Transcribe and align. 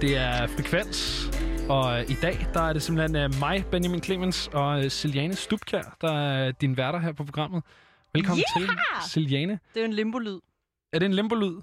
det 0.00 0.16
er 0.16 0.46
Frekvens. 0.46 1.28
Og 1.68 1.98
øh, 2.00 2.10
i 2.10 2.14
dag, 2.22 2.46
der 2.54 2.60
er 2.60 2.72
det 2.72 2.82
simpelthen 2.82 3.16
øh, 3.16 3.30
mig, 3.40 3.64
Benjamin 3.70 4.02
Clemens, 4.02 4.48
og 4.52 4.84
øh, 4.84 4.90
Siliane 4.90 5.34
Stubkær, 5.34 5.96
der 6.00 6.12
er 6.20 6.52
din 6.52 6.76
værter 6.76 6.98
her 6.98 7.12
på 7.12 7.24
programmet. 7.24 7.62
Velkommen 8.14 8.44
Yeah! 8.60 8.68
til, 9.02 9.10
Siliane. 9.10 9.58
Det 9.74 9.80
er 9.80 9.84
en 9.84 9.92
limbo-lyd. 9.92 10.38
Er 10.92 10.98
det 10.98 11.06
en 11.06 11.14
limbo-lyd? 11.14 11.60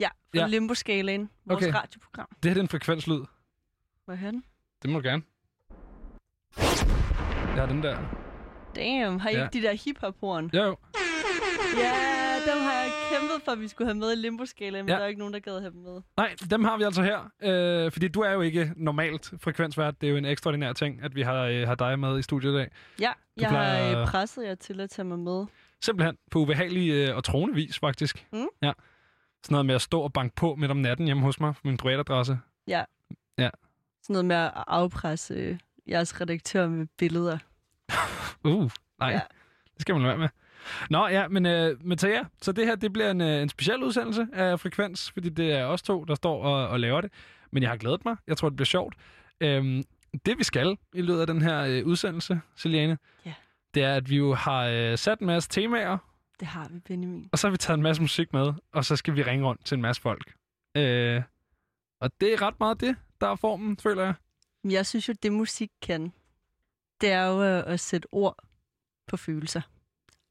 Ja, 0.00 0.08
fra 0.08 0.12
Ja. 0.40 0.46
Limbo-skalaen. 0.46 1.30
Vores 1.46 1.64
Okay. 1.64 1.74
radioprogram. 1.78 2.26
Det 2.42 2.44
her 2.50 2.54
det 2.54 2.60
er 2.60 2.62
en 2.62 2.68
frekvenslyd. 2.68 3.20
Hvor 4.04 4.14
er 4.14 4.30
den? 4.30 4.44
Det 4.82 4.90
må 4.90 5.00
du 5.00 5.08
gerne. 5.08 5.22
Ja, 7.56 7.66
den 7.66 7.82
der. 7.82 7.96
Damn, 8.76 9.20
har 9.20 9.28
I 9.30 9.34
Ja. 9.34 9.44
ikke 9.44 9.58
de 9.58 9.62
der 9.66 9.72
hip-hop-horn? 9.84 10.50
Jo. 10.54 10.76
Ja, 11.78 11.92
dem 12.46 12.58
har 12.62 12.72
jeg 12.72 12.90
kæmpet 13.10 13.42
for, 13.44 13.52
at 13.52 13.60
vi 13.60 13.68
skulle 13.68 13.88
have 13.88 13.98
med 13.98 14.12
i 14.12 14.16
Limbo-skalaen, 14.16 14.84
men 14.84 14.88
Ja. 14.88 14.92
ja. 14.94 14.98
der 14.98 15.04
er 15.04 15.08
ikke 15.08 15.18
nogen, 15.18 15.34
der 15.34 15.40
gad 15.40 15.60
have 15.60 15.72
dem 15.72 15.80
med. 15.80 16.02
Nej, 16.16 16.34
dem 16.50 16.64
har 16.64 16.76
vi 16.76 16.82
altså 16.82 17.02
her. 17.02 17.30
Øh, 17.42 17.92
fordi 17.92 18.08
du 18.08 18.20
er 18.20 18.30
jo 18.32 18.40
ikke 18.40 18.72
normalt 18.76 19.32
frekvensvært. 19.40 20.00
Det 20.00 20.06
er 20.06 20.10
jo 20.10 20.16
en 20.16 20.24
ekstraordinær 20.24 20.72
ting, 20.72 21.02
at 21.02 21.14
vi 21.14 21.22
har, 21.22 21.42
øh, 21.44 21.66
har 21.68 21.74
dig 21.74 21.98
med 21.98 22.18
i 22.18 22.22
studiet 22.22 22.52
i 22.52 22.56
dag. 22.56 22.70
Ja, 23.00 23.12
jeg 23.36 23.48
plejer- 23.48 23.92
har 23.94 24.00
øh, 24.00 24.06
presset 24.06 24.44
jer 24.44 24.54
til 24.54 24.80
at 24.80 24.90
tage 24.90 25.06
mig 25.06 25.18
med. 25.18 25.46
Simpelthen 25.80 26.16
på 26.30 26.38
ubehagelig 26.38 26.90
øh, 26.90 27.16
og 27.16 27.24
troende 27.24 27.54
vis, 27.54 27.78
faktisk. 27.78 28.26
Mm. 28.32 28.46
Ja. 28.62 28.72
Sådan 29.42 29.54
noget 29.54 29.66
med 29.66 29.74
at 29.74 29.82
stå 29.82 30.00
og 30.00 30.12
banke 30.12 30.34
på 30.36 30.54
midt 30.54 30.70
om 30.70 30.76
natten 30.76 31.06
hjemme 31.06 31.22
hos 31.22 31.40
mig 31.40 31.54
min 31.64 31.76
privatadresse. 31.76 32.38
Sådan 34.02 34.14
noget 34.14 34.24
med 34.24 34.36
at 34.36 34.52
afpresse 34.66 35.34
øh, 35.34 35.58
jeres 35.88 36.20
redaktør 36.20 36.68
med 36.68 36.86
billeder. 36.98 37.38
Uh, 38.44 38.70
nej. 38.98 39.08
Ja. 39.08 39.14
Ja. 39.14 39.20
Det 39.74 39.80
skal 39.80 39.94
man 39.94 40.04
være 40.04 40.16
med. 40.18 40.28
Nå 40.90 41.06
ja, 41.06 41.28
men 41.28 41.46
øh, 41.46 41.86
Mathia, 41.86 42.24
så 42.42 42.52
det 42.52 42.66
her 42.66 42.74
det 42.74 42.92
bliver 42.92 43.10
en, 43.10 43.20
øh, 43.20 43.42
en 43.42 43.48
speciel 43.48 43.82
udsendelse 43.84 44.26
af 44.32 44.60
Frekvens, 44.60 45.10
fordi 45.10 45.28
det 45.28 45.52
er 45.52 45.64
os 45.64 45.82
to, 45.82 46.04
der 46.04 46.14
står 46.14 46.42
og, 46.42 46.68
og 46.68 46.80
laver 46.80 47.00
det. 47.00 47.12
Men 47.50 47.62
jeg 47.62 47.70
har 47.70 47.76
glædet 47.76 48.04
mig. 48.04 48.16
Jeg 48.26 48.36
tror, 48.36 48.48
det 48.48 48.56
bliver 48.56 48.66
sjovt. 48.66 48.94
Øhm, 49.40 49.82
det 50.26 50.38
vi 50.38 50.44
skal 50.44 50.76
i 50.94 51.02
løbet 51.02 51.20
af 51.20 51.26
den 51.26 51.42
her 51.42 51.60
øh, 51.64 51.86
udsendelse, 51.86 52.40
Celiane, 52.56 52.98
Ja. 53.26 53.34
det 53.74 53.82
er, 53.82 53.94
at 53.94 54.10
vi 54.10 54.16
jo 54.16 54.34
har 54.34 54.66
øh, 54.66 54.98
sat 54.98 55.18
en 55.20 55.26
masse 55.26 55.48
temaer, 55.48 55.98
Det 56.40 56.48
har 56.48 56.68
vi, 56.68 56.78
Benjamin. 56.78 57.28
og 57.32 57.38
så 57.38 57.46
har 57.46 57.50
vi 57.50 57.56
taget 57.56 57.76
en 57.76 57.82
masse 57.82 58.02
musik 58.02 58.32
med, 58.32 58.52
og 58.72 58.84
så 58.84 58.96
skal 58.96 59.16
vi 59.16 59.22
ringe 59.22 59.46
rundt 59.46 59.64
til 59.64 59.74
en 59.74 59.82
masse 59.82 60.02
folk. 60.02 60.34
Øh, 60.76 61.22
og 62.00 62.10
det 62.20 62.32
er 62.32 62.42
ret 62.42 62.60
meget 62.60 62.80
det, 62.80 62.96
der 63.20 63.28
er 63.28 63.36
formen, 63.36 63.76
føler 63.76 64.04
jeg. 64.04 64.14
Jeg 64.70 64.86
synes 64.86 65.08
jo, 65.08 65.14
det 65.22 65.32
musik 65.32 65.70
kan, 65.82 66.12
det 67.00 67.12
er 67.12 67.24
jo 67.26 67.40
at, 67.42 67.64
at 67.64 67.80
sætte 67.80 68.08
ord 68.12 68.36
på 69.06 69.16
følelser. 69.16 69.60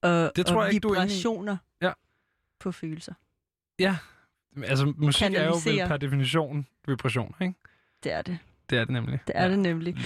Og, 0.02 0.32
Det 0.36 0.46
tror 0.46 0.56
og 0.58 0.64
jeg 0.66 0.74
ikke, 0.74 0.84
du 0.84 0.88
er 0.94 1.02
vibrationer 1.02 1.58
Ja. 1.82 1.92
på 2.60 2.72
følelser. 2.72 3.14
Altså, 4.64 4.94
musik 4.98 5.24
er 5.24 5.28
jo 5.46 5.52
vel 5.54 5.62
Kanalisere. 5.64 5.88
per 5.88 5.98
definition 5.98 6.68
vibration, 6.88 7.36
ikke? 7.42 7.54
Det 8.04 8.12
er 8.12 8.22
det. 8.22 8.38
Det 8.70 8.78
er 8.80 8.84
det 8.84 8.94
nemlig. 8.94 9.20
Det 9.28 9.36
er 9.36 9.44
ja. 9.44 9.50
det 9.52 9.60
nemlig. 9.60 9.98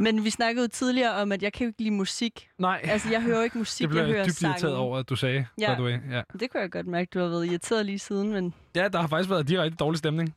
Men 0.00 0.24
vi 0.24 0.30
snakkede 0.30 0.64
jo 0.64 0.68
tidligere 0.68 1.14
om, 1.14 1.32
at 1.32 1.42
jeg 1.42 1.52
kan 1.52 1.64
jo 1.64 1.68
ikke 1.68 1.80
lide 1.82 1.90
musik. 1.94 2.48
Nej, 2.58 2.80
Altså, 2.84 3.10
jeg 3.10 3.22
hører 3.22 3.42
ikke 3.42 3.58
musik, 3.64 3.82
det 3.82 3.90
blev 3.90 4.02
jeg 4.02 4.10
hører 4.10 4.24
dybt 4.24 4.42
irriteret 4.42 4.60
sange. 4.60 4.76
over, 4.76 4.98
at 4.98 5.08
du 5.08 5.16
sagde, 5.16 5.46
Ja. 5.60 5.72
by 5.74 5.76
the 5.76 5.84
way. 5.84 5.98
Ja. 6.10 6.22
Det 6.40 6.50
kunne 6.50 6.60
jeg 6.60 6.70
godt 6.70 6.86
mærke, 6.86 7.08
du 7.14 7.18
har 7.18 7.28
været 7.28 7.46
irriteret 7.46 7.86
lige 7.86 7.98
siden, 7.98 8.32
men 8.32 8.54
ja, 8.76 8.88
der 8.88 9.00
har 9.00 9.06
faktisk 9.08 9.30
været 9.30 9.48
direkte 9.48 9.76
dårlig 9.76 9.98
stemning. 9.98 10.34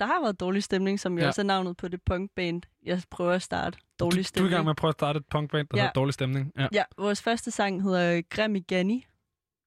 Der 0.00 0.06
har 0.06 0.20
været 0.22 0.40
dårlig 0.40 0.62
stemning, 0.62 1.00
som 1.00 1.14
jo 1.18 1.20
Ja. 1.20 1.26
også 1.28 1.40
er 1.40 1.44
navnet 1.44 1.76
på 1.76 1.88
det 1.88 2.02
punkband, 2.02 2.62
jeg 2.86 3.02
prøver 3.10 3.32
at 3.32 3.42
starte. 3.42 3.78
Du, 3.78 4.04
Dårlig 4.04 4.16
du 4.16 4.20
er 4.20 4.22
stemning. 4.24 4.52
i 4.52 4.54
gang 4.54 4.64
med 4.64 4.70
at 4.70 4.76
prøve 4.76 4.88
at 4.88 4.94
starte 4.94 5.16
et 5.18 5.26
punkband, 5.30 5.68
der 5.70 5.76
Ja. 5.78 5.82
hedder 5.82 5.92
Dårlig 5.92 6.14
Stemning. 6.14 6.52
Ja. 6.58 6.66
Ja, 6.72 6.82
vores 6.98 7.22
første 7.22 7.50
sang 7.50 7.82
hedder 7.82 8.22
Grim 8.30 8.56
i 8.56 8.60
Gani. 8.60 9.06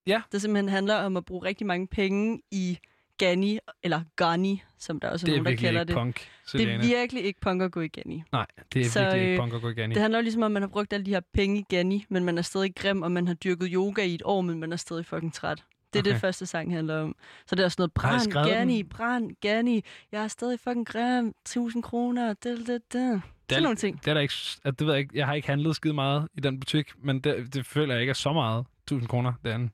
Ja. 0.08 0.22
Det 0.32 0.42
simpelthen 0.42 0.70
handler 0.70 0.96
om 0.96 1.18
at 1.18 1.26
bruge 1.26 1.46
rigtig 1.46 1.68
mange 1.68 1.88
penge 1.88 2.42
i 2.52 2.80
Gani, 3.18 3.60
eller 3.84 4.02
Gani, 4.16 4.64
som 4.80 5.00
der 5.00 5.10
også 5.10 5.26
er 5.26 5.28
Det 5.28 5.38
er 5.38 5.44
nogen, 5.44 5.58
der 5.58 5.62
kalder 5.62 5.84
det. 5.84 5.96
punk, 5.96 6.28
Det 6.52 6.62
er 6.74 6.82
virkelig 6.82 7.24
ikke 7.24 7.40
punk 7.40 7.62
at 7.62 7.72
gå 7.72 7.82
i 7.82 7.88
Gani. 7.88 8.24
Nej, 8.32 8.46
det 8.74 8.82
er 8.82 8.86
Så, 8.90 9.00
virkelig 9.00 9.22
ikke 9.22 9.34
øh, 9.34 9.40
punk 9.40 9.54
at 9.54 9.62
gå 9.62 9.70
i. 9.70 9.74
Det 9.74 9.98
handler 9.98 10.22
ligesom 10.22 10.42
om, 10.42 10.46
at 10.46 10.52
man 10.52 10.62
har 10.62 10.70
brugt 10.70 10.94
alle 10.94 11.06
de 11.06 11.12
her 11.12 11.22
penge 11.34 11.60
i 11.60 11.64
Gani, 11.70 12.06
men 12.10 12.24
man 12.26 12.38
er 12.38 12.42
stadig 12.42 12.76
grim, 12.76 13.02
og 13.02 13.12
man 13.12 13.28
har 13.28 13.34
dyrket 13.34 13.70
yoga 13.74 14.04
i 14.04 14.16
et 14.16 14.22
år, 14.26 14.42
men 14.42 14.60
man 14.60 14.72
er 14.74 14.78
stadig 14.78 15.06
fucking 15.06 15.34
træt. 15.34 15.64
Det 15.94 16.00
er 16.00 16.04
Okay. 16.04 16.12
det, 16.14 16.22
første 16.22 16.46
sang 16.46 16.74
handler 16.74 17.00
om. 17.02 17.16
Så 17.46 17.56
det 17.56 17.64
er 17.66 17.70
sådan 17.70 17.82
noget, 17.82 17.94
brand, 17.94 18.70
den? 18.80 18.90
brand, 18.90 19.32
Gani, 19.42 19.84
jeg 20.12 20.24
er 20.24 20.28
stadig 20.28 20.60
fucking 20.60 20.88
grim, 20.88 21.28
1000 21.28 21.84
kroner, 21.84 22.28
det, 22.34 22.44
det, 22.44 22.68
det. 22.68 23.22
Det 23.50 23.58
er- 23.58 23.62
nogle 23.62 23.76
ting. 23.76 24.00
Det 24.06 24.08
er 24.08 24.14
der 24.14 24.22
ikke, 24.22 24.34
at 24.64 24.80
det 24.80 24.88
ved 24.88 24.94
jeg 24.94 25.00
ikke, 25.02 25.18
jeg 25.18 25.26
har 25.26 25.34
ikke 25.34 25.48
handlet 25.48 25.76
skide 25.76 25.94
meget 25.94 26.28
i 26.38 26.40
den 26.42 26.60
butik, 26.60 26.92
men 26.98 27.20
det, 27.20 27.54
det 27.54 27.66
føler 27.66 27.94
jeg 27.94 28.02
ikke 28.02 28.10
er 28.12 28.14
så 28.16 28.34
meget. 28.34 28.66
1000 28.84 29.08
kroner, 29.10 29.34
det 29.46 29.54
en. 29.56 29.60
Kunne 29.62 29.70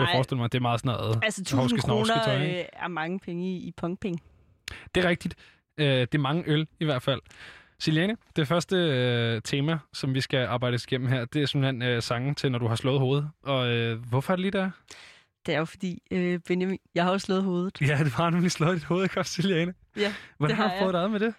Nej, 0.06 0.14
forestille 0.14 0.40
mig, 0.40 0.52
det 0.52 0.58
er 0.58 0.62
meget 0.62 0.80
sådan 0.80 0.96
noget. 0.98 1.18
altså 1.22 1.40
1000 1.40 1.60
hovske, 1.60 1.80
snovske 1.80 2.12
kroner 2.12 2.24
tøj, 2.24 2.42
ikke? 2.42 2.58
øh, 2.60 2.64
er 2.72 2.88
mange 2.88 3.18
penge 3.18 3.50
i, 3.52 3.56
i 3.56 3.72
punkpenge. 3.76 4.18
Det 4.94 5.04
er 5.04 5.08
rigtigt. 5.08 5.34
Øh, 5.78 5.86
det 5.86 6.14
er 6.14 6.18
mange 6.18 6.42
øl 6.46 6.66
i 6.80 6.84
hvert 6.84 7.02
fald. 7.02 7.20
Siliane, 7.78 8.16
det 8.36 8.48
første 8.48 8.76
øh, 8.76 9.42
tema, 9.44 9.78
som 9.92 10.14
vi 10.14 10.20
skal 10.20 10.46
arbejde 10.46 10.74
igennem 10.86 11.08
her, 11.08 11.24
det 11.24 11.42
er 11.42 11.46
simpelthen 11.46 11.82
øh, 11.82 12.02
sangen 12.02 12.34
til, 12.34 12.52
når 12.52 12.58
du 12.58 12.66
har 12.66 12.76
slået 12.76 12.98
hovedet. 12.98 13.30
Og 13.42 13.68
øh, 13.68 13.98
hvorfor 14.08 14.32
er 14.32 14.36
det 14.36 14.42
lige 14.42 14.50
der? 14.52 14.70
Det 15.46 15.54
er 15.54 15.58
jo 15.58 15.64
fordi, 15.64 16.02
øh, 16.10 16.40
Benjamin, 16.40 16.78
jeg 16.94 17.04
har 17.04 17.12
jo 17.12 17.18
slået 17.18 17.42
hovedet. 17.44 17.80
Ja, 17.80 17.98
det 18.04 18.12
har 18.12 18.30
nemlig 18.30 18.50
slået 18.52 18.74
dit 18.76 18.84
hoved, 18.84 19.02
ikke 19.04 19.20
også, 19.20 19.32
Siliane? 19.32 19.74
Ja, 19.96 20.14
Hvordan 20.36 20.56
det 20.56 20.62
har 20.64 20.68
har 20.68 20.78
du 20.78 20.84
fået 20.84 20.94
dig 20.94 21.10
med 21.10 21.20
det? 21.20 21.34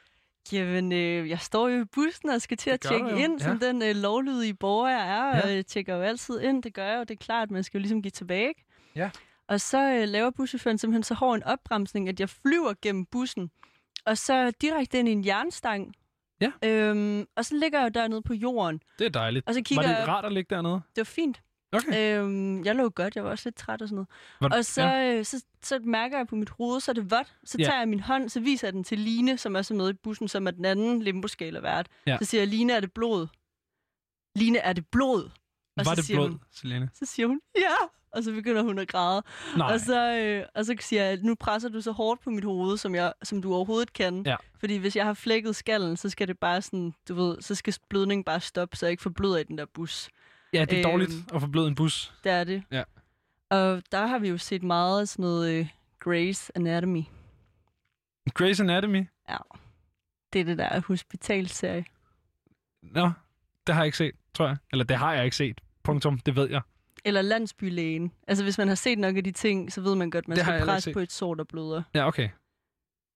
Jamen, 0.52 0.92
øh, 0.92 1.30
jeg 1.30 1.40
står 1.40 1.68
jo 1.70 1.82
i 1.82 1.86
bussen 1.86 2.30
og 2.30 2.42
skal 2.42 2.58
til 2.58 2.70
at 2.70 2.80
tjekke 2.82 3.24
ind, 3.24 3.40
som 3.40 3.60
den 3.60 3.82
øh, 3.82 3.96
lovlydige 3.96 4.54
borger 4.54 4.90
jeg 4.90 5.10
er, 5.10 5.38
Ja. 5.38 5.42
og 5.44 5.56
jeg 5.56 5.66
tjekker 5.66 5.96
jo 5.96 6.02
altid 6.02 6.40
ind. 6.42 6.64
Det 6.64 6.74
gør 6.74 6.86
jeg 6.86 6.96
jo, 6.98 7.02
det 7.02 7.12
er 7.12 7.16
klart, 7.16 7.52
man 7.52 7.64
skal 7.64 7.78
jo 7.78 7.82
ligesom 7.82 8.02
give 8.02 8.12
tilbage. 8.12 8.48
ikke? 8.48 8.66
Ja. 8.96 9.10
Og 9.48 9.62
så 9.62 9.92
øh, 9.94 10.08
laver 10.08 10.30
buschaufføren 10.30 10.78
simpelthen 10.78 11.04
så 11.04 11.14
hård 11.14 11.36
en 11.36 11.44
opbremsning, 11.44 12.10
at 12.10 12.20
jeg 12.20 12.30
flyver 12.30 12.74
gennem 12.82 13.06
bussen, 13.06 13.52
og 14.06 14.18
så 14.18 14.52
direkte 14.62 15.00
ind 15.00 15.08
i 15.08 15.12
en 15.12 15.26
jernstang. 15.26 15.94
Ja. 16.42 16.52
Øhm, 16.66 17.26
og 17.36 17.46
så 17.46 17.56
ligger 17.56 17.80
jeg 17.80 17.86
jo 17.96 18.00
dernede 18.02 18.22
på 18.22 18.34
jorden, 18.34 18.82
Det 19.00 19.06
er 19.06 19.10
dejligt. 19.10 19.48
og 19.48 19.54
så 19.54 19.62
kigger 19.62 19.88
Var 19.88 20.00
det 20.00 20.08
rart 20.08 20.26
at 20.26 20.34
ligge 20.34 20.56
dernede? 20.56 20.74
Det 20.74 20.98
var 20.98 21.04
fint. 21.04 21.42
Okay. 21.72 22.20
Øhm, 22.20 22.64
jeg 22.66 22.76
lå 22.76 22.90
godt, 22.90 23.16
jeg 23.16 23.24
var 23.24 23.30
også 23.30 23.50
lidt 23.50 23.56
træt 23.56 23.82
og 23.82 23.88
sådan 23.90 23.96
noget. 23.96 24.52
Var, 24.52 24.58
Og 24.58 24.66
så, 24.66 24.82
ja. 24.84 25.24
så, 25.24 25.44
så 25.64 25.80
mærker 25.84 26.18
jeg 26.18 26.28
på 26.28 26.36
mit 26.36 26.50
hoved, 26.50 26.80
så 26.80 26.92
er 26.92 26.94
det 26.94 27.12
vådt. 27.12 27.36
Så 27.44 27.56
Ja. 27.60 27.64
tager 27.64 27.78
jeg 27.80 27.88
min 27.88 28.00
hånd, 28.00 28.30
så 28.30 28.40
viser 28.40 28.68
jeg 28.68 28.74
den 28.74 28.84
til 28.84 29.00
Line, 29.00 29.38
som 29.38 29.56
er 29.56 29.62
så 29.62 29.74
med 29.74 29.90
i 29.90 29.94
bussen, 29.94 30.28
som 30.28 30.48
er 30.48 30.52
den 30.52 30.66
anden 30.66 31.02
limboskala 31.02 31.60
vært. 31.60 31.88
Ja. 32.08 32.18
Så 32.22 32.26
siger 32.26 32.42
jeg, 32.42 32.48
Line, 32.48 32.74
er 32.74 32.80
det 32.80 32.92
blod? 32.94 33.28
Line, 34.36 34.58
er 34.58 34.74
det 34.74 34.88
blod? 34.88 35.24
Og 35.24 35.30
var 35.78 35.84
så 35.84 35.96
det 35.96 36.06
siger 36.06 36.18
blod, 36.18 36.30
Hun, 36.30 36.40
Selene? 36.52 36.90
så 36.94 37.06
siger 37.06 37.28
hun, 37.28 37.42
ja! 37.58 37.76
Og 38.12 38.24
så 38.24 38.32
begynder 38.32 38.62
hun 38.62 38.80
at 38.80 38.88
græde. 38.88 39.24
Nej. 39.58 39.74
Og 39.74 39.80
så, 39.80 40.14
øh, 40.16 40.46
og 40.56 40.66
så 40.66 40.76
siger 40.80 41.04
jeg, 41.04 41.18
nu 41.18 41.36
presser 41.36 41.70
du 41.70 41.82
så 41.82 41.92
hårdt 41.92 42.22
på 42.22 42.30
mit 42.30 42.44
hoved, 42.44 42.78
som, 42.78 42.96
jeg, 42.96 43.14
som 43.24 43.42
du 43.42 43.54
overhovedet 43.54 43.94
kan. 43.94 44.24
Ja. 44.26 44.36
Fordi 44.60 44.76
hvis 44.78 44.96
jeg 44.96 45.06
har 45.06 45.14
flækket 45.14 45.56
skallen, 45.56 45.98
så 45.98 46.10
skal 46.10 46.28
det 46.28 46.40
bare 46.40 46.62
sådan, 46.62 46.94
du 47.08 47.16
ved, 47.16 47.42
så 47.42 47.56
skal 47.56 47.76
blødningen 47.90 48.24
bare 48.24 48.40
stoppe, 48.40 48.78
så 48.78 48.86
jeg 48.86 48.92
ikke 48.92 49.04
forbløder 49.04 49.38
i 49.38 49.44
den 49.44 49.58
der 49.58 49.66
bus. 49.74 50.10
Ja, 50.54 50.66
det 50.66 50.74
er 50.74 50.78
Øhm, 50.78 50.92
dårligt 50.92 51.12
at 51.34 51.42
få 51.42 51.48
blød 51.48 51.68
en 51.68 51.76
bus. 51.76 52.14
Det 52.24 52.32
er 52.32 52.44
det. 52.44 52.64
Ja. 52.72 52.84
Og 53.50 53.84
der 53.92 54.06
har 54.08 54.20
vi 54.20 54.30
jo 54.30 54.38
set 54.38 54.64
meget 54.64 55.02
af 55.02 55.08
sådan 55.08 55.24
noget 55.24 55.52
øh, 55.60 55.68
Grey's 56.08 56.50
Anatomy. 56.56 57.04
Grey's 58.40 58.62
Anatomy? 58.62 59.06
Ja. 59.30 59.38
Det 60.34 60.42
er 60.42 60.46
det 60.46 60.58
der 60.58 60.82
hospitalserie. 60.88 61.86
Nå, 62.84 63.12
det 63.68 63.76
har 63.76 63.82
jeg 63.82 63.86
ikke 63.86 63.98
set, 63.98 64.16
tror 64.34 64.48
jeg. 64.48 64.58
Eller 64.72 64.86
det 64.86 64.98
har 64.98 65.14
jeg 65.14 65.26
ikke 65.26 65.36
set. 65.38 65.62
Punktum, 65.84 66.20
det 66.20 66.36
ved 66.36 66.50
jeg. 66.50 66.62
Eller 67.06 67.22
landsbylægen. 67.22 68.12
Altså 68.28 68.44
hvis 68.44 68.58
man 68.58 68.68
har 68.68 68.76
set 68.76 69.00
nok 69.00 69.18
af 69.18 69.24
de 69.24 69.32
ting, 69.32 69.72
så 69.72 69.82
ved 69.82 69.96
man 69.96 70.10
godt, 70.10 70.28
man 70.28 70.38
Det 70.38 70.46
skal 70.46 70.62
presse 70.66 70.94
på 70.94 71.00
et 71.00 71.12
sår, 71.12 71.36
der 71.36 71.44
bløder. 71.44 71.84
Ja, 71.94 72.08
okay. 72.08 72.30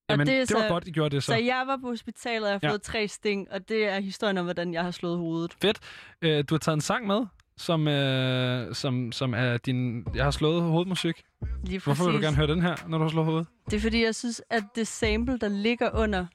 Jamen, 0.10 0.28
det 0.28 0.50
det, 0.50 0.56
var 0.56 0.62
så- 0.62 0.68
godt, 0.68 0.88
I 0.88 0.92
gjorde 0.92 1.16
det 1.16 1.24
så. 1.24 1.28
Så 1.28 1.36
jeg 1.36 1.64
var 1.68 1.78
på 1.78 1.88
hospitalet, 1.88 2.44
og 2.44 2.50
jeg 2.52 2.60
har 2.64 2.68
Ja. 2.68 2.72
fået 2.72 2.82
tre 2.82 3.08
sting, 3.08 3.48
og 3.52 3.70
det 3.70 3.86
er 3.88 4.00
historien 4.00 4.38
om, 4.38 4.46
hvordan 4.46 4.74
jeg 4.74 4.84
har 4.84 4.92
slået 4.92 5.18
hovedet. 5.18 5.78
Øh, 6.22 6.44
du 6.50 6.54
har 6.56 6.60
taget 6.60 6.76
en 6.76 6.82
sang 6.82 7.08
med, 7.08 7.26
som, 7.58 7.88
øh, 7.88 8.76
som, 8.76 9.12
som 9.12 9.34
er 9.34 9.58
din... 9.58 10.06
Jeg 10.16 10.24
har 10.24 10.32
slået 10.32 10.62
hovedmusik. 10.62 11.24
Lige 11.64 11.80
Hvorfor 11.80 12.04
vil 12.04 12.14
du 12.14 12.18
præcis. 12.18 12.26
gerne 12.26 12.38
høre 12.38 12.48
den 12.48 12.62
her, 12.62 12.76
når 12.88 12.98
du 12.98 13.04
har 13.04 13.12
slået 13.12 13.26
hovedet? 13.26 13.48
Det 13.70 13.74
er 13.78 13.82
fordi, 13.82 14.04
jeg 14.04 14.16
synes, 14.16 14.42
at 14.50 14.64
det 14.76 14.88
sample, 14.88 15.38
der 15.38 15.48
ligger 15.48 15.90
under 15.94 16.26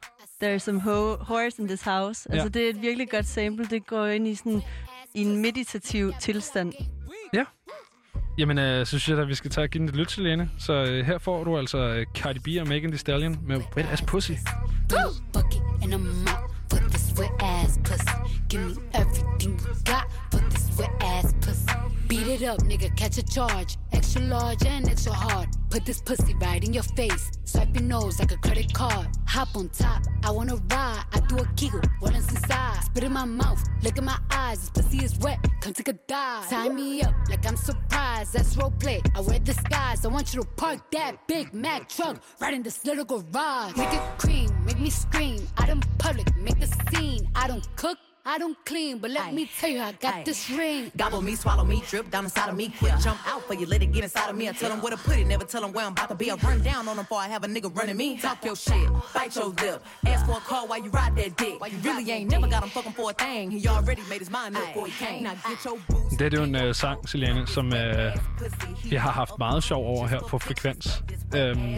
There 0.40 0.54
is 0.54 0.62
some 0.62 0.80
ho- 0.80 1.24
horse 1.24 1.62
in 1.62 1.68
this 1.68 1.82
house, 1.82 2.32
altså 2.32 2.48
det 2.48 2.64
er 2.66 2.70
et 2.70 2.82
virkelig 2.82 3.10
godt 3.10 3.26
sample. 3.26 3.64
Det 3.66 3.86
går 3.86 4.06
ind 4.06 4.28
i 4.28 4.34
sådan 4.34 4.62
i 5.14 5.20
en 5.22 5.42
meditativ 5.42 6.12
tilstand. 6.20 6.72
Jamen, 8.38 8.58
øh, 8.58 8.86
så 8.86 8.98
synes 8.98 9.08
jeg 9.08 9.18
at 9.18 9.28
vi 9.28 9.34
skal 9.34 9.50
tage 9.50 9.64
og 9.64 9.70
give 9.70 9.80
den 9.80 9.88
et 9.88 9.96
lyt 9.96 10.06
til, 10.06 10.22
Lene. 10.22 10.50
Så 10.58 10.72
øh, 10.72 11.06
her 11.06 11.18
får 11.18 11.44
du 11.44 11.58
altså 11.58 11.78
øh, 11.78 12.06
Cardi 12.14 12.38
B 12.38 12.48
og 12.60 12.68
Megan 12.68 12.90
Thee 12.90 12.98
Stallion 12.98 13.38
med 13.42 13.56
Wet 13.76 13.86
Ass 13.92 14.02
Pussy. 14.02 14.32
bucket 15.32 15.62
Beat 22.08 22.26
it 22.26 22.42
up, 22.42 22.60
nigga, 22.60 22.96
catch 22.96 23.18
a 23.18 23.22
charge. 23.22 23.76
Extra 23.92 24.22
large 24.22 24.64
and 24.64 24.88
extra 24.88 25.12
hard. 25.12 25.50
Put 25.68 25.84
this 25.84 26.00
pussy 26.00 26.34
right 26.40 26.64
in 26.64 26.72
your 26.72 26.82
face. 26.82 27.30
Swipe 27.44 27.74
your 27.74 27.82
nose 27.82 28.18
like 28.18 28.32
a 28.32 28.38
credit 28.38 28.72
card. 28.72 29.08
Hop 29.26 29.54
on 29.54 29.68
top, 29.68 30.02
I 30.24 30.30
wanna 30.30 30.56
ride. 30.56 31.04
I 31.12 31.20
do 31.28 31.36
a 31.36 31.46
giggle, 31.54 31.82
what 32.00 32.16
is 32.16 32.26
inside? 32.30 32.82
Spit 32.84 33.04
in 33.04 33.12
my 33.12 33.26
mouth, 33.26 33.62
look 33.82 33.98
in 33.98 34.06
my 34.06 34.18
eyes. 34.30 34.70
This 34.70 34.70
pussy 34.70 35.04
is 35.04 35.18
wet, 35.18 35.38
come 35.60 35.74
take 35.74 35.88
a 35.88 35.92
dive. 35.92 36.48
Tie 36.48 36.70
me 36.70 37.02
up 37.02 37.14
like 37.28 37.46
I'm 37.46 37.58
surprised. 37.58 38.32
That's 38.32 38.56
role 38.56 38.72
play. 38.80 39.02
I 39.14 39.20
wear 39.20 39.38
disguise. 39.38 40.06
I 40.06 40.08
want 40.08 40.32
you 40.32 40.40
to 40.40 40.48
park 40.56 40.90
that 40.92 41.28
Big 41.28 41.52
Mac 41.52 41.90
truck 41.90 42.22
right 42.40 42.54
in 42.54 42.62
this 42.62 42.86
little 42.86 43.04
garage. 43.04 43.76
Make 43.76 43.92
it 43.92 44.02
cream, 44.16 44.48
make 44.64 44.80
me 44.80 44.88
scream. 44.88 45.46
Out 45.58 45.68
in 45.68 45.80
public, 45.98 46.34
make 46.36 46.58
a 46.62 46.68
scene. 46.90 47.28
I 47.34 47.48
don't 47.48 47.68
cook. 47.76 47.98
I 48.28 48.36
don't 48.36 48.58
clean, 48.66 48.98
but 48.98 49.10
let 49.10 49.28
Aye. 49.28 49.32
me 49.32 49.50
tell 49.58 49.70
you, 49.70 49.80
I 49.80 49.92
got 49.92 50.16
Aye. 50.16 50.22
this 50.26 50.50
ring. 50.50 50.92
Gobble 50.94 51.22
me, 51.22 51.34
swallow 51.34 51.64
me, 51.64 51.82
drip 51.88 52.10
down 52.10 52.24
inside 52.24 52.50
of 52.50 52.56
me. 52.56 52.70
Quick 52.78 52.92
jump 53.00 53.18
out 53.26 53.42
for 53.46 53.54
you, 53.54 53.64
let 53.64 53.82
it 53.82 53.90
get 53.90 54.04
inside 54.04 54.28
of 54.28 54.36
me. 54.36 54.50
I 54.50 54.52
tell 54.52 54.68
them 54.68 54.82
where 54.82 54.90
to 54.90 54.98
put 54.98 55.16
it, 55.16 55.26
never 55.26 55.44
tell 55.44 55.62
them 55.62 55.72
where 55.72 55.86
I'm 55.86 55.92
about 55.92 56.10
to 56.10 56.14
be. 56.14 56.30
I 56.30 56.34
run 56.34 56.62
down 56.62 56.86
on 56.88 56.96
them 56.96 57.06
before 57.06 57.20
I 57.20 57.28
have 57.28 57.44
a 57.44 57.46
nigga 57.46 57.74
running 57.74 57.96
me. 57.96 58.18
Talk 58.18 58.44
your 58.44 58.54
shit, 58.54 58.86
bite 59.14 59.34
your 59.34 59.46
lip. 59.46 59.82
Ask 60.04 60.26
for 60.26 60.32
a 60.32 60.40
call 60.50 60.68
while 60.68 60.78
you 60.84 60.90
ride 60.90 61.16
that 61.16 61.38
dick. 61.38 61.54
You 61.72 61.78
really 61.90 62.10
ain't 62.10 62.30
never 62.30 62.46
got 62.46 62.62
him 62.64 62.68
fucking 62.68 62.92
for 62.92 63.10
a 63.12 63.14
thing. 63.14 63.50
He 63.50 63.66
already 63.66 64.02
made 64.10 64.18
his 64.18 64.30
mind 64.30 64.58
up 64.58 64.66
before 64.66 64.86
he 64.88 65.06
came. 65.06 65.22
Now 65.22 65.34
get 65.48 65.64
your 65.64 65.78
boots. 65.88 66.16
Det 66.18 66.34
er 66.34 66.38
jo 66.38 66.44
en 66.44 66.54
øh, 66.54 66.74
sang, 66.74 67.08
Selene, 67.08 67.46
som 67.46 67.72
øh, 67.74 68.12
vi 68.90 68.96
har 68.96 69.10
haft 69.10 69.32
meget 69.38 69.62
sjov 69.62 69.86
over 69.86 70.06
her 70.06 70.20
på 70.20 70.38
Frekvens. 70.38 71.02
Øhm, 71.36 71.76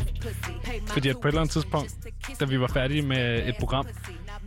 fordi 0.86 1.08
at 1.08 1.16
på 1.16 1.28
et 1.28 1.30
eller 1.30 1.40
andet 1.40 1.52
tidspunkt, 1.52 1.96
da 2.40 2.44
vi 2.44 2.60
var 2.60 2.66
færdige 2.66 3.02
med 3.02 3.48
et 3.48 3.54
program, 3.58 3.86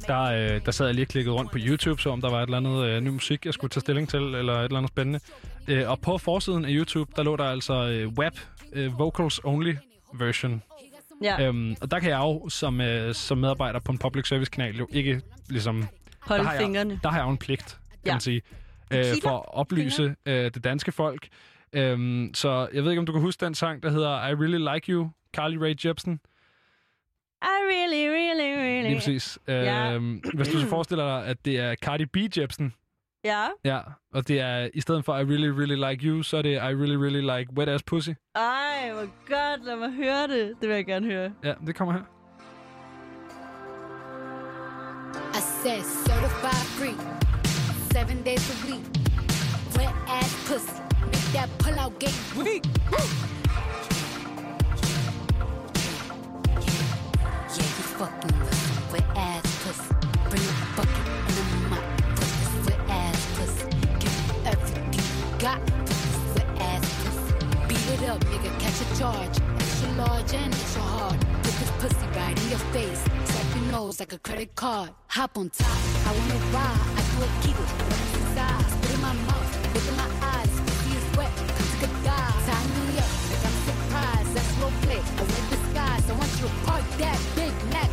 der, 0.08 0.22
øh, 0.56 0.62
der 0.66 0.72
sad 0.72 0.86
jeg 0.86 0.96
lige 0.96 1.04
og 1.06 1.10
klikkede 1.10 1.36
rundt 1.36 1.52
på 1.52 1.58
YouTube, 1.62 2.02
så 2.02 2.10
om 2.10 2.22
der 2.22 2.30
var 2.30 2.38
et 2.40 2.44
eller 2.44 2.58
andet 2.58 2.86
øh, 2.86 3.02
ny 3.02 3.08
musik, 3.10 3.46
jeg 3.46 3.54
skulle 3.54 3.70
tage 3.70 3.82
stilling 3.82 4.10
til, 4.10 4.20
eller 4.20 4.54
et 4.54 4.64
eller 4.64 4.78
andet 4.78 4.92
spændende. 4.92 5.20
Øh, 5.68 5.90
og 5.90 6.00
på 6.00 6.18
forsiden 6.18 6.66
af 6.66 6.70
YouTube, 6.72 7.12
der 7.16 7.24
lå 7.24 7.36
der 7.36 7.44
altså 7.44 7.74
øh, 7.74 8.08
WAP, 8.08 8.34
øh, 8.74 9.00
Vocals 9.00 9.40
Only 9.44 9.76
version. 10.14 10.64
Ja, 11.24 11.48
Øhm, 11.48 11.76
og 11.82 11.92
der 11.92 12.00
kan 12.00 12.10
jeg 12.10 12.20
jo 12.20 12.50
som, 12.50 12.82
øh, 12.82 13.14
som 13.14 13.38
medarbejder 13.38 13.80
på 13.80 13.92
en 13.92 13.98
public 13.98 14.28
service 14.28 14.52
kanal 14.52 14.76
jo 14.78 14.88
ikke 14.92 15.22
ligesom... 15.50 15.88
hold 16.22 16.40
der 16.40 16.46
har 16.46 16.58
fingrene. 16.58 16.94
Jeg, 16.94 17.04
der 17.04 17.10
har 17.10 17.18
jeg 17.18 17.26
jo 17.26 17.30
en 17.32 17.38
pligt, 17.38 17.66
kan 17.68 17.78
Ja. 18.06 18.12
man 18.14 18.22
sige, 18.22 18.42
øh, 18.92 19.04
for 19.24 19.30
at 19.38 19.44
oplyse 19.48 20.16
øh, 20.26 20.52
det 20.54 20.64
danske 20.64 20.92
folk. 20.92 21.28
Øhm, 21.74 22.32
så 22.34 22.68
jeg 22.74 22.84
ved 22.84 22.92
ikke, 22.92 23.00
om 23.00 23.06
du 23.06 23.12
kan 23.12 23.22
huske 23.22 23.46
den 23.46 23.56
sang, 23.56 23.84
der 23.84 23.90
hedder 23.90 24.28
I 24.28 24.34
Really 24.34 24.74
Like 24.74 24.92
You, 24.92 25.10
Carly 25.36 25.56
Rae 25.56 25.76
Jepsen. 25.86 26.20
I 27.44 27.56
really, 27.74 28.10
really, 28.10 28.52
really... 28.64 28.84
Lige 28.88 28.96
præcis. 28.96 29.40
Ja. 29.48 29.94
Øhm, 29.94 30.22
hvis 30.34 30.48
du 30.48 30.60
så 30.60 30.68
forestiller 30.68 31.18
dig, 31.20 31.28
at 31.28 31.46
det 31.46 31.60
er 31.60 31.76
Cardi 31.76 32.06
B 32.06 32.18
Jepsen, 32.38 32.74
Ja. 33.26 33.46
ja, 33.66 33.80
og 34.14 34.28
det 34.28 34.40
er 34.40 34.70
i 34.74 34.82
stedet 34.82 35.06
for 35.06 35.18
I 35.18 35.24
Really, 35.24 35.48
Really 35.48 35.90
Like 35.90 36.08
You, 36.08 36.24
så 36.24 36.38
er 36.38 36.42
det 36.42 36.50
I 36.54 36.58
Really, 36.60 36.96
Really 36.96 37.38
Like 37.38 37.54
Wet 37.58 37.70
Ass 37.70 37.84
Pussy. 37.84 38.10
Ej, 38.36 38.92
hvor 38.94 39.08
godt. 39.28 39.66
Lad 39.66 39.76
mig 39.76 39.92
høre 39.92 40.28
det. 40.28 40.54
Det 40.62 40.70
vil 40.70 40.76
jeg 40.76 40.86
gerne 40.86 41.06
høre. 41.06 41.32
Ja, 41.44 41.54
det 41.68 41.76
kommer 41.76 41.94
her. 41.94 42.02
I 45.34 45.42
said 45.64 45.82
certified 46.08 46.66
free, 46.78 46.98
seven 47.94 48.24
days 48.24 48.46
a 48.56 48.58
week. 48.72 48.84
Wet 49.78 49.94
ass 50.08 50.32
pussy, 50.48 50.82
make 51.02 51.30
that 51.34 51.50
pull 51.64 51.78
out 51.84 51.94
gate 52.00 52.20
weak. 52.38 52.64
Fucking 57.98 58.40
wet 58.92 59.06
ass 59.16 59.44
pussy. 59.64 59.94
Bring 60.30 60.42
a 60.42 60.56
bucket 60.76 61.06
and 61.28 61.38
a 61.38 61.70
mop 61.70 61.86
for 62.18 62.26
this 62.26 62.66
wet 62.66 62.82
ass 62.90 63.22
pussy. 63.38 63.70
Give 64.00 64.16
me 64.20 64.36
everything 64.52 64.94
you 64.94 65.04
got 65.40 65.60
for 65.70 65.94
this 65.94 66.18
wet 66.36 66.50
ass 66.60 66.84
pussy. 67.04 67.34
Beat 67.68 67.88
it 67.94 68.10
up, 68.10 68.20
nigga, 68.32 68.52
catch 68.60 68.82
a 68.82 68.88
charge. 69.00 69.38
Extra 69.60 69.92
large 69.92 70.34
and 70.34 70.54
extra 70.54 70.82
hard. 70.82 71.20
Put 71.44 71.54
this 71.62 71.72
pussy 71.80 72.08
right 72.18 72.38
in 72.44 72.50
your 72.50 72.64
face. 72.74 73.04
Tap 73.28 73.56
your 73.56 73.72
nose 73.72 74.00
like 74.00 74.14
a 74.14 74.20
credit 74.20 74.56
card. 74.56 74.90
Hop 75.08 75.38
on 75.38 75.50
top, 75.50 75.68
I 76.08 76.12
wanna 76.18 76.40
ride. 76.56 76.82
I 76.98 77.02
do 77.12 77.18
a 77.24 77.30
kegel, 77.44 77.68
disguise. 86.44 86.50
I 86.50 86.50
want 86.50 86.50
you 86.50 86.50
to 86.50 86.66
park 86.66 86.84
that 86.98 87.20
big 87.36 87.54
Mac 87.72 87.93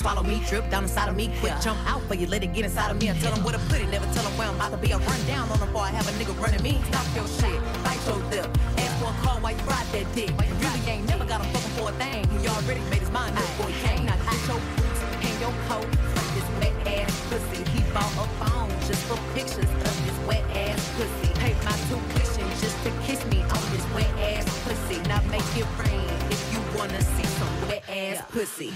swallow 0.00 0.22
me, 0.22 0.40
drip 0.48 0.64
down 0.70 0.84
inside 0.84 1.08
of 1.08 1.16
me. 1.16 1.28
Quick 1.40 1.52
jump 1.60 1.78
out 1.86 2.00
for 2.08 2.14
you, 2.14 2.26
let 2.26 2.42
it 2.42 2.52
get 2.54 2.64
inside 2.64 2.90
of 2.90 2.96
me. 3.00 3.10
I 3.10 3.14
tell 3.20 3.32
them 3.34 3.44
where 3.44 3.52
to 3.52 3.60
put 3.68 3.80
it, 3.80 3.88
never 3.90 4.06
tell 4.14 4.24
them 4.24 4.36
where 4.38 4.48
I'm 4.48 4.56
about 4.56 4.72
to 4.72 4.78
be. 4.78 4.92
I 4.92 4.96
run 4.96 5.20
down 5.26 5.44
on 5.52 5.58
them 5.58 5.68
before 5.68 5.82
I 5.82 5.92
have 5.92 6.08
a 6.08 6.12
nigga 6.16 6.32
running 6.40 6.62
me. 6.62 6.80
Stop 6.88 7.06
your 7.14 7.28
shit, 7.28 7.60
bite 7.84 8.00
your 8.08 8.16
lip. 8.32 8.48
Ask 8.80 8.92
for 8.96 9.12
a 9.12 9.16
call 9.20 9.38
while 9.44 9.52
you 9.52 9.64
ride 9.68 9.86
that 9.92 10.06
dick. 10.16 10.30
You 10.30 10.54
really 10.64 10.80
ain't 10.88 11.06
never 11.06 11.24
got 11.26 11.44
him 11.44 11.52
fucking 11.52 11.74
for 11.76 11.90
a 11.90 11.94
thing. 12.00 12.24
He 12.40 12.48
already 12.48 12.80
made 12.88 13.04
his 13.04 13.10
mind 13.12 13.36
up 13.36 13.44
before 13.44 13.68
he 13.68 13.76
came. 13.84 14.06
Now 14.08 14.16
get 14.24 14.40
your 14.48 14.60
boots, 14.76 15.00
hang 15.20 15.36
your 15.44 15.54
coat. 15.68 15.88
Fuck 16.16 16.28
this 16.32 16.48
wet 16.56 16.74
ass 16.88 17.12
pussy. 17.28 17.60
He 17.76 17.80
bought 17.92 18.14
a 18.16 18.26
phone 18.40 18.72
just 18.88 19.04
for 19.04 19.20
pictures 19.36 19.68
of 19.68 19.94
this 20.08 20.16
wet 20.24 20.44
ass 20.56 20.80
pussy. 20.96 21.28
Paid 21.44 21.60
my 21.60 21.76
tuition 21.92 22.48
just 22.56 22.76
to 22.88 22.90
kiss 23.04 23.20
me 23.28 23.44
on 23.44 23.62
this 23.68 23.84
wet 23.92 24.12
ass 24.32 24.48
pussy. 24.64 24.96
Now 25.12 25.20
make 25.28 25.44
it 25.60 25.68
rain 25.84 26.08
if 26.32 26.40
you 26.52 26.60
wanna 26.72 27.02
see 27.14 27.28
some 27.36 27.52
wet 27.68 27.84
ass 27.84 28.24
pussy. 28.32 28.72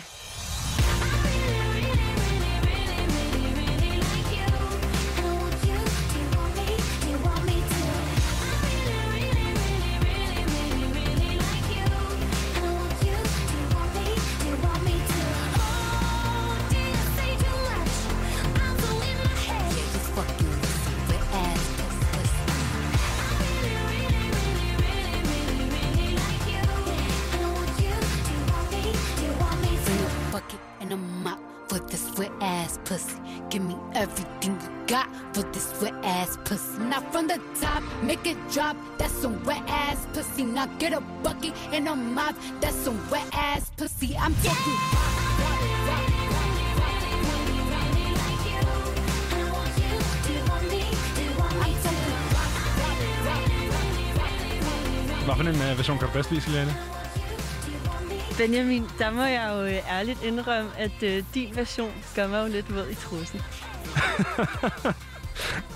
Top, 38.24 38.34
make 38.36 38.36
it 38.36 38.52
drop. 38.52 38.76
That's 38.98 39.12
some 39.12 39.44
wet 39.44 39.62
ass 39.68 40.06
pussy. 40.14 40.44
Now 40.44 40.66
get 40.78 40.92
a 40.92 41.00
bucket 41.22 41.52
and 41.72 41.88
a 41.88 41.94
mop. 41.94 42.34
That's 42.60 42.76
some 42.76 42.98
wet 43.10 43.28
ass 43.32 43.70
pussy. 43.76 44.16
I'm 44.16 44.34
talking. 44.42 44.72
rock. 44.72 45.34
Hvad 55.24 55.34
for 55.36 55.42
en 55.42 55.48
øh, 55.48 55.78
version 55.78 55.98
kan 55.98 56.06
du 56.08 56.12
bedst 56.12 56.30
lide, 56.30 56.40
Selene? 56.40 56.74
Benjamin, 58.38 58.84
der 58.98 59.10
må 59.10 59.22
jeg 59.22 59.50
jo 59.52 59.62
øh, 59.64 59.98
ærligt 59.98 60.22
indrømme, 60.22 60.70
at 60.78 61.02
øh, 61.02 61.24
din 61.34 61.56
version 61.56 61.92
gør 62.14 62.26
mig 62.26 62.42
jo 62.42 62.52
lidt 62.52 62.74
våd 62.74 62.88
i 62.88 62.94
trussen. 62.94 63.40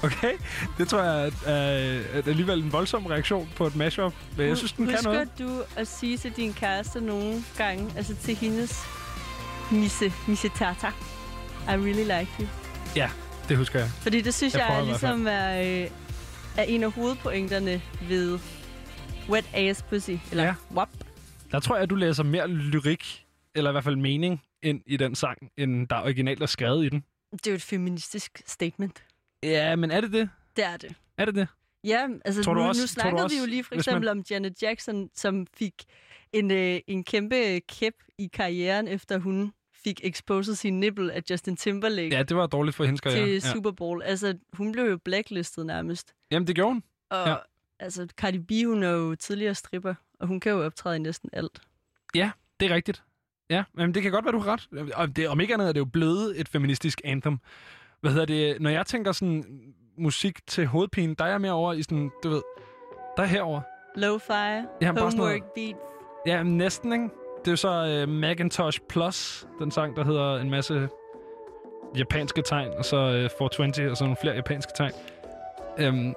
Okay, 0.03 0.33
det 0.79 0.89
tror 0.89 1.03
jeg 1.03 1.27
er, 1.27 1.31
er, 1.47 2.03
er 2.13 2.23
alligevel 2.27 2.63
en 2.63 2.73
voldsom 2.73 3.07
reaktion 3.07 3.49
på 3.57 3.67
et 3.67 3.77
mashup. 3.77 4.15
Men 4.37 4.49
jeg 4.49 4.57
synes, 4.57 4.73
den 4.73 4.87
kan 4.87 4.95
Husker 4.95 5.13
noget. 5.13 5.39
du 5.39 5.63
at 5.77 5.87
sige 5.89 6.17
til 6.17 6.33
din 6.33 6.53
kæreste 6.55 7.01
nogle 7.01 7.43
gange, 7.57 7.93
altså 7.97 8.15
til 8.17 8.35
hendes 8.35 8.83
misse, 9.73 10.13
misse 10.29 10.49
tata, 10.49 10.87
I 11.69 11.71
really 11.71 12.03
like 12.03 12.29
you? 12.41 12.47
Ja, 12.97 13.11
det 13.49 13.57
husker 13.57 13.79
jeg. 13.79 13.89
Fordi 13.89 14.21
det 14.21 14.35
synes 14.35 14.55
Jeg 14.55 14.61
jeg, 14.69 14.77
fald. 14.77 14.87
ligesom 14.87 15.27
er, 15.27 15.61
øh, 15.61 15.91
er 16.57 16.63
en 16.63 16.83
af 16.85 16.93
hovedpointerne 16.93 17.83
ved 18.09 18.39
wet 19.29 19.45
ass 19.55 19.83
pussy, 19.83 20.11
eller 20.31 20.45
ja. 20.45 20.55
wap. 20.75 20.89
Der 21.53 21.61
tror 21.61 21.77
jeg, 21.77 21.83
at 21.83 21.91
du 21.91 21.95
læser 21.95 22.23
mere 22.23 22.49
lyrik, 22.49 23.25
eller 23.55 23.71
i 23.71 23.73
hvert 23.73 23.85
fald 23.85 23.97
mening, 23.97 24.43
ind 24.63 24.81
i 24.87 24.97
den 24.97 25.15
sang, 25.15 25.39
end 25.57 25.89
der 25.89 25.97
originalt 26.03 26.43
er 26.43 26.47
skrevet 26.47 26.85
i 26.85 26.89
den. 26.89 27.05
Det 27.33 27.47
er 27.47 27.51
jo 27.51 27.55
et 27.55 27.63
feministisk 27.63 28.43
statement. 28.47 29.03
Ja, 29.43 29.77
men 29.77 29.91
er 29.91 30.01
det 30.01 30.13
det? 30.13 30.31
Det 30.57 30.65
er 30.65 30.77
det. 30.77 30.95
Er 31.19 31.25
det 31.25 31.35
det? 31.35 31.49
Ja, 31.85 32.09
altså 32.25 32.43
Tror 32.43 32.55
du 32.55 32.61
nu, 32.61 32.67
også- 32.69 32.81
nu 32.83 32.87
tror 32.87 32.93
snakkede 33.03 33.25
også, 33.25 33.37
vi 33.37 33.41
jo 33.41 33.47
lige 33.47 33.65
for 33.65 33.75
hvis 33.75 33.87
man- 33.87 33.93
eksempel 33.95 34.09
om 34.09 34.25
Janet 34.31 34.63
Jackson, 34.63 35.11
som 35.15 35.47
fik 35.59 35.75
en, 36.33 36.51
øh, 36.51 36.81
en 36.87 37.05
kæmpe 37.05 37.61
kæp 37.61 37.95
i 38.19 38.27
karrieren, 38.33 38.89
efter 38.89 39.19
hun 39.19 39.53
fik 39.85 40.01
exposed 40.05 40.55
sin 40.55 40.81
nipple 40.81 41.13
af 41.13 41.23
Justin 41.31 41.57
Timberlake 41.57 42.17
Ja, 42.17 42.23
det 42.23 42.37
var 42.37 42.47
dårligt 42.47 42.77
for 42.77 42.85
hendes 42.85 43.01
karriere. 43.01 43.25
til 43.25 43.33
Ja. 43.33 43.41
Super 43.41 43.71
Bowl. 43.71 44.03
Altså, 44.03 44.39
hun 44.53 44.73
blev 44.73 44.85
jo 44.85 44.97
blacklistet 45.05 45.67
nærmest. 45.67 46.13
Jamen, 46.31 46.47
det 46.47 46.55
gjorde 46.55 46.73
hun. 46.73 46.83
Og 47.11 47.27
Ja. 47.27 47.31
ja. 47.31 47.37
altså, 47.81 48.09
Cardi 48.17 48.39
B, 48.39 48.51
hun 48.67 48.83
er 48.83 48.91
jo 48.91 49.15
tidligere 49.15 49.55
stripper, 49.55 49.95
og 50.21 50.27
hun 50.27 50.41
kan 50.41 50.53
jo 50.53 50.65
optræde 50.65 50.97
i 50.97 50.99
næsten 50.99 51.31
alt. 51.33 51.61
Det 52.15 52.71
er 52.71 52.75
rigtigt. 52.75 53.03
Ja, 53.51 53.65
men 53.75 53.95
det 53.95 54.03
kan 54.03 54.13
godt 54.13 54.25
være, 54.25 54.33
du 54.33 54.39
har 54.39 54.53
ret. 54.73 54.93
Og 54.95 55.17
det, 55.17 55.29
om 55.29 55.41
ikke 55.41 55.55
andet 55.55 55.69
er 55.69 55.73
det 55.73 55.81
jo 55.81 55.85
blevet 55.85 56.41
et 56.41 56.49
feministisk 56.49 57.01
anthem. 57.05 57.39
Hvad 58.01 58.11
hedder 58.13 58.27
det? 58.27 58.61
Når 58.61 58.71
jeg 58.71 58.87
tænker 58.87 59.13
sådan 59.13 59.45
musik 59.99 60.47
til 60.47 60.67
hovedpine, 60.67 61.15
der 61.15 61.25
er 61.25 61.29
jeg 61.31 61.41
mere 61.41 61.53
over 61.53 61.73
i 61.73 61.83
sådan, 61.83 62.11
du 62.25 62.29
ved, 62.29 62.43
der 63.17 63.23
er 63.23 63.27
herover. 63.27 63.61
Lo-fi, 63.97 64.33
Ja, 64.33 64.63
bare 64.63 64.67
sådan 64.81 64.97
homework 64.97 65.17
noget- 65.17 65.43
beat. 65.55 65.77
Ja, 66.27 66.43
næsten, 66.43 66.93
ikke? 66.93 67.05
Det 67.39 67.47
er 67.49 67.53
jo 67.53 67.57
så 67.57 68.03
uh, 68.07 68.09
Macintosh 68.13 68.81
Plus, 68.89 69.47
den 69.61 69.71
sang, 69.71 69.97
der 69.97 70.05
hedder 70.05 70.37
en 70.37 70.51
masse 70.51 70.89
japanske 71.99 72.43
tegn, 72.43 72.71
og 72.79 72.85
så 72.85 72.97
uh, 72.97 73.39
420, 73.39 73.91
og 73.91 73.97
så 73.97 74.05
nogle 74.05 74.17
flere 74.21 74.35
japanske 74.35 74.73
tegn. 74.77 74.93
Um, 75.89 76.15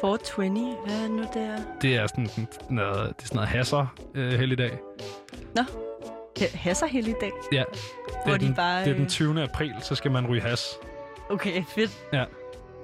420, 0.00 0.76
hvad 0.86 0.96
er 0.96 1.02
det 1.02 1.10
nu 1.10 1.22
der? 1.34 1.56
det 1.82 1.96
er 1.96 2.06
sådan 2.06 2.28
noget, 2.70 3.16
det 3.16 3.22
er 3.22 3.26
sådan 3.26 3.34
noget 3.36 3.48
hasser 3.48 3.86
uh, 4.14 4.20
helligdag. 4.20 4.78
Hasser 6.54 6.86
hele 6.86 7.14
dag. 7.20 7.30
Ja, 7.52 7.64
Hvor 8.08 8.22
det 8.24 8.32
er, 8.34 8.38
de 8.38 8.46
den, 8.46 8.54
bare, 8.54 8.80
det 8.84 8.88
er 8.90 8.94
den 8.94 9.02
øh, 9.02 9.08
20. 9.08 9.42
april, 9.42 9.74
så 9.80 9.94
skal 9.94 10.10
man 10.10 10.26
ryge 10.26 10.40
has. 10.42 10.78
Okay, 11.30 11.64
fedt. 11.74 11.90
Ja. 12.12 12.24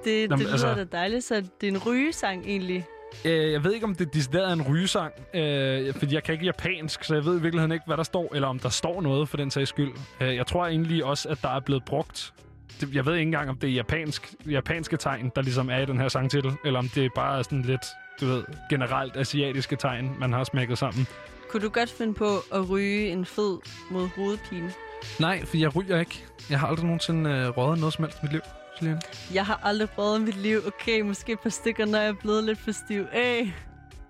Det, 0.03 0.29
Nå, 0.29 0.35
men 0.35 0.39
det 0.39 0.39
lyder 0.39 0.51
altså- 0.51 0.67
altså... 0.67 0.83
da 0.83 0.97
dejligt, 0.97 1.23
så 1.23 1.35
det 1.61 1.67
er 1.67 1.71
en 1.71 1.77
rygesang 1.85 2.45
egentlig. 2.45 2.85
Øh, 3.25 3.51
jeg 3.51 3.63
ved 3.63 3.73
ikke, 3.73 3.85
om 3.85 3.95
det 3.95 4.13
decideret 4.13 4.49
er 4.49 4.53
en 4.53 4.61
rygesang, 4.61 5.13
øh, 5.33 5.93
fordi 5.93 6.15
jeg 6.15 6.23
kan 6.23 6.33
ikke 6.33 6.45
japansk, 6.45 7.03
så 7.03 7.13
jeg 7.13 7.25
ved 7.25 7.39
i 7.39 7.41
virkeligheden 7.41 7.71
ikke, 7.71 7.85
hvad 7.87 7.97
der 7.97 8.03
står, 8.03 8.35
eller 8.35 8.47
om 8.47 8.59
der 8.59 8.69
står 8.69 9.01
noget 9.01 9.29
for 9.29 9.37
den 9.37 9.51
sags 9.51 9.69
skyld. 9.69 9.91
Øh, 10.21 10.35
jeg 10.35 10.47
tror 10.47 10.65
egentlig 10.67 11.05
også, 11.05 11.29
at 11.29 11.37
der 11.41 11.49
er 11.55 11.59
blevet 11.59 11.85
brugt... 11.85 12.33
Det, 12.81 12.95
jeg 12.95 13.05
ved 13.05 13.13
ikke 13.13 13.21
engang, 13.21 13.49
om 13.49 13.57
det 13.57 13.69
er 13.69 13.73
japansk, 13.73 14.33
japanske 14.49 14.97
tegn, 14.97 15.31
der 15.35 15.41
ligesom 15.41 15.69
er 15.69 15.77
i 15.77 15.85
den 15.85 15.97
her 15.99 16.07
sangtitel, 16.07 16.51
eller 16.65 16.79
om 16.79 16.89
det 16.89 17.11
bare 17.15 17.39
er 17.39 17.43
sådan 17.43 17.61
lidt, 17.61 17.85
du 18.21 18.25
ved, 18.25 18.43
generelt 18.69 19.17
asiatiske 19.17 19.75
tegn, 19.75 20.15
man 20.19 20.33
har 20.33 20.43
smækket 20.43 20.77
sammen. 20.77 21.07
Kunne 21.49 21.63
du 21.63 21.69
godt 21.69 21.89
finde 21.89 22.13
på 22.13 22.25
at 22.53 22.69
ryge 22.69 23.09
en 23.09 23.25
fed 23.25 23.57
mod 23.91 24.07
hovedpine? 24.15 24.71
Nej, 25.19 25.45
for 25.45 25.57
jeg 25.57 25.75
ryger 25.75 25.99
ikke. 25.99 26.25
Jeg 26.49 26.59
har 26.59 26.67
aldrig 26.67 26.85
nogensinde 26.85 27.29
øh, 27.29 27.47
røget 27.57 27.79
noget 27.79 27.93
som 27.93 28.03
helst 28.03 28.17
i 28.17 28.21
mit 28.23 28.31
liv, 28.31 28.41
Julian. 28.81 29.01
Jeg 29.33 29.45
har 29.45 29.59
aldrig 29.63 29.89
prøvet 29.89 30.19
i 30.19 30.21
mit 30.21 30.35
liv. 30.37 30.59
Okay, 30.67 31.01
måske 31.01 31.31
et 31.31 31.39
par 31.39 31.49
stykker, 31.49 31.85
når 31.85 31.97
jeg 31.99 32.07
er 32.07 32.13
blevet 32.13 32.43
lidt 32.43 32.59
for 32.59 32.71
stiv. 32.71 33.05
Ey, 33.13 33.37
det 33.39 33.47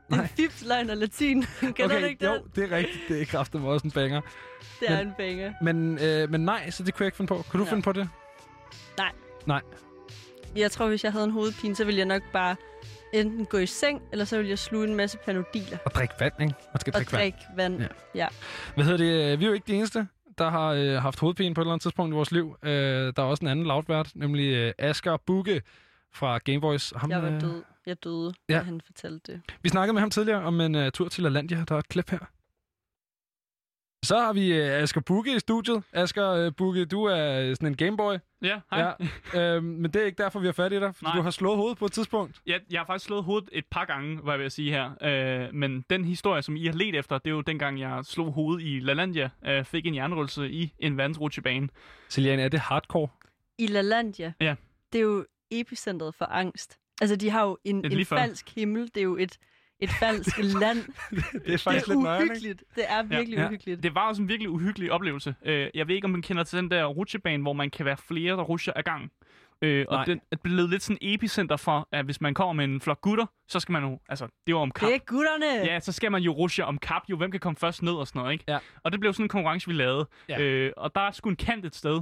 er 0.09 0.15
Nej. 0.15 0.27
fips, 0.27 0.63
løgn 0.67 0.89
og 0.89 0.97
latin. 0.97 1.45
Kender 1.75 1.99
du 1.99 2.05
ikke 2.05 2.25
jo, 2.25 2.33
det? 2.33 2.55
det 2.55 2.63
er 2.71 2.77
rigtigt. 2.77 2.99
Det 3.09 3.21
er 3.21 3.25
kraftigt 3.25 3.63
også 3.63 3.87
en 3.87 3.91
banger. 3.91 4.21
Det 4.79 4.89
er 4.91 4.97
men- 4.97 5.07
en 5.07 5.13
banger. 5.17 5.53
Men, 5.61 5.99
øh, 5.99 6.29
men 6.31 6.41
nej, 6.45 6.69
så 6.69 6.83
det 6.83 6.93
kunne 6.93 7.03
jeg 7.03 7.07
ikke 7.07 7.17
finde 7.17 7.27
på. 7.27 7.43
Kunne 7.49 7.59
du 7.59 7.65
Ja. 7.65 7.71
finde 7.71 7.83
på 7.83 7.91
det? 7.91 8.09
Jeg 10.55 10.71
tror, 10.71 10.87
hvis 10.87 11.03
jeg 11.03 11.11
havde 11.11 11.25
en 11.25 11.31
hovedpine, 11.31 11.75
så 11.75 11.85
ville 11.85 11.97
jeg 11.97 12.05
nok 12.05 12.21
bare 12.33 12.55
enten 13.13 13.45
gå 13.45 13.57
i 13.57 13.65
seng, 13.65 14.01
eller 14.11 14.25
så 14.25 14.37
ville 14.37 14.49
jeg 14.49 14.59
sluge 14.59 14.87
en 14.87 14.95
masse 14.95 15.17
panodiler 15.25 15.77
Og 15.85 15.91
drikke 15.91 16.13
vand, 16.19 16.33
ikke? 16.41 16.53
Man 16.73 16.79
skal 16.81 16.91
og 16.91 16.97
drikke 16.97 17.11
vand. 17.13 17.21
drikke 17.21 17.37
vand. 17.55 17.81
Ja. 18.15 18.27
Hvad 18.75 18.85
hedder 18.85 18.97
det? 18.97 19.39
Vi 19.39 19.45
er 19.45 19.47
jo 19.49 19.53
ikke 19.53 19.67
de 19.67 19.73
eneste, 19.73 20.07
der 20.37 20.49
har 20.49 20.67
øh, 20.69 20.93
haft 21.01 21.19
hovedpine 21.19 21.55
på 21.55 21.61
et 21.61 21.65
eller 21.65 21.73
andet 21.73 21.81
tidspunkt 21.81 22.13
i 22.13 22.15
vores 22.15 22.31
liv. 22.31 22.55
Øh, 22.63 22.71
der 22.71 23.13
er 23.17 23.21
også 23.23 23.45
en 23.45 23.47
anden 23.51 23.65
lavtvært, 23.67 24.11
nemlig 24.15 24.53
øh, 24.53 24.73
Asger 24.77 25.17
Bukke 25.17 25.61
fra 26.13 26.37
Gameboys. 26.37 26.93
Ham, 26.95 27.11
Jeg 27.11 27.21
var 27.23 27.29
øh, 27.31 27.41
død. 27.41 27.63
Jeg 27.85 28.03
døde, 28.03 28.33
Ja. 28.49 28.53
da 28.57 28.59
han 28.63 28.81
fortalte 28.85 29.31
det. 29.31 29.41
Vi 29.63 29.69
snakkede 29.69 29.93
med 29.93 29.99
ham 30.01 30.09
tidligere 30.09 30.43
om 30.43 30.61
en 30.61 30.75
uh, 30.75 30.89
tur 30.93 31.09
til 31.09 31.23
Lalandia. 31.23 31.63
Der 31.69 31.75
er 31.75 31.79
et 31.79 31.89
klip 31.89 32.09
her. 32.09 32.19
Så 34.05 34.19
har 34.19 34.33
vi 34.33 34.51
uh, 34.61 34.67
Asger 34.67 35.01
Bukke 35.01 35.35
i 35.35 35.39
studiet. 35.39 35.83
Asger 35.93 36.47
uh, 36.47 36.53
Bukke, 36.57 36.85
du 36.85 37.03
er 37.03 37.39
øh, 37.41 37.55
sådan 37.55 37.67
en 37.67 37.75
Gameboy. 37.77 38.15
Ja, 38.41 38.59
hej. 38.71 38.93
Ja. 39.33 39.55
øh, 39.55 39.63
men 39.63 39.93
det 39.93 40.01
er 40.01 40.05
ikke 40.05 40.23
derfor, 40.23 40.39
vi 40.39 40.45
har 40.47 40.53
fat 40.53 40.71
i 40.73 40.79
dig. 40.79 40.95
For 40.95 41.03
Nej. 41.03 41.15
du 41.15 41.21
har 41.21 41.31
slået 41.31 41.57
hovedet 41.57 41.77
på 41.77 41.85
et 41.85 41.91
tidspunkt. 41.91 42.41
Jeg, 42.45 42.59
jeg 42.71 42.79
har 42.79 42.85
faktisk 42.85 43.05
slået 43.05 43.23
hovedet 43.23 43.49
et 43.51 43.65
par 43.71 43.85
gange, 43.85 44.17
hvad 44.21 44.33
jeg 44.33 44.39
vil 44.39 44.51
sige 44.51 44.71
her. 44.71 44.91
Øh, 45.47 45.53
men 45.53 45.85
den 45.89 46.05
historie, 46.05 46.41
som 46.41 46.55
I 46.55 46.65
har 46.65 46.73
let 46.73 46.95
efter, 46.95 47.17
det 47.17 47.27
er 47.27 47.35
jo 47.35 47.41
dengang, 47.41 47.79
jeg 47.79 47.99
slog 48.05 48.31
hovedet 48.31 48.63
i 48.65 48.79
LaLandia, 48.79 49.29
øh, 49.47 49.65
fik 49.65 49.85
en 49.85 49.95
jernrystelse 49.95 50.51
i 50.51 50.73
en 50.79 50.97
vandrutsjebane. 50.97 51.69
Celiane, 52.09 52.41
er 52.41 52.49
det 52.49 52.59
hardcore? 52.59 53.07
I 53.57 53.67
LaLandia, 53.67 54.33
Ja. 54.41 54.55
det 54.93 54.99
er 54.99 55.03
jo 55.03 55.25
epicentret 55.51 56.15
for 56.15 56.25
angst. 56.25 56.77
Altså, 57.01 57.15
de 57.15 57.29
har 57.29 57.43
jo 57.43 57.57
en, 57.63 57.85
en 57.91 58.05
falsk 58.05 58.55
himmel. 58.55 58.85
Det 58.87 58.97
er 58.97 59.03
jo 59.03 59.17
et, 59.17 59.37
et 59.81 59.89
falsk 59.89 60.37
land. 60.37 60.77
det 61.45 61.53
er 61.53 61.57
faktisk 61.57 61.85
det 61.87 61.95
er 61.95 62.17
lidt 62.17 62.21
uhyggeligt. 62.21 62.63
Det 62.75 62.83
er 62.87 63.03
virkelig 63.03 63.37
Ja. 63.37 63.45
uhyggeligt. 63.47 63.83
Det 63.83 63.95
var 63.95 64.07
også 64.07 64.21
en 64.21 64.27
virkelig 64.27 64.49
uhyggelig 64.49 64.91
oplevelse. 64.91 65.35
Øh, 65.45 65.67
jeg 65.73 65.87
ved 65.87 65.95
ikke, 65.95 66.05
om 66.05 66.11
man 66.11 66.21
kender 66.21 66.43
til 66.43 66.57
den 66.57 66.71
der 66.71 66.85
rutsjebane, 66.85 67.43
hvor 67.43 67.53
man 67.53 67.69
kan 67.69 67.85
være 67.85 67.97
flere, 67.97 68.37
der 68.37 68.43
rusher 68.43 68.73
ad 68.75 68.83
gangen. 68.83 69.09
Øh, 69.63 69.85
og 69.89 69.95
Nej. 69.95 70.05
den 70.05 70.21
er 70.31 70.35
blevet 70.43 70.69
lidt 70.69 70.83
sådan 70.83 70.97
epicenter 71.01 71.57
for, 71.57 71.87
at 71.91 72.05
hvis 72.05 72.21
man 72.21 72.33
kommer 72.33 72.53
med 72.53 72.65
en 72.65 72.81
flok 72.81 73.01
gutter, 73.01 73.25
så 73.47 73.59
skal 73.59 73.73
man 73.73 73.83
jo, 73.83 73.99
altså, 74.09 74.27
det 74.47 74.55
var 74.55 74.61
om 74.61 74.71
kap. 74.71 74.87
Det 74.87 74.95
er 74.95 74.99
gutterne! 74.99 75.65
Ja, 75.65 75.79
så 75.79 75.91
skal 75.91 76.11
man 76.11 76.21
jo 76.21 76.31
rushe 76.31 76.65
om 76.65 76.77
kap, 76.77 77.01
jo. 77.09 77.17
Hvem 77.17 77.31
kan 77.31 77.39
komme 77.39 77.57
først 77.57 77.81
ned 77.83 77.91
og 77.93 78.07
sådan 78.07 78.19
noget, 78.19 78.33
ikke? 78.33 78.45
Ja. 78.47 78.57
Og 78.83 78.91
det 78.91 78.99
blev 78.99 79.13
sådan 79.13 79.25
en 79.25 79.29
konkurrence, 79.29 79.67
vi 79.67 79.73
lavede. 79.73 80.07
Ja. 80.29 80.39
Øh, 80.41 80.71
og 80.77 80.95
der 80.95 81.01
er 81.01 81.11
sgu 81.11 81.29
en 81.29 81.35
kant 81.35 81.65
et 81.65 81.75
sted. 81.75 82.01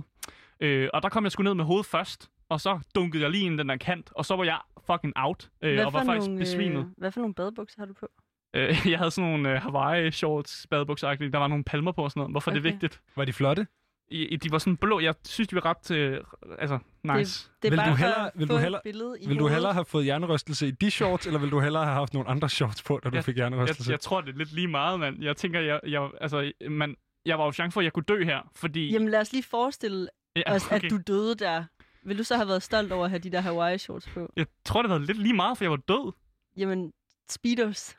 Øh, 0.62 0.89
og 0.93 1.01
der 1.03 1.09
kom 1.09 1.24
jeg 1.24 1.31
sgu 1.31 1.43
ned 1.43 1.53
med 1.53 1.65
hovedet 1.65 1.86
først. 1.86 2.29
Og 2.50 2.62
så 2.62 2.79
dunkede 2.95 3.24
jeg 3.24 3.31
lige 3.31 3.45
ind 3.45 3.55
i 3.55 3.57
den 3.57 3.69
der 3.69 3.77
kant. 3.77 4.09
Og 4.15 4.25
så 4.25 4.36
var 4.36 4.43
jeg 4.43 4.57
fucking 4.91 5.13
out. 5.15 5.50
Øh, 5.62 5.74
hvad, 5.74 5.86
og 5.86 5.93
var 5.93 6.00
for 6.00 6.05
faktisk 6.05 6.27
nogle, 6.27 6.39
besvimet. 6.39 6.79
øh, 6.79 6.86
hvad 6.98 7.12
for 7.12 7.19
nogle 7.19 7.34
badebukser 7.34 7.81
har 7.81 7.86
du 7.86 7.93
på? 7.93 8.08
Øh, 8.55 8.75
jeg 8.91 8.98
havde 8.98 9.12
sådan 9.12 9.29
nogle 9.31 9.51
øh, 9.55 9.62
Hawaii 9.62 10.12
shorts, 10.12 10.67
badebukser 10.72 11.15
Der 11.15 11.38
var 11.38 11.48
nogle 11.48 11.63
palmer 11.63 11.91
på 11.91 12.03
og 12.03 12.12
sådan 12.12 12.19
noget. 12.22 12.34
Hvorfor 12.34 12.51
okay. 12.51 12.58
er 12.58 12.62
det 12.62 12.69
Okay. 12.69 12.74
vigtigt? 12.81 13.01
Var 13.15 13.25
de 13.25 13.34
flotte? 13.34 13.67
I, 14.12 14.36
de 14.36 14.51
var 14.51 14.58
sådan 14.58 14.77
blå. 14.77 15.00
Jeg 15.00 15.15
synes, 15.25 15.48
de 15.48 15.55
var 15.55 15.65
ret... 15.65 15.91
Øh, 15.91 16.17
altså, 16.60 16.79
nice. 17.03 17.50
Det 17.62 17.67
er 17.67 17.72
Vil 17.72 17.77
bare 17.77 17.89
du 17.89 17.96
hellere- 17.96 18.31
vil 18.36 18.50
du 18.50 18.58
hellere- 18.58 18.81
Vil 18.84 18.93
du 19.00 19.05
hovedet. 19.39 19.51
hellere 19.51 19.74
have 19.74 19.86
fået 19.86 20.03
hjernerystelse 20.03 20.67
i 20.67 20.72
de 20.72 20.91
shorts, 20.91 21.27
eller 21.27 21.39
vil 21.39 21.51
du 21.51 21.60
hellere 21.60 21.84
have 21.84 21.93
haft 21.96 22.13
nogle 22.13 22.29
andre 22.29 22.50
shorts 22.50 22.84
på, 22.84 23.00
da 23.03 23.10
du 23.10 23.15
Jeg- 23.15 23.24
fik 23.24 23.36
Jeg, 23.36 23.41
hjernerystelse? 23.41 23.91
jeg 23.91 24.00
tror, 24.00 24.22
det 24.22 24.34
er 24.34 24.38
lidt 24.38 24.53
lige 24.53 24.67
meget, 24.67 25.00
mand. 25.00 25.24
Jeg 25.24 25.38
tænker, 25.38 25.60
jeg, 25.60 25.79
jeg, 25.88 26.10
altså, 26.22 26.51
man, 26.69 26.96
jeg 27.25 27.39
var 27.39 27.46
jo 27.46 27.51
chance 27.51 27.74
for, 27.74 27.81
at 27.81 27.84
jeg 27.84 27.93
kunne 27.93 28.03
dø 28.08 28.24
her, 28.24 28.39
fordi... 28.55 28.91
Jamen 28.91 29.10
lad 29.10 29.22
os 29.22 29.31
lige 29.31 29.43
forestille 29.43 30.08
ja, 30.36 30.55
os, 30.55 30.72
at 30.72 30.84
du 30.89 30.98
døde 31.08 31.36
der. 31.36 31.63
Vil 32.06 32.18
du 32.18 32.24
så 32.24 32.36
have 32.36 32.48
været 32.48 32.63
stolt 32.63 32.91
over 32.91 33.03
at 33.06 33.10
have 33.10 33.20
de 33.20 33.29
der 33.29 33.41
Hawaii 33.41 33.77
shorts 33.77 34.08
på? 34.13 34.34
Jeg 34.36 34.46
tror, 34.65 34.82
det 34.82 34.91
var 34.91 34.98
lidt 34.98 35.18
lige 35.18 35.34
meget, 35.34 35.58
for 35.58 35.63
jeg 35.65 35.72
var 35.72 35.77
død. 35.77 36.12
Jamen, 36.58 36.91
Speedos. 37.29 37.96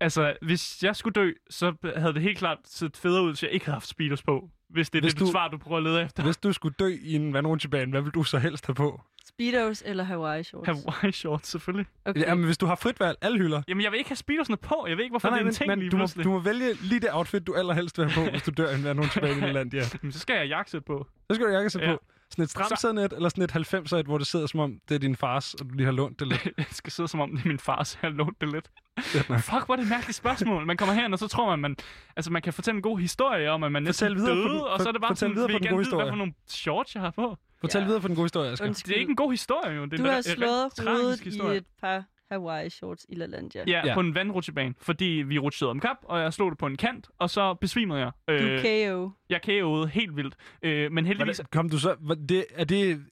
Altså, 0.00 0.36
hvis 0.42 0.82
jeg 0.82 0.96
skulle 0.96 1.12
dø, 1.14 1.32
så 1.50 1.74
havde 1.96 2.14
det 2.14 2.22
helt 2.22 2.38
klart 2.38 2.58
set 2.64 2.96
federe 2.96 3.22
ud, 3.22 3.30
hvis 3.30 3.42
jeg 3.42 3.50
ikke 3.50 3.64
havde 3.66 3.74
haft 3.74 3.86
speedos 3.88 4.22
på. 4.22 4.50
Hvis 4.68 4.90
det 4.90 4.98
er 4.98 5.02
Hvis 5.02 5.12
det, 5.14 5.20
du... 5.20 5.26
du- 5.26 5.30
svar, 5.30 5.48
du 5.48 5.58
prøver 5.58 5.76
at 5.76 5.82
lede 5.82 6.02
efter. 6.02 6.22
Hvis 6.22 6.36
du 6.36 6.52
skulle 6.52 6.74
dø 6.78 6.96
i 7.02 7.14
en 7.14 7.32
vandrutsjebane, 7.32 7.90
hvad 7.90 8.02
vil 8.02 8.10
du 8.12 8.22
så 8.22 8.38
helst 8.38 8.66
have 8.66 8.74
på? 8.74 9.00
Speedos 9.28 9.82
eller 9.86 10.04
Hawaii 10.04 10.42
shorts? 10.44 10.66
Hawaii 10.68 11.12
shorts, 11.12 11.48
selvfølgelig. 11.48 11.86
Okay. 12.04 12.20
Jamen, 12.20 12.44
hvis 12.44 12.58
du 12.58 12.66
har 12.66 12.74
frit 12.74 13.00
valg, 13.00 13.18
alle 13.22 13.38
hylder. 13.38 13.62
Jamen, 13.68 13.82
jeg 13.84 13.92
vil 13.92 13.98
ikke 13.98 14.10
have 14.10 14.16
speedosene 14.16 14.56
på. 14.56 14.84
Jeg 14.88 14.96
ved 14.96 15.04
ikke, 15.04 15.12
hvorfor 15.12 15.28
Nej, 15.28 15.38
det 15.38 15.40
er 15.40 15.44
nej, 15.44 15.48
en 15.50 15.54
ting 15.54 15.68
men, 15.68 15.78
lige 15.78 15.96
men 15.96 16.06
du, 16.06 16.12
må, 16.16 16.22
du 16.22 16.30
må 16.30 16.38
vælge 16.38 16.74
lige 16.74 17.00
det 17.00 17.08
outfit, 17.12 17.46
du 17.46 17.54
allerhelst 17.54 17.98
vil 17.98 18.10
have 18.10 18.24
på, 18.26 18.30
hvis 18.30 18.42
du 18.42 18.50
dør 18.56 18.70
i 18.70 18.74
en 18.74 18.84
vandrutsjebane 18.84 19.48
i 19.48 19.52
land, 19.52 19.74
ja. 19.74 19.82
Men 20.02 20.12
så 20.12 20.18
skal 20.18 20.36
jeg 20.36 20.48
jakkesæt 20.48 20.84
på. 20.84 21.06
Så 21.30 21.34
skal 21.34 21.46
du 21.46 21.52
jakke 21.52 21.70
sig 21.70 21.80
Ja. 21.82 21.92
på. 21.92 22.04
Sådan 22.32 22.42
et 22.44 22.50
stramsædnet, 22.50 23.12
eller 23.12 23.28
sådan 23.28 23.44
et 23.44 23.52
90'er, 23.74 24.02
hvor 24.02 24.18
det 24.18 24.26
sidder 24.26 24.46
som 24.46 24.60
om, 24.60 24.78
det 24.88 24.94
er 24.94 24.98
din 24.98 25.16
fars, 25.16 25.54
og 25.54 25.60
du 25.70 25.74
lige 25.74 25.84
har 25.84 25.92
lånt 25.92 26.18
det 26.20 26.28
lidt. 26.28 26.48
jeg 26.58 26.66
skal 26.70 26.92
sidde 26.92 27.08
som 27.08 27.20
om, 27.20 27.30
det 27.36 27.44
er 27.44 27.48
min 27.48 27.58
far, 27.58 27.84
så 27.84 27.98
jeg 28.02 28.10
har 28.10 28.16
lånt 28.16 28.40
det 28.40 28.52
lidt. 28.52 28.70
Fuck, 28.98 29.64
hvor 29.66 29.72
er 29.72 29.76
det 29.76 29.82
et 29.82 29.88
mærkeligt 29.90 30.16
spørgsmål. 30.16 30.66
Man 30.66 30.76
kommer 30.76 30.94
herind, 30.94 31.12
og 31.12 31.18
så 31.18 31.28
tror 31.28 31.50
man, 31.50 31.58
man, 31.58 31.76
altså, 32.16 32.30
man 32.32 32.42
kan 32.42 32.52
fortælle 32.52 32.76
en 32.76 32.82
god 32.82 32.98
historie 32.98 33.50
om, 33.50 33.62
at 33.62 33.72
man 33.72 33.82
næsten 33.82 34.06
Fortæl 34.06 34.16
videre 34.16 34.34
døde, 34.36 34.48
den- 34.48 34.60
og 34.60 34.80
så 34.80 34.88
er 34.88 34.92
det 34.92 35.00
bare 35.00 35.16
sådan, 35.16 35.34
videre 35.34 35.48
vil 35.48 35.60
gerne 35.62 35.78
vide, 35.78 35.96
hvad 35.96 36.08
for 36.08 36.16
nogle 36.16 36.32
shorts, 36.48 36.94
jeg 36.94 37.02
har 37.02 37.10
på. 37.10 37.36
Fortæl 37.60 37.80
Ja. 37.80 37.86
videre 37.86 38.00
på 38.00 38.08
den 38.08 38.16
gode 38.16 38.24
historie, 38.24 38.50
Asger. 38.50 38.66
Undskyld. 38.66 38.88
Det 38.88 38.96
er 38.96 39.00
ikke 39.00 39.10
en 39.10 39.16
god 39.16 39.30
historie, 39.30 39.72
jo. 39.76 39.84
Det 39.84 39.92
er 39.92 39.96
Du 40.04 40.10
har 40.10 40.20
slået 40.22 40.88
hovedet 40.88 41.26
i 41.26 41.56
et 41.56 41.64
par 41.80 42.04
Hawaii 42.32 42.70
shorts 42.70 43.06
i 43.08 43.14
LaLandia. 43.14 43.64
Ja, 43.66 43.72
Ja. 43.72 43.86
ja, 43.86 43.94
på 43.94 44.00
en 44.00 44.14
vandrutsjebane, 44.14 44.74
fordi 44.80 45.04
vi 45.04 45.38
rutsjede 45.38 45.70
om 45.70 45.80
kap, 45.80 45.96
og 46.02 46.20
jeg 46.20 46.32
slog 46.32 46.50
det 46.50 46.58
på 46.58 46.66
en 46.66 46.76
kant, 46.76 47.08
og 47.18 47.30
så 47.30 47.54
besvimede 47.54 48.00
jeg. 48.00 48.10
Du 48.28 48.32
Øh, 48.32 48.64
er 48.64 48.88
KO. 48.92 49.10
jeg 49.28 49.40
KO'ede 49.48 49.86
helt 49.86 50.16
vildt. 50.16 50.34
Øh, 50.62 50.92
men 50.92 51.06
heldigvis... 51.06 51.36
Hvordan, 51.36 51.48
kom 51.52 51.68
du 51.68 51.78
så, 51.78 52.16
det, 52.28 52.44
er 52.54 52.64
det 52.64 53.04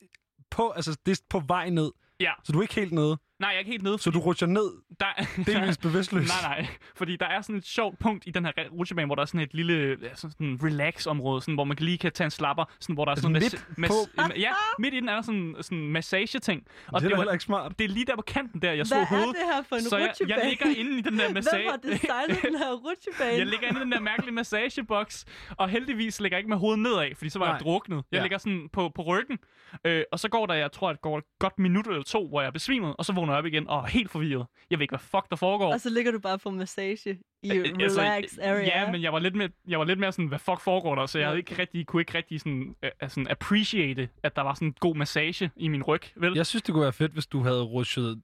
på, 0.50 0.68
altså 0.70 0.98
det 1.06 1.12
er 1.12 1.22
på 1.30 1.42
vej 1.46 1.70
ned, 1.70 1.90
Ja, 2.20 2.32
så 2.44 2.52
du 2.52 2.58
er 2.58 2.62
ikke 2.62 2.74
helt 2.74 2.92
nede, 2.92 3.18
nej, 3.40 3.48
jeg 3.48 3.54
er 3.54 3.58
ikke 3.58 3.70
helt 3.70 3.82
nede. 3.82 3.98
så 3.98 4.10
du 4.10 4.18
rutscher 4.20 4.48
ned, 4.48 4.70
Der, 5.00 5.06
delvis 5.46 5.78
bevidstløs. 5.86 6.28
Nej, 6.42 6.56
nej. 6.56 6.66
Fordi 6.96 7.16
der 7.16 7.26
er 7.26 7.40
sådan 7.42 7.56
et 7.56 7.66
sjovt 7.66 7.98
punkt 7.98 8.24
i 8.26 8.30
den 8.30 8.44
her 8.44 8.52
rutsjebane, 8.72 9.06
hvor 9.06 9.14
der 9.14 9.22
er 9.22 9.26
sådan 9.26 9.40
et 9.40 9.54
lille 9.54 9.96
ja, 10.02 10.08
sådan 10.14 10.46
en 10.46 10.58
relax-område, 10.62 11.40
sådan, 11.42 11.54
hvor 11.54 11.64
man 11.64 11.76
lige 11.80 11.98
kan 11.98 12.12
tage 12.12 12.24
en 12.24 12.30
slapper, 12.30 12.64
sådan, 12.80 12.94
hvor 12.94 13.04
der 13.04 13.12
er 13.12 13.16
sådan 13.16 13.36
Altså 13.36 13.58
midt 13.76 13.90
mas- 13.90 14.40
ja, 14.40 14.52
midt 14.78 14.94
i 14.94 15.00
den 15.00 15.08
er 15.08 15.14
der 15.14 15.22
sådan 15.22 15.54
sådan 15.60 15.78
en 15.78 15.92
massage-ting. 15.92 16.62
Og 16.88 17.00
det 17.00 17.06
er 17.06 17.10
da 17.10 17.14
var, 17.16 17.22
heller 17.22 17.32
ikke 17.32 17.44
smart. 17.44 17.78
det 17.78 17.84
er 17.84 17.88
lige 17.88 18.06
der 18.06 18.16
på 18.16 18.22
kanten 18.22 18.62
der, 18.62 18.68
jeg 18.68 18.76
Hvad 18.76 18.84
slog 18.84 19.00
er 19.00 19.06
hovedet. 19.06 19.28
det 19.28 19.54
her 19.54 19.62
for 19.62 19.76
en 19.76 19.82
Så 19.82 19.96
jeg, 19.98 20.12
jeg 20.28 20.40
ligger 20.48 20.66
inde 20.76 20.98
i 20.98 21.00
den 21.00 21.18
der 21.18 21.32
massage... 21.38 21.62
Hvem 21.62 21.70
har 21.70 21.76
designet 21.96 22.42
den 22.42 22.58
her 22.58 22.72
rutsjebane? 22.72 23.38
Jeg 23.38 23.46
ligger 23.46 23.68
inde 23.68 23.80
i 23.80 23.82
den 23.82 23.92
der 23.92 24.00
mærkelige 24.00 24.34
massageboks, 24.34 25.24
og 25.56 25.68
heldigvis 25.68 26.20
ligger 26.20 26.36
jeg 26.36 26.40
ikke 26.40 26.48
med 26.50 26.56
hovedet 26.58 26.78
nedad, 26.78 27.14
fordi 27.16 27.30
så 27.30 27.38
var 27.38 27.46
Nej. 27.46 27.52
jeg 27.54 27.60
druknet. 27.60 27.96
Jeg 28.12 28.18
Ja. 28.18 28.22
ligger 28.22 28.38
sådan 28.38 28.68
på, 28.72 28.92
på 28.94 29.02
ryggen, 29.02 29.38
øh, 29.84 30.02
og 30.12 30.20
så 30.20 30.28
går 30.28 30.46
der, 30.46 30.54
jeg 30.54 30.72
tror, 30.72 30.88
at 30.90 30.92
det 30.94 31.02
går 31.02 31.18
et 31.18 31.24
godt 31.38 31.58
minut 31.58 31.86
eller 31.86 32.02
to, 32.02 32.28
hvor 32.28 32.40
jeg 32.40 32.46
er 32.48 32.52
besvimet, 32.52 32.94
og 32.98 33.04
så 33.04 33.12
vågner 33.12 33.29
jeg 33.32 33.38
op 33.38 33.46
igen 33.46 33.68
og 33.68 33.78
er 33.78 33.86
helt 33.86 34.10
forvirret. 34.10 34.46
Jeg 34.70 34.78
ved 34.78 34.82
ikke, 34.82 34.92
hvad 34.92 34.98
fuck 34.98 35.30
der 35.30 35.36
foregår. 35.36 35.72
Og 35.72 35.80
så 35.80 35.90
ligger 35.90 36.12
du 36.12 36.18
bare 36.18 36.38
på 36.38 36.50
massage 36.50 37.18
i 37.42 37.50
Øh, 37.52 37.64
altså, 37.80 38.00
relax 38.00 38.38
area. 38.42 38.64
Ja, 38.64 38.92
men 38.92 39.02
jeg 39.02 39.12
var 39.12 39.18
lidt 39.18 39.34
mere, 39.34 39.48
jeg 39.68 39.78
var 39.78 39.84
lidt 39.84 39.98
mere 39.98 40.12
sådan, 40.12 40.26
hvad 40.26 40.38
fuck 40.38 40.60
foregår 40.60 40.94
der? 40.94 41.06
Så 41.06 41.18
jeg 41.18 41.28
havde 41.28 41.38
ikke 41.38 41.58
rigtig, 41.58 41.86
kunne 41.86 42.02
ikke 42.02 42.18
rigtig 42.18 42.40
sådan, 42.40 42.74
uh, 43.02 43.08
sådan 43.08 43.28
appreciate, 43.30 44.08
at 44.22 44.36
der 44.36 44.42
var 44.42 44.54
sådan 44.54 44.68
en 44.68 44.74
god 44.80 44.94
massage 44.96 45.50
i 45.56 45.68
min 45.68 45.82
ryg, 45.82 46.02
vel? 46.16 46.32
Jeg 46.36 46.46
synes, 46.46 46.62
det 46.62 46.72
kunne 46.72 46.82
være 46.82 46.92
fedt, 46.92 47.12
hvis 47.12 47.26
du 47.26 47.42
havde 47.42 47.62
rushet 47.62 48.22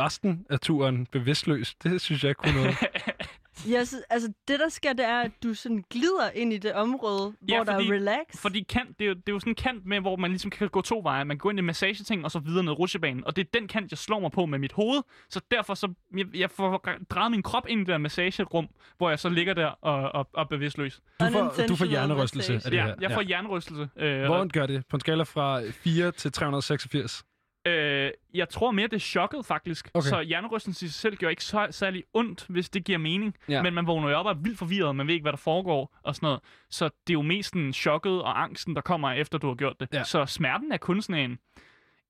resten 0.00 0.46
af 0.50 0.60
turen 0.60 1.06
bevidstløs. 1.06 1.74
Det 1.74 2.00
synes 2.00 2.24
jeg 2.24 2.36
kunne 2.36 2.54
noget. 2.54 2.74
Jeg 3.70 3.86
synes, 3.88 4.02
altså, 4.10 4.32
det 4.48 4.60
der 4.60 4.68
sker, 4.68 4.92
det 4.92 5.04
er, 5.04 5.20
at 5.20 5.30
du 5.42 5.54
sådan 5.54 5.84
glider 5.90 6.30
ind 6.34 6.52
i 6.52 6.58
det 6.58 6.72
område, 6.72 7.32
Ja, 7.48 7.56
hvor 7.56 7.64
der 7.64 7.72
fordi- 7.74 7.88
er 7.88 7.92
relax. 7.92 8.18
Fordi 8.36 8.62
kant, 8.62 8.98
det 8.98 9.04
er, 9.04 9.08
jo, 9.08 9.14
det 9.14 9.28
er 9.28 9.32
jo 9.32 9.38
sådan 9.40 9.50
en 9.50 9.54
kant 9.54 9.86
med, 9.86 10.00
hvor 10.00 10.16
man 10.16 10.30
ligesom 10.30 10.50
kan 10.50 10.68
gå 10.68 10.80
to 10.82 11.00
veje. 11.04 11.24
Man 11.24 11.36
kan 11.36 11.38
gå 11.42 11.50
ind 11.50 11.58
i 11.58 11.62
massageting, 11.62 12.24
og 12.24 12.30
så 12.30 12.38
videre 12.38 12.64
ned 12.64 12.72
rutsjebanen. 12.72 13.24
Og 13.26 13.36
det 13.36 13.46
er 13.46 13.58
den 13.58 13.68
kant, 13.68 13.90
jeg 13.90 13.98
slår 13.98 14.20
mig 14.20 14.32
på 14.32 14.46
med 14.46 14.58
mit 14.58 14.72
hoved. 14.72 15.02
Så 15.30 15.40
derfor 15.50 15.74
så, 15.74 15.92
jeg, 16.16 16.26
jeg 16.36 16.50
får 16.50 16.84
drejet 17.10 17.30
min 17.30 17.42
krop 17.42 17.66
ind 17.68 17.80
i 17.80 17.84
det 17.84 17.88
der 17.88 17.98
massagerum, 17.98 18.68
hvor 18.98 19.08
jeg 19.08 19.18
så 19.18 19.28
ligger 19.28 19.54
der 19.54 19.66
og, 19.66 19.94
og, 20.12 20.28
og 20.32 20.42
er 20.42 20.44
bevidstløs. 20.46 21.00
Du 21.20 21.26
får, 21.32 21.54
du 21.68 21.76
får 21.76 21.84
hjernerystelse 21.84 22.54
af 22.54 22.60
det 22.60 22.72
Ja, 22.72 22.84
her. 22.86 22.94
jeg 23.00 23.10
får 23.10 23.22
hjernerystelse. 23.22 23.88
Øh, 23.96 24.24
Hvor 24.24 24.36
og, 24.36 24.48
gør 24.48 24.66
det? 24.66 24.84
På 24.90 24.96
en 24.96 25.00
skala 25.00 25.22
fra 25.22 25.60
4 25.70 26.12
til 26.12 26.32
386. 26.32 27.24
øh, 27.68 28.10
jeg 28.34 28.48
tror 28.48 28.70
mere, 28.70 28.86
det 28.86 28.92
er 28.96 28.98
chokket, 29.00 29.46
faktisk. 29.46 29.90
Okay. 29.94 30.08
Så 30.08 30.20
hjernerystelse 30.20 30.86
i 30.86 30.88
sig 30.88 30.94
selv 31.00 31.16
gør 31.16 31.28
ikke 31.28 31.44
så, 31.44 31.66
særlig 31.70 32.04
ondt, 32.14 32.46
hvis 32.48 32.70
det 32.70 32.84
giver 32.84 32.98
mening. 32.98 33.34
Ja. 33.48 33.62
Men 33.62 33.74
man 33.74 33.86
vågner 33.86 34.08
jo 34.10 34.16
op 34.16 34.26
og 34.26 34.32
er 34.32 34.36
vildt 34.36 34.58
forvirret, 34.58 34.96
man 34.96 35.06
ved 35.06 35.14
ikke, 35.14 35.24
hvad 35.24 35.32
der 35.32 35.36
foregår 35.38 35.98
og 36.02 36.14
sådan 36.14 36.26
noget. 36.26 36.40
Så 36.70 36.84
det 36.84 37.10
er 37.10 37.14
jo 37.14 37.22
mest 37.22 37.54
den 37.54 37.72
chokket 37.72 38.22
og 38.22 38.42
angsten, 38.42 38.74
der 38.74 38.80
kommer 38.80 39.12
efter, 39.12 39.38
du 39.38 39.46
har 39.48 39.54
gjort 39.54 39.80
det. 39.80 39.88
Ja. 39.92 40.04
Så 40.04 40.26
smerten 40.26 40.72
er 40.72 40.76
kun 40.76 41.02
sådan 41.02 41.30
en... 41.30 41.38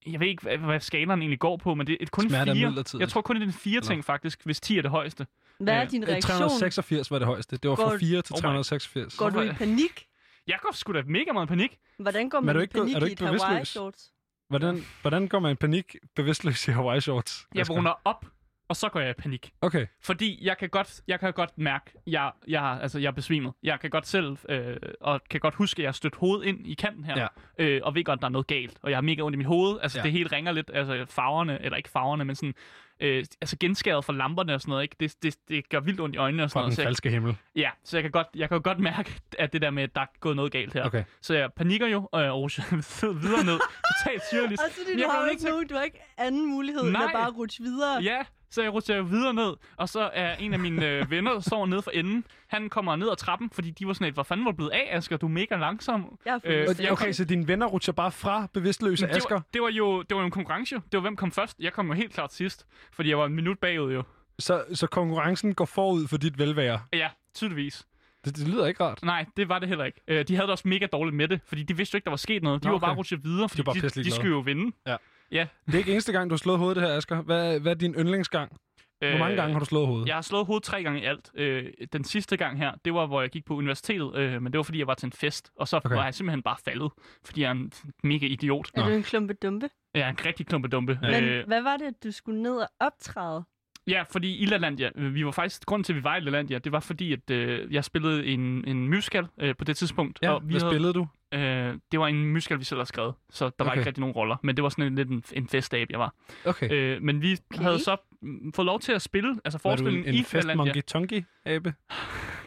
Jeg 0.06 0.20
ved 0.20 0.26
ikke, 0.28 0.42
hvad, 0.42 0.56
hvad 0.58 0.80
skalaen 0.80 1.20
egentlig 1.22 1.38
går 1.40 1.56
på, 1.56 1.74
men 1.74 1.86
det 1.86 1.96
er 2.00 2.06
kun 2.12 2.28
Smerte 2.28 2.50
er 2.50 2.54
fire. 2.54 2.66
midlertidigt. 2.66 3.00
Jeg 3.00 3.08
tror 3.08 3.20
kun, 3.20 3.36
det 3.36 3.42
er 3.42 3.46
en 3.46 3.52
fire 3.52 3.80
ting, 3.80 4.04
faktisk, 4.04 4.40
hvis 4.44 4.60
10 4.60 4.78
er 4.78 4.82
det 4.82 4.90
højeste. 4.90 5.26
Hvad 5.58 5.74
er 5.74 5.82
Øh, 5.82 5.90
din 5.90 6.02
Øh, 6.02 6.08
reaktion? 6.08 6.30
386 6.38 7.10
var 7.10 7.18
det 7.18 7.26
højeste. 7.26 7.56
Det 7.56 7.70
var 7.70 7.76
fra 7.76 7.82
Går- 7.90 7.98
4 7.98 8.22
til 8.22 8.34
Oh 8.34 8.38
my- 8.38 8.42
386. 8.42 9.16
Går 9.16 9.30
du 9.30 9.40
i 9.40 9.52
panik? 9.52 10.06
Jeg 10.46 10.58
går 10.62 10.72
sgu 10.74 10.92
da 10.92 11.02
mega 11.06 11.32
meget 11.32 11.46
i 11.46 11.48
panik. 11.48 11.78
Hvordan 11.98 12.28
går 12.28 12.38
er 12.38 12.42
man 12.42 12.56
i 12.56 12.60
ikke 12.62 12.74
panik 12.74 12.94
er 12.94 12.98
du 13.00 13.06
i 13.06 13.10
ikke 13.10 13.24
et? 13.24 13.30
Hawaii-shorts? 13.30 14.12
Hvordan, 14.48 14.84
hvordan 15.02 15.28
går 15.28 15.38
man 15.38 15.52
i 15.52 15.54
panik 15.54 15.96
bevidstløs 16.16 16.68
i 16.68 16.70
Hawaii 16.70 17.00
shorts? 17.00 17.46
Jeg 17.54 17.68
vågner 17.68 17.92
op, 18.04 18.24
og 18.68 18.76
så 18.76 18.88
går 18.88 19.00
jeg 19.00 19.10
i 19.10 19.12
panik. 19.12 19.52
Okay. 19.60 19.86
Fordi 20.02 20.38
jeg 20.46 20.58
kan 20.58 20.68
godt, 20.68 21.00
jeg 21.08 21.20
kan 21.20 21.32
godt 21.32 21.58
mærke, 21.58 21.90
jeg, 22.06 22.32
jeg, 22.48 22.62
altså, 22.82 22.98
jeg 22.98 23.06
er 23.06 23.12
besvimet. 23.12 23.52
Jeg 23.62 23.80
kan 23.80 23.90
godt 23.90 24.06
selv, 24.06 24.36
øh, 24.48 24.76
og 25.00 25.20
kan 25.30 25.40
godt 25.40 25.54
huske, 25.54 25.80
at 25.80 25.82
jeg 25.82 25.88
har 25.88 25.92
stødt 25.92 26.14
hovedet 26.16 26.46
ind 26.46 26.66
i 26.66 26.74
kanten 26.74 27.04
her, 27.04 27.16
Ja. 27.58 27.64
øh, 27.64 27.80
og 27.84 27.94
ved 27.94 28.04
godt, 28.04 28.18
at 28.18 28.20
der 28.20 28.26
er 28.28 28.32
noget 28.32 28.46
galt. 28.46 28.78
Og 28.82 28.90
jeg 28.90 28.96
har 28.96 29.02
mega 29.02 29.22
ondt 29.22 29.34
i 29.34 29.38
mit 29.38 29.46
hoved. 29.46 29.78
Altså, 29.82 29.98
ja. 29.98 30.02
det 30.02 30.12
hele 30.12 30.28
ringer 30.32 30.52
lidt, 30.52 30.70
altså 30.74 31.06
farverne, 31.10 31.62
eller 31.62 31.76
ikke 31.76 31.90
farverne, 31.90 32.24
men 32.24 32.36
sådan, 32.36 32.54
øh, 33.00 33.24
altså 33.40 33.56
genskæret 33.60 34.04
fra 34.04 34.12
lamperne 34.12 34.54
og 34.54 34.60
sådan 34.60 34.70
noget, 34.70 34.82
ikke? 34.82 34.96
Det, 35.00 35.14
det, 35.22 35.36
det 35.48 35.68
gør 35.68 35.80
vildt 35.80 36.00
ondt 36.00 36.14
i 36.14 36.18
øjnene 36.18 36.42
og 36.42 36.50
sådan 36.50 36.52
Fra 36.54 36.60
noget. 36.60 36.70
den 36.70 36.76
Så 36.76 36.82
jeg, 36.82 36.86
falske 36.88 37.10
himmel. 37.10 37.36
ja, 37.56 37.70
så 37.84 37.96
jeg 37.96 38.02
kan, 38.02 38.10
godt, 38.10 38.26
jeg 38.34 38.48
kan 38.48 38.56
jo 38.56 38.60
godt 38.64 38.78
mærke, 38.78 39.20
at 39.38 39.52
det 39.52 39.62
der 39.62 39.70
med, 39.70 39.82
at 39.82 39.94
der 39.94 40.00
er 40.00 40.06
gået 40.20 40.36
noget 40.36 40.52
galt 40.52 40.72
her. 40.74 40.84
Okay. 40.84 41.04
Så 41.22 41.34
jeg 41.34 41.50
panikker 41.56 41.86
jo, 41.86 42.08
og 42.12 42.22
jeg 42.22 42.32
rusher 42.32 42.64
videre 43.22 43.44
ned. 43.44 43.58
Totalt 44.04 44.22
syrligt. 44.32 44.60
Og 44.60 44.70
så 44.70 44.80
Men 44.88 44.96
du 44.96 45.00
jeg 45.02 45.10
har 45.10 45.22
jo 45.24 45.30
ikke 45.30 45.40
til- 45.42 45.50
nogen, 45.50 45.66
du 45.68 45.74
har 45.74 45.82
ikke 45.82 46.00
anden 46.18 46.46
mulighed, 46.50 46.82
end 46.82 46.90
Nej. 46.90 47.04
at 47.04 47.10
bare 47.14 47.30
rutsche 47.30 47.64
videre. 47.64 48.02
Ja, 48.02 48.18
så 48.50 48.62
jeg 48.62 48.72
rutscher 48.72 49.02
videre 49.02 49.34
ned, 49.34 49.52
og 49.76 49.88
så 49.88 50.10
er 50.12 50.34
en 50.36 50.52
af 50.52 50.58
mine 50.58 50.86
øh, 50.86 51.10
venner, 51.10 51.32
der 51.32 51.40
står 51.40 51.66
nede 51.66 51.82
for 51.82 51.90
enden, 51.90 52.24
han 52.46 52.68
kommer 52.68 52.96
ned 52.96 53.10
ad 53.10 53.16
trappen, 53.16 53.50
fordi 53.50 53.70
de 53.70 53.86
var 53.86 53.92
sådan 53.92 54.06
et, 54.06 54.14
hvor 54.14 54.22
fanden 54.22 54.44
var 54.46 54.50
du 54.52 54.56
blevet 54.56 54.70
af, 54.70 54.88
Asger? 54.92 55.16
Du 55.16 55.26
er 55.26 55.30
mega 55.30 55.56
langsom. 55.56 56.18
Jeg 56.26 56.40
Øh, 56.44 56.66
Okay, 56.90 57.12
så 57.12 57.24
dine 57.24 57.48
venner 57.48 57.66
rutscher 57.66 57.92
bare 57.92 58.12
fra 58.12 58.48
bevidstløse 58.54 59.04
Men 59.06 59.10
det, 59.10 59.16
Asger. 59.16 59.34
var, 59.34 59.42
det, 59.54 59.62
var 59.62 59.68
jo, 59.68 60.02
det 60.02 60.14
var 60.14 60.20
jo 60.20 60.24
en 60.24 60.30
konkurrence. 60.30 60.74
Det 60.74 60.82
var 60.92 61.00
hvem 61.00 61.16
kom 61.16 61.32
først. 61.32 61.56
Jeg 61.60 61.72
kom 61.72 61.86
jo 61.86 61.92
helt 61.92 62.12
klart 62.12 62.32
sidst, 62.32 62.66
fordi 62.92 63.08
jeg 63.08 63.18
var 63.18 63.26
en 63.26 63.34
minut 63.34 63.58
bagud 63.58 63.92
jo. 63.94 64.02
Så, 64.38 64.64
så 64.74 64.86
konkurrencen 64.86 65.54
går 65.54 65.64
forud 65.64 66.08
for 66.08 66.16
dit 66.16 66.38
velvære. 66.38 66.80
Ja, 66.92 67.08
tydeligvis. 67.34 67.86
Det, 68.24 68.36
det 68.36 68.48
lyder 68.48 68.66
ikke 68.66 68.84
rart. 68.84 69.02
Nej, 69.02 69.26
det 69.36 69.48
var 69.48 69.58
det 69.58 69.68
heller 69.68 69.84
ikke. 69.84 70.00
Øh, 70.08 70.24
de 70.28 70.34
havde 70.34 70.46
det 70.46 70.50
også 70.52 70.68
mega 70.68 70.86
dårligt 70.86 71.16
med 71.16 71.28
det, 71.28 71.40
fordi 71.46 71.62
de 71.62 71.76
vidste 71.76 71.94
jo 71.94 71.96
ikke, 71.96 72.04
der 72.04 72.10
var 72.10 72.16
sket 72.16 72.42
noget. 72.42 72.62
De 72.62 72.66
Nå, 72.68 72.72
var 72.72 72.78
bare 72.78 72.90
okay. 72.90 72.98
rutsjet 72.98 73.24
videre, 73.24 73.48
fordi 73.48 73.62
bare 73.62 73.74
de, 73.74 73.80
de 73.80 73.88
glade. 73.90 74.10
skulle 74.10 74.30
jo 74.30 74.38
vinde. 74.40 74.72
Det 74.86 75.48
er 75.74 75.78
ikke 75.78 75.92
eneste 75.92 76.12
gang, 76.12 76.30
du 76.30 76.32
har 76.34 76.38
slået 76.38 76.58
hovedet 76.58 76.76
det 76.76 76.84
her, 76.88 76.96
Asger. 76.96 77.22
Hvad, 77.22 77.60
hvad 77.60 77.72
er 77.72 77.76
din 77.76 77.94
yndlingsgang? 77.94 78.52
Hvor 78.98 79.18
mange 79.18 79.36
gange 79.36 79.52
har 79.52 79.58
du 79.60 79.64
slået 79.64 79.86
hovedet? 79.86 80.04
Øh, 80.04 80.08
Jeg 80.08 80.16
har 80.16 80.22
slået 80.22 80.46
hovedet 80.46 80.64
tre 80.64 80.82
gange 80.82 81.00
i 81.00 81.04
alt. 81.04 81.30
Øh, 81.34 81.64
den 81.92 82.04
sidste 82.04 82.36
gang 82.36 82.58
her, 82.58 82.72
det 82.84 82.94
var, 82.94 83.06
hvor 83.06 83.20
jeg 83.20 83.30
gik 83.30 83.44
på 83.44 83.54
universitetet, 83.54 84.16
øh, 84.16 84.42
men 84.42 84.52
det 84.52 84.58
var, 84.58 84.62
fordi 84.62 84.78
jeg 84.78 84.86
var 84.86 84.94
til 84.94 85.06
en 85.06 85.12
fest. 85.12 85.50
Og 85.56 85.68
så 85.68 85.76
Okay. 85.76 85.86
okay. 85.88 85.96
var 85.96 86.04
jeg 86.04 86.14
simpelthen 86.14 86.42
bare 86.42 86.56
faldet, 86.64 86.90
fordi 87.24 87.40
jeg 87.40 87.46
er 87.48 87.52
en 87.52 87.72
mega 88.04 88.26
idiot. 88.26 88.70
Er 88.74 88.80
Nå. 88.82 88.88
du 88.88 88.94
en 88.94 89.02
klumpe 89.02 89.34
dumpe? 89.34 89.68
Er 89.94 90.08
en 90.08 90.16
rigtig 90.26 90.46
klumpedumpe. 90.46 90.98
Men 91.02 91.24
Øh, 91.24 91.46
hvad 91.46 91.62
var 91.62 91.76
det, 91.76 92.04
du 92.04 92.10
skulle 92.10 92.42
ned 92.42 92.56
og 92.56 92.68
optræde? 92.80 93.44
ja, 93.86 94.02
fordi 94.10 94.36
i 94.36 94.44
LaLandia, 94.46 94.90
øh, 94.96 95.14
vi 95.14 95.24
var 95.24 95.30
faktisk, 95.30 95.66
grunden 95.66 95.84
til, 95.84 95.92
at 95.92 95.96
vi 95.96 96.04
var 96.04 96.16
i 96.16 96.20
LaLandia, 96.20 96.58
det 96.58 96.72
var 96.72 96.80
fordi, 96.80 97.12
at 97.12 97.30
øh, 97.30 97.74
jeg 97.74 97.84
spillede 97.84 98.26
en, 98.26 98.64
en 98.68 98.88
musical 98.88 99.26
øh, 99.40 99.56
på 99.56 99.64
det 99.64 99.76
tidspunkt. 99.76 100.18
Ja, 100.22 100.30
og 100.30 100.42
vi 100.48 100.52
hvad 100.52 100.60
havde, 100.60 100.72
spillede 100.72 100.92
du? 100.92 101.08
øh, 101.34 101.74
det 101.92 102.00
var 102.00 102.06
en 102.08 102.24
musical, 102.32 102.58
vi 102.58 102.64
selv 102.64 102.78
havde 102.78 102.86
skrevet, 102.88 103.14
så 103.30 103.44
der 103.44 103.64
var 103.64 103.70
Okay. 103.70 103.80
ikke 103.80 103.86
rigtig 103.88 104.00
nogen 104.00 104.14
roller. 104.14 104.36
Men 104.42 104.56
det 104.56 104.62
var 104.62 104.68
sådan 104.68 104.84
en, 104.86 104.94
lidt 104.94 105.08
en, 105.08 105.22
en 105.32 105.48
festab, 105.48 105.90
jeg 105.90 105.98
var. 105.98 106.14
Okay. 106.46 106.72
Øh, 106.72 107.02
men 107.02 107.22
vi 107.22 107.36
Okay. 107.54 107.62
havde 107.62 107.78
så 107.78 107.96
mm, 108.22 108.52
fået 108.52 108.66
lov 108.66 108.80
til 108.80 108.92
at 108.92 109.02
spille, 109.02 109.40
altså 109.44 109.58
var 109.58 109.58
du 109.58 109.62
forestillingen 109.62 110.08
en 110.08 110.14
i 110.14 110.24
LaLandia. 110.32 110.54
monkey 110.56 110.82
tonky 110.82 111.24
abe? 111.44 111.74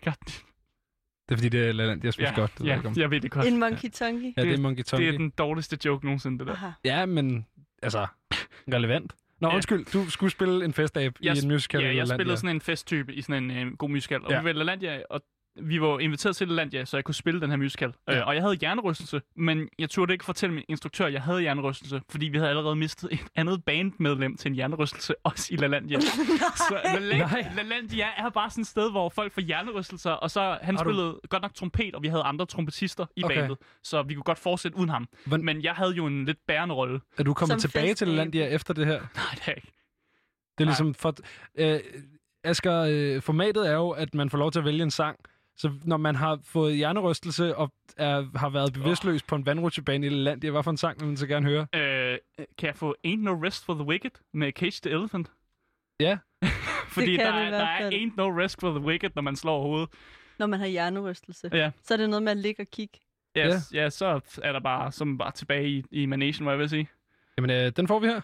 God, 0.04 0.42
Det 1.32 1.36
er 1.36 1.38
fordi, 1.38 1.50
det 1.58 1.68
er 1.68 1.72
Laland, 1.72 2.02
jeg 2.04 2.14
synes 2.14 2.30
ja, 2.30 2.36
godt. 2.36 2.52
Det 2.58 2.66
jeg 2.66 2.82
ja, 2.96 3.02
jeg 3.02 3.12
ved 3.12 3.22
det 3.22 3.32
godt. 3.32 3.48
En 3.48 3.60
monkey 3.60 3.90
tonky? 3.90 4.34
Ja, 4.38 4.42
det 4.42 4.54
er 4.54 4.58
monkey 4.58 4.84
tonky. 4.84 5.04
Det 5.06 5.14
er 5.14 5.18
den 5.18 5.30
dårligste 5.30 5.78
joke 5.86 6.06
nogensinde, 6.06 6.40
det 6.40 6.48
der. 6.48 6.54
Aha. 6.54 6.70
Ja, 6.86 7.06
men 7.06 7.46
altså, 7.84 8.08
relevant. 8.74 9.16
Nå, 9.42 9.48
Ja. 9.50 9.56
undskyld, 9.56 9.86
du 9.94 10.10
skulle 10.10 10.32
spille 10.32 10.66
en 10.66 10.74
festabe 10.74 11.16
i 11.22 11.26
Jeg 11.26 11.38
en 11.44 11.48
musical 11.48 11.82
Ja, 11.82 11.86
i 11.86 11.88
jeg 11.90 11.96
Lalandia. 11.96 12.16
spillede 12.18 12.38
sådan 12.38 12.56
en 12.56 12.62
festtype 12.62 13.14
i 13.14 13.22
sådan 13.22 13.52
en 13.52 13.68
øh, 13.68 13.78
god 13.78 13.90
musical. 13.90 14.22
Og 14.26 14.30
Ja. 14.32 14.36
ja. 14.36 14.42
vi 14.42 14.46
var 14.48 14.54
LaLandia, 14.54 15.02
og 15.10 15.22
vi 15.56 15.82
var 15.82 16.00
inviteret 16.00 16.36
til 16.36 16.48
LaLandia, 16.48 16.86
så 16.86 16.98
jeg 16.98 17.04
kunne 17.04 17.16
spille 17.16 17.42
den 17.42 17.50
her 17.50 17.58
musical. 17.58 17.94
Ja. 18.08 18.14
Ja. 18.14 18.20
Øh, 18.22 18.28
og 18.28 18.36
jeg 18.36 18.44
havde 18.44 18.56
hjernerystelse, 18.56 19.22
men 19.36 19.70
jeg 19.80 19.90
turde 19.90 20.14
ikke 20.14 20.26
fortælle 20.26 20.56
min 20.56 20.64
instruktør, 20.70 21.06
at 21.06 21.14
jeg 21.14 21.22
havde 21.22 21.42
hjernerystelse, 21.42 22.02
fordi 22.10 22.26
vi 22.26 22.38
havde 22.38 22.50
allerede 22.50 22.76
mistet 22.76 23.14
et 23.14 23.20
andet 23.36 23.64
bandmedlem 23.66 24.38
til 24.38 24.50
en 24.50 24.56
hjernerystelse, 24.56 25.14
også 25.24 25.54
i 25.54 25.56
LaLandia. 25.58 26.00
så 26.70 26.82
LaLandia, 26.94 27.18
Nej. 27.28 27.52
LaLandia 27.56 28.06
er 28.18 28.30
bare 28.30 28.50
sådan 28.50 28.62
et 28.62 28.68
sted, 28.68 28.92
hvor 28.92 29.10
folk 29.10 29.34
får 29.34 29.42
hjernerystelser, 29.42 30.12
og 30.12 30.32
så 30.32 30.58
han 30.62 30.76
Har 30.76 30.84
du- 30.84 30.90
spillede 30.90 31.20
godt 31.30 31.42
nok 31.42 31.54
trompet, 31.54 31.96
og 31.96 32.04
vi 32.04 32.08
havde 32.08 32.24
andre 32.24 32.46
trompetister 32.46 33.06
i 33.16 33.24
Okay. 33.24 33.36
bandet, 33.40 33.58
så 33.84 34.02
vi 34.04 34.14
kunne 34.14 34.24
godt 34.24 34.40
fortsætte 34.40 34.78
uden 34.78 34.90
ham. 34.90 35.08
Hvordan- 35.26 35.46
Men 35.46 35.64
jeg 35.64 35.74
havde 35.74 35.92
jo 35.92 36.06
en 36.08 36.26
lidt 36.26 36.38
bærende 36.48 36.76
rolle. 36.76 37.00
Er 37.18 37.24
du 37.24 37.34
kommet 37.34 37.62
Som 37.62 37.70
tilbage 37.72 37.86
til 37.86 37.92
festabe. 37.92 38.12
Lalandia 38.12 38.48
efter 38.48 38.74
det 38.74 38.86
her? 38.88 39.00
Nej, 39.16 39.26
det 39.36 39.48
er 39.48 39.52
ikke. 39.52 39.72
Det 40.58 40.64
er 40.64 40.66
Nej. 40.66 40.72
ligesom 40.72 40.94
for... 40.94 41.16
Øh, 41.56 41.80
Asger, 42.44 42.86
øh, 42.90 43.22
formatet 43.22 43.68
er 43.70 43.74
jo, 43.74 43.90
at 43.90 44.16
man 44.16 44.30
får 44.30 44.38
lov 44.38 44.52
til 44.52 44.60
at 44.60 44.66
vælge 44.66 44.84
en 44.84 44.92
sang. 44.92 45.20
Så 45.58 45.72
når 45.84 45.98
man 45.98 46.16
har 46.16 46.40
fået 46.44 46.76
hjernerystelse 46.76 47.56
og 47.56 47.72
er, 47.98 48.38
har 48.38 48.50
været 48.50 48.74
bevidstløs 48.74 49.22
oh. 49.22 49.28
på 49.28 49.36
en 49.36 49.46
vandrutsjebane 49.46 50.06
i 50.06 50.10
Lalandia, 50.10 50.52
hvad 50.52 50.64
for 50.64 50.72
en 50.72 50.78
sang 50.78 51.00
vil 51.00 51.08
man 51.08 51.18
så 51.18 51.28
gerne 51.28 51.50
høre? 51.50 51.68
Øh, 51.76 52.18
kan 52.58 52.68
jeg 52.68 52.76
få 52.76 52.96
Ain't 53.08 53.22
No 53.22 53.34
Rest 53.44 53.66
for 53.66 53.74
the 53.74 53.84
Wicked 53.84 54.12
med 54.34 54.52
Cage 54.52 54.80
the 54.84 54.92
Elephant? 54.92 55.32
Ja. 56.00 56.18
Fordi 56.96 57.16
kan 57.16 57.26
der, 57.26 57.32
er, 57.32 57.50
der 57.50 57.58
er. 57.58 57.90
Ain't 57.90 58.16
No 58.18 58.40
Rest 58.40 58.60
for 58.60 58.72
the 58.72 58.88
Wicked, 58.88 59.10
når 59.16 59.22
man 59.22 59.36
slår 59.36 59.62
hovedet. 59.62 59.90
Når 60.40 60.48
man 60.48 60.60
har 60.60 60.68
hjernerystelse. 60.68 61.50
Ja. 61.54 61.72
Så 61.84 61.94
er 61.94 61.98
det 61.98 62.10
noget 62.10 62.24
med 62.24 62.32
at 62.32 62.38
ligge 62.38 62.64
og 62.64 62.68
kigge. 62.68 63.00
Yes, 63.38 63.74
ja. 63.74 63.82
ja, 63.84 63.90
så 63.90 64.20
er 64.44 64.52
der 64.52 64.60
bare, 64.60 64.92
som 64.92 65.18
bare 65.18 65.32
tilbage 65.32 65.70
i, 65.70 65.84
i 65.92 66.06
Manation, 66.06 66.46
hvad 66.46 66.54
jeg 66.54 66.60
vil 66.60 66.70
sige. 66.70 66.90
Jamen, 67.38 67.50
øh, 67.50 67.72
den 67.76 67.88
får 67.88 68.00
vi 68.00 68.08
her. 68.08 68.22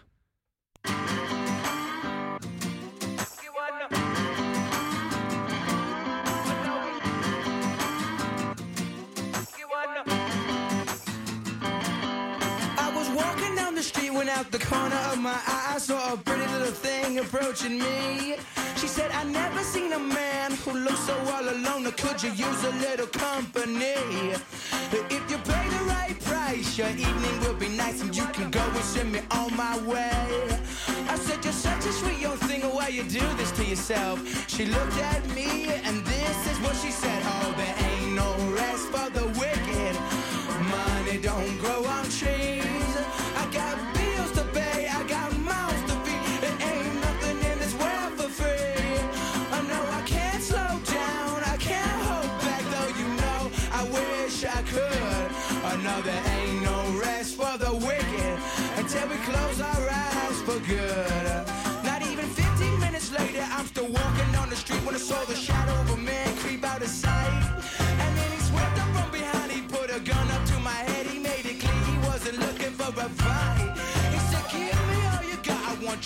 Out 14.38 14.52
the 14.52 14.58
corner 14.58 15.00
of 15.12 15.18
my 15.18 15.38
eye 15.46 15.72
I 15.74 15.78
saw 15.78 16.14
a 16.14 16.16
pretty 16.16 16.46
little 16.52 16.76
thing 16.86 17.18
approaching 17.18 17.78
me. 17.78 18.36
She 18.76 18.86
said, 18.86 19.10
I 19.10 19.24
never 19.24 19.62
seen 19.64 19.92
a 19.92 19.98
man 19.98 20.52
who 20.62 20.72
looks 20.78 21.00
so 21.08 21.16
all 21.34 21.48
alone. 21.56 21.90
Could 22.02 22.22
you 22.22 22.30
use 22.30 22.62
a 22.64 22.72
little 22.86 23.08
company? 23.08 23.98
If 25.16 25.22
you 25.30 25.38
pay 25.52 25.66
the 25.76 25.82
right 25.94 26.16
price, 26.20 26.78
your 26.78 26.90
evening 26.90 27.40
will 27.40 27.58
be 27.66 27.68
nice 27.68 28.00
and 28.00 28.14
you 28.14 28.26
can 28.26 28.50
go 28.50 28.60
and 28.60 28.84
send 28.94 29.12
me 29.12 29.20
on 29.32 29.56
my 29.56 29.76
way. 29.92 30.28
I 31.12 31.16
said, 31.16 31.44
You're 31.44 31.60
such 31.68 31.84
a 31.86 31.92
sweet 31.92 32.20
young 32.20 32.38
thing, 32.48 32.62
why 32.62 32.88
you 32.88 33.02
do 33.02 33.24
this 33.38 33.50
to 33.52 33.64
yourself? 33.64 34.16
She 34.48 34.66
looked 34.66 34.98
at 35.12 35.22
me 35.34 35.66
and 35.86 35.96
this 36.04 36.38
is 36.50 36.58
what 36.60 36.76
she 36.76 36.90
said. 36.90 37.20
Oh, 37.24 37.54
there 37.56 37.76
ain't 37.88 38.12
no 38.14 38.30
rest 38.54 38.86
for 38.92 39.10
the 39.10 39.26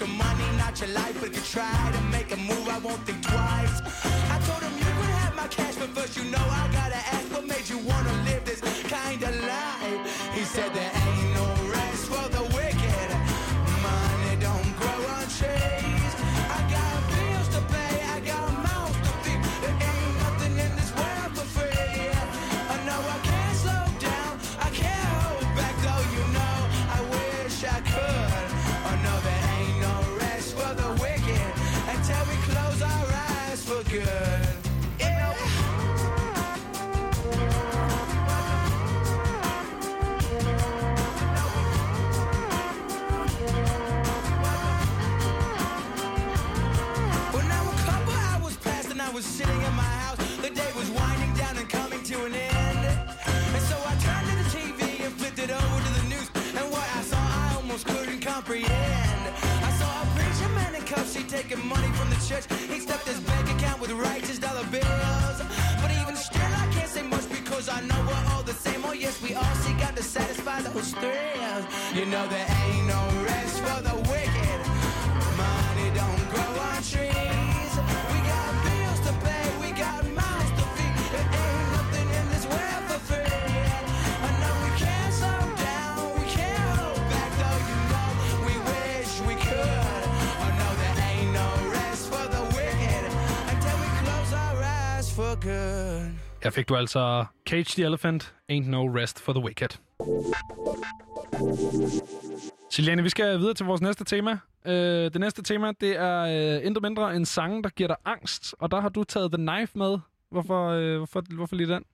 your 0.03 0.17
money, 0.17 0.45
not 0.59 0.81
your 0.81 0.91
life, 0.91 1.23
if 1.23 1.35
you 1.37 1.43
try 1.43 1.93
to 1.93 2.01
make 2.11 2.33
a 2.33 2.37
move, 2.37 2.69
I 2.69 2.79
won't 2.79 3.03
think 3.07 3.23
twice. 3.23 3.81
I 4.35 4.37
told 4.49 4.63
him 4.63 4.75
you 4.77 4.85
could 4.99 5.13
have 5.21 5.37
my 5.37 5.47
cash, 5.47 5.77
but 5.77 5.91
first 5.91 6.17
you 6.17 6.25
know 6.25 6.45
I 6.61 6.69
gotta 6.73 6.97
ask. 6.97 7.32
Taking 61.33 61.67
money 61.67 61.89
from 61.99 62.11
the 62.11 62.21
church. 62.29 62.45
He 62.69 62.79
stuffed 62.79 63.09
his 63.09 63.19
bank 63.21 63.49
account 63.55 63.81
with 63.81 63.91
righteous 63.93 64.39
dollar 64.39 64.65
bills. 64.65 65.39
But 65.81 65.91
even 66.01 66.15
still, 66.15 66.53
I 66.65 66.67
can't 66.75 66.91
say 66.91 67.03
much 67.03 67.27
because 67.31 67.71
I 67.71 67.81
know 67.89 67.99
we're 68.07 68.25
all 68.33 68.43
the 68.43 68.53
same. 68.53 68.85
Oh, 68.85 68.93
yes, 68.93 69.17
we 69.23 69.35
all 69.35 69.55
seek 69.65 69.81
out 69.87 69.97
to 69.97 70.03
satisfy 70.03 70.61
those 70.61 70.93
thrills. 70.93 71.65
You 71.95 72.05
know, 72.13 72.25
there 72.29 72.49
ain't 72.65 72.87
no 72.87 73.03
rest 73.25 73.57
for 73.65 73.81
the 73.89 73.97
wicked. 74.11 74.32
Her 95.43 96.51
fik 96.51 96.69
du 96.69 96.77
altså 96.77 97.25
Cage 97.47 97.65
the 97.77 97.85
Elephant, 97.85 98.35
Ain't 98.53 98.69
No 98.69 98.87
Rest 98.87 99.21
for 99.21 99.33
the 99.33 99.45
Wicked. 99.45 99.69
Siljane, 102.71 103.03
vi 103.03 103.09
skal 103.09 103.39
videre 103.39 103.55
til 103.55 103.67
vores 103.67 103.81
næste 103.81 104.05
tema. 104.05 104.39
Øh, 104.65 104.75
det 105.13 105.21
næste 105.21 105.43
tema, 105.43 105.73
det 105.81 105.97
er 105.97 106.21
øh, 106.21 106.67
intet 106.67 106.83
mindre 106.83 107.17
en 107.17 107.25
sang, 107.25 107.65
der 107.65 107.71
giver 107.71 107.87
dig 107.87 107.97
angst. 108.05 108.55
Og 108.59 108.71
der 108.71 108.81
har 108.81 108.89
du 108.89 109.05
taget 109.05 109.33
The 109.33 109.47
Knife 109.47 109.79
med. 109.79 109.99
Hvorfor, 110.31 110.69
øh, 110.69 110.97
hvorfor, 110.97 111.23
hvorfor 111.35 111.57
lige 111.57 111.69
den? 111.69 111.85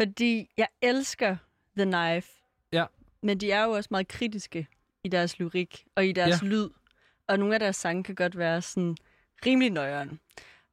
Fordi 0.00 0.50
jeg 0.56 0.68
elsker 0.82 1.36
The 1.76 1.84
Knife. 1.84 2.28
Ja. 2.72 2.84
Men 3.22 3.38
de 3.38 3.52
er 3.52 3.64
jo 3.64 3.70
også 3.70 3.88
meget 3.90 4.08
kritiske 4.08 4.66
i 5.04 5.08
deres 5.08 5.38
lyrik 5.38 5.84
og 5.96 6.06
i 6.06 6.12
deres 6.12 6.42
ja. 6.42 6.48
lyd. 6.48 6.68
Og 7.28 7.38
nogle 7.38 7.54
af 7.54 7.60
deres 7.60 7.76
sange 7.76 8.04
kan 8.04 8.14
godt 8.14 8.38
være 8.38 8.62
sådan 8.62 8.96
rimelig 9.46 9.70
nøjeren. 9.70 10.20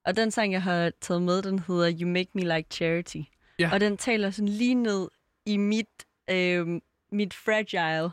Og 0.06 0.16
den 0.16 0.32
sang, 0.32 0.52
jeg 0.54 0.64
har 0.64 0.92
taget 1.02 1.22
med, 1.22 1.42
den 1.42 1.60
hedder 1.60 1.94
You 2.02 2.08
Make 2.10 2.30
Me 2.34 2.42
Like 2.56 2.68
Charity. 2.72 3.18
Ja. 3.60 3.70
Og 3.74 3.80
den 3.80 3.98
taler 3.98 4.32
sådan 4.32 4.50
lige 4.50 4.76
ned 4.76 5.08
i 5.46 5.58
mit, 5.58 6.06
øh, 6.30 6.68
mit 7.12 7.34
fragile 7.34 8.10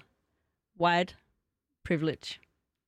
white 0.81 1.15
privilege. 1.85 2.41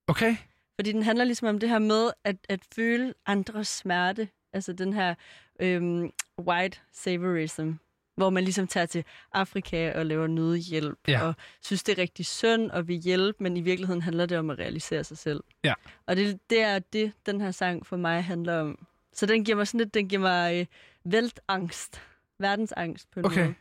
Okay. 0.07 0.37
Fordi 0.75 0.93
den 0.93 1.03
handler 1.03 1.25
ligesom 1.25 1.49
om 1.49 1.59
det 1.59 1.69
her 1.69 1.79
med 1.79 2.11
at, 2.25 2.37
at 2.49 2.61
føle 2.75 3.15
andres 3.27 3.69
smerte. 3.69 4.29
Altså 4.53 4.73
den 4.73 4.93
her 4.93 5.15
øhm, 5.61 6.11
white 6.41 6.79
saviorism, 6.93 7.71
hvor 8.17 8.31
man 8.31 8.45
ligesom 8.45 8.67
tager 8.67 8.87
til 8.87 9.05
Afrika 9.33 9.93
og 9.99 10.07
laver 10.07 10.27
nødhjælp, 10.27 10.99
Ja. 11.09 11.23
og 11.23 11.35
synes, 11.63 11.83
det 11.83 11.99
er 11.99 12.03
rigtig 12.03 12.27
synd 12.27 12.71
og 12.71 12.89
vil 12.89 12.97
hjælpe, 12.97 13.43
men 13.43 13.57
i 13.57 13.61
virkeligheden 13.61 14.03
handler 14.03 14.27
det 14.27 14.39
om 14.39 14.51
at 14.51 14.59
realisere 14.59 15.05
sig 15.05 15.19
selv. 15.19 15.45
Ja. 15.65 15.75
Og 16.07 16.17
det, 16.17 16.41
det 16.51 16.61
er 16.61 16.79
det, 16.79 17.13
den 17.27 17.41
her 17.41 17.51
sang 17.51 17.87
for 17.87 17.97
mig 17.97 18.25
handler 18.25 18.61
om. 18.61 18.87
Så 19.15 19.27
den 19.27 19.45
giver 19.45 19.57
mig 19.57 19.67
sådan 19.69 19.79
lidt, 19.81 19.95
den 19.95 20.09
giver 20.09 20.21
mig 20.23 20.61
øh, 20.61 20.67
væltangst. 21.13 22.03
Verdensangst 22.39 23.11
på 23.11 23.21
en 23.21 23.27
Okay. 23.27 23.45
måde. 23.45 23.55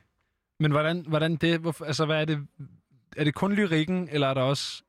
Men 0.59 0.71
hvordan, 0.71 1.05
hvordan 1.07 1.35
det... 1.35 1.59
Hvorfor, 1.59 1.85
altså, 1.85 2.05
hvad 2.05 2.21
er 2.21 2.25
det... 2.25 2.47
Er 3.17 3.23
det 3.23 3.35
kun 3.35 3.53
lyrikken, 3.53 4.09
eller 4.11 4.27
er 4.27 4.33
der 4.33 4.41
også... 4.41 4.83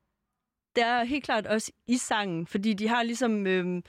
det 0.75 0.83
er 0.83 1.03
helt 1.03 1.23
klart 1.23 1.47
også 1.47 1.71
i 1.87 1.97
sangen, 1.97 2.47
fordi 2.47 2.73
de 2.73 2.87
har 2.87 3.03
ligesom, 3.03 3.47
øhm, 3.47 3.83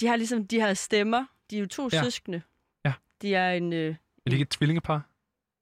de 0.00 0.06
har 0.06 0.16
ligesom 0.16 0.46
de 0.46 0.60
her 0.60 0.74
stemmer. 0.74 1.24
De 1.50 1.56
er 1.56 1.60
jo 1.60 1.66
to 1.66 1.88
Ja. 1.92 1.96
ja. 1.96 2.02
søskende. 2.04 2.42
Ja. 2.84 2.92
De 3.22 3.34
er 3.34 3.52
en... 3.52 3.72
Øh, 3.72 3.88
Er 3.88 3.94
det 4.26 4.32
ikke 4.32 4.42
et 4.42 4.48
tvillingepar? 4.48 5.02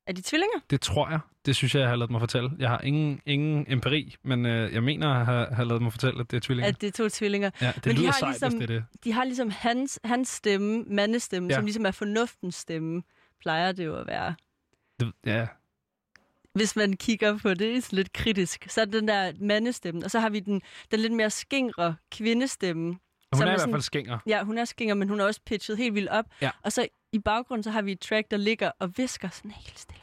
er 0.07 0.13
de 0.13 0.23
tvillinger? 0.23 0.59
Det 0.71 0.81
tror 0.81 1.09
jeg. 1.11 1.21
Det 1.47 1.57
synes 1.57 1.75
jeg, 1.75 1.81
jeg 1.81 1.89
har 1.89 1.97
lavet 1.97 2.11
mig 2.11 2.21
fortælle. 2.21 2.51
Jeg 2.59 2.69
har 2.69 2.81
ingen, 2.81 3.21
ingen 3.27 3.67
empiri, 3.69 4.17
men 4.23 4.47
øh, 4.47 4.75
jeg 4.75 4.83
mener 4.83 5.09
at 5.15 5.27
have, 5.27 5.47
have 5.53 5.69
lavet 5.69 5.83
mig 5.83 5.93
fortælle, 5.93 6.21
at 6.21 6.31
det 6.31 6.37
er 6.37 6.41
tvillinger. 6.41 6.69
At 6.69 6.81
det 6.81 6.87
er 6.87 6.93
to 6.93 7.09
tvillinger. 7.09 7.51
ja, 7.61 7.73
det 7.75 7.87
men 7.87 7.95
de 7.97 8.01
lyder 8.01 8.11
har 8.13 8.19
sejt, 8.19 8.31
ligesom- 8.33 8.53
hvis 8.59 8.69
det 8.69 8.77
er 8.77 8.81
det. 8.81 9.05
De 9.05 9.13
har 9.13 9.25
ligesom 9.25 9.51
hans, 9.51 10.01
hans 10.05 10.29
stemme, 10.29 10.85
mandestemme, 10.89 11.49
Ja. 11.49 11.55
som 11.55 11.65
ligesom 11.65 11.87
er 11.87 11.91
fornuftens 11.91 12.55
stemme, 12.55 13.03
plejer 13.41 13.73
det 13.73 13.85
jo 13.85 13.97
at 13.97 14.07
være. 14.07 14.35
det 15.01 15.13
ja, 15.27 15.47
Hvis 16.55 16.77
man 16.77 16.93
kigger 16.97 17.39
på 17.39 17.55
det 17.55 17.85
sådan 17.85 17.97
lidt 17.97 18.13
kritisk, 18.13 18.67
så 18.71 18.81
er 18.81 18.85
det 18.85 18.95
den 18.95 19.09
der 19.09 19.33
mandestemme, 19.41 20.05
og 20.05 20.11
så 20.11 20.21
har 20.21 20.29
vi 20.31 20.41
den, 20.41 20.63
den 20.91 21.01
lidt 21.01 21.13
mere 21.13 21.31
skingre 21.31 21.97
kvindestemme. 22.13 22.87
hun 22.87 22.99
Som 23.35 23.43
er 23.43 23.47
er 23.47 23.55
i 23.55 23.59
hvert 23.59 23.71
fald 23.71 23.83
skænger. 23.83 24.19
Ja, 24.27 24.43
hun 24.43 24.59
er 24.59 24.65
skinger, 24.65 24.95
men 24.95 25.09
hun 25.09 25.21
er 25.21 25.25
også 25.25 25.41
pitchet 25.47 25.77
helt 25.77 25.95
vildt 25.95 26.09
op. 26.09 26.25
Ja. 26.43 26.51
Og 26.63 26.73
så 26.73 26.87
i 27.13 27.19
baggrunden, 27.19 27.63
så 27.63 27.71
har 27.71 27.83
vi 27.83 27.93
et 27.93 28.01
track, 28.01 28.31
der 28.31 28.37
ligger 28.37 28.71
og 28.79 28.99
visker 28.99 29.29
sådan 29.29 29.51
helt 29.51 29.79
stille. 29.79 30.03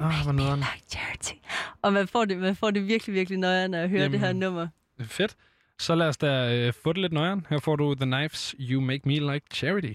You 0.00 0.04
Ah, 0.06 0.26
make 0.26 0.32
me 0.32 0.56
like 0.56 0.82
charity. 0.90 1.34
Og 1.82 1.92
man 1.92 2.08
får 2.08 2.24
det, 2.24 2.38
man 2.38 2.56
får 2.56 2.70
det 2.70 2.86
virkelig, 2.88 3.14
virkelig 3.14 3.38
nøje, 3.38 3.68
når 3.68 3.78
jeg 3.78 3.88
hører 3.88 4.08
det 4.08 4.20
her 4.20 4.26
Jamen. 4.26 4.40
nummer. 4.40 4.68
Fedt. 5.00 5.36
Så 5.78 5.94
lad 5.94 6.08
os 6.08 6.16
da 6.16 6.56
øh, 6.56 6.72
få 6.82 6.92
det 6.92 7.00
lidt 7.02 7.12
nøjeren. 7.12 7.46
Her 7.50 7.58
får 7.58 7.76
du 7.76 7.94
The 7.94 8.04
Knives, 8.06 8.54
You 8.60 8.80
Make 8.80 9.00
Me 9.08 9.32
Like 9.32 9.46
Charity. 9.54 9.92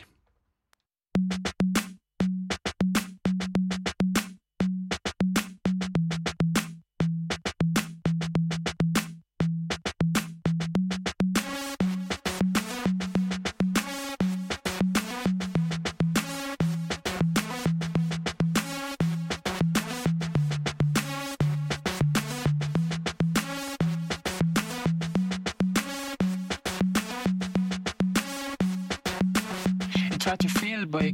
You 1.17 1.52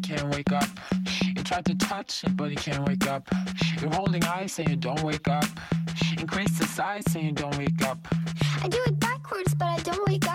can't 0.09 0.35
wake 0.35 0.51
up. 0.51 0.67
You 1.23 1.43
try 1.43 1.61
to 1.61 1.75
touch, 1.75 2.23
it, 2.23 2.35
but 2.35 2.49
you 2.49 2.55
can't 2.55 2.83
wake 2.87 3.05
up. 3.07 3.27
You're 3.79 3.93
holding 3.93 4.23
ice 4.23 4.57
and 4.57 4.67
you 4.67 4.75
don't 4.75 5.03
wake 5.03 5.27
up. 5.27 5.45
Increase 6.17 6.57
the 6.57 6.65
size 6.65 7.03
and 7.15 7.25
you 7.25 7.31
don't 7.31 7.55
wake 7.57 7.85
up. 7.85 7.99
I 8.63 8.67
do 8.67 8.79
it 8.87 8.99
backwards, 8.99 9.53
but 9.53 9.67
I 9.67 9.77
don't 9.83 10.07
wake 10.07 10.27
up. 10.27 10.28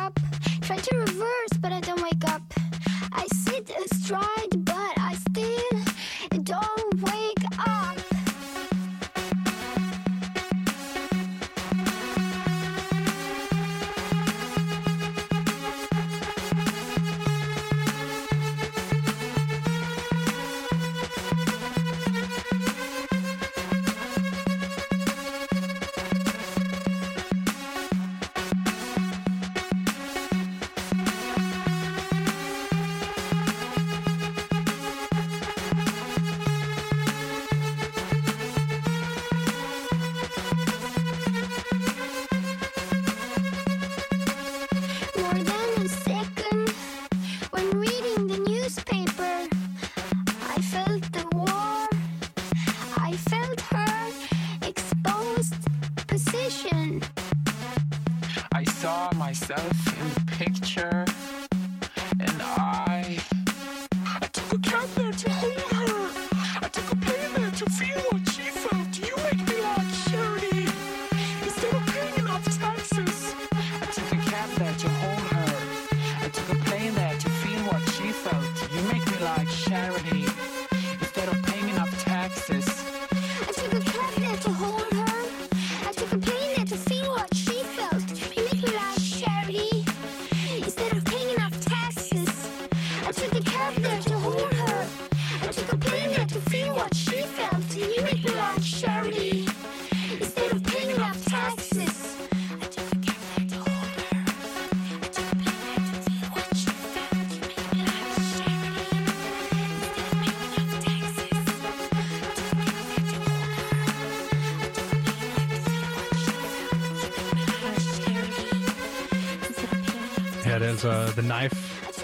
The 121.16 121.22
Knife. 121.22 121.57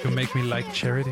You 0.04 0.10
make 0.14 0.28
me 0.38 0.42
like 0.56 0.68
charity. 0.74 1.10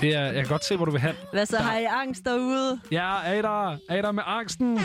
Det 0.00 0.14
er, 0.14 0.20
jeg 0.24 0.34
kan 0.34 0.46
godt 0.48 0.64
se, 0.64 0.76
hvor 0.76 0.84
du 0.84 0.90
vil 0.90 1.00
hen. 1.00 1.14
Hvad 1.32 1.46
så, 1.46 1.56
Der- 1.56 1.62
har 1.62 1.78
I 1.78 1.84
angst 1.84 2.24
derude? 2.24 2.80
Ja, 2.90 3.16
er 3.24 3.32
I 3.32 3.42
der? 3.42 3.70
Er 3.88 3.96
I 3.98 4.02
der 4.02 4.12
med 4.12 4.22
angsten? 4.26 4.78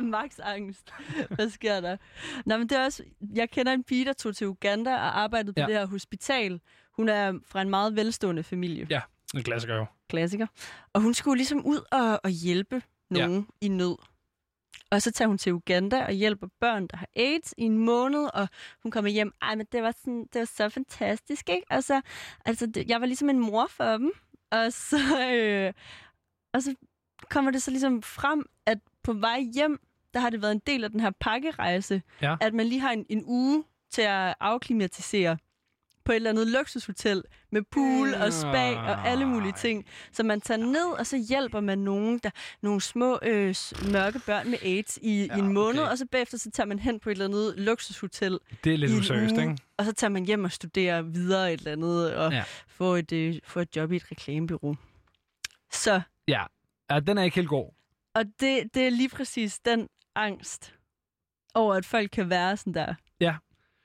Max 0.00 0.30
angst. 0.42 0.90
Hvad 1.30 1.50
sker 1.50 1.80
der? 1.80 1.96
Nå, 2.46 2.56
men 2.58 2.68
det 2.68 2.78
er 2.78 2.84
også... 2.84 3.02
Jeg 3.34 3.50
kender 3.50 3.72
en 3.72 3.84
pige, 3.84 4.04
der 4.04 4.12
tog 4.12 4.36
til 4.36 4.46
Uganda 4.46 4.94
og 4.94 5.18
arbejdede 5.20 5.52
på 5.52 5.60
Ja. 5.60 5.66
det 5.66 5.74
her 5.74 5.86
hospital. 5.86 6.60
Hun 6.96 7.08
er 7.08 7.32
fra 7.48 7.62
en 7.62 7.70
meget 7.70 7.96
velstående 7.96 8.42
familie. 8.42 8.86
Ja, 8.90 9.00
en 9.34 9.42
klassiker 9.42 9.74
jo. 9.76 9.86
Klassiker. 10.08 10.46
Og 10.92 11.00
hun 11.00 11.14
skulle 11.14 11.36
ligesom 11.36 11.64
ud 11.66 11.80
og, 11.92 12.20
og 12.24 12.30
hjælpe 12.30 12.82
nogen 13.10 13.46
ja. 13.62 13.66
i 13.66 13.68
nød. 13.68 13.96
Og 14.90 15.02
så 15.02 15.10
tager 15.12 15.28
hun 15.28 15.38
til 15.38 15.52
Uganda 15.52 16.04
og 16.04 16.12
hjælper 16.12 16.46
børn, 16.60 16.86
der 16.86 16.96
har 16.96 17.06
AIDS 17.16 17.54
i 17.58 17.62
en 17.62 17.78
måned, 17.78 18.28
og 18.34 18.48
hun 18.82 18.90
kommer 18.92 19.10
hjem. 19.10 19.32
Ej, 19.42 19.54
men 19.54 19.66
det 19.72 19.82
var, 19.82 19.90
sådan, 19.98 20.26
det 20.32 20.38
var 20.38 20.44
så 20.44 20.68
fantastisk, 20.68 21.48
ikke? 21.48 21.66
Og 21.70 21.84
så, 21.84 22.00
altså, 22.44 22.66
det, 22.66 22.88
jeg 22.88 23.00
var 23.00 23.06
ligesom 23.06 23.30
en 23.30 23.38
mor 23.38 23.66
for 23.66 23.84
dem. 23.96 24.12
Og 24.50 24.72
så, 24.72 24.96
øh, 25.32 25.72
og 26.54 26.62
så 26.62 26.74
kommer 27.30 27.50
det 27.50 27.62
så 27.62 27.70
ligesom 27.70 28.02
frem, 28.02 28.46
at 28.66 28.78
på 29.02 29.12
vej 29.12 29.40
hjem, 29.54 29.80
der 30.14 30.20
har 30.20 30.30
det 30.30 30.42
været 30.42 30.52
en 30.52 30.62
del 30.66 30.84
af 30.84 30.90
den 30.90 31.00
her 31.00 31.10
pakkerejse, 31.20 32.02
Ja. 32.22 32.36
at 32.40 32.54
man 32.54 32.66
lige 32.66 32.80
har 32.80 32.90
en, 32.90 33.06
en 33.08 33.22
uge 33.26 33.64
til 33.90 34.02
at 34.02 34.34
afklimatisere 34.40 35.38
på 36.06 36.12
et 36.12 36.16
eller 36.16 36.30
andet 36.30 36.46
luksushotel 36.46 37.22
med 37.52 37.62
pool 37.70 38.14
og 38.14 38.32
spa 38.32 38.76
og 38.76 39.08
alle 39.08 39.24
mulige 39.26 39.52
ting. 39.52 39.84
Så 40.12 40.22
man 40.22 40.40
tager 40.40 40.58
ned, 40.58 40.86
og 40.98 41.06
så 41.06 41.16
hjælper 41.28 41.60
man 41.60 41.78
nogen, 41.78 42.18
der, 42.18 42.30
nogle 42.62 42.80
små 42.80 43.18
øh, 43.22 43.54
mørke 43.92 44.20
børn 44.26 44.50
med 44.50 44.58
AIDS 44.62 44.98
i, 45.02 45.26
ja, 45.26 45.36
i 45.36 45.38
en 45.38 45.52
måned, 45.52 45.80
okay. 45.82 45.90
og 45.90 45.98
så 45.98 46.06
bagefter 46.06 46.38
så 46.38 46.50
tager 46.50 46.66
man 46.66 46.78
hen 46.78 47.00
på 47.00 47.08
et 47.10 47.12
eller 47.12 47.24
andet 47.24 47.54
luksushotel 47.56 48.38
Det 48.64 48.72
er 48.74 48.78
lidt 48.78 48.92
useriøst, 48.92 49.32
ikke? 49.36 49.58
og 49.78 49.84
så 49.84 49.92
tager 49.92 50.10
man 50.10 50.24
hjem 50.24 50.44
og 50.44 50.52
studerer 50.52 51.02
videre 51.02 51.52
et 51.52 51.58
eller 51.58 51.72
andet, 51.72 52.14
og 52.14 52.32
Ja. 52.32 52.44
får, 52.68 52.96
et, 52.96 53.12
øh, 53.12 53.34
får 53.44 53.60
et 53.60 53.76
job 53.76 53.92
i 53.92 53.96
et 53.96 54.10
reklamebureau. 54.10 54.76
Så, 55.72 56.00
Ja. 56.28 56.42
ja, 56.90 57.00
den 57.00 57.18
er 57.18 57.22
ikke 57.22 57.34
helt 57.36 57.48
god. 57.48 57.70
og 58.14 58.24
det, 58.40 58.74
det 58.74 58.86
er 58.86 58.90
lige 58.90 59.08
præcis 59.08 59.58
den 59.58 59.88
angst 60.14 60.74
over, 61.54 61.74
at 61.74 61.84
folk 61.84 62.10
kan 62.10 62.30
være 62.30 62.56
sådan 62.56 62.74
der. 62.74 62.94
Ja. 63.20 63.36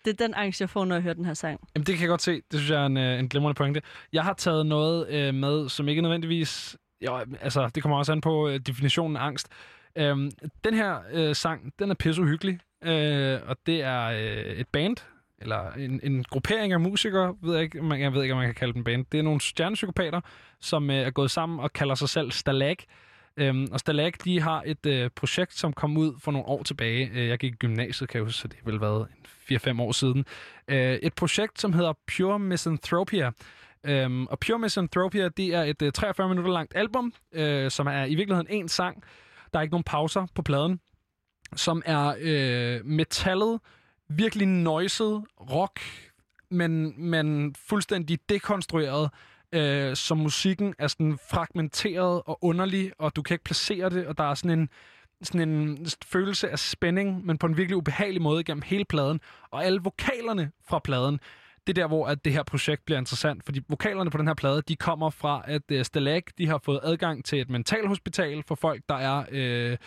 Det 0.05 0.21
er 0.21 0.25
den 0.27 0.33
angst, 0.33 0.61
jeg 0.61 0.69
får, 0.69 0.85
når 0.85 0.95
jeg 0.95 1.03
hører 1.03 1.13
den 1.13 1.25
her 1.25 1.33
sang. 1.33 1.59
Jamen, 1.75 1.85
det 1.85 1.95
kan 1.95 2.01
jeg 2.01 2.09
godt 2.09 2.21
se. 2.21 2.41
Det 2.51 2.59
synes 2.59 2.69
jeg 2.71 2.81
er 2.81 2.85
en, 2.85 2.97
øh, 2.97 3.19
en 3.19 3.29
glimrende 3.29 3.57
pointe. 3.57 3.81
Jeg 4.13 4.23
har 4.23 4.33
taget 4.33 4.65
noget 4.65 5.09
øh, 5.09 5.33
med, 5.33 5.69
som 5.69 5.87
ikke 5.87 6.01
nødvendigvis... 6.01 6.77
Jo, 7.05 7.19
altså, 7.41 7.69
det 7.75 7.83
kommer 7.83 7.97
også 7.97 8.11
an 8.11 8.21
på 8.21 8.47
øh, 8.47 8.59
definitionen 8.59 9.17
af 9.17 9.21
angst. 9.25 9.47
Øhm, 9.95 10.31
den 10.63 10.73
her 10.73 10.99
øh, 11.11 11.35
sang, 11.35 11.73
den 11.79 11.91
er 11.91 11.95
pisse 11.95 12.23
hyggelig. 12.23 12.59
Øh, 12.83 13.39
og 13.45 13.57
det 13.65 13.83
er 13.83 14.05
øh, 14.05 14.53
et 14.59 14.67
band, 14.67 14.97
eller 15.41 15.71
en, 15.71 15.99
en 16.03 16.23
gruppering 16.23 16.73
af 16.73 16.79
musikere, 16.79 17.35
ved 17.41 17.53
jeg, 17.53 17.63
ikke, 17.63 17.81
man, 17.81 18.01
jeg 18.01 18.13
ved 18.13 18.21
ikke, 18.21 18.33
om 18.33 18.37
man 18.37 18.47
kan 18.47 18.55
kalde 18.55 18.73
dem 18.73 18.83
band. 18.83 19.05
Det 19.11 19.17
er 19.17 19.21
nogle 19.23 19.41
stjernepsykopater, 19.41 20.21
som 20.61 20.89
øh, 20.89 20.95
er 20.95 21.11
gået 21.11 21.31
sammen 21.31 21.59
og 21.59 21.73
kalder 21.73 21.95
sig 21.95 22.09
selv 22.09 22.31
Stalag. 22.31 22.77
Øhm, 23.37 23.67
og 23.71 23.79
Stalag, 23.79 24.13
de 24.25 24.41
har 24.41 24.63
et 24.65 24.85
øh, 24.85 25.09
projekt, 25.15 25.57
som 25.57 25.73
kom 25.73 25.97
ud 25.97 26.13
for 26.19 26.31
nogle 26.31 26.47
år 26.47 26.63
tilbage. 26.63 27.09
Øh, 27.13 27.27
jeg 27.27 27.39
gik 27.39 27.53
i 27.53 27.55
gymnasiet, 27.55 28.09
kan 28.09 28.17
jeg 28.17 28.25
huske, 28.25 28.39
så 28.39 28.47
det 28.47 28.57
har 28.63 28.71
vel 28.71 28.81
været 28.81 29.07
en 29.49 29.57
4-5 29.57 29.81
år 29.81 29.91
siden. 29.91 30.25
Øh, 30.67 30.93
et 30.93 31.13
projekt, 31.13 31.61
som 31.61 31.73
hedder 31.73 31.93
Pure 32.17 32.39
Misanthropia. 32.39 33.31
Øhm, 33.83 34.27
og 34.27 34.39
Pure 34.39 34.59
Misanthropia, 34.59 35.29
det 35.29 35.47
er 35.47 35.63
et 35.63 35.81
øh, 35.81 35.91
43 35.91 36.29
minutter 36.29 36.51
langt 36.51 36.75
album, 36.75 37.13
øh, 37.31 37.71
som 37.71 37.87
er 37.87 38.05
i 38.05 38.15
virkeligheden 38.15 38.47
en 38.49 38.67
sang. 38.67 39.03
Der 39.53 39.59
er 39.59 39.61
ikke 39.63 39.73
nogen 39.73 39.83
pauser 39.83 40.25
på 40.35 40.41
pladen. 40.41 40.79
Som 41.55 41.81
er 41.85 42.15
øh, 42.19 42.85
metallet, 42.85 43.59
virkelig 44.09 44.47
noiset 44.47 45.23
rock, 45.51 45.79
men, 46.49 46.93
men 47.09 47.55
fuldstændig 47.55 48.19
dekonstrueret, 48.29 49.09
øh, 49.53 49.95
som 49.95 50.17
musikken 50.17 50.73
er 50.79 50.87
sådan 50.87 51.17
fragmenteret 51.29 52.21
og 52.25 52.43
underlig, 52.43 52.91
og 52.99 53.15
du 53.15 53.21
kan 53.21 53.33
ikke 53.33 53.43
placere 53.43 53.89
det, 53.89 54.07
og 54.07 54.17
der 54.17 54.23
er 54.23 54.33
sådan 54.33 54.59
en, 54.59 54.69
sådan 55.23 55.49
en 55.49 55.87
følelse 56.05 56.49
af 56.49 56.59
spænding, 56.59 57.25
men 57.25 57.37
på 57.37 57.47
en 57.47 57.57
virkelig 57.57 57.77
ubehagelig 57.77 58.21
måde 58.21 58.43
gennem 58.43 58.61
hele 58.65 58.85
pladen. 58.85 59.19
Og 59.51 59.65
alle 59.65 59.79
vokalerne 59.83 60.51
fra 60.69 60.79
pladen, 60.79 61.19
det 61.67 61.77
er 61.77 61.81
der, 61.81 61.87
hvor 61.87 62.07
at 62.07 62.25
det 62.25 62.33
her 62.33 62.43
projekt 62.43 62.85
bliver 62.85 62.99
interessant, 62.99 63.45
fordi 63.45 63.61
vokalerne 63.69 64.09
på 64.09 64.17
den 64.17 64.27
her 64.27 64.33
plade, 64.33 64.61
de 64.61 64.75
kommer 64.75 65.09
fra, 65.09 65.41
at 65.45 65.61
øh, 65.71 65.85
Stalag, 65.85 66.23
de 66.37 66.47
har 66.47 66.61
fået 66.63 66.79
adgang 66.83 67.25
til 67.25 67.41
et 67.41 67.49
mentalhospital 67.49 68.43
for 68.47 68.55
folk, 68.55 68.81
der 68.89 68.95
er 68.95 69.25
øh, 69.31 69.77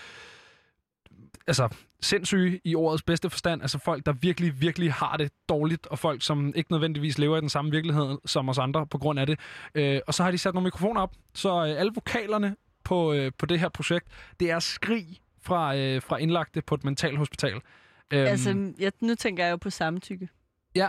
altså, 1.46 1.68
sindssyge 2.04 2.60
i 2.64 2.74
ordets 2.74 3.02
bedste 3.02 3.30
forstand. 3.30 3.62
Altså 3.62 3.78
folk, 3.78 4.06
der 4.06 4.12
virkelig, 4.12 4.60
virkelig 4.60 4.92
har 4.92 5.16
det 5.16 5.32
dårligt, 5.48 5.86
og 5.86 5.98
folk, 5.98 6.22
som 6.22 6.52
ikke 6.56 6.72
nødvendigvis 6.72 7.18
lever 7.18 7.36
i 7.36 7.40
den 7.40 7.48
samme 7.48 7.70
virkelighed 7.70 8.18
som 8.26 8.48
os 8.48 8.58
andre 8.58 8.86
på 8.86 8.98
grund 8.98 9.20
af 9.20 9.26
det. 9.26 9.40
Øh, 9.74 10.00
og 10.06 10.14
så 10.14 10.22
har 10.22 10.30
de 10.30 10.38
sat 10.38 10.54
nogle 10.54 10.64
mikrofoner 10.64 11.00
op, 11.00 11.14
så 11.34 11.66
øh, 11.66 11.80
alle 11.80 11.92
vokalerne 11.94 12.56
på, 12.84 13.12
øh, 13.12 13.32
på 13.38 13.46
det 13.46 13.60
her 13.60 13.68
projekt, 13.68 14.06
det 14.40 14.50
er 14.50 14.58
skrig 14.58 15.06
fra, 15.42 15.76
øh, 15.76 16.02
fra 16.02 16.16
indlagte 16.16 16.62
på 16.62 16.74
et 16.74 16.84
mentalhospital. 16.84 17.54
Øhm, 17.54 18.26
Altså, 18.26 18.72
jeg, 18.78 18.92
nu 19.00 19.14
tænker 19.14 19.44
jeg 19.44 19.50
jo 19.50 19.56
på 19.56 19.70
samtykke. 19.70 20.28
Ja, 20.74 20.88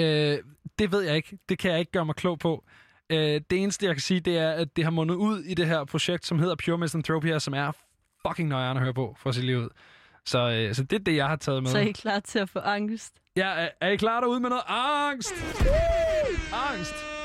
øh, 0.00 0.38
det 0.78 0.92
ved 0.92 1.02
jeg 1.02 1.16
ikke. 1.16 1.38
Det 1.48 1.58
kan 1.58 1.70
jeg 1.70 1.80
ikke 1.80 1.92
gøre 1.92 2.04
mig 2.04 2.14
klog 2.14 2.38
på. 2.38 2.64
Øh, 3.10 3.18
det 3.50 3.62
eneste, 3.62 3.86
jeg 3.86 3.94
kan 3.94 4.02
sige, 4.02 4.20
det 4.20 4.38
er, 4.38 4.50
at 4.50 4.76
det 4.76 4.84
har 4.84 4.90
mundet 4.90 5.14
ud 5.14 5.42
i 5.42 5.54
det 5.54 5.66
her 5.66 5.84
projekt, 5.84 6.26
som 6.26 6.38
hedder 6.38 6.56
Pure 6.64 6.78
Misanthropia, 6.78 7.38
som 7.38 7.54
er 7.54 7.72
fucking 8.26 8.48
nøjeren 8.48 8.76
at 8.76 8.82
høre 8.82 8.94
på, 8.94 9.16
for 9.18 9.32
sit 9.32 9.44
liv 9.44 9.56
ud. 9.58 9.68
Så, 10.28 10.38
øh, 10.50 10.74
så 10.74 10.82
det 10.82 11.00
er 11.00 11.04
det, 11.04 11.16
jeg 11.16 11.26
har 11.26 11.36
taget 11.36 11.62
med. 11.62 11.70
Så 11.70 11.78
er 11.78 11.82
I 11.82 11.92
klar 11.92 12.20
til 12.20 12.38
at 12.38 12.48
få 12.50 12.58
angst? 12.58 13.12
Ja, 13.36 13.48
er, 13.48 13.68
er 13.80 13.88
I 13.88 13.96
klar 13.96 14.20
derude 14.20 14.40
med 14.40 14.48
noget 14.48 14.64
angst? 14.68 15.34
Angst! 16.52 17.17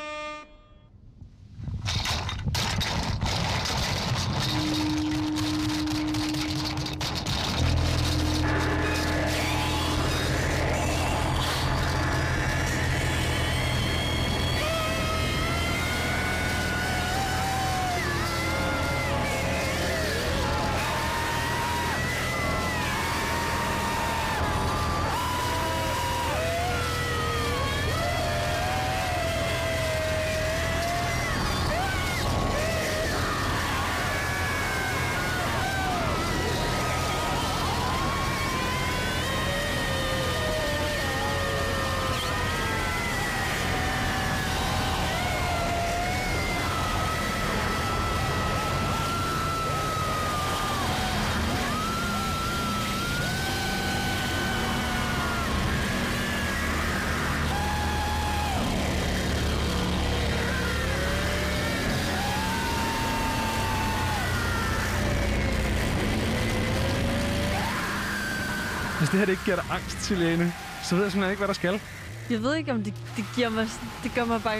Det 69.13 69.19
her 69.19 69.25
det 69.25 69.33
ikke 69.33 69.45
giver 69.45 69.55
dig 69.55 69.65
angst, 69.71 70.03
Silene, 70.03 70.53
så 70.83 70.95
ved 70.95 71.03
jeg 71.03 71.11
simpelthen 71.11 71.31
ikke, 71.31 71.39
hvad 71.39 71.47
der 71.47 71.53
skal. 71.53 71.81
Jeg 72.29 72.43
ved 72.43 72.55
ikke, 72.55 72.71
om 72.71 72.83
det, 72.83 72.93
det 73.17 73.25
giver 73.35 73.49
mig... 73.49 73.67
Det 74.03 74.11
gør 74.15 74.25
mig 74.25 74.43
bare 74.43 74.57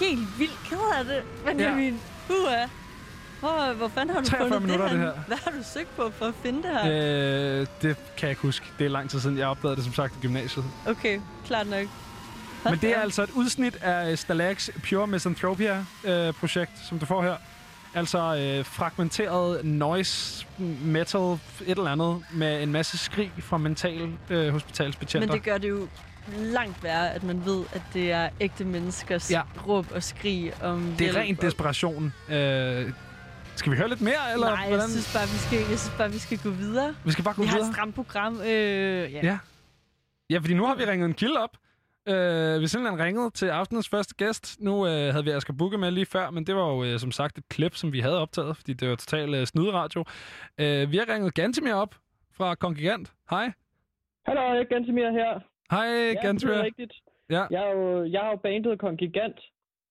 helt 0.00 0.38
vildt 0.38 0.58
ked 0.64 0.78
af 0.98 1.04
det. 1.04 1.22
Benjamin, 1.46 2.00
ja. 2.30 2.34
uh, 2.34 2.70
hvor, 3.40 3.72
hvor 3.72 3.88
fanden 3.88 4.14
har 4.14 4.22
du 4.22 4.28
43 4.28 4.48
fundet 4.48 4.62
minutter, 4.62 4.88
det, 4.88 4.92
det 4.92 5.00
her? 5.00 5.14
her. 5.14 5.22
Hvad 5.26 5.36
har 5.44 5.50
du 5.50 5.62
søgt 5.74 5.96
på 5.96 6.10
for 6.18 6.26
at 6.26 6.34
finde 6.42 6.62
det 6.62 6.70
her? 6.70 7.60
Øh, 7.60 7.66
det 7.82 7.96
kan 8.16 8.22
jeg 8.22 8.30
ikke 8.30 8.42
huske. 8.42 8.66
Det 8.78 8.84
er 8.84 8.90
lang 8.90 9.10
tid 9.10 9.20
siden, 9.20 9.38
jeg 9.38 9.46
opdagede 9.46 9.76
det, 9.76 9.84
som 9.84 9.94
sagt, 9.94 10.16
i 10.16 10.20
gymnasiet. 10.20 10.64
Okay, 10.86 11.20
klart 11.46 11.66
nok. 11.66 11.86
Men 12.64 12.78
det 12.78 12.96
er 12.96 13.00
altså 13.00 13.22
et 13.22 13.30
udsnit 13.30 13.76
af 13.82 14.18
Stalags 14.18 14.70
Pure 14.88 15.06
Misanthropia-projekt, 15.06 16.72
som 16.88 16.98
du 16.98 17.06
får 17.06 17.22
her. 17.22 17.36
Altså 17.94 18.18
øh, 18.58 18.64
fragmenteret 18.64 19.64
noise, 19.64 20.46
metal, 20.84 21.20
et 21.20 21.38
eller 21.66 21.90
andet, 21.90 22.22
med 22.34 22.62
en 22.62 22.72
masse 22.72 22.98
skrig 22.98 23.32
fra 23.38 23.58
mental 23.58 24.12
øh, 24.30 24.52
hospitalsbetjenter. 24.52 25.28
Men 25.28 25.36
det 25.36 25.42
gør 25.44 25.58
det 25.58 25.68
jo 25.68 25.88
langt 26.38 26.82
værre, 26.84 27.10
at 27.14 27.22
man 27.22 27.44
ved, 27.44 27.64
at 27.72 27.82
det 27.94 28.12
er 28.12 28.28
ægte 28.40 28.64
menneskers 28.64 29.30
Ja. 29.30 29.42
råb 29.68 29.86
og 29.94 30.02
skrig 30.02 30.52
om 30.62 30.80
det 30.98 31.00
er 31.08 31.12
hjælp 31.12 31.16
ren 31.16 31.34
desperation. 31.34 32.12
Øh, 32.28 32.92
skal 33.56 33.72
vi 33.72 33.76
høre 33.76 33.88
lidt 33.88 34.00
mere, 34.00 34.32
eller 34.32 34.46
Nej, 34.50 34.58
jeg 34.60 34.68
hvordan? 34.68 34.88
synes, 34.90 35.12
bare, 35.14 35.28
vi 35.28 35.36
skal, 35.38 35.58
jeg 35.58 35.78
synes 35.78 35.94
bare, 35.98 36.12
vi 36.12 36.18
skal 36.18 36.38
gå 36.38 36.50
videre. 36.50 36.94
Vi 37.04 37.12
skal 37.12 37.24
bare 37.24 37.34
gå 37.34 37.42
Vi 37.42 37.48
har 37.48 37.54
videre. 37.56 37.68
et 37.70 37.74
stramt 37.76 37.94
program. 37.94 38.40
Øh, 38.40 38.46
ja. 39.12 39.20
Ja. 39.22 39.38
Ja, 40.30 40.38
fordi 40.38 40.54
nu 40.54 40.66
har 40.66 40.74
vi 40.74 40.84
ringet 40.84 41.06
en 41.06 41.14
kilde 41.14 41.36
op. 41.42 41.50
Øh, 42.14 42.60
vi 42.60 42.66
simpelthen 42.66 43.00
ringet 43.04 43.34
til 43.34 43.46
aftenens 43.46 43.88
første 43.88 44.14
gæst. 44.14 44.60
Nu 44.60 44.86
øh, 44.86 44.92
havde 45.12 45.24
vi 45.24 45.30
Asger 45.30 45.54
Bukke 45.58 45.78
med 45.78 45.90
lige 45.90 46.06
før, 46.06 46.30
men 46.30 46.46
det 46.46 46.54
var 46.56 46.66
jo 46.74 46.84
øh, 46.84 46.98
som 46.98 47.10
sagt 47.10 47.38
et 47.38 47.48
klip, 47.48 47.74
som 47.74 47.92
vi 47.92 48.00
havde 48.00 48.18
optaget, 48.20 48.56
fordi 48.56 48.72
det 48.72 48.88
var 48.88 48.94
total 48.96 49.34
øh, 49.34 49.46
snyderadio. 49.46 50.04
Øh, 50.60 50.92
vi 50.92 50.96
har 50.96 51.14
ringet 51.14 51.34
Gantimir 51.34 51.74
op 51.74 51.94
fra 52.36 52.54
Kongigant. 52.54 53.12
Hej. 53.30 53.52
Hallo, 54.26 54.40
jeg 54.42 54.58
er 54.60 54.64
Gantemir 54.64 55.10
her. 55.10 55.40
Hej, 55.70 55.86
Ja, 55.86 56.32
det 56.32 56.44
er 56.44 56.62
rigtigt. 56.62 56.92
Ja. 57.30 57.46
Jeg 57.50 57.60
har 57.60 57.68
jo, 57.68 58.04
jeg 58.04 58.20
har 58.20 58.30
jo 58.30 58.36
bandet 58.36 58.78
Kongigant. 58.80 59.36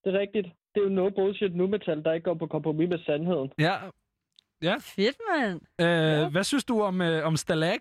Det 0.04 0.16
er 0.16 0.20
rigtigt. 0.20 0.48
Det 0.76 0.80
er 0.80 0.84
jo 0.84 0.90
no 0.90 1.10
bullshit 1.10 1.56
nu 1.56 1.68
metal, 1.68 2.04
der 2.04 2.14
ikke 2.14 2.24
går 2.24 2.34
på 2.34 2.48
kompromis 2.48 2.90
med 2.90 3.00
sandheden. 3.06 3.52
Ja. 3.60 3.76
Ja. 4.62 4.76
Fedt, 4.82 5.18
mand. 5.32 5.62
Øh, 5.82 5.88
Ja. 5.88 6.30
Hvad 6.30 6.44
synes 6.44 6.66
du 6.66 6.82
om, 6.82 7.02
øh, 7.02 7.26
om 7.28 7.36
Stalag? 7.38 7.80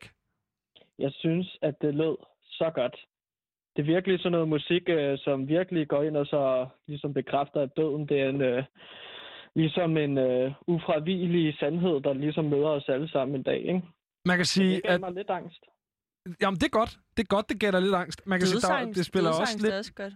Jeg 0.98 1.12
synes, 1.12 1.58
at 1.62 1.74
det 1.82 1.94
lød 1.94 2.16
så 2.42 2.70
godt. 2.74 2.96
Det 3.78 3.84
er 3.84 3.94
virkelig 3.94 4.18
sådan 4.20 4.32
noget 4.32 4.48
musik, 4.48 4.82
øh, 4.88 5.18
som 5.18 5.48
virkelig 5.48 5.88
går 5.88 6.02
ind 6.02 6.16
og 6.16 6.26
så 6.26 6.66
ligesom 6.86 7.14
bekræfter, 7.14 7.60
at 7.60 7.76
døden 7.76 8.08
det 8.08 8.20
er 8.20 8.28
en, 8.28 8.40
øh, 8.42 8.64
ligesom 9.54 9.96
en 9.96 10.18
øh, 10.18 10.52
ufravigelig 10.66 11.56
sandhed, 11.60 12.00
der 12.00 12.12
ligesom 12.12 12.44
møder 12.44 12.68
os 12.68 12.88
alle 12.88 13.08
sammen 13.08 13.36
en 13.36 13.42
dag. 13.42 13.58
Ikke? 13.60 13.82
Man 14.24 14.36
kan 14.36 14.38
Det 14.38 14.48
sige, 14.48 14.80
gav 14.80 14.94
at 14.94 15.00
mig 15.00 15.12
lidt 15.12 15.30
angst. 15.30 15.62
jamen, 16.42 16.58
det 16.60 16.64
er 16.64 16.68
godt. 16.80 16.98
Det 17.16 17.22
er 17.22 17.26
godt, 17.36 17.48
det 17.48 17.60
gælder 17.60 17.80
lidt 17.80 17.94
angst. 17.94 18.26
Man 18.26 18.38
kan 18.38 18.46
sige, 18.46 18.60
der, 18.60 18.68
Dødsangst, 18.68 18.98
det 18.98 19.06
spiller 19.06 19.28
også 19.30 19.40
dødsangst 19.40 19.62
lidt, 19.62 19.74
er 19.74 19.78
også 19.78 19.94
godt. 19.94 20.14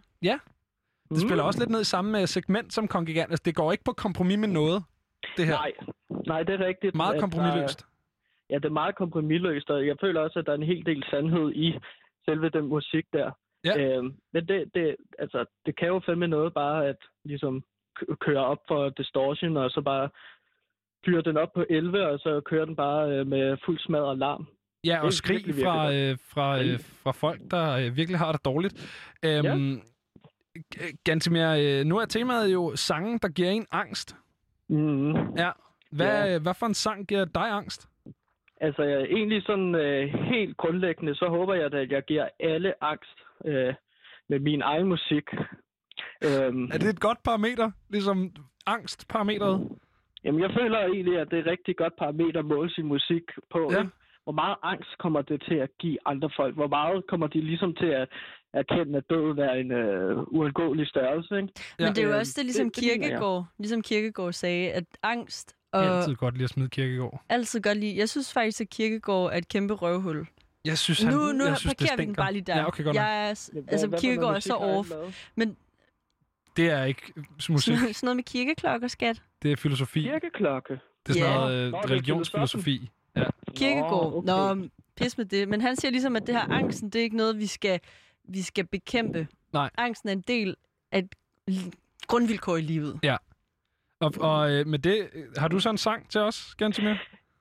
det 1.11 1.21
spiller 1.21 1.45
også 1.45 1.61
lidt 1.61 1.71
ned 1.71 1.81
i 1.81 1.85
samme 1.95 2.21
øh, 2.21 2.27
segment 2.27 2.73
som 2.73 2.89
Kongigant. 2.89 3.31
Altså, 3.31 3.43
det 3.45 3.55
går 3.55 3.73
ikke 3.73 3.85
på 3.85 3.93
kompromis 3.93 4.39
med 4.39 4.49
noget, 4.49 4.83
det 5.37 5.47
her. 5.47 5.53
Nej, 5.55 5.73
nej, 6.27 6.43
det 6.43 6.61
er 6.61 6.67
rigtigt. 6.67 6.95
Meget 6.95 7.15
der- 7.15 7.21
kompromisløst. 7.21 7.87
Ja, 8.51 8.55
det 8.55 8.65
er 8.65 8.71
meget 8.83 8.95
kompromisløst, 8.97 9.71
og 9.71 9.87
jeg 9.87 9.97
føler 10.01 10.21
også, 10.21 10.39
at 10.39 10.47
der 10.47 10.53
er 10.53 10.57
en 10.57 10.63
hel 10.73 10.87
del 10.87 11.05
sandhed 11.11 11.53
i 11.55 11.79
selve 12.25 12.49
den 12.49 12.67
musik 12.67 13.07
der. 13.13 13.31
Ja. 13.65 13.97
Øhm, 13.97 14.15
men 14.33 14.49
det, 14.49 14.71
det, 14.75 14.97
altså, 15.19 15.45
det 15.67 15.77
kan 15.77 15.89
jo 15.89 16.01
fandme 16.07 16.27
noget 16.29 16.55
bare 16.55 16.87
at 16.87 16.97
ligesom 17.25 17.63
køre 18.21 18.45
op 18.47 18.59
for 18.69 18.89
distortion, 18.89 19.57
og 19.57 19.71
så 19.71 19.81
bare 19.81 20.09
fyre 21.07 21.23
den 21.23 21.37
op 21.37 21.53
på 21.53 21.65
11, 21.71 22.07
og 22.09 22.19
så 22.19 22.41
kører 22.45 22.65
den 22.65 22.77
bare 22.77 23.11
øh, 23.11 23.27
med 23.27 23.57
fuld 23.65 23.79
smad 23.79 24.01
og 24.01 24.17
larm. 24.19 24.47
Ja, 24.85 25.01
og 25.05 25.13
skrig 25.13 25.37
virkelig, 25.37 25.65
fra, 25.65 25.93
øh, 25.95 26.17
fra, 26.35 26.63
øh, 26.63 26.79
fra 27.03 27.13
folk, 27.13 27.41
der 27.51 27.73
øh, 27.77 27.97
virkelig 27.97 28.19
har 28.19 28.33
det 28.33 28.45
dårligt. 28.45 28.75
Øhm, 29.25 29.81
G- 30.75 30.97
Gantimir, 31.05 31.49
øh, 31.59 31.85
nu 31.85 31.97
er 31.99 32.05
temaet 32.05 32.53
jo 32.53 32.73
sange, 32.77 33.19
der 33.19 33.29
giver 33.29 33.49
en 33.51 33.67
angst. 33.71 34.17
Mm. 34.69 35.11
Ja. 35.13 35.51
Hvad, 35.93 36.07
Ja. 36.07 36.33
ja. 36.33 36.39
hvad 36.39 36.55
for 36.59 36.67
en 36.67 36.75
sang 36.75 37.07
giver 37.09 37.25
dig 37.25 37.51
angst? 37.51 37.89
Altså, 38.61 38.83
jeg, 38.83 39.03
egentlig 39.03 39.43
sådan 39.43 39.75
øh, 39.75 40.09
helt 40.15 40.57
grundlæggende, 40.57 41.15
så 41.15 41.27
håber 41.29 41.55
jeg, 41.55 41.75
at 41.75 41.91
jeg 41.91 42.03
giver 42.05 42.29
alle 42.41 42.85
angst 42.85 43.19
øh, 43.45 43.75
med 44.29 44.39
min 44.39 44.63
egen 44.63 44.87
musik. 44.87 45.25
Øhm, 46.25 46.65
Er 46.73 46.79
det 46.79 46.89
et 46.89 47.01
godt 47.01 47.19
parameter? 47.25 47.71
Ligesom 47.91 48.31
angstparametret? 48.67 49.69
Jamen, 50.25 50.41
jeg 50.43 50.51
føler 50.61 50.79
egentlig, 50.79 51.19
at 51.21 51.29
det 51.31 51.37
er 51.39 51.43
et 51.43 51.47
rigtig 51.55 51.77
godt 51.77 51.93
parameter 51.99 52.39
at 52.41 52.47
måle 52.47 52.71
sin 52.71 52.87
musik 52.87 53.23
på. 53.51 53.69
Ja. 53.73 53.79
Ja. 53.79 53.85
Hvor 54.25 54.33
meget 54.33 54.57
angst 54.63 54.91
kommer 54.99 55.23
det 55.23 55.43
til 55.49 55.55
at 55.55 55.71
give 55.81 55.99
andre 56.07 56.31
folk? 56.37 56.55
Hvor 56.55 56.67
meget 56.69 57.07
kommer 57.09 57.27
de 57.27 57.41
ligesom 57.41 57.75
til 57.75 57.87
at 57.87 58.09
erkende, 58.55 58.99
at 58.99 59.05
døden 59.11 59.39
er 59.39 59.53
en 59.55 59.71
øh, 59.73 60.19
uundgåelig 60.37 60.87
størrelse? 60.89 61.37
Ikke? 61.37 61.49
Ja. 61.79 61.85
Men 61.85 61.95
det 61.95 62.05
er 62.05 62.09
jo 62.09 62.17
også 62.19 62.35
det, 62.37 62.45
ligesom 62.45 62.67
det- 62.67 62.77
det. 62.77 62.83
Kirkegaard, 62.85 63.45
ligesom 63.59 63.83
Kirkegaard 63.83 64.33
sagde, 64.33 64.73
at 64.73 64.85
angst 65.03 65.57
og 65.73 65.85
altid 65.85 66.15
godt 66.15 66.35
lide 66.35 66.45
at 66.45 66.51
smide 66.51 66.69
Kirkegaard. 66.69 67.25
altid 67.29 67.61
godt 67.63 67.79
lide. 67.79 67.99
Jeg 67.99 68.09
synes 68.09 68.33
faktisk, 68.33 68.61
at 68.61 68.69
Kirkegaard 68.71 69.31
er 69.33 69.37
et 69.37 69.49
kæmpe 69.49 69.75
røvhul. 69.75 70.27
Jeg 70.65 70.79
synes, 70.79 71.03
han, 71.03 71.13
nu 71.15 71.33
nu 71.33 71.45
jeg 71.45 71.57
synes, 71.59 71.75
det 71.75 71.79
parkerer 71.79 71.97
vi 71.97 72.05
den 72.05 72.15
bare 72.15 72.33
lige 72.33 72.43
der. 72.43 72.57
Ja, 72.57 72.67
okay, 72.67 72.85
godt 72.85 72.97
jeg 72.97 73.31
er, 73.31 73.51
Hvad- 73.53 73.63
altså, 73.69 73.87
hvad 73.87 73.99
Kirkegaard 74.01 74.35
er 74.37 74.41
så 74.41 74.55
off. 74.55 74.91
lavet? 75.37 75.55
Det 76.57 76.71
er 76.71 76.85
ikke 76.85 77.13
musik. 77.49 77.77
Sådan 77.77 77.95
sådan 77.95 78.07
noget 78.07 78.17
med 78.17 78.25
kirkeklokker, 78.25 78.89
skat. 78.89 79.23
Det 79.43 79.53
er 79.53 79.57
filosofi. 79.57 80.03
Kirkeklokke. 80.03 80.73
Det 80.73 80.81
er 81.09 81.13
sådan 81.13 81.33
Ja. 81.33 81.35
noget 81.39 81.55
øh, 81.67 81.73
Nå, 81.73 81.79
det 81.79 81.85
er 81.85 81.91
religionsfilosofi. 81.95 82.91
Ja. 83.17 83.25
Kirkegaard. 83.57 84.13
Nå, 84.13 84.21
Nå, 84.27 84.33
okay. 84.51 84.61
okay. 84.61 84.69
pis 84.97 85.19
med 85.19 85.25
det. 85.27 85.49
Men 85.49 85.61
han 85.61 85.77
siger 85.77 85.91
ligesom, 85.93 86.17
at 86.17 86.27
det 86.27 86.35
her 86.35 86.43
angsten, 86.51 86.91
det 86.91 86.99
er 86.99 87.03
ikke 87.03 87.17
noget, 87.17 87.39
vi 87.39 87.47
skal, 87.47 87.81
vi 88.25 88.43
skal 88.43 88.67
bekæmpe. 88.67 89.29
Nej. 89.53 89.71
Angsten 89.79 90.09
er 90.09 90.13
en 90.13 90.21
del 90.21 90.57
af 90.93 90.99
et 90.99 91.15
grundvilkår 92.07 92.57
i 92.57 92.61
livet. 92.61 93.01
Og, 94.01 94.13
og 94.21 94.51
øh, 94.51 94.67
med 94.67 94.79
det, 94.79 95.09
øh, 95.15 95.25
har 95.37 95.49
du 95.49 95.61
så 95.61 95.71
en 95.71 95.79
sang 95.79 96.11
til 96.11 96.21
os, 96.21 96.55
Gantimir? 96.59 96.95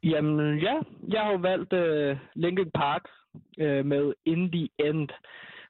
Jamen 0.03 0.57
ja, 0.59 0.75
jeg 1.07 1.21
har 1.21 1.31
jo 1.31 1.37
valgt 1.37 1.73
øh, 1.73 2.17
Linkin 2.35 2.71
Park 2.71 3.03
øh, 3.59 3.85
med 3.85 4.13
In 4.25 4.51
The 4.51 4.69
End. 4.79 5.09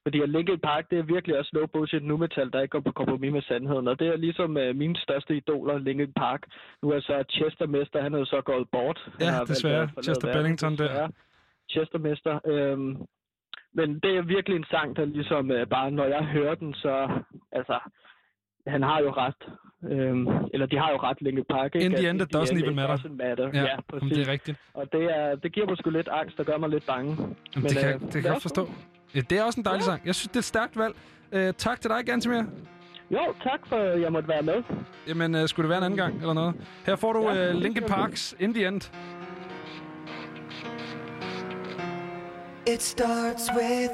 Fordi 0.03 0.21
at 0.21 0.29
Linkin 0.29 0.59
Park, 0.59 0.89
det 0.91 0.99
er 0.99 1.03
virkelig 1.03 1.37
også 1.37 1.49
low 1.53 1.65
bullshit 1.73 2.03
nu 2.03 2.17
metal, 2.17 2.51
der 2.53 2.61
ikke 2.61 2.71
går 2.71 2.79
på 2.79 2.91
kompromis 2.91 3.31
med 3.31 3.41
sandheden. 3.41 3.87
Og 3.87 3.99
det 3.99 4.07
er 4.07 4.15
ligesom 4.17 4.57
øh, 4.57 4.75
mine 4.75 4.95
største 4.95 5.37
idoler, 5.37 5.77
Linkin 5.79 6.13
Park. 6.13 6.41
Nu 6.83 6.89
er 6.89 6.99
så 6.99 7.23
Chester 7.31 7.67
Mester, 7.67 8.01
han 8.01 8.13
er 8.13 8.19
jo 8.19 8.25
så 8.25 8.41
gået 8.41 8.67
bort. 8.71 8.99
Han 9.05 9.13
Ja, 9.21 9.25
har 9.25 9.39
valgt 9.39 9.49
at 9.51 9.55
desværre. 9.55 9.89
Chester 10.03 10.33
Bennington 10.33 10.71
der. 10.77 10.77
desværre. 10.87 11.11
Chester 11.71 11.99
Mester. 11.99 12.39
Øhm, 12.45 12.97
men 13.73 13.99
det 14.03 14.17
er 14.17 14.21
virkelig 14.21 14.55
en 14.57 14.65
sang, 14.71 14.95
der 14.95 15.05
ligesom 15.05 15.51
øh, 15.51 15.67
bare, 15.67 15.91
når 15.91 16.05
jeg 16.05 16.23
hører 16.25 16.55
den, 16.55 16.73
så 16.73 17.09
altså, 17.51 17.79
han 18.67 18.83
har 18.83 18.99
jo 18.99 19.11
ret. 19.11 19.35
Øhm, 19.91 20.27
eller 20.53 20.65
de 20.65 20.77
har 20.77 20.89
jo 20.91 20.97
ret, 20.97 21.17
Linkin 21.21 21.45
Park. 21.49 21.75
Ikke? 21.75 21.85
In 21.85 21.91
the 21.95 22.09
end, 22.09 22.21
it 22.21 22.35
doesn't 22.35 22.63
even 22.63 22.75
matter. 22.75 22.95
doesn't 22.97 23.15
matter. 23.17 23.49
Ja, 23.53 23.59
Ja, 23.59 23.65
Jamen, 23.69 23.83
præcis. 23.89 24.17
det 24.17 24.27
er 24.27 24.31
rigtigt. 24.31 24.57
Og 24.73 24.85
det, 24.91 25.03
er, 25.03 25.35
det 25.35 25.51
giver 25.53 25.67
mig 25.67 25.77
sgu 25.77 25.89
lidt 25.89 26.07
angst, 26.07 26.37
der 26.37 26.43
gør 26.43 26.57
mig 26.57 26.69
lidt 26.69 26.85
bange. 26.85 27.11
Jamen, 27.17 27.35
Men, 27.55 27.63
det 27.63 27.77
kan, 27.77 27.93
øh, 27.93 28.01
det 28.01 28.21
kan 28.23 28.33
jeg 28.33 28.41
forstå. 28.41 28.69
Ja, 29.15 29.19
det 29.29 29.37
er 29.39 29.43
også 29.43 29.59
en 29.59 29.65
dejlig 29.65 29.83
sang. 29.83 30.01
Jeg 30.05 30.15
synes, 30.15 30.27
det 30.27 30.35
er 30.35 30.39
et 30.39 30.43
stærkt 30.45 30.77
valg. 30.77 30.95
Uh, 31.35 31.39
tak 31.57 31.81
til 31.81 31.89
dig, 31.91 32.05
Gantimir. 32.05 32.43
Jo, 33.11 33.33
tak 33.43 33.59
for, 33.67 33.75
at 33.75 34.01
jeg 34.01 34.11
måtte 34.11 34.29
være 34.29 34.41
med. 34.41 34.63
Jamen, 35.07 35.35
uh, 35.35 35.41
skulle 35.47 35.63
det 35.63 35.69
være 35.69 35.77
en 35.77 35.83
anden 35.83 35.97
gang, 35.97 36.15
eller 36.21 36.33
noget? 36.33 36.55
Her 36.85 36.95
får 36.95 37.13
du 37.13 37.29
Ja, 37.29 37.47
det 37.47 37.55
Linkin. 37.55 37.83
Parks 37.83 38.35
In 38.39 38.53
The 38.53 38.67
End. 38.67 38.81
It 42.67 42.81
starts 42.81 43.49
with 43.57 43.91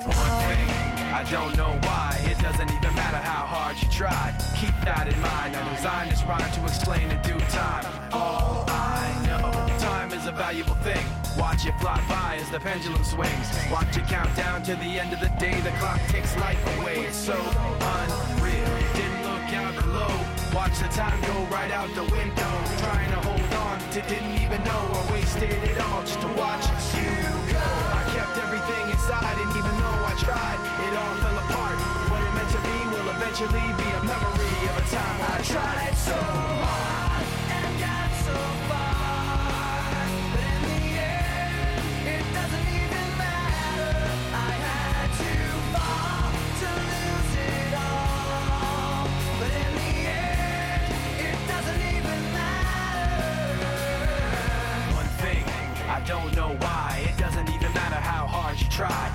I 1.19 1.23
don't 1.35 1.53
know 1.55 1.71
why, 1.87 2.11
doesn't 2.51 2.71
even 2.71 2.95
matter 2.95 3.17
how 3.17 3.43
hard 3.45 3.75
you 3.81 3.89
try. 3.91 4.31
Keep 4.55 4.75
that 4.87 5.11
in 5.11 5.19
mind. 5.19 5.51
I 5.53 5.61
designed 5.75 6.11
this 6.11 6.23
rhyme 6.23 6.51
to 6.55 6.63
explain 6.63 7.11
in 7.11 7.19
due 7.21 7.43
time. 7.51 7.83
All 8.13 8.63
I 8.69 9.03
know, 9.27 9.51
time 9.83 10.13
is 10.13 10.27
a 10.27 10.31
valuable 10.31 10.79
thing. 10.79 11.03
Watch 11.37 11.67
it 11.67 11.75
fly 11.83 11.99
by 12.07 12.39
as 12.39 12.49
the 12.49 12.59
pendulum 12.59 13.03
swings. 13.03 13.47
Watch 13.69 13.97
it 13.99 14.07
count 14.07 14.31
down 14.37 14.63
to 14.63 14.75
the 14.79 14.91
end 14.95 15.11
of 15.11 15.19
the 15.19 15.27
day. 15.43 15.59
The 15.59 15.75
clock 15.75 15.99
takes 16.07 16.31
life 16.37 16.61
away. 16.79 17.03
It's 17.11 17.17
so 17.17 17.35
unreal. 17.35 18.71
Didn't 18.95 19.23
look 19.27 19.49
out 19.59 19.75
below. 19.83 20.13
Watch 20.55 20.79
the 20.79 20.87
time 20.95 21.19
go 21.27 21.35
right 21.51 21.71
out 21.71 21.91
the 21.99 22.07
window. 22.07 22.51
Trying 22.79 23.11
to 23.11 23.19
hold 23.27 23.51
on 23.67 23.75
to 23.91 23.99
didn't 24.07 24.39
even 24.39 24.63
know 24.63 24.83
I 24.95 25.03
wasted 25.11 25.51
it 25.51 25.77
all 25.83 25.99
just 26.07 26.21
to 26.23 26.31
watch 26.39 26.63
you 26.95 27.11
go. 27.51 27.67
I 27.91 28.07
kept 28.15 28.39
everything 28.39 28.83
inside, 28.95 29.35
and 29.35 29.51
even 29.51 29.73
though 29.83 29.99
I 30.07 30.15
tried, 30.15 30.59
it 30.87 30.93
all 30.95 31.15
fell 31.19 31.35
apart. 31.35 31.46
Eventually 33.39 33.69
be 33.77 33.83
a 33.83 34.03
memory 34.03 34.65
of 34.65 34.77
a 34.77 34.85
time 34.89 35.21
I 35.21 35.41
tried 35.43 35.93
so 35.95 36.15
hard 36.15 37.25
and 37.53 37.79
got 37.79 38.11
so 38.25 38.33
far. 38.65 40.01
But 40.33 40.41
in 40.41 40.61
the 40.65 40.81
end, 40.97 41.85
it 42.17 42.25
doesn't 42.33 42.67
even 42.81 43.07
matter. 43.21 43.93
I 44.33 44.51
had 44.65 45.09
to 45.21 45.33
fall 45.73 46.33
to 46.61 46.69
lose 46.89 47.33
it 47.37 47.73
all. 47.77 49.05
But 49.37 49.51
in 49.53 49.71
the 49.85 49.93
end, 50.09 50.89
it 51.29 51.37
doesn't 51.47 51.81
even 51.93 52.19
matter. 52.33 53.37
One 54.97 55.11
thing, 55.21 55.45
I 55.87 55.99
don't 56.07 56.33
know 56.35 56.51
why. 56.65 57.05
It 57.07 57.17
doesn't 57.19 57.49
even 57.49 57.71
matter 57.73 58.01
how 58.01 58.25
hard 58.25 58.59
you 58.59 58.67
try. 58.69 59.07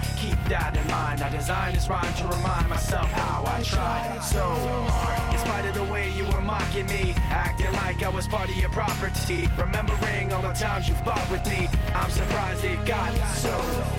Design 1.42 1.72
this 1.72 1.88
rhyme 1.88 2.14
to 2.14 2.24
remind 2.28 2.68
myself 2.68 3.10
how 3.10 3.42
I 3.46 3.62
tried 3.62 4.20
so 4.22 4.44
hard. 4.44 5.34
In 5.34 5.40
spite 5.40 5.64
of 5.64 5.74
the 5.74 5.84
way 5.92 6.12
you 6.12 6.24
were 6.26 6.40
mocking 6.40 6.86
me, 6.86 7.14
acting 7.30 7.72
like 7.72 8.02
I 8.02 8.10
was 8.10 8.28
part 8.28 8.48
of 8.48 8.56
your 8.56 8.68
property. 8.70 9.48
Remembering 9.58 10.32
all 10.32 10.42
the 10.42 10.52
times 10.52 10.88
you 10.88 10.94
fought 11.02 11.26
with 11.30 11.44
me, 11.48 11.68
I'm 11.94 12.10
surprised 12.10 12.64
it 12.64 12.78
got 12.84 13.10
so. 13.34 13.50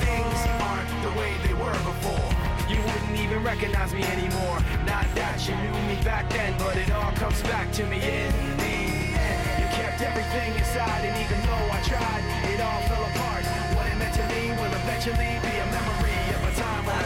Things 0.07 0.39
aren't 0.61 0.89
the 1.03 1.13
way 1.19 1.33
they 1.43 1.53
were 1.53 1.79
before. 1.89 2.29
You 2.71 2.79
wouldn't 2.79 3.19
even 3.19 3.43
recognize 3.43 3.91
me 3.93 4.03
anymore. 4.03 4.59
Not 4.85 5.09
that 5.19 5.41
you 5.49 5.55
knew 5.57 5.75
me 5.89 5.97
back 6.03 6.29
then, 6.29 6.53
but 6.57 6.77
it 6.77 6.91
all 6.91 7.11
comes 7.13 7.41
back 7.43 7.71
to 7.73 7.83
me 7.85 7.97
in 7.97 8.31
the 8.61 8.77
end. 9.19 9.43
You 9.59 9.67
kept 9.73 9.99
everything 10.01 10.53
inside, 10.55 11.01
and 11.01 11.15
even 11.17 11.39
though 11.49 11.67
I 11.75 11.79
tried, 11.81 12.23
it 12.53 12.61
all 12.61 12.81
fell 12.87 13.03
apart. 13.09 13.43
What 13.75 13.85
it 13.89 13.97
meant 13.97 14.15
to 14.15 14.25
me 14.31 14.53
will 14.61 14.73
eventually 14.85 15.33
be 15.41 15.53
a 15.59 15.65
memory 15.75 15.92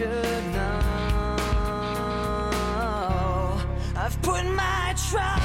should 0.00 0.44
know. 0.54 1.36
I've 3.96 4.16
put 4.22 4.44
my 4.46 4.94
trust 5.10 5.39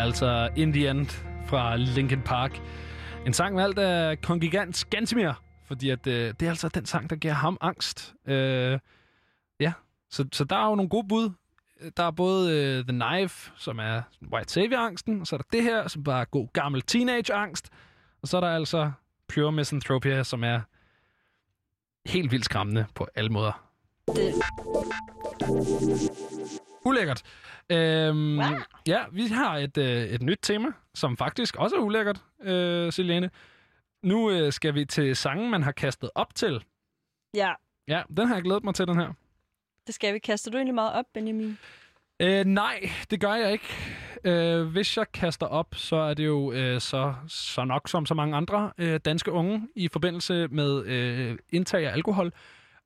er 0.00 0.04
altså 0.04 0.48
In 0.56 0.72
The 0.72 0.90
End 0.90 1.06
fra 1.46 1.76
Linkin 1.76 2.22
Park. 2.22 2.60
En 3.26 3.32
sang 3.32 3.56
valgt 3.56 3.78
af 3.78 4.20
Kongigant 4.20 4.86
Gantemir, 4.90 5.32
fordi 5.66 5.90
at, 5.90 6.06
øh, 6.06 6.34
det 6.40 6.46
er 6.46 6.50
altså 6.50 6.68
den 6.68 6.86
sang, 6.86 7.10
der 7.10 7.16
giver 7.16 7.34
ham 7.34 7.58
angst. 7.60 8.14
Øh, 8.26 8.78
ja, 9.60 9.72
så, 10.10 10.28
så 10.32 10.44
der 10.44 10.56
er 10.56 10.68
jo 10.68 10.74
nogle 10.74 10.88
gode 10.88 11.08
bud. 11.08 11.30
Der 11.96 12.02
er 12.02 12.10
både 12.10 12.52
øh, 12.52 12.84
The 12.84 13.00
Knife, 13.00 13.52
som 13.56 13.78
er 13.78 14.02
White 14.32 14.52
Savior-angsten, 14.52 15.20
og 15.20 15.26
så 15.26 15.36
er 15.36 15.38
der 15.38 15.48
det 15.52 15.62
her, 15.62 15.88
som 15.88 16.04
bare 16.04 16.20
er 16.20 16.24
god 16.24 16.48
gammel 16.52 16.82
teenage-angst. 16.82 17.68
Og 18.22 18.28
så 18.28 18.36
er 18.36 18.40
der 18.40 18.48
altså 18.48 18.92
Pure 19.34 19.52
Misanthropia, 19.52 20.22
som 20.22 20.44
er 20.44 20.60
helt 22.06 22.32
vildt 22.32 22.44
skræmmende 22.44 22.86
på 22.94 23.06
alle 23.14 23.30
måder. 23.30 23.64
Det, 24.06 24.34
Ulækkert. 26.84 27.22
Øhm, 27.70 28.38
Wow. 28.38 28.46
Ja, 28.88 29.00
vi 29.12 29.26
har 29.26 29.56
et, 29.56 29.76
øh, 29.78 30.02
et 30.02 30.22
nyt 30.22 30.38
tema, 30.42 30.68
som 30.94 31.16
faktisk 31.16 31.56
også 31.56 31.76
er 31.76 31.80
ulækkert, 31.80 32.22
øh, 32.42 32.92
Selene. 32.92 33.30
Nu 34.02 34.30
øh, 34.30 34.52
skal 34.52 34.74
vi 34.74 34.84
til 34.84 35.16
sangen, 35.16 35.50
man 35.50 35.62
har 35.62 35.72
kastet 35.72 36.10
op 36.14 36.34
til. 36.34 36.64
ja, 37.34 37.52
Ja, 37.88 38.02
den 38.16 38.26
har 38.28 38.34
jeg 38.34 38.42
glædet 38.42 38.64
mig 38.64 38.74
til, 38.74 38.86
den 38.86 38.96
her. 38.98 39.12
det 39.86 39.94
skal 39.94 40.14
vi. 40.14 40.18
Kaster 40.18 40.50
du 40.50 40.56
egentlig 40.56 40.74
meget 40.74 40.92
op, 40.92 41.04
Benjamin? 41.14 41.58
Øh, 42.20 42.44
nej, 42.44 42.90
det 43.10 43.20
gør 43.20 43.34
jeg 43.34 43.52
ikke. 43.52 43.64
Øh, 44.24 44.66
hvis 44.66 44.96
jeg 44.96 45.12
kaster 45.12 45.46
op, 45.46 45.74
så 45.74 45.96
er 45.96 46.14
det 46.14 46.26
jo 46.26 46.52
øh, 46.52 46.80
så, 46.80 47.14
så 47.28 47.64
nok 47.64 47.88
som 47.88 48.06
så 48.06 48.14
mange 48.14 48.36
andre 48.36 48.72
øh, 48.78 49.00
danske 49.04 49.32
unge 49.32 49.68
i 49.76 49.88
forbindelse 49.88 50.48
med 50.48 50.84
øh, 50.86 51.38
indtag 51.52 51.86
af 51.86 51.92
alkohol. 51.92 52.32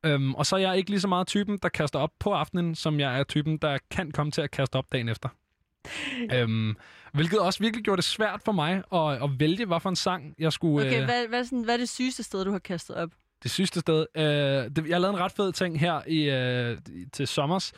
Øhm, 0.04 0.34
og 0.34 0.46
så 0.46 0.56
er 0.56 0.60
jeg 0.60 0.76
ikke 0.76 0.90
lige 0.90 1.00
så 1.00 1.08
meget 1.08 1.26
typen, 1.26 1.58
der 1.62 1.68
kaster 1.68 1.98
op 1.98 2.10
på 2.18 2.32
aftenen, 2.32 2.74
som 2.74 3.00
jeg 3.00 3.18
er 3.18 3.24
typen, 3.24 3.56
der 3.56 3.78
kan 3.90 4.10
komme 4.10 4.32
til 4.32 4.40
at 4.40 4.50
kaste 4.50 4.76
op 4.76 4.92
dagen 4.92 5.08
efter. 5.08 5.28
øhm, 6.32 6.76
hvilket 7.12 7.38
også 7.38 7.60
virkelig 7.60 7.84
gjorde 7.84 7.96
det 7.96 8.04
svært 8.04 8.40
for 8.44 8.52
mig 8.52 8.82
at, 8.92 9.22
at 9.22 9.30
vælge, 9.40 9.66
hvad 9.66 9.80
for 9.80 9.88
en 9.88 9.96
sang 9.96 10.34
jeg 10.38 10.52
skulle... 10.52 10.86
Okay, 10.86 11.00
øh, 11.00 11.04
hvad, 11.04 11.28
hvad, 11.28 11.44
sådan, 11.44 11.64
hvad 11.64 11.74
er 11.74 11.78
det 11.78 11.88
sygeste 11.88 12.22
sted, 12.22 12.44
du 12.44 12.50
har 12.50 12.58
kastet 12.58 12.96
op? 12.96 13.10
det 13.44 13.50
sidste 13.50 13.80
sted. 13.80 14.06
Øh, 14.14 14.24
det, 14.24 14.88
jeg 14.88 15.00
lavede 15.00 15.16
en 15.16 15.20
ret 15.20 15.32
fed 15.32 15.52
ting 15.52 15.80
her 15.80 16.02
i, 16.06 16.30
øh, 16.30 16.78
til 17.12 17.26
sommers. 17.26 17.72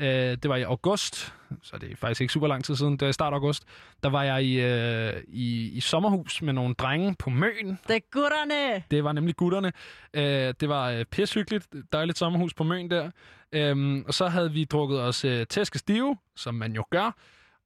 Øh, 0.00 0.36
det 0.42 0.48
var 0.48 0.56
i 0.56 0.62
august, 0.62 1.34
så 1.62 1.78
det 1.78 1.92
er 1.92 1.96
faktisk 1.96 2.20
ikke 2.20 2.32
super 2.32 2.46
lang 2.46 2.64
tid 2.64 2.76
siden. 2.76 2.92
Det 2.92 3.02
var 3.02 3.08
i 3.08 3.12
start 3.12 3.32
af 3.32 3.36
august. 3.36 3.64
Der 4.02 4.10
var 4.10 4.22
jeg 4.22 4.44
i, 4.44 4.60
øh, 4.60 5.22
i, 5.28 5.70
i 5.70 5.80
sommerhus 5.80 6.42
med 6.42 6.52
nogle 6.52 6.74
drenge 6.74 7.14
på 7.18 7.30
Møn. 7.30 7.78
Det 7.88 7.96
er 7.96 8.00
gutterne! 8.10 8.82
Det 8.90 9.04
var 9.04 9.12
nemlig 9.12 9.36
gutterne. 9.36 9.72
Øh, 10.14 10.54
det 10.60 10.68
var 10.68 10.90
øh, 10.90 11.04
pishyggeligt. 11.04 11.66
Dejligt 11.92 12.18
sommerhus 12.18 12.54
på 12.54 12.64
Møn 12.64 12.90
der. 12.90 13.10
Øhm, 13.52 14.04
og 14.06 14.14
så 14.14 14.28
havde 14.28 14.52
vi 14.52 14.64
drukket 14.64 15.00
os 15.00 15.24
øh, 15.24 15.46
tæske 15.46 15.78
stive, 15.78 16.16
som 16.36 16.54
man 16.54 16.72
jo 16.72 16.84
gør. 16.90 17.16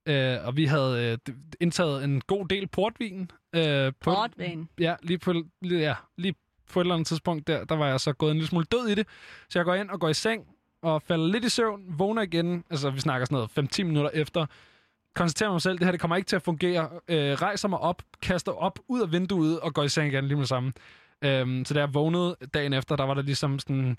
Øh, 0.05 0.37
og 0.43 0.57
vi 0.57 0.65
havde 0.65 1.19
øh, 1.27 1.35
indtaget 1.61 2.03
en 2.03 2.21
god 2.21 2.47
del 2.47 2.67
portvin. 2.67 3.31
Øh, 3.55 3.93
på, 4.01 4.13
Portvin. 4.13 4.69
Ja, 4.79 4.95
lige 5.03 5.17
på, 5.17 5.33
lige, 5.61 5.81
ja, 5.81 5.95
lige 6.17 6.35
på 6.73 6.79
et 6.79 6.83
eller 6.83 6.95
andet 6.95 7.07
tidspunkt 7.07 7.47
der, 7.47 7.65
der 7.65 7.75
var 7.75 7.87
jeg 7.87 7.99
så 7.99 8.13
gået 8.13 8.31
en 8.31 8.37
lille 8.37 8.47
smule 8.47 8.65
død 8.65 8.87
i 8.87 8.95
det. 8.95 9.07
Så 9.49 9.59
jeg 9.59 9.65
går 9.65 9.75
ind 9.75 9.89
og 9.89 9.99
går 9.99 10.09
i 10.09 10.13
seng 10.13 10.47
og 10.85 11.01
falder 11.01 11.27
lidt 11.27 11.45
i 11.45 11.49
søvn, 11.49 11.81
vågner 11.87 12.21
igen, 12.21 12.63
altså 12.69 12.89
vi 12.89 12.99
snakker 12.99 13.25
sådan 13.25 13.47
noget 13.57 13.75
5-10 13.79 13.83
minutter 13.83 14.09
efter, 14.13 14.45
konstaterer 15.15 15.51
mig 15.51 15.61
selv, 15.61 15.77
det 15.77 15.85
her 15.85 15.91
det 15.91 16.01
kommer 16.01 16.15
ikke 16.15 16.27
til 16.27 16.35
at 16.35 16.41
fungere, 16.41 16.89
øh, 17.07 17.33
rejser 17.33 17.67
mig 17.67 17.79
op, 17.79 18.03
kaster 18.21 18.51
op 18.51 18.79
ud 18.87 19.01
af 19.01 19.11
vinduet 19.11 19.59
og 19.59 19.73
går 19.73 19.83
i 19.83 19.89
seng 19.89 20.07
igen 20.13 20.23
lige 20.25 20.35
med 20.35 20.41
det 20.41 20.49
samme. 20.49 20.73
Øhm, 21.21 21.65
så 21.65 21.73
da 21.73 21.79
jeg 21.79 21.93
vågnede 21.93 22.35
dagen 22.53 22.73
efter, 22.73 22.95
der 22.95 23.03
var 23.03 23.13
der 23.13 23.21
ligesom 23.21 23.59
sådan 23.59 23.97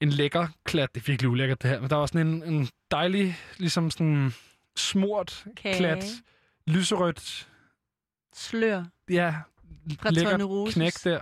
en 0.00 0.08
lækker 0.10 0.46
klat, 0.64 0.94
det 0.94 1.00
er 1.00 1.04
virkelig 1.06 1.28
ulækkert 1.30 1.62
det 1.62 1.70
her, 1.70 1.80
men 1.80 1.90
der 1.90 1.96
var 1.96 2.06
sådan 2.06 2.26
en, 2.26 2.42
en 2.54 2.68
dejlig, 2.90 3.36
ligesom 3.58 3.90
sådan 3.90 4.32
smurt 4.76 5.44
Kage. 5.56 5.76
klat, 5.76 6.04
lyserødt, 6.66 7.48
Slør. 8.34 8.84
ja, 9.10 9.34
Fra 10.00 10.10
Torneroses. 10.10 10.74
knæk 10.74 10.92
der, 11.04 11.20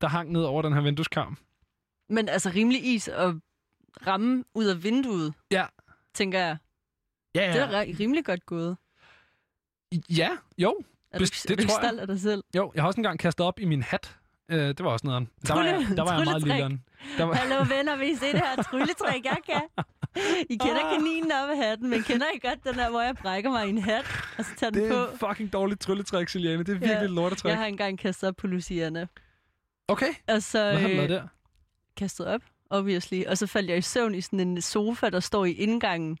der 0.00 0.08
hang 0.08 0.32
ned 0.32 0.42
over 0.42 0.62
den 0.62 0.72
her 0.72 0.80
vindueskarm. 0.80 1.36
Men 2.08 2.28
altså 2.28 2.50
rimelig 2.54 2.94
is 2.94 3.08
at 3.08 3.34
ramme 4.06 4.44
ud 4.54 4.64
af 4.64 4.82
vinduet, 4.84 5.34
Ja. 5.50 5.66
tænker 6.14 6.38
jeg. 6.38 6.56
Ja, 7.34 7.52
Det 7.52 7.60
er 7.62 8.00
rimelig 8.00 8.24
godt 8.24 8.46
gået. 8.46 8.76
Ja, 10.10 10.30
jo. 10.58 10.76
Er 11.10 11.18
du, 11.18 11.24
er 11.24 11.26
det 11.48 11.50
ikke 11.50 11.66
tror 11.72 11.82
jeg. 11.82 11.98
af 12.00 12.06
dig 12.06 12.20
selv? 12.20 12.44
Jo, 12.56 12.72
jeg 12.74 12.82
har 12.82 12.86
også 12.86 12.98
engang 13.00 13.18
kastet 13.18 13.46
op 13.46 13.60
i 13.60 13.64
min 13.64 13.82
hat. 13.82 14.16
Øh, 14.48 14.58
det 14.58 14.84
var 14.84 14.90
også 14.90 15.06
noget. 15.06 15.28
Der 15.46 15.54
var, 15.54 15.64
jeg, 15.64 15.86
der 15.96 16.02
var 16.04 16.16
jeg 16.16 16.24
meget 16.24 16.42
lille. 16.42 16.80
Der 17.18 17.24
var, 17.24 17.34
Hallo 17.34 17.64
venner, 17.76 17.96
vil 17.96 18.08
I 18.10 18.16
se 18.16 18.26
det 18.32 18.40
her 18.40 18.62
trylletrik, 18.62 19.24
jeg 19.24 19.38
kan? 19.46 19.84
I 20.50 20.56
kender 20.56 20.84
Ah. 20.84 20.94
kaninen 20.98 21.32
op 21.32 21.50
af 21.50 21.56
hatten, 21.56 21.90
men 21.90 22.02
kender 22.02 22.26
I 22.34 22.38
godt 22.46 22.64
den 22.64 22.74
der, 22.74 22.90
hvor 22.90 23.00
jeg 23.02 23.14
brækker 23.16 23.50
mig 23.50 23.66
i 23.66 23.70
en 23.70 23.78
hat, 23.78 24.04
og 24.38 24.44
så 24.44 24.50
tager 24.56 24.70
den 24.70 24.82
det 24.82 24.90
på? 24.92 24.96
er 24.96 25.06
et 25.06 25.18
fucking 25.28 25.52
dårligt 25.52 25.80
trylletrik, 25.80 26.28
Siliane. 26.28 26.58
Det 26.58 26.68
er 26.68 26.72
virkelig 26.72 26.90
Ja, 26.94 27.02
et 27.04 27.10
lortetrik. 27.10 27.50
Jeg 27.50 27.58
har 27.58 27.66
engang 27.66 27.98
kastet 27.98 28.28
op 28.28 28.36
på 28.36 28.46
Luciana. 28.46 29.06
Okay, 29.88 30.12
Og 30.28 30.42
så 30.42 30.58
hvad 30.58 30.78
har 30.80 30.88
du 30.88 30.94
øh, 30.94 31.08
der? 31.08 31.26
kastet 31.96 32.26
op, 32.26 32.40
obviously. 32.70 33.24
Og 33.26 33.38
så 33.38 33.46
faldt 33.46 33.70
jeg 33.70 33.78
i 33.78 33.82
søvn 33.82 34.14
i 34.14 34.20
sådan 34.20 34.40
en 34.40 34.60
sofa, 34.62 35.10
der 35.10 35.20
står 35.20 35.44
i 35.44 35.52
indgangen. 35.52 36.18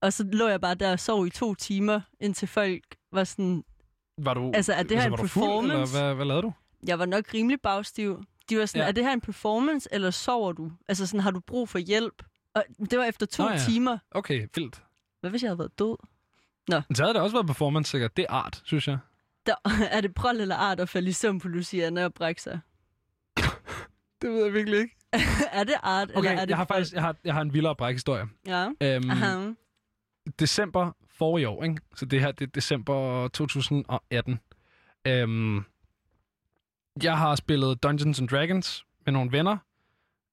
Og 0.00 0.12
så 0.12 0.24
lå 0.32 0.48
jeg 0.48 0.60
bare 0.60 0.74
der 0.74 0.92
og 0.92 1.00
sov 1.00 1.26
i 1.26 1.30
to 1.30 1.54
timer, 1.54 2.00
indtil 2.20 2.48
folk 2.48 2.82
var 3.12 3.24
sådan... 3.24 3.64
Var 4.18 4.34
du, 4.34 4.50
Altså, 4.54 4.72
er 4.72 4.82
det 4.82 4.98
her 4.98 5.04
en 5.06 5.10
var 5.10 5.16
du 5.16 5.26
fuld, 5.26 5.44
eller 5.44 5.60
performance? 5.60 5.98
hvad, 6.00 6.14
hvad 6.14 6.26
lavede 6.26 6.42
du? 6.42 6.52
Jeg 6.86 6.98
var 6.98 7.06
nok 7.06 7.34
rimelig 7.34 7.60
bagstiv. 7.60 8.22
De 8.48 8.58
var 8.58 8.66
sådan, 8.66 8.82
Ja. 8.82 8.88
er 8.88 8.92
det 8.92 9.04
her 9.04 9.12
en 9.12 9.20
performance, 9.20 9.88
eller 9.92 10.10
sover 10.10 10.52
du? 10.52 10.72
Altså 10.88 11.06
sådan, 11.06 11.20
har 11.20 11.30
du 11.30 11.40
brug 11.40 11.68
for 11.68 11.78
hjælp? 11.78 12.22
Og 12.54 12.64
det 12.90 12.98
var 12.98 13.04
efter 13.04 13.26
to 13.26 13.42
Nå 13.42 13.50
ja. 13.50 13.58
timer. 13.58 13.98
Okay, 14.10 14.48
vildt. 14.54 14.82
Hvad 15.20 15.30
hvis 15.30 15.42
jeg 15.42 15.48
havde 15.48 15.58
været 15.58 15.78
død? 15.78 15.96
Men 16.68 16.94
så 16.94 17.02
havde 17.02 17.14
det 17.14 17.22
også 17.22 17.36
været 17.36 17.46
performance, 17.46 17.90
sikkert. 17.90 18.16
Det 18.16 18.22
er 18.28 18.32
art, 18.32 18.62
synes 18.64 18.88
jeg. 18.88 18.98
Der, 19.46 19.54
er 19.96 20.00
det 20.00 20.14
prol 20.14 20.36
eller 20.40 20.56
art 20.56 20.80
at 20.80 20.88
falde 20.88 21.08
i 21.08 21.12
søvn 21.12 21.40
på 21.40 21.48
Luciana 21.48 22.04
og 22.04 22.14
brække 22.14 22.42
sig? 22.42 22.60
Det 24.22 24.30
ved 24.30 24.44
jeg 24.44 24.52
virkelig 24.52 24.80
ikke. 24.80 24.96
er 25.52 25.64
det 25.64 25.74
art, 25.82 26.10
Okay, 26.14 26.28
eller 26.28 26.40
er 26.40 26.44
det 26.44 26.50
jeg 26.50 26.56
har 26.56 26.64
faktisk 26.64 26.94
jeg 26.94 27.02
har, 27.02 27.16
jeg 27.24 27.34
har 27.34 27.40
en 27.40 27.52
vildere 27.52 27.76
brækhistorie. 27.76 28.24
Ja. 28.46 28.68
Øhm, 28.80 29.10
Aha. 29.10 29.52
december 30.38 30.92
forrige 31.10 31.48
år, 31.48 31.64
ikke? 31.64 31.76
Så 31.94 32.04
det 32.04 32.20
her, 32.20 32.32
det 32.32 32.46
er 32.46 32.50
december 32.50 33.28
2018. 33.28 34.40
Øhm, 35.06 35.64
jeg 37.02 37.18
har 37.18 37.34
spillet 37.34 37.82
Dungeons 37.82 38.20
and 38.20 38.28
Dragons 38.28 38.84
med 39.04 39.12
nogle 39.12 39.32
venner, 39.32 39.56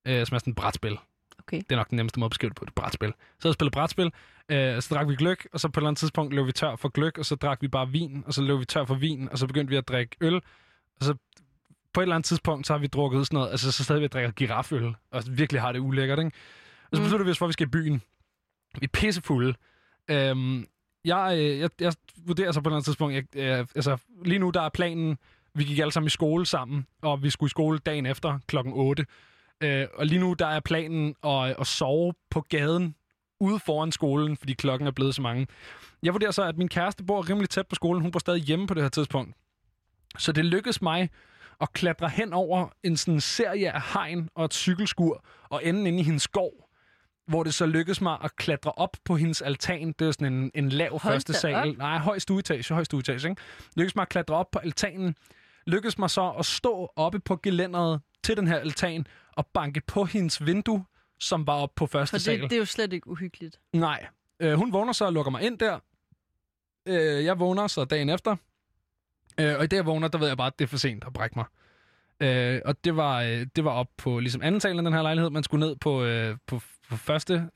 øh, 0.07 0.25
som 0.25 0.35
er 0.35 0.39
sådan 0.39 0.51
et 0.51 0.55
brætspil. 0.55 0.97
Okay. 1.39 1.57
Det 1.57 1.71
er 1.71 1.75
nok 1.75 1.89
den 1.89 1.95
nemmeste 1.95 2.19
måde 2.19 2.27
at 2.27 2.31
beskrive 2.31 2.49
det 2.49 2.57
på, 2.57 2.65
et 2.67 2.73
brætspil. 2.75 3.13
Så 3.39 3.47
jeg 3.47 3.53
spillet 3.53 3.73
brætspil, 3.73 4.11
øh, 4.49 4.81
så 4.81 4.95
drak 4.95 5.07
vi 5.07 5.15
gløk, 5.15 5.47
og 5.53 5.59
så 5.59 5.67
på 5.67 5.79
et 5.79 5.81
eller 5.81 5.87
andet 5.87 5.99
tidspunkt 5.99 6.33
løb 6.33 6.45
vi 6.45 6.51
tør 6.51 6.75
for 6.75 6.89
gløk, 6.89 7.17
og 7.17 7.25
så 7.25 7.35
drak 7.35 7.61
vi 7.61 7.67
bare 7.67 7.89
vin, 7.89 8.23
og 8.25 8.33
så 8.33 8.41
løb 8.41 8.59
vi 8.59 8.65
tør 8.65 8.85
for 8.85 8.95
vin, 8.95 9.29
og 9.31 9.37
så 9.37 9.47
begyndte 9.47 9.69
vi 9.69 9.77
at 9.77 9.87
drikke 9.87 10.15
øl, 10.21 10.35
og 10.35 11.05
så 11.05 11.15
på 11.99 12.01
et 12.01 12.05
eller 12.05 12.15
andet 12.15 12.25
tidspunkt, 12.27 12.67
så 12.67 12.73
har 12.73 12.77
vi 12.77 12.87
drukket 12.87 13.27
sådan 13.27 13.37
noget, 13.37 13.51
altså 13.51 13.71
så 13.71 13.83
stadig 13.83 14.01
vi 14.01 14.05
og 14.05 14.11
drikker 14.11 14.31
giraføl, 14.31 14.93
og 15.11 15.23
virkelig 15.29 15.61
har 15.61 15.71
det 15.71 15.79
ulækkert, 15.79 16.19
ikke? 16.19 16.31
Og 16.91 16.97
så 16.97 17.01
Mm. 17.01 17.03
beslutter 17.05 17.25
vi 17.25 17.31
os 17.31 17.37
for, 17.37 17.45
at 17.45 17.47
vi 17.47 17.53
skal 17.53 17.67
i 17.67 17.69
byen. 17.69 18.01
Vi 18.79 18.83
er 18.83 18.87
pissefulde. 18.93 19.53
Øhm, 20.09 20.65
jeg, 21.05 21.35
øh, 21.39 21.59
jeg, 21.59 21.69
jeg 21.79 21.93
vurderer 22.25 22.51
så 22.51 22.61
på 22.61 22.69
et 22.69 22.71
eller 22.71 22.75
andet 22.75 22.85
tidspunkt, 22.85 23.15
jeg, 23.15 23.23
øh, 23.59 23.67
altså 23.75 23.97
lige 24.25 24.39
nu 24.39 24.49
der 24.49 24.61
er 24.61 24.69
planen, 24.69 25.17
vi 25.55 25.63
gik 25.63 25.79
alle 25.79 25.91
sammen 25.91 26.07
i 26.07 26.09
skole 26.09 26.45
sammen, 26.45 26.85
og 27.01 27.23
vi 27.23 27.29
skulle 27.29 27.47
i 27.47 27.49
skole 27.49 27.79
dagen 27.79 28.05
efter 28.05 28.39
klokken 28.47 28.73
8. 28.75 29.05
Øh, 29.63 29.87
og 29.93 30.05
lige 30.05 30.19
nu 30.19 30.33
der 30.39 30.47
er 30.47 30.59
planen 30.59 31.15
at, 31.23 31.55
at 31.59 31.67
sove 31.67 32.13
på 32.31 32.41
gaden 32.41 32.95
ude 33.39 33.59
foran 33.59 33.91
skolen, 33.91 34.37
fordi 34.37 34.53
klokken 34.53 34.87
er 34.87 34.91
blevet 34.91 35.15
så 35.15 35.21
mange. 35.21 35.47
Jeg 36.03 36.13
vurderer 36.13 36.31
så, 36.31 36.43
at 36.43 36.57
min 36.57 36.67
kæreste 36.67 37.03
bor 37.03 37.29
rimelig 37.29 37.49
tæt 37.49 37.67
på 37.67 37.75
skolen. 37.75 38.01
Hun 38.01 38.11
bor 38.11 38.19
stadig 38.19 38.41
hjemme 38.43 38.67
på 38.67 38.73
det 38.73 38.83
her 38.83 38.89
tidspunkt. 38.89 39.35
Så 40.17 40.31
det 40.31 40.45
lykkedes 40.45 40.81
mig 40.81 41.09
at 41.61 41.73
klatre 41.73 42.09
hen 42.09 42.33
over 42.33 42.67
en 42.83 42.97
sådan 42.97 43.21
serie 43.21 43.71
af 43.71 43.81
hegn 43.93 44.29
og 44.35 44.45
et 44.45 44.53
cykelskur 44.53 45.23
og 45.49 45.65
ende 45.65 45.87
inde 45.87 45.99
i 45.99 46.03
hendes 46.03 46.23
skov, 46.23 46.51
hvor 47.27 47.43
det 47.43 47.53
så 47.53 47.65
lykkedes 47.65 48.01
mig 48.01 48.17
at 48.23 48.35
klatre 48.35 48.71
op 48.71 48.97
på 49.05 49.15
hendes 49.15 49.41
altan. 49.41 49.93
Det 49.99 50.07
er 50.07 50.11
sådan 50.11 50.33
en, 50.33 50.51
en 50.55 50.69
lav 50.69 50.89
Hold 50.91 51.01
første 51.13 51.33
sal. 51.33 51.55
op. 51.69 51.77
Nej, 51.77 51.97
høj 51.97 52.19
stueetage, 52.19 52.73
høj 52.73 52.83
stueetage, 52.83 53.29
ikke? 53.29 53.41
Lykkedes 53.75 53.95
mig 53.95 54.01
at 54.01 54.09
klatre 54.09 54.35
op 54.35 54.51
på 54.51 54.59
altanen. 54.59 55.15
Lykkedes 55.67 55.97
mig 55.97 56.09
så 56.09 56.29
at 56.29 56.45
stå 56.45 56.91
oppe 56.95 57.19
på 57.19 57.35
gelænderet 57.35 58.01
til 58.23 58.37
den 58.37 58.47
her 58.47 58.57
altan 58.57 59.05
og 59.35 59.47
banke 59.53 59.81
på 59.87 60.05
hendes 60.05 60.45
vindue, 60.45 60.85
som 61.19 61.47
var 61.47 61.53
oppe 61.53 61.73
på 61.75 61.85
første 61.85 62.13
For 62.13 62.17
sal. 62.19 62.41
det, 62.41 62.49
det 62.49 62.55
er 62.55 62.59
jo 62.59 62.65
slet 62.65 62.93
ikke 62.93 63.07
uhyggeligt. 63.09 63.59
Nej. 63.73 64.05
Øh, 64.39 64.53
hun 64.53 64.73
vågner 64.73 64.93
så 64.93 65.05
og 65.05 65.13
lukker 65.13 65.31
mig 65.31 65.41
ind 65.41 65.57
der. 65.59 65.79
Øh, 66.85 67.25
jeg 67.25 67.39
vågner 67.39 67.67
så 67.67 67.85
dagen 67.85 68.09
efter. 68.09 68.35
Øh, 69.39 69.57
og 69.57 69.63
i 69.63 69.67
det, 69.67 69.77
jeg 69.77 69.85
vågner, 69.85 70.07
der 70.07 70.17
ved 70.17 70.27
jeg 70.27 70.37
bare, 70.37 70.47
at 70.47 70.59
det 70.59 70.65
er 70.65 70.69
for 70.69 70.77
sent 70.77 71.03
at 71.07 71.13
brække 71.13 71.33
mig. 71.35 71.45
Øh, 72.19 72.61
og 72.65 72.75
det 72.83 72.95
var, 72.95 73.21
øh, 73.21 73.45
det 73.55 73.63
var 73.63 73.71
op 73.71 73.87
på 73.97 74.19
ligesom 74.19 74.41
anden 74.41 74.61
sal 74.61 74.77
af 74.77 74.83
den 74.83 74.93
her 74.93 75.01
lejlighed. 75.01 75.29
Man 75.29 75.43
skulle 75.43 75.67
ned 75.67 75.75
på, 75.75 76.03
øh, 76.03 76.37
på, 76.47 76.61
på 76.89 76.95
første 76.97 77.49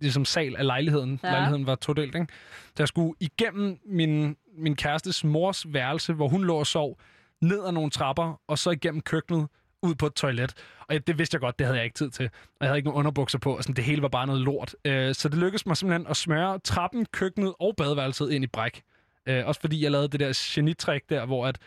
ligesom 0.00 0.24
sal 0.24 0.56
af 0.56 0.66
lejligheden. 0.66 1.20
Ja. 1.22 1.30
Lejligheden 1.30 1.66
var 1.66 1.74
todelt, 1.74 2.14
ikke? 2.14 2.26
Så 2.66 2.74
jeg 2.78 2.88
skulle 2.88 3.14
igennem 3.20 3.78
min, 3.86 4.36
min 4.56 4.76
kærestes 4.76 5.24
mors 5.24 5.72
værelse, 5.72 6.12
hvor 6.12 6.28
hun 6.28 6.44
lå 6.44 6.56
og 6.56 6.66
sov, 6.66 6.98
ned 7.40 7.64
ad 7.66 7.72
nogle 7.72 7.90
trapper, 7.90 8.40
og 8.46 8.58
så 8.58 8.70
igennem 8.70 9.00
køkkenet, 9.00 9.48
ud 9.82 9.94
på 9.94 10.06
et 10.06 10.14
toilet. 10.14 10.52
Og 10.88 11.06
det 11.06 11.18
vidste 11.18 11.34
jeg 11.34 11.40
godt, 11.40 11.58
det 11.58 11.66
havde 11.66 11.76
jeg 11.76 11.84
ikke 11.84 11.94
tid 11.94 12.10
til. 12.10 12.24
Og 12.24 12.56
jeg 12.60 12.68
havde 12.68 12.78
ikke 12.78 12.88
nogen 12.88 12.98
underbukser 12.98 13.38
på, 13.38 13.56
og 13.56 13.62
sådan, 13.62 13.76
det 13.76 13.84
hele 13.84 14.02
var 14.02 14.08
bare 14.08 14.26
noget 14.26 14.42
lort. 14.42 14.76
Øh, 14.84 15.14
så 15.14 15.28
det 15.28 15.38
lykkedes 15.38 15.66
mig 15.66 15.76
simpelthen 15.76 16.06
at 16.06 16.16
smøre 16.16 16.58
trappen, 16.58 17.06
køkkenet 17.12 17.54
og 17.60 17.74
badeværelset 17.76 18.30
ind 18.30 18.44
i 18.44 18.46
bræk. 18.46 18.82
Øh, 19.26 19.46
også 19.46 19.60
fordi 19.60 19.82
jeg 19.82 19.90
lavede 19.90 20.08
det 20.08 20.20
der 20.20 20.52
genitrik 20.54 21.10
der, 21.10 21.26
hvor 21.26 21.46
at 21.46 21.58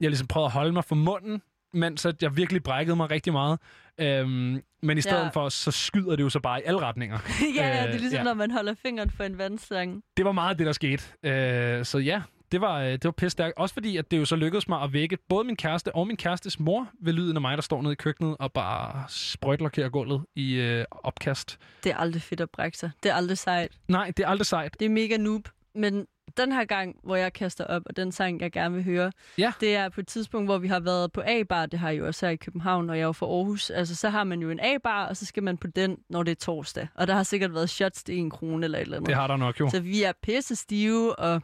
jeg 0.00 0.10
ligesom 0.10 0.26
prøvede 0.26 0.46
at 0.46 0.52
holde 0.52 0.72
mig 0.72 0.84
for 0.84 0.94
munden, 0.94 1.42
mens 1.72 2.06
at 2.06 2.22
jeg 2.22 2.36
virkelig 2.36 2.62
brækkede 2.62 2.96
mig 2.96 3.10
rigtig 3.10 3.32
meget. 3.32 3.58
Øhm, 4.00 4.62
men 4.82 4.98
i 4.98 5.00
stedet 5.00 5.22
Ja. 5.24 5.28
for, 5.28 5.48
så 5.48 5.70
skyder 5.70 6.16
det 6.16 6.22
jo 6.22 6.28
så 6.28 6.40
bare 6.40 6.60
i 6.60 6.62
alle 6.66 6.80
retninger. 6.80 7.18
ja, 7.56 7.66
ja, 7.68 7.72
det 7.72 7.88
er 7.88 7.94
Øh, 7.94 8.00
ligesom, 8.00 8.16
ja. 8.16 8.22
når 8.22 8.34
man 8.34 8.50
holder 8.50 8.74
fingeren 8.82 9.10
for 9.10 9.24
en 9.24 9.38
vandslange. 9.38 10.02
Det 10.16 10.24
var 10.24 10.32
meget 10.32 10.58
det, 10.58 10.66
der 10.66 10.72
skete. 10.72 11.04
Øh, 11.22 11.84
så 11.84 11.98
ja, 11.98 12.22
det 12.52 12.60
var, 12.60 12.80
øh, 12.80 12.92
det 12.92 13.04
var 13.04 13.10
pisse 13.10 13.30
stærkt. 13.30 13.56
Også 13.56 13.72
fordi, 13.74 13.96
at 13.96 14.10
det 14.10 14.18
jo 14.18 14.24
så 14.24 14.36
lykkedes 14.36 14.68
mig 14.68 14.82
at 14.82 14.92
vække 14.92 15.18
både 15.28 15.44
min 15.44 15.56
kæreste 15.56 15.94
og 15.94 16.06
min 16.06 16.16
kærestes 16.16 16.60
mor 16.60 16.88
ved 17.00 17.12
lyden 17.12 17.36
af 17.36 17.40
mig, 17.40 17.56
der 17.56 17.62
står 17.62 17.82
nede 17.82 17.92
i 17.92 17.96
køkkenet 17.96 18.36
og 18.38 18.52
bare 18.52 19.04
sprøjtlokerer 19.08 19.88
gulvet 19.88 20.22
i 20.36 20.54
øh, 20.54 20.84
opkast. 20.90 21.58
Det 21.84 21.92
er 21.92 21.96
aldrig 21.96 22.22
fedt 22.22 22.40
at 22.40 22.50
brække 22.50 22.78
sig. 22.78 22.90
Det 23.02 23.10
er 23.10 23.14
aldrig 23.14 23.38
sejt. 23.38 23.72
Nej, 23.88 24.12
det 24.16 24.24
er 24.24 24.28
aldrig 24.28 24.46
sejt. 24.46 24.76
Det 24.80 24.84
er 24.86 24.90
mega 24.90 25.16
noob. 25.16 25.48
Men 25.74 26.06
den 26.38 26.52
her 26.52 26.64
gang, 26.64 26.96
hvor 27.02 27.16
jeg 27.16 27.32
kaster 27.32 27.64
op, 27.64 27.82
og 27.86 27.96
den 27.96 28.12
sang, 28.12 28.40
jeg 28.40 28.52
gerne 28.52 28.74
vil 28.74 28.84
høre, 28.84 29.12
Ja. 29.38 29.52
det 29.60 29.76
er 29.76 29.88
på 29.88 30.00
et 30.00 30.06
tidspunkt, 30.06 30.48
hvor 30.48 30.58
vi 30.58 30.68
har 30.68 30.80
været 30.80 31.12
på 31.12 31.22
A-bar. 31.26 31.66
Det 31.66 31.78
har 31.78 31.90
jeg 31.90 31.98
jo 31.98 32.06
også 32.06 32.26
her 32.26 32.30
i 32.32 32.36
København, 32.36 32.90
og 32.90 32.96
jeg 32.96 33.02
er 33.02 33.06
jo 33.06 33.12
fra 33.12 33.26
Aarhus. 33.26 33.70
Altså, 33.70 33.94
så 33.96 34.08
har 34.08 34.24
man 34.24 34.40
jo 34.42 34.50
en 34.50 34.60
A-bar, 34.60 35.06
og 35.06 35.16
så 35.16 35.26
skal 35.26 35.42
man 35.42 35.56
på 35.58 35.66
den, 35.66 35.96
når 36.08 36.22
det 36.22 36.30
er 36.30 36.34
torsdag. 36.36 36.88
Og 36.94 37.06
der 37.06 37.14
har 37.14 37.22
sikkert 37.22 37.54
været 37.54 37.70
shots 37.70 38.04
til 38.04 38.18
en 38.18 38.30
krone 38.30 38.64
eller 38.64 38.78
et 38.78 38.82
eller 38.82 38.96
andet. 38.96 39.06
Det 39.08 39.14
har 39.16 39.26
der 39.26 39.36
nok 39.36 39.60
jo. 39.60 39.70
Så 39.70 39.80
vi 39.80 40.02
er 40.02 40.12
pisse 40.22 40.56
stive, 40.56 41.18
og 41.18 41.42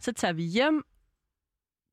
så 0.00 0.12
tager 0.12 0.32
vi 0.32 0.42
hjem, 0.42 0.82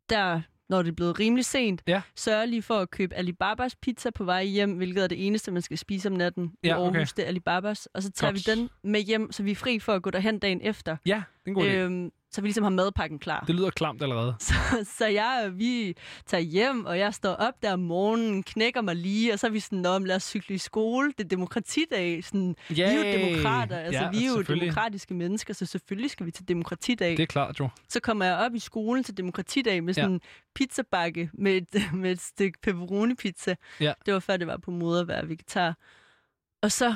der, 0.10 0.42
når 0.70 0.82
det 0.84 0.90
er 0.92 0.96
blevet 0.96 1.20
rimelig 1.20 1.46
sent. 1.46 1.82
Ja. 1.88 2.02
Sørger 2.16 2.46
lige 2.46 2.62
for 2.62 2.76
at 2.80 2.92
købe 2.92 3.16
Alibabas 3.16 3.76
pizza 3.76 4.10
på 4.10 4.24
vej 4.24 4.44
hjem, 4.44 4.72
hvilket 4.78 5.04
er 5.04 5.08
det 5.08 5.28
eneste, 5.28 5.52
man 5.52 5.62
skal 5.62 5.78
spise 5.78 6.10
om 6.10 6.16
natten 6.16 6.52
i 6.64 6.68
Ja, 6.68 6.74
Aarhus. 6.74 6.90
okay. 6.90 7.06
Det 7.18 7.24
er 7.24 7.28
Alibabas. 7.28 7.86
Og 7.94 8.04
så 8.04 8.12
tager 8.12 8.32
Godt. 8.32 8.48
vi 8.48 8.52
den 8.56 8.70
med 8.84 9.02
hjem, 9.02 9.32
så 9.32 9.44
vi 9.44 9.52
er 9.52 9.56
fri 9.56 9.80
for 9.80 9.94
at 9.94 10.02
gå 10.02 10.10
derhen 10.10 10.40
dagen 10.40 10.62
efter. 10.64 10.98
Ja, 11.06 11.16
det 11.16 11.22
er 11.46 11.50
en 11.50 11.54
god 11.54 11.64
idé. 11.64 11.68
Øhm, 11.68 12.12
så 12.38 12.42
vi 12.42 12.48
ligesom 12.48 12.64
har 12.64 12.70
madpakken 12.70 13.20
klar. 13.20 13.44
Det 13.48 13.56
lyder 13.56 13.70
klamt 13.70 14.02
allerede. 14.02 14.36
Så, 14.48 14.54
så 14.98 15.06
jeg 15.08 15.50
vi 15.54 15.96
tager 16.26 16.42
hjem, 16.42 16.86
og 16.86 17.00
jeg 17.00 17.14
står 17.14 17.30
op 17.30 17.54
der 17.62 17.74
om 17.74 17.80
morgenen, 17.80 18.44
knækker 18.44 18.82
mig 18.82 18.96
lige, 18.96 19.34
og 19.34 19.40
så 19.40 19.48
er 19.48 19.52
vi 19.52 19.60
sådan, 19.60 19.86
om 19.86 20.04
lad 20.06 20.16
os 20.16 20.24
cykle 20.24 20.56
i 20.56 20.58
skole. 20.58 21.12
Det 21.18 21.24
er 21.24 21.28
demokratidag. 21.28 22.24
Sådan, 22.24 22.56
vi 22.70 22.82
er 22.82 22.94
jo 22.94 23.04
demokrater, 23.04 23.78
altså 23.78 24.02
Ja, 24.04 24.10
vi 24.10 24.26
er 24.26 24.30
jo 24.30 24.42
demokratiske 24.42 25.14
mennesker, 25.14 25.54
så 25.54 25.66
selvfølgelig 25.66 26.12
skal 26.12 26.26
vi 26.26 26.32
til 26.32 26.48
demokratidag. 26.48 27.12
Det 27.12 27.20
er 27.20 27.26
klart 27.26 27.60
jo. 27.60 27.70
Så 27.90 28.00
kommer 28.00 28.26
jeg 28.26 28.38
op 28.38 28.56
i 28.56 28.60
skolen 28.60 29.04
til 29.04 29.18
demokratidag 29.18 29.84
med 29.84 29.94
sådan 29.94 30.12
en 30.12 30.22
pizzabakke 30.56 31.30
med 31.34 31.58
et, 31.58 31.84
med 32.02 32.12
et 32.12 32.22
stykke 32.22 32.60
pepperoni-pizza. 32.62 33.56
Ja. 33.80 33.94
Det 34.06 34.14
var 34.14 34.20
før 34.20 34.38
det 34.38 34.48
var 34.48 34.58
på 34.58 34.72
mode 34.72 35.02
at 35.02 35.08
være 35.08 35.28
vegetar. 35.30 35.76
Og 36.62 36.72
så 36.72 36.96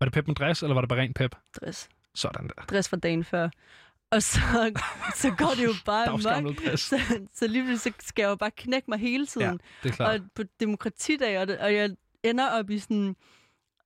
Var 0.00 0.04
det 0.04 0.12
pep 0.12 0.26
med 0.26 0.34
dress, 0.34 0.62
eller 0.62 0.74
var 0.74 0.80
det 0.80 0.88
bare 0.88 0.98
ren 1.00 1.14
pep? 1.14 1.34
dress. 1.60 1.88
Sådan 2.14 2.48
der. 2.48 2.64
Dress 2.70 2.88
fra 2.88 2.96
dagen 2.96 3.24
før. 3.24 3.48
Og 4.12 4.22
så, 4.22 4.40
så 5.16 5.30
går 5.38 5.54
det 5.56 5.64
jo 5.64 5.74
bare 5.86 6.08
amok. 6.08 6.56
Så, 6.76 7.00
så 7.34 7.46
lige 7.46 7.78
så 7.78 7.92
skal 8.00 8.22
jeg 8.22 8.28
jo 8.28 8.36
bare 8.36 8.50
knække 8.56 8.90
mig 8.90 8.98
hele 8.98 9.26
tiden. 9.26 9.46
Ja, 9.46 9.52
det 9.82 9.90
er 9.90 9.96
klart. 9.96 10.20
og 10.20 10.26
på 10.34 10.42
demokratidag, 10.60 11.38
og, 11.38 11.48
det, 11.48 11.58
og 11.58 11.74
jeg 11.74 11.90
ender 12.22 12.48
op 12.48 12.70
i 12.70 12.78
sådan, 12.78 13.16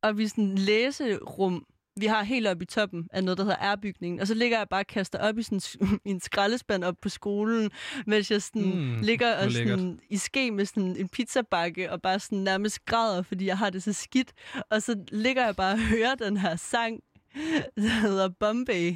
op 0.02 0.18
i 0.18 0.28
sådan 0.28 0.58
læserum, 0.58 1.66
vi 1.96 2.06
har 2.06 2.22
helt 2.22 2.46
oppe 2.46 2.62
i 2.62 2.66
toppen 2.66 3.08
af 3.12 3.24
noget, 3.24 3.38
der 3.38 3.44
hedder 3.44 3.74
R-bygningen. 3.74 4.20
Og 4.20 4.26
så 4.26 4.34
ligger 4.34 4.58
jeg 4.58 4.68
bare 4.68 4.80
og 4.80 4.86
kaster 4.86 5.18
op 5.18 5.38
i 5.38 5.42
sådan 5.42 5.60
i 6.06 6.10
en 6.10 6.20
skraldespand 6.20 6.84
op 6.84 6.94
på 7.02 7.08
skolen, 7.08 7.70
mens 8.06 8.30
jeg 8.30 8.42
sådan 8.42 8.62
Mm, 8.62 9.00
ligger 9.02 9.36
og 9.44 9.52
sådan, 9.52 10.00
i 10.10 10.16
ske 10.16 10.50
med 10.50 10.66
sådan 10.66 10.96
en 10.96 11.08
pizzabakke 11.08 11.92
og 11.92 12.02
bare 12.02 12.20
sådan 12.20 12.38
nærmest 12.38 12.84
græder, 12.84 13.22
fordi 13.22 13.46
jeg 13.46 13.58
har 13.58 13.70
det 13.70 13.82
så 13.82 13.92
skidt. 13.92 14.32
Og 14.70 14.82
så 14.82 15.04
ligger 15.12 15.44
jeg 15.44 15.56
bare 15.56 15.72
og 15.72 15.78
hører 15.80 16.14
den 16.14 16.36
her 16.36 16.56
sang, 16.56 17.00
der 17.76 18.00
hedder 18.00 18.28
Bombay. 18.40 18.94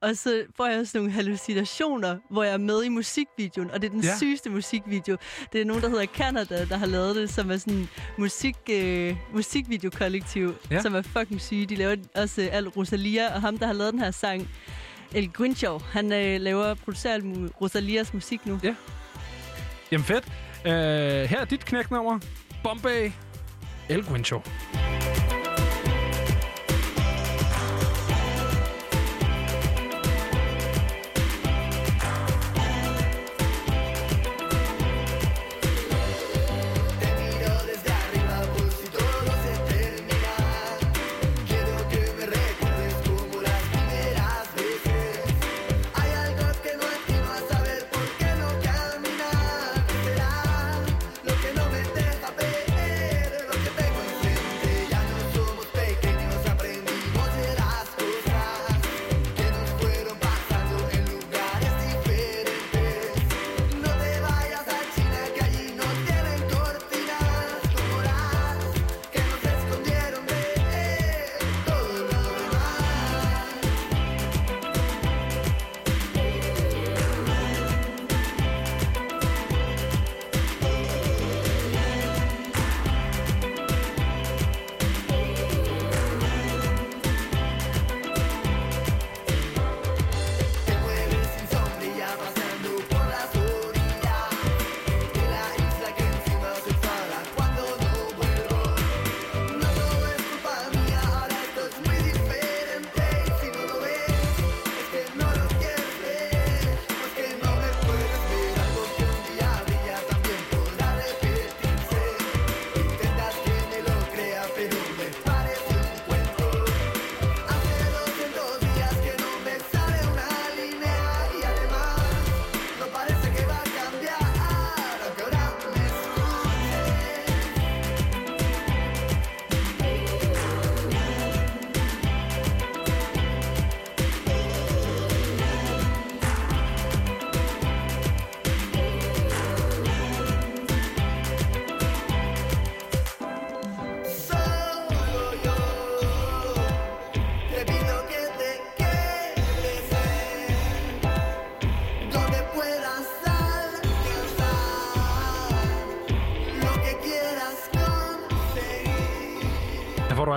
Og 0.00 0.16
så 0.16 0.42
får 0.56 0.66
jeg 0.66 0.86
sådan 0.86 0.98
nogle 1.00 1.12
hallucinationer, 1.12 2.16
hvor 2.30 2.42
jeg 2.42 2.52
er 2.52 2.58
med 2.58 2.84
i 2.84 2.88
musikvideoen, 2.88 3.70
og 3.70 3.82
det 3.82 3.88
er 3.88 3.92
den 3.92 4.04
Ja. 4.04 4.16
sygeste 4.16 4.50
musikvideo. 4.50 5.16
Det 5.52 5.60
er 5.60 5.64
nogen, 5.64 5.82
der 5.82 5.88
hedder 5.88 6.06
Canada, 6.06 6.64
der 6.64 6.76
har 6.76 6.86
lavet 6.86 7.16
det, 7.16 7.30
som 7.30 7.50
er 7.50 7.56
sådan 7.56 7.88
musik, 8.18 8.56
øh, 8.70 9.16
musikvideokollektiv, 9.34 10.54
Ja. 10.70 10.82
som 10.82 10.94
er 10.94 11.02
fucking 11.02 11.40
syge. 11.40 11.66
De 11.66 11.74
laver 11.76 11.96
også 12.16 12.42
øh, 12.42 12.48
al 12.52 12.68
Rosalia, 12.68 13.34
og 13.34 13.40
ham, 13.40 13.58
der 13.58 13.66
har 13.66 13.72
lavet 13.72 13.92
den 13.92 14.00
her 14.02 14.10
sang, 14.10 14.48
El 15.14 15.32
Grincho, 15.32 15.78
han 15.78 16.12
øh, 16.12 16.40
laver 16.40 16.74
producerer 16.74 17.20
Rosalias 17.60 18.14
musik 18.14 18.46
nu. 18.46 18.60
Ja. 18.62 18.74
Jamen 19.92 20.04
fedt. 20.04 20.24
Uh, 20.64 20.70
her 20.70 21.40
er 21.40 21.44
dit 21.44 21.64
knæknummer. 21.64 22.18
Bombay. 22.62 23.10
El 23.88 24.04
Guincho. 24.04 24.40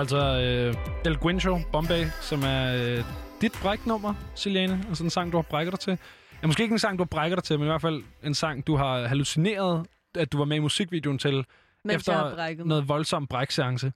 Altså 0.04 0.40
øh, 0.40 0.74
El 1.04 1.16
Guincho 1.18 1.58
Bombay, 1.72 2.04
som 2.20 2.42
er 2.42 2.74
øh, 2.76 3.04
dit 3.40 3.52
bræknummer, 3.62 4.14
Silene. 4.34 4.84
Altså 4.88 5.04
en 5.04 5.10
sang, 5.10 5.32
du 5.32 5.36
har 5.36 5.42
brækket 5.42 5.72
dig 5.72 5.80
til. 5.80 5.98
Ja, 6.42 6.46
måske 6.46 6.62
ikke 6.62 6.72
en 6.72 6.78
sang, 6.78 6.98
du 6.98 7.02
har 7.02 7.08
brækket 7.08 7.36
dig 7.36 7.44
til, 7.44 7.58
men 7.58 7.66
i 7.66 7.70
hvert 7.70 7.80
fald 7.80 8.02
en 8.24 8.34
sang, 8.34 8.66
du 8.66 8.76
har 8.76 9.06
hallucineret, 9.06 9.86
at 10.14 10.32
du 10.32 10.38
var 10.38 10.44
med 10.44 10.56
i 10.56 10.60
musikvideoen 10.60 11.18
til, 11.18 11.44
Mens 11.84 11.96
efter 11.96 12.64
noget 12.64 12.88
voldsom 12.88 13.26
brækseance. 13.26 13.92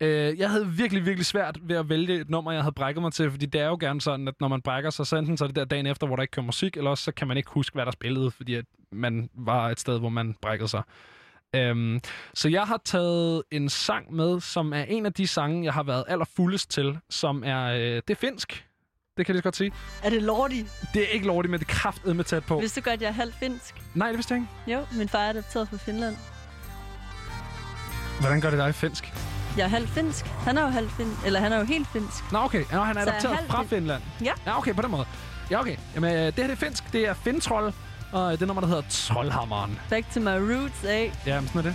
Øh, 0.00 0.38
jeg 0.38 0.50
havde 0.50 0.66
virkelig, 0.66 1.06
virkelig 1.06 1.26
svært 1.26 1.58
ved 1.62 1.76
at 1.76 1.88
vælge 1.88 2.20
et 2.20 2.30
nummer, 2.30 2.52
jeg 2.52 2.62
havde 2.62 2.74
brækket 2.74 3.02
mig 3.02 3.12
til, 3.12 3.30
fordi 3.30 3.46
det 3.46 3.60
er 3.60 3.66
jo 3.66 3.76
gerne 3.80 4.00
sådan, 4.00 4.28
at 4.28 4.34
når 4.40 4.48
man 4.48 4.62
brækker 4.62 4.90
sig, 4.90 5.06
så 5.06 5.16
enten 5.16 5.36
så 5.36 5.44
er 5.44 5.48
det 5.48 5.56
der 5.56 5.64
dagen 5.64 5.86
efter, 5.86 6.06
hvor 6.06 6.16
der 6.16 6.22
ikke 6.22 6.32
kører 6.32 6.46
musik, 6.46 6.76
eller 6.76 6.90
også 6.90 7.04
så 7.04 7.12
kan 7.12 7.28
man 7.28 7.36
ikke 7.36 7.50
huske, 7.50 7.74
hvad 7.74 7.84
der 7.84 7.92
spillede, 7.92 8.30
fordi 8.30 8.54
at 8.54 8.64
man 8.92 9.30
var 9.34 9.70
et 9.70 9.80
sted, 9.80 9.98
hvor 9.98 10.08
man 10.08 10.34
brækkede 10.42 10.68
sig. 10.68 10.82
Øhm, 11.54 12.00
så 12.34 12.48
jeg 12.48 12.62
har 12.62 12.80
taget 12.84 13.42
en 13.50 13.68
sang 13.68 14.12
med, 14.14 14.40
som 14.40 14.72
er 14.72 14.82
en 14.82 15.06
af 15.06 15.12
de 15.12 15.26
sange, 15.26 15.64
jeg 15.64 15.72
har 15.72 15.82
været 15.82 16.04
allerfuldest 16.08 16.70
til, 16.70 16.98
som 17.10 17.42
er, 17.46 17.64
øh, 17.66 17.80
det 17.80 18.10
er 18.10 18.14
finsk. 18.14 18.66
Det 19.16 19.26
kan 19.26 19.34
jeg 19.34 19.42
godt 19.42 19.56
sige. 19.56 19.72
Er 20.02 20.10
det 20.10 20.22
lortigt? 20.22 20.66
Det 20.94 21.02
er 21.02 21.06
ikke 21.08 21.26
lortigt, 21.26 21.50
men 21.50 21.60
det 21.60 21.66
er 21.68 21.72
kraftedme 21.72 22.22
tæt 22.22 22.44
på. 22.44 22.58
Vidste 22.60 22.80
du 22.80 22.90
godt, 22.90 23.00
jeg 23.02 23.08
er 23.08 23.12
halvt 23.12 23.34
finsk? 23.34 23.74
Nej, 23.94 24.08
det 24.08 24.16
vidste 24.16 24.34
jeg 24.34 24.40
ikke. 24.66 24.80
Jo, 24.80 24.86
min 24.98 25.08
far 25.08 25.18
er 25.18 25.30
adopteret 25.30 25.68
fra 25.68 25.76
Finland. 25.76 26.16
Hvordan 28.20 28.40
gør 28.40 28.50
det 28.50 28.58
dig 28.58 28.74
finsk? 28.74 29.12
Jeg 29.56 29.64
er 29.64 29.68
halvt 29.68 29.88
finsk. 29.88 30.24
Han 30.26 30.58
er 30.58 30.62
jo 30.62 30.68
halvt 30.68 30.90
finsk. 30.92 31.26
Eller 31.26 31.40
han 31.40 31.52
er 31.52 31.58
jo 31.58 31.64
helt 31.64 31.88
finsk. 31.88 32.32
Nå, 32.32 32.38
okay. 32.38 32.64
Nå, 32.72 32.78
han 32.80 32.96
er 32.96 33.02
Så 33.04 33.10
er 33.10 33.12
adopteret 33.12 33.36
halvt 33.36 33.50
fra 33.50 33.60
fin- 33.60 33.68
Finland. 33.68 34.02
Ja. 34.24 34.32
Ja, 34.46 34.58
okay, 34.58 34.74
på 34.74 34.82
den 34.82 34.90
måde. 34.90 35.04
Ja, 35.50 35.60
okay. 35.60 35.76
Jamen, 35.94 36.10
øh, 36.12 36.18
det 36.26 36.34
her 36.34 36.42
det 36.46 36.50
er 36.52 36.56
finsk. 36.56 36.92
Det 36.92 37.08
er 37.08 37.14
Fintroll. 37.14 37.72
Og 38.12 38.40
det 38.40 38.46
nummer, 38.46 38.60
der 38.60 38.68
hedder 38.68 38.82
Trollhammeren. 38.90 39.78
Back 39.90 40.06
to 40.14 40.20
my 40.20 40.26
roots, 40.52 40.84
eh? 40.84 41.10
Ja, 41.26 41.40
men 41.40 41.48
sådan 41.48 41.58
er 41.58 41.62
det. 41.62 41.74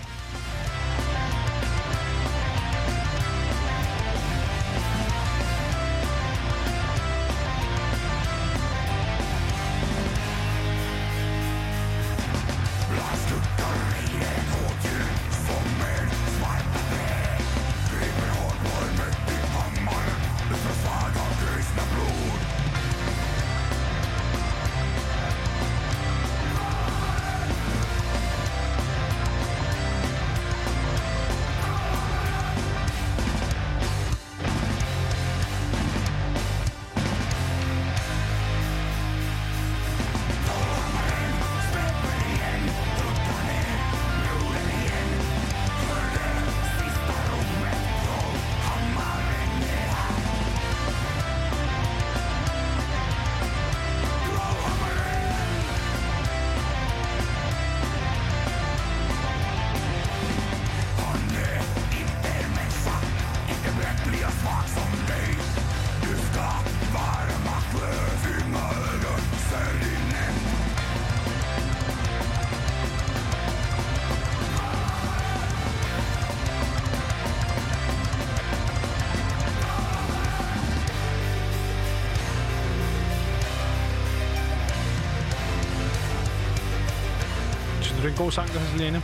God 88.23 88.31
sang, 88.31 88.49
Selene? 88.49 89.01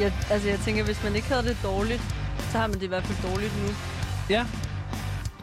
Jeg, 0.00 0.12
altså, 0.30 0.48
jeg 0.48 0.58
tænker, 0.58 0.84
hvis 0.84 1.04
man 1.04 1.16
ikke 1.16 1.28
havde 1.28 1.42
det 1.42 1.56
dårligt, 1.62 2.02
så 2.38 2.58
har 2.58 2.66
man 2.66 2.74
det 2.74 2.82
i 2.82 2.86
hvert 2.86 3.04
fald 3.04 3.30
dårligt 3.30 3.52
nu. 3.62 3.68
Ja. 4.30 4.46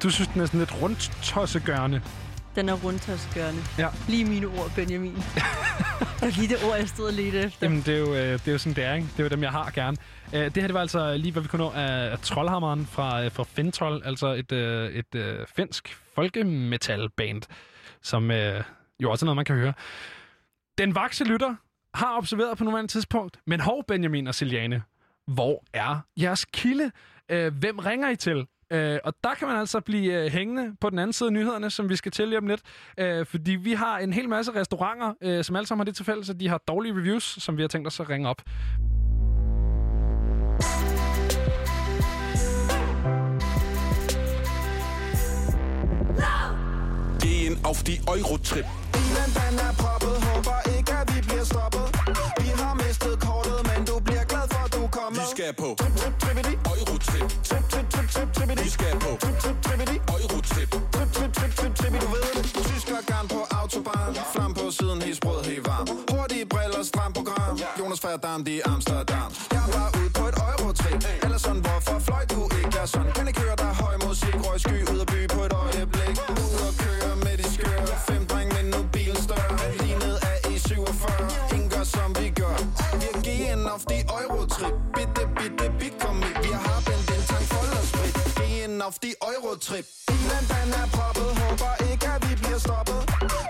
Du 0.03 0.09
synes, 0.09 0.29
den 0.33 0.41
er 0.41 0.45
sådan 0.45 0.59
lidt 0.59 0.81
rundt 0.81 1.11
tossegørende. 1.23 2.01
Den 2.55 2.69
er 2.69 2.73
rundtørsgørende. 2.73 3.61
Ja. 3.77 3.87
Lige 4.07 4.25
mine 4.25 4.47
ord, 4.47 4.71
Benjamin. 4.75 5.15
det 6.21 6.37
lige 6.37 6.47
det 6.47 6.63
ord, 6.63 6.77
jeg 6.77 6.89
stod 6.89 7.07
og 7.07 7.13
ledte 7.13 7.39
efter. 7.39 7.67
Jamen, 7.67 7.81
det 7.81 7.93
er 7.95 7.99
jo, 7.99 8.15
øh, 8.15 8.33
det 8.33 8.47
er 8.47 8.51
jo 8.51 8.57
sådan, 8.57 8.73
det 8.73 8.83
er, 8.83 8.93
ikke? 8.93 9.07
Det 9.07 9.19
er 9.19 9.23
jo 9.23 9.29
dem, 9.29 9.43
jeg 9.43 9.51
har 9.51 9.71
gerne. 9.71 9.97
Øh, 10.33 10.45
det 10.45 10.57
her, 10.57 10.67
det 10.67 10.73
var 10.73 10.81
altså 10.81 11.17
lige, 11.17 11.31
hvad 11.31 11.41
vi 11.41 11.47
kunne 11.47 11.63
nå 11.63 11.69
af, 11.69 12.11
af 12.11 12.19
Trollhammeren 12.19 12.85
fra, 12.85 13.23
øh, 13.23 13.31
fra 13.31 13.43
Fintroll, 13.43 14.01
altså 14.05 14.27
et, 14.27 14.51
øh, 14.51 14.91
et 14.91 15.15
øh, 15.15 15.45
finsk 15.55 15.97
folkemetal-band, 16.15 17.41
som 18.01 18.31
øh, 18.31 18.63
jo 18.99 19.11
også 19.11 19.25
er 19.25 19.27
noget, 19.27 19.35
man 19.35 19.45
kan 19.45 19.55
høre. 19.55 19.73
Den 20.77 20.95
vakse 20.95 21.23
lytter 21.23 21.55
har 21.97 22.17
observeret 22.17 22.57
på 22.57 22.63
nuværende 22.63 22.91
tidspunkt, 22.91 23.39
men 23.47 23.59
hov, 23.59 23.83
Benjamin 23.87 24.27
og 24.27 24.35
Siljane, 24.35 24.83
hvor 25.27 25.63
er 25.73 25.99
jeres 26.21 26.45
kilde? 26.45 26.91
Øh, 27.31 27.53
hvem 27.53 27.79
ringer 27.79 28.09
I 28.09 28.15
til? 28.15 28.45
Øh, 28.71 28.99
og 29.03 29.13
der 29.23 29.33
kan 29.33 29.47
man 29.47 29.57
altså 29.57 29.79
blive 29.79 30.23
øh, 30.23 30.31
hængende 30.31 30.75
på 30.81 30.89
den 30.89 30.99
anden 30.99 31.13
side 31.13 31.27
af 31.27 31.33
nyhederne, 31.33 31.69
som 31.69 31.89
vi 31.89 31.95
skal 31.95 32.11
til 32.11 32.27
lige 32.27 32.37
om 32.37 32.47
lidt. 32.47 32.61
Øh, 32.99 33.25
fordi 33.25 33.51
vi 33.51 33.73
har 33.73 33.97
en 33.97 34.13
hel 34.13 34.29
masse 34.29 34.51
restauranter, 34.55 35.13
øh, 35.21 35.43
som 35.43 35.55
alle 35.55 35.67
sammen 35.67 35.79
har 35.79 35.85
det 35.85 35.95
til 35.95 36.05
fælles, 36.05 36.29
at 36.29 36.39
de 36.39 36.47
har 36.47 36.57
dårlige 36.57 36.93
reviews, 36.93 37.23
som 37.23 37.57
vi 37.57 37.61
har 37.61 37.67
tænkt 37.67 37.87
os 37.87 37.99
at 37.99 38.09
ringe 38.09 38.29
op. 38.29 38.41
Auf 47.63 47.83
die 47.83 47.99
Eurotrip. 48.07 48.65
Bilen 48.93 49.29
den 49.37 49.59
er 49.67 49.73
proppet, 49.81 50.15
håber 50.27 50.57
ikke 50.77 50.91
at 51.01 51.15
vi 51.15 51.21
bliver 51.27 51.43
stoppet. 51.53 51.85
Vi 52.43 52.49
har 52.61 52.73
mistet 52.83 53.19
kortet, 53.27 53.59
men 53.69 53.79
du 53.89 53.95
bliver 54.07 54.23
glad 54.31 54.45
for 54.51 54.61
at 54.65 54.73
du 54.75 54.81
er 54.83 54.91
kommet. 54.99 55.21
Vi 55.21 55.25
skal 55.35 55.53
på 55.61 55.69
Trip, 55.79 55.95
trip, 56.01 56.15
trippity. 56.23 56.53
Eurotrip. 56.71 57.27
Trip, 57.49 57.63
trip, 57.71 57.87
trip, 57.93 58.07
trip, 58.15 58.29
trippity. 58.35 58.63
Vi 58.63 58.69
skal 58.77 58.93
på 59.05 59.11
Trip, 59.23 59.37
trip, 59.43 59.57
trippity. 59.65 59.97
Eurotrip. 60.15 60.69
Trip, 60.95 61.09
trip, 61.17 61.31
trip, 61.37 61.51
trip, 61.59 61.73
trippity 61.79 62.05
Du 62.05 62.09
ved 62.15 62.25
det. 62.37 62.43
Tysker 62.69 62.99
garn 63.09 63.25
på 63.33 63.39
autobahn. 63.59 64.11
Flam 64.33 64.51
på 64.59 64.65
siden, 64.77 64.99
helt 65.07 65.17
sprød, 65.21 65.39
helt 65.51 65.65
varm. 65.69 65.87
Hurtige 66.11 66.45
briller, 66.53 66.83
stram 66.91 67.11
program 67.17 67.53
Jonas 67.79 67.99
Ferdam, 68.05 68.39
det 68.47 68.55
er 68.57 68.71
Amsterdam. 68.73 69.29
Jeg 69.57 69.65
var 69.75 69.87
ude 69.99 70.09
på 70.17 70.23
et 70.31 70.35
eurotrip. 70.45 70.99
Eller 71.25 71.39
sådan, 71.45 71.61
hvorfor 71.67 71.95
fløj 72.07 72.23
du 72.33 72.41
ikke? 72.57 72.69
Jeg 72.75 72.83
er 72.87 72.91
sådan, 72.95 73.11
kan 73.17 73.27
ikke 73.27 73.41
høre 73.45 73.57
dig 73.63 73.71
høj 73.83 73.95
musik 74.07 74.35
Røg 74.45 74.59
sky 74.65 74.77
ud 74.93 74.99
af 75.03 75.06
auf 83.69 83.85
die 83.85 84.03
Eurotrip. 84.09 84.73
Bitte, 84.93 85.27
bitte, 85.27 85.91
komm 85.99 86.19
mit 86.19 86.35
Wir 86.43 86.57
haben 86.57 87.01
den 87.07 87.21
Tank 87.27 87.45
voller 87.53 87.83
Sprit 87.89 88.15
Gehen 88.35 88.81
auf 88.81 88.99
die 88.99 89.15
Eurotrip. 89.21 89.85
Bilen 90.07 90.43
den 90.51 90.73
er 90.81 90.87
proppet. 90.95 91.29
Håber 91.41 91.73
ikke 91.91 92.07
at 92.15 92.29
vi 92.29 92.35
bliver 92.35 92.59
stoppet. 92.59 93.01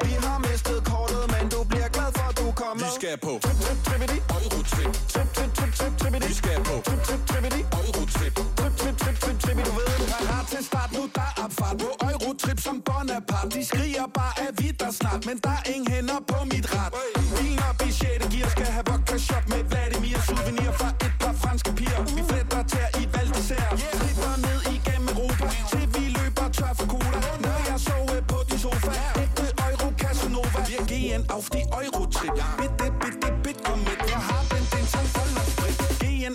Vi 0.05 0.13
har 0.25 0.39
mistet 0.39 0.79
kortet 0.89 1.23
Men 1.33 1.49
du 1.49 1.63
bliver 1.63 1.89
glad 1.89 2.11
for 2.17 2.29
at 2.29 2.37
du 2.39 2.47
er 2.49 2.57
kommet. 2.63 2.85
Vi 2.85 2.89
skal 2.99 3.17
på. 3.17 3.33
Trip, 3.45 3.57
trip, 3.65 3.79
trippity. 3.87 4.17
Eurotrip. 4.35 4.91
Trip, 5.13 5.29
trip, 5.37 5.51
trip, 5.57 5.73
trip, 5.79 5.93
trippity. 6.01 6.27
Vi 6.27 6.33
skal 6.41 6.57
på. 6.69 6.75
Trip, 6.87 7.01
trip, 7.07 7.21
trippity. 7.29 7.61
Eurotrip. 7.79 8.33
Trip, 8.59 8.73
trip, 8.81 8.95
trip, 9.03 9.17
trip, 9.23 9.37
trippity. 9.43 9.69
Du 9.69 9.73
ved 9.79 9.89
Parat 10.11 10.45
til 10.53 10.63
start. 10.69 10.89
Nu 10.97 11.03
der 11.17 11.27
er 11.31 11.43
opfart 11.45 11.75
På 11.83 11.89
Eurotrip 12.09 12.59
som 12.67 12.75
Bonaparte 12.87 13.49
De 13.55 13.65
skriger 13.65 14.07
bare 14.17 14.33
at 14.45 14.53
vi 14.59 14.67
der 14.81 14.91
snart. 14.99 15.21
Men 15.27 15.37
der 15.45 15.55
er 15.59 15.63
ingen 15.73 15.87
hænder 15.93 16.19
på 16.31 16.37
mit 16.51 16.65
ret 16.75 16.93
Bilen 16.97 17.16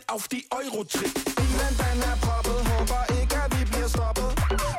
Auf 0.09 0.29
die 0.29 0.45
Eurotrip 0.51 1.13
Bilen 1.37 1.77
den 1.79 2.03
er 2.03 2.17
proppet 2.21 2.67
Håber 2.69 3.03
ikke 3.21 3.37
at 3.45 3.59
vi 3.59 3.65
bliver 3.65 3.89
stoppet 3.89 4.31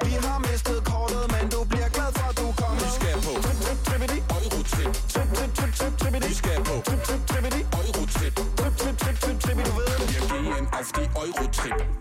Vi 0.06 0.12
har 0.26 0.40
mistet 0.40 0.84
kortet 0.86 1.24
Men 1.32 1.50
du 1.50 1.64
bliver 1.64 1.90
glad 1.90 2.12
for 2.18 2.32
du 2.40 2.48
er 2.50 2.56
kommet 2.62 2.84
Vi 2.84 2.90
skal 2.98 3.16
på 3.26 3.34
Trip, 3.46 3.58
trip, 3.66 3.80
trippity 3.88 4.20
Eurotrip. 4.36 4.94
Trip, 5.14 5.30
trip, 5.38 5.52
trip, 5.58 5.74
trip, 5.80 5.94
trippity 6.02 6.28
Vi 6.28 6.34
skal 6.42 6.58
på 6.68 6.76
Trip, 6.88 7.02
trip, 7.08 7.22
trippity 7.30 7.62
Eurotrip. 7.80 8.34
Trip, 8.60 8.74
trip, 8.82 8.96
trip, 9.04 9.18
trip, 9.24 9.38
trippity 9.44 9.70
Du 9.70 9.74
ved 9.80 9.88
det 10.00 10.08
Wir 10.14 10.24
gehen 10.32 10.68
auf 10.80 10.90
die 10.98 11.08
Eurotrip. 11.24 11.93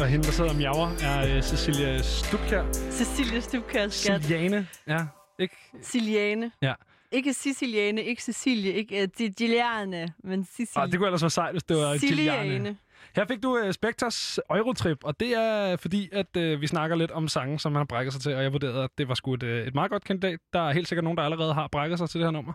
Og 0.00 0.08
hende, 0.08 0.24
der 0.24 0.30
sidder 0.30 0.50
og 0.50 0.56
miaver, 0.56 0.88
er 1.02 1.36
øh, 1.36 1.42
Cecilia 1.42 2.02
Stubkær. 2.02 2.72
Cecilie 2.72 3.40
Stubkær, 3.40 3.88
skat. 3.88 4.22
Ciliane. 4.22 4.68
Ja, 4.86 5.06
ikke? 5.38 5.56
Ciliane. 5.82 6.50
Ja. 6.62 6.74
Ikke 7.12 7.34
Siciliane, 7.34 8.02
ikke 8.02 8.22
Cecilie, 8.22 8.72
ikke 8.72 9.02
uh, 9.02 9.08
Digiliane, 9.18 10.12
men 10.24 10.44
Siciliane. 10.44 10.84
Ah, 10.86 10.90
det 10.90 10.98
kunne 10.98 11.06
ellers 11.06 11.22
være 11.22 11.30
sejt, 11.30 11.52
hvis 11.52 11.62
det 11.62 11.76
var. 11.76 11.96
Ciliane. 11.98 12.76
Her 13.16 13.26
fik 13.26 13.42
du 13.42 13.58
uh, 13.58 13.70
Spectres 13.70 14.40
Eurotrip, 14.50 15.04
og 15.04 15.20
det 15.20 15.34
er 15.34 15.76
fordi, 15.76 16.08
at 16.12 16.36
uh, 16.36 16.60
vi 16.60 16.66
snakker 16.66 16.96
lidt 16.96 17.10
om 17.10 17.28
sange, 17.28 17.58
som 17.58 17.72
man 17.72 17.80
har 17.80 17.84
brækket 17.84 18.12
sig 18.12 18.22
til, 18.22 18.34
og 18.34 18.42
jeg 18.42 18.52
vurderede, 18.52 18.84
at 18.84 18.90
det 18.98 19.08
var 19.08 19.14
sgu 19.14 19.34
et, 19.34 19.42
uh, 19.42 19.48
et 19.48 19.74
meget 19.74 19.90
godt 19.90 20.04
kandidat. 20.04 20.38
Der 20.52 20.68
er 20.68 20.72
helt 20.72 20.88
sikkert 20.88 21.04
nogen, 21.04 21.16
der 21.16 21.24
allerede 21.24 21.54
har 21.54 21.68
brækket 21.72 21.98
sig 21.98 22.10
til 22.10 22.20
det 22.20 22.26
her 22.26 22.32
nummer. 22.32 22.52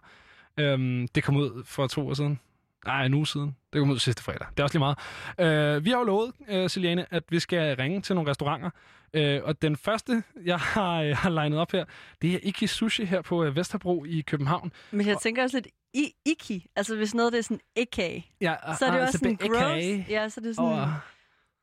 Um, 0.62 1.08
det 1.16 1.24
kom 1.24 1.36
ud 1.36 1.64
for 1.66 1.88
to 1.88 2.08
år 2.08 2.14
siden. 2.14 2.40
Nej, 2.86 3.06
en 3.06 3.14
uge 3.14 3.28
siden. 3.28 3.56
Det 3.74 3.80
kom 3.80 3.90
ud 3.90 4.00
sidste 4.00 4.24
fredag. 4.24 4.48
Det 4.52 4.60
er 4.60 4.64
også 4.64 4.80
lige 4.80 4.96
meget. 5.38 5.78
Uh, 5.78 5.86
vi 5.86 5.90
har 5.90 5.98
jo 5.98 6.04
lovet, 6.04 6.34
uh, 6.50 6.68
Ciliane, 6.68 7.14
at 7.14 7.24
vi 7.30 7.40
skal 7.40 7.76
ringe 7.76 8.02
til 8.02 8.16
nogle 8.16 8.30
restauranter. 8.30 8.70
Uh, 9.18 9.48
og 9.48 9.62
den 9.62 9.78
første, 9.78 10.24
jeg 10.46 10.60
har, 10.60 11.04
uh, 11.04 11.10
har 11.10 11.30
legnet 11.30 11.60
op 11.60 11.72
her, 11.72 11.86
det 12.22 12.34
er 12.34 12.40
Iki 12.44 12.68
Sushi 12.68 13.06
her 13.06 13.22
på 13.22 13.46
uh, 13.46 13.56
Vesterbro 13.56 14.06
i 14.06 14.22
København. 14.22 14.72
Men 14.92 15.08
jeg 15.08 15.18
tænker 15.18 15.44
også 15.44 15.58
lidt 15.58 15.68
i 15.94 16.14
iki. 16.26 16.68
Altså 16.76 16.96
hvis 16.96 17.14
noget 17.14 17.34
det 17.34 17.40
er 17.40 17.44
sådan 17.44 17.60
ikke 17.76 18.26
Ja, 18.42 18.56
så 18.80 18.86
er 18.86 18.92
det 18.92 18.98
ah, 18.98 19.04
også 19.04 19.18
sådan 19.18 19.36
gross. 19.36 20.10
Ja, 20.10 20.30
så 20.30 20.42
er 20.42 20.44
det 20.44 20.56
sådan 20.56 20.72
Åh. 20.72 20.88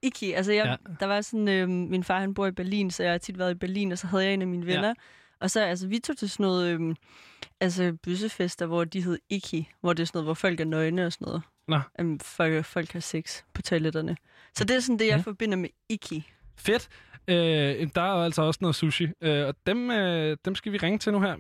iki. 0.03 0.33
Altså 0.33 0.53
jeg, 0.53 0.65
ja. 0.67 0.95
der 1.01 1.07
var 1.07 1.21
sådan, 1.21 1.49
øh, 1.49 1.69
min 1.69 2.05
far 2.05 2.21
han 2.21 2.35
bor 2.35 2.47
i 2.47 2.51
Berlin, 2.51 2.91
så 2.91 3.03
jeg 3.03 3.13
har 3.13 3.19
tit 3.19 3.39
været 3.39 3.51
i 3.51 3.55
Berlin, 3.55 3.93
og 3.93 3.99
så 3.99 4.07
havde 4.07 4.25
jeg 4.25 4.35
en 4.35 4.43
af 4.43 4.49
mine 4.49 4.67
venner. 4.67 4.89
Ja. 4.89 4.95
Og 5.41 5.51
så, 5.51 5.61
altså, 5.61 5.89
vi 5.89 5.99
tog 5.99 6.17
til 6.17 6.31
sådan 6.31 6.45
noget, 6.47 6.81
øh, 6.81 6.95
altså, 7.61 7.97
byssefester, 8.03 8.67
hvor 8.67 8.85
de 8.85 9.03
hed 9.03 9.19
Iki, 9.31 9.69
hvor 9.81 9.93
det 9.93 10.03
er 10.03 10.07
sådan 10.07 10.17
noget, 10.19 10.27
hvor 10.27 10.35
folk 10.35 10.61
er 10.61 10.65
nøgne 10.65 11.07
og 11.07 11.13
sådan 11.13 11.25
noget. 11.27 11.43
Nå. 11.69 11.81
Um, 12.01 12.21
folk, 12.21 12.65
folk 12.65 12.93
har 12.93 13.01
sex 13.01 13.43
på 13.55 13.63
toiletterne. 13.63 14.17
Så 14.55 14.65
det 14.65 14.77
er 14.77 14.81
sådan 14.81 14.99
det, 14.99 15.07
jeg 15.07 15.17
Ja. 15.17 15.23
forbinder 15.23 15.57
med 15.57 15.69
Iki. 15.89 16.31
Fedt. 16.57 16.89
Øh, 17.29 17.35
der 17.95 18.01
er 18.03 18.25
altså 18.25 18.43
også 18.43 18.59
noget 18.63 18.75
sushi, 18.77 19.09
øh, 19.21 19.47
og 19.47 19.55
dem, 19.67 19.91
øh, 19.91 20.37
dem 20.45 20.55
skal 20.55 20.73
vi 20.73 20.77
ringe 20.79 20.99
til 20.99 21.13
nu 21.13 21.21
her. 21.21 21.37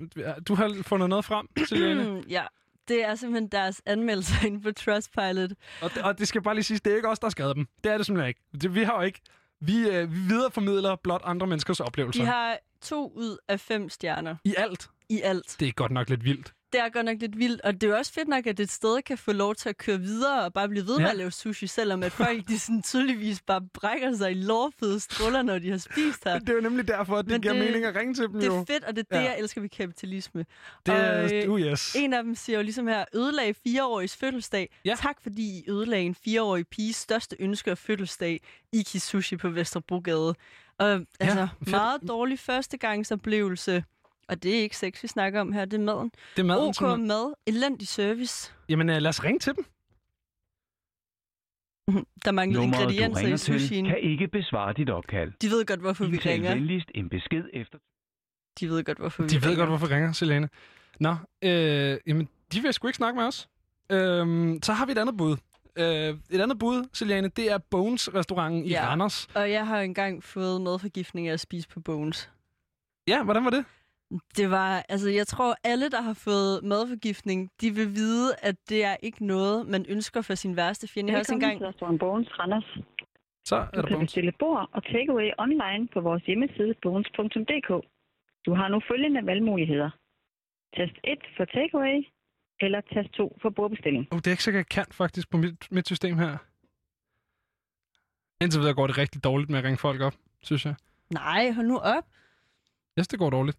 Du 0.48 0.54
har 0.54 0.76
fundet 0.82 1.08
noget 1.08 1.24
frem, 1.24 1.46
Celiane. 1.68 2.22
ja, 2.28 2.42
det 2.88 3.04
er 3.04 3.14
simpelthen 3.14 3.48
deres 3.48 3.82
anmeldelser 3.86 4.34
inde 4.46 4.60
på 4.60 4.72
Trustpilot. 4.72 5.50
og, 5.82 5.90
det, 5.94 6.02
og 6.02 6.18
det 6.18 6.28
skal 6.28 6.42
bare 6.42 6.54
lige 6.54 6.64
sige, 6.64 6.78
det 6.84 6.92
er 6.92 6.96
ikke 6.96 7.08
os, 7.08 7.18
der 7.18 7.26
har 7.26 7.30
skrevet 7.30 7.56
dem. 7.56 7.66
Det 7.84 7.92
er 7.92 7.96
det 7.96 8.06
simpelthen 8.06 8.28
ikke. 8.28 8.40
Det, 8.62 8.74
vi 8.74 8.82
har 8.82 8.96
jo 8.96 9.02
ikke... 9.02 9.20
Vi, 9.60 9.88
øh, 9.88 10.12
vi 10.12 10.18
videreformidler 10.18 10.96
blot 10.96 11.20
andre 11.24 11.46
menneskers 11.46 11.80
oplevelser. 11.80 12.22
De 12.22 12.26
har 12.26 12.58
to 12.82 13.12
ud 13.16 13.36
af 13.48 13.60
fem 13.60 13.88
stjerner 13.88 14.36
I 14.44 14.54
alt. 14.58 14.90
i 15.08 15.20
alt. 15.20 15.56
Det 15.60 15.68
er 15.68 15.72
godt 15.72 15.92
nok 15.92 16.08
lidt 16.08 16.24
vildt. 16.24 16.52
Det 16.72 16.80
er 16.80 16.88
godt 16.88 17.04
nok 17.06 17.16
lidt 17.20 17.38
vildt, 17.38 17.60
og 17.60 17.72
det 17.74 17.82
er 17.82 17.88
jo 17.88 17.96
også 17.96 18.12
fedt 18.12 18.28
nok, 18.28 18.46
at 18.46 18.60
et 18.60 18.70
sted 18.70 19.02
kan 19.02 19.18
få 19.18 19.32
lov 19.32 19.54
til 19.54 19.68
at 19.68 19.76
køre 19.78 19.98
videre 20.00 20.44
og 20.44 20.52
bare 20.52 20.68
blive 20.68 20.86
ved 20.86 20.96
med 20.98 21.04
Ja. 21.04 21.10
at 21.10 21.16
lave 21.16 21.30
sushi, 21.30 21.66
selvom 21.66 22.02
at 22.02 22.12
folk 22.12 22.48
de 22.48 22.58
sådan 22.58 22.82
tydeligvis 22.82 23.40
bare 23.42 23.60
brækker 23.74 24.16
sig 24.16 24.30
i 24.30 24.34
lårfede 24.34 25.00
struller, 25.00 25.42
når 25.42 25.58
de 25.58 25.70
har 25.70 25.78
spist 25.78 26.24
her. 26.24 26.38
Det 26.38 26.48
er 26.48 26.54
jo 26.54 26.60
nemlig 26.60 26.88
derfor, 26.88 27.16
at 27.16 27.24
det 27.24 27.32
Men 27.32 27.40
giver 27.40 27.54
det- 27.54 27.64
mening 27.64 27.84
at 27.84 27.94
ringe 27.96 28.14
til 28.14 28.24
dem 28.24 28.40
Det 28.40 28.46
jo. 28.46 28.56
er 28.56 28.64
fedt, 28.64 28.84
og 28.84 28.96
det 28.96 29.06
er 29.10 29.16
det, 29.18 29.24
Ja. 29.24 29.30
jeg 29.30 29.38
elsker 29.38 29.60
ved 29.60 29.68
kapitalisme. 29.68 30.46
Det 30.86 30.94
Og, 30.94 31.00
er... 31.00 31.28
øh, 31.44 31.50
Uh, 31.52 31.60
yes. 31.60 31.94
En 31.96 32.12
af 32.12 32.22
dem 32.24 32.34
siger 32.34 32.56
jo 32.58 32.62
ligesom 32.62 32.86
her, 32.86 33.04
ødelag 33.14 33.56
fireårigs 33.56 34.16
fødselsdag. 34.16 34.70
Ja. 34.84 34.94
Tak 34.98 35.16
fordi 35.22 35.42
I 35.58 35.70
ødelagde 35.70 36.04
en 36.06 36.14
fireårig 36.14 36.66
piges 36.66 36.96
største 36.96 37.36
ønske 37.40 37.72
og 37.72 37.78
fødselsdag, 37.78 38.40
Iki 38.72 38.98
Sushi 38.98 39.36
på 39.36 39.48
Vesterbrogade. 39.48 40.34
Og 40.78 41.00
altså, 41.20 41.48
fedt. 41.58 41.70
meget 41.70 42.00
dårlig 42.08 42.38
førstegangsoplevelse. 42.38 43.84
Og 44.28 44.42
det 44.42 44.56
er 44.58 44.60
ikke 44.62 44.76
sex, 44.76 45.02
vi 45.02 45.08
snakker 45.08 45.40
om 45.40 45.52
her, 45.52 45.64
det 45.64 45.80
er 45.80 45.84
maden. 45.84 46.10
Det 46.36 46.42
er 46.42 46.46
maden, 46.46 46.68
OK 46.68 46.74
simpelthen. 46.74 47.06
mad, 47.08 47.34
elendig 47.46 47.88
service. 47.88 48.52
Jamen, 48.68 48.90
øh, 48.90 48.96
lad 48.96 49.08
os 49.08 49.24
ringe 49.24 49.38
til 49.38 49.54
dem. 49.56 49.64
Der 52.24 52.32
mangler 52.32 52.60
Nummeret, 52.60 52.80
ingredienser 52.82 53.28
i 53.34 53.36
sushien. 53.38 53.84
kan 53.86 53.98
ikke 54.00 54.28
besvare 54.28 54.72
dit 54.72 54.90
opkald. 54.90 55.32
De 55.42 55.50
ved 55.50 55.64
godt, 55.66 55.80
hvorfor 55.80 56.04
vi 56.04 56.12
Indtal 56.12 56.32
ringer. 56.32 56.54
venligst 56.54 56.90
en 56.94 57.08
besked 57.08 57.44
efter... 57.52 57.78
De 58.60 58.68
ved 58.68 58.84
godt, 58.84 58.98
hvorfor 58.98 59.22
vi 59.22 59.28
De 59.28 59.34
ved 59.36 59.42
ringer. 59.44 59.56
godt, 59.58 59.68
hvorfor 59.70 59.86
vi 59.86 59.94
ringer, 59.94 60.12
Selene. 60.12 60.48
Nå, 61.00 61.16
øh, 61.42 61.98
jamen, 62.06 62.28
de 62.52 62.60
vil 62.60 62.72
sgu 62.72 62.86
ikke 62.86 62.96
snakke 62.96 63.16
med 63.18 63.26
os. 63.26 63.48
Øhm, 63.92 64.62
så 64.62 64.72
har 64.72 64.86
vi 64.86 64.92
et 64.92 64.98
andet 64.98 65.16
bud. 65.16 65.36
Øh, 65.78 65.84
et 66.30 66.40
andet 66.40 66.58
bud, 66.58 66.88
Selene, 66.92 67.28
det 67.28 67.50
er 67.52 67.58
Bones-restauranten 67.58 68.64
i 68.64 68.68
Ja. 68.68 68.86
Randers. 68.88 69.26
Og 69.34 69.50
jeg 69.50 69.66
har 69.66 69.80
engang 69.80 70.24
fået 70.24 70.60
madforgiftning 70.62 71.28
af 71.28 71.32
at 71.32 71.40
spise 71.40 71.68
på 71.68 71.80
Bones. 71.80 72.30
Ja, 73.08 73.22
hvordan 73.22 73.44
var 73.44 73.50
det? 73.50 73.64
Det 74.36 74.50
var, 74.50 74.84
altså 74.88 75.08
jeg 75.10 75.26
tror, 75.26 75.54
alle, 75.64 75.90
der 75.90 76.00
har 76.00 76.14
fået 76.14 76.64
madforgiftning, 76.64 77.50
de 77.60 77.70
vil 77.70 77.88
vide, 77.94 78.28
at 78.42 78.56
det 78.68 78.84
er 78.84 78.96
ikke 79.02 79.26
noget, 79.26 79.66
man 79.66 79.86
ønsker 79.88 80.22
for 80.22 80.34
sin 80.34 80.56
værste 80.56 80.88
fjende. 80.88 81.10
Jeg 81.10 81.16
har 81.16 81.20
også 81.20 81.34
Velkommen 81.34 81.52
engang... 81.56 81.60
til 81.60 81.66
restaurant 81.66 82.00
Bones 82.00 82.38
Randers. 82.38 82.78
Så 83.44 83.56
er 83.56 83.64
Du 83.64 83.80
der 83.80 83.86
kan 83.86 83.96
Bones. 83.96 84.06
bestille 84.06 84.32
bord 84.38 84.68
og 84.72 84.82
takeaway 84.84 85.30
online 85.38 85.88
på 85.94 86.00
vores 86.00 86.22
hjemmeside 86.22 86.74
bones.dk. 86.82 87.70
Du 88.46 88.54
har 88.54 88.68
nu 88.68 88.80
følgende 88.90 89.26
valgmuligheder. 89.26 89.90
Tast 90.76 90.96
1 91.04 91.18
for 91.36 91.44
takeaway, 91.44 92.06
eller 92.60 92.80
tast 92.94 93.10
2 93.14 93.38
for 93.42 93.50
bordbestilling. 93.50 94.08
Oh, 94.12 94.18
det 94.18 94.26
er 94.26 94.30
ikke 94.30 94.42
sikkert, 94.42 94.60
jeg 94.60 94.84
kan 94.84 94.86
faktisk 94.92 95.30
på 95.30 95.36
mit, 95.36 95.72
mit 95.72 95.86
system 95.86 96.18
her. 96.18 96.32
Indtil 98.42 98.60
videre 98.60 98.74
går 98.74 98.86
det 98.86 98.98
rigtig 98.98 99.24
dårligt 99.24 99.50
med 99.50 99.58
at 99.58 99.64
ringe 99.64 99.78
folk 99.78 100.00
op, 100.00 100.14
synes 100.42 100.64
jeg. 100.64 100.74
Nej, 101.12 101.50
hold 101.50 101.66
nu 101.66 101.78
op. 101.78 102.04
Jeg 102.96 103.00
synes, 103.02 103.08
det 103.08 103.18
går 103.18 103.30
dårligt. 103.30 103.58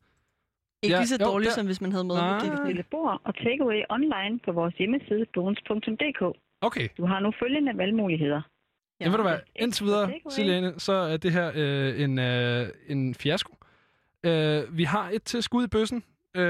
Ikke 0.84 0.94
Ja, 0.96 1.00
lige 1.00 1.08
så 1.08 1.18
jo, 1.22 1.26
dårligt, 1.26 1.48
der- 1.50 1.56
som 1.56 1.66
hvis 1.66 1.82
man 1.82 1.92
havde 1.92 2.08
Nej. 2.08 2.16
madforgiftning. 2.16 2.62
Bestille 2.62 2.84
bord 2.92 3.22
og 3.24 3.36
takeaway 3.36 3.82
online 3.90 4.40
på 4.46 4.52
vores 4.52 4.74
hjemmeside 4.76 5.26
bones.dk. 5.34 6.22
Okay, 6.62 6.88
Du 6.98 7.06
har 7.06 7.20
nu 7.20 7.32
følgende 7.40 7.78
valgmuligheder. 7.78 8.42
ja. 9.02 9.10
ved 9.10 9.18
du 9.18 9.22
hvad? 9.24 9.40
Indtil 9.56 9.86
videre. 9.86 10.12
Selene, 10.30 10.74
så 10.78 10.94
er 10.94 11.18
det 11.18 11.32
her 11.32 11.52
øh, 11.56 12.02
en, 12.02 12.20
øh, 12.20 12.68
en 12.88 13.16
fiasko. 13.16 13.56
Øh, 14.24 14.78
vi 14.78 14.84
har 14.84 15.10
et 15.14 15.24
til 15.24 15.44
skud 15.44 15.64
i 15.64 15.68
bøssen. 15.68 16.04
Øh, 16.36 16.44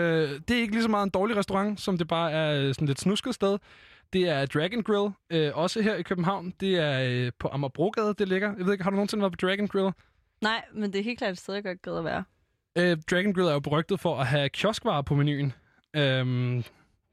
det 0.48 0.52
er 0.52 0.62
ikke 0.62 0.74
lige 0.74 0.84
så 0.84 0.90
meget 0.90 1.04
en 1.06 1.10
dårlig 1.12 1.38
restaurant, 1.38 1.80
som 1.82 1.98
det 1.98 2.08
bare 2.08 2.32
er 2.32 2.62
øh, 2.68 2.74
sådan 2.74 2.88
lidt 2.88 3.00
snusket 3.00 3.36
sted. 3.36 3.58
Det 4.14 4.30
er 4.30 4.46
Dragon 4.46 4.84
Grill, 4.84 5.12
øh, 5.30 5.58
også 5.58 5.82
her 5.82 5.96
i 5.96 6.02
København. 6.02 6.54
Det 6.60 6.76
er 6.80 7.26
øh, 7.26 7.32
på 7.40 7.48
Amagerbrogade, 7.52 8.14
det 8.14 8.28
ligger. 8.28 8.56
Jeg 8.58 8.66
ved 8.66 8.72
ikke, 8.74 8.84
har 8.84 8.92
du 8.92 8.96
nogensinde 8.96 9.22
været 9.22 9.34
på 9.40 9.48
Dragon 9.48 9.68
Grill? 9.68 9.92
Nej, 10.42 10.62
men 10.74 10.94
det 10.94 11.00
er 11.00 11.04
helt 11.04 11.18
klart 11.20 11.32
et 11.32 11.38
sted, 11.38 11.54
jeg 11.54 11.64
godt 11.64 11.82
gad 11.82 11.98
at 11.98 12.04
være. 12.04 12.24
Øh, 12.78 12.98
Dragon 13.12 13.34
Grill 13.34 13.48
er 13.48 13.54
jo 13.54 13.60
berygtet 13.60 14.00
for 14.00 14.18
at 14.18 14.28
have 14.28 14.50
kioskvarer 14.50 15.02
på 15.02 15.16
menuen. 15.16 15.54
Øhm, 15.96 16.64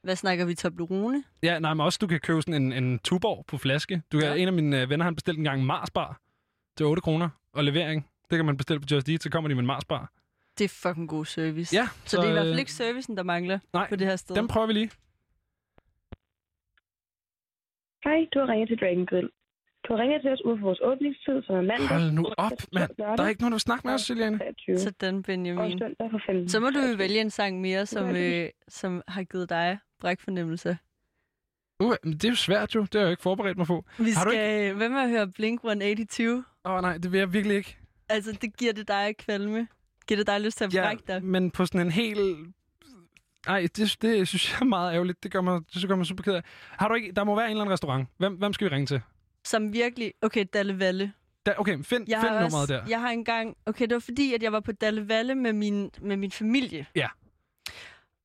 Hvad 0.02 0.16
snakker 0.16 0.44
vi? 0.46 0.54
Toblerone? 0.54 1.24
ja, 1.42 1.58
nej, 1.58 1.74
men 1.74 1.80
også 1.84 1.98
du 2.00 2.06
kan 2.06 2.20
købe 2.20 2.42
sådan 2.42 2.62
en, 2.62 2.72
en 2.72 2.98
tuborg 2.98 3.44
på 3.46 3.58
flaske. 3.58 4.02
Du 4.12 4.18
kan, 4.18 4.28
Ja. 4.28 4.34
En 4.34 4.48
af 4.48 4.52
mine 4.54 4.82
øh, 4.82 4.90
venner, 4.90 5.04
han 5.04 5.14
bestilte 5.14 5.38
en 5.38 5.44
gang 5.44 5.60
en 5.60 5.66
Marsbar 5.66 6.20
til 6.76 6.86
8 6.86 7.02
kroner. 7.02 7.28
Og 7.52 7.64
levering, 7.64 8.06
det 8.30 8.36
kan 8.38 8.46
man 8.46 8.56
bestille 8.56 8.80
på 8.80 8.86
Just 8.90 9.08
Eat, 9.08 9.22
så 9.22 9.30
kommer 9.30 9.48
de 9.48 9.54
med 9.54 9.62
en 9.62 9.66
Marsbar. 9.66 10.12
Det 10.58 10.64
er 10.64 10.68
fucking 10.68 11.08
god 11.08 11.24
service. 11.24 11.76
Ja, 11.76 11.86
Så, 12.04 12.10
så 12.10 12.16
det 12.16 12.24
er 12.24 12.28
i 12.28 12.32
hvert 12.32 12.42
fald 12.42 12.52
øh, 12.52 12.58
ikke 12.58 12.72
servicen, 12.72 13.16
der 13.16 13.22
mangler 13.22 13.58
nej, 13.72 13.88
på 13.88 13.96
det 13.96 14.06
her 14.06 14.16
sted. 14.16 14.36
Dem 14.36 14.48
prøver 14.48 14.66
vi 14.66 14.72
lige. 14.72 14.90
Hej, 18.04 18.26
du 18.34 18.38
har 18.38 18.48
ringet 18.48 18.68
til 18.68 18.78
Dragon 18.80 19.06
Grill. 19.06 19.30
Du 19.88 19.92
har 19.94 20.02
ringet 20.02 20.22
til 20.22 20.30
os 20.32 20.42
ud 20.44 20.58
for 20.58 20.64
vores 20.66 20.80
åbningstid, 20.82 21.42
som 21.42 21.54
er 21.54 21.62
mandag. 21.62 21.88
Hold 21.88 22.10
nu 22.12 22.24
op, 22.38 22.52
mand. 22.72 22.90
Der 22.98 23.22
er 23.24 23.28
ikke 23.28 23.40
nogen, 23.42 23.52
der 23.52 23.56
vil 23.56 23.60
snakke 23.60 23.86
med 23.86 23.94
os, 23.94 24.10
Juliane. 24.10 24.38
23. 24.38 24.78
Sådan, 24.78 25.16
Og 25.16 25.22
Benjamin. 25.22 25.78
søndag 25.78 26.10
fra 26.10 26.18
15. 26.26 26.48
Så 26.48 26.60
må 26.60 26.70
du 26.70 26.78
jo 26.78 26.96
vælge 26.96 27.20
en 27.20 27.30
sang 27.30 27.60
mere, 27.60 27.86
som, 27.86 28.16
øh, 28.16 28.48
som 28.68 29.02
har 29.08 29.22
givet 29.22 29.48
dig 29.50 29.78
brækfornemmelse. 30.00 30.78
Uh, 31.80 31.94
men 32.04 32.12
det 32.12 32.24
er 32.24 32.28
jo 32.28 32.34
svært 32.36 32.74
jo. 32.74 32.80
Det 32.80 32.94
har 32.94 33.00
jeg 33.00 33.10
ikke 33.10 33.22
forberedt 33.22 33.58
mig 33.58 33.66
på. 33.66 33.84
Vi 33.98 34.10
Har 34.10 34.24
du 34.24 34.30
skal... 34.30 34.74
Hvem 34.74 34.90
med 34.90 35.00
at 35.00 35.10
høre 35.10 35.26
Blink-182? 35.38 36.22
Åh 36.64 36.72
oh, 36.72 36.82
nej, 36.82 36.98
det 36.98 37.12
vil 37.12 37.18
jeg 37.18 37.32
virkelig 37.32 37.56
ikke. 37.56 37.76
Altså, 38.08 38.32
det 38.42 38.56
giver 38.56 38.72
det 38.72 38.88
dig 38.88 39.14
kvalme. 39.18 39.68
Giver 40.08 40.18
det 40.18 40.26
dig 40.26 40.40
lyst 40.40 40.58
til 40.58 40.64
at 40.64 40.74
Ja, 40.74 40.82
brække 40.82 41.02
dig? 41.08 41.24
men 41.24 41.50
på 41.50 41.66
sådan 41.66 41.80
en 41.80 41.90
helt... 41.92 42.18
Ej, 43.46 43.60
det, 43.76 43.96
det 44.02 44.28
synes 44.28 44.52
jeg 44.52 44.60
er 44.60 44.64
meget 44.64 44.94
ærgerligt. 44.94 45.22
Det 45.22 45.32
gør 45.32 45.40
mig, 45.40 45.60
det 45.74 45.88
gør 45.88 45.96
mig 45.96 46.06
super 46.06 46.22
ked 46.22 46.34
af. 46.34 46.42
Har 46.70 46.88
du 46.88 46.94
ikke... 46.94 47.12
Der 47.12 47.24
må 47.24 47.36
være 47.36 47.44
en 47.44 47.50
eller 47.50 47.62
anden 47.62 47.72
restaurant. 47.72 48.08
Hvem, 48.18 48.34
hvem 48.34 48.52
skal 48.52 48.70
vi 48.70 48.74
ringe 48.74 48.86
til? 48.86 49.00
Som 49.46 49.72
virkelig... 49.72 50.12
Okay, 50.22 50.44
Dalle 50.52 50.78
Valle. 50.78 51.12
Da, 51.46 51.54
okay, 51.58 51.72
find, 51.82 52.04
Jeg 52.08 52.20
find 52.20 52.30
har, 52.32 52.40
nummeret 52.42 52.62
også, 52.62 52.74
der. 52.74 52.82
jeg 52.88 53.00
har 53.00 53.08
engang... 53.10 53.56
Okay, 53.66 53.84
det 53.86 53.94
var 53.94 53.98
fordi, 54.00 54.34
at 54.34 54.42
jeg 54.42 54.52
var 54.52 54.60
på 54.60 54.72
Dalle 54.72 55.08
Valle 55.08 55.34
med 55.34 55.52
min, 55.52 55.90
med 56.00 56.16
min 56.16 56.30
familie. 56.30 56.86
Ja. 56.94 57.08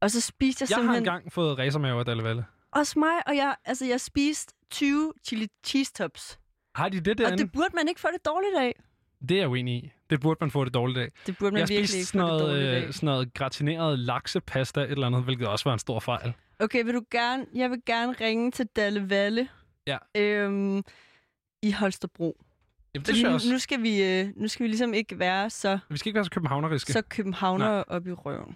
Og 0.02 0.12
så 0.12 0.22
spiste 0.22 0.64
jeg, 0.64 0.70
Jeg 0.70 0.76
har 0.76 0.82
simpelthen... 0.82 1.04
engang 1.04 1.34
fået 1.34 1.58
racermave 1.58 2.00
af 2.00 2.06
Dalle 2.06 2.24
Valle. 2.24 2.46
Også 2.72 3.00
mig, 3.00 3.28
og 3.28 3.36
jeg, 3.36 3.56
altså, 3.66 3.86
jeg 3.86 4.02
spiste 4.02 4.54
20 4.72 5.14
chili 5.28 5.48
cheese 5.66 5.94
tops. 5.94 6.40
Har 6.76 6.90
de 6.90 7.00
det 7.00 7.08
Og 7.12 7.18
derinde? 7.18 7.44
det 7.44 7.52
burde 7.52 7.76
man 7.76 7.88
ikke 7.88 8.02
få 8.02 8.08
det 8.14 8.26
dårligt 8.26 8.58
af. 8.58 8.76
Det 9.30 9.32
er 9.32 9.42
jeg 9.42 9.50
uenig 9.50 9.74
i. 9.84 9.92
Det 10.10 10.22
burde 10.22 10.38
man 10.42 10.52
få 10.52 10.66
det 10.66 10.74
dårligt 10.74 11.00
af. 11.00 11.10
Det 11.28 11.38
burde 11.38 11.52
man 11.52 11.60
jeg 11.60 11.70
virkelig 11.70 11.90
spiste 11.90 11.98
ikke 11.98 12.08
sådan 12.08 12.28
få 12.28 12.34
det 12.34 12.40
noget, 12.42 12.56
dårligt 12.66 12.82
øh, 12.84 12.88
af. 12.88 12.94
sådan 12.94 13.08
noget 13.08 13.34
gratineret 13.34 14.00
laksepasta, 14.00 14.82
et 14.82 14.92
eller 14.92 15.08
andet, 15.08 15.24
hvilket 15.24 15.48
også 15.48 15.70
var 15.70 15.74
en 15.74 15.80
stor 15.80 16.00
fejl. 16.00 16.34
Okay, 16.60 16.84
vil 16.84 16.94
du 16.94 17.02
gerne... 17.12 17.46
Jeg 17.56 17.70
vil 17.70 17.80
gerne 17.86 18.14
ringe 18.22 18.52
til 18.52 18.66
Dalle 18.66 19.10
Valle. 19.10 19.48
Ja. 19.88 19.98
Øhm, 20.18 20.84
I 21.62 21.72
Holstebro. 21.72 22.38
Jamen, 22.94 23.06
det 23.06 23.08
Fordi 23.08 23.18
synes 23.18 23.24
jeg 23.24 23.30
nu, 23.30 23.36
også. 23.36 23.52
nu, 23.52 23.60
skal 23.60 23.82
vi, 23.84 24.04
øh, 24.04 24.30
nu 24.36 24.48
skal 24.48 24.64
vi 24.64 24.68
ligesom 24.68 24.94
ikke 24.94 25.20
være 25.20 25.50
så, 25.50 25.80
Vi 25.90 25.98
skal 25.98 26.10
ikke 26.10 26.16
være 26.16 26.26
så 26.26 26.32
københavneriske. 26.32 26.94
så 26.94 27.02
københavner 27.02 27.84
op 27.84 28.08
i 28.08 28.12
røven. 28.12 28.56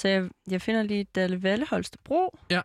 Så 0.00 0.08
jeg, 0.08 0.30
jeg 0.50 0.62
finder 0.62 0.82
lige 0.82 1.04
Dalle 1.04 1.42
Valle 1.42 1.66
Holstebro. 1.70 2.38
Ja. 2.50 2.60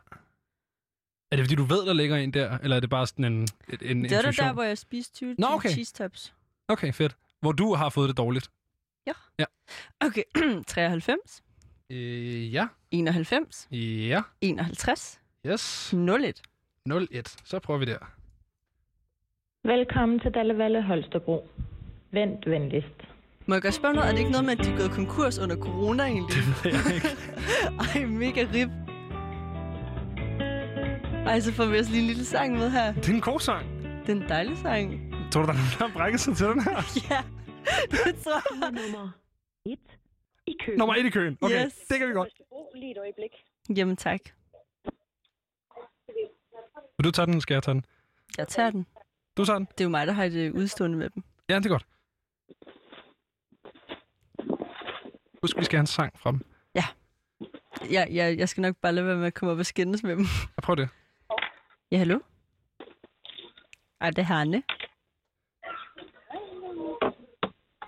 Er 1.32 1.36
det 1.36 1.46
fordi, 1.46 1.56
du 1.56 1.64
ved, 1.64 1.86
der 1.86 1.94
ligger 1.94 2.16
en 2.18 2.34
der? 2.34 2.58
Eller 2.58 2.76
er 2.76 2.80
det 2.80 2.90
bare 2.90 3.08
sådan 3.08 3.26
en, 3.26 3.34
en, 3.34 3.48
Det 3.70 3.80
der, 3.80 3.86
intuition? 4.18 4.48
der, 4.48 4.54
hvor 4.54 4.64
jeg 4.64 4.78
spiste 4.78 5.14
20 5.14 5.36
Nå, 5.38 5.48
okay. 5.48 5.70
cheese 5.70 5.94
tops. 5.94 6.34
Okay, 6.68 6.94
fedt. 6.94 7.16
Hvor 7.40 7.52
du 7.52 7.74
har 7.74 7.90
fået 7.90 8.10
det 8.10 8.18
dårligt. 8.18 8.50
Okay, 10.00 10.24
93, 10.68 11.44
Øh, 11.90 12.54
ja. 12.54 12.68
91, 12.92 13.68
Ja. 13.72 14.22
51, 14.42 15.20
Yes. 15.46 15.94
01. 15.94 16.42
01. 17.12 17.36
Så 17.44 17.60
prøver 17.60 17.80
vi 17.80 17.86
der. 17.86 17.98
Velkommen 19.68 20.20
til 20.20 20.32
Dallevalle 20.34 20.82
Holstebro. 20.84 21.48
Vent 22.12 22.46
venligst. 22.50 22.98
Må 23.46 23.56
jeg 23.56 23.62
godt 23.62 23.74
spørge 23.74 23.94
noget? 23.94 24.08
Er 24.08 24.12
det 24.12 24.20
ikke 24.20 24.32
noget 24.32 24.46
med, 24.46 24.60
at 24.60 24.66
de 24.66 24.72
er 24.72 24.78
gået 24.78 24.92
konkurs 24.92 25.40
under 25.40 25.56
corona 25.56 26.04
egentlig? 26.04 26.36
Det 26.36 26.44
ved 26.64 26.72
jeg 26.86 26.96
ikke. 26.96 27.08
Ej, 27.84 28.06
mega 28.06 28.42
rip. 28.54 28.70
Ej, 31.28 31.40
så 31.40 31.54
får 31.54 31.66
vi 31.66 31.80
også 31.80 31.92
lige 31.92 32.02
en 32.02 32.08
lille 32.08 32.26
sang 32.26 32.54
med 32.58 32.70
her. 32.70 32.94
Det 32.94 33.10
er 33.10 33.14
en 33.14 33.22
god 33.22 33.40
sang. 33.40 33.66
Det 34.06 34.10
er 34.10 34.16
en 34.22 34.30
dejlig 34.30 34.58
sang. 34.58 34.92
Tror 35.32 35.42
du, 35.42 35.48
der 35.48 35.54
er 35.54 35.58
nogen, 35.58 35.74
der 35.80 35.88
har 35.88 35.94
brækket 35.94 36.20
sig 36.20 36.36
til 36.38 36.46
den 36.46 36.62
her? 36.64 36.78
Ja, 37.12 37.20
det 37.92 38.16
tror 38.24 38.66
jeg. 38.66 38.72
Nummer 38.72 39.12
1 39.66 39.80
i 40.48 40.56
køen. 40.60 40.78
Nummer 40.78 40.96
1 40.96 41.06
i 41.06 41.10
køen. 41.10 41.38
Okay, 41.42 41.66
Yes. 41.66 41.74
det 41.90 42.00
kan 42.00 42.08
vi 42.08 42.14
godt. 42.14 42.34
Lige 42.76 42.92
et 42.92 42.98
øjeblik. 42.98 43.32
Jamen 43.78 43.96
tak. 43.96 44.20
Vil 46.98 47.04
du 47.04 47.12
tage 47.12 47.26
den, 47.26 47.42
skal 47.42 47.54
jeg 47.54 47.64
tage 47.64 47.74
den? 47.76 47.86
Jeg 48.38 48.48
tager 48.48 48.70
den. 48.70 48.86
Du 49.38 49.46
tager 49.46 49.58
den? 49.60 49.68
Det 49.72 49.82
er 49.82 49.86
jo 49.86 49.90
mig, 49.90 50.08
der 50.08 50.14
har 50.14 50.24
et 50.24 50.34
øh, 50.34 50.54
udstående 50.54 50.98
med 50.98 51.10
dem. 51.10 51.24
Ja, 51.50 51.56
det 51.56 51.66
er 51.66 51.70
godt. 51.70 51.86
Husk, 55.42 55.58
vi 55.58 55.64
skal 55.64 55.78
have 55.78 55.82
en 55.82 55.88
sang 55.88 56.20
fra 56.20 56.32
dem. 56.32 56.42
Jeg, 57.92 58.08
jeg, 58.12 58.38
jeg 58.38 58.50
skal 58.50 58.62
nok 58.62 58.76
bare 58.76 58.94
lade 58.94 59.06
være 59.06 59.18
med 59.18 59.28
at 59.28 59.34
komme 59.34 59.52
op 59.52 59.60
og 59.60 59.66
skændes 59.66 60.04
med 60.04 60.12
dem. 60.16 60.26
Jeg 60.56 60.64
prøver 60.64 60.76
det. 60.76 60.90
Ja, 61.92 61.98
hallo? 61.98 62.20
Ej, 64.02 64.10
det 64.10 64.20
er 64.20 64.24
Hanne. 64.24 64.64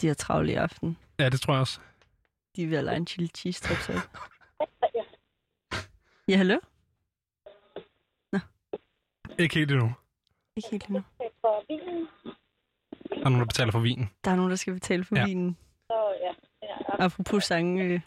De 0.02 0.08
har 0.08 0.14
travlt 0.14 0.50
i 0.50 0.54
aften. 0.54 0.98
Ja, 1.20 1.30
det 1.30 1.42
tror 1.42 1.54
jeg 1.54 1.62
også. 1.62 1.80
De 2.56 2.66
vil 2.66 2.76
have 2.76 2.86
lege 2.86 2.98
en 2.98 3.08
chili 3.08 3.28
cheese 3.28 3.64
top 3.64 3.78
så. 3.78 4.02
Ja, 6.28 6.38
hallo? 6.38 6.60
Ikke 9.40 9.56
helt 9.56 9.72
endnu. 9.72 9.94
Ikke 10.56 10.70
helt 10.72 10.86
endnu. 10.86 11.04
Der 13.10 13.26
er 13.26 13.30
nogen, 13.30 13.40
der 13.40 13.46
betaler 13.46 13.72
for 13.72 13.80
vinen. 13.80 14.10
Der 14.26 14.32
er 14.32 14.36
nogen, 14.36 14.50
der 14.50 14.56
skal 14.56 14.74
betale 14.74 15.04
for 15.04 15.16
Ja. 15.16 15.22
ja. 15.22 15.28
vinen. 15.28 15.58
Apropos 17.00 17.44
sange, 17.44 17.84
øh, 17.84 18.02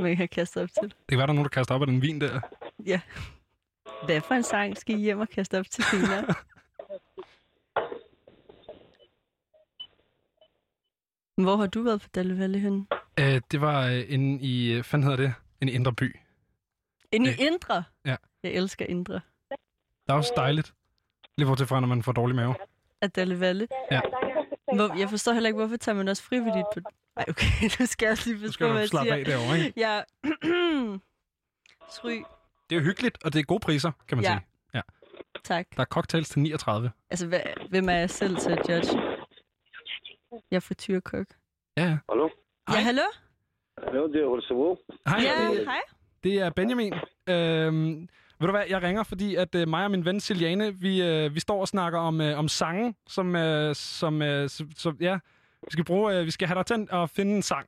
man 0.00 0.16
kan 0.16 0.28
kaste 0.28 0.62
op 0.62 0.68
til. 0.80 0.88
Det 0.88 0.96
kan 1.08 1.18
være, 1.18 1.26
der 1.26 1.32
er 1.32 1.36
nogen, 1.36 1.44
der 1.44 1.48
kaster 1.48 1.74
op 1.74 1.80
af 1.80 1.86
den 1.86 2.02
vin 2.02 2.20
der. 2.20 2.40
Ja. 2.86 3.00
Hvad 4.04 4.20
for 4.20 4.34
en 4.34 4.42
sang 4.42 4.76
skal 4.76 4.94
I 4.94 4.98
hjem 4.98 5.20
og 5.20 5.28
kaste 5.28 5.58
op 5.58 5.66
til 5.70 5.84
Tina? 5.84 6.22
Hvor 11.36 11.56
har 11.56 11.66
du 11.66 11.82
været 11.82 12.00
på 12.00 12.08
Dalle 12.14 12.38
Valle 12.38 12.58
henne? 12.58 12.86
Øh, 13.20 13.40
det 13.50 13.60
var 13.60 13.86
øh, 13.86 14.04
inde 14.08 14.42
i, 14.46 14.72
øh, 14.72 14.84
hvad 14.90 15.02
hedder 15.02 15.16
det? 15.16 15.34
En 15.60 15.68
indre 15.68 15.92
by. 15.92 16.16
Inde 17.12 17.30
i 17.30 17.32
Øh, 17.32 17.40
Indre? 17.40 17.84
ja. 18.04 18.16
Jeg 18.42 18.52
elsker 18.52 18.86
Indre. 18.86 19.14
Det 19.50 20.08
er 20.08 20.12
også 20.12 20.32
dejligt. 20.36 20.74
Lige 21.38 21.46
bortset 21.48 21.68
fra, 21.68 21.80
når 21.80 21.86
man 21.88 22.02
får 22.02 22.12
dårlig 22.12 22.36
mave. 22.36 22.54
Af 23.02 23.10
Dalle 23.10 23.40
Valle? 23.40 23.68
Ja. 23.90 24.00
Hvor, 24.74 24.98
jeg 24.98 25.10
forstår 25.10 25.32
heller 25.32 25.48
ikke, 25.48 25.58
hvorfor 25.58 25.76
tager 25.76 25.96
man 25.96 26.08
også 26.08 26.22
frivilligt 26.22 26.66
på... 26.74 26.80
Ej, 27.16 27.24
okay, 27.28 27.46
nu 27.80 27.86
skal 27.86 28.06
jeg 28.06 28.16
lige 28.26 28.38
skal 28.38 28.46
forstå, 28.48 28.64
hvad 28.66 28.74
du 28.74 28.78
jeg 28.80 28.88
slappe 28.88 29.08
siger. 29.10 29.18
af 29.18 29.24
derovre, 29.24 29.58
ikke? 29.58 29.80
Ja. 29.80 30.02
Stry. 31.96 32.10
Det 32.70 32.76
er 32.76 32.80
jo 32.80 32.84
hyggeligt, 32.84 33.24
og 33.24 33.32
det 33.32 33.38
er 33.40 33.44
gode 33.44 33.60
priser, 33.60 33.92
kan 34.08 34.18
man 34.18 34.24
Ja. 34.24 34.30
sige. 34.30 34.46
Ja. 34.74 34.80
Tak. 35.44 35.66
Der 35.76 35.80
er 35.80 35.84
cocktails 35.84 36.28
til 36.28 36.40
39. 36.42 36.90
Altså, 37.10 37.26
hvad, 37.26 37.40
hvem 37.70 37.88
er 37.88 37.92
jeg 37.92 38.10
selv 38.10 38.36
til 38.36 38.50
at 38.50 38.58
judge? 38.68 39.00
Jeg 40.50 40.56
er 40.56 40.60
frityrkok. 40.60 41.26
Ja, 41.76 41.82
ja. 41.84 41.98
Hallo? 42.10 42.28
Ja, 42.70 42.74
hallo? 42.80 43.02
Hallo, 43.84 44.06
det 44.12 44.22
er 44.22 44.28
Holstebro. 44.28 44.78
Hej, 45.08 45.18
Ja, 45.22 45.48
det, 45.50 45.64
hej. 45.64 45.80
det 46.24 46.40
er 46.40 46.50
Benjamin. 46.50 46.94
Øhm, 47.28 48.08
ved 48.40 48.46
du 48.48 48.50
hvad, 48.52 48.62
jeg 48.68 48.82
ringer, 48.82 49.02
fordi 49.02 49.34
at 49.34 49.54
øh, 49.54 49.68
mig 49.68 49.84
og 49.84 49.90
min 49.90 50.04
ven 50.04 50.20
Siliane, 50.20 50.74
vi, 50.74 51.02
øh, 51.02 51.34
vi 51.34 51.40
står 51.40 51.60
og 51.60 51.68
snakker 51.68 51.98
om, 51.98 52.20
øh, 52.20 52.38
om 52.38 52.48
sange, 52.48 52.94
som, 53.06 53.36
øh, 53.36 53.74
som, 53.74 54.22
øh, 54.22 54.48
som, 54.48 54.70
som, 54.76 54.96
ja, 55.00 55.18
vi 55.62 55.68
skal 55.70 55.84
bruge, 55.84 56.14
øh, 56.18 56.26
vi 56.26 56.30
skal 56.30 56.48
have 56.48 56.58
dig 56.58 56.66
til 56.66 56.88
at 56.92 57.10
finde 57.10 57.36
en 57.36 57.42
sang. 57.42 57.66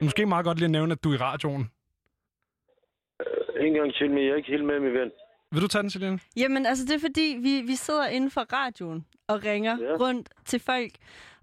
Måske 0.00 0.26
meget 0.26 0.44
godt 0.44 0.58
lige 0.58 0.64
at 0.64 0.70
nævne, 0.70 0.92
at 0.92 1.04
du 1.04 1.10
er 1.10 1.14
i 1.14 1.16
radioen. 1.16 1.70
En 3.60 3.74
gang 3.74 3.94
til, 3.94 4.10
men 4.10 4.18
jeg 4.24 4.30
er 4.32 4.36
ikke 4.36 4.48
helt 4.50 4.64
med, 4.64 4.80
min 4.80 4.92
ven. 4.94 5.10
Vil 5.52 5.62
du 5.62 5.68
tage 5.68 5.82
den, 5.82 5.90
Siliane? 5.90 6.18
Jamen, 6.36 6.66
altså, 6.66 6.84
det 6.84 6.94
er 6.94 6.98
fordi, 7.00 7.36
vi, 7.42 7.60
vi 7.60 7.74
sidder 7.74 8.06
inden 8.06 8.30
for 8.30 8.40
radioen 8.52 9.06
og 9.28 9.44
ringer 9.44 9.76
Ja. 9.80 9.84
ja. 9.90 9.96
rundt 9.96 10.28
til 10.44 10.60
folk, 10.60 10.90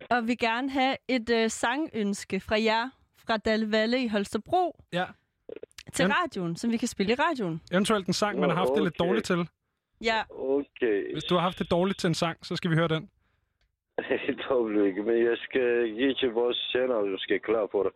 og 0.09 0.27
vi 0.27 0.35
gerne 0.35 0.69
have 0.69 0.95
et 1.07 1.29
øh, 1.29 1.49
sangønske 1.49 2.39
fra 2.39 2.61
jer, 2.61 2.89
fra 3.27 3.37
Dalle 3.37 3.71
Valle 3.71 4.03
i 4.03 4.07
Holstebro, 4.07 4.83
Ja. 4.93 5.05
Til 5.93 6.03
Ja. 6.05 6.13
radioen, 6.23 6.55
som 6.55 6.71
vi 6.71 6.77
kan 6.77 6.87
spille 6.87 7.11
i 7.11 7.15
radioen. 7.15 7.61
Eventuelt 7.71 8.07
en 8.07 8.13
sang, 8.13 8.39
man 8.39 8.49
har 8.49 8.57
haft 8.57 8.69
det 8.75 8.83
lidt 8.83 8.95
Okay. 9.01 9.07
dårligt 9.07 9.25
til. 9.25 9.49
Ja, 10.01 10.23
Okay. 10.29 11.13
Hvis 11.13 11.23
du 11.23 11.35
har 11.35 11.41
haft 11.41 11.59
det 11.59 11.71
dårligt 11.71 11.99
til 11.99 12.07
en 12.07 12.13
sang, 12.13 12.45
så 12.45 12.55
skal 12.55 12.71
vi 12.71 12.75
høre 12.75 12.87
den. 12.87 13.09
Et 14.29 14.41
øjeblik, 14.49 15.05
men 15.05 15.17
jeg 15.25 15.37
skal 15.37 15.93
give 15.95 16.13
til 16.13 16.29
vores 16.31 16.57
sender, 16.71 16.95
og 16.95 17.07
du 17.07 17.17
skal 17.19 17.39
klar 17.39 17.65
på 17.71 17.83
det. 17.83 17.91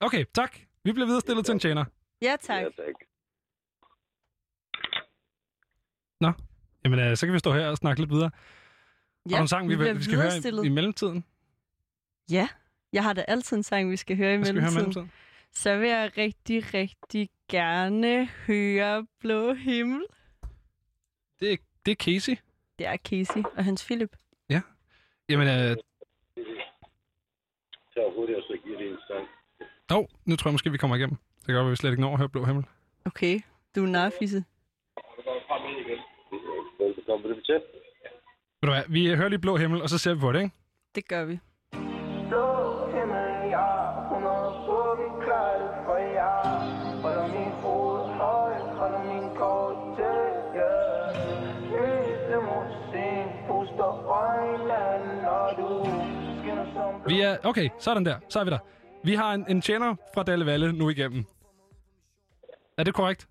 Okay, 0.00 0.24
tak. 0.34 0.56
Vi 0.84 0.92
bliver 0.92 1.06
videre 1.06 1.20
stillet 1.20 1.44
til 1.46 1.52
en 1.52 1.58
tjener. 1.58 1.84
ja 2.22 2.36
tak. 2.40 2.62
Ja, 2.62 2.68
tak. 2.68 2.94
Nå, 6.20 6.32
jamen 6.84 6.98
øh, 6.98 7.16
så 7.16 7.26
kan 7.26 7.32
vi 7.34 7.38
stå 7.38 7.52
her 7.52 7.68
og 7.68 7.76
snakke 7.76 8.00
lidt 8.02 8.10
videre. 8.10 8.30
Ja, 8.34 9.30
Ja, 9.30 9.36
og 9.36 9.42
en 9.42 9.48
sang, 9.48 9.68
vi, 9.68 9.74
vi, 9.76 9.92
vi 9.92 10.02
skal 10.02 10.14
høre 10.16 10.24
i, 10.26 10.28
viderestillet. 10.28 10.64
i 10.64 10.68
mellemtiden. 10.68 11.24
Ja, 12.30 12.48
jeg 12.92 13.02
har 13.02 13.12
da 13.12 13.24
altid 13.28 13.56
en 13.56 13.62
sang, 13.62 13.90
vi 13.90 13.96
skal 13.96 14.16
høre 14.16 14.34
i 14.34 14.36
Hvad 14.36 14.44
skal 14.46 14.54
vi 14.56 14.60
høre 14.60 14.70
i 14.70 14.74
mellemtiden. 14.74 15.12
Så 15.52 15.78
vil 15.78 15.88
jeg 15.88 16.10
rigtig, 16.18 16.74
rigtig 16.74 17.28
gerne 17.50 18.26
høre 18.26 19.06
Blå 19.20 19.52
Himmel. 19.54 20.04
Det 21.40 21.52
er, 21.52 21.56
det 21.86 21.92
er 21.92 21.96
Casey. 22.04 22.36
Det 22.78 22.86
er 22.86 22.96
Casey 22.96 23.42
og 23.56 23.64
Hans 23.64 23.84
Philip. 23.86 24.16
Jamen, 25.28 25.48
øh, 25.48 25.76
Så 27.92 28.12
hurtigt, 28.16 28.38
og 28.38 28.44
så 28.48 28.56
giver 28.64 28.78
det 28.78 28.88
en 28.90 28.98
sang. 29.08 29.26
oh, 29.98 30.04
nu 30.24 30.36
tror 30.36 30.48
jeg 30.48 30.54
måske, 30.54 30.70
vi 30.70 30.78
kommer 30.78 30.96
igennem. 30.96 31.16
Det 31.46 31.46
godt 31.54 31.64
være, 31.64 31.70
vi 31.70 31.76
slet 31.76 31.90
ikke 31.90 32.00
når 32.02 32.12
at 32.12 32.18
høre 32.18 32.28
Blå 32.28 32.44
Himmel. 32.44 32.64
Okay, 33.04 33.40
du 33.74 33.84
er 33.84 33.88
narfisse. 33.88 34.44
Velkommen, 36.78 37.28
det 37.30 37.36
betyder. 37.36 37.60
Ved 38.60 38.66
du 38.68 38.70
hvad, 38.70 38.82
vi 38.88 39.14
hører 39.14 39.28
lige 39.28 39.38
Blå 39.38 39.56
Himmel, 39.56 39.82
og 39.82 39.88
så 39.88 39.98
ser 39.98 40.14
vi 40.14 40.20
på 40.20 40.32
det, 40.32 40.42
ikke? 40.42 40.54
Det 40.94 41.08
gør 41.08 41.24
vi. 41.24 41.38
Blå 42.28 42.61
er, 57.32 57.38
okay, 57.48 57.68
sådan 57.78 58.04
der. 58.06 58.16
Så 58.28 58.40
er 58.40 58.44
vi 58.44 58.50
der. 58.50 58.58
Vi 59.04 59.14
har 59.14 59.34
en, 59.34 59.44
en 59.48 59.60
tjener 59.62 59.94
fra 60.14 60.22
Dalle 60.22 60.46
Valle 60.46 60.72
nu 60.72 60.88
igennem. 60.90 61.24
Er 62.78 62.84
det 62.84 62.94
korrekt? 62.94 63.28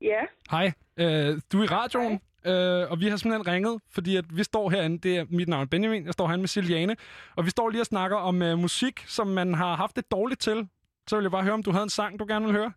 Ja, 0.00 0.20
Hej. 0.50 0.72
Øh, 0.96 1.40
du 1.52 1.60
er 1.60 1.64
i 1.64 1.66
radioen, 1.66 2.20
øh, 2.44 2.90
og 2.90 3.00
vi 3.00 3.08
har 3.08 3.16
simpelthen 3.16 3.54
ringet, 3.54 3.80
fordi 3.90 4.16
at 4.16 4.24
vi 4.36 4.42
står 4.44 4.70
herinde, 4.70 4.98
det 4.98 5.16
er 5.16 5.24
mit 5.30 5.48
navn 5.48 5.62
er 5.62 5.66
Benjamin, 5.66 6.04
jeg 6.06 6.12
står 6.12 6.26
herinde 6.26 6.42
med 6.42 6.48
Siliane, 6.48 6.96
og 7.36 7.44
vi 7.44 7.50
står 7.50 7.68
lige 7.70 7.82
og 7.82 7.86
snakker 7.86 8.16
om 8.16 8.42
øh, 8.42 8.58
musik, 8.58 9.04
som 9.06 9.26
man 9.26 9.54
har 9.54 9.76
haft 9.76 9.96
det 9.96 10.10
dårligt 10.10 10.40
til. 10.40 10.68
Så 11.08 11.16
vil 11.16 11.22
jeg 11.22 11.30
bare 11.30 11.42
høre, 11.42 11.54
om 11.54 11.62
du 11.62 11.70
havde 11.70 11.82
en 11.82 11.90
sang, 11.90 12.18
du 12.18 12.24
gerne 12.28 12.44
vil 12.46 12.54
høre? 12.54 12.72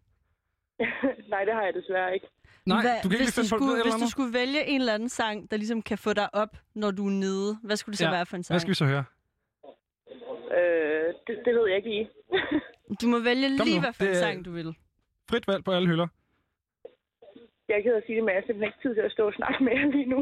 nej, 1.34 1.44
det 1.46 1.54
har 1.54 1.62
jeg 1.62 1.74
desværre 1.74 2.14
ikke. 2.14 2.28
Nej, 2.66 2.82
Hvad, 2.82 2.96
du 3.04 3.10
kan 3.10 3.12
ikke 3.20 3.26
hvis, 3.26 3.38
lige 3.38 3.44
du 3.44 3.48
finde 3.48 3.50
på 3.50 3.66
skulle, 3.66 3.84
hvis 3.84 4.04
du 4.04 4.10
skulle 4.10 4.34
vælge 4.34 4.66
en 4.68 4.82
eller 4.82 4.94
anden 4.94 5.10
sang, 5.10 5.52
der 5.52 5.58
ligesom 5.58 5.82
kan 5.82 5.98
få 5.98 6.14
dig 6.14 6.36
op, 6.36 6.58
når 6.76 6.92
du 6.92 7.06
er 7.08 7.12
nede, 7.12 7.58
hvad 7.64 7.76
skulle 7.78 7.94
det 7.94 7.98
så 8.00 8.06
Ja. 8.06 8.12
være 8.12 8.26
for 8.26 8.36
en 8.38 8.44
sang? 8.44 8.54
Hvad 8.54 8.60
skal 8.60 8.70
vi 8.70 8.76
så 8.76 8.86
høre? 8.86 9.04
Øh, 10.58 11.08
det, 11.28 11.34
det 11.46 11.52
ved 11.58 11.66
jeg 11.68 11.78
ikke 11.78 11.90
lige. 11.90 12.10
Du 13.02 13.08
må 13.08 13.20
vælge 13.20 13.58
Kom 13.58 13.68
lige, 13.68 13.80
hvad 13.80 13.94
for 13.94 14.04
en 14.04 14.10
det 14.10 14.18
sang 14.18 14.46
du 14.46 14.52
vil. 14.52 14.76
Frit 15.30 15.48
valg 15.48 15.64
på 15.64 15.72
alle 15.72 15.88
hylder. 15.88 16.08
Jeg 17.68 17.78
er 17.78 17.82
ked 17.82 17.94
af 17.94 17.98
at 17.98 18.04
sige 18.06 18.16
det, 18.16 18.24
men 18.24 18.30
jeg 18.34 18.40
har 18.42 18.46
simpelthen 18.48 18.68
ikke 18.72 18.82
tid 18.84 18.94
til 18.96 19.02
at 19.02 19.12
stå 19.12 19.24
og 19.28 19.34
snakke 19.40 19.64
med 19.64 19.72
jer 19.78 19.86
lige 19.98 20.06
nu. 20.16 20.20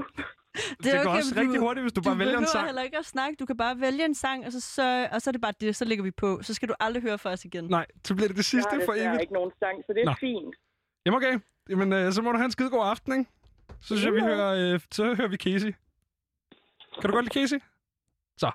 Det 0.84 0.92
går 1.04 1.12
også 1.20 1.34
men 1.36 1.42
rigtig 1.44 1.60
hurtigt, 1.60 1.84
hvis 1.84 1.94
du 1.94 2.02
bare 2.02 2.20
vælger 2.20 2.38
en 2.38 2.44
Du 2.44 2.50
sang. 2.50 2.54
behøver 2.54 2.68
heller 2.72 2.82
ikke 2.82 2.98
at 2.98 3.06
snakke. 3.06 3.36
Du 3.40 3.46
kan 3.46 3.58
bare 3.58 3.76
vælge 3.80 4.06
en 4.06 4.16
sang, 4.16 4.46
og 4.46 4.52
så, 4.52 4.60
så, 4.62 5.08
og 5.12 5.22
så 5.22 5.30
er 5.30 5.32
det 5.32 5.42
bare 5.42 5.54
det, 5.62 5.76
så 5.76 5.86
lægger 5.86 6.04
vi 6.04 6.12
på. 6.12 6.30
Så 6.42 6.54
skal 6.54 6.70
du 6.70 6.74
aldrig 6.80 7.04
høre 7.04 7.18
fra 7.18 7.30
os 7.32 7.46
igen. 7.46 7.64
Nej, 7.66 7.86
så 8.06 8.16
bliver 8.16 8.28
det 8.28 8.38
det 8.38 8.46
sidste 8.46 8.70
jeg 8.72 8.80
har 8.80 8.86
for 8.86 8.94
evigt. 8.94 9.22
ikke 9.22 9.34
nogen 9.34 9.52
sang, 9.60 9.84
så 9.88 9.94
det 9.94 10.02
er 10.02 10.06
Nå. 10.06 10.14
fint. 10.20 10.56
Jamen 11.06 11.18
okay. 11.18 11.40
Jamen, 11.70 11.94
øh, 11.94 12.12
så 12.12 12.22
må 12.22 12.32
du 12.32 12.38
have 12.38 12.46
en 12.46 12.52
skide 12.52 12.70
god 12.70 12.86
aften, 12.94 13.20
ikke? 13.20 13.32
Så 13.82 13.88
synes 13.88 14.06
jeg, 14.06 14.14
vi 14.14 14.20
hører, 14.20 14.74
øh, 14.74 14.80
så 14.92 15.04
hører 15.14 15.28
vi 15.28 15.38
Casey. 15.38 15.72
Kan 17.02 17.10
du 17.10 17.16
godt 17.16 17.26
lide 17.26 17.40
Casey? 17.40 17.60
Så. 18.38 18.52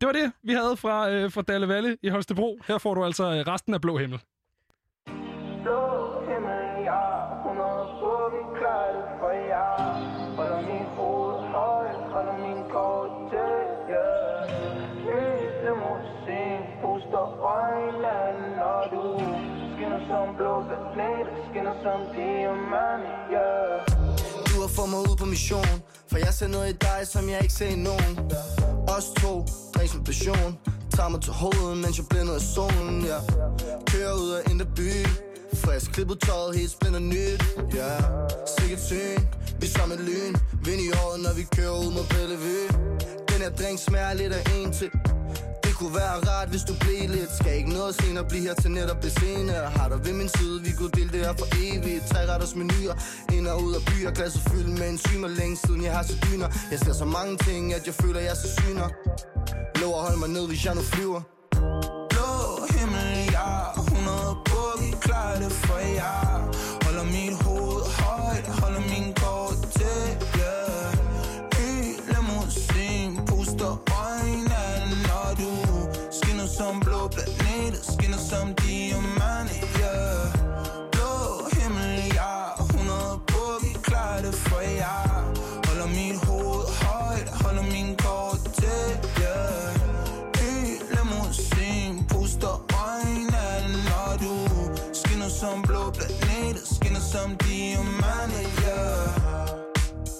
Det 0.00 0.06
var 0.06 0.12
det, 0.12 0.32
vi 0.42 0.52
havde 0.52 0.76
fra, 0.76 1.10
øh, 1.10 1.32
fra 1.32 1.42
Dalle 1.42 1.68
Valle 1.68 1.96
i 2.02 2.08
Holstebro. 2.08 2.58
Her 2.68 2.78
får 2.78 2.94
du 2.94 3.04
altså 3.04 3.24
øh, 3.24 3.40
resten 3.52 3.74
af 3.74 3.80
Blå 3.80 3.96
Himmel. 4.02 4.20
Blå 5.64 5.82
himmel, 6.28 6.66
ja, 6.90 7.04
100 7.48 7.68
på, 8.00 8.12
vi 8.34 8.40
klarer 8.58 8.92
det 8.96 9.06
for 9.20 9.32
jer. 9.52 9.76
Holder 10.38 10.60
min 10.70 10.86
hoved 10.98 11.38
højt, 11.54 12.00
holder 12.14 12.36
min 12.44 12.60
kort 12.74 13.12
til, 13.32 13.56
ja. 13.94 14.08
Lyse 15.08 15.70
musik, 15.84 16.62
puster 16.82 17.24
øjnene, 17.56 18.16
når 18.60 18.80
du 18.94 19.02
skinner 19.72 20.00
som 20.08 20.26
blå 20.38 20.52
planet, 20.94 21.28
skinner 21.50 21.76
som 21.84 21.98
diamant, 22.16 23.06
ja. 23.36 23.50
Du 24.50 24.56
har 24.64 24.70
fået 24.76 24.90
mig 24.94 25.00
ud 25.08 25.14
på 25.20 25.26
mission 25.34 25.70
for 26.10 26.18
jeg 26.18 26.34
ser 26.34 26.48
noget 26.48 26.68
i 26.74 26.76
dig, 26.76 27.00
som 27.04 27.28
jeg 27.28 27.38
ikke 27.42 27.54
ser 27.54 27.68
i 27.68 27.76
nogen. 27.76 28.18
Os 28.88 29.04
to, 29.20 29.46
drik 29.74 29.94
med 29.94 30.04
passion. 30.04 30.58
Tager 30.96 31.08
mig 31.08 31.20
til 31.20 31.32
hovedet, 31.32 31.76
mens 31.76 31.98
jeg 31.98 32.06
blænder 32.10 32.34
af 32.34 32.40
solen 32.40 33.04
ja. 33.04 33.18
Kører 33.86 34.14
ud 34.14 34.30
af 34.30 34.50
indre 34.50 34.66
by. 34.76 34.90
Frisk 35.54 35.92
klippet 35.92 36.20
tøjet, 36.20 36.56
helt 36.58 36.70
spænder 36.70 36.98
nyt 36.98 37.42
ja. 37.74 37.90
Sikkert 38.58 38.80
syn, 38.80 39.20
vi 39.60 39.66
er 39.66 39.70
som 39.78 39.92
et 39.92 40.00
lyn. 40.00 40.34
Vind 40.64 40.80
i 40.80 40.90
håret, 40.94 41.20
når 41.20 41.34
vi 41.34 41.44
kører 41.56 41.74
ud 41.84 41.90
mod 41.96 42.06
Bellevue. 42.14 42.68
Den 43.30 43.38
her 43.44 43.50
drink 43.50 43.78
smager 43.78 44.12
lidt 44.14 44.32
af 44.32 44.42
en 44.56 44.72
til 44.72 44.90
kunne 45.78 45.94
være 45.94 46.16
rart, 46.28 46.48
hvis 46.48 46.64
du 46.68 46.74
blev 46.80 47.08
lidt. 47.16 47.30
Skal 47.40 47.56
ikke 47.60 47.70
noget 47.70 47.94
senere 48.00 48.24
blive 48.24 48.42
her 48.42 48.54
til 48.54 48.70
netop 48.70 49.02
det 49.02 49.12
senere 49.20 49.70
Har 49.76 49.88
dig 49.88 50.00
ved 50.06 50.12
min 50.12 50.28
side, 50.36 50.62
vi 50.62 50.72
kunne 50.78 50.90
dele 50.98 51.10
det 51.14 51.20
her 51.26 51.34
for 51.40 51.48
evigt. 51.64 52.04
Tre 52.10 52.20
retters 52.32 52.54
menuer, 52.54 52.94
ind 53.36 53.46
og 53.46 53.62
ud 53.64 53.72
af 53.78 53.82
byer. 53.88 54.10
Glasset 54.10 54.42
fyldt 54.50 54.78
med 54.78 54.88
enzymer, 54.88 55.28
længe 55.28 55.56
siden 55.64 55.84
jeg 55.84 55.92
har 55.96 56.02
så 56.02 56.16
dyner. 56.26 56.48
Jeg 56.70 56.78
ser 56.78 56.92
så 56.92 57.04
mange 57.04 57.36
ting, 57.46 57.74
at 57.74 57.86
jeg 57.86 57.94
føler, 57.94 58.20
jeg 58.20 58.30
er 58.30 58.40
så 58.44 58.48
syner. 58.60 58.88
Lov 59.80 59.92
at 59.98 60.02
holde 60.06 60.18
mig 60.18 60.28
ned, 60.28 60.46
hvis 60.46 60.64
jeg 60.66 60.74
nu 60.74 60.82
flyver. 60.92 61.20
Blå 62.12 62.30
himmel, 62.74 63.10
ja, 63.36 63.50
100 63.80 64.36
på, 64.48 64.60
vi 64.80 64.88
klarer 65.00 65.38
det 65.42 65.52
for 65.52 65.78
jer. 65.78 66.48
ja. 66.52 66.57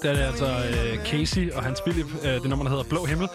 Det 0.02 0.10
er 0.10 0.14
det 0.14 0.20
altså 0.22 0.46
øh, 0.46 1.04
Casey 1.06 1.52
og 1.52 1.62
Hans 1.64 1.80
Philip, 1.80 2.06
øh, 2.24 2.30
det 2.30 2.48
nummer, 2.50 2.64
der 2.64 2.70
hedder 2.70 2.84
Blå 2.88 3.04
Himmel. 3.04 3.28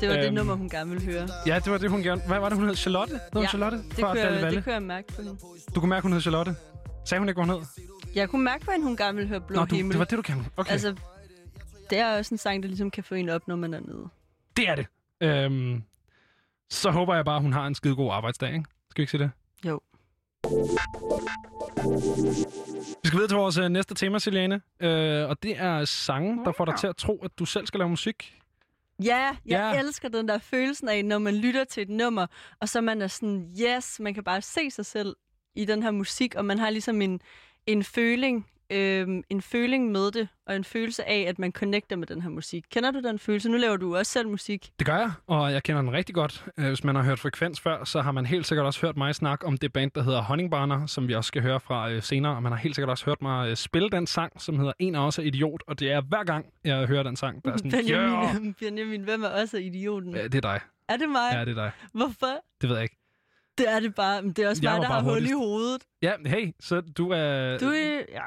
Det 0.00 0.08
var 0.08 0.14
det 0.16 0.26
Øhm, 0.26 0.34
nummer, 0.34 0.54
hun 0.54 0.68
gerne 0.68 0.90
ville 0.90 1.04
høre. 1.12 1.28
Ja, 1.46 1.54
det 1.64 1.72
var 1.72 1.78
det, 1.78 1.90
hun 1.90 2.02
gerne... 2.02 2.22
Hvad 2.26 2.38
var 2.38 2.48
det, 2.48 2.58
hun 2.58 2.66
hed? 2.68 2.76
Charlotte? 2.76 3.12
Hed 3.12 3.20
hun 3.34 3.46
Charlotte? 3.46 3.76
det 3.76 3.94
kunne, 4.04 4.20
jeg, 4.20 4.50
det 4.52 4.64
kunne 4.64 4.72
jeg 4.72 4.82
mærke 4.82 5.12
på 5.12 5.22
hende. 5.22 5.36
Du 5.74 5.80
kunne 5.80 5.88
mærke, 5.88 6.02
hun 6.02 6.12
hed 6.12 6.20
Charlotte. 6.20 6.54
Sagde 7.04 7.20
hun 7.20 7.28
ikke, 7.28 7.42
hvad 7.44 7.54
hun 7.54 7.60
hed? 7.76 7.84
Jeg 8.14 8.28
kunne 8.28 8.44
mærke 8.44 8.64
på 8.64 8.70
hende, 8.70 8.86
hun 8.86 8.96
gerne 8.96 9.14
ville 9.16 9.28
høre 9.28 9.40
Blå 9.40 9.56
Nå, 9.60 9.64
du, 9.64 9.74
Himmel. 9.76 9.92
det 9.92 9.98
var 9.98 10.04
det, 10.04 10.16
du 10.16 10.22
kan. 10.22 10.46
Okay. 10.56 10.72
Altså, 10.72 10.94
det 11.90 11.98
er 11.98 12.18
også 12.18 12.34
en 12.34 12.38
sang, 12.38 12.62
der 12.62 12.68
ligesom 12.68 12.90
kan 12.90 13.04
få 13.04 13.14
en 13.14 13.28
op, 13.28 13.48
når 13.48 13.56
man 13.56 13.74
er 13.74 13.80
nede. 13.80 14.08
Det 14.56 14.68
er 14.68 14.74
det. 14.74 14.86
Øhm, 15.20 15.82
så 16.70 16.90
håber 16.90 17.14
jeg 17.14 17.24
bare, 17.24 17.40
hun 17.40 17.52
har 17.52 17.66
en 17.66 17.74
skide 17.74 17.96
god 17.96 18.12
arbejdsdag, 18.12 18.48
ikke? 18.52 18.64
Skal 18.90 19.00
vi 19.00 19.02
ikke 19.02 19.10
sige 19.10 19.22
det? 19.22 19.30
Jo. 19.68 19.80
Vi 23.02 23.08
skal 23.08 23.16
videre 23.16 23.28
til 23.28 23.36
vores 23.36 23.58
øh, 23.58 23.68
næste 23.68 23.94
tema, 23.94 24.18
Selene. 24.18 24.60
Øh, 24.80 25.28
og 25.28 25.42
det 25.42 25.56
er 25.58 25.84
sange, 25.84 26.44
der 26.44 26.52
får 26.52 26.64
dig 26.64 26.74
til 26.78 26.86
at 26.86 26.96
tro, 26.96 27.20
at 27.24 27.38
du 27.38 27.44
selv 27.44 27.66
skal 27.66 27.78
lave 27.78 27.90
musik. 27.90 28.36
Ja, 29.04 29.36
jeg 29.46 29.72
ja. 29.74 29.78
elsker 29.78 30.08
den 30.08 30.28
der 30.28 30.38
følelsen 30.38 30.88
af, 30.88 31.04
når 31.04 31.18
man 31.18 31.34
lytter 31.34 31.64
til 31.64 31.82
et 31.82 31.88
nummer, 31.88 32.26
og 32.60 32.68
så 32.68 32.80
man 32.80 33.02
er 33.02 33.06
sådan, 33.06 33.50
yes, 33.60 34.00
man 34.00 34.14
kan 34.14 34.24
bare 34.24 34.42
se 34.42 34.70
sig 34.70 34.86
selv 34.86 35.16
i 35.54 35.64
den 35.64 35.82
her 35.82 35.90
musik, 35.90 36.34
og 36.34 36.44
man 36.44 36.58
har 36.58 36.70
ligesom 36.70 37.02
en, 37.02 37.20
en 37.66 37.84
føling, 37.84 38.46
øhm, 38.70 39.22
en 39.30 39.42
føling 39.42 39.92
med 39.92 40.10
det, 40.10 40.28
og 40.46 40.56
en 40.56 40.64
følelse 40.64 41.08
af, 41.08 41.24
at 41.28 41.38
man 41.38 41.52
connecter 41.52 41.96
med 41.96 42.06
den 42.06 42.22
her 42.22 42.30
musik. 42.30 42.64
Kender 42.72 42.90
du 42.90 43.00
den 43.00 43.18
følelse? 43.18 43.48
Nu 43.48 43.56
laver 43.56 43.76
du 43.76 43.96
også 43.96 44.12
selv 44.12 44.28
musik. 44.28 44.70
Det 44.78 44.86
gør 44.86 44.96
jeg, 44.96 45.12
og 45.26 45.52
jeg 45.52 45.62
kender 45.62 45.82
den 45.82 45.92
rigtig 45.92 46.14
godt. 46.14 46.44
Øh, 46.58 46.66
Hvis 46.68 46.84
man 46.84 46.94
har 46.94 47.02
hørt 47.02 47.18
Frekvens 47.18 47.60
før, 47.60 47.84
så 47.84 48.00
har 48.00 48.12
man 48.12 48.26
helt 48.26 48.46
sikkert 48.46 48.66
også 48.66 48.80
hørt 48.86 48.96
mig 48.96 49.14
snakke 49.14 49.46
om 49.46 49.56
det 49.56 49.72
band, 49.72 49.90
der 49.94 50.02
hedder 50.02 50.22
Honningbarner, 50.22 50.86
som 50.86 51.08
vi 51.08 51.14
også 51.14 51.28
skal 51.28 51.42
høre 51.42 51.60
fra 51.60 51.90
øh, 51.90 52.02
senere. 52.02 52.36
Og 52.36 52.42
man 52.42 52.52
har 52.52 52.58
helt 52.58 52.74
sikkert 52.74 52.90
også 52.90 53.04
hørt 53.04 53.22
mig 53.22 53.48
øh, 53.50 53.56
spille 53.56 53.90
den 53.90 54.06
sang, 54.06 54.40
som 54.42 54.58
hedder 54.58 54.72
En 54.78 54.94
af 54.94 55.06
os 55.06 55.18
er 55.18 55.22
idiot. 55.22 55.62
Og 55.66 55.80
det 55.80 55.92
er 55.92 56.00
hver 56.00 56.24
gang, 56.24 56.46
jeg 56.64 56.86
hører 56.86 57.02
den 57.02 57.16
sang, 57.16 57.44
der 57.44 57.52
er 57.52 57.56
sådan, 57.56 57.72
yeah! 57.72 58.32
Benjamin, 58.32 58.54
Benjamin, 58.60 59.02
hvem 59.02 59.22
er 59.22 59.28
også 59.28 59.56
idioten? 59.56 60.14
Ja, 60.14 60.22
det 60.22 60.34
er 60.34 60.40
dig. 60.40 60.60
Er 60.88 60.96
det 60.96 61.08
mig? 61.08 61.30
Ja, 61.32 61.40
det 61.44 61.50
er 61.50 61.54
dig. 61.54 61.70
Hvorfor? 61.92 62.26
Det 62.60 62.68
ved 62.68 62.76
jeg 62.76 62.82
ikke. 62.82 62.96
Det 63.58 63.68
er 63.68 63.80
det 63.80 63.94
bare. 63.94 64.22
Men 64.22 64.32
det 64.32 64.44
er 64.44 64.48
også 64.48 64.62
Jeg 64.62 64.72
mig, 64.72 64.80
der 64.82 64.88
har 64.88 65.02
hul 65.02 65.26
i 65.26 65.32
hovedet. 65.32 65.82
Ja, 66.02 66.12
hey, 66.26 66.52
så 66.60 66.80
du 66.80 67.10
er... 67.10 67.58
Du 67.58 67.66
er... 67.66 68.00
Ja. 68.08 68.22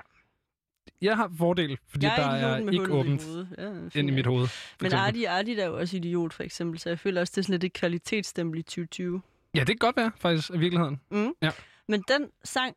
Jeg 1.03 1.15
har 1.17 1.31
fordel, 1.37 1.77
fordi 1.87 2.05
jeg 2.05 2.13
der 2.17 2.23
er 2.23 2.29
er 2.29 2.57
idioten 2.57 2.65
med 2.65 2.73
ikke 2.73 2.93
åbent 2.93 3.23
i. 3.25 3.61
Ja, 3.61 3.99
ind 3.99 4.09
i 4.09 4.11
mit 4.11 4.25
hoved. 4.25 4.47
Men. 4.81 4.93
Artie, 4.93 5.29
Artie 5.29 5.61
er 5.61 5.65
jo 5.65 5.77
også 5.79 5.97
idiot, 5.97 6.33
for 6.33 6.43
eksempel, 6.43 6.79
så 6.79 6.89
jeg 6.89 6.99
føler 6.99 7.21
også, 7.21 7.31
det 7.31 7.37
er 7.37 7.41
sådan 7.43 7.53
lidt 7.53 7.63
et 7.63 7.73
kvalitetsstempel 7.73 8.59
i 8.59 8.63
2020. 8.63 9.21
Ja, 9.55 9.59
det 9.59 9.67
kan 9.67 9.75
godt 9.77 9.97
være, 9.97 10.11
faktisk, 10.19 10.49
i 10.49 10.57
virkeligheden. 10.57 10.99
Mm. 11.11 11.33
Ja. 11.41 11.51
Men 11.87 12.03
den 12.07 12.27
sang, 12.43 12.75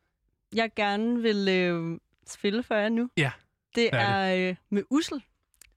jeg 0.55 0.71
gerne 0.77 1.23
vil 1.23 1.49
øh, 1.49 1.99
spille 2.27 2.63
for 2.63 2.75
jer 2.75 2.89
nu, 2.89 3.09
Ja, 3.17 3.31
det 3.75 3.89
er 3.93 3.99
er, 3.99 4.49
øh, 4.51 4.57
med 4.71 4.83
Ussel. 4.91 5.23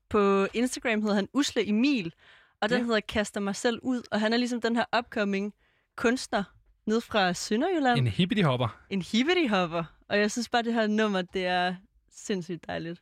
På 0.10 0.48
Instagram 0.54 1.02
hedder 1.02 1.16
han 1.16 1.28
Usle 1.34 1.68
Emil, 1.70 2.14
og 2.62 2.70
den 2.70 2.78
Ja. 2.78 2.84
hedder 2.84 3.00
Kaster 3.00 3.40
mig 3.40 3.56
selv 3.56 3.80
ud, 3.82 4.02
og 4.12 4.20
han 4.20 4.34
er 4.34 4.38
ligesom 4.38 4.62
den 4.62 4.76
her 4.76 4.86
upcoming 5.00 5.54
kunstner 5.98 6.44
ned 6.86 7.02
fra 7.02 7.34
Sønderjylland. 7.34 8.00
En 8.00 8.08
hippity-hopper. 8.08 8.80
En 8.90 9.02
hippity-hopper. 9.02 9.84
Og 10.10 10.20
jeg 10.20 10.32
synes 10.32 10.50
bare, 10.50 10.64
det 10.64 10.74
her 10.74 10.88
nummer, 10.88 11.22
det 11.22 11.46
er 11.46 11.76
sindssygt 12.26 12.68
dejligt. 12.68 13.02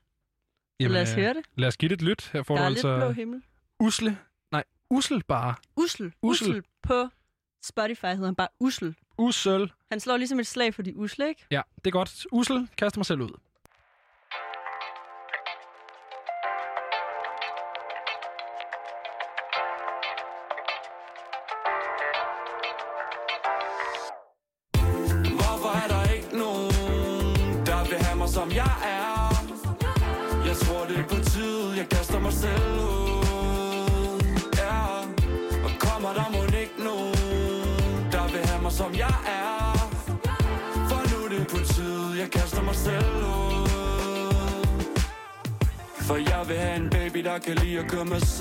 Så 0.81 0.87
lad 0.87 1.01
os 1.01 1.09
øh, 1.11 1.15
høre 1.15 1.33
det. 1.33 1.45
Lad 1.55 1.67
os 1.67 1.77
give 1.77 1.89
det 1.89 1.95
et 1.95 2.01
lyt. 2.01 2.29
Her 2.33 2.43
får 2.43 2.55
Der 2.55 2.61
du 2.61 2.63
er 2.63 2.67
altså 2.67 2.91
lidt 2.93 3.03
blå 3.05 3.11
himmel. 3.11 3.41
usle. 3.79 4.17
Nej, 4.51 4.63
usel 4.89 5.23
bare. 5.23 5.55
Ussel. 5.75 6.13
Ussel. 6.21 6.47
Ussel. 6.49 6.63
På 6.83 7.09
Spotify 7.63 8.05
hedder 8.05 8.25
han 8.25 8.35
bare 8.35 8.47
Ussel. 8.59 8.95
Usel. 9.17 9.71
Han 9.91 9.99
slår 9.99 10.17
ligesom 10.17 10.39
et 10.39 10.47
slag 10.47 10.73
for 10.73 10.81
de 10.81 10.95
usle, 10.97 11.27
ikke? 11.29 11.45
Ja, 11.51 11.61
det 11.75 11.87
er 11.87 11.91
godt. 11.91 12.25
Usel, 12.31 12.67
kaster 12.77 12.99
mig 12.99 13.05
selv 13.05 13.21
ud. 13.21 13.29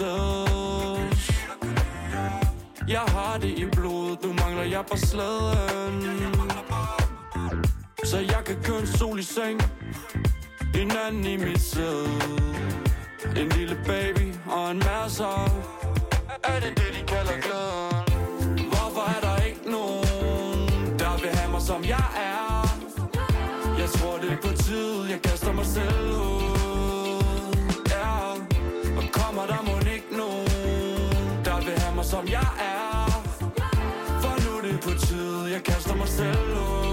at 0.01 1.37
Jeg 2.89 3.01
har 3.01 3.39
det 3.39 3.59
i 3.59 3.67
blodet, 3.73 4.23
nu 4.25 4.33
mangler 4.33 4.63
jeg 4.63 4.85
på 4.91 4.97
slæden. 4.97 6.35
Så 8.05 8.19
jeg 8.19 8.43
kan 8.47 8.57
køre 8.63 8.81
en 8.81 8.87
sol 8.87 9.19
i 9.19 9.23
seng. 9.23 9.61
En 10.75 10.91
anden 11.07 11.25
i 11.25 11.37
mit 11.37 11.61
sæde 11.61 12.09
En 13.37 13.49
lille 13.49 13.79
baby 13.87 14.35
og 14.47 14.71
en 14.71 14.79
masse 14.79 15.25
Er 16.45 16.61
det 16.61 16.73
det, 16.77 16.91
de 16.97 17.03
kalder 17.07 17.41
glæden? 17.47 18.69
Hvorfor 18.69 19.05
er 19.17 19.21
der 19.21 19.45
ikke 19.45 19.71
nogen, 19.71 20.99
der 20.99 21.21
vil 21.21 21.31
have 21.31 21.51
mig 21.51 21.63
som 21.63 21.85
jeg 21.85 22.07
er? 22.17 22.79
Jeg 23.79 23.89
tror 23.89 24.19
det 24.19 24.33
er 24.33 24.37
på 24.37 24.53
tid, 24.57 25.05
jeg 25.11 25.23
kaster 25.23 25.53
mig 25.53 25.67
selv 25.67 26.11
ud. 26.11 26.43
Ja, 27.91 28.31
og 28.97 29.05
kommer 29.13 29.47
der 29.47 29.63
må 29.63 29.86
som 32.11 32.25
jeg 32.29 32.49
er. 32.73 33.07
For 34.23 34.35
nu 34.43 34.51
er 34.59 34.63
det 34.63 34.81
på 34.81 34.91
tide, 35.07 35.51
jeg 35.55 35.63
kaster 35.65 35.95
mig 35.95 36.09
selv 36.09 36.49
ud. 36.59 36.87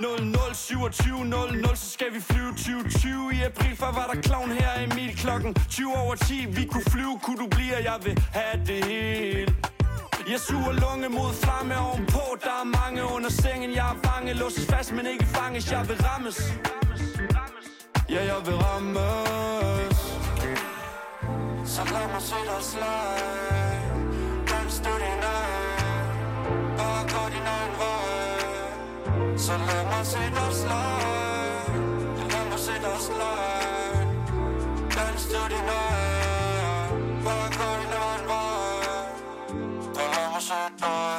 0027 0.00 1.24
00, 1.24 1.76
så 1.76 1.90
skal 1.90 2.06
vi 2.14 2.20
flyve 2.20 2.50
2020 2.50 3.34
I 3.34 3.42
april, 3.42 3.76
før 3.76 3.92
var 3.98 4.10
der 4.12 4.20
klovn 4.20 4.50
her 4.50 4.72
i 4.84 4.86
mit 4.86 5.16
klokken 5.16 5.54
20 5.68 5.96
over 5.96 6.14
10 6.14 6.46
Vi 6.48 6.64
kunne 6.72 6.88
flyve, 6.94 7.18
kunne 7.22 7.38
du 7.44 7.48
blive, 7.56 7.76
og 7.76 7.84
jeg 7.84 7.98
vil 8.04 8.24
have 8.32 8.66
det 8.66 8.84
hele. 8.84 9.54
Jeg 10.30 10.40
suger 10.40 10.72
lunge 10.72 11.08
mod 11.08 11.32
flamme 11.42 11.74
ovenpå. 11.78 12.24
Der 12.44 12.56
er 12.62 12.68
mange 12.80 13.00
under 13.14 13.30
sengen, 13.30 13.70
jeg 13.74 13.86
er 13.94 13.98
bange. 14.08 14.32
Låses 14.32 14.66
fast, 14.66 14.92
men 14.92 15.06
ikke 15.06 15.26
fanges, 15.26 15.72
jeg 15.72 15.88
vil 15.88 15.98
rammes. 16.08 16.38
Ja, 18.10 18.20
jeg 18.32 18.40
vil 18.46 18.54
rammes. 18.54 19.95
Så 21.76 21.84
lad 21.84 22.08
mig 22.12 22.22
se 22.22 22.34
dig 22.34 22.62
slag 22.62 23.80
Dans 24.50 24.78
du 24.84 24.92
din 25.02 25.22
egen 25.34 26.16
Bare 26.78 27.02
gå 27.12 27.22
din 27.34 27.46
egen 27.56 27.74
vej. 27.80 29.36
Så 29.36 29.52
lad 29.52 29.84
mig 29.84 30.06
se 30.06 30.18
dig 30.36 30.52
slag 30.52 31.68
Lad 32.32 32.44
mig 32.50 32.58
se 32.58 32.72
dig 32.84 32.98
slag 33.06 34.06
Dans 34.96 35.24
du 35.32 35.42
din 35.52 35.68
af 35.68 36.88
Bare 37.24 37.48
gå 37.58 37.68
din 37.80 37.92
egen 38.06 38.24
vej. 38.32 39.08
Og 40.00 40.06
lad 40.14 40.28
mig 40.34 40.42
se 40.48 40.60
dig 40.82 41.18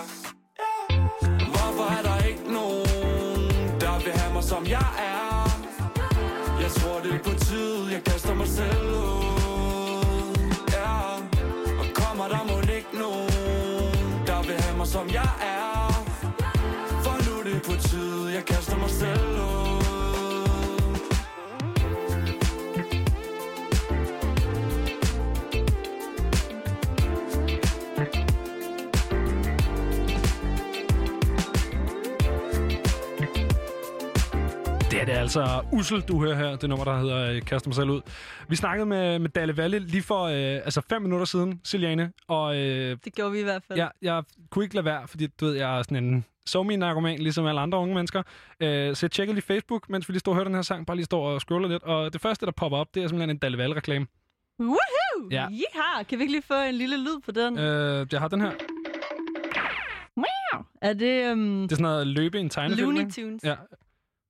Hvorfor 1.53 1.87
er 1.97 2.01
der 2.07 2.27
ikke 2.29 2.53
nogen, 2.53 3.81
der 3.81 4.03
vil 4.03 4.13
have 4.13 4.33
mig 4.33 4.43
som 4.43 4.65
jeg 4.65 4.89
er? 4.97 5.49
Jeg 6.61 6.71
tror 6.71 6.99
det 7.03 7.13
er 7.13 7.23
på 7.23 7.33
tid, 7.39 7.91
jeg 7.91 8.03
kaster 8.03 8.35
mig 8.35 8.47
selv 8.47 8.89
ud. 8.89 9.16
som 14.87 15.09
jeg 15.13 15.46
Det 35.07 35.15
er 35.15 35.19
altså 35.19 35.61
Ussel, 35.73 36.01
du 36.01 36.19
hører 36.23 36.35
her. 36.35 36.55
Det 36.55 36.69
nummer, 36.69 36.85
der 36.85 36.99
hedder 36.99 37.31
øh, 37.31 37.41
Kaster 37.41 37.69
mig 37.69 37.75
selv 37.75 37.89
ud. 37.89 38.01
Vi 38.49 38.55
snakkede 38.55 38.85
med, 38.85 39.19
med 39.19 39.29
Dalle 39.29 39.57
Valle 39.57 39.79
lige 39.79 40.03
for 40.03 40.23
øh, 40.23 40.33
altså 40.35 40.81
fem 40.89 41.01
minutter 41.01 41.25
siden, 41.25 41.61
Siliane. 41.63 42.11
Og, 42.27 42.57
øh, 42.57 42.97
Det 43.05 43.15
gjorde 43.15 43.31
vi 43.31 43.39
i 43.39 43.43
hvert 43.43 43.63
fald. 43.67 43.79
ja, 43.79 43.87
jeg 44.01 44.23
kunne 44.49 44.65
ikke 44.65 44.75
lade 44.75 44.85
være, 44.85 45.07
fordi 45.07 45.27
du 45.27 45.45
ved, 45.45 45.53
jeg 45.53 45.77
er 45.79 45.83
sådan 45.83 46.03
en 46.03 46.25
så 46.45 46.63
min 46.63 46.79
narkoman, 46.79 47.19
ligesom 47.19 47.45
alle 47.45 47.61
andre 47.61 47.77
unge 47.77 47.95
mennesker. 47.95 48.23
Øh, 48.59 48.95
så 48.95 49.05
jeg 49.05 49.11
tjekkede 49.11 49.35
lige 49.35 49.45
Facebook, 49.45 49.89
mens 49.89 50.09
vi 50.09 50.13
lige 50.13 50.19
stod 50.19 50.31
og 50.31 50.35
hørte 50.35 50.47
den 50.47 50.55
her 50.55 50.61
sang, 50.61 50.85
bare 50.85 50.97
lige 50.97 51.05
står 51.05 51.29
og 51.29 51.41
scroller 51.41 51.69
lidt. 51.69 51.83
Og 51.83 52.13
det 52.13 52.21
første, 52.21 52.45
der 52.45 52.51
popper 52.51 52.77
op, 52.77 52.87
det 52.95 53.03
er 53.03 53.07
simpelthen 53.07 53.29
en 53.29 53.37
Dalle 53.37 53.57
Valle-reklame. 53.57 54.07
Woohoo! 54.59 55.29
Ja. 55.31 55.47
Yeehaw! 55.49 56.03
Kan 56.09 56.17
vi 56.17 56.23
ikke 56.23 56.33
lige 56.33 56.43
få 56.47 56.61
en 56.69 56.75
lille 56.75 56.97
lyd 56.97 57.21
på 57.25 57.31
den? 57.31 57.59
Øh, 57.59 58.07
jeg 58.11 58.19
har 58.19 58.27
den 58.27 58.41
her. 58.41 58.51
Er 60.81 60.93
det... 60.93 61.31
Um... 61.31 61.61
Det 61.61 61.71
er 61.71 61.75
sådan 61.75 61.83
noget 61.83 62.07
løbe 62.07 62.37
i 62.37 62.41
en 62.41 62.49
tegnefilm. 62.49 62.89
Looney? 62.91 63.11
Tunes. 63.11 63.43
Ja. 63.43 63.55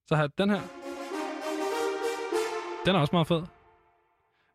Så 0.08 0.16
har 0.16 0.24
jeg 0.24 0.38
den 0.38 0.50
her. 0.50 0.62
Den 2.86 2.96
er 2.96 3.00
også 3.00 3.16
meget 3.16 3.28
fed. 3.28 3.42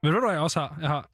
Men 0.02 0.12
ved 0.12 0.20
du, 0.20 0.26
hvad 0.26 0.34
jeg 0.34 0.42
også 0.42 0.60
har? 0.60 0.76
Jeg 0.80 0.88
har 0.88 1.08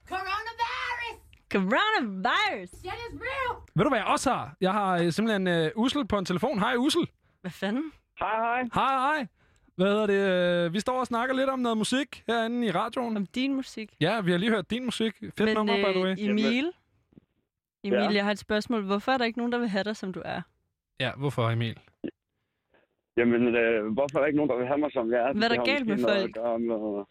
Coronavirus! 1.53 2.69
Shit 2.69 2.85
is 2.85 3.21
real! 3.21 3.57
Ved 3.75 3.85
du, 3.85 3.89
hvad 3.91 3.99
jeg 3.99 4.07
også 4.07 4.31
har? 4.33 4.57
Jeg 4.61 4.73
har 4.73 4.99
øh, 4.99 5.13
simpelthen 5.13 5.47
øh, 5.47 5.71
Ussel 5.77 6.07
på 6.07 6.19
en 6.19 6.25
telefon. 6.25 6.59
Hej, 6.59 6.75
Ussel. 6.77 7.09
Hvad 7.41 7.51
fanden? 7.51 7.93
Hej, 8.19 8.37
hej. 8.37 8.63
Hej, 8.75 8.99
hej. 9.17 9.27
Hvad 9.77 9.87
hedder 9.87 10.07
det? 10.07 10.67
øh, 10.67 10.73
Vi 10.73 10.81
står 10.81 11.01
og 11.01 11.07
snakker 11.07 11.35
lidt 11.35 11.49
om 11.49 11.59
noget 11.59 11.79
musik 11.79 12.23
herinde 12.27 12.67
i 12.67 12.71
radioen. 12.71 13.17
Om 13.17 13.27
din 13.27 13.55
musik? 13.55 13.97
Ja, 14.01 14.21
vi 14.21 14.31
har 14.31 14.39
lige 14.39 14.51
hørt 14.51 14.71
din 14.71 14.85
musik. 14.85 15.17
Fedt 15.21 15.41
Men 15.41 15.55
nummer, 15.55 15.77
by 15.77 15.93
the 15.93 16.01
way. 16.03 16.11
øh, 16.11 16.19
Emil, 16.25 16.73
Emil, 17.85 17.99
Ja. 18.03 18.11
jeg 18.13 18.25
har 18.25 18.31
et 18.31 18.39
spørgsmål. 18.39 18.85
Hvorfor 18.85 19.13
er 19.13 19.19
der 19.19 19.25
ikke 19.25 19.39
nogen, 19.39 19.53
der 19.53 19.59
vil 19.59 19.69
have 19.69 19.85
dig, 19.85 19.97
som 19.97 20.13
du 20.13 20.23
er? 20.25 20.43
Ja, 21.01 21.13
hvorfor, 21.17 21.51
Emil? 21.51 21.79
Jamen, 23.19 23.43
øh, 23.63 23.79
hvorfor 23.97 24.15
er 24.17 24.21
der 24.21 24.27
ikke 24.31 24.41
nogen, 24.41 24.51
der 24.53 24.59
vil 24.61 24.67
have 24.73 24.83
mig, 24.85 24.91
som 24.97 25.07
jeg 25.15 25.21
er? 25.27 25.33
Hvad 25.33 25.49
er 25.51 25.55
der 25.55 25.65
galt 25.73 25.87
med 25.93 25.99
folk? 26.09 26.33
med- 26.69 27.05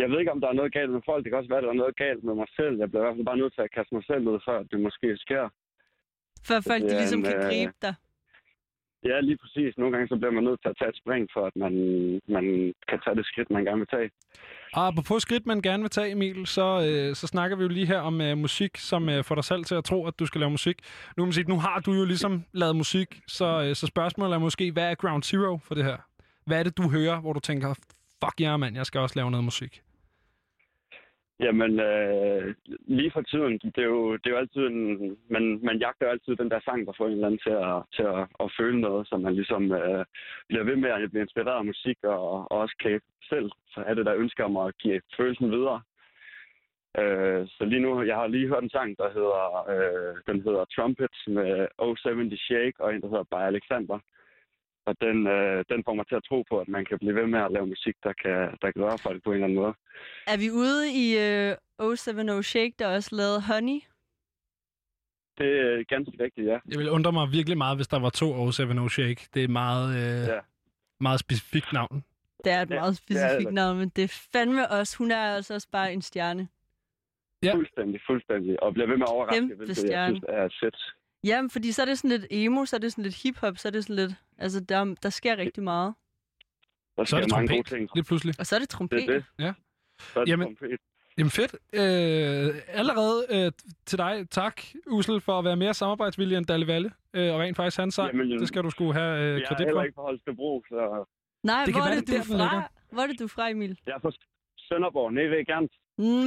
Jeg 0.00 0.06
ved 0.10 0.18
ikke, 0.20 0.32
om 0.34 0.40
der 0.42 0.48
er 0.50 0.58
noget 0.60 0.72
galt 0.78 0.90
med 0.96 1.02
folk. 1.10 1.20
Det 1.24 1.30
kan 1.30 1.38
også 1.40 1.48
være, 1.52 1.58
at 1.62 1.66
der 1.66 1.74
er 1.74 1.82
noget 1.82 1.96
galt 2.04 2.22
med 2.28 2.34
mig 2.40 2.48
selv. 2.58 2.74
Jeg 2.82 2.88
bliver 2.88 3.02
i 3.02 3.04
hvert 3.04 3.16
fald 3.16 3.30
bare 3.30 3.40
nødt 3.42 3.54
til 3.54 3.62
at 3.66 3.72
kaste 3.76 3.94
mig 3.96 4.04
selv 4.10 4.22
ud, 4.32 4.38
før 4.48 4.58
det 4.70 4.78
måske 4.86 5.08
sker. 5.24 5.44
Før 6.48 6.58
folk 6.70 6.82
det 6.82 6.90
de 6.90 6.96
ligesom 7.02 7.20
en, 7.20 7.24
kan 7.28 7.36
øh, 7.36 7.46
gribe 7.48 7.74
dig. 7.86 7.94
Ja, 9.08 9.20
lige 9.20 9.38
præcis. 9.42 9.78
Nogle 9.78 9.92
gange 9.92 10.08
så 10.08 10.16
bliver 10.16 10.32
man 10.32 10.44
nødt 10.44 10.60
til 10.62 10.68
at 10.68 10.76
tage 10.78 10.88
et 10.88 11.00
spring, 11.02 11.28
for 11.34 11.42
at 11.46 11.56
man, 11.56 11.72
man 12.36 12.44
kan 12.88 12.98
tage 13.04 13.16
det 13.16 13.26
skridt, 13.26 13.50
man 13.50 13.64
gerne 13.64 13.78
vil 13.78 13.92
tage. 13.96 14.10
Og 14.72 15.04
på 15.08 15.18
skridt, 15.18 15.46
man 15.46 15.62
gerne 15.62 15.82
vil 15.82 15.90
tage, 15.90 16.10
Emil, 16.10 16.46
så, 16.46 16.66
øh, 16.88 17.14
så 17.14 17.26
snakker 17.26 17.56
vi 17.56 17.62
jo 17.62 17.68
lige 17.68 17.86
her 17.86 17.98
om 17.98 18.20
øh, 18.20 18.38
musik, 18.38 18.72
som 18.76 19.08
øh, 19.08 19.24
får 19.24 19.34
dig 19.34 19.44
selv 19.44 19.64
til 19.64 19.74
at 19.74 19.84
tro, 19.84 20.06
at 20.06 20.18
du 20.18 20.26
skal 20.26 20.38
lave 20.40 20.50
musik. 20.50 20.76
Nu, 21.16 21.22
kan 21.22 21.26
man 21.26 21.32
sige, 21.32 21.48
nu 21.48 21.58
har 21.58 21.80
du 21.86 21.92
jo 21.92 22.04
ligesom 22.04 22.44
lavet 22.52 22.76
musik, 22.76 23.20
så, 23.26 23.64
øh, 23.64 23.74
så 23.74 23.86
spørgsmålet 23.86 24.34
er 24.34 24.38
måske, 24.38 24.72
hvad 24.72 24.90
er 24.90 24.94
ground 24.94 25.22
zero 25.22 25.58
for 25.58 25.74
det 25.74 25.84
her? 25.84 25.96
Hvad 26.46 26.58
er 26.58 26.62
det, 26.62 26.76
du 26.78 26.90
hører, 26.90 27.20
hvor 27.20 27.32
du 27.32 27.40
tænker, 27.40 27.74
fuck 28.24 28.40
ja, 28.40 28.48
yeah, 28.48 28.60
mand, 28.60 28.76
jeg 28.76 28.86
skal 28.86 29.00
også 29.00 29.18
lave 29.18 29.30
noget 29.30 29.44
musik? 29.44 29.82
Jamen, 31.40 31.80
øh, 31.80 32.54
lige 32.86 33.10
for 33.10 33.20
tiden, 33.20 33.58
det 33.58 33.78
er 33.78 33.90
jo, 33.96 34.12
det 34.16 34.26
er 34.26 34.30
jo 34.30 34.36
altid 34.36 34.66
en, 34.66 35.16
man, 35.30 35.60
man 35.62 35.78
jagter 35.78 36.08
altid 36.08 36.36
den 36.36 36.50
der 36.50 36.60
sang, 36.60 36.86
der 36.86 36.92
får 36.96 37.06
en 37.06 37.12
eller 37.12 37.26
anden 37.26 37.40
til 37.46 37.50
at, 37.50 37.78
til 37.96 38.02
at, 38.02 38.28
at 38.40 38.52
føle 38.58 38.80
noget, 38.80 39.08
så 39.08 39.16
man 39.16 39.34
ligesom 39.34 39.72
øh, 39.72 40.04
bliver 40.48 40.64
ved 40.64 40.76
med 40.76 40.90
at 40.90 41.10
blive 41.10 41.22
inspireret 41.22 41.58
af 41.58 41.64
musik, 41.64 41.98
og, 42.04 42.52
og 42.52 42.58
også 42.58 42.76
kan 42.82 43.00
selv 43.28 43.50
så 43.68 43.80
er 43.86 43.94
det 43.94 44.06
der 44.06 44.14
ønsker 44.16 44.44
om 44.44 44.56
at 44.56 44.78
give 44.78 45.00
følelsen 45.16 45.50
videre. 45.50 45.80
Øh, 46.98 47.46
så 47.48 47.64
lige 47.64 47.80
nu, 47.80 48.02
jeg 48.02 48.16
har 48.16 48.26
lige 48.26 48.48
hørt 48.48 48.62
en 48.62 48.70
sang, 48.70 48.98
der 48.98 49.08
hedder, 49.18 49.42
øh, 49.74 50.14
den 50.26 50.42
hedder 50.42 50.64
Trumpets 50.64 51.20
med 51.28 51.66
070 51.78 52.40
Shake, 52.40 52.76
og 52.78 52.94
en, 52.94 53.00
der 53.00 53.08
hedder 53.08 53.30
By 53.32 53.42
Alexander. 53.52 53.98
Og 54.86 54.94
den, 55.00 55.26
øh, 55.26 55.64
den 55.68 55.82
får 55.86 55.94
mig 55.94 56.06
til 56.08 56.14
at 56.14 56.24
tro 56.28 56.38
på, 56.50 56.54
at 56.60 56.68
man 56.68 56.84
kan 56.84 56.98
blive 56.98 57.14
ved 57.14 57.26
med 57.26 57.40
at 57.40 57.52
lave 57.52 57.66
musik, 57.66 57.96
der 58.02 58.12
kan, 58.22 58.38
der 58.62 58.70
kan 58.72 58.82
røre 58.84 58.98
folk 58.98 59.24
på 59.24 59.30
en 59.30 59.34
eller 59.34 59.44
anden 59.46 59.58
måde. 59.62 59.74
Er 60.26 60.36
vi 60.44 60.48
ude 60.50 60.82
i 61.04 61.06
øh, 61.26 61.56
070 61.96 62.46
Shake, 62.46 62.74
der 62.78 62.86
også 62.96 63.10
lavede 63.16 63.40
Honey? 63.42 63.80
Det 65.38 65.50
er 65.60 65.84
ganske 65.94 66.12
rigtigt, 66.24 66.46
ja. 66.46 66.58
Jeg 66.70 66.78
vil 66.78 66.90
undre 66.90 67.12
mig 67.12 67.32
virkelig 67.32 67.58
meget, 67.58 67.76
hvis 67.78 67.88
der 67.88 67.98
var 67.98 68.10
to 68.10 68.28
070 68.50 68.92
Shake. 68.92 69.28
Det 69.34 69.44
er 69.44 69.48
meget, 69.48 69.88
øh, 69.96 70.28
ja. 70.28 70.38
meget 71.00 71.20
specifikt 71.20 71.72
navn. 71.72 72.04
Det 72.44 72.52
er 72.52 72.62
et 72.62 72.70
Ja, 72.70 72.74
meget 72.80 72.96
specifikt 72.96 73.52
navn, 73.52 73.78
men 73.78 73.88
det 73.96 74.04
er 74.04 74.28
fandme 74.32 74.70
også. 74.70 74.98
Hun 74.98 75.10
er 75.10 75.16
altså 75.36 75.54
også 75.54 75.68
bare 75.72 75.92
en 75.92 76.02
stjerne. 76.02 76.48
Ja. 77.42 77.54
Fuldstændig, 77.54 78.00
fuldstændig. 78.06 78.62
Og 78.62 78.72
bliver 78.74 78.86
ved 78.88 78.96
med 78.96 79.06
at 79.08 79.12
overraske, 79.12 79.46
hvilket 79.46 79.68
jeg 79.68 79.76
stjerne. 79.76 80.16
synes 80.16 80.24
er 80.28 80.48
fedt. 80.62 80.94
Jamen, 81.24 81.50
fordi 81.50 81.72
så 81.72 81.82
er 81.82 81.86
det 81.86 81.98
sådan 81.98 82.10
lidt 82.10 82.26
emo, 82.30 82.64
så 82.64 82.76
er 82.76 82.80
det 82.80 82.92
sådan 82.92 83.04
lidt 83.04 83.22
hiphop, 83.22 83.58
så 83.58 83.68
er 83.68 83.72
det 83.72 83.84
sådan 83.84 83.96
lidt... 83.96 84.12
Altså, 84.38 84.60
der, 84.60 84.94
der 85.02 85.10
sker 85.10 85.36
rigtig 85.36 85.62
meget. 85.62 85.94
Der 86.96 87.04
Så 87.04 87.16
er 87.16 87.20
det 87.20 87.30
sker 87.30 87.36
mange 87.36 87.48
trompet, 87.48 87.70
gode 87.70 87.80
ting. 87.80 87.90
lige 87.94 88.04
pludselig. 88.04 88.34
Og 88.38 88.46
så 88.46 88.54
er 88.54 88.58
det 88.58 88.68
trompet. 88.68 88.98
Det 89.00 89.08
er 89.08 89.12
det. 89.12 89.24
Ja. 89.38 89.52
Så 90.00 90.20
er 90.20 90.24
det 90.24 90.30
Jamen- 90.30 90.46
trompet. 90.56 90.78
Jamen 91.18 91.30
fedt. 91.30 91.54
Øh, 91.72 92.54
allerede 92.68 93.26
øh, 93.30 93.52
til 93.86 93.98
dig, 93.98 94.26
tak, 94.30 94.60
Ussel, 94.86 95.20
for 95.20 95.38
at 95.38 95.44
være 95.44 95.56
mere 95.56 95.74
samarbejdsvillig 95.74 96.36
end 96.38 96.46
Dalle 96.46 96.66
Valle. 96.66 96.90
Øh, 97.14 97.34
og 97.34 97.40
rent 97.40 97.56
faktisk 97.56 97.76
hans 97.78 97.94
sang. 97.94 98.12
Jamen, 98.12 98.38
det 98.40 98.48
skal 98.48 98.62
du 98.62 98.70
sgu 98.70 98.92
have 98.92 99.20
øh, 99.20 99.26
Jeg 99.34 99.40
er 99.42 99.48
kredit 99.48 99.58
heller 99.66 99.80
for. 99.80 99.82
ikke 99.84 99.94
fra 99.94 100.02
Holstebro, 100.02 100.62
så 100.68 101.04
Nej, 101.42 101.64
Det 101.64 101.74
kan 101.74 101.82
hvor 101.82 101.90
er 101.90 101.94
det, 101.94 102.02
er 102.14 102.22
du 102.22 102.28
ligger. 102.32 102.48
fra? 102.50 102.70
Hvor 102.92 103.02
er 103.02 103.06
det, 103.06 103.18
du 103.18 103.24
er 103.24 103.28
fra, 103.28 103.50
Emil? 103.50 103.78
jeg 103.86 103.92
er 103.94 103.98
fra 103.98 104.12
Sønderborg, 104.56 105.12
nede 105.12 105.30
ved 105.30 105.44
Gern. 105.46 105.68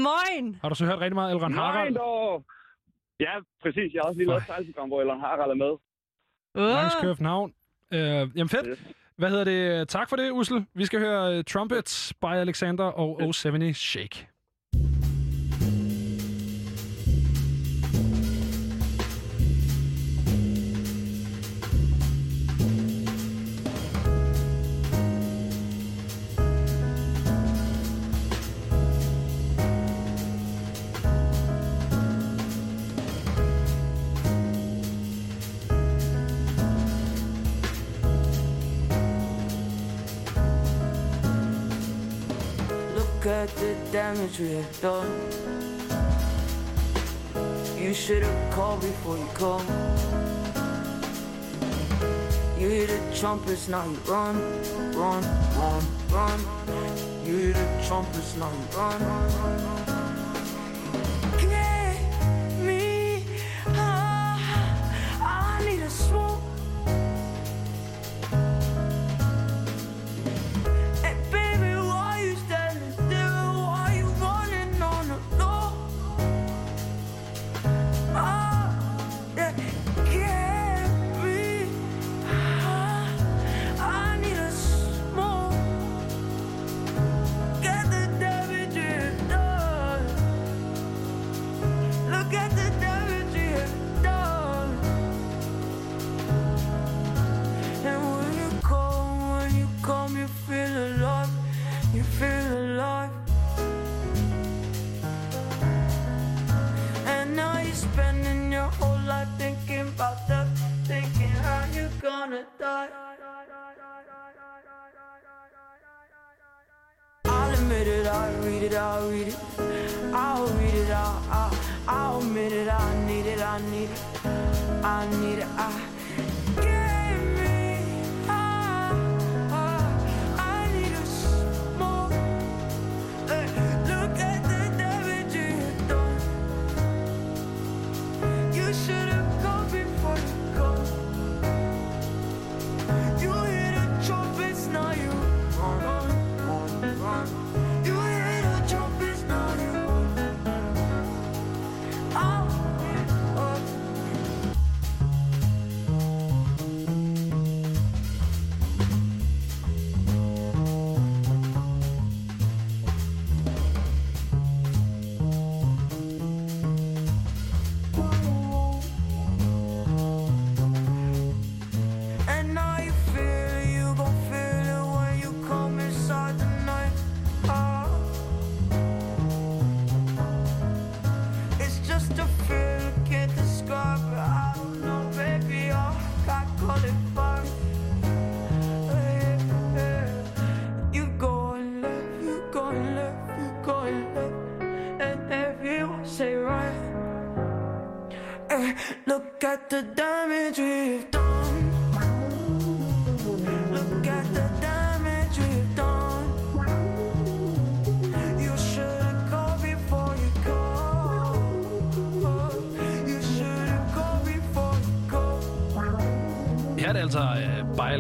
Moin! 0.08 0.56
Har 0.62 0.70
du 0.70 0.76
så 0.76 0.86
hørt 0.86 1.00
rigtig 1.00 1.16
meget 1.16 1.32
Elron 1.36 1.54
Harald? 1.54 1.92
Nej, 1.94 2.02
dog! 2.04 2.46
Ja, 3.20 3.34
præcis. 3.62 3.94
Jeg 3.94 4.02
har 4.02 4.08
også 4.08 4.18
lige 4.18 4.28
lavet 4.28 4.42
et 4.42 4.48
sejlprogram, 4.48 4.88
hvor 4.90 5.02
Elon 5.02 5.20
Harald 5.20 5.52
er 5.52 5.56
med. 5.56 5.74
Langs 6.56 6.96
København. 7.02 7.54
Øh, 7.94 8.00
jamen 8.00 8.50
fedt. 8.50 8.80
Hvad 9.16 9.30
hedder 9.30 9.44
det? 9.44 9.88
Tak 9.88 10.10
for 10.10 10.16
det, 10.16 10.32
Ussel. 10.32 10.66
Vi 10.74 10.86
skal 10.86 11.00
høre 11.00 11.38
uh, 11.38 11.44
Trumpets 11.44 12.14
by 12.22 12.26
Alexander 12.26 12.84
og 12.86 13.20
070 13.22 13.78
Shake. 13.78 14.28
At 43.30 43.50
the 43.58 43.76
damage 43.92 44.40
we 44.40 44.54
have 44.54 44.82
done. 44.82 45.08
You 47.78 47.94
should 47.94 48.24
have 48.24 48.54
called 48.54 48.82
before 48.82 49.18
you 49.18 49.28
come. 49.34 49.66
You 52.60 52.70
hear 52.70 52.88
the 52.88 53.00
trumpets, 53.16 53.68
now 53.68 53.86
you 53.86 53.98
run, 54.08 54.36
run, 54.94 55.24
run, 55.56 55.84
run. 56.10 56.40
You 57.24 57.38
hear 57.38 57.54
the 57.54 57.84
trumpets, 57.88 58.36
now 58.36 58.52
you 58.52 58.78
run. 58.78 59.00
Get 59.00 59.89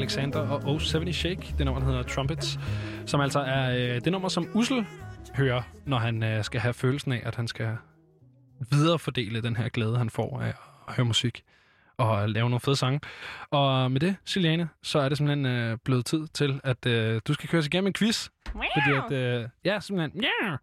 Alexander 0.09 0.39
og 0.39 0.75
O70 0.75 1.11
Shake. 1.11 1.55
Det 1.57 1.65
nummer, 1.65 1.81
der 1.81 1.87
hedder 1.87 2.03
Trumpets. 2.03 2.59
Som 3.05 3.21
altså 3.21 3.39
er 3.39 3.69
uh, 3.69 4.01
det 4.03 4.11
nummer, 4.11 4.29
som 4.29 4.47
Ussel 4.53 4.85
hører, 5.35 5.61
når 5.85 5.97
han 5.97 6.23
uh, 6.23 6.43
skal 6.43 6.61
have 6.61 6.73
følelsen 6.73 7.11
af, 7.11 7.21
at 7.25 7.35
han 7.35 7.47
skal 7.47 7.77
viderefordele 8.71 9.41
den 9.41 9.55
her 9.55 9.69
glæde, 9.69 9.97
han 9.97 10.09
får 10.09 10.41
af 10.41 10.53
at 10.87 10.93
høre 10.95 11.05
musik 11.05 11.43
og 11.97 12.29
lave 12.29 12.49
nogle 12.49 12.59
fede 12.59 12.75
sange. 12.75 12.99
Og 13.51 13.91
med 13.91 13.99
det, 13.99 14.15
Siliane, 14.25 14.69
så 14.83 14.99
er 14.99 15.09
det 15.09 15.17
simpelthen 15.17 15.45
øh, 15.45 15.77
blevet 15.85 16.05
tid 16.05 16.27
til, 16.27 16.61
at 16.63 16.85
øh, 16.85 17.21
du 17.27 17.33
skal 17.33 17.49
køres 17.49 17.65
igennem 17.65 17.87
en 17.87 17.93
quiz. 17.93 18.29
Fordi 18.45 18.97
at, 19.05 19.11
øh, 19.11 19.49
ja, 19.65 19.79
simpelthen, 19.79 20.23
ja. 20.23 20.55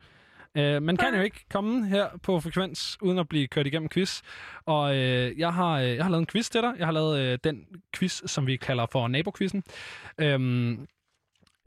Øh, 0.56 0.82
man 0.82 0.96
kan 0.96 1.14
jo 1.14 1.20
ikke 1.20 1.44
komme 1.50 1.86
her 1.86 2.08
på 2.22 2.40
Frekvens, 2.40 2.98
uden 3.02 3.18
at 3.18 3.28
blive 3.28 3.46
kørt 3.46 3.66
igennem 3.66 3.84
en 3.84 3.88
quiz. 3.88 4.22
Og 4.66 4.96
øh, 4.96 5.38
jeg, 5.38 5.52
har, 5.52 5.80
øh, 5.80 5.96
jeg 5.96 6.04
har 6.04 6.10
lavet 6.10 6.22
en 6.22 6.26
quiz 6.26 6.48
til 6.48 6.62
dig. 6.62 6.74
Jeg 6.78 6.86
har 6.86 6.92
lavet 6.92 7.18
øh, 7.18 7.38
den 7.44 7.66
quiz, 7.96 8.22
som 8.26 8.46
vi 8.46 8.56
kalder 8.56 8.86
for 8.92 9.08
nabokvisten. 9.08 9.64
Øhm, 10.18 10.86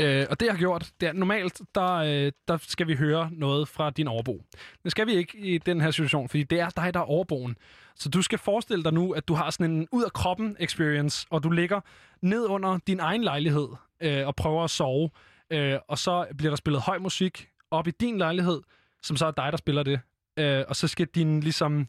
Øh, 0.01 0.25
og 0.29 0.39
det 0.39 0.45
jeg 0.45 0.53
har 0.53 0.59
gjort, 0.59 0.91
det 1.01 1.09
er 1.09 1.13
normalt, 1.13 1.61
der, 1.75 1.93
øh, 1.93 2.31
der 2.47 2.57
skal 2.57 2.87
vi 2.87 2.95
høre 2.95 3.29
noget 3.31 3.67
fra 3.67 3.89
din 3.89 4.07
overbo. 4.07 4.43
Det 4.83 4.91
skal 4.91 5.07
vi 5.07 5.13
ikke 5.13 5.37
i 5.37 5.57
den 5.57 5.81
her 5.81 5.91
situation, 5.91 6.29
fordi 6.29 6.43
det 6.43 6.59
er 6.59 6.69
dig, 6.69 6.93
der 6.93 6.99
er 6.99 7.03
overboen. 7.03 7.57
Så 7.95 8.09
du 8.09 8.21
skal 8.21 8.39
forestille 8.39 8.83
dig 8.83 8.93
nu, 8.93 9.11
at 9.11 9.27
du 9.27 9.33
har 9.33 9.49
sådan 9.49 9.71
en 9.71 9.87
ud 9.91 10.03
af 10.03 10.13
kroppen 10.13 10.55
experience, 10.59 11.27
og 11.29 11.43
du 11.43 11.49
ligger 11.49 11.81
ned 12.21 12.45
under 12.45 12.79
din 12.87 12.99
egen 12.99 13.23
lejlighed 13.23 13.67
øh, 14.01 14.27
og 14.27 14.35
prøver 14.35 14.63
at 14.63 14.69
sove. 14.69 15.09
Øh, 15.49 15.79
og 15.87 15.97
så 15.97 16.25
bliver 16.37 16.51
der 16.51 16.57
spillet 16.57 16.81
høj 16.81 16.97
musik 16.97 17.49
op 17.71 17.87
i 17.87 17.91
din 17.91 18.17
lejlighed, 18.17 18.61
som 19.03 19.17
så 19.17 19.25
er 19.25 19.31
dig, 19.31 19.47
der 19.51 19.57
spiller 19.57 19.83
det. 19.83 19.99
Øh, 20.39 20.63
og 20.67 20.75
så 20.75 20.87
skal 20.87 21.07
din 21.15 21.39
ligesom 21.39 21.87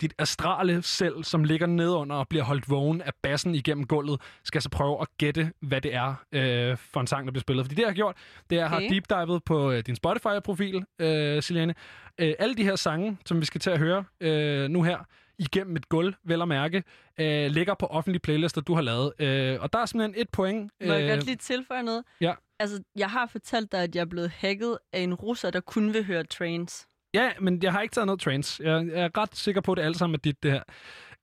dit 0.00 0.14
astrale 0.18 0.82
selv, 0.82 1.24
som 1.24 1.44
ligger 1.44 1.66
nedunder 1.66 2.16
og 2.16 2.28
bliver 2.28 2.44
holdt 2.44 2.70
vågen 2.70 3.02
af 3.02 3.12
bassen 3.22 3.54
igennem 3.54 3.86
gulvet, 3.86 4.20
skal 4.44 4.62
så 4.62 4.68
prøve 4.70 5.00
at 5.00 5.08
gætte, 5.18 5.52
hvad 5.60 5.80
det 5.80 5.94
er 5.94 6.14
øh, 6.32 6.76
for 6.76 7.00
en 7.00 7.06
sang, 7.06 7.26
der 7.26 7.32
bliver 7.32 7.40
spillet. 7.40 7.64
Fordi 7.64 7.74
det, 7.74 7.82
jeg 7.82 7.88
har 7.88 7.94
gjort, 7.94 8.16
det 8.50 8.58
er, 8.58 8.64
at 8.64 8.70
jeg 8.70 8.76
Okay. 8.76 8.86
har 8.86 8.94
deep 8.94 9.28
divet 9.28 9.44
på 9.44 9.70
øh, 9.70 9.82
din 9.86 9.96
Spotify-profil, 9.96 10.84
øh, 10.98 11.42
Silene. 11.42 11.74
Øh, 12.18 12.34
alle 12.38 12.54
de 12.54 12.64
her 12.64 12.76
sange, 12.76 13.18
som 13.26 13.40
vi 13.40 13.44
skal 13.46 13.60
til 13.60 13.70
at 13.70 13.78
høre 13.78 14.04
øh, 14.20 14.68
nu 14.68 14.82
her, 14.82 14.98
igennem 15.38 15.76
et 15.76 15.88
gulv, 15.88 16.14
vel 16.24 16.42
at 16.42 16.48
mærke, 16.48 16.82
øh, 17.20 17.46
ligger 17.50 17.74
på 17.74 17.86
offentlige 17.86 18.20
playlister, 18.20 18.60
du 18.60 18.74
har 18.74 18.82
lavet. 18.82 19.12
Øh, 19.18 19.58
og 19.60 19.72
der 19.72 19.78
er 19.78 19.86
simpelthen 19.86 20.20
et 20.22 20.28
point. 20.32 20.72
Må 20.86 20.92
jeg 20.92 21.02
øh, 21.02 21.08
godt 21.08 21.24
lige 21.26 21.36
tilføje 21.36 21.82
noget? 21.82 22.04
Ja. 22.20 22.32
Altså, 22.64 22.82
jeg 22.96 23.10
har 23.10 23.26
fortalt 23.26 23.72
dig, 23.72 23.82
at 23.82 23.94
jeg 23.94 24.00
er 24.00 24.04
blevet 24.04 24.30
hacket 24.30 24.78
af 24.92 25.00
en 25.00 25.14
russer, 25.14 25.50
der 25.50 25.60
kun 25.60 25.94
vil 25.94 26.04
høre 26.04 26.24
trains. 26.24 26.88
Ja, 27.14 27.30
men 27.40 27.62
jeg 27.62 27.72
har 27.72 27.80
ikke 27.82 27.92
taget 27.92 28.06
noget. 28.06 28.26
Jeg 28.60 28.86
jeg 28.86 29.04
er 29.04 29.18
ret 29.18 29.36
sikker 29.36 29.60
på, 29.60 29.72
at 29.72 29.76
det 29.76 29.82
alt 29.82 29.96
sammen 29.96 30.14
er 30.14 30.18
dit, 30.18 30.42
det 30.42 30.52
her. 30.52 30.62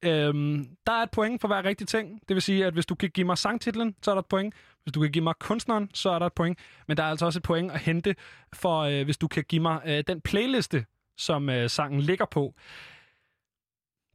Øhm, 0.03 0.67
der 0.87 0.93
er 0.93 1.03
et 1.03 1.11
point 1.11 1.41
for 1.41 1.47
hver 1.47 1.65
rigtig 1.65 1.87
ting. 1.87 2.19
Det 2.27 2.33
vil 2.35 2.41
sige, 2.41 2.65
at 2.65 2.73
hvis 2.73 2.85
du 2.85 2.95
kan 2.95 3.09
give 3.09 3.25
mig 3.25 3.37
sangtitlen, 3.37 3.95
så 4.01 4.11
er 4.11 4.15
der 4.15 4.19
et 4.19 4.25
point. 4.25 4.53
Hvis 4.83 4.93
du 4.93 5.01
kan 5.01 5.11
give 5.11 5.23
mig 5.23 5.33
kunstneren, 5.39 5.89
så 5.93 6.09
er 6.09 6.19
der 6.19 6.25
et 6.25 6.33
point. 6.33 6.59
Men 6.87 6.97
der 6.97 7.03
er 7.03 7.07
altså 7.07 7.25
også 7.25 7.39
et 7.39 7.43
point 7.43 7.71
at 7.71 7.79
hente, 7.79 8.15
for 8.53 8.79
øh, 8.79 9.03
hvis 9.03 9.17
du 9.17 9.27
kan 9.27 9.43
give 9.43 9.61
mig 9.61 9.81
øh, 9.85 10.03
den 10.07 10.21
playliste, 10.21 10.85
som 11.17 11.49
øh, 11.49 11.69
sangen 11.69 12.01
ligger 12.01 12.25
på. 12.25 12.53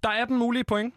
Der 0.02 0.08
er 0.08 0.24
den 0.24 0.38
mulige 0.38 0.64
point. 0.64 0.94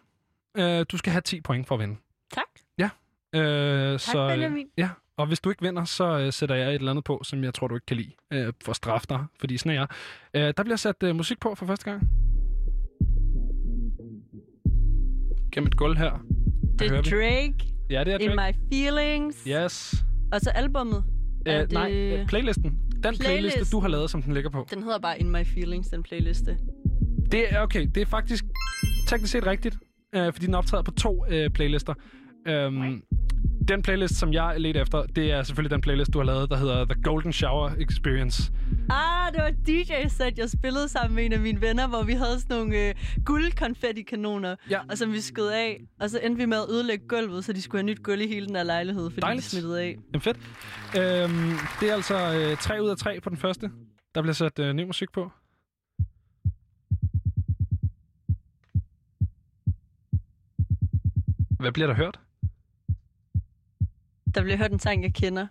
Øh, 0.56 0.86
du 0.92 0.96
skal 0.96 1.12
have 1.12 1.22
10 1.22 1.40
point 1.40 1.66
for 1.66 1.74
at 1.74 1.80
vinde. 1.80 1.96
Tak. 2.32 2.48
Ja. 2.78 2.90
Øh, 3.34 3.92
tak, 3.92 4.00
så, 4.00 4.18
øh, 4.18 4.30
Benjamin. 4.30 4.68
Ja, 4.76 4.90
og 5.18 5.26
hvis 5.26 5.40
du 5.40 5.50
ikke 5.50 5.62
vinder, 5.62 5.84
så 5.84 6.18
øh, 6.18 6.32
sætter 6.32 6.54
jeg 6.54 6.68
et 6.68 6.74
eller 6.74 6.90
andet 6.90 7.04
på, 7.04 7.20
som 7.24 7.44
jeg 7.44 7.54
tror, 7.54 7.68
du 7.68 7.74
ikke 7.74 7.86
kan 7.86 7.96
lide, 7.96 8.12
øh, 8.32 8.52
for 8.64 8.70
at 8.70 8.76
straffe 8.76 9.06
dig, 9.10 9.24
fordi 9.40 9.56
sådan 9.56 9.72
er 9.72 9.74
jeg. 9.74 9.88
Øh, 10.34 10.54
der 10.56 10.62
bliver 10.62 10.76
sat 10.76 11.02
øh, 11.02 11.16
musik 11.16 11.40
på 11.40 11.54
for 11.54 11.66
første 11.66 11.90
gang. 11.90 12.08
Gennem 15.52 15.66
et 15.66 15.76
gulv 15.76 15.96
her. 15.96 16.24
Det 16.78 16.90
er. 16.90 17.02
Drake. 17.02 17.54
Ja, 17.90 18.04
det 18.04 18.14
er 18.14 18.18
In 18.18 18.30
Drake. 18.30 18.58
My 18.58 18.74
Feelings. 18.74 19.44
Yes. 19.48 20.04
Og 20.32 20.40
så 20.40 20.50
albummet. 20.50 21.04
Øh, 21.46 21.54
det... 21.54 21.72
Nej, 21.72 21.92
øh, 21.92 22.26
playlisten. 22.26 22.78
Den 23.02 23.14
playliste, 23.20 23.64
du 23.72 23.80
har 23.80 23.88
lavet, 23.88 24.10
som 24.10 24.22
den 24.22 24.34
ligger 24.34 24.50
på. 24.50 24.66
Den 24.70 24.82
hedder 24.82 24.98
bare 24.98 25.20
In 25.20 25.30
My 25.30 25.44
Feelings, 25.44 25.88
den 25.88 26.02
playliste. 26.02 26.58
Det 27.32 27.54
er 27.54 27.60
okay. 27.60 27.86
Det 27.94 28.00
er 28.00 28.06
faktisk 28.06 28.44
teknisk 29.06 29.32
set 29.32 29.46
rigtigt, 29.46 29.78
øh, 30.12 30.32
fordi 30.32 30.46
den 30.46 30.54
optræder 30.54 30.82
på 30.82 30.90
to 30.90 31.24
øh, 31.28 31.50
playlister. 31.50 31.94
Øhm, 32.46 33.02
den 33.70 33.82
playlist, 33.82 34.14
som 34.14 34.32
jeg 34.32 34.54
ledte 34.60 34.80
efter, 34.80 35.02
det 35.02 35.32
er 35.32 35.42
selvfølgelig 35.42 35.70
den 35.70 35.80
playlist, 35.80 36.12
du 36.12 36.18
har 36.18 36.24
lavet, 36.24 36.50
der 36.50 36.56
hedder 36.56 36.84
The 36.84 37.02
Golden 37.02 37.32
Shower 37.32 37.70
Experience. 37.78 38.52
Ah, 38.90 39.32
det 39.32 39.42
var 39.42 39.50
DJ-sæt, 39.50 40.38
jeg 40.38 40.50
spillede 40.50 40.88
sammen 40.88 41.14
med 41.14 41.24
en 41.24 41.32
af 41.32 41.40
mine 41.40 41.60
venner, 41.60 41.88
hvor 41.88 42.02
vi 42.02 42.12
havde 42.12 42.40
sådan 42.40 42.56
nogle 42.56 42.88
øh, 42.88 42.94
guldkonfetti-kanoner, 43.24 44.56
ja. 44.70 44.80
og 44.90 44.98
som 44.98 45.12
vi 45.12 45.20
skød 45.20 45.48
af. 45.48 45.80
Og 46.00 46.10
så 46.10 46.18
endte 46.22 46.38
vi 46.38 46.46
med 46.46 46.56
at 46.56 46.70
ødelægge 46.70 47.08
gulvet, 47.08 47.44
så 47.44 47.52
de 47.52 47.62
skulle 47.62 47.82
have 47.82 47.86
nyt 47.86 48.02
gulv 48.02 48.20
i 48.20 48.26
hele 48.26 48.46
den 48.46 48.54
der 48.54 48.62
lejlighed, 48.62 49.10
fordi 49.10 49.20
Dejligt. 49.20 49.44
de 49.44 49.50
smittede 49.50 49.80
af. 49.80 49.98
Jamen 50.12 50.20
fedt. 50.20 50.36
Øhm, 50.98 51.52
det 51.80 51.90
er 51.90 51.94
altså 51.94 52.48
øh, 52.50 52.56
3 52.56 52.82
ud 52.82 52.88
af 52.88 52.96
3 52.96 53.20
på 53.20 53.30
den 53.30 53.38
første. 53.38 53.70
Der 54.14 54.22
bliver 54.22 54.34
sat 54.34 54.58
øh, 54.58 54.72
ny 54.72 54.82
musik 54.82 55.12
på. 55.12 55.30
Hvad 61.60 61.72
bliver 61.72 61.86
der 61.86 61.94
hørt? 61.94 62.20
Der 64.34 64.42
blev 64.42 64.56
hørt 64.58 64.72
en 64.72 64.78
sang, 64.78 65.02
jeg 65.02 65.14
kender. 65.14 65.46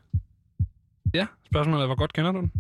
Ja, 1.13 1.25
spørgsmålet 1.45 1.81
er, 1.81 1.85
hvor 1.85 1.95
godt 1.95 2.13
kender 2.13 2.31
du 2.31 2.39
den? 2.39 2.51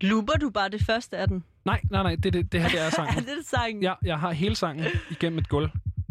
Looper 0.00 0.32
du 0.40 0.50
bare 0.50 0.68
det 0.68 0.82
første 0.82 1.16
af 1.18 1.28
den? 1.28 1.44
Nej, 1.64 1.80
nej, 1.90 2.02
nej, 2.02 2.14
det, 2.22 2.32
det, 2.32 2.52
det 2.52 2.60
her 2.60 2.68
det 2.68 2.80
er 2.80 2.84
er 2.86 2.90
sangen. 2.90 3.14
det 3.16 3.26
det 3.26 3.46
sangen? 3.46 3.82
Ja, 3.82 3.94
jeg 4.04 4.18
har 4.18 4.32
hele 4.32 4.56
sangen 4.56 4.86
igennem 5.10 5.38
et 5.38 5.48
gulv. 5.48 5.68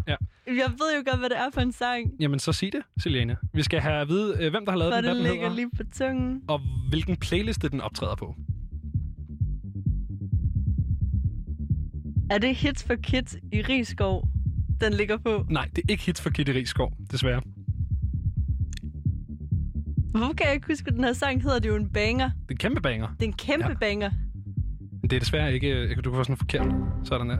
Ja. 0.07 0.15
Jeg 0.47 0.71
ved 0.71 0.97
jo 0.97 1.03
godt, 1.09 1.19
hvad 1.19 1.29
det 1.29 1.37
er 1.37 1.49
for 1.53 1.61
en 1.61 1.71
sang. 1.71 2.11
Jamen, 2.19 2.39
så 2.39 2.53
sig 2.53 2.71
det, 2.73 2.81
Selene. 3.03 3.37
Vi 3.53 3.63
skal 3.63 3.79
have 3.79 4.01
at 4.01 4.07
vide, 4.07 4.37
øh, 4.43 4.51
hvem 4.51 4.65
der 4.65 4.71
har 4.71 4.77
lavet 4.79 4.93
For 4.93 4.95
den, 4.95 5.03
hvad 5.05 5.15
den 5.15 5.23
den 5.25 5.31
ligger 5.31 5.49
hedder, 5.49 5.55
lige 5.55 5.69
på 5.77 5.83
tungen. 5.97 6.41
og 6.47 6.59
hvilken 6.89 7.17
playliste 7.17 7.69
den 7.69 7.81
optræder 7.81 8.15
på. 8.15 8.35
Er 12.31 12.37
det 12.37 12.55
Hits 12.55 12.83
for 12.83 12.95
Kids 12.95 13.35
i 13.51 13.61
Rigskov, 13.61 14.27
den 14.81 14.93
ligger 14.93 15.17
på? 15.17 15.45
Nej, 15.49 15.69
det 15.75 15.77
er 15.77 15.85
ikke 15.89 16.03
hits 16.05 16.21
for 16.21 16.29
Kitty 16.29 16.51
Rigskov, 16.51 16.93
desværre. 17.11 17.41
Hvorfor 20.11 20.33
kan 20.33 20.45
jeg 20.45 20.53
ikke 20.55 20.67
huske, 20.67 20.87
at 20.87 20.93
den 20.93 21.03
her 21.03 21.13
sang 21.13 21.41
hedder? 21.43 21.59
Det 21.59 21.65
er 21.65 21.73
jo 21.73 21.79
en 21.79 21.89
banger. 21.89 22.25
Det 22.29 22.47
er 22.49 22.51
en 22.51 22.57
kæmpe 22.57 22.81
banger. 22.81 23.07
Det 23.07 23.23
er 23.23 23.27
en 23.27 23.33
kæmpe 23.33 23.67
Ja. 23.69 23.73
banger. 23.73 24.11
Men 25.01 25.09
det 25.09 25.13
er 25.15 25.19
desværre 25.19 25.53
ikke... 25.53 25.67
øh, 25.69 25.89
Du 25.97 26.11
kan 26.11 26.17
få 26.17 26.23
sådan 26.23 26.37
forkert. 26.37 26.67
Sådan 27.03 27.29
der. 27.29 27.37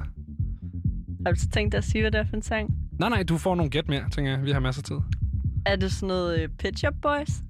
Har 1.26 1.32
du 1.34 1.40
så 1.40 1.50
tænkt 1.50 1.72
dig 1.72 1.78
at 1.78 1.84
sige, 1.84 2.02
hvad 2.02 2.12
det 2.12 2.20
er 2.20 2.26
for 2.26 2.36
en 2.36 2.42
sang? 2.42 2.70
Nej, 3.00 3.10
nej, 3.10 3.24
du 3.24 3.38
får 3.38 3.56
nogle 3.56 3.70
gæt 3.72 3.88
mere, 3.88 4.10
tænker 4.10 4.32
jeg. 4.32 4.44
Vi 4.46 4.52
har 4.52 4.60
masser 4.60 4.82
af 4.82 4.84
tid. 4.86 4.96
Er 5.66 5.76
det 5.76 5.92
sådan 5.92 6.08
noget 6.08 6.44
uh, 6.50 6.56
Pitch 6.58 6.86
Up 6.88 6.94
Boys? 7.02 7.42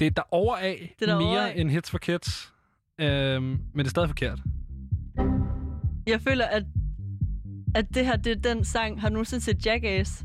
Det 0.00 0.06
er 0.06 0.10
der 0.10 0.22
over 0.34 0.56
af 0.56 0.94
Det 1.00 1.08
er 1.08 1.12
derovre 1.18 1.32
mere 1.34 1.52
af. 1.52 1.60
end 1.60 1.70
hits 1.70 1.90
for 1.90 1.98
kids. 1.98 2.52
Øhm, 3.00 3.42
men 3.44 3.58
det 3.78 3.84
er 3.84 3.90
stadig 3.90 4.08
forkert. 4.08 4.42
Jeg 6.06 6.20
føler, 6.20 6.44
at, 6.44 6.64
at 7.78 7.94
det 7.94 8.06
her, 8.06 8.16
det 8.16 8.32
er 8.46 8.54
den 8.54 8.64
sang. 8.64 9.00
Har 9.00 9.08
du 9.08 9.12
nogensinde 9.12 9.44
set 9.44 9.66
Jackass? 9.66 10.24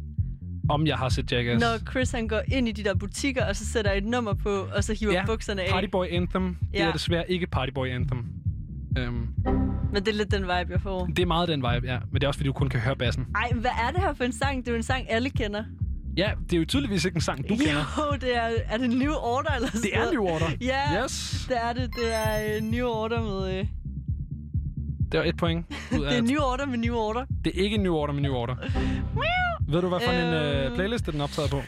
Om 0.70 0.88
jeg 0.88 0.98
har 0.98 1.10
set 1.10 1.32
Jackass. 1.32 1.62
Når 1.62 1.92
Chris 1.92 2.12
han 2.12 2.28
går 2.28 2.42
ind 2.48 2.68
i 2.68 2.72
de 2.72 2.84
der 2.84 2.96
butikker, 2.96 3.46
og 3.46 3.56
så 3.56 3.66
sætter 3.66 3.92
et 3.92 4.06
nummer 4.06 4.34
på, 4.34 4.68
og 4.76 4.84
så 4.84 4.94
hiver 5.00 5.14
Ja, 5.14 5.26
bukserne 5.26 5.62
af. 5.62 5.70
Partyboy 5.72 6.06
Anthem. 6.12 6.44
Det 6.72 6.80
Ja. 6.80 6.88
er 6.88 6.92
desværre 6.92 7.32
ikke 7.32 7.48
Partyboy 7.48 7.88
Anthem. 7.88 8.26
Øhm, 8.98 9.28
Men 9.94 10.06
det 10.06 10.08
er 10.08 10.14
lidt 10.18 10.32
den 10.32 10.42
vibe, 10.42 10.72
jeg 10.72 10.82
får. 10.82 11.06
det 11.06 11.20
er 11.20 11.26
meget 11.26 11.48
den 11.48 11.60
vibe, 11.60 11.88
ja. 11.88 12.00
Men 12.12 12.14
det 12.16 12.24
er 12.24 12.28
også, 12.28 12.38
fordi 12.38 12.48
du 12.48 12.54
kun 12.54 12.70
kan 12.70 12.80
høre 12.80 12.96
bassen. 12.96 13.26
Ej, 13.36 13.52
hvad 13.56 13.72
er 13.88 13.92
det 13.92 14.02
her 14.02 14.14
for 14.14 14.24
en 14.24 14.32
sang? 14.34 14.58
Det 14.62 14.68
er 14.68 14.72
jo 14.72 14.78
en 14.78 14.84
sang, 14.84 15.06
alle 15.12 15.30
kender. 15.30 15.64
Ja, 16.18 16.32
det 16.44 16.54
er 16.54 16.58
jo 16.58 16.66
tydeligvis 16.66 17.06
ikke 17.06 17.16
en 17.16 17.22
sang, 17.22 17.50
du 17.50 17.56
kender. 17.56 17.86
Jo, 18.12 18.18
det 18.22 18.38
er, 18.38 18.50
er 18.70 18.78
det 18.78 18.90
New 18.90 19.12
Order 19.12 19.50
eller 19.56 19.68
sådan 19.68 19.82
Det 19.82 19.98
er? 19.98 20.12
New 20.12 20.24
Order. 20.24 20.46
Ja, 20.62 21.04
Yes. 21.04 21.46
det 21.50 21.58
er 21.64 21.74
det. 21.74 21.90
Det 21.96 22.14
er 22.14 22.58
uh, 22.62 22.64
New 22.68 22.88
Order 22.88 23.22
med... 23.22 23.60
Uh, 23.62 23.68
Det 25.12 25.20
var 25.20 25.26
et 25.26 25.38
point. 25.38 25.66
Ud 26.00 26.04
af, 26.04 26.12
det 26.12 26.18
er 26.18 26.22
New 26.34 26.42
Order 26.42 26.66
med 26.66 26.78
New 26.78 26.96
Order. 26.96 27.26
det 27.46 27.60
er 27.60 27.64
ikke 27.64 27.78
New 27.78 27.94
Order 27.94 28.14
med 28.14 28.22
New 28.22 28.34
Order. 28.34 28.56
Ved 29.68 29.82
du, 29.82 29.88
hvad 29.90 30.00
for 30.06 30.12
en 30.12 30.34
øh, 30.34 30.66
Øhm. 30.66 30.76
playlist 30.76 31.06
den 31.06 31.22
optaget 31.22 31.52
på? 31.52 31.58
Et 31.58 31.64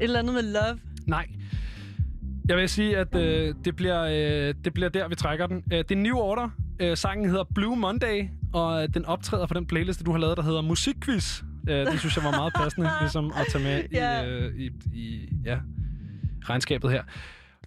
eller 0.00 0.18
andet 0.18 0.34
med 0.34 0.42
Love. 0.42 0.80
Nej. 1.06 1.26
Jeg 2.48 2.56
vil 2.56 2.68
sige, 2.68 2.96
at 2.98 3.14
øh, 3.14 3.54
det, 3.64 3.76
bliver, 3.76 4.02
øh, 4.02 4.54
det 4.64 4.74
bliver 4.74 4.88
der, 4.88 5.08
vi 5.08 5.14
trækker 5.14 5.46
den. 5.46 5.56
Øh, 5.72 5.78
det 5.78 5.90
er 5.90 5.96
New 5.96 6.16
Order. 6.16 6.48
Øh, 6.80 6.96
sangen 6.96 7.28
hedder 7.30 7.44
Blue 7.54 7.76
Monday, 7.76 8.28
og 8.52 8.82
øh, 8.82 8.88
den 8.94 9.04
optræder 9.04 9.46
på 9.46 9.54
den 9.54 9.66
playliste, 9.66 10.04
du 10.04 10.10
har 10.12 10.18
lavet, 10.18 10.36
der 10.36 10.42
hedder 10.42 10.60
Musikquiz. 10.62 11.42
Øh, 11.68 11.86
det 11.86 12.00
synes 12.00 12.16
jeg 12.16 12.24
var 12.24 12.30
meget 12.30 12.52
passende, 12.56 12.90
ligesom 13.00 13.32
at 13.36 13.46
tage 13.52 13.64
med 13.64 13.82
Ja. 13.92 14.22
i, 14.22 14.28
øh, 14.28 14.54
i, 14.56 14.70
i 14.94 15.28
ja, 15.44 15.58
regnskabet 16.44 16.90
her. 16.90 17.02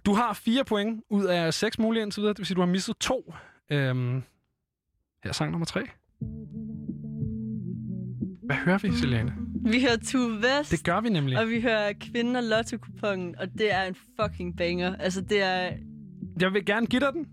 Du 0.06 0.14
har 0.14 0.32
fire 0.32 0.64
point 0.64 1.02
ud 1.10 1.24
af 1.24 1.54
seks 1.54 1.78
mulige 1.78 2.02
indtil 2.02 2.20
videre. 2.20 2.32
Det 2.32 2.38
vil 2.38 2.46
sige, 2.46 2.54
du 2.54 2.60
har 2.60 2.68
misset 2.68 2.96
to. 3.00 3.34
Øhm, 3.70 4.22
her 5.24 5.28
er 5.28 5.32
sang 5.32 5.50
nummer 5.50 5.66
tre. 5.66 5.80
Hvad 8.46 8.56
hører 8.56 8.78
vi, 8.78 8.92
Selene? 8.92 9.32
Vi 9.66 9.80
hører 9.80 9.96
Tue 10.04 10.36
Vest. 10.36 10.70
Det 10.70 10.84
gør 10.84 11.00
vi 11.00 11.08
nemlig. 11.08 11.38
Og 11.38 11.48
vi 11.48 11.60
hører 11.60 11.92
Kvinden 12.00 12.36
og 12.36 12.42
lotto 12.42 12.76
kupongen 12.78 13.34
og 13.38 13.46
det 13.58 13.72
er 13.74 13.82
en 13.82 13.96
fucking 14.20 14.56
banger. 14.56 14.96
Altså, 14.96 15.20
det 15.20 15.42
er... 15.42 15.70
Jeg 16.40 16.52
vil 16.52 16.64
gerne 16.66 16.86
give 16.86 17.00
dig 17.00 17.12
den. 17.12 17.26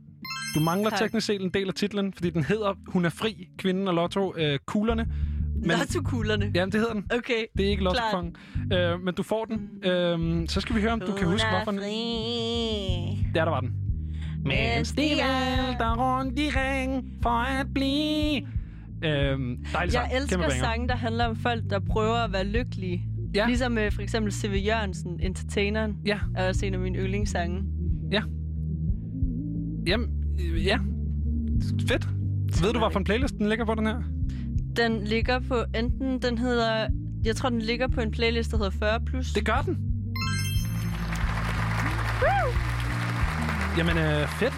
Du 0.55 0.59
mangler 0.59 0.89
Tak. 0.89 0.99
teknisk 0.99 1.27
set 1.27 1.41
en 1.41 1.49
del 1.49 1.68
af 1.68 1.73
titlen, 1.73 2.13
fordi 2.13 2.30
den 2.30 2.43
hedder 2.43 2.73
Hun 2.88 3.05
er 3.05 3.09
fri, 3.09 3.47
kvinden 3.57 3.88
og 3.88 3.93
lotto, 3.93 4.34
øh, 4.38 4.59
kuglerne. 4.65 5.07
Men, 5.55 5.72
Lotto-kuglerne. 5.72 6.51
Jamen, 6.55 6.72
det 6.72 6.80
hedder 6.80 6.93
den. 6.93 7.05
Okay, 7.18 7.45
Det 7.57 7.65
er 7.65 7.69
ikke 7.69 7.84
lotto 7.84 8.31
øh, 8.73 9.01
men 9.01 9.13
du 9.13 9.23
får 9.23 9.45
den. 9.45 9.69
Øh, 9.91 10.47
så 10.47 10.61
skal 10.61 10.76
vi 10.76 10.81
høre, 10.81 10.91
om 10.91 10.99
du 10.99 11.13
kan 11.18 11.27
huske, 11.27 11.47
hvorfor 11.49 11.72
den... 11.72 11.80
Der, 11.80 13.45
der 13.45 13.49
var 13.49 13.59
den. 13.59 13.90
Mens 14.45 14.91
de 14.91 15.01
vælter 15.01 15.95
rundt 15.97 16.39
i 16.39 16.49
ring 16.55 17.13
for 17.23 17.30
at 17.30 17.68
blive... 17.73 18.41
Øh, 19.03 19.39
dejlig 19.73 19.93
sang. 19.93 19.93
Jeg 19.93 20.11
elsker 20.22 20.49
sange, 20.49 20.88
der 20.88 20.95
handler 20.95 21.26
om 21.26 21.35
folk, 21.35 21.63
der 21.69 21.80
prøver 21.80 22.15
at 22.15 22.34
være 22.34 22.43
lykkelige. 22.43 23.03
Ja. 23.35 23.47
Ligesom 23.47 23.72
med 23.72 23.91
for 23.91 24.01
eksempel 24.01 24.31
C.V. 24.34 24.61
Jørgensen, 24.65 25.19
Entertaineren. 25.19 25.97
Ja. 26.05 26.19
Er 26.35 26.47
også 26.47 26.65
en 26.65 26.73
af 26.73 26.80
mine 26.80 26.97
yndlingssange. 26.99 27.63
Ja. 28.11 28.22
Jamen, 29.88 30.09
øh, 30.39 30.65
ja. 30.65 30.77
Fedt. 31.88 32.07
Ved 32.63 32.73
du, 32.73 32.80
hvad 32.80 32.91
for 32.91 32.99
en 32.99 33.05
playlist 33.05 33.38
den 33.38 33.49
ligger 33.49 33.65
på, 33.65 33.76
den 33.76 33.85
her? 33.85 34.01
Den 34.76 35.03
ligger 35.03 35.39
på 35.39 35.63
enten, 35.76 36.22
den 36.22 36.38
hedder... 36.38 36.88
Jeg 37.23 37.35
tror, 37.35 37.49
den 37.49 37.61
ligger 37.61 37.88
på 37.88 38.01
en 38.01 38.11
playlist, 38.11 38.51
der 38.51 38.57
hedder 38.57 38.97
40+. 38.99 39.05
Plus. 39.05 39.34
Det 39.34 39.45
gør 39.45 39.61
den. 39.65 39.77
Jamen, 43.77 43.98
øh, 43.98 44.27
fedt. 44.39 44.53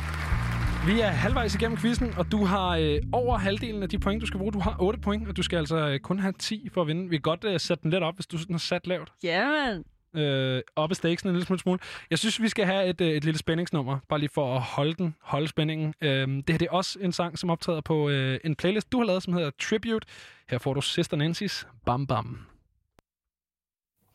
Vi 0.87 0.99
er 0.99 1.07
halvvejs 1.07 1.55
igennem 1.55 1.77
quizzen, 1.77 2.13
og 2.17 2.31
du 2.31 2.45
har 2.45 2.69
øh, 2.77 3.01
over 3.11 3.37
halvdelen 3.37 3.83
af 3.83 3.89
de 3.89 3.99
point, 3.99 4.21
du 4.21 4.25
skal 4.25 4.37
bruge. 4.37 4.53
Du 4.53 4.59
har 4.59 4.75
8 4.79 4.99
point, 4.99 5.27
og 5.27 5.37
du 5.37 5.43
skal 5.43 5.57
altså 5.57 5.77
øh, 5.77 5.99
kun 5.99 6.19
have 6.19 6.33
10 6.39 6.69
for 6.73 6.81
at 6.81 6.87
vinde. 6.87 7.09
Vi 7.09 7.15
kan 7.15 7.21
godt 7.21 7.43
øh, 7.43 7.59
sætte 7.59 7.83
den 7.83 7.91
lidt 7.91 8.03
op, 8.03 8.15
hvis 8.15 8.27
du 8.27 8.37
sådan 8.37 8.53
har 8.53 8.59
sat 8.59 8.87
lavt. 8.87 9.13
Ja, 9.23 9.47
man. 9.47 9.83
Øh, 10.23 10.61
op 10.75 10.91
ad 10.91 10.95
stakesen 10.95 11.29
en 11.29 11.35
lille 11.35 11.45
smule, 11.45 11.59
smule. 11.59 11.79
Jeg 12.09 12.19
synes, 12.19 12.41
vi 12.41 12.49
skal 12.49 12.65
have 12.65 12.85
et, 12.85 13.01
øh, 13.01 13.07
et 13.07 13.23
lille 13.23 13.37
spændingsnummer, 13.37 13.99
bare 14.09 14.19
lige 14.19 14.29
for 14.33 14.55
at 14.55 14.61
holde 14.61 14.93
den, 14.93 15.15
holde 15.21 15.47
spændingen. 15.47 15.93
Øh, 16.01 16.27
det 16.27 16.49
her 16.49 16.57
det 16.57 16.67
er 16.71 16.71
også 16.71 16.99
en 17.01 17.11
sang, 17.11 17.39
som 17.39 17.49
optræder 17.49 17.81
på 17.81 18.09
øh, 18.09 18.39
en 18.43 18.55
playlist, 18.55 18.91
du 18.91 18.97
har 18.97 19.05
lavet, 19.05 19.23
som 19.23 19.33
hedder 19.33 19.51
Tribute. 19.61 20.07
Her 20.49 20.57
får 20.57 20.73
du 20.73 20.81
Sister 20.81 21.17
Nancy's 21.17 21.67
Bam 21.85 22.07
Bam. 22.07 22.45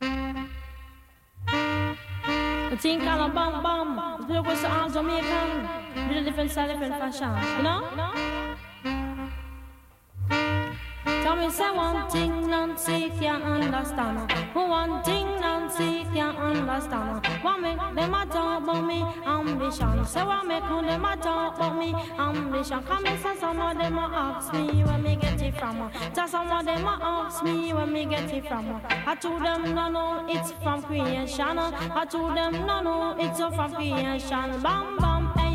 The 0.01 0.58
thing 2.79 3.01
called 3.01 3.31
a 3.31 3.35
bam 3.35 3.63
bam. 3.63 4.29
The 4.29 4.43
was 4.43 4.65
all 4.65 4.89
Jamaican. 4.89 5.69
With 6.09 6.19
a 6.19 6.23
different 6.23 6.51
style, 6.53 6.69
different 6.69 6.95
fashion. 6.95 7.33
You 7.57 7.63
know? 7.65 8.68
Tell 11.23 11.37
me, 11.37 11.51
say 11.51 11.71
one 11.71 12.09
thing 12.11 12.49
Nancy 12.51 13.11
can't 13.19 13.43
understand. 13.43 14.31
One 14.55 15.03
thing 15.03 15.27
Nancy 15.41 16.07
can't 16.13 16.39
understand. 16.39 17.27
What 17.43 17.61
make 17.61 17.79
them 17.79 18.15
a 18.15 18.27
talk 18.27 18.63
about 18.63 18.85
me 18.85 19.03
ambition? 19.27 20.05
Say 20.05 20.25
what 20.25 20.47
make 20.47 20.63
them 20.63 21.05
a 21.05 21.17
talk 21.17 21.57
about 21.57 21.79
me 21.79 21.95
ambition? 22.19 22.83
Come 22.83 23.07
and 23.07 23.21
say 23.23 23.37
some 23.41 23.61
of 23.61 23.79
them 23.79 23.99
a 23.99 24.11
ask 24.13 24.53
me 24.53 24.85
where 24.85 24.99
me 24.99 25.17
get 25.17 25.41
it 25.41 25.59
from. 25.59 25.91
Just 26.15 26.33
some 26.33 26.51
of 26.51 26.65
them 26.65 26.85
a 26.85 26.99
ask 27.01 27.43
me 27.43 27.73
where 27.73 27.87
me 27.87 28.05
get 28.05 28.33
it 28.33 28.47
from. 28.47 28.81
I 29.07 29.15
told 29.15 29.43
them 29.43 29.75
no 29.75 29.89
no, 29.89 30.27
it's 30.29 30.53
from 30.63 30.83
creation. 30.83 31.59
I 31.59 32.05
told 32.11 32.37
them 32.37 32.53
no 32.67 32.81
no, 32.83 33.17
it's 33.19 33.39
from 33.39 33.75
creation. 33.75 34.61
Bam 34.63 34.97
bam, 34.99 35.33
hey 35.39 35.48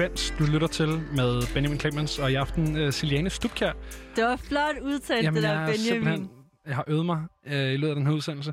Frekvens, 0.00 0.34
du 0.38 0.44
lytter 0.44 0.66
til 0.66 0.88
med 0.88 1.54
Benjamin 1.54 1.80
Clemens, 1.80 2.18
og 2.18 2.32
i 2.32 2.34
aften 2.34 2.82
uh, 2.82 2.90
Siliane 2.90 3.30
Stubkær. 3.30 3.72
Det 4.16 4.24
var 4.24 4.36
flot 4.36 4.78
udtalt, 4.82 5.34
det 5.34 5.42
der, 5.42 5.48
er 5.48 5.72
Benjamin. 5.72 6.30
Jeg 6.66 6.74
har 6.76 6.84
øvet 6.88 7.06
mig 7.06 7.24
uh, 7.46 7.52
i 7.52 7.76
løbet 7.76 7.88
af 7.88 7.94
den 7.94 8.06
her 8.06 8.12
udsendelse. 8.14 8.52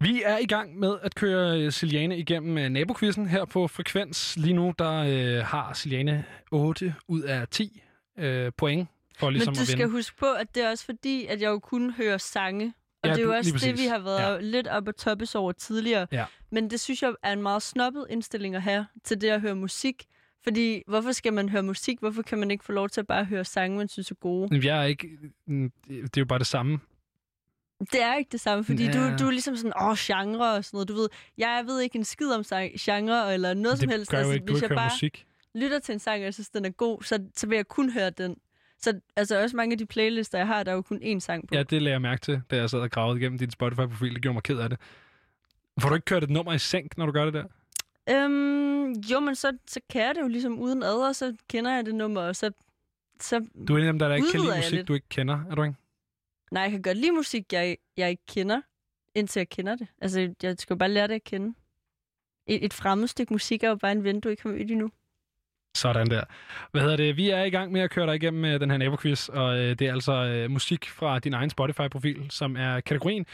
Vi 0.00 0.22
er 0.24 0.38
i 0.38 0.46
gang 0.46 0.78
med 0.78 0.96
at 1.02 1.14
køre 1.14 1.60
øh, 1.60 1.72
Siliane 1.72 2.18
igennem 2.18 2.56
uh, 2.56 2.62
nabokvisten 2.62 3.26
her 3.26 3.44
på 3.44 3.68
Frekvens. 3.68 4.36
Lige 4.36 4.54
nu, 4.54 4.74
der 4.78 5.02
uh, 5.40 5.46
har 5.46 5.72
Siliane 5.72 6.24
8 6.50 6.94
ud 7.08 7.22
af 7.22 7.48
10 7.48 7.82
uh, 8.18 8.24
point 8.56 8.88
for 9.18 9.30
ligesom 9.30 9.52
Men 9.52 9.56
du 9.56 9.60
at 9.60 9.68
vinde. 9.68 9.72
skal 9.72 9.88
huske 9.88 10.16
på, 10.16 10.26
at 10.32 10.54
det 10.54 10.64
er 10.64 10.70
også 10.70 10.84
fordi, 10.84 11.26
at 11.26 11.40
jeg 11.40 11.48
jo 11.48 11.58
kun 11.58 11.90
hører 11.90 12.18
sange. 12.18 12.74
Og 13.02 13.08
Ja, 13.08 13.14
det 13.14 13.20
er 13.20 13.24
jo 13.24 13.32
også 13.32 13.66
det, 13.66 13.78
vi 13.78 13.86
har 13.86 13.98
været 13.98 14.34
Ja. 14.34 14.40
lidt 14.40 14.66
op 14.66 14.88
at 14.88 14.94
toppes 14.94 15.34
over 15.34 15.52
tidligere. 15.52 16.06
Ja. 16.12 16.24
Men 16.50 16.70
det 16.70 16.80
synes 16.80 17.02
jeg 17.02 17.12
er 17.22 17.32
en 17.32 17.42
meget 17.42 17.62
snobbet 17.62 18.06
indstilling 18.10 18.56
at 18.56 18.62
have 18.62 18.86
til 19.04 19.20
det 19.20 19.28
at 19.28 19.40
høre 19.40 19.54
musik. 19.54 20.06
Fordi 20.48 20.82
hvorfor 20.86 21.12
skal 21.12 21.32
man 21.32 21.48
høre 21.48 21.62
musik? 21.62 21.98
Hvorfor 22.00 22.22
kan 22.22 22.38
man 22.38 22.50
ikke 22.50 22.64
få 22.64 22.72
lov 22.72 22.88
til 22.88 23.00
at 23.00 23.06
bare 23.06 23.24
høre 23.24 23.44
sange, 23.44 23.76
man 23.78 23.88
synes 23.88 24.10
er 24.10 24.14
gode? 24.14 24.66
Jeg 24.66 24.78
er 24.80 24.84
ikke... 24.84 25.08
mm, 25.46 25.72
Det 25.88 26.16
er 26.16 26.20
jo 26.20 26.24
bare 26.24 26.38
det 26.38 26.46
samme. 26.46 26.78
Det 27.92 28.02
er 28.02 28.14
ikke 28.16 28.28
det 28.32 28.40
samme, 28.40 28.64
fordi 28.64 28.84
Ja. 28.84 28.92
du, 28.92 29.16
du 29.18 29.26
er 29.26 29.30
ligesom 29.30 29.56
sådan, 29.56 29.72
åh, 29.82 29.94
genre 29.98 30.54
og 30.56 30.64
sådan 30.64 30.76
noget. 30.76 30.88
Du 30.88 30.94
ved, 30.94 31.08
jeg 31.38 31.62
ved 31.66 31.80
ikke 31.80 31.98
en 31.98 32.04
skid 32.04 32.30
om 32.30 32.44
genre 32.78 33.34
eller 33.34 33.54
noget 33.54 33.78
som 33.78 33.88
det 33.88 33.96
helst. 33.96 34.14
Altså, 34.14 34.24
gør 34.24 34.28
jo 34.28 34.34
ikke, 34.34 34.46
du 34.46 34.52
hvis 34.52 34.62
ikke 34.62 34.64
jeg 34.74 34.78
hører 34.78 34.88
bare 34.88 34.94
musik. 34.94 35.26
lytter 35.54 35.78
til 35.78 35.92
en 35.92 35.98
sang, 35.98 36.18
og 36.18 36.24
jeg 36.24 36.34
synes, 36.34 36.50
den 36.50 36.64
er 36.64 36.70
god, 36.70 37.02
så, 37.02 37.24
så 37.36 37.46
vil 37.46 37.56
jeg 37.56 37.68
kun 37.68 37.90
høre 37.90 38.10
den. 38.10 38.36
Så 38.80 39.00
altså 39.16 39.42
også 39.42 39.56
mange 39.56 39.72
af 39.72 39.78
de 39.78 39.86
playlister, 39.86 40.38
jeg 40.38 40.46
har, 40.46 40.62
der 40.62 40.70
er 40.72 40.76
jo 40.76 40.82
kun 40.82 41.00
én 41.02 41.18
sang 41.18 41.48
på. 41.48 41.54
Ja, 41.54 41.62
det 41.62 41.82
lagde 41.82 41.92
jeg 41.92 42.02
mærke 42.02 42.20
til, 42.20 42.40
da 42.50 42.56
jeg 42.56 42.70
sad 42.70 42.80
og 42.80 42.90
gravede 42.90 43.20
igennem 43.20 43.38
din 43.38 43.50
Spotify-profil. 43.50 44.14
Det 44.14 44.22
gjorde 44.22 44.34
mig 44.34 44.42
ked 44.42 44.58
af 44.58 44.70
det. 44.70 44.78
Får 45.80 45.88
du 45.88 45.94
ikke 45.94 46.04
kørt 46.04 46.22
et 46.24 46.30
nummer 46.30 46.52
i 46.52 46.58
sænk, 46.58 46.98
når 46.98 47.06
du 47.06 47.12
gør 47.12 47.24
det 47.24 47.34
der? 47.34 47.44
Øhm, 48.10 48.92
jo, 48.92 49.20
men 49.20 49.34
så, 49.34 49.58
så 49.66 49.80
kan 49.90 50.02
jeg 50.02 50.14
det 50.14 50.20
jo 50.22 50.28
ligesom 50.28 50.58
uden 50.58 50.82
ad, 50.82 51.08
og 51.08 51.16
så 51.16 51.36
kender 51.48 51.74
jeg 51.74 51.86
det 51.86 51.94
nummer, 51.94 52.20
og 52.20 52.36
så... 52.36 52.50
så 53.20 53.46
Du 53.68 53.74
er 53.74 53.78
en 53.78 53.84
af 53.84 53.92
dem, 53.92 53.98
der, 53.98 54.08
der 54.08 54.14
ikke 54.14 54.28
kan 54.32 54.40
lide 54.40 54.56
musik, 54.56 54.72
lidt. 54.72 54.88
du 54.88 54.94
ikke 54.94 55.08
kender, 55.08 55.40
er 55.50 55.54
du 55.54 55.62
ikke? 55.62 55.76
Nej, 56.52 56.62
jeg 56.62 56.70
kan 56.70 56.82
godt 56.82 56.96
lide 56.96 57.12
musik, 57.12 57.52
jeg, 57.52 57.76
jeg 57.96 58.10
ikke 58.10 58.22
kender, 58.28 58.60
indtil 59.14 59.40
jeg 59.40 59.48
kender 59.48 59.76
det. 59.76 59.86
Altså, 60.00 60.34
jeg 60.42 60.56
skal 60.58 60.74
jo 60.74 60.78
bare 60.78 60.88
lære 60.88 61.08
det 61.08 61.14
at 61.14 61.24
kende. 61.24 61.54
Et, 62.46 62.64
et 62.64 62.72
fremmed 62.74 63.08
stykke 63.08 63.32
musik 63.32 63.62
er 63.62 63.68
jo 63.68 63.76
bare 63.76 63.92
en 63.92 64.04
ven, 64.04 64.20
du 64.20 64.28
ikke 64.28 64.42
har 64.42 64.50
mødt 64.50 64.70
endnu. 64.70 64.90
Sådan 65.76 66.06
der. 66.06 66.24
Hvad 66.70 66.80
hedder 66.82 66.96
det? 66.96 67.16
Vi 67.16 67.30
er 67.30 67.42
i 67.42 67.50
gang 67.50 67.72
med 67.72 67.80
at 67.80 67.90
køre 67.90 68.06
dig 68.06 68.14
igennem 68.14 68.44
øh, 68.44 68.60
den 68.60 68.70
her 68.70 68.78
naboquiz, 68.78 69.28
og 69.28 69.58
øh, 69.58 69.78
det 69.78 69.86
er 69.86 69.92
altså 69.92 70.12
øh, 70.12 70.50
musik 70.50 70.88
fra 70.88 71.18
din 71.18 71.34
egen 71.34 71.50
Spotify-profil, 71.50 72.26
som 72.30 72.56
er 72.56 72.80
kategorien. 72.80 73.26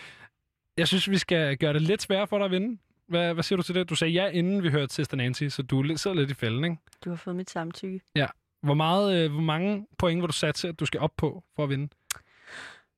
Jeg 0.77 0.89
synes, 0.89 1.11
vi 1.11 1.19
skal 1.19 1.57
gøre 1.57 1.73
det 1.73 1.83
lidt 1.83 2.03
sværere 2.03 2.27
for 2.27 2.39
dig 2.39 2.45
at 2.45 2.51
vinde. 2.51 2.79
Hvad, 3.15 3.35
hvad 3.35 3.43
siger 3.43 3.57
du 3.57 3.63
til 3.63 3.75
det? 3.75 3.91
Du 3.91 3.95
sagde 3.95 4.13
ja, 4.13 4.27
inden 4.29 4.63
vi 4.63 4.71
hørte 4.71 4.95
Sister 4.95 5.17
Nancy, 5.17 5.45
så 5.49 5.63
du 5.63 5.97
sidder 5.97 6.17
lidt 6.17 6.31
i 6.31 6.35
fælden, 6.35 6.65
ikke? 6.65 6.77
Du 7.05 7.11
har 7.11 7.17
fået 7.17 7.37
mit 7.37 7.51
samtykke. 7.51 8.01
Ja. 8.17 8.27
Hvor, 8.63 8.75
meget, 8.75 9.17
øh, 9.25 9.33
hvor 9.33 9.41
mange 9.41 9.87
point 9.99 10.21
vil 10.23 10.29
du 10.29 10.33
satse, 10.33 10.69
at 10.69 10.81
du 10.81 10.87
skal 10.87 11.01
op 11.01 11.11
på 11.17 11.45
for 11.57 11.65
at 11.65 11.71
vinde? 11.71 11.89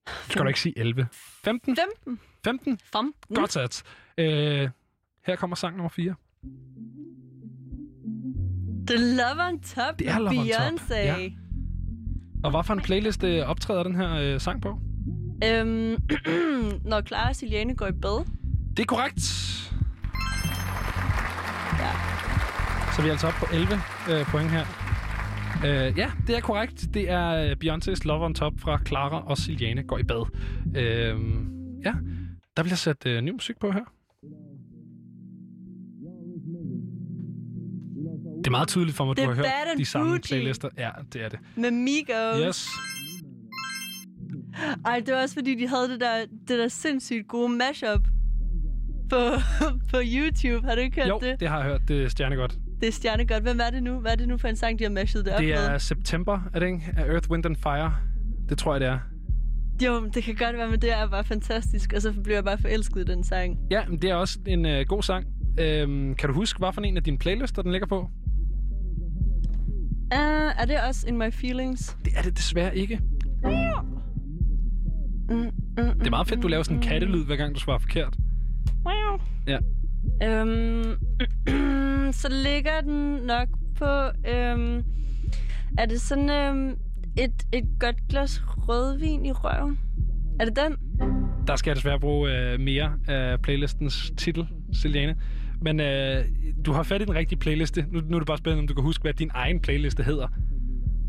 Du 0.07 0.13
skal 0.31 0.43
da 0.43 0.49
ikke 0.49 0.61
sige 0.61 0.79
11. 0.79 1.09
15? 1.13 1.77
15. 1.77 2.21
15? 2.45 2.79
15. 2.93 3.37
Godt 3.37 3.53
sat. 3.53 3.83
Øh, 4.19 4.69
her 5.27 5.37
kommer 5.37 5.57
sang 5.57 5.77
nummer 5.77 5.89
4. 5.89 6.15
The 8.87 9.17
Love 9.17 9.49
on 9.49 9.61
Top 9.61 9.99
Det 9.99 10.09
er 10.09 10.19
Love 10.19 10.29
on 10.29 10.79
Top, 10.79 10.89
Beyoncé. 10.91 10.95
ja. 10.95 11.31
Og 12.45 12.51
hvad 12.51 12.65
for 12.65 12.75
en 12.75 12.81
playlist 12.81 13.25
øh, 13.25 13.49
optræder 13.49 13.83
den 13.83 13.95
her 13.95 14.15
øh, 14.15 14.41
sang 14.41 14.63
på? 14.63 14.81
Øhm, 15.45 15.97
når 16.91 17.01
Clara 17.01 17.29
og 17.29 17.37
Siliane 17.37 17.75
går 17.75 17.87
i 17.87 17.93
bad. 17.93 18.25
Det 18.77 18.83
er 18.83 18.87
korrekt. 18.87 19.23
Så 22.97 23.03
vi 23.03 23.09
er 23.09 23.13
altså 23.13 23.27
oppe 23.27 23.39
på 23.41 23.47
11 23.53 23.75
øh, 24.11 24.27
point 24.27 24.51
her. 24.51 24.65
Øh, 25.67 25.99
ja, 25.99 26.11
det 26.27 26.37
er 26.37 26.41
korrekt. 26.41 26.95
Det 26.95 27.11
er 27.11 27.29
øh, 27.29 27.57
Beyoncé's 27.65 28.01
Love 28.05 28.25
on 28.25 28.35
Top 28.35 28.53
fra 28.59 28.81
Clara 28.87 29.27
og 29.27 29.39
Siliane 29.39 29.83
går 29.83 29.99
i 29.99 30.03
bad. 30.03 30.27
Øh, 30.77 31.17
ja, 31.85 31.93
der 32.57 32.63
bliver 32.63 32.77
sat 32.77 33.07
øh, 33.07 33.21
ny 33.21 33.31
musik 33.31 33.59
på 33.61 33.71
her. 33.71 33.85
Det 38.39 38.47
er 38.47 38.51
meget 38.51 38.69
tydeligt 38.69 38.97
for 38.97 39.05
mig, 39.05 39.11
at 39.11 39.17
du 39.17 39.23
har 39.23 39.35
hørt 39.35 39.47
de 39.79 39.85
samme 39.85 40.07
Bougie. 40.11 40.23
playlister. 40.23 40.69
Ja, 40.79 40.91
det 41.13 41.25
er 41.25 41.29
det. 41.29 41.39
Med 41.57 41.71
Migos. 41.71 42.47
Yes. 42.47 42.69
Ej, 44.85 45.03
det 45.07 45.15
var 45.15 45.23
også 45.23 45.35
fordi, 45.35 45.55
de 45.55 45.69
havde 45.69 45.89
det 45.89 46.01
der, 46.01 46.27
det 46.49 46.59
der 46.59 46.69
sindssygt 46.69 47.29
gode 47.29 47.49
mashup 47.49 48.01
på, 49.11 49.19
på 49.91 49.97
YouTube. 50.05 50.67
Har 50.67 50.75
du 50.75 50.81
ikke 50.81 50.97
hørt 50.97 51.09
Jo, 51.09 51.19
det? 51.23 51.41
det 51.41 51.49
har 51.49 51.57
jeg 51.57 51.67
hørt. 51.67 51.81
Det 51.89 52.05
er 52.05 52.09
stjernegodt. 52.09 52.59
Det 52.81 52.89
er 52.89 52.93
stjernegodt. 52.93 53.43
Hvem 53.43 53.61
er 53.67 53.71
det 53.71 53.83
nu? 53.83 54.01
Hvad 54.01 54.13
er 54.13 54.17
det 54.17 54.29
nu 54.29 54.37
for 54.39 54.49
en 54.49 54.57
sang, 54.57 54.79
de 54.79 54.85
har 54.85 54.91
mashet 54.91 55.25
det 55.25 55.33
op 55.35 55.41
Det 55.41 55.53
er 55.55 55.71
med? 55.71 55.79
September, 55.79 56.41
er 56.55 56.59
det 56.59 56.67
ikke? 56.67 56.95
Af 56.97 57.05
Earth, 57.13 57.31
Wind 57.31 57.47
and 57.47 57.57
Fire. 57.57 57.95
Det 58.49 58.59
tror 58.59 58.75
jeg, 58.75 58.81
det 58.81 58.89
er. 58.89 58.99
Jo, 59.85 60.07
det 60.15 60.23
kan 60.23 60.35
godt 60.35 60.57
være, 60.57 60.71
men 60.71 60.81
det 60.81 60.93
er 60.93 61.09
bare 61.09 61.25
fantastisk. 61.25 61.93
Og 61.93 62.03
så 62.03 62.13
bliver 62.23 62.37
jeg 62.37 62.45
bare 62.45 62.59
forelsket 62.59 63.01
i 63.09 63.13
den 63.13 63.25
sang. 63.25 63.59
Ja, 63.71 63.85
men 63.89 64.03
det 64.03 64.11
er 64.11 64.15
også 64.15 64.39
en 64.47 64.67
øh, 64.67 64.85
god 64.89 65.03
sang. 65.03 65.27
Øhm, 65.61 66.15
kan 66.15 66.29
du 66.29 66.35
huske, 66.35 66.59
hvad 66.59 66.73
for 66.73 66.81
en 66.81 66.97
af 66.97 67.03
dine 67.03 67.19
playlister, 67.19 67.63
den 67.63 67.73
ligger 67.73 67.87
på? 67.87 68.01
Uh, 70.15 70.61
er 70.61 70.65
det 70.65 70.77
også 70.89 71.09
In 71.09 71.19
My 71.19 71.33
Feelings? 71.33 71.97
Det 72.05 72.13
er 72.17 72.23
det 72.23 72.37
desværre 72.37 72.77
ikke. 72.77 73.01
Mm, 75.29 75.37
mm, 75.39 75.51
Det 75.99 76.07
er 76.07 76.11
meget 76.11 76.29
fedt, 76.29 76.43
du 76.43 76.49
laver 76.49 76.63
sådan 76.63 76.77
en 76.77 76.83
kattelyd, 76.83 77.25
hver 77.25 77.37
gang 77.37 77.55
du 77.55 77.61
svarer 77.61 77.79
forkert. 77.79 78.17
Wow. 78.85 79.21
Ja. 79.47 79.59
Øhm, 80.23 82.13
så 82.21 82.29
ligger 82.45 82.81
den 82.81 83.21
nok 83.27 83.49
på... 83.79 83.85
Øhm, 84.29 84.85
er 85.79 85.87
det 85.87 86.01
sådan 86.01 86.31
øhm, 86.31 86.77
et, 87.19 87.47
et 87.53 87.65
godt 87.81 87.97
glas 88.09 88.43
rødvin 88.47 89.27
i 89.27 89.33
røven? 89.33 89.79
Er 90.41 90.45
det 90.45 90.57
den? 90.57 90.77
Der 91.47 91.57
skal 91.57 91.71
jeg 91.71 91.77
desværre 91.77 92.01
bruge 92.01 92.31
øh, 92.33 92.61
mere 92.61 92.93
af 93.09 93.43
playlistens 93.43 94.13
titel, 94.17 94.47
Celiane. 94.83 95.17
Men 95.63 95.81
øh, 95.81 96.25
du 96.67 96.73
har 96.73 96.83
fat 96.83 97.03
i 97.03 97.05
den 97.05 97.15
rigtige 97.15 97.39
playliste. 97.39 97.87
Nu, 97.91 98.01
nu 98.01 98.17
er 98.17 98.21
det 98.21 98.27
bare 98.27 98.39
spændende, 98.39 98.61
om 98.61 98.67
du 98.69 98.75
kan 98.75 98.85
huske, 98.85 99.03
hvad 99.03 99.15
din 99.15 99.31
egen 99.35 99.61
playliste 99.61 100.03
hedder. 100.03 100.29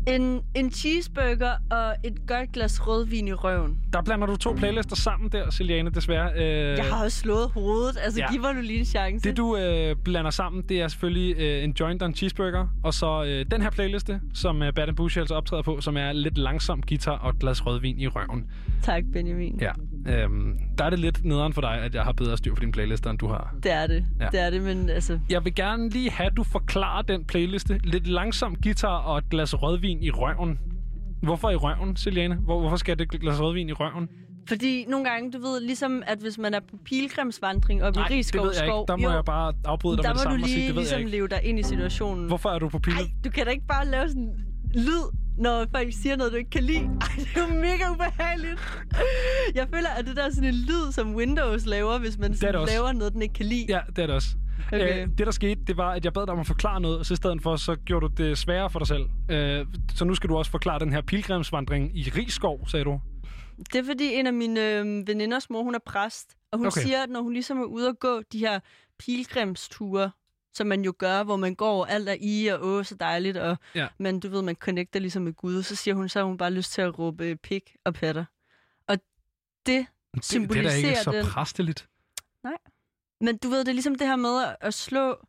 En, 0.08 0.40
en 0.54 0.70
cheeseburger 0.72 1.52
og 1.70 1.94
et 2.04 2.26
godt 2.26 2.52
glas 2.52 2.86
rødvin 2.86 3.28
i 3.28 3.32
røven. 3.32 3.78
Der 3.92 4.02
blander 4.02 4.26
du 4.26 4.36
to 4.36 4.52
playlister 4.52 4.96
sammen 4.96 5.30
der, 5.32 5.50
Siliane, 5.50 5.90
desværre. 5.90 6.32
Øh, 6.36 6.76
Jeg 6.78 6.84
har 6.84 7.04
også 7.04 7.18
slået 7.18 7.50
hovedet. 7.50 7.98
Altså, 8.02 8.20
ja. 8.20 8.32
giv 8.32 8.40
mig 8.40 8.54
nu 8.54 8.60
lige 8.60 8.78
en 8.78 8.84
chance. 8.84 9.28
Det 9.28 9.36
du 9.36 9.56
øh, 9.56 9.96
blander 10.04 10.30
sammen, 10.30 10.62
det 10.68 10.80
er 10.80 10.88
selvfølgelig 10.88 11.36
øh, 11.38 11.64
en 11.64 11.74
joint 11.80 12.02
og 12.02 12.08
en 12.08 12.14
cheeseburger, 12.14 12.66
og 12.82 12.94
så 12.94 13.24
øh, 13.24 13.46
den 13.50 13.62
her 13.62 13.70
playliste, 13.70 14.20
som 14.34 14.62
øh, 14.62 14.72
Bad 14.72 14.92
Bush 14.92 15.18
altså 15.18 15.34
optræder 15.34 15.62
på, 15.62 15.80
som 15.80 15.96
er 15.96 16.12
lidt 16.12 16.38
langsom 16.38 16.82
guitar 16.82 17.18
og 17.18 17.30
et 17.30 17.38
glas 17.38 17.66
rødvin 17.66 18.00
i 18.00 18.06
røven. 18.08 18.46
Tak, 18.82 19.02
Benjamin. 19.12 19.60
Ja, 19.60 19.72
øhm, 20.06 20.58
der 20.78 20.84
er 20.84 20.90
det 20.90 20.98
lidt 20.98 21.24
nederen 21.24 21.52
for 21.52 21.60
dig, 21.60 21.70
at 21.70 21.94
jeg 21.94 22.02
har 22.02 22.12
bedre 22.12 22.36
styr 22.36 22.54
på 22.54 22.60
din 22.60 22.72
playliste, 22.72 23.10
end 23.10 23.18
du 23.18 23.26
har. 23.26 23.54
Det 23.62 23.72
er 23.72 23.86
det. 23.86 24.04
Ja. 24.20 24.26
Det 24.26 24.40
er 24.40 24.50
det, 24.50 24.62
men 24.62 24.88
altså... 24.90 25.20
Jeg 25.30 25.44
vil 25.44 25.54
gerne 25.54 25.88
lige 25.88 26.10
have, 26.10 26.26
at 26.30 26.36
du 26.36 26.42
forklarer 26.42 27.02
den 27.02 27.24
playliste. 27.24 27.80
Lidt 27.84 28.06
langsom 28.06 28.56
guitar 28.62 28.98
og 28.98 29.18
et 29.18 29.28
glas 29.30 29.62
rødvin 29.62 30.02
i 30.02 30.10
røven. 30.10 30.58
Hvorfor 31.22 31.50
i 31.50 31.56
røven, 31.56 31.96
Siliane? 31.96 32.34
Hvor, 32.34 32.60
hvorfor 32.60 32.76
skal 32.76 32.98
det 32.98 33.08
glas 33.10 33.40
rødvin 33.40 33.68
i 33.68 33.72
røven? 33.72 34.08
Fordi 34.48 34.84
nogle 34.88 35.10
gange, 35.10 35.32
du 35.32 35.38
ved, 35.38 35.60
ligesom 35.60 36.02
at 36.06 36.18
hvis 36.18 36.38
man 36.38 36.54
er 36.54 36.60
på 36.60 36.76
pilgrimsvandring 36.84 37.84
op 37.84 37.94
i 37.94 37.98
Nej, 37.98 38.08
det 38.08 38.16
Rigskov 38.16 38.44
ved 38.46 38.52
jeg 38.54 38.64
ikke. 38.64 38.84
Der 38.88 38.96
må 38.96 39.08
jo, 39.08 39.14
jeg 39.14 39.24
bare 39.24 39.52
afbryde 39.64 39.96
dig 39.96 40.04
der 40.04 40.10
med 40.10 40.14
det 40.14 40.22
samme 40.22 40.38
du 40.38 40.42
og 40.42 40.48
sige, 40.48 40.66
det 40.66 40.74
ved 40.76 40.82
jeg 40.82 40.82
ligesom 40.82 40.98
ikke. 40.98 41.10
leve 41.10 41.28
dig 41.28 41.40
ind 41.44 41.58
i 41.58 41.62
situationen. 41.62 42.26
Hvorfor 42.26 42.48
er 42.48 42.58
du 42.58 42.68
på 42.68 42.78
pil? 42.78 42.92
Du 43.24 43.30
kan 43.30 43.44
da 43.44 43.50
ikke 43.50 43.66
bare 43.66 43.86
lave 43.86 44.08
sådan 44.08 44.47
lyd, 44.74 45.04
når 45.38 45.66
folk 45.76 45.92
siger 45.92 46.16
noget, 46.16 46.32
du 46.32 46.36
ikke 46.36 46.50
kan 46.50 46.64
lide. 46.64 46.84
Ej, 47.00 47.08
det 47.16 47.28
er 47.36 47.48
jo 47.48 47.54
mega 47.54 47.90
ubehageligt. 47.92 48.60
Jeg 49.54 49.68
føler, 49.74 49.88
at 49.88 50.06
det 50.06 50.16
der 50.16 50.24
er 50.24 50.30
sådan 50.30 50.48
en 50.48 50.54
lyd, 50.54 50.92
som 50.92 51.14
Windows 51.14 51.66
laver, 51.66 51.98
hvis 51.98 52.18
man 52.18 52.30
det 52.30 52.38
sådan 52.38 52.54
også. 52.54 52.74
laver 52.74 52.92
noget, 52.92 53.12
den 53.12 53.22
ikke 53.22 53.34
kan 53.34 53.46
lide. 53.46 53.66
Ja, 53.68 53.80
det 53.88 53.98
er 53.98 54.06
det 54.06 54.14
også. 54.14 54.28
Okay. 54.66 55.02
Øh, 55.02 55.08
det, 55.18 55.26
der 55.26 55.30
skete, 55.30 55.60
det 55.66 55.76
var, 55.76 55.90
at 55.92 56.04
jeg 56.04 56.12
bad 56.12 56.26
dig 56.26 56.32
om 56.32 56.40
at 56.40 56.46
forklare 56.46 56.80
noget, 56.80 56.98
og 56.98 57.06
så 57.06 57.14
i 57.14 57.16
stedet 57.16 57.42
for, 57.42 57.56
så 57.56 57.76
gjorde 57.76 58.08
du 58.08 58.22
det 58.22 58.38
sværere 58.38 58.70
for 58.70 58.78
dig 58.78 58.88
selv. 58.88 59.06
Øh, 59.30 59.66
så 59.94 60.04
nu 60.04 60.14
skal 60.14 60.30
du 60.30 60.36
også 60.36 60.50
forklare 60.50 60.78
den 60.78 60.92
her 60.92 61.00
pilgrimsvandring 61.00 61.98
i 61.98 62.02
Rigskov, 62.02 62.68
sagde 62.68 62.84
du. 62.84 63.00
Det 63.72 63.74
er 63.74 63.84
fordi 63.84 64.14
en 64.14 64.26
af 64.26 64.32
mine 64.32 64.60
øh, 64.60 65.06
veninders 65.06 65.50
mor, 65.50 65.62
hun 65.62 65.74
er 65.74 65.78
præst, 65.86 66.36
og 66.52 66.58
hun 66.58 66.66
okay. 66.66 66.80
siger, 66.80 67.02
at 67.02 67.10
når 67.10 67.22
hun 67.22 67.32
ligesom 67.32 67.58
er 67.58 67.64
ude 67.64 67.88
og 67.88 67.98
gå 67.98 68.22
de 68.32 68.38
her 68.38 68.60
pilgrimsture, 68.98 70.10
som 70.58 70.66
man 70.66 70.84
jo 70.84 70.94
gør, 70.98 71.22
hvor 71.22 71.36
man 71.36 71.54
går, 71.54 71.80
og 71.80 71.90
alt 71.90 72.08
er 72.08 72.16
i 72.20 72.46
og 72.46 72.58
åh, 72.62 72.84
så 72.84 72.94
dejligt, 72.94 73.36
og 73.36 73.56
Ja. 73.74 73.88
men 73.98 74.20
du 74.20 74.28
ved, 74.28 74.42
man 74.42 74.54
connecter 74.54 75.00
ligesom 75.00 75.22
med 75.22 75.32
Gud, 75.32 75.62
så 75.62 75.76
siger 75.76 75.94
hun, 75.94 76.08
så 76.08 76.18
har 76.18 76.26
hun 76.26 76.36
bare 76.38 76.50
lyst 76.50 76.72
til 76.72 76.82
at 76.82 76.98
råbe 76.98 77.24
øh, 77.26 77.36
pik 77.36 77.76
og 77.84 77.94
patter. 77.94 78.24
Og 78.86 78.96
det 78.96 79.06
Det, 79.66 79.86
det 80.14 80.24
symboliserer 80.24 80.68
er 80.78 80.82
da 80.82 80.88
ikke 80.88 81.00
så 81.00 81.12
den... 81.12 81.24
præsteligt. 81.24 81.88
Nej. 82.42 82.56
Men 83.20 83.38
du 83.38 83.48
ved, 83.48 83.58
det 83.58 83.68
er 83.68 83.72
ligesom 83.72 83.94
det 83.94 84.06
her 84.06 84.16
med 84.16 84.42
at- 84.44 84.56
at 84.60 84.74
slå 84.74 85.26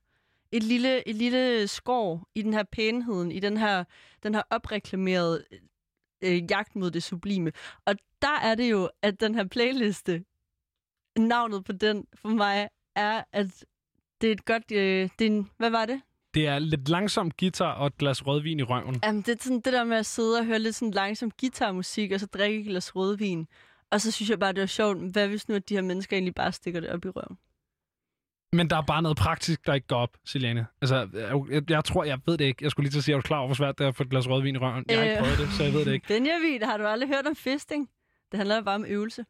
et 0.51 0.63
lille, 0.63 1.07
et 1.07 1.15
lille 1.15 1.67
skår 1.67 2.27
i 2.35 2.41
den 2.41 2.53
her 2.53 2.63
pænheden, 2.63 3.31
i 3.31 3.39
den 3.39 3.57
her, 3.57 3.83
den 4.23 4.35
her 4.35 4.41
opreklamerede 4.49 5.45
øh, 6.23 6.51
jagt 6.51 6.75
mod 6.75 6.91
det 6.91 7.03
sublime. 7.03 7.51
Og 7.85 7.95
der 8.21 8.39
er 8.43 8.55
det 8.55 8.71
jo, 8.71 8.89
at 9.01 9.19
den 9.19 9.35
her 9.35 9.47
playliste, 9.47 10.23
navnet 11.17 11.65
på 11.65 11.71
den 11.71 12.07
for 12.15 12.29
mig, 12.29 12.69
er, 12.95 13.23
at 13.33 13.65
det 14.21 14.27
er 14.27 14.31
et 14.31 14.45
godt... 14.45 14.71
Øh, 14.71 15.09
det 15.19 15.27
er 15.27 15.31
en, 15.31 15.49
hvad 15.57 15.69
var 15.69 15.85
det? 15.85 16.01
Det 16.33 16.47
er 16.47 16.59
lidt 16.59 16.89
langsom 16.89 17.31
guitar 17.31 17.71
og 17.73 17.87
et 17.87 17.97
glas 17.97 18.27
rødvin 18.27 18.59
i 18.59 18.63
røven. 18.63 18.99
Jamen, 19.03 19.21
det 19.21 19.29
er 19.29 19.43
sådan 19.43 19.59
det 19.61 19.73
der 19.73 19.83
med 19.83 19.97
at 19.97 20.05
sidde 20.05 20.37
og 20.39 20.45
høre 20.45 20.59
lidt 20.59 20.75
sådan 20.75 20.91
langsom 20.91 21.31
guitarmusik, 21.39 22.11
og 22.11 22.19
så 22.19 22.25
drikke 22.25 22.59
et 22.59 22.65
glas 22.65 22.95
rødvin. 22.95 23.47
Og 23.91 24.01
så 24.01 24.11
synes 24.11 24.29
jeg 24.29 24.39
bare, 24.39 24.53
det 24.53 24.59
var 24.61 24.65
sjovt. 24.67 25.11
Hvad 25.11 25.27
hvis 25.27 25.49
nu, 25.49 25.55
at 25.55 25.69
de 25.69 25.73
her 25.75 25.81
mennesker 25.81 26.15
egentlig 26.17 26.35
bare 26.35 26.51
stikker 26.51 26.79
det 26.79 26.89
op 26.89 27.05
i 27.05 27.09
røven? 27.09 27.37
Men 28.53 28.69
der 28.69 28.77
er 28.77 28.81
bare 28.81 29.01
noget 29.01 29.17
praktisk, 29.17 29.65
der 29.65 29.73
ikke 29.73 29.87
går 29.87 29.95
op, 29.97 30.17
Silene. 30.25 30.67
Altså, 30.81 30.95
jeg, 31.13 31.41
jeg, 31.51 31.69
jeg 31.71 31.85
tror, 31.85 32.03
jeg 32.03 32.19
ved 32.25 32.37
det 32.37 32.45
ikke. 32.45 32.63
Jeg 32.63 32.71
skulle 32.71 32.83
lige 32.85 32.91
til 32.91 32.97
at 32.97 33.03
sige, 33.03 33.15
at 33.15 33.23
du 33.23 33.27
klar 33.27 33.37
over, 33.37 33.47
hvor 33.47 33.55
svært 33.55 33.77
det 33.77 33.83
er 33.83 33.87
at 33.87 33.95
få 33.95 34.03
et 34.03 34.09
glas 34.09 34.29
rødvin 34.29 34.55
i 34.55 34.57
røven. 34.57 34.85
Jeg 34.89 34.97
har 34.97 35.03
ikke 35.03 35.15
Øh. 35.17 35.21
prøvet 35.23 35.37
det, 35.37 35.49
så 35.49 35.63
jeg 35.63 35.73
ved 35.73 35.85
det 35.85 35.93
ikke. 35.93 36.07
Benjamin, 36.13 36.63
har 36.63 36.77
du 36.77 36.83
aldrig 36.85 37.09
hørt 37.09 37.27
om 37.27 37.35
fisting? 37.35 37.89
Det 38.31 38.37
handler 38.37 38.61
bare 38.61 38.75
om 38.75 38.85
øvelse. 38.87 39.25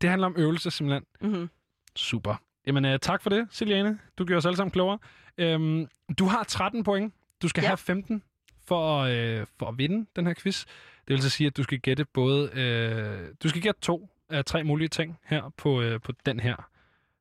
Det 0.00 0.10
handler 0.10 0.26
om 0.26 0.34
øvelse, 0.38 0.70
simpelthen. 0.70 1.04
Mm-hmm. 1.20 1.48
Super. 1.96 2.34
Jamen, 2.66 2.84
uh, 2.84 2.96
tak 3.02 3.22
for 3.22 3.30
det, 3.30 3.46
Siliane. 3.50 3.98
Du 4.18 4.24
gjorde 4.24 4.38
os 4.38 4.46
alle 4.46 4.56
sammen 4.56 4.70
klogere. 4.70 4.98
Øhm, 5.38 5.86
du 6.18 6.24
har 6.24 6.44
13 6.44 6.84
point. 6.84 7.14
Du 7.42 7.48
skal. 7.48 7.62
Ja. 7.62 7.66
have 7.66 7.76
15 7.76 8.22
for, 8.66 8.98
øh, 8.98 9.46
for 9.58 9.66
at 9.66 9.78
vinde 9.78 10.06
den 10.16 10.26
her 10.26 10.34
quiz. 10.34 10.64
Det 11.08 11.14
vil 11.14 11.22
så 11.22 11.30
sige, 11.30 11.46
at 11.46 11.56
du 11.56 11.62
skal 11.62 11.78
gætte 11.78 12.04
både... 12.04 12.50
Øh, 12.52 13.28
du 13.42 13.48
skal 13.48 13.62
gætte 13.62 13.80
to 13.80 14.08
af 14.30 14.44
tre 14.44 14.64
mulige 14.64 14.88
ting 14.88 15.18
her 15.24 15.52
på, 15.56 15.82
øh, 15.82 16.00
på 16.00 16.12
den 16.26 16.40
her, 16.40 16.56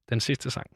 den 0.10 0.20
sidste 0.20 0.52
sang. 0.52 0.68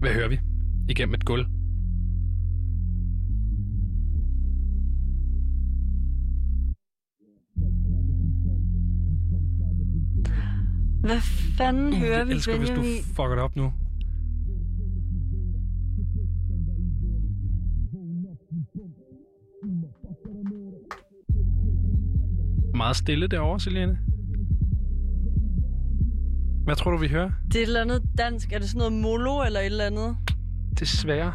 Hvad 0.00 0.14
hører 0.14 0.28
vi? 0.28 0.40
Igennem 0.88 1.14
et 1.14 1.24
gulv. 1.24 1.61
Hvad 11.02 11.20
fanden 11.58 11.92
hører 11.94 12.16
jeg 12.18 12.26
vi, 12.26 12.32
elsker, 12.32 12.58
hvis 12.58 12.70
Benjamin? 12.70 12.96
du 12.98 13.04
fucker 13.04 13.28
det 13.34 13.38
op 13.38 13.56
nu. 13.56 13.72
Meget 22.74 22.96
stille 22.96 23.26
derovre, 23.26 23.60
Selene. 23.60 23.98
Hvad 26.64 26.76
tror 26.76 26.90
du, 26.90 26.96
vi 26.96 27.08
hører? 27.08 27.30
Det 27.46 27.56
er 27.56 27.62
et 27.62 27.66
eller 27.66 27.80
andet 27.80 28.02
dansk. 28.18 28.52
Er 28.52 28.58
det 28.58 28.68
sådan 28.68 28.78
noget 28.78 28.92
molo 28.92 29.42
eller 29.46 29.60
et 29.60 29.66
eller 29.66 29.84
andet? 29.86 30.16
Desværre. 30.78 31.32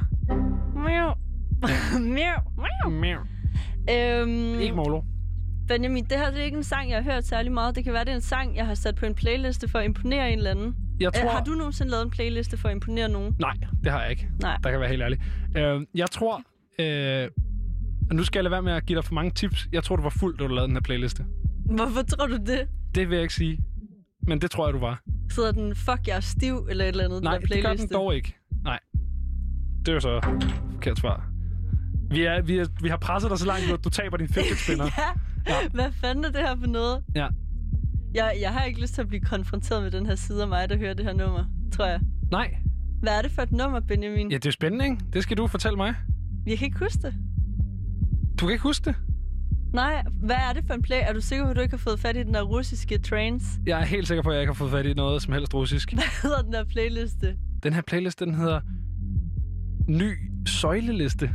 Miau. 0.75 1.13
Miau. 2.15 2.41
Miau. 2.57 2.89
Miau. 3.01 3.19
Øhm, 3.89 4.59
Ikke 4.59 4.75
Molo. 4.75 5.01
Benjamin, 5.67 6.03
det 6.03 6.17
her 6.17 6.29
det 6.31 6.39
er 6.39 6.43
ikke 6.43 6.57
en 6.57 6.63
sang, 6.63 6.89
jeg 6.89 7.03
har 7.03 7.11
hørt 7.13 7.25
særlig 7.25 7.51
meget. 7.51 7.75
Det 7.75 7.83
kan 7.83 7.93
være, 7.93 8.03
det 8.05 8.11
er 8.11 8.15
en 8.15 8.21
sang, 8.21 8.55
jeg 8.55 8.65
har 8.65 8.73
sat 8.75 8.95
på 8.95 9.05
en 9.05 9.15
playliste 9.15 9.67
for 9.67 9.79
at 9.79 9.85
imponere 9.85 10.31
en 10.31 10.37
eller 10.37 10.51
anden. 10.51 10.75
Jeg 10.99 11.07
Øh, 11.15 11.21
tror- 11.21 11.31
har 11.31 11.43
du 11.43 11.51
nogensinde 11.51 11.91
lavet 11.91 12.03
en 12.05 12.09
playliste 12.11 12.57
for 12.57 12.67
at 12.69 12.75
imponere 12.75 13.09
nogen? 13.09 13.35
Nej, 13.39 13.53
det 13.83 13.91
har 13.91 14.01
jeg 14.01 14.11
ikke. 14.11 14.29
Nej. 14.41 14.57
Der 14.63 14.71
kan 14.71 14.79
være 14.79 14.89
helt 14.89 15.01
ærlig. 15.01 15.19
Øh, 15.57 15.81
jeg 15.95 16.11
tror... 16.11 16.41
Øh, 16.79 17.27
nu 18.13 18.23
skal 18.23 18.39
jeg 18.39 18.43
lade 18.43 18.51
være 18.51 18.61
med 18.61 18.73
at 18.73 18.85
give 18.85 18.95
dig 18.95 19.05
for 19.05 19.13
mange 19.13 19.31
tips. 19.31 19.67
Jeg 19.71 19.83
tror, 19.83 19.95
du 19.95 20.01
var 20.01 20.09
fuld, 20.09 20.37
da 20.37 20.43
du 20.43 20.47
lavede 20.53 20.67
den 20.67 20.75
her 20.75 20.81
playliste. 20.81 21.25
Hvorfor 21.65 22.01
tror 22.01 22.27
du 22.27 22.37
det? 22.37 22.67
Det 22.95 23.09
vil 23.09 23.15
jeg 23.15 23.21
ikke 23.21 23.33
sige. 23.33 23.59
Men 24.27 24.41
det 24.41 24.51
tror 24.51 24.67
jeg, 24.67 24.73
du 24.73 24.79
var. 24.79 25.01
Sidder 25.31 25.51
den, 25.51 25.75
fuck, 25.75 26.07
jeg 26.07 26.15
er 26.15 26.19
stiv, 26.19 26.67
eller 26.69 26.83
et 26.85 26.87
eller 26.89 27.05
andet, 27.05 27.23
Nej, 27.23 27.37
den 27.37 27.47
der 27.47 27.55
det 27.55 27.63
gør 27.63 27.73
den 27.73 27.87
dog 27.93 28.15
ikke. 28.15 28.35
Nej. 28.63 28.79
Det 29.79 29.87
er 29.87 29.93
jo 29.93 29.99
så 29.99 30.21
forkert 30.73 30.97
svar. 30.99 31.29
Vi, 32.11 32.23
er, 32.23 32.41
vi, 32.41 32.57
er, 32.57 32.65
vi 32.81 32.89
har 32.89 32.97
presset 32.97 33.29
dig 33.31 33.39
så 33.39 33.45
langt, 33.45 33.71
at 33.71 33.83
du 33.83 33.89
taber 33.89 34.17
din 34.17 34.27
fidget 34.35 34.57
spinner. 34.57 34.85
ja. 34.97 35.03
Hvad 35.73 35.91
fanden 35.91 36.25
er 36.25 36.29
det 36.31 36.41
her 36.41 36.55
for 36.59 36.67
noget? 36.67 37.03
ja. 37.15 37.27
Jeg, 38.13 38.37
jeg 38.41 38.53
har 38.53 38.63
ikke 38.63 38.81
lyst 38.81 38.93
til 38.93 39.01
at 39.01 39.07
blive 39.07 39.21
konfronteret 39.21 39.83
med 39.83 39.91
den 39.91 40.05
her 40.05 40.15
side 40.15 40.41
af 40.41 40.47
mig, 40.47 40.69
der 40.69 40.77
hører 40.77 40.93
det 40.93 41.05
her 41.05 41.13
nummer, 41.13 41.45
tror 41.73 41.85
jeg. 41.85 41.99
Nej. 42.31 42.55
Hvad 43.01 43.17
er 43.17 43.21
det 43.21 43.31
for 43.31 43.41
et 43.41 43.51
nummer, 43.51 43.79
Benjamin? 43.79 44.31
Ja, 44.31 44.35
det 44.37 44.45
er 44.45 44.51
spændende, 44.51 44.85
ikke? 44.85 44.97
Det 45.13 45.23
skal 45.23 45.37
du 45.37 45.47
fortælle 45.47 45.77
mig. 45.77 45.93
Jeg 46.45 46.57
kan 46.57 46.65
ikke 46.65 46.79
huske 46.79 47.01
det. 47.01 47.13
Du 48.39 48.45
kan 48.45 48.51
ikke 48.53 48.63
huske 48.63 48.85
det? 48.85 48.95
Nej, 49.73 50.03
hvad 50.21 50.35
er 50.35 50.53
det 50.53 50.63
for 50.67 50.73
en 50.73 50.81
play? 50.81 50.97
Er 51.01 51.13
du 51.13 51.21
sikker 51.21 51.45
på, 51.45 51.49
at 51.49 51.55
du 51.55 51.61
ikke 51.61 51.73
har 51.73 51.77
fået 51.77 51.99
fat 51.99 52.15
i 52.17 52.23
den 52.23 52.33
der 52.33 52.41
russiske 52.41 52.97
trance? 52.97 53.45
Jeg 53.65 53.81
er 53.81 53.85
helt 53.85 54.07
sikker 54.07 54.23
på, 54.23 54.29
at 54.29 54.35
jeg 54.35 54.41
ikke 54.41 54.49
har 54.49 54.57
fået 54.57 54.71
fat 54.71 54.85
i 54.85 54.93
noget 54.93 55.21
som 55.21 55.33
helst 55.33 55.53
russisk. 55.53 55.93
Hvad 55.93 56.21
hedder 56.21 56.41
den 56.41 56.53
der 56.53 56.63
playliste? 56.63 57.37
Den 57.63 57.73
her 57.73 57.81
playlist, 57.81 58.19
den 58.19 58.33
hedder 58.35 58.59
Ny 59.87 60.11
Søjleliste. 60.45 61.29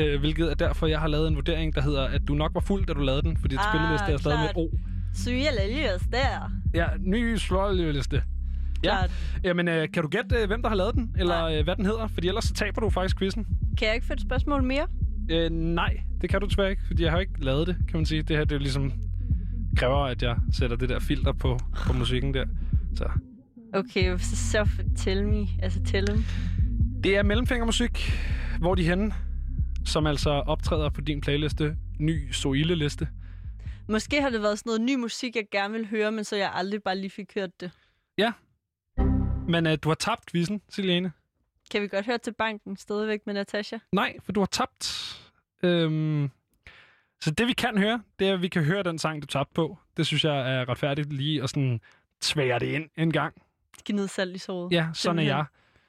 Øh, 0.00 0.20
hvilket 0.20 0.50
er 0.50 0.54
derfor, 0.54 0.86
jeg 0.86 1.00
har 1.00 1.08
lavet 1.08 1.28
en 1.28 1.34
vurdering, 1.34 1.74
der 1.74 1.80
hedder, 1.80 2.04
at 2.04 2.22
du 2.28 2.34
nok 2.34 2.54
var 2.54 2.60
fuld, 2.60 2.86
da 2.86 2.92
du 2.92 3.00
lavede 3.00 3.22
den, 3.22 3.36
fordi 3.36 3.54
ah, 3.54 3.64
spilleliste 3.70 4.12
er 4.12 4.16
stadig 4.16 4.38
med 4.38 4.48
et 4.48 4.56
O. 4.56 4.68
Syge 5.14 5.46
der. 6.12 6.50
Ja, 6.74 6.86
Ny 7.00 7.36
Søjleliste. 7.36 8.22
Ja. 8.84 8.96
Jamen, 9.44 9.68
øh, 9.68 9.88
kan 9.92 10.02
du 10.02 10.08
gætte, 10.08 10.36
øh, 10.36 10.46
hvem 10.46 10.62
der 10.62 10.68
har 10.68 10.76
lavet 10.76 10.94
den? 10.94 11.16
Eller 11.18 11.44
øh, 11.44 11.64
hvad 11.64 11.76
den 11.76 11.86
hedder? 11.86 12.06
Fordi 12.06 12.28
ellers 12.28 12.44
så 12.44 12.54
taber 12.54 12.80
du 12.80 12.90
faktisk 12.90 13.18
quizzen. 13.18 13.46
Kan 13.78 13.86
jeg 13.86 13.94
ikke 13.94 14.06
få 14.06 14.12
et 14.12 14.20
spørgsmål 14.20 14.62
mere? 14.62 14.86
Øh, 15.30 15.50
nej, 15.50 16.00
det 16.20 16.30
kan 16.30 16.40
du 16.40 16.46
desværre 16.46 16.70
ikke, 16.70 16.82
fordi 16.86 17.02
jeg 17.02 17.10
har 17.10 17.18
ikke 17.18 17.44
lavet 17.44 17.66
det, 17.66 17.76
kan 17.88 17.98
man 17.98 18.06
sige. 18.06 18.22
Det 18.22 18.36
her, 18.36 18.44
det 18.44 18.52
er 18.52 18.56
jo 18.56 18.60
ligesom 18.60 18.92
kræver, 19.76 20.04
at 20.04 20.22
jeg 20.22 20.36
sætter 20.52 20.76
det 20.76 20.88
der 20.88 20.98
filter 20.98 21.32
på, 21.32 21.58
på 21.86 21.92
musikken 21.92 22.34
der. 22.34 22.44
Så 22.94 23.04
Okay, 23.74 24.18
så, 24.18 24.36
så 24.36 24.68
tell 24.96 25.26
me. 25.26 25.46
Altså, 25.62 25.82
tell 25.82 26.06
them. 26.06 26.24
det 27.04 27.16
er 27.16 27.22
mellemfingermusik. 27.22 28.12
Hvor 28.60 28.70
er 28.70 28.74
de 28.74 28.84
henne? 28.84 29.12
Som 29.84 30.06
altså 30.06 30.30
optræder 30.30 30.88
på 30.90 31.00
din 31.00 31.20
playliste. 31.20 31.76
Ny 31.98 32.32
Soile-liste. 32.32 33.08
Måske 33.88 34.22
har 34.22 34.30
det 34.30 34.42
været 34.42 34.58
sådan 34.58 34.70
noget 34.70 34.80
ny 34.80 34.94
musik, 34.94 35.36
jeg 35.36 35.44
gerne 35.50 35.74
vil 35.74 35.86
høre, 35.86 36.12
men 36.12 36.24
så 36.24 36.36
jeg 36.36 36.50
aldrig 36.54 36.82
bare 36.82 36.96
lige 36.96 37.10
fik 37.10 37.34
hørt 37.34 37.60
det. 37.60 37.70
Ja. 38.18 38.32
Men 39.48 39.66
øh, 39.66 39.78
du 39.82 39.88
har 39.88 39.94
tabt 39.94 40.30
quizzen, 40.30 40.62
Silene. 40.68 41.12
Kan 41.70 41.82
vi 41.82 41.88
godt 41.88 42.06
høre 42.06 42.18
til 42.18 42.32
banken 42.32 42.76
stadigvæk 42.76 43.20
med 43.26 43.34
Natasha? 43.34 43.78
Nej, 43.92 44.16
for 44.22 44.32
du 44.32 44.40
har 44.40 44.46
tabt. 44.46 45.14
Øhm, 45.62 46.30
så 47.20 47.30
det 47.30 47.46
vi 47.46 47.52
kan 47.52 47.78
høre, 47.78 48.02
det 48.18 48.28
er, 48.28 48.34
at 48.34 48.42
vi 48.42 48.48
kan 48.48 48.64
høre 48.64 48.82
den 48.82 48.98
sang, 48.98 49.22
du 49.22 49.26
tabte 49.26 49.54
på. 49.54 49.78
Det 49.96 50.06
synes 50.06 50.24
jeg 50.24 50.54
er 50.54 50.68
retfærdigt 50.68 51.12
lige 51.12 51.42
at 51.42 51.50
sådan 51.50 51.80
tvære 52.20 52.58
det 52.58 52.66
ind 52.66 52.90
en 52.96 53.12
gang. 53.12 53.34
Giv 53.84 53.96
noget 53.96 54.10
salt 54.10 54.36
i 54.36 54.38
såret. 54.38 54.72
Ja, 54.72 54.88
sådan 54.94 55.18
er 55.18 55.22
jeg. 55.22 55.44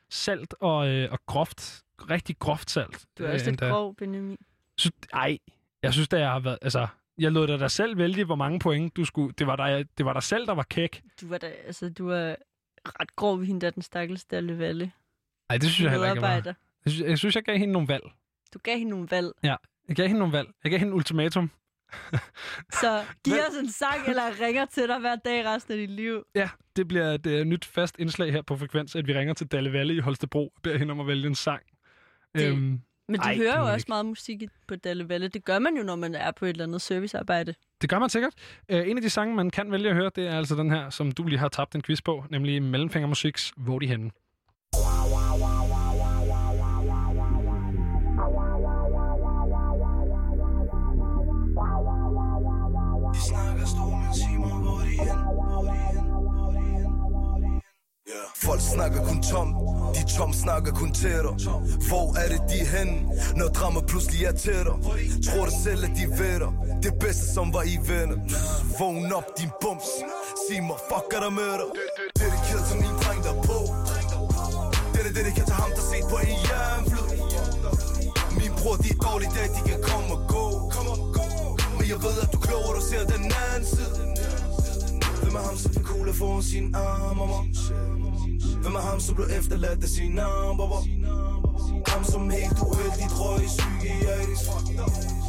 Salt 0.09 0.53
og, 0.59 0.87
øh, 0.87 1.11
og 1.11 1.19
groft. 1.25 1.84
Rigtig 2.09 2.39
groft 2.39 2.71
salt. 2.71 3.05
Du 3.17 3.23
er 3.23 3.27
også 3.31 3.43
Øh, 3.45 3.51
lidt 3.51 3.61
endda. 3.61 3.69
grov, 3.69 3.95
Benjamin. 3.95 4.37
Synes, 4.77 4.95
ej, 5.13 5.37
jeg 5.83 5.93
synes, 5.93 6.07
det 6.07 6.19
har 6.19 6.39
været... 6.39 6.57
Altså, 6.61 6.87
jeg 7.17 7.31
lod 7.31 7.47
dig 7.47 7.59
da 7.59 7.67
selv 7.67 7.97
vælge, 7.97 8.25
hvor 8.25 8.35
mange 8.35 8.59
point 8.59 8.95
du 8.97 9.05
skulle... 9.05 9.33
Det 9.37 9.47
var 9.47 9.55
dig, 9.55 9.85
det 9.97 10.05
var 10.05 10.13
dig 10.13 10.23
selv, 10.23 10.47
der 10.47 10.53
var 10.53 10.63
kæk. 10.63 11.01
Du 11.21 11.27
var 11.27 11.37
da, 11.37 11.47
altså, 11.47 11.89
du 11.89 12.09
er 12.09 12.35
ret 12.85 13.15
grov 13.15 13.39
ved 13.39 13.45
hende 13.47 13.61
der, 13.61 13.69
den 13.69 13.81
stakkels 13.81 14.25
Dalle 14.25 14.59
Valle. 14.59 14.91
Nej, 15.49 15.57
det 15.57 15.69
synes 15.69 15.81
jeg 15.83 15.91
heller 15.91 16.11
ikke, 16.11 16.25
jeg 16.25 16.43
var. 16.45 16.55
Jeg 16.85 16.91
synes, 16.93 17.09
jeg 17.09 17.17
synes, 17.17 17.35
jeg 17.35 17.43
gav 17.43 17.57
hende 17.57 17.71
nogle 17.73 17.87
valg. 17.87 18.03
Du 18.53 18.59
gav 18.59 18.77
hende 18.77 18.89
nogle 18.89 19.07
valg. 19.11 19.31
Ja, 19.43 19.55
jeg 19.87 19.95
gav 19.95 20.07
hende 20.07 20.19
nogle 20.19 20.33
valg. 20.33 20.47
Jeg 20.63 20.69
gav 20.71 20.79
hende 20.79 20.91
en 20.91 20.95
ultimatum. 20.97 21.51
Så 22.81 23.03
giv 23.23 23.33
os 23.49 23.55
en 23.61 23.71
sang, 23.71 24.07
eller 24.07 24.23
jeg 24.23 24.33
ringer 24.41 24.65
til 24.65 24.87
dig 24.87 24.99
hver 24.99 25.15
dag 25.15 25.45
resten 25.45 25.71
af 25.73 25.77
dit 25.77 25.89
liv. 25.89 26.23
Ja, 26.35 26.49
det 26.75 26.87
bliver 26.87 27.05
et 27.11 27.25
øh, 27.25 27.45
nyt 27.45 27.65
fast 27.65 27.95
indslag 27.99 28.31
her 28.31 28.41
på 28.41 28.57
Frekvens, 28.57 28.95
at 28.95 29.07
vi 29.07 29.13
ringer 29.13 29.33
til 29.33 29.47
Dalle 29.47 29.73
Valle 29.73 29.95
i 29.95 29.99
Holstebro 29.99 30.47
og 30.55 30.61
beder 30.63 30.77
hende 30.77 30.91
om 30.91 30.99
at 30.99 31.07
vælge 31.07 31.27
en 31.27 31.35
sang. 31.35 31.63
Det- 32.35 32.49
Øhm, 32.51 32.79
Men 33.09 33.19
du 33.19 33.21
ej, 33.27 33.37
hører 33.37 33.57
jo 33.59 33.63
også 33.65 33.75
ikke. 33.75 33.89
meget 33.89 34.05
musik 34.05 34.43
på 34.67 34.75
Dalle 34.75 35.09
Valle. 35.09 35.27
Det 35.27 35.45
gør 35.45 35.59
man 35.59 35.77
jo, 35.77 35.83
når 35.83 35.95
man 35.95 36.15
er 36.15 36.31
på 36.31 36.45
et 36.45 36.49
eller 36.49 36.63
andet 36.63 36.81
servicearbejde. 36.81 37.53
Det 37.81 37.89
gør 37.89 37.99
man 37.99 38.09
sikkert. 38.09 38.33
Uh, 38.73 38.77
en 38.89 38.97
af 38.97 39.01
de 39.01 39.09
sange, 39.09 39.35
man 39.35 39.49
kan 39.49 39.71
vælge 39.71 39.89
at 39.89 39.95
høre, 39.95 40.11
det 40.15 40.27
er 40.27 40.37
altså 40.37 40.55
den 40.55 40.71
her, 40.71 40.89
som 40.89 41.11
du 41.11 41.23
lige 41.23 41.39
har 41.39 41.47
tabt 41.49 41.75
en 41.75 41.81
quiz 41.81 42.01
på, 42.01 42.23
nemlig 42.29 42.63
Mellemfingermusiks 42.63 43.53
Hvor 43.57 43.79
de 43.79 43.87
henne? 43.87 44.11
Folk 58.35 58.61
snakker 58.61 59.05
kun 59.07 59.21
tom, 59.21 59.49
de 59.95 60.01
tom 60.17 60.33
snakker 60.33 60.71
kun 60.71 60.91
til 60.91 61.09
dig. 61.25 61.35
Hvor 61.89 62.07
er 62.23 62.27
det 62.33 62.41
de 62.49 62.59
hen, 62.73 62.89
når 63.35 63.47
drama 63.47 63.79
pludselig 63.87 64.25
er 64.25 64.31
til 64.31 64.61
dig? 64.67 64.75
Tror 65.25 65.45
du 65.45 65.51
selv, 65.63 65.83
at 65.83 65.91
de 65.99 66.05
ved 66.19 66.39
dig, 66.39 66.51
det 66.83 66.93
bedste 66.99 67.25
som 67.33 67.53
var 67.53 67.63
i 67.63 67.77
venner. 67.89 68.17
Vågn 68.79 69.13
op 69.13 69.27
din 69.39 69.51
bums, 69.61 69.89
sig 70.45 70.63
mig, 70.63 70.77
fuck 70.89 71.07
er 71.15 71.21
der 71.25 71.29
med 71.29 71.53
dig 71.59 71.69
Dedikeret 72.19 72.63
til 72.69 72.77
min 72.83 72.95
dreng 73.03 73.19
der 73.27 73.35
på. 73.49 73.59
Det 74.93 75.01
er 75.09 75.13
dedikeret 75.19 75.47
til 75.51 75.57
ham, 75.61 75.71
der 75.77 75.83
set 75.91 76.05
på 76.13 76.17
en 76.25 76.37
jernflod. 76.49 77.09
Min 78.39 78.51
bror, 78.59 78.75
de 78.83 78.89
er 78.95 78.99
dårlige 79.07 79.31
dage, 79.37 79.49
de 79.57 79.61
kan 79.69 79.79
komme 79.89 80.09
og 80.15 80.21
gå. 80.35 80.45
Men 81.77 81.85
jeg 81.93 81.99
ved, 82.05 82.15
at 82.23 82.29
du 82.33 82.37
er 82.37 82.45
klog, 82.47 82.63
og 82.69 82.75
du 82.75 82.81
ser 82.89 83.03
den 83.15 83.23
anden 83.45 83.65
side. 83.75 84.14
Hvem 85.23 85.35
er 85.35 85.43
ham, 85.47 85.57
som 85.57 85.73
fik 85.73 85.83
kugle 85.83 86.13
foran 86.13 86.43
sin 86.43 86.75
arm, 86.75 87.17
mama? 87.17 87.39
Hvem 88.61 88.75
er 88.75 88.83
ham, 88.89 88.99
som 88.99 89.15
blev 89.15 89.27
efterladt 89.39 89.83
af 89.83 89.89
sin 89.89 90.19
arm, 90.19 90.57
baba? 90.57 90.79
Ham, 91.91 92.03
som 92.03 92.29
helt 92.29 92.59
uheldigt 92.67 93.13
røg 93.19 93.43
i 93.47 93.49
psykiatrisk 93.55 94.45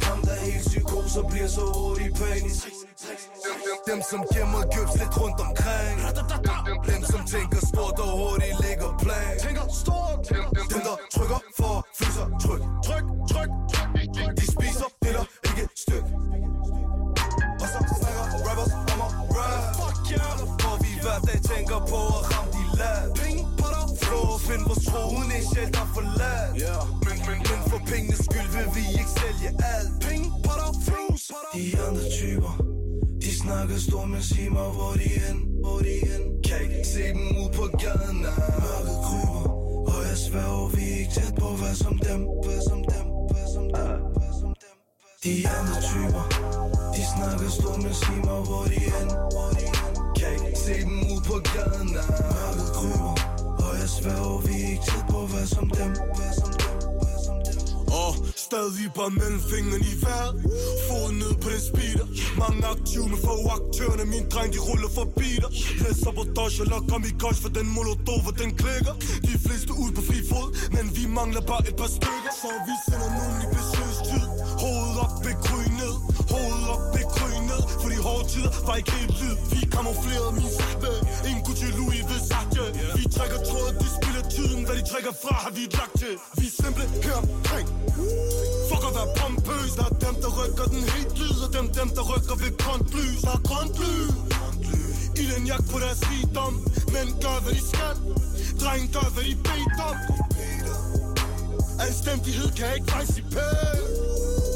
Ham, 0.07 0.19
der 0.25 0.31
er 0.31 0.43
helt 0.51 0.65
psykose 0.67 1.19
og 1.21 1.29
bliver 1.31 1.47
så 1.47 1.63
hurtigt 1.75 2.13
panisk 2.19 2.67
dem, 3.87 4.01
som 4.09 4.21
gemmer 4.33 4.63
gøbs 4.75 4.95
lidt 4.99 5.13
rundt 5.21 5.39
omkring. 5.47 5.95
Dem, 6.89 7.01
som 7.11 7.21
tænker 7.33 7.59
stort 7.71 7.99
og 7.99 8.11
hurtigt 8.19 8.57
lægger 8.63 8.89
plan. 9.03 9.35
Dem, 10.71 10.81
der 10.87 10.95
trykker 11.15 11.39
for 11.57 11.87
føle 11.97 12.13
sig 12.17 12.27
tryg 12.43 12.61
Tryk, 12.87 13.05
tryk, 13.31 13.49
De 14.39 14.45
spiser, 14.53 14.89
deler 15.03 15.25
ikke 15.47 15.67
styk 15.75 16.26
hver 21.07 21.19
dag 21.27 21.39
tænker 21.51 21.79
på 21.91 21.99
at 22.17 22.23
ramme 22.31 22.51
de 22.55 22.63
lad 22.79 23.03
Flå 24.03 24.19
og 24.35 24.41
find 24.47 24.63
vores 24.67 24.83
tro 24.87 25.01
uden 25.17 25.31
en 25.37 25.43
sjæl, 25.51 25.69
der 25.77 25.85
er 26.33 26.47
yeah. 26.65 26.83
men, 27.05 27.17
men, 27.27 27.37
men 27.49 27.59
for 27.69 27.79
pengenes 27.89 28.21
skyld 28.27 28.49
vil 28.55 28.67
vi 28.75 28.83
ikke 28.99 29.11
sælge 29.19 29.49
alt 29.73 29.91
Penge, 30.05 30.27
på 30.29 30.37
potter, 30.45 30.71
flus 30.85 31.21
De 31.55 31.63
andre 31.85 32.03
typer 32.17 32.53
de 33.27 33.37
snakker 33.37 33.77
stor, 33.77 34.05
men 34.05 34.21
sig 34.21 34.51
mig, 34.51 34.69
hvor 34.77 34.93
de 34.93 35.09
hen, 35.19 35.37
hvor 35.63 35.79
de 35.85 35.93
hen. 36.07 36.21
Kan 36.45 36.61
ikke 36.61 36.87
se 36.87 37.03
dem 37.17 37.27
ud 37.41 37.49
på 37.57 37.65
gaden, 37.83 38.17
nej. 38.25 38.53
Mørket 38.63 38.97
kryber, 39.05 39.43
og 39.91 39.99
jeg 40.09 40.17
sværger, 40.27 40.67
vi 40.75 40.83
er 40.91 40.97
ikke 40.99 41.11
tæt 41.11 41.33
på, 41.39 41.49
hvad 41.59 41.75
som 41.83 41.95
dem, 42.07 42.21
hvad 42.43 42.61
som 42.69 42.79
dem, 42.93 43.05
hvad 43.31 43.47
som 43.53 43.65
dem, 43.77 43.97
hvad 44.17 44.31
som 44.39 44.51
dem. 44.63 44.75
De 45.23 45.33
andre 45.57 45.77
typer, 45.89 46.23
de 46.95 47.01
snakker 47.13 47.49
stor, 47.57 47.75
men 47.83 47.93
sig 48.01 48.17
mig, 48.27 48.39
hvor 48.47 48.63
de 48.71 48.79
hen, 48.93 49.07
hvor 49.33 49.49
de 49.57 49.65
hen. 49.77 49.96
Kan 50.19 50.33
ikke 50.47 50.59
se 50.65 50.73
dem 50.81 50.99
ud 51.11 51.21
på 51.29 51.35
gaden, 51.53 51.87
nej. 51.95 52.09
Mørket 52.35 52.69
kryber, 52.77 53.13
og 53.65 53.71
jeg 53.79 53.89
sværger, 53.97 54.39
vi 54.47 54.53
er 54.63 54.69
ikke 54.71 54.85
tæt 54.89 55.05
på, 55.09 55.19
hvad 55.31 55.45
som 55.55 55.69
dem, 55.79 55.91
som 56.39 56.49
dem. 56.59 56.87
Og 58.03 58.11
stadig 58.47 58.87
bare 58.97 59.11
mellem 59.21 59.41
fingrene 59.51 59.85
i 59.91 59.95
vejret. 60.05 60.35
Foden 60.87 61.15
ned 61.23 61.33
på 61.43 61.47
den 61.53 61.63
speeder. 61.69 62.07
Mange 62.41 62.61
aktive 62.73 63.05
men 63.11 63.19
få 63.27 63.35
aktørerne. 63.57 64.05
Min 64.13 64.25
dreng 64.33 64.49
de 64.55 64.59
ruller 64.67 64.91
forbi 64.99 65.29
dig. 65.43 65.51
Læs 65.83 65.97
sabotage 66.03 66.57
eller 66.63 66.79
kom 66.91 67.03
i 67.09 67.13
kosh 67.21 67.39
For 67.43 67.51
den 67.57 67.67
molotov 67.75 68.21
og 68.29 68.33
den 68.41 68.51
klikker. 68.61 68.93
De 69.27 69.33
fleste 69.45 69.71
ud 69.83 69.91
på 69.97 70.01
fri 70.09 70.19
fod 70.29 70.47
Men 70.75 70.85
vi 70.97 71.03
mangler 71.17 71.43
bare 71.51 71.63
et 71.69 71.75
par 71.81 71.91
stykker. 71.97 72.31
Så 72.41 72.49
vi 72.67 72.75
sender 72.87 73.09
nogen 73.17 73.37
i 73.45 73.47
besøgstid. 73.55 74.25
Hovedet 74.61 74.97
op, 75.03 75.13
ved 75.25 75.35
ned 75.47 75.66
Hovedet 76.33 76.67
op, 76.73 76.81
bekry 76.95 77.31
ned 77.49 77.61
For 77.81 77.89
de 77.93 77.97
hårde 78.07 78.25
tider. 78.31 78.51
Var 78.67 78.75
ikke 78.81 78.91
helt 78.99 79.15
lyd 79.21 79.35
Vi 79.53 79.59
kamuflerede 79.75 80.31
min 80.37 80.51
sagte 80.59 80.91
En 81.29 81.37
Gucci 81.45 81.69
Louis 81.77 82.03
Versace. 82.11 82.65
Vi 82.97 83.03
trækker 83.15 83.39
tråd, 83.49 83.69
de 83.81 83.87
spiller 83.97 84.23
tiden. 84.35 84.59
Hvad 84.65 84.75
de 84.79 84.83
trækker 84.91 85.13
fra 85.23 85.35
har 85.45 85.53
vi 85.57 85.63
lagt 85.79 85.95
til. 86.01 86.13
Vi 86.39 86.45
er 86.51 86.55
simple 86.63 86.85
her 87.05 87.17
omkring. 87.23 87.67
Fuck 88.69 88.83
at 88.89 88.93
være 88.97 89.09
pompøs 89.19 89.71
Der 89.79 89.87
er 89.91 89.95
dem, 90.05 90.15
der 90.23 90.31
rykker 90.39 90.65
den 90.73 90.83
helt 90.93 91.13
lyd 91.19 91.37
Og 91.45 91.49
dem, 91.57 91.65
dem, 91.79 91.89
der 91.97 92.03
rykker 92.11 92.35
ved 92.43 92.51
grønt 92.63 92.87
lys. 92.95 93.19
Der 93.27 93.33
er 93.37 93.41
grønt 93.49 93.75
lys 93.83 94.13
I 95.21 95.23
den 95.33 95.43
jagt 95.51 95.67
på 95.71 95.77
deres 95.83 96.01
rigdom. 96.11 96.53
Men 96.95 97.07
gør, 97.23 97.37
hvad 97.43 97.53
de 97.57 97.63
skal. 97.71 97.95
Drengen 98.61 98.89
gør, 98.95 99.07
hvad 99.13 99.23
de 99.29 99.35
bedt 99.47 99.79
om. 99.89 99.97
Anstændighed 101.87 102.49
kan 102.57 102.67
ikke 102.75 102.91
rejse 102.95 103.19
i 103.19 103.23
pæl. 103.33 104.46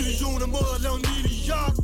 Millioner 0.00 0.46
måder 0.54 0.74
at 0.76 0.82
lave 0.86 0.96
en 1.00 1.06
milliard 1.16 1.74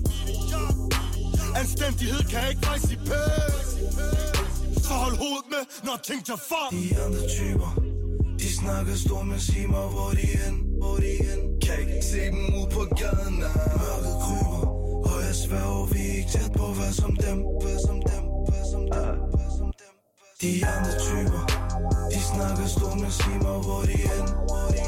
Anstændighed 1.63 2.23
kan 2.33 2.43
ikke 2.51 2.67
rejse 2.69 2.93
i 2.93 2.99
pæs 3.09 3.69
Så 4.87 4.93
hold 5.03 5.17
hovedet 5.23 5.47
med, 5.55 5.63
når 5.87 5.97
ting 6.09 6.27
tager 6.27 6.43
fart 6.51 6.71
De 6.73 7.03
andre 7.05 7.23
typer 7.37 7.87
de 8.47 8.55
snakker 8.55 8.95
stort, 8.95 9.27
men 9.27 9.41
sig 9.41 9.71
mig, 9.71 9.87
hvor 9.95 10.11
de 10.11 10.27
hen, 10.37 10.55
hvor 10.79 10.97
de 10.97 11.11
hen. 11.25 11.61
Kan 11.63 11.79
ikke 11.81 12.07
se 12.13 12.21
dem 12.21 12.55
ud 12.59 12.67
på 12.77 12.83
gaden, 13.01 13.35
nej. 13.35 13.49
Mørket 13.83 14.17
kryber, 14.25 14.61
og 15.11 15.17
jeg 15.27 15.35
sværger, 15.35 15.87
vi 15.93 15.99
er 15.99 16.17
ikke 16.19 16.31
tæt 16.31 16.53
på, 16.57 16.67
hvad 16.79 16.93
som 16.93 17.17
dem, 17.17 17.39
hvad 17.63 17.79
som 17.87 17.97
dem, 18.11 18.25
hvad 18.49 18.65
som 18.73 18.83
dem, 18.97 19.17
hvad 19.19 19.25
som 19.27 19.31
dem. 19.31 19.36
De 20.43 20.67
andre 20.67 20.93
typer, 21.07 21.43
de 22.13 22.21
snakker 22.31 22.67
stort, 22.67 23.01
men 23.01 23.11
sig 23.11 23.37
mig, 23.47 23.59
hvor 23.67 23.83
de 23.89 23.97
end. 24.17 24.29
hvor 24.49 24.67
de. 24.75 24.83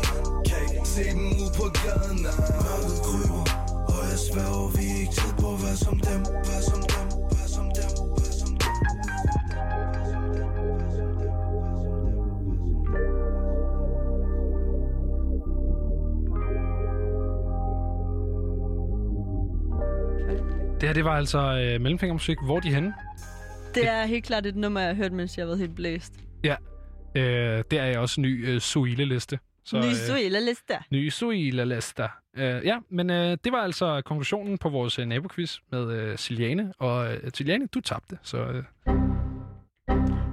Kan 0.48 0.60
ikke 0.74 0.88
se 0.94 1.04
dem 1.16 1.26
ud 1.42 1.50
på 1.58 1.64
gaden, 1.82 2.16
nej. 2.26 2.36
Mørket 2.64 2.98
kryber, 3.06 3.42
og 3.92 4.00
jeg 4.10 4.18
sværger, 4.28 4.68
vi 4.76 4.84
er 4.92 4.98
ikke 5.02 5.14
tæt 5.18 5.34
på, 5.42 5.50
hvad 5.62 5.76
som 5.84 5.96
dem, 6.08 6.20
hvad 6.46 6.62
som 6.70 6.80
dem. 6.92 7.06
Det 20.80 20.88
her, 20.88 20.94
det 20.94 21.04
var 21.04 21.16
altså 21.16 21.38
øh, 21.38 21.80
Mellemfingermusik. 21.80 22.38
Hvor 22.44 22.56
er 22.56 22.60
de 22.60 22.74
henne? 22.74 22.94
Det 23.80 23.88
er 23.88 24.06
helt 24.06 24.24
klart 24.24 24.46
et 24.46 24.56
nummer, 24.56 24.80
jeg 24.80 24.88
har 24.88 24.94
hørt, 24.94 25.12
mens 25.12 25.36
jeg 25.38 25.42
har 25.42 25.46
været 25.46 25.58
helt 25.58 25.74
blæst. 25.74 26.12
Ja, 26.44 26.56
øh, 27.14 27.64
der 27.70 27.82
er 27.82 27.98
også 27.98 28.20
ny 28.20 28.48
øh, 28.48 28.60
Suile-liste. 28.60 29.38
Så, 29.64 29.76
Ny 29.78 29.92
Suela-liste. 29.94 30.74
Ny 30.92 31.08
Suile-liste. 31.10 32.02
Øh, 32.36 32.64
ja, 32.64 32.78
men 32.90 33.10
øh, 33.10 33.36
det 33.44 33.52
var 33.52 33.58
altså 33.58 34.02
konklusionen 34.04 34.58
på 34.58 34.68
vores 34.68 34.98
øh, 34.98 35.06
naboquiz 35.06 35.56
med 35.72 35.92
øh, 35.92 36.18
Siliane. 36.18 36.72
Og 36.78 37.12
øh, 37.14 37.20
Siliane, 37.34 37.66
du 37.66 37.80
tabte, 37.80 38.18
så... 38.22 38.38
Øh, 38.38 38.64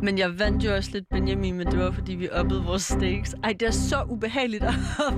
Men 0.04 0.18
jeg 0.18 0.40
vandt 0.40 0.66
jo 0.66 0.76
også 0.76 0.90
lidt 0.94 1.06
Benjamin, 1.10 1.58
men 1.58 1.68
det 1.68 1.80
var, 1.80 1.92
fordi 1.92 2.16
vi 2.16 2.30
uppede 2.42 2.64
vores 2.64 2.82
stakes. 2.82 3.36
Ej, 3.44 3.54
det 3.60 3.68
er 3.68 3.72
så 3.72 4.04
ubehageligt 4.10 4.64
at 4.64 4.74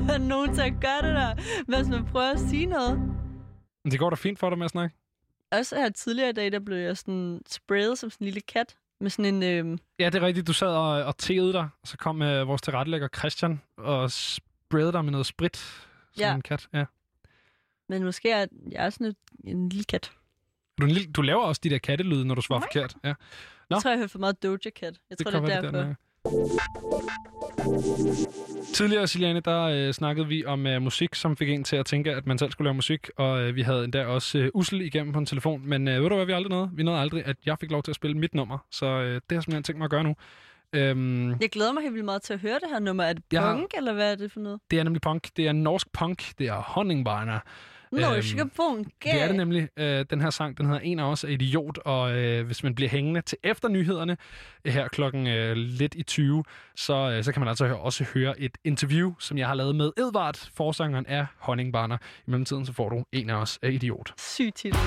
have 0.09 0.19
nogen 0.19 0.53
til 0.53 0.61
at 0.61 0.73
gøre 0.81 1.01
det 1.09 1.15
der, 1.15 1.33
hvis 1.67 1.89
man 1.89 2.05
prøver 2.05 2.31
at 2.31 2.39
sige 2.39 2.65
noget. 2.65 2.99
men 3.83 3.91
det 3.91 3.99
går 3.99 4.09
da 4.09 4.15
fint 4.15 4.39
for 4.39 4.49
dig 4.49 4.57
med 4.57 4.65
at 4.65 4.71
snakke. 4.71 4.95
Også 5.51 5.75
her 5.75 5.89
tidligere 5.89 6.29
i 6.29 6.33
dag, 6.33 6.51
der 6.51 6.59
blev 6.59 6.77
jeg 6.77 6.97
sådan 6.97 7.41
sprayet 7.49 7.97
som 7.97 8.09
sådan 8.09 8.25
en 8.25 8.25
lille 8.25 8.41
kat. 8.41 8.75
Med 8.99 9.09
sådan 9.09 9.43
en... 9.43 9.43
Øh... 9.43 9.77
Ja, 9.99 10.05
det 10.05 10.15
er 10.15 10.25
rigtigt. 10.25 10.47
Du 10.47 10.53
sad 10.53 10.67
og, 10.67 11.03
og 11.03 11.17
tegede 11.17 11.53
dig, 11.53 11.69
og 11.81 11.87
så 11.87 11.97
kom 11.97 12.21
øh, 12.21 12.47
vores 12.47 12.61
tilrettelægger 12.61 13.07
Christian 13.17 13.61
og 13.77 14.11
sprayede 14.11 14.91
dig 14.91 15.03
med 15.03 15.11
noget 15.11 15.25
sprit. 15.25 15.87
Ja. 16.19 16.35
en 16.35 16.41
kat. 16.41 16.67
Ja. 16.73 16.85
Men 17.89 18.03
måske 18.03 18.31
er 18.31 18.45
jeg 18.71 18.93
sådan 18.93 19.07
et, 19.07 19.15
en 19.43 19.69
lille 19.69 19.83
kat. 19.83 20.11
Du, 20.79 20.85
en 20.85 20.91
lille, 20.91 21.11
du 21.11 21.21
laver 21.21 21.43
også 21.43 21.61
de 21.63 21.69
der 21.69 21.77
kattelyde, 21.77 22.25
når 22.25 22.35
du 22.35 22.41
svarer 22.41 22.61
forkert. 22.61 22.95
Ja. 23.03 23.13
Nå. 23.69 23.75
Jeg 23.75 23.81
tror, 23.81 23.91
jeg 23.91 23.97
hørte 23.97 24.11
for 24.11 24.19
meget 24.19 24.43
Doja 24.43 24.57
Cat. 24.57 24.99
Jeg 25.09 25.17
tror, 25.17 25.31
det, 25.31 25.41
kan 25.41 25.49
det 25.49 25.55
er 25.55 25.61
derfor. 25.61 25.77
den 25.77 25.97
Tidligere, 28.73 29.07
Siliane, 29.07 29.39
der 29.39 29.61
øh, 29.63 29.93
snakkede 29.93 30.27
vi 30.27 30.45
om 30.45 30.67
øh, 30.67 30.81
musik, 30.81 31.15
som 31.15 31.37
fik 31.37 31.49
en 31.49 31.63
til 31.63 31.75
at 31.75 31.85
tænke, 31.85 32.11
at 32.15 32.27
man 32.27 32.37
selv 32.37 32.51
skulle 32.51 32.65
lave 32.65 32.73
musik, 32.73 33.09
og 33.17 33.41
øh, 33.41 33.55
vi 33.55 33.61
havde 33.61 33.83
endda 33.83 34.05
også 34.05 34.37
øh, 34.37 34.49
Ussel 34.53 34.81
igennem 34.81 35.13
på 35.13 35.19
en 35.19 35.25
telefon, 35.25 35.61
men 35.65 35.87
øh, 35.87 36.01
ved 36.03 36.09
du 36.09 36.15
hvad, 36.15 36.25
vi 36.25 36.31
aldrig 36.31 36.49
nåede? 36.49 36.69
Vi 36.73 36.83
nåede 36.83 36.99
aldrig, 36.99 37.25
at 37.25 37.35
jeg 37.45 37.57
fik 37.59 37.71
lov 37.71 37.83
til 37.83 37.91
at 37.91 37.95
spille 37.95 38.17
mit 38.17 38.33
nummer, 38.35 38.57
så 38.71 38.85
øh, 38.85 38.91
det 39.13 39.21
har 39.29 39.35
jeg 39.35 39.43
simpelthen 39.43 39.63
tænkt 39.63 39.77
mig 39.77 39.85
at 39.85 39.91
gøre 39.91 40.03
nu. 40.03 40.15
Øhm, 40.73 41.29
Jeg 41.41 41.49
glæder 41.51 41.71
mig 41.73 41.81
helt 41.83 41.93
vildt 41.93 42.05
meget 42.05 42.21
til 42.21 42.33
at 42.33 42.39
høre 42.39 42.53
det 42.53 42.69
her 42.71 42.79
nummer. 42.79 43.03
Er 43.03 43.13
det 43.13 43.23
Jeg 43.31 43.41
har- 43.41 43.53
punk, 43.55 43.71
eller 43.77 43.93
hvad 43.93 44.11
er 44.11 44.15
det 44.15 44.31
for 44.31 44.39
noget? 44.39 44.59
det 44.71 44.79
er 44.79 44.83
nemlig 44.83 45.01
punk. 45.01 45.27
Det 45.37 45.47
er 45.47 45.51
norsk 45.51 45.87
punk. 45.93 46.23
Det 46.37 46.47
er 46.47 46.53
Honningbarner. 46.55 47.39
Norsk 47.91 48.35
punk. 48.55 48.87
Det 49.03 49.21
er 49.21 49.27
det 49.27 49.35
nemlig. 49.35 49.69
Øh, 49.77 50.05
den 50.09 50.21
her 50.21 50.29
sang, 50.29 50.57
den 50.57 50.65
hedder 50.65 50.79
En 50.79 50.99
af 50.99 51.03
os 51.03 51.23
er 51.23 51.27
idiot, 51.27 51.77
og 51.77 52.17
øh, 52.17 52.45
hvis 52.45 52.63
man 52.63 52.75
bliver 52.75 52.89
hængende 52.89 53.21
til 53.21 53.37
efter 53.43 53.69
nyhederne, 53.69 54.17
øh, 54.65 54.73
her 54.73 54.87
klokken 54.87 55.27
øh, 55.27 55.55
lidt 55.55 55.95
i 55.95 56.03
20, 56.03 56.43
så, 56.75 56.93
øh, 56.93 57.23
så 57.23 57.31
kan 57.31 57.39
man 57.39 57.49
altså 57.49 57.65
også 57.65 58.03
høre 58.13 58.39
et 58.39 58.57
interview, 58.63 59.13
som 59.19 59.37
jeg 59.37 59.47
har 59.47 59.55
lavet 59.55 59.75
med 59.75 59.91
Edvard, 59.97 60.49
forsangeren 60.55 61.05
af 61.05 61.25
Honningbarner. 61.37 61.97
I 62.27 62.31
mellemtiden 62.31 62.65
så 62.65 62.73
får 62.73 62.89
du 62.89 63.03
En 63.11 63.29
af 63.29 63.35
os 63.35 63.59
er 63.61 63.69
idiot. 63.69 64.13
Sygt 64.17 64.55
titel. 64.55 64.79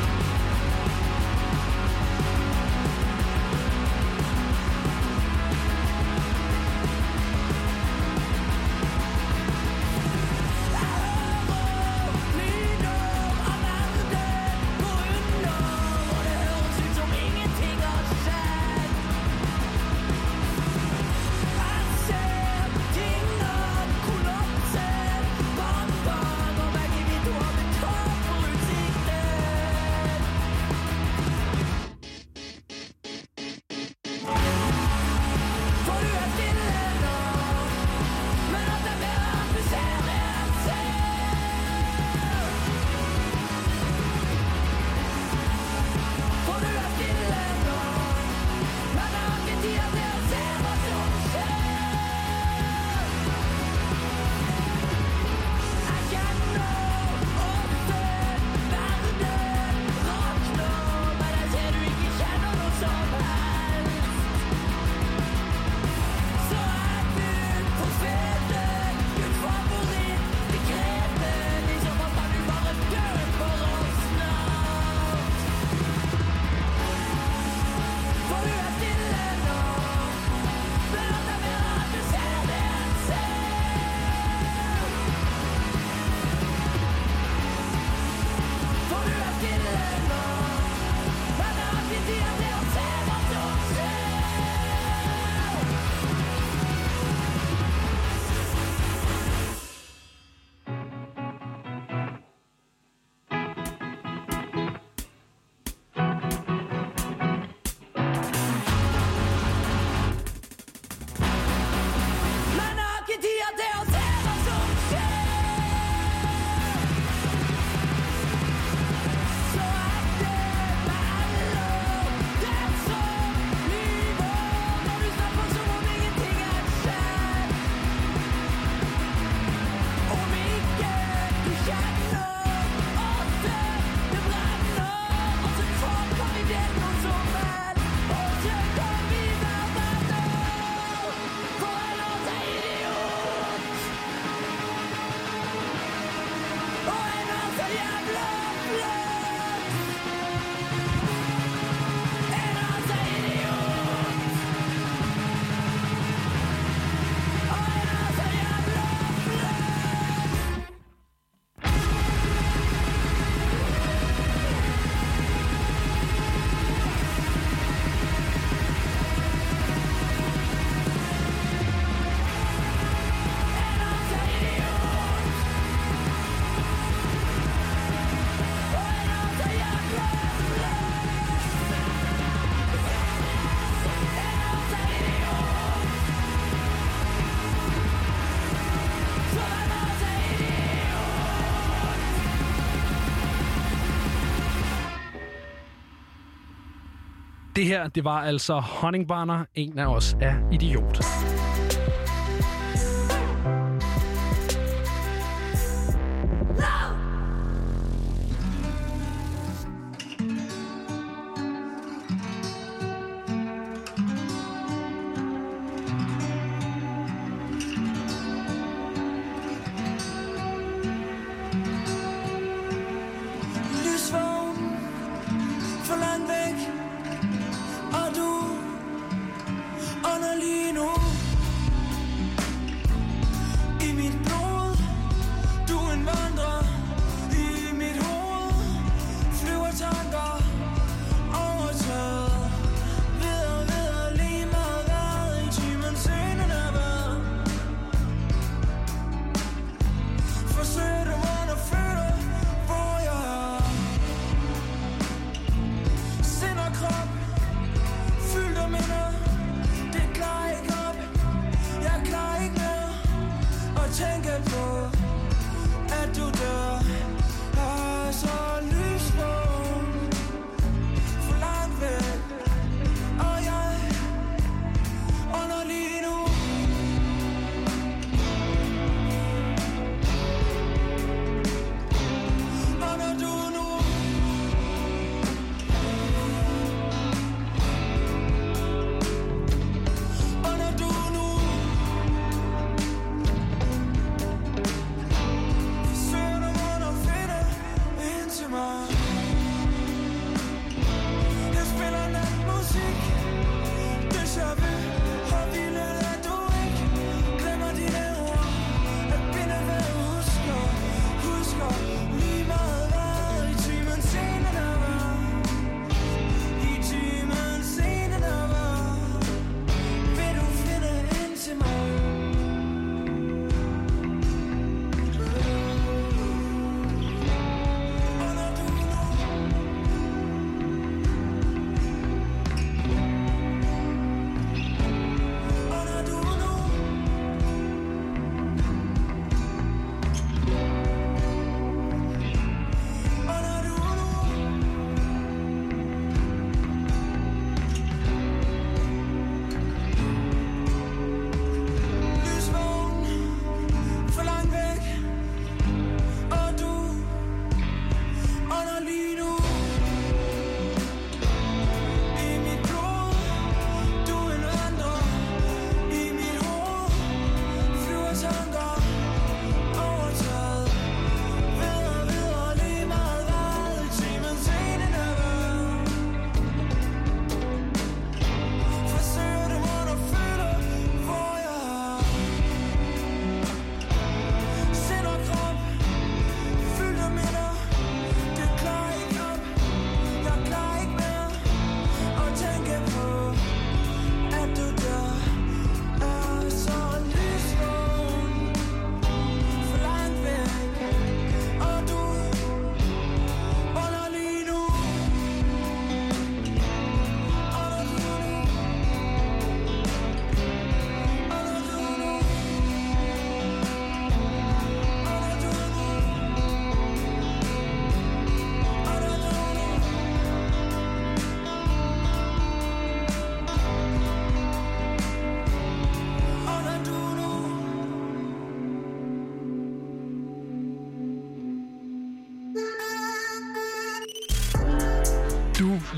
Her, 197.71 197.89
det 197.89 198.05
var 198.05 198.21
altså 198.23 198.55
Honningbarner. 198.55 199.45
En 199.55 199.79
af 199.79 199.87
os 199.87 200.17
er 200.21 200.35
idiot. 200.53 201.01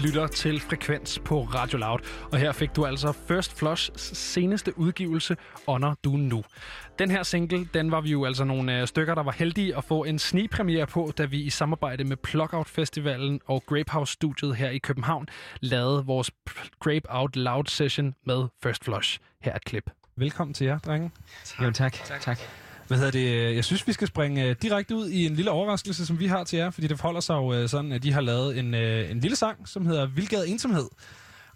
Lytter 0.03 0.27
til 0.27 0.61
Frekvens 0.61 1.19
på 1.25 1.43
Radio 1.43 1.79
Loud, 1.79 1.99
og 2.33 2.39
her 2.39 2.53
fik 2.53 2.77
du 2.77 2.87
altså 2.87 3.13
First 3.13 3.59
Flush 3.59 3.91
seneste 3.97 4.79
udgivelse, 4.79 5.37
Honor 5.69 5.97
Du 6.05 6.11
Nu. 6.11 6.45
Den 6.99 7.11
her 7.11 7.23
single, 7.23 7.69
den 7.75 7.91
var 7.91 8.01
vi 8.01 8.11
jo 8.11 8.25
altså 8.25 8.45
nogle 8.45 8.81
øh, 8.81 8.87
stykker, 8.87 9.15
der 9.15 9.23
var 9.23 9.33
heldige 9.33 9.77
at 9.77 9.85
få 9.85 10.05
en 10.05 10.19
snigpremiere 10.19 10.87
på, 10.87 11.13
da 11.19 11.25
vi 11.25 11.41
i 11.41 11.51
samarbejde 11.51 12.05
med 12.05 12.17
Plugout 12.17 12.69
Festivalen 12.69 13.41
og 13.47 13.63
Grapehouse 13.67 14.13
Studiet 14.13 14.57
her 14.57 14.71
i 14.71 14.79
København 14.79 15.29
lavede 15.61 16.07
vores 16.07 16.31
Grape 16.81 17.07
Out 17.09 17.37
Loud 17.37 17.65
session 17.67 18.15
med 18.27 18.45
First 18.63 18.85
Flush. 18.85 19.19
Her 19.43 19.53
er 19.53 19.57
et 19.57 19.65
klip. 19.65 19.91
Velkommen 20.17 20.55
til 20.55 20.65
jer, 20.65 20.79
drenge. 20.79 21.11
Jo, 21.63 21.71
tak. 21.71 21.93
tak. 21.93 22.39
Hvad 22.93 22.99
hedder 22.99 23.13
det? 23.13 23.55
Jeg 23.57 23.65
synes, 23.65 23.87
vi 23.87 23.93
skal 23.93 24.09
springe 24.09 24.45
øh, 24.45 24.57
direkte 24.63 24.97
ud 24.97 25.09
i 25.09 25.27
en 25.27 25.35
lille 25.35 25.51
overraskelse, 25.51 26.07
som 26.07 26.21
vi 26.21 26.27
har 26.27 26.45
til 26.45 26.57
jer, 26.57 26.71
fordi 26.71 26.87
det 26.87 26.99
forholder 26.99 27.21
sig 27.21 27.35
jo 27.35 27.53
øh, 27.55 27.69
sådan, 27.69 27.93
at 27.93 28.03
de 28.03 28.13
har 28.13 28.21
lavet 28.21 28.59
en, 28.59 28.75
øh, 28.75 29.11
en 29.11 29.21
lille 29.21 29.37
sang, 29.37 29.69
som 29.69 29.87
hedder 29.87 30.07
Vildgade 30.07 30.49
Ensomhed. 30.49 30.89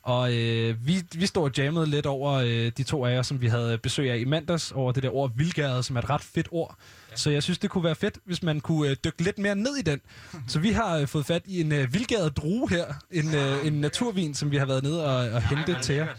Og 0.02 0.34
øh, 0.34 0.86
vi, 0.86 1.02
vi 1.14 1.26
står 1.26 1.44
og 1.44 1.50
jammede 1.58 1.86
lidt 1.86 2.06
over 2.06 2.32
øh, 2.32 2.72
de 2.76 2.82
to 2.82 3.04
af 3.04 3.14
jer, 3.14 3.22
som 3.22 3.40
vi 3.40 3.46
havde 3.46 3.78
besøg 3.78 4.10
af 4.10 4.18
i 4.18 4.24
mandags, 4.24 4.72
over 4.72 4.92
det 4.92 5.02
der 5.02 5.14
ord 5.14 5.30
vildgade, 5.36 5.82
som 5.82 5.96
er 5.96 6.00
et 6.00 6.10
ret 6.10 6.22
fedt 6.22 6.48
ord. 6.50 6.76
Så 7.16 7.30
jeg 7.30 7.42
synes, 7.42 7.58
det 7.58 7.70
kunne 7.70 7.84
være 7.84 7.94
fedt, 7.94 8.18
hvis 8.24 8.42
man 8.42 8.60
kunne 8.60 8.90
øh, 8.90 8.96
dykke 9.04 9.22
lidt 9.22 9.38
mere 9.38 9.54
ned 9.54 9.76
i 9.76 9.82
den. 9.82 10.00
Så 10.48 10.58
vi 10.58 10.70
har 10.70 10.96
øh, 10.96 11.06
fået 11.06 11.26
fat 11.26 11.42
i 11.46 11.60
en 11.60 11.72
øh, 11.72 11.94
vildgade 11.94 12.30
drue 12.30 12.70
her, 12.70 12.84
en, 13.10 13.34
øh, 13.34 13.66
en 13.66 13.72
naturvin, 13.72 14.34
som 14.34 14.50
vi 14.50 14.56
har 14.56 14.66
været 14.66 14.82
nede 14.82 15.04
og, 15.06 15.30
og 15.32 15.42
hente 15.42 15.76
til 15.82 15.94
jer. 15.94 16.04
Ja, 16.04 16.10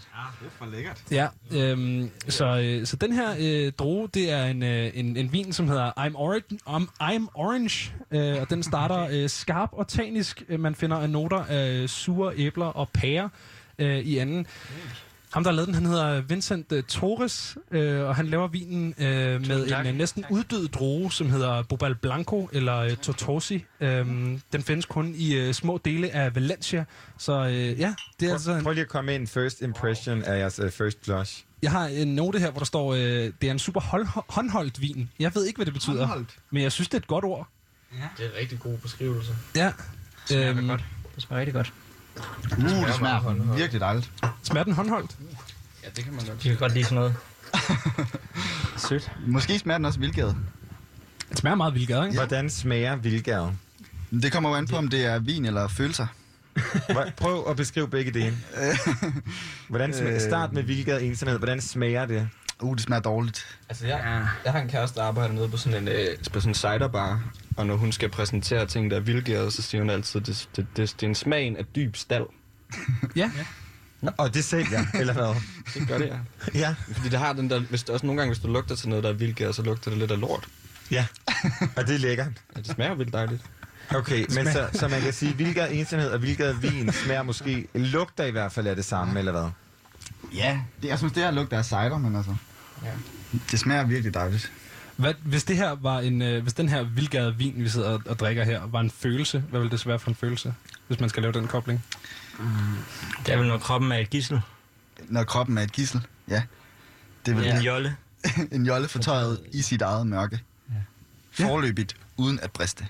det 0.42 0.46
er 0.46 0.50
for 0.58 0.66
lækkert. 0.66 1.04
Ja, 1.12 1.28
øhm, 1.52 2.10
så, 2.30 2.46
øh, 2.46 2.86
så 2.88 2.96
den 2.96 3.12
her 3.14 3.36
øh, 3.40 3.72
droge, 3.72 4.10
det 4.14 4.32
er 4.32 4.46
en, 4.46 4.64
øh, 4.64 4.92
en, 4.94 5.18
en 5.18 5.34
vin, 5.34 5.54
som 5.54 5.68
hedder 5.68 5.92
I'm, 5.92 6.16
Orange, 6.16 6.60
um, 6.68 6.90
I'm 7.04 7.32
Orange, 7.34 7.94
øh, 8.12 8.42
og 8.42 8.50
den 8.50 8.64
starter 8.64 9.08
øh, 9.12 9.30
skarp 9.30 9.70
og 9.72 9.88
tanisk. 9.88 10.44
Øh, 10.50 10.60
Man 10.60 10.76
finder 10.76 11.08
noter 11.08 11.44
af 11.50 11.90
sure 11.90 12.34
æbler 12.38 12.66
og 12.66 12.90
pærer 12.90 13.30
øh, 13.80 13.98
i 14.00 14.18
anden. 14.18 14.48
Ham, 15.38 15.44
der 15.44 15.52
har 15.52 15.56
lavet 15.56 15.68
den, 15.68 15.76
han 15.76 15.86
hedder 15.86 16.22
Vincent 16.22 16.72
uh, 16.72 16.80
Torres, 16.84 17.58
øh, 17.72 18.02
og 18.04 18.16
han 18.16 18.28
laver 18.28 18.48
vinen 18.48 18.94
øh, 18.98 19.06
med 19.48 19.68
tak. 19.70 19.86
en 19.86 19.92
uh, 19.92 19.98
næsten 19.98 20.26
uddød 20.30 20.68
droge, 20.68 21.12
som 21.12 21.30
hedder 21.30 21.64
Bobal 21.64 21.96
Blanco 21.96 22.50
eller 22.54 22.86
uh, 22.86 22.92
Tortosi. 22.98 23.66
Øhm, 23.80 24.42
den 24.54 24.64
findes 24.64 24.86
kun 24.86 25.14
i 25.16 25.48
uh, 25.48 25.54
små 25.54 25.80
dele 25.86 26.10
af 26.10 26.36
Valencia, 26.36 26.86
så 27.18 27.34
øh, 27.46 27.80
ja, 27.80 27.94
det 28.20 28.28
er 28.30 28.34
altså... 28.34 28.52
En, 28.52 28.64
Prøv 28.64 28.74
lige 28.74 28.82
at 28.84 28.90
komme 28.90 29.06
med 29.06 29.16
en 29.16 29.28
first 29.28 29.62
impression 29.62 30.24
af 30.24 30.40
jeres 30.40 30.60
uh, 30.60 30.70
first 30.72 31.02
blush. 31.02 31.44
jeg 31.62 31.72
har 31.72 31.86
en 31.88 32.08
note 32.08 32.40
her, 32.40 32.52
hvor 32.52 32.60
der 32.60 32.66
står, 32.66 32.94
øh, 32.94 33.00
det 33.02 33.44
er 33.44 33.52
en 33.52 33.60
super 33.60 33.80
hold, 33.82 34.08
håndholdt 34.30 34.82
vin. 34.82 35.10
Jeg 35.20 35.36
ved 35.36 35.46
ikke, 35.46 35.58
hvad 35.58 35.66
det 35.66 35.74
betyder, 35.74 35.98
Håndholdt? 35.98 36.30
men 36.52 36.64
jeg 36.64 36.72
synes, 36.72 36.88
det 36.88 36.94
er 36.94 37.02
et 37.02 37.08
godt 37.08 37.26
ord. 37.26 37.48
Ja. 37.94 37.98
Det 38.18 38.26
er 38.26 38.30
en 38.30 38.36
rigtig 38.42 38.60
god 38.60 38.78
beskrivelse. 38.78 39.32
Ja. 39.56 39.66
Det 39.66 39.74
smager 40.28 40.50
Øhm, 40.50 40.68
godt. 40.68 40.84
Det 41.16 41.24
smager 41.24 41.40
rigtig 41.40 41.54
godt. 41.54 41.74
Uh, 42.58 42.64
det 42.88 42.96
smager 42.96 43.56
virkelig 43.56 43.82
dejligt. 43.82 44.12
Smager 44.44 44.64
den 44.64 44.74
håndholdt? 44.74 45.12
Ja, 45.84 45.90
det 45.96 46.04
kan 46.04 46.14
man 46.14 46.26
godt. 46.26 46.44
De 46.44 46.50
kan 46.50 46.58
godt 46.58 46.74
lide 46.74 46.86
sådan 46.86 46.96
noget. 46.96 47.16
Sødt. 48.88 49.12
Måske 49.28 49.60
smager 49.60 49.78
den 49.78 49.86
også 49.86 50.00
vildgade. 50.00 50.36
Det 51.30 51.38
smager 51.38 51.56
meget 51.56 51.74
vildgade, 51.74 52.06
ikke? 52.06 52.18
Hvordan 52.18 52.50
smager 52.50 52.96
vildgade? 52.96 53.52
Det 54.12 54.32
kommer 54.32 54.50
jo 54.50 54.56
an 54.56 54.68
på, 54.68 54.76
om 54.76 54.88
det 54.88 55.06
er 55.06 55.20
vin 55.20 55.46
eller 55.46 55.68
følelser. 55.68 56.08
Prøv 57.18 57.46
at 57.50 57.56
beskrive 57.56 57.88
begge 57.88 58.12
dele. 58.12 58.38
Hvordan 59.70 59.94
smager, 59.94 60.16
Øh. 60.16 60.22
start 60.22 60.54
med 60.54 60.64
vildgade 60.64 61.04
ensomhed. 61.04 61.38
Hvordan 61.38 61.62
smager 61.62 62.06
det? 62.06 62.30
Uh, 62.62 62.76
det 62.76 62.84
smager 62.84 63.02
dårligt. 63.02 63.58
Altså, 63.70 63.88
jeg, 63.88 64.28
jeg 64.46 64.52
har 64.52 64.60
en 64.60 64.70
kæreste, 64.70 65.00
der 65.00 65.06
arbejder 65.06 65.34
nede 65.34 65.50
på 65.50 65.58
sådan 65.58 65.82
en, 65.82 65.88
øh, 65.88 66.08
på 66.34 66.40
sådan 66.40 66.50
en 66.50 66.54
ciderbar, 66.56 67.22
og 67.58 67.66
når 67.66 67.76
hun 67.76 67.92
skal 67.92 68.10
præsentere 68.10 68.66
ting, 68.66 68.92
der 68.92 68.98
er 68.98 69.02
vildgærede, 69.02 69.52
så 69.52 69.62
siger 69.62 69.82
hun 69.82 69.90
altid, 69.90 70.22
det, 70.22 70.50
det, 70.56 70.68
det, 70.78 70.96
det 71.00 71.04
er 71.04 71.08
en 71.08 71.16
smagen 71.16 71.58
af 71.58 71.66
dyb 71.76 71.96
stald. 71.96 72.26
Ja. 73.16 73.32
Og 74.18 74.34
det 74.34 74.44
sælger, 74.44 74.86
eller 74.94 75.14
hvad? 75.14 75.42
Det 75.74 75.88
gør 75.88 75.98
det, 75.98 76.08
ja. 76.08 76.18
Ja. 76.60 76.76
Fordi 76.94 77.10
det 77.10 77.20
har 77.20 77.34
den 77.34 77.50
der, 77.50 77.60
hvis, 77.60 77.84
også 77.84 78.06
nogle 78.06 78.22
gange, 78.22 78.34
hvis 78.34 78.44
du 78.44 78.48
lugter 78.48 78.76
til 78.76 78.90
noget, 78.90 79.04
der 79.04 79.10
er 79.10 79.14
vildgær, 79.14 79.52
så 79.52 79.62
lugter 79.62 79.92
det 79.92 80.00
lidt 80.00 80.12
af 80.12 80.20
lort. 80.20 80.48
Ja, 80.92 81.06
og 81.76 81.88
det 81.88 81.96
er 81.96 82.00
lækkert. 82.00 82.32
Ja, 82.56 82.62
det 82.62 82.68
smager 82.68 82.96
vildt 82.96 83.14
dejligt. 83.14 83.42
Okay, 83.96 84.26
men 84.36 84.52
så, 84.52 84.70
så 84.74 84.88
man 84.88 85.02
kan 85.02 85.14
sige, 85.14 85.34
hvilket 85.34 85.80
ensomhed 85.80 86.10
og 86.10 86.20
hvilket 86.20 86.64
vin 86.64 86.92
smager 86.92 87.24
måske, 87.24 87.68
lugter 87.74 88.26
i 88.26 88.32
hvert 88.32 88.52
fald 88.52 88.68
af 88.68 88.76
det 88.76 88.86
samme, 88.86 89.20
eller 89.20 89.32
hvad? 89.32 89.50
Ja, 90.34 90.60
det, 90.82 90.88
jeg 90.88 90.98
synes, 90.98 91.14
det 91.14 91.24
her 91.24 91.32
lugter 91.32 91.58
af 91.58 91.66
cider, 91.66 91.98
men 91.98 92.16
altså... 92.16 92.36
Ja. 92.84 92.92
Det 93.52 93.60
smager 93.60 93.84
virkelig 93.84 94.14
dejligt. 94.14 94.52
Hvad, 94.98 95.14
hvis 95.26 95.44
det 95.44 95.56
her 95.58 95.72
var 95.72 96.00
en, 96.00 96.22
øh, 96.22 96.44
hvis 96.44 96.54
den 96.54 96.70
her 96.70 96.84
vildgade 96.84 97.36
vin, 97.36 97.54
vi 97.58 97.70
sidder 97.70 97.90
og, 97.90 98.02
og 98.06 98.20
drikker 98.20 98.44
her, 98.44 98.68
var 98.68 98.80
en 98.80 98.92
følelse, 98.92 99.40
hvad 99.40 99.60
ville 99.60 99.72
det 99.72 99.80
så 99.80 99.86
være 99.90 100.00
for 100.00 100.10
en 100.10 100.16
følelse, 100.16 100.54
hvis 100.88 101.00
man 101.00 101.10
skal 101.10 101.22
lave 101.24 101.34
den 101.34 101.48
kobling? 101.48 101.86
Det 103.26 103.34
er 103.34 103.38
vel, 103.38 103.48
når 103.48 103.58
kroppen 103.58 103.92
er 103.92 103.98
et 103.98 104.10
gissel. 104.10 104.42
Når 105.08 105.24
kroppen 105.24 105.58
er 105.58 105.62
et 105.62 105.72
gissel, 105.72 106.02
ja. 106.30 106.44
Det 107.26 107.36
vil 107.36 107.48
En 107.56 107.62
jolle. 107.62 107.96
en 108.52 108.66
jolle 108.66 108.88
fortøjet 108.88 109.40
i 109.52 109.62
sit 109.62 109.82
eget 109.82 110.08
mørke. 110.08 110.40
Ja. 111.40 111.46
Forløbigt, 111.46 111.96
uden 112.18 112.40
at 112.40 112.52
briste. 112.52 112.88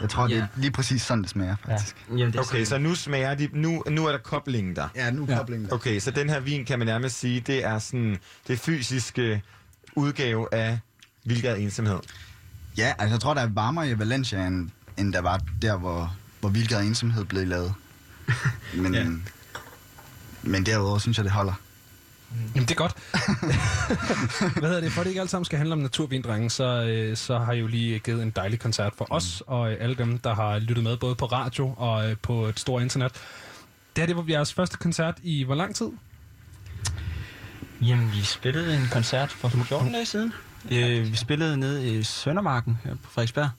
Jeg 0.00 0.10
tror, 0.10 0.26
det 0.26 0.36
er 0.38 0.46
lige 0.56 0.70
præcis 0.70 1.02
sådan, 1.02 1.22
det 1.22 1.30
smager, 1.30 1.56
faktisk. 1.66 1.96
Jamen, 2.10 2.26
det 2.26 2.36
er 2.36 2.40
Okay, 2.40 2.64
så 2.64 2.78
nu 2.78 2.94
smager 2.94 3.34
de, 3.34 3.48
nu, 3.52 3.82
nu 3.90 4.06
er 4.06 4.12
der 4.12 4.18
koblingen 4.18 4.76
der. 4.76 4.88
Ja, 4.96 5.10
nu 5.10 5.26
er 5.28 5.36
koblingen 5.36 5.68
der. 5.68 5.74
Okay, 5.74 5.98
så 5.98 6.10
den 6.10 6.28
her 6.30 6.40
vin 6.40 6.64
kan 6.64 6.78
man 6.78 6.86
nærmest 6.86 7.18
sige, 7.18 7.40
det 7.40 7.64
er 7.64 7.78
sådan 7.78 8.18
det 8.48 8.58
fysiske 8.60 9.42
udgave 9.96 10.54
af 10.54 10.78
vildgad 11.28 11.58
ensomhed. 11.58 11.98
Ja, 12.78 12.92
altså 12.98 13.14
jeg 13.14 13.20
tror, 13.20 13.34
der 13.34 13.40
er 13.40 13.48
varmere 13.48 13.90
i 13.90 13.98
Valencia, 13.98 14.46
end, 14.46 14.70
end 14.96 15.12
der 15.12 15.20
var 15.20 15.40
der, 15.62 15.76
hvor, 15.76 16.16
hvor 16.40 16.48
Vildgade 16.48 16.86
Ensomhed 16.86 17.24
blev 17.24 17.46
lavet. 17.46 17.74
Men, 18.74 18.94
ja. 18.94 19.06
men 20.42 20.66
derudover 20.66 20.98
synes 20.98 21.16
jeg, 21.16 21.24
det 21.24 21.32
holder. 21.32 21.52
Jamen, 22.54 22.68
det 22.68 22.70
er 22.70 22.74
godt. 22.74 22.96
Hvad 24.58 24.68
hedder 24.68 24.80
det? 24.80 24.92
For 24.92 25.02
det 25.02 25.10
ikke 25.10 25.20
alt 25.20 25.30
sammen 25.30 25.44
skal 25.44 25.58
handle 25.58 25.72
om 25.72 25.78
naturvindrenge, 25.78 26.50
så, 26.50 26.64
øh, 26.64 27.16
så 27.16 27.38
har 27.38 27.52
I 27.52 27.58
jo 27.58 27.66
lige 27.66 27.98
givet 27.98 28.22
en 28.22 28.30
dejlig 28.30 28.60
koncert 28.60 28.92
for 28.96 29.06
os 29.10 29.42
og 29.46 29.72
øh, 29.72 29.76
alle 29.80 29.94
dem, 29.94 30.18
der 30.18 30.34
har 30.34 30.58
lyttet 30.58 30.84
med, 30.84 30.96
både 30.96 31.14
på 31.14 31.26
radio 31.26 31.74
og 31.76 32.10
øh, 32.10 32.16
på 32.22 32.46
et 32.46 32.60
stort 32.60 32.82
internet. 32.82 33.12
Det 33.96 34.02
her 34.02 34.06
det 34.06 34.16
var 34.16 34.24
jeres 34.28 34.54
første 34.54 34.76
koncert 34.76 35.14
i 35.22 35.44
hvor 35.44 35.54
lang 35.54 35.74
tid? 35.74 35.88
Jamen, 37.82 38.12
vi 38.12 38.22
spillede 38.22 38.76
en 38.76 38.88
koncert 38.92 39.30
for 39.30 39.48
14 39.48 39.92
dage 39.92 40.06
siden. 40.06 40.32
Øh, 40.70 41.10
vi 41.12 41.16
spillede 41.16 41.56
nede 41.56 41.98
i 41.98 42.02
Søndermarken 42.02 42.78
her 42.84 42.94
på 42.94 43.10
Frederiksberg. 43.10 43.50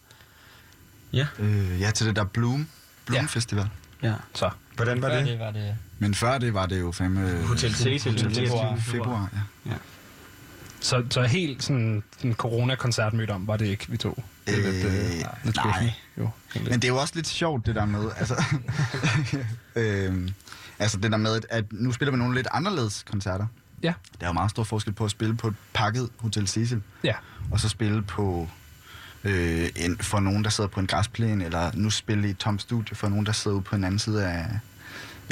Ja. 1.14 1.28
Øh, 1.40 1.82
ja, 1.82 1.92
til 1.92 2.08
det 2.08 2.16
der 2.16 2.24
Bloom, 2.24 2.68
Bloom 3.06 3.22
ja. 3.22 3.28
Festival. 3.28 3.70
Ja. 4.04 4.14
Så, 4.34 4.50
hvordan 4.76 5.02
var 5.02 5.10
Før 5.10 5.18
det? 5.18 5.28
det 5.28 5.40
var 5.40 5.52
det... 5.52 5.76
Men 6.00 6.16
før 6.16 6.38
det 6.38 6.54
var 6.54 6.66
det 6.66 6.80
jo 6.80 6.92
fandme... 6.92 7.42
Hotel 7.46 7.76
Cecil 7.76 7.94
i 7.94 7.98
Hotel 7.98 8.36
Cecil 8.36 8.46
februar. 8.46 8.76
februar, 8.78 9.30
ja. 9.34 9.72
Ja. 9.72 9.78
Så, 10.80 11.04
så 11.10 11.24
helt 11.24 11.64
sådan 11.64 12.04
en 12.24 12.34
corona-koncert 12.34 13.14
mødt 13.14 13.30
om, 13.30 13.48
var 13.48 13.58
det 13.58 13.66
ikke, 13.66 13.86
vi 13.90 13.98
to? 13.98 14.24
Det 14.48 14.58
er 14.58 14.72
lidt, 14.72 14.86
øh, 14.86 14.94
lidt 15.44 15.56
nej. 15.56 15.64
skuffende. 15.64 15.94
Jo. 16.18 16.30
Men 16.56 16.74
det 16.74 16.84
er 16.84 16.88
jo 16.88 16.98
også 16.98 17.16
lidt 17.16 17.28
sjovt, 17.28 17.66
det 17.66 17.76
der 17.76 17.86
med, 17.86 18.10
altså, 18.18 18.44
øhm, 19.76 20.30
altså 20.80 20.98
det 20.98 21.12
der 21.12 21.18
med, 21.18 21.42
at 21.50 21.66
nu 21.72 21.92
spiller 21.92 22.12
vi 22.12 22.18
nogle 22.18 22.36
lidt 22.36 22.48
anderledes 22.52 23.04
koncerter. 23.04 23.48
Ja. 23.84 23.94
Der 24.20 24.26
er 24.26 24.30
jo 24.30 24.34
meget 24.34 24.52
stor 24.52 24.64
forskel 24.64 24.94
på 24.94 25.06
at 25.06 25.12
spille 25.12 25.36
på 25.38 25.48
et 25.48 25.56
pakket 25.74 26.10
Hotel 26.20 26.48
Cecil, 26.48 26.82
Ja. 27.04 27.14
og 27.52 27.60
så 27.60 27.70
spille 27.70 28.02
på 28.02 28.48
øh, 29.24 29.70
en, 29.76 29.98
for 29.98 30.20
nogen, 30.20 30.44
der 30.44 30.50
sidder 30.50 30.70
på 30.70 30.80
en 30.80 30.88
græsplæne, 30.88 31.46
eller 31.46 31.72
nu 31.74 31.90
spille 31.90 32.28
i 32.28 32.32
et 32.32 32.38
tomt 32.38 32.62
studie 32.62 32.96
for 32.96 33.10
nogen, 33.10 33.26
der 33.26 33.32
sidder 33.32 33.56
ude 33.58 33.64
på 33.64 33.76
en 33.76 33.84
anden 33.84 34.00
side 34.00 34.26
af 34.28 34.46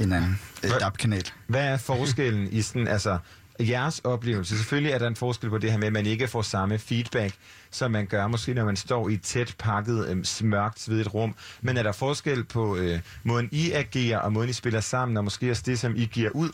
en 0.02 0.14
anden 0.14 0.40
øh, 0.64 0.70
Hvad- 0.70 0.80
DAB-kanal. 0.80 1.24
Hvad 1.48 1.66
er 1.66 1.78
forskellen 1.78 2.48
i 2.52 2.62
sådan, 2.62 2.88
altså, 2.88 3.18
jeres 3.60 4.00
oplevelse? 4.00 4.58
Selvfølgelig 4.58 4.92
er 4.92 4.98
der 5.00 5.08
en 5.08 5.16
forskel 5.16 5.50
på 5.50 5.58
det 5.58 5.72
her 5.72 5.78
med, 5.78 5.88
at 5.88 5.94
man 5.94 6.06
ikke 6.06 6.28
får 6.28 6.42
samme 6.42 6.78
feedback, 6.80 7.34
som 7.72 7.92
man 7.92 8.06
gør 8.06 8.28
måske, 8.28 8.54
når 8.54 8.66
man 8.66 8.76
står 8.76 9.10
i 9.10 9.14
et 9.14 9.22
tæt 9.22 9.56
pakket, 9.60 10.08
øh, 10.42 10.46
mørkt, 10.46 10.80
svedigt 10.80 11.14
rum. 11.14 11.36
Men 11.62 11.78
er 11.78 11.84
der 11.84 11.92
forskel 11.92 12.44
på 12.44 12.76
øh, 12.78 13.00
måden, 13.24 13.50
I 13.52 13.72
agerer, 13.72 14.20
og 14.20 14.34
måden, 14.34 14.50
I 14.50 14.54
spiller 14.54 14.82
sammen, 14.82 15.18
og 15.18 15.24
måske 15.24 15.52
også 15.52 15.64
det, 15.66 15.80
som 15.80 15.96
I 15.96 16.06
giver 16.06 16.30
ud? 16.30 16.50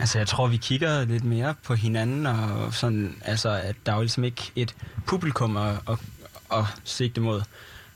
Altså, 0.00 0.18
jeg 0.18 0.28
tror, 0.28 0.46
vi 0.46 0.56
kigger 0.56 1.04
lidt 1.04 1.24
mere 1.24 1.54
på 1.62 1.74
hinanden, 1.74 2.26
og 2.26 2.74
sådan, 2.74 3.16
altså, 3.24 3.50
at 3.50 3.76
der 3.86 3.92
er 3.92 3.96
jo 3.96 4.02
ligesom 4.02 4.24
ikke 4.24 4.52
et 4.56 4.74
publikum 5.06 5.56
at, 5.56 5.74
at, 5.88 5.98
at 6.52 6.64
sigte 6.84 7.20
mod. 7.20 7.42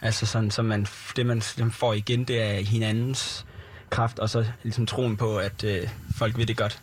Altså, 0.01 0.27
sådan, 0.27 0.51
så 0.51 0.63
man, 0.63 0.87
det, 1.17 1.27
man 1.27 1.37
ligesom 1.37 1.71
får 1.71 1.93
igen, 1.93 2.25
det 2.25 2.43
er 2.43 2.61
hinandens 2.61 3.47
kraft, 3.91 4.19
og 4.19 4.31
så 4.31 4.47
ligesom 4.63 4.87
troen 4.87 5.17
på, 5.17 5.37
at 5.37 5.65
øh, 5.65 5.89
folk 6.17 6.37
vil 6.37 6.49
det 6.49 6.57
godt. 6.57 6.81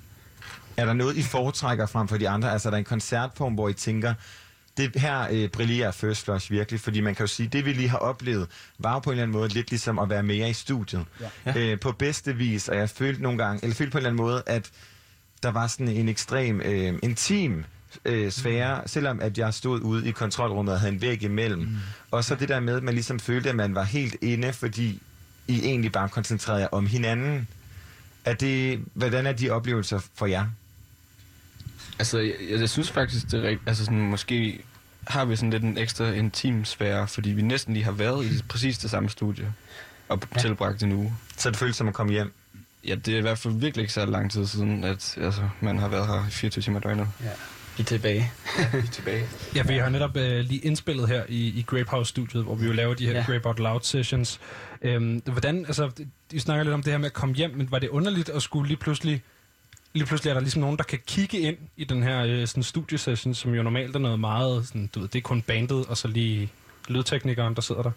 Er 0.77 0.85
der 0.85 0.93
noget, 0.93 1.17
I 1.17 1.23
foretrækker 1.23 1.85
frem 1.85 2.07
for 2.07 2.17
de 2.17 2.29
andre? 2.29 2.51
Altså 2.51 2.69
er 2.69 2.71
der 2.71 2.77
en 2.77 2.83
koncertform, 2.83 3.53
hvor 3.53 3.69
I 3.69 3.73
tænker, 3.73 4.13
det 4.77 4.95
her 4.95 5.27
øh, 5.31 5.49
brillerer 5.49 5.91
First 5.91 6.25
Flush 6.25 6.51
virkelig, 6.51 6.79
fordi 6.79 7.01
man 7.01 7.15
kan 7.15 7.23
jo 7.23 7.27
sige, 7.27 7.47
det 7.47 7.65
vi 7.65 7.73
lige 7.73 7.89
har 7.89 7.97
oplevet, 7.97 8.47
var 8.79 8.93
jo 8.93 8.99
på 8.99 9.09
en 9.09 9.13
eller 9.13 9.23
anden 9.23 9.37
måde 9.37 9.49
lidt 9.49 9.69
ligesom 9.69 9.99
at 9.99 10.09
være 10.09 10.23
mere 10.23 10.49
i 10.49 10.53
studiet. 10.53 11.05
Ja. 11.45 11.53
Øh, 11.57 11.79
på 11.79 11.91
bedste 11.91 12.35
vis, 12.35 12.69
og 12.69 12.77
jeg 12.77 12.89
følte 12.89 13.23
nogle 13.23 13.37
gange, 13.37 13.63
eller 13.63 13.75
følte 13.75 13.91
på 13.91 13.97
en 13.97 13.99
eller 13.99 14.09
anden 14.09 14.25
måde, 14.25 14.43
at 14.45 14.71
der 15.43 15.51
var 15.51 15.67
sådan 15.67 15.87
en 15.87 16.09
ekstrem 16.09 16.61
øh, 16.61 16.93
intim 17.03 17.63
øh, 18.05 18.31
sfære, 18.31 18.81
mm. 18.81 18.87
selvom 18.87 19.19
at 19.19 19.37
jeg 19.37 19.53
stod 19.53 19.81
ude 19.81 20.07
i 20.07 20.11
kontrolrummet 20.11 20.73
og 20.73 20.79
havde 20.79 20.93
en 20.93 21.01
væg 21.01 21.23
imellem. 21.23 21.59
Mm. 21.59 21.77
Og 22.11 22.23
så 22.23 22.35
det 22.35 22.49
der 22.49 22.59
med, 22.59 22.77
at 22.77 22.83
man 22.83 22.93
ligesom 22.93 23.19
følte, 23.19 23.49
at 23.49 23.55
man 23.55 23.75
var 23.75 23.83
helt 23.83 24.15
inde, 24.21 24.53
fordi 24.53 25.01
I 25.47 25.59
egentlig 25.63 25.91
bare 25.91 26.09
koncentrerede 26.09 26.61
jer 26.61 26.67
om 26.71 26.85
hinanden. 26.85 27.47
Er 28.25 28.33
det, 28.33 28.79
hvordan 28.93 29.25
er 29.25 29.31
de 29.31 29.49
oplevelser 29.49 29.99
for 30.15 30.25
jer? 30.25 30.45
Altså, 31.99 32.19
jeg, 32.19 32.33
jeg 32.49 32.69
synes 32.69 32.91
faktisk, 32.91 33.31
det 33.31 33.33
er 33.33 33.41
rigtigt. 33.41 33.67
Altså, 33.67 33.85
sådan, 33.85 33.99
måske 33.99 34.63
har 35.07 35.25
vi 35.25 35.35
sådan 35.35 35.49
lidt 35.49 35.63
en 35.63 35.77
ekstra 35.77 36.11
intim 36.11 36.65
sfære, 36.65 37.07
fordi 37.07 37.29
vi 37.29 37.41
næsten 37.41 37.73
lige 37.73 37.83
har 37.83 37.91
været 37.91 38.25
i 38.25 38.43
præcis 38.49 38.77
det 38.77 38.89
samme 38.89 39.09
studie 39.09 39.53
og 40.09 40.21
ja. 40.35 40.39
tilbragt 40.39 40.83
en 40.83 40.91
uge. 40.91 41.13
Så 41.37 41.49
det 41.49 41.57
føles 41.57 41.75
som 41.75 41.87
at 41.87 41.93
komme 41.93 42.11
hjem? 42.11 42.33
Ja, 42.87 42.95
det 42.95 43.13
er 43.13 43.17
i 43.17 43.21
hvert 43.21 43.37
fald 43.37 43.53
virkelig 43.53 43.81
ikke 43.81 43.93
så 43.93 44.05
lang 44.05 44.31
tid 44.31 44.45
siden, 44.45 44.83
at 44.83 45.17
altså, 45.21 45.41
man 45.59 45.77
har 45.77 45.87
været 45.87 46.07
her 46.07 46.27
i 46.27 46.31
24 46.31 46.61
timer 46.61 46.79
i 46.79 46.81
døgnet. 46.81 47.07
Ja. 47.23 47.29
Vi 47.77 47.81
er 47.81 47.85
tilbage. 47.85 48.31
ja, 48.59 48.69
vi 48.73 48.77
er 48.77 48.91
tilbage. 48.91 49.25
Ja, 49.55 49.63
vi 49.63 49.77
har 49.77 49.89
netop 49.89 50.17
øh, 50.17 50.39
lige 50.39 50.59
indspillet 50.59 51.07
her 51.07 51.23
i, 51.29 51.47
i 51.47 51.63
Grape 51.67 51.89
House-studiet, 51.89 52.43
hvor 52.43 52.55
vi 52.55 52.65
jo 52.65 52.71
laver 52.71 52.93
de 52.93 53.05
her 53.05 53.11
ja. 53.11 53.17
Ja. 53.17 53.25
Grape 53.25 53.47
Out 53.47 53.59
Loud 53.59 53.79
sessions. 53.81 54.39
Øhm, 54.81 55.21
hvordan, 55.25 55.65
altså, 55.65 55.91
I 56.31 56.39
snakker 56.39 56.63
lidt 56.63 56.73
om 56.73 56.83
det 56.83 56.93
her 56.93 56.97
med 56.97 57.05
at 57.05 57.13
komme 57.13 57.35
hjem, 57.35 57.51
men 57.55 57.71
var 57.71 57.79
det 57.79 57.89
underligt 57.89 58.29
at 58.29 58.41
skulle 58.41 58.67
lige 58.67 58.77
pludselig, 58.77 59.21
lige 59.93 60.05
pludselig 60.05 60.29
er 60.29 60.33
der 60.33 60.41
ligesom 60.41 60.61
nogen, 60.61 60.77
der 60.77 60.83
kan 60.83 60.99
kigge 61.07 61.39
ind 61.39 61.57
i 61.77 61.83
den 61.83 62.03
her 62.03 62.25
øh, 62.25 62.47
sådan 62.47 62.63
studiesession, 62.63 63.33
som 63.33 63.53
jo 63.53 63.63
normalt 63.63 63.95
er 63.95 63.99
noget 63.99 64.19
meget, 64.19 64.67
sådan, 64.67 64.89
du 64.95 64.99
ved, 64.99 65.07
det 65.07 65.19
er 65.19 65.23
kun 65.23 65.41
bandet, 65.41 65.85
og 65.85 65.97
så 65.97 66.07
lige 66.07 66.49
lydteknikeren, 66.87 67.55
der 67.55 67.61
sidder 67.61 67.81
der. 67.81 67.91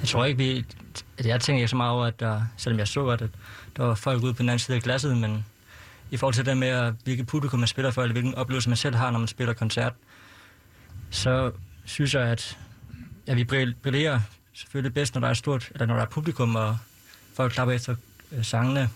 Jeg 0.00 0.08
tror 0.08 0.24
ikke, 0.24 0.38
vi 0.38 0.64
at 1.18 1.26
Jeg 1.26 1.40
tænker 1.40 1.58
ikke 1.58 1.68
så 1.68 1.76
meget 1.76 1.92
over, 1.92 2.06
at 2.06 2.20
der, 2.20 2.42
selvom 2.56 2.78
jeg 2.78 2.88
så 2.88 3.02
godt, 3.02 3.22
at 3.22 3.30
der 3.76 3.82
var 3.82 3.94
folk 3.94 4.22
ude 4.22 4.34
på 4.34 4.38
den 4.38 4.48
anden 4.48 4.58
side 4.58 4.76
af 4.76 4.82
glasset, 4.82 5.16
men 5.16 5.44
i 6.10 6.16
forhold 6.16 6.34
til 6.34 6.46
det 6.46 6.56
med, 6.56 6.68
at 6.68 6.94
hvilket 7.04 7.26
publikum 7.26 7.58
man 7.58 7.68
spiller 7.68 7.90
for, 7.90 8.02
eller 8.02 8.12
hvilken 8.12 8.34
oplevelse 8.34 8.68
man 8.68 8.76
selv 8.76 8.94
har, 8.96 9.10
når 9.10 9.18
man 9.18 9.28
spiller 9.28 9.54
koncert, 9.54 9.92
så 11.10 11.52
synes 11.84 12.14
jeg, 12.14 12.22
at 12.22 12.58
ja, 13.26 13.34
vi 13.34 13.44
brillerer 13.82 14.20
selvfølgelig 14.54 14.94
bedst, 14.94 15.14
når 15.14 15.20
der 15.20 15.28
er 15.28 15.34
stort, 15.34 15.68
eller 15.74 15.86
når 15.86 15.94
der 15.94 16.02
er 16.02 16.06
publikum, 16.06 16.56
og 16.56 16.78
folk 17.34 17.52
klapper 17.52 17.74
efter 17.74 17.94
øh, 18.32 18.44
sangene. 18.44 18.88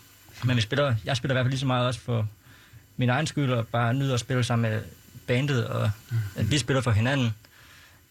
Men 0.45 0.57
vi 0.57 0.61
spiller, 0.61 0.95
jeg 1.05 1.16
spiller 1.16 1.33
i 1.33 1.37
hvert 1.37 1.45
fald 1.45 1.51
lige 1.51 1.61
så 1.61 1.66
meget 1.66 1.87
også 1.87 2.01
for 2.01 2.29
min 2.97 3.09
egen 3.09 3.27
skyld, 3.27 3.53
og 3.53 3.66
bare 3.66 3.95
nyder 3.95 4.15
at 4.15 4.20
spille 4.20 4.45
sammen 4.45 4.70
med 4.70 4.83
bandet, 5.27 5.66
og 5.66 5.91
at 6.37 6.51
vi 6.51 6.59
spiller 6.59 6.81
for 6.81 6.91
hinanden. 6.91 7.35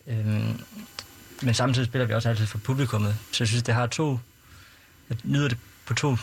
Øhm, 0.07 0.61
men 1.41 1.53
samtidig 1.53 1.87
spiller 1.87 2.05
vi 2.05 2.13
også 2.13 2.29
altid 2.29 2.45
for 2.45 2.57
publikummet. 2.57 3.17
Så 3.31 3.43
jeg 3.43 3.47
synes, 3.47 3.63
det 3.63 3.73
har 3.73 3.87
to... 3.87 4.19
Jeg 5.09 5.17
nyder 5.23 5.47
det 5.47 5.57
på 5.85 5.93
to 5.93 6.17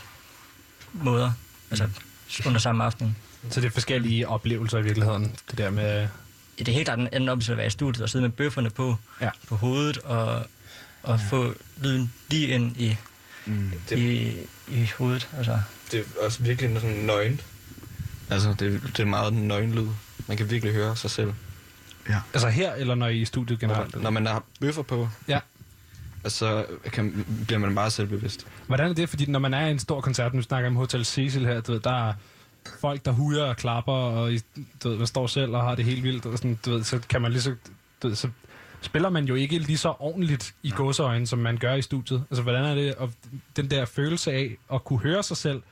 måder. 0.92 1.32
Altså 1.70 1.88
under 2.46 2.60
samme 2.60 2.84
aften. 2.84 3.16
Så 3.50 3.60
det 3.60 3.66
er 3.66 3.70
forskellige 3.70 4.28
oplevelser 4.28 4.78
i 4.78 4.82
virkeligheden, 4.82 5.34
det 5.50 5.58
der 5.58 5.70
med... 5.70 6.08
Ja, 6.58 6.58
det 6.58 6.68
er 6.68 6.72
helt 6.72 6.84
klart 6.84 6.98
en 6.98 7.08
anden 7.12 7.28
oplevelse 7.28 7.52
at 7.52 7.58
være 7.58 7.66
i 7.66 7.70
studiet 7.70 8.02
og 8.02 8.10
sidde 8.10 8.22
med 8.22 8.30
bøfferne 8.30 8.70
på, 8.70 8.96
ja. 9.20 9.30
på 9.48 9.56
hovedet 9.56 9.98
og, 9.98 10.46
og 11.02 11.18
ja. 11.18 11.24
få 11.30 11.54
lyden 11.82 12.12
lige 12.30 12.46
ind 12.48 12.76
i, 12.76 12.96
Mm. 13.46 13.72
i, 13.92 14.32
i 14.68 14.90
hovedet. 14.98 15.28
Altså. 15.36 15.60
Det 15.92 16.00
er 16.00 16.24
også 16.24 16.42
virkelig 16.42 16.80
sådan 16.80 16.96
nøgent. 16.96 17.44
Altså, 18.30 18.54
det, 18.58 18.80
det 18.82 19.00
er 19.00 19.04
meget 19.04 19.32
nøgenlyd. 19.32 19.88
Man 20.26 20.36
kan 20.36 20.50
virkelig 20.50 20.74
høre 20.74 20.96
sig 20.96 21.10
selv. 21.10 21.32
Ja. 22.08 22.16
Altså 22.34 22.48
her, 22.48 22.72
eller 22.74 22.94
når 22.94 23.06
I 23.08 23.18
er 23.18 23.22
i 23.22 23.24
studiet 23.24 23.60
generelt? 23.60 23.94
Når, 23.94 24.02
når 24.02 24.10
man 24.10 24.26
har 24.26 24.42
bøffer 24.60 24.82
på, 24.82 25.08
Ja. 25.28 25.40
og 26.24 26.30
så 26.30 26.66
kan, 26.92 27.26
bliver 27.46 27.58
man 27.58 27.72
meget 27.72 27.92
selvbevidst. 27.92 28.46
Hvordan 28.66 28.90
er 28.90 28.94
det? 28.94 29.08
Fordi 29.08 29.30
når 29.30 29.38
man 29.38 29.54
er 29.54 29.66
i 29.66 29.70
en 29.70 29.78
stor 29.78 30.00
koncert, 30.00 30.34
nu 30.34 30.42
snakker 30.42 30.70
om 30.70 30.76
Hotel 30.76 31.04
Cecil 31.04 31.46
her, 31.46 31.60
du 31.60 31.72
ved, 31.72 31.80
der 31.80 32.08
er 32.08 32.14
folk, 32.80 33.04
der 33.04 33.12
hujer 33.12 33.42
og 33.44 33.56
klapper, 33.56 33.92
og 33.92 34.32
du 34.84 34.88
ved, 34.88 34.98
man 34.98 35.06
står 35.06 35.26
selv 35.26 35.56
og 35.56 35.62
har 35.62 35.74
det 35.74 35.84
helt 35.84 36.02
vildt, 36.02 36.26
og 36.26 36.38
sådan, 36.38 36.58
du 36.64 36.70
ved, 36.70 36.84
så 36.84 36.98
kan 37.08 37.22
man 37.22 37.32
lige 37.32 37.42
så, 37.42 37.54
du 38.02 38.08
ved, 38.08 38.16
så 38.16 38.28
spiller 38.80 39.10
man 39.10 39.24
jo 39.24 39.34
ikke 39.34 39.58
lige 39.58 39.78
så 39.78 39.94
ordentligt 39.98 40.54
i 40.62 40.70
gåseøjne, 40.70 41.26
som 41.26 41.38
man 41.38 41.56
gør 41.56 41.74
i 41.74 41.82
studiet. 41.82 42.24
Altså, 42.30 42.42
hvordan 42.42 42.64
er 42.64 42.74
det, 42.74 42.94
og 42.94 43.12
den 43.56 43.70
der 43.70 43.84
følelse 43.84 44.32
af 44.32 44.56
at 44.72 44.84
kunne 44.84 44.98
høre 44.98 45.22
sig 45.22 45.36
selv, 45.36 45.62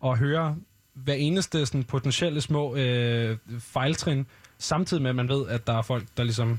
og 0.00 0.18
høre 0.18 0.56
hver 0.94 1.14
eneste 1.14 1.66
sådan, 1.66 1.84
potentielle 1.84 2.40
små 2.40 2.76
øh, 2.76 3.36
fejltrin, 3.60 4.26
samtidig 4.58 5.02
med, 5.02 5.10
at 5.10 5.16
man 5.16 5.28
ved, 5.28 5.48
at 5.48 5.66
der 5.66 5.78
er 5.78 5.82
folk, 5.82 6.04
der 6.16 6.24
ligesom... 6.24 6.58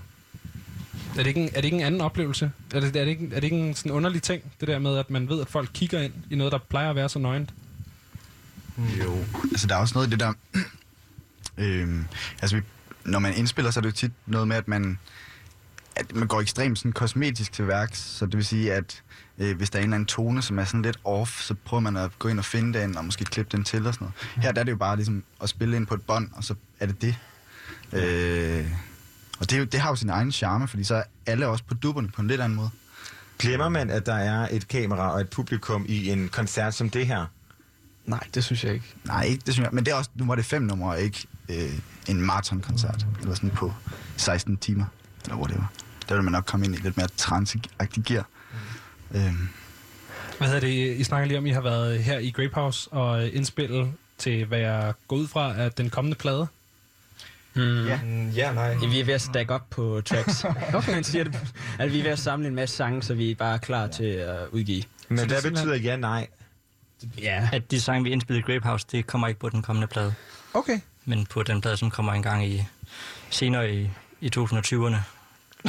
Er 1.17 1.23
det 1.23 1.27
ikke 1.27 1.41
en, 1.41 1.49
er 1.49 1.55
det 1.55 1.65
ikke 1.65 1.77
en 1.77 1.83
anden 1.83 2.01
oplevelse? 2.01 2.51
Er 2.73 2.79
det, 2.79 2.95
er 2.95 3.03
det, 3.03 3.07
ikke, 3.07 3.25
er 3.25 3.35
det 3.35 3.43
ikke 3.43 3.57
en 3.57 3.75
sådan 3.75 3.91
underlig 3.91 4.23
ting, 4.23 4.43
det 4.59 4.67
der 4.67 4.79
med, 4.79 4.97
at 4.97 5.09
man 5.09 5.29
ved, 5.29 5.41
at 5.41 5.47
folk 5.47 5.69
kigger 5.73 6.01
ind 6.01 6.13
i 6.29 6.35
noget, 6.35 6.53
der 6.53 6.59
plejer 6.69 6.89
at 6.89 6.95
være 6.95 7.09
så 7.09 7.19
nøgent? 7.19 7.53
Mm. 8.75 8.85
Jo. 8.85 9.17
Altså, 9.43 9.67
der 9.67 9.75
er 9.75 9.79
også 9.79 9.93
noget 9.95 10.07
i 10.07 10.11
det 10.11 10.19
der... 10.19 10.33
øh, 11.63 12.03
altså, 12.41 12.55
vi, 12.55 12.61
når 13.05 13.19
man 13.19 13.33
indspiller, 13.33 13.71
så 13.71 13.79
er 13.79 13.81
det 13.81 13.89
jo 13.89 13.95
tit 13.95 14.11
noget 14.25 14.47
med, 14.47 14.55
at 14.55 14.67
man, 14.67 14.99
at 15.95 16.15
man 16.15 16.27
går 16.27 16.41
ekstremt 16.41 16.77
sådan 16.77 16.91
kosmetisk 16.91 17.51
til 17.51 17.67
værks. 17.67 17.99
Så 17.99 18.25
det 18.25 18.35
vil 18.35 18.45
sige, 18.45 18.73
at 18.73 19.03
øh, 19.37 19.57
hvis 19.57 19.69
der 19.69 19.79
er 19.79 19.83
en 19.83 19.89
eller 19.89 19.95
anden 19.95 20.07
tone, 20.07 20.41
som 20.41 20.59
er 20.59 20.63
sådan 20.63 20.81
lidt 20.81 20.99
off, 21.03 21.41
så 21.41 21.55
prøver 21.65 21.81
man 21.81 21.97
at 21.97 22.19
gå 22.19 22.27
ind 22.27 22.39
og 22.39 22.45
finde 22.45 22.79
den, 22.79 22.97
og 22.97 23.05
måske 23.05 23.25
klippe 23.25 23.57
den 23.57 23.63
til 23.63 23.87
og 23.87 23.93
sådan 23.93 24.05
noget. 24.05 24.43
Her 24.43 24.51
der 24.51 24.59
er 24.59 24.63
det 24.63 24.71
jo 24.71 24.77
bare 24.77 24.95
ligesom 24.95 25.23
at 25.41 25.49
spille 25.49 25.75
ind 25.75 25.87
på 25.87 25.93
et 25.93 26.01
bånd, 26.01 26.29
og 26.33 26.43
så 26.43 26.55
er 26.79 26.85
det 26.85 27.01
det. 27.01 27.15
Øh, 27.93 28.65
og 29.39 29.49
det, 29.49 29.59
er 29.59 29.65
det 29.65 29.79
har 29.79 29.89
jo 29.89 29.95
sin 29.95 30.09
egen 30.09 30.31
charme, 30.31 30.67
fordi 30.67 30.83
så 30.83 30.95
er 30.95 31.03
alle 31.25 31.47
også 31.47 31.63
på 31.63 31.73
dupperne 31.73 32.07
på 32.07 32.21
en 32.21 32.27
lidt 32.27 32.41
anden 32.41 32.55
måde. 32.55 32.69
Glemmer 33.39 33.69
man, 33.69 33.89
at 33.89 34.05
der 34.05 34.13
er 34.15 34.47
et 34.51 34.67
kamera 34.67 35.11
og 35.13 35.21
et 35.21 35.29
publikum 35.29 35.85
i 35.87 36.09
en 36.09 36.29
koncert 36.29 36.73
som 36.73 36.89
det 36.89 37.07
her? 37.07 37.25
Nej, 38.05 38.23
det 38.33 38.43
synes 38.43 38.63
jeg 38.63 38.73
ikke. 38.73 38.93
Nej, 39.03 39.23
ikke, 39.23 39.41
det 39.45 39.53
synes 39.53 39.65
jeg. 39.65 39.73
Men 39.73 39.85
det 39.85 39.91
er 39.91 39.95
også, 39.95 40.09
nu 40.15 40.25
var 40.25 40.35
det 40.35 40.45
fem 40.45 40.61
numre, 40.61 40.91
og 40.91 40.99
ikke 41.01 41.27
øh, 41.49 41.79
en 42.07 42.21
maratonkoncert. 42.21 43.05
Eller 43.21 43.35
sådan 43.35 43.49
på 43.49 43.73
16 44.17 44.57
timer, 44.57 44.85
eller 45.23 45.35
hvor 45.35 45.45
det 45.45 45.55
var. 45.57 45.71
Der 46.09 46.15
vil 46.15 46.23
man 46.23 46.31
nok 46.31 46.45
komme 46.45 46.65
ind 46.65 46.75
i 46.75 46.77
lidt 46.77 46.97
mere 46.97 47.07
trance-agtig 47.17 48.03
gear. 48.05 48.27
Mm. 49.11 49.19
Øhm, 49.19 49.49
Hvad 50.37 50.47
hedder 50.47 50.61
det? 50.61 50.97
I 50.99 51.03
snakker 51.03 51.27
lige 51.27 51.37
om, 51.37 51.45
I 51.45 51.51
har 51.51 51.61
været 51.61 52.03
her 52.03 52.19
i 52.19 52.31
Grape 52.31 52.53
House 52.53 52.91
og 52.91 53.27
indspillet 53.27 53.91
til, 54.17 54.45
hvad 54.45 54.59
jeg 54.59 54.93
går 55.07 55.15
ud 55.15 55.27
fra, 55.27 55.57
at 55.61 55.77
den 55.77 55.89
kommende 55.89 56.17
plade. 56.17 56.47
Mm. 57.57 57.87
Ja. 57.87 57.99
ja, 58.35 58.51
nej. 58.53 58.75
Vi 58.75 58.99
er 58.99 59.05
ved 59.05 59.13
at 59.13 59.21
stack 59.21 59.51
op 59.51 59.69
på 59.69 60.01
tracks. 60.05 60.45
okay. 60.73 60.91
Man 60.91 61.03
siger 61.03 61.23
det. 61.23 61.35
Altså, 61.79 61.93
vi 61.93 61.99
er 61.99 62.03
ved 62.03 62.11
at 62.11 62.19
samle 62.19 62.47
en 62.47 62.55
masse 62.55 62.75
sange, 62.75 63.03
så 63.03 63.13
vi 63.13 63.31
er 63.31 63.35
bare 63.35 63.59
klar 63.59 63.87
til 63.87 64.03
at 64.03 64.37
udgive. 64.51 64.83
Men 65.09 65.17
Så 65.17 65.25
det 65.25 65.45
er 65.45 65.49
betyder 65.49 65.75
ja, 65.75 65.95
nej? 65.95 66.27
Ja. 67.21 67.49
At 67.53 67.71
de 67.71 67.81
sange, 67.81 68.03
vi 68.03 68.09
indspillede 68.09 68.39
i 68.39 68.53
Grape 68.53 68.67
House, 68.67 68.85
det 68.91 69.07
kommer 69.07 69.27
ikke 69.27 69.39
på 69.39 69.49
den 69.49 69.61
kommende 69.61 69.87
plade. 69.87 70.13
Okay. 70.53 70.79
Men 71.05 71.25
på 71.25 71.43
den 71.43 71.61
plade, 71.61 71.77
som 71.77 71.91
kommer 71.91 72.13
engang 72.13 72.47
i 72.47 72.63
senere 73.29 73.73
i, 73.73 73.89
i 74.21 74.29
2020'erne. 74.37 74.95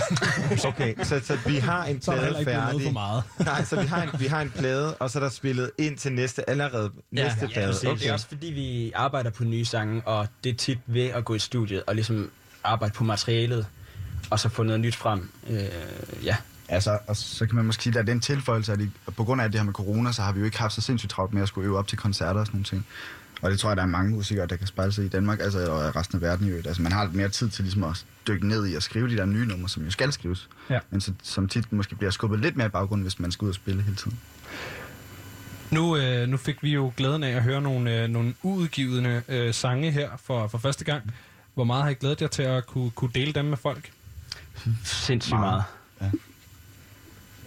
Okay, 0.64 0.94
så, 1.02 1.20
så 1.24 1.38
vi 1.46 1.56
har 1.56 1.84
en 1.84 2.02
Så 2.02 2.12
er 2.12 2.16
plade 2.16 2.32
noget 2.32 2.46
færdig. 2.46 2.82
for 2.86 2.92
meget. 2.92 3.22
Nej, 3.40 3.64
så 3.64 3.80
vi 3.80 3.86
har, 3.86 4.02
en, 4.02 4.08
vi 4.20 4.26
har 4.26 4.40
en 4.42 4.50
plade, 4.50 4.94
og 4.94 5.10
så 5.10 5.18
er 5.18 5.22
der 5.22 5.30
spillet 5.30 5.70
ind 5.78 5.98
til 5.98 6.12
næste, 6.12 6.50
allerede 6.50 6.90
næste 7.10 7.38
ja, 7.40 7.46
plade. 7.46 7.66
præcis. 7.66 8.00
Det 8.00 8.08
er 8.08 8.12
også 8.12 8.26
fordi, 8.28 8.46
vi 8.46 8.92
arbejder 8.94 9.30
på 9.30 9.44
nye 9.44 9.64
sange, 9.64 10.02
og 10.06 10.28
det 10.44 10.50
er 10.50 10.56
tit 10.56 10.78
ved 10.86 11.06
at 11.06 11.24
gå 11.24 11.34
i 11.34 11.38
studiet 11.38 11.82
og 11.86 11.94
ligesom 11.94 12.30
arbejde 12.64 12.94
på 12.94 13.04
materialet, 13.04 13.66
og 14.30 14.40
så 14.40 14.48
få 14.48 14.62
noget 14.62 14.80
nyt 14.80 14.96
frem. 14.96 15.30
Øh, 15.50 15.58
ja. 16.24 16.36
Altså, 16.70 16.98
og 17.06 17.16
så 17.16 17.46
kan 17.46 17.56
man 17.56 17.64
måske 17.64 17.82
sige, 17.82 17.90
at 17.90 17.94
der 17.94 18.00
er 18.00 18.04
den 18.04 18.20
tilføjelse, 18.20 18.72
at 18.72 18.80
i- 18.80 18.90
på 19.16 19.24
grund 19.24 19.40
af 19.42 19.50
det 19.52 19.60
her 19.60 19.64
med 19.64 19.72
corona, 19.72 20.12
så 20.12 20.22
har 20.22 20.32
vi 20.32 20.38
jo 20.38 20.44
ikke 20.44 20.58
haft 20.58 20.72
så 20.74 20.80
sindssygt 20.80 21.10
travlt 21.10 21.32
med 21.34 21.42
at 21.42 21.48
skulle 21.48 21.66
øve 21.66 21.78
op 21.78 21.86
til 21.88 21.98
koncerter 21.98 22.40
og 22.40 22.46
sådan 22.46 22.56
nogle 22.56 22.64
ting. 22.64 22.86
Og 23.42 23.50
det 23.50 23.60
tror 23.60 23.70
jeg, 23.70 23.76
der 23.76 23.82
er 23.82 23.86
mange 23.86 24.10
musikere, 24.10 24.46
der 24.46 24.56
kan 24.56 24.66
spejle 24.66 24.92
sig 24.92 25.04
i 25.04 25.08
Danmark, 25.08 25.40
altså 25.40 25.70
og 25.70 25.96
resten 25.96 26.16
af 26.16 26.22
verden 26.22 26.46
i 26.46 26.50
øvrigt. 26.50 26.66
Altså 26.66 26.82
man 26.82 26.92
har 26.92 27.04
lidt 27.04 27.14
mere 27.14 27.28
tid 27.28 27.48
til 27.48 27.64
ligesom 27.64 27.84
at 27.84 28.04
dykke 28.28 28.48
ned 28.48 28.68
i 28.68 28.74
og 28.74 28.82
skrive 28.82 29.08
de 29.08 29.16
der 29.16 29.24
nye 29.24 29.46
numre, 29.46 29.68
som 29.68 29.84
jo 29.84 29.90
skal 29.90 30.12
skrives. 30.12 30.48
Ja. 30.70 30.78
Men 30.90 31.00
så, 31.00 31.12
som 31.22 31.48
tit 31.48 31.72
måske 31.72 31.94
bliver 31.94 32.10
skubbet 32.10 32.40
lidt 32.40 32.56
mere 32.56 32.66
i 32.66 32.70
baggrunden, 32.70 33.02
hvis 33.02 33.18
man 33.18 33.32
skal 33.32 33.44
ud 33.44 33.48
og 33.48 33.54
spille 33.54 33.82
hele 33.82 33.96
tiden. 33.96 34.18
Nu, 35.70 35.96
øh, 35.96 36.28
nu 36.28 36.36
fik 36.36 36.62
vi 36.62 36.70
jo 36.70 36.92
glæden 36.96 37.22
af 37.22 37.30
at 37.30 37.42
høre 37.42 37.60
nogle, 37.60 38.02
øh, 38.02 38.08
nogle 38.08 38.34
uudgivende 38.42 39.22
øh, 39.28 39.54
sange 39.54 39.90
her 39.90 40.10
for, 40.24 40.48
for 40.48 40.58
første 40.58 40.84
gang. 40.84 41.14
Hvor 41.54 41.64
meget 41.64 41.82
har 41.82 41.90
I 41.90 41.94
glædet 41.94 42.22
jer 42.22 42.28
til 42.28 42.42
at 42.42 42.66
kunne, 42.66 42.90
kunne 42.90 43.10
dele 43.14 43.32
dem 43.32 43.44
med 43.44 43.56
folk? 43.56 43.90
Sindssygt 44.84 45.38
meget. 45.38 45.62
Ja. 46.00 46.10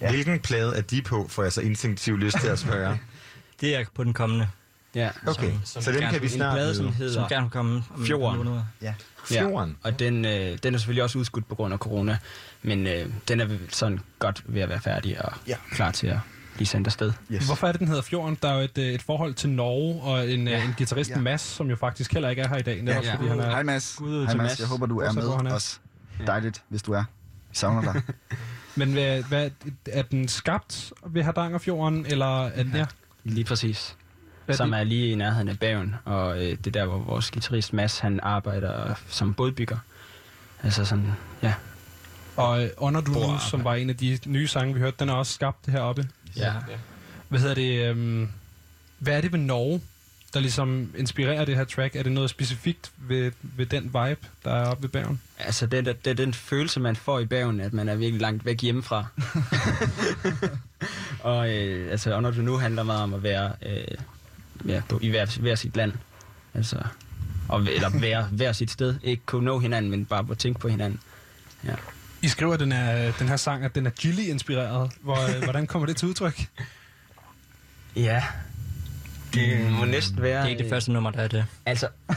Ja. 0.01 0.09
Hvilken 0.11 0.39
plade 0.39 0.77
er 0.77 0.81
de 0.81 1.01
på, 1.01 1.27
får 1.27 1.43
jeg 1.43 1.53
så 1.53 1.61
instinktivt 1.61 2.19
lyst 2.19 2.37
til 2.41 2.47
at 2.47 2.59
spørge? 2.59 2.99
Det 3.61 3.75
er 3.75 3.85
på 3.95 4.03
den 4.03 4.13
kommende. 4.13 4.49
Ja. 4.95 5.09
Okay, 5.27 5.51
så 5.63 5.91
den 5.91 6.09
kan 6.11 6.21
vi 6.21 6.27
snart 6.27 6.55
plade, 6.55 6.75
som 6.75 6.93
hedder 6.93 7.13
Som 7.13 7.29
gerne 7.29 7.49
komme 7.49 7.83
om 7.95 8.05
Fjorden. 8.05 8.59
Ja. 8.81 8.93
Fjorden. 9.25 9.77
Ja. 9.83 9.89
Og 9.89 9.99
den, 9.99 10.25
øh, 10.25 10.57
den 10.63 10.73
er 10.73 10.77
selvfølgelig 10.77 11.03
også 11.03 11.19
udskudt 11.19 11.47
på 11.47 11.55
grund 11.55 11.73
af 11.73 11.79
corona, 11.79 12.17
men 12.61 12.87
øh, 12.87 13.05
den 13.27 13.39
er 13.39 13.47
sådan 13.69 13.99
godt 14.19 14.43
ved 14.45 14.61
at 14.61 14.69
være 14.69 14.81
færdig 14.81 15.25
og 15.25 15.33
ja. 15.47 15.55
klar 15.71 15.91
til 15.91 16.07
at 16.07 16.17
blive 16.55 16.67
sendt 16.67 16.87
afsted. 16.87 17.13
Yes. 17.31 17.45
Hvorfor 17.45 17.67
er 17.67 17.71
det, 17.71 17.79
den 17.79 17.87
hedder 17.87 18.01
Fjorden? 18.01 18.37
Der 18.41 18.49
er 18.49 18.55
jo 18.55 18.61
et, 18.61 18.77
øh, 18.77 18.85
et 18.85 19.01
forhold 19.01 19.33
til 19.33 19.49
Norge 19.49 20.01
og 20.01 20.29
en, 20.31 20.47
ja. 20.47 20.63
en 20.63 20.73
guitarist, 20.77 21.09
Ja. 21.09 21.15
ja. 21.15 21.21
Mads, 21.21 21.41
som 21.41 21.69
jo 21.69 21.75
faktisk 21.75 22.13
heller 22.13 22.29
ikke 22.29 22.41
er 22.41 22.47
her 22.47 22.57
i 22.57 22.61
dag. 22.61 22.81
netop 22.81 23.03
Ja. 23.03 23.15
fordi 23.15 23.27
han 23.27 23.39
er... 23.39 23.49
Hej 23.49 23.63
Mads. 23.63 23.95
Gud 23.97 24.09
ud 24.09 24.25
Hej 24.25 24.35
Mads. 24.35 24.59
Jeg 24.59 24.67
håber, 24.67 24.85
du 24.85 24.99
er 24.99 25.11
med 25.11 25.23
er. 25.23 25.55
os. 25.55 25.81
Dejligt, 26.27 26.63
hvis 26.69 26.81
du 26.81 26.91
er. 26.93 27.03
Vi 27.49 27.55
savner 27.55 27.93
dig. 27.93 28.01
Men 28.75 28.91
hvad, 28.91 29.23
hvad, 29.23 29.49
er 29.85 30.01
den 30.01 30.27
skabt 30.27 30.93
ved 31.07 31.23
Hardangerfjorden, 31.23 32.05
eller 32.05 32.45
er 32.47 32.63
den, 32.63 32.75
ja. 32.75 32.85
Lige 33.23 33.45
præcis. 33.45 33.97
Hvad 34.45 34.55
er 34.55 34.57
som 34.57 34.71
det? 34.71 34.79
er 34.79 34.83
lige 34.83 35.11
i 35.11 35.15
nærheden 35.15 35.49
af 35.49 35.59
Bagen, 35.59 35.95
og 36.05 36.35
øh, 36.37 36.49
det 36.57 36.67
er 36.67 36.71
der, 36.71 36.85
hvor 36.85 36.97
vores 36.97 37.31
guitarist 37.31 37.73
Mads, 37.73 37.99
han 37.99 38.19
arbejder 38.23 38.93
som 39.07 39.33
bådbygger. 39.33 39.77
Altså 40.63 40.85
sådan, 40.85 41.11
ja. 41.43 41.53
Og 42.35 42.63
øh, 42.63 42.69
Under 42.77 43.01
Du 43.01 43.11
Nu, 43.11 43.37
som 43.49 43.63
var 43.63 43.75
en 43.75 43.89
af 43.89 43.97
de 43.97 44.19
nye 44.25 44.47
sange, 44.47 44.73
vi 44.73 44.79
hørte, 44.79 44.95
den 44.99 45.09
er 45.09 45.13
også 45.13 45.33
skabt 45.33 45.67
heroppe. 45.69 46.07
Ja. 46.37 46.53
Hvad 47.29 47.39
hedder 47.39 47.55
det? 47.55 47.85
Øhm, 47.89 48.29
hvad 48.99 49.17
er 49.17 49.21
det 49.21 49.31
ved 49.31 49.39
Norge, 49.39 49.81
der 50.33 50.39
ligesom 50.39 50.93
inspirerer 50.97 51.45
det 51.45 51.55
her 51.55 51.63
track? 51.63 51.95
Er 51.95 52.03
det 52.03 52.11
noget 52.11 52.29
specifikt 52.29 52.91
ved, 52.97 53.31
ved 53.41 53.65
den 53.65 53.83
vibe, 53.83 54.17
der 54.45 54.51
er 54.51 54.65
oppe 54.65 54.83
ved 54.83 54.89
Bergen? 54.89 55.21
Altså, 55.39 55.65
det, 55.65 55.87
er- 55.87 55.93
det 55.93 56.07
er 56.11 56.13
den 56.13 56.33
følelse, 56.33 56.79
man 56.79 56.95
får 56.95 57.19
i 57.19 57.25
Bagen, 57.25 57.59
at 57.61 57.73
man 57.73 57.89
er 57.89 57.95
virkelig 57.95 58.21
langt 58.21 58.45
væk 58.45 58.61
hjemmefra. 58.61 59.05
og 61.23 61.49
øh, 61.53 61.91
altså, 61.91 62.15
Under 62.17 62.31
Du 62.31 62.41
Nu 62.41 62.57
handler 62.57 62.83
meget 62.83 63.03
om 63.03 63.13
at 63.13 63.23
være 63.23 63.51
øh, 63.65 63.83
ja, 64.67 64.81
på, 64.89 64.99
i 65.01 65.09
hver, 65.09 65.39
hver 65.39 65.55
sit 65.55 65.75
land. 65.75 65.93
Altså, 66.53 66.77
og, 67.49 67.61
eller 67.61 67.89
være 67.99 68.23
hver 68.37 68.51
sit 68.51 68.71
sted. 68.71 68.95
Ikke 69.03 69.21
kunne 69.25 69.45
nå 69.45 69.59
hinanden, 69.59 69.91
men 69.91 70.05
bare 70.05 70.25
at 70.31 70.37
tænke 70.37 70.59
på 70.59 70.67
hinanden. 70.67 70.99
Ja. 71.65 71.73
I 72.21 72.27
skriver 72.27 72.57
den 72.57 72.71
her, 72.71 73.11
den 73.19 73.27
her 73.27 73.37
sang, 73.37 73.63
at 73.63 73.75
den 73.75 73.85
er 73.85 73.89
Gilly-inspireret. 73.89 74.91
Hvor, 75.01 75.35
øh, 75.37 75.43
hvordan 75.43 75.67
kommer 75.67 75.85
det 75.85 75.97
til 75.97 76.07
udtryk? 76.07 76.45
Ja. 77.95 78.23
Det 79.33 79.71
må 79.71 79.85
næsten 79.85 80.21
være... 80.21 80.37
Det 80.39 80.45
er 80.45 80.49
ikke 80.49 80.63
det 80.63 80.69
første 80.69 80.91
nummer, 80.91 81.11
der 81.11 81.19
er 81.19 81.27
det. 81.27 81.45
Altså, 81.65 81.87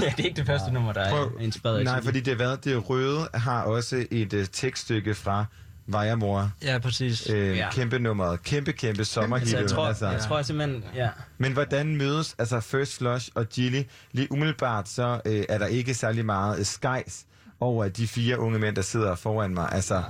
ja, 0.00 0.12
det 0.16 0.20
er 0.20 0.24
ikke 0.24 0.36
det 0.36 0.46
første 0.46 0.70
nummer, 0.72 0.92
der 0.92 1.00
er 1.00 1.10
Prøv- 1.10 1.40
inspireret 1.40 1.78
af 1.78 1.84
Nej, 1.84 2.02
fordi 2.02 2.20
det, 2.20 2.32
er 2.32 2.36
hvad, 2.36 2.56
det 2.56 2.90
røde 2.90 3.28
har 3.34 3.62
også 3.62 4.06
et 4.10 4.32
uh, 4.32 4.44
tekststykke 4.52 5.14
fra 5.14 5.44
Vejamor. 5.90 6.50
Ja, 6.62 6.78
præcis. 6.78 7.30
Øh, 7.30 7.56
Ja. 7.56 7.70
Kæmpe 7.70 7.98
nummeret. 7.98 8.42
Kæmpe, 8.42 8.72
kæmpe 8.72 9.04
sommerhit. 9.04 9.42
Altså, 9.54 9.58
jeg 9.58 9.96
tror, 9.96 10.06
jeg 10.12 10.20
tror 10.20 10.42
simpelthen, 10.42 10.84
ja. 10.94 11.08
Men 11.38 11.52
hvordan 11.52 11.96
mødes 11.96 12.34
altså 12.38 12.60
First 12.60 12.98
Flush 12.98 13.28
og 13.34 13.46
Gilly? 13.48 13.82
Lige 14.12 14.32
umiddelbart 14.32 14.88
så 14.88 15.20
øh, 15.24 15.44
er 15.48 15.58
der 15.58 15.66
ikke 15.66 15.94
særlig 15.94 16.24
meget 16.24 16.58
øh, 16.58 16.64
skejs 16.64 17.24
over 17.60 17.88
de 17.88 18.08
fire 18.08 18.38
unge 18.38 18.58
mænd, 18.58 18.76
der 18.76 18.82
sidder 18.82 19.14
foran 19.14 19.54
mig. 19.54 19.68
Altså, 19.72 20.02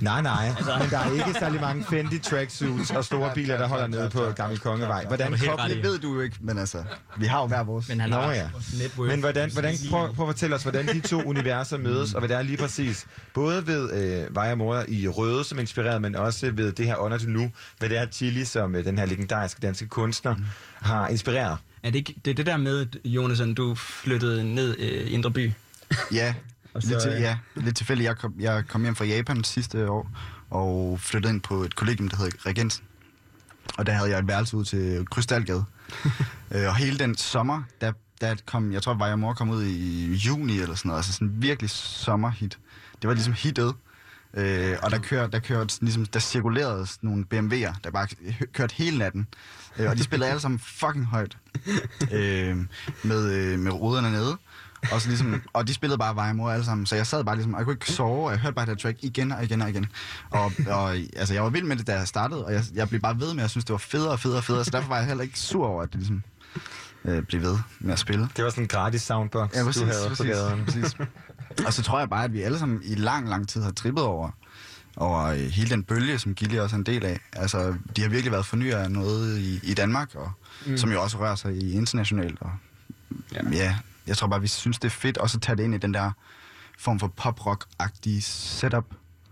nej, 0.00 0.22
nej. 0.22 0.48
Men 0.48 0.90
der 0.90 0.98
er 0.98 1.12
ikke 1.12 1.38
særlig 1.38 1.60
mange 1.60 1.84
Fendi 1.84 2.18
tracksuits 2.18 2.90
og 2.90 3.04
store 3.04 3.30
biler, 3.34 3.58
der 3.58 3.68
holder 3.68 3.86
nede 3.86 4.10
på 4.10 4.20
Gamle 4.36 4.56
Kongevej. 4.56 5.04
Hvordan 5.06 5.38
kobler 5.38 5.68
Det 5.68 5.82
ved 5.82 5.98
du 5.98 6.14
jo 6.14 6.20
ikke, 6.20 6.36
men 6.40 6.58
altså, 6.58 6.84
vi 7.16 7.26
har 7.26 7.40
jo 7.40 7.46
hver 7.46 7.62
vores. 7.62 7.88
Men 7.88 8.00
han 8.00 8.10
Nå 8.10 8.30
ja. 8.30 8.48
Men 8.98 9.20
hvordan, 9.20 9.52
hvordan 9.52 9.74
prøv, 9.90 10.14
prøv 10.14 10.28
at 10.28 10.34
fortælle 10.34 10.56
os, 10.56 10.62
hvordan 10.62 10.86
de 10.86 11.00
to 11.00 11.22
universer 11.22 11.78
mødes, 11.78 12.14
og 12.14 12.20
hvad 12.20 12.28
det 12.28 12.36
er 12.36 12.42
lige 12.42 12.56
præcis. 12.56 13.06
Både 13.34 13.66
ved 13.66 13.92
øh, 13.92 14.34
Vej 14.34 14.50
og 14.50 14.58
Mor 14.58 14.84
i 14.88 15.08
Røde, 15.08 15.44
som 15.44 15.58
inspireret, 15.58 16.02
men 16.02 16.16
også 16.16 16.50
ved 16.50 16.72
det 16.72 16.86
her 16.86 16.96
Under 16.96 17.18
til 17.18 17.30
Nu, 17.30 17.50
hvad 17.78 17.88
det 17.88 17.98
er 17.98 18.06
Chili, 18.06 18.44
som 18.44 18.74
øh, 18.74 18.84
den 18.84 18.98
her 18.98 19.06
legendariske 19.06 19.60
danske 19.60 19.86
kunstner 19.86 20.34
har 20.80 21.08
inspireret. 21.08 21.58
Er 21.82 21.90
det, 21.90 21.98
ikke, 21.98 22.14
det 22.24 22.30
er 22.30 22.34
det 22.34 22.46
der 22.46 22.56
med, 22.56 22.86
Jonas, 23.04 23.40
at 23.40 23.56
du 23.56 23.74
flyttede 23.74 24.54
ned 24.54 24.76
øh, 24.78 24.88
i 24.88 25.10
Indre 25.10 25.30
By? 25.30 25.52
Ja, 26.12 26.34
Og 26.74 26.82
så, 26.82 26.88
lidt, 26.88 27.02
til, 27.02 27.12
øh, 27.12 27.20
ja, 27.20 27.38
lidt 27.54 27.76
tilfældigt. 27.76 28.06
Jeg 28.06 28.16
kom, 28.16 28.34
jeg 28.38 28.64
kom 28.68 28.82
hjem 28.82 28.94
fra 28.94 29.04
Japan 29.04 29.44
sidste 29.44 29.90
år, 29.90 30.10
og 30.50 31.00
flyttede 31.00 31.32
ind 31.34 31.40
på 31.40 31.62
et 31.62 31.76
kollegium, 31.76 32.08
der 32.08 32.16
hedder 32.16 32.46
Regensen. 32.46 32.84
Og 33.78 33.86
der 33.86 33.92
havde 33.92 34.10
jeg 34.10 34.18
et 34.18 34.28
værelse 34.28 34.56
ud 34.56 34.64
til 34.64 35.06
Krystalgade. 35.10 35.64
øh, 36.54 36.68
og 36.68 36.76
hele 36.76 36.98
den 36.98 37.16
sommer, 37.16 37.62
der, 37.80 37.92
der 38.20 38.34
kom, 38.46 38.72
jeg 38.72 38.82
tror, 38.82 38.94
Vejre 38.94 39.16
Mor 39.16 39.32
kom 39.32 39.50
ud 39.50 39.64
i 39.64 40.14
juni 40.14 40.58
eller 40.58 40.74
sådan 40.74 40.88
noget. 40.88 40.98
Altså 40.98 41.12
sådan 41.12 41.34
virkelig 41.36 41.70
sommerhit. 41.70 42.58
Det 43.02 43.08
var 43.08 43.14
ligesom 43.14 43.32
hitet. 43.32 43.74
Øh, 44.36 44.76
og 44.82 44.90
der 44.90 44.98
kørte, 44.98 45.32
der 45.32 45.38
kørte, 45.38 45.78
ligesom, 45.80 46.06
der 46.06 46.20
cirkulerede 46.20 46.86
nogle 47.02 47.24
BMW'er, 47.34 47.74
der 47.84 47.90
bare 47.90 48.08
kørte 48.52 48.74
hele 48.74 48.98
natten. 48.98 49.26
Øh, 49.78 49.90
og 49.90 49.96
de 49.96 50.02
spillede 50.02 50.30
alle 50.30 50.40
sammen 50.40 50.58
fucking 50.58 51.06
højt. 51.06 51.36
Øh, 52.12 52.56
med, 53.02 53.32
øh, 53.32 53.58
med 53.58 53.72
ruderne 53.72 54.10
nede. 54.10 54.36
Og, 54.92 55.00
så 55.00 55.08
ligesom, 55.08 55.42
og 55.52 55.68
de 55.68 55.74
spillede 55.74 55.98
bare 55.98 56.16
Vejmor 56.16 56.50
alle 56.50 56.64
sammen, 56.64 56.86
så 56.86 56.96
jeg 56.96 57.06
sad 57.06 57.24
bare 57.24 57.34
ligesom, 57.36 57.54
og 57.54 57.58
jeg 57.60 57.64
kunne 57.64 57.74
ikke 57.74 57.92
sove, 57.92 58.26
og 58.26 58.30
jeg 58.30 58.40
hørte 58.40 58.54
bare 58.54 58.66
det 58.66 58.78
track 58.78 58.98
igen 59.02 59.32
og 59.32 59.44
igen 59.44 59.62
og 59.62 59.70
igen. 59.70 59.86
Og, 60.30 60.52
og 60.68 60.96
altså, 61.16 61.34
jeg 61.34 61.42
var 61.42 61.50
vild 61.50 61.64
med 61.64 61.76
det, 61.76 61.86
da 61.86 61.98
jeg 61.98 62.08
startede, 62.08 62.44
og 62.44 62.52
jeg, 62.52 62.62
jeg 62.74 62.88
blev 62.88 63.00
bare 63.00 63.20
ved 63.20 63.26
med, 63.26 63.38
at 63.38 63.42
jeg 63.42 63.50
synes, 63.50 63.64
det 63.64 63.72
var 63.72 63.78
federe 63.78 64.10
og 64.10 64.20
federe 64.20 64.38
og 64.38 64.44
federe, 64.44 64.64
så 64.64 64.70
derfor 64.70 64.88
var 64.88 64.96
jeg 64.96 65.06
heller 65.06 65.22
ikke 65.22 65.38
sur 65.38 65.66
over, 65.66 65.82
at 65.82 65.88
det 65.92 65.96
ligesom 66.00 66.22
øh, 67.04 67.22
blev 67.22 67.42
ved 67.42 67.58
med 67.80 67.92
at 67.92 67.98
spille. 67.98 68.28
Det 68.36 68.44
var 68.44 68.50
sådan 68.50 68.64
en 68.64 68.68
gratis 68.68 69.02
soundbox, 69.02 69.54
Ja, 69.54 69.64
præcis, 69.64 69.82
du 69.82 69.86
havde 69.88 70.08
præcis, 70.08 70.26
på 70.26 70.32
gaden. 70.32 70.64
præcis. 70.64 70.96
Og 71.66 71.72
så 71.72 71.82
tror 71.82 71.98
jeg 71.98 72.10
bare, 72.10 72.24
at 72.24 72.32
vi 72.32 72.42
alle 72.42 72.58
sammen 72.58 72.80
i 72.84 72.94
lang, 72.94 73.28
lang 73.28 73.48
tid 73.48 73.62
har 73.62 73.70
trippet 73.70 74.04
over, 74.04 74.30
over 74.96 75.22
øh, 75.24 75.38
hele 75.38 75.70
den 75.70 75.82
bølge, 75.82 76.18
som 76.18 76.34
Gilly 76.34 76.58
også 76.58 76.76
er 76.76 76.78
en 76.78 76.86
del 76.86 77.04
af. 77.04 77.20
Altså, 77.32 77.74
de 77.96 78.02
har 78.02 78.08
virkelig 78.08 78.32
været 78.32 78.46
fornyer 78.46 78.78
af 78.78 78.90
noget 78.90 79.38
i, 79.38 79.60
i 79.62 79.74
Danmark, 79.74 80.14
og, 80.14 80.30
mm. 80.66 80.76
som 80.76 80.92
jo 80.92 81.02
også 81.02 81.18
rører 81.18 81.34
sig 81.34 81.56
i 81.56 81.72
internationalt. 81.72 82.38
Og, 82.40 82.50
ja. 83.32 83.40
ja, 83.52 83.76
jeg 84.06 84.16
tror 84.16 84.28
bare, 84.28 84.40
vi 84.40 84.48
synes, 84.48 84.78
det 84.78 84.88
er 84.88 84.90
fedt 84.90 85.18
også 85.18 85.38
at 85.38 85.42
tage 85.42 85.56
det 85.56 85.64
ind 85.64 85.74
i 85.74 85.78
den 85.78 85.94
der 85.94 86.10
form 86.78 87.00
for 87.00 87.12
pop-rock-agtige 87.16 88.20
setup. 88.20 88.84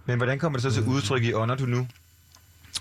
Men 0.07 0.17
hvordan 0.17 0.39
kommer 0.39 0.59
det 0.59 0.63
så 0.63 0.71
til 0.71 0.83
udtryk 0.83 1.23
i 1.23 1.33
Honor 1.33 1.55
du 1.55 1.67
nu? 1.67 1.89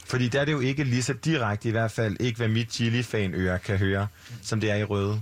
Fordi 0.06 0.28
der 0.28 0.42
er 0.42 0.46
det 0.46 0.52
jo 0.52 0.60
ikke 0.60 0.84
lige 0.84 1.04
så 1.04 1.14
direkte, 1.14 1.70
i 1.70 1.72
hvert 1.72 1.92
fald 1.92 2.18
ikke, 2.20 2.38
hvad 2.38 2.48
mit 2.48 2.74
Chili-fan-øre 2.74 3.60
kan 3.60 3.78
høre, 3.78 4.08
som 4.42 4.60
det 4.60 4.72
er 4.72 4.76
i 4.76 4.84
Røde. 4.84 5.22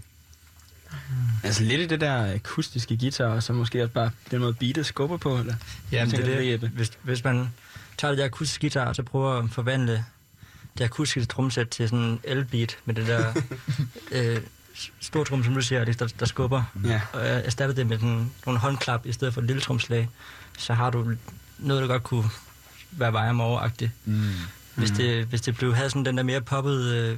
Altså 1.44 1.64
lidt 1.64 1.82
i 1.82 1.86
det 1.86 2.02
der 2.02 2.34
akustiske 2.34 2.98
guitar, 2.98 3.26
og 3.26 3.44
så 3.44 3.54
måske 3.54 3.84
også 3.84 3.94
bare 3.94 4.12
den 4.32 4.40
måde 4.40 4.54
beatet 4.54 4.86
skubber 4.86 5.18
på, 5.18 5.38
eller? 5.38 5.56
Ja, 5.91 6.06
det 6.06 6.54
er 6.54 6.58
det. 6.58 6.70
Hvis, 6.70 6.91
hvis 7.04 7.24
man 7.24 7.50
tager 7.98 8.12
det 8.12 8.18
der 8.18 8.26
akustiske 8.26 8.62
guitar, 8.62 8.86
og 8.86 8.96
så 8.96 9.04
prøver 9.04 9.44
at 9.44 9.50
forvandle 9.52 10.06
det 10.78 10.84
akustiske 10.84 11.26
trumsæt 11.26 11.68
til 11.68 11.90
sådan 11.90 12.06
en 12.06 12.20
elbeat 12.24 12.78
med 12.86 12.96
det 12.96 13.08
der 13.08 13.34
øh, 14.12 14.41
store 14.99 15.26
trum, 15.26 15.43
som 15.43 15.53
du 15.53 15.61
siger, 15.61 15.81
Alex, 15.81 15.95
der, 15.97 16.07
der 16.19 16.26
skubber. 16.26 16.64
Ja. 16.85 17.01
Og 17.14 17.26
jeg 17.27 17.45
erstatter 17.45 17.76
det 17.76 17.88
med 17.88 17.99
sådan 17.99 18.31
nogle 18.45 18.60
håndklap 18.60 19.06
i 19.06 19.11
stedet 19.11 19.34
for 19.34 19.41
et 19.41 19.47
lille 19.47 19.61
trumslag, 19.61 20.10
så 20.57 20.73
har 20.73 20.89
du 20.89 21.11
noget, 21.57 21.81
der 21.81 21.88
godt 21.88 22.03
kunne 22.03 22.30
være 22.91 23.14
vejer 23.14 23.39
overagtigt. 23.41 23.91
Mm. 24.06 24.31
Hvis, 24.76 24.89
Mm. 24.91 24.95
det, 24.95 25.26
hvis 25.26 25.41
det 25.41 25.56
blev, 25.56 25.76
havde 25.76 25.89
sådan 25.89 26.06
den 26.06 26.18
der 26.18 26.23
mere 26.23 26.41
poppet 26.41 26.81
øh, 26.85 27.18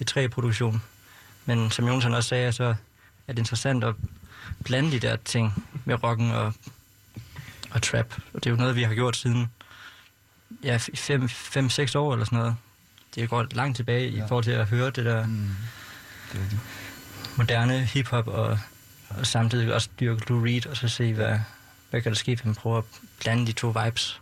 P3-produktion. 0.00 0.82
Men 1.46 1.70
som 1.70 1.86
Jonsen 1.88 2.14
også 2.14 2.28
sagde, 2.28 2.52
så 2.52 2.64
er 2.64 3.32
det 3.32 3.38
interessant 3.38 3.84
at 3.84 3.94
blande 4.64 4.90
de 4.92 4.98
der 4.98 5.16
ting 5.24 5.64
med 5.84 6.02
rocken 6.04 6.30
og, 6.30 6.54
og 7.70 7.82
trap. 7.82 8.14
Og 8.34 8.44
det 8.44 8.46
er 8.46 8.50
jo 8.50 8.56
noget, 8.56 8.76
vi 8.76 8.82
har 8.82 8.94
gjort 8.94 9.16
siden 9.16 9.50
ja, 10.64 10.76
5-6 10.76 10.80
år 11.98 12.12
eller 12.12 12.24
sådan 12.24 12.38
noget. 12.38 12.56
Det 13.14 13.28
går 13.30 13.46
langt 13.50 13.76
tilbage 13.76 14.08
i 14.08 14.20
forhold 14.28 14.44
til 14.44 14.50
at 14.50 14.66
høre 14.68 14.90
det 14.90 15.04
der 15.04 15.26
mm. 15.26 15.50
Moderne 17.36 17.84
hiphop 17.84 18.26
og, 18.28 18.58
og 19.08 19.26
samtidig 19.26 19.74
også 19.74 19.88
dyrke 20.00 20.28
Lou 20.28 20.44
Reed 20.44 20.66
og 20.66 20.76
så 20.76 20.88
se, 20.88 21.14
hvad, 21.14 21.38
hvad 21.90 22.02
kan 22.02 22.12
der 22.12 22.16
ske, 22.16 22.34
hvis 22.34 22.44
man 22.44 22.54
prøver 22.54 22.78
at 22.78 22.84
blande 23.20 23.46
de 23.46 23.52
to 23.52 23.74
vibes. 23.84 24.20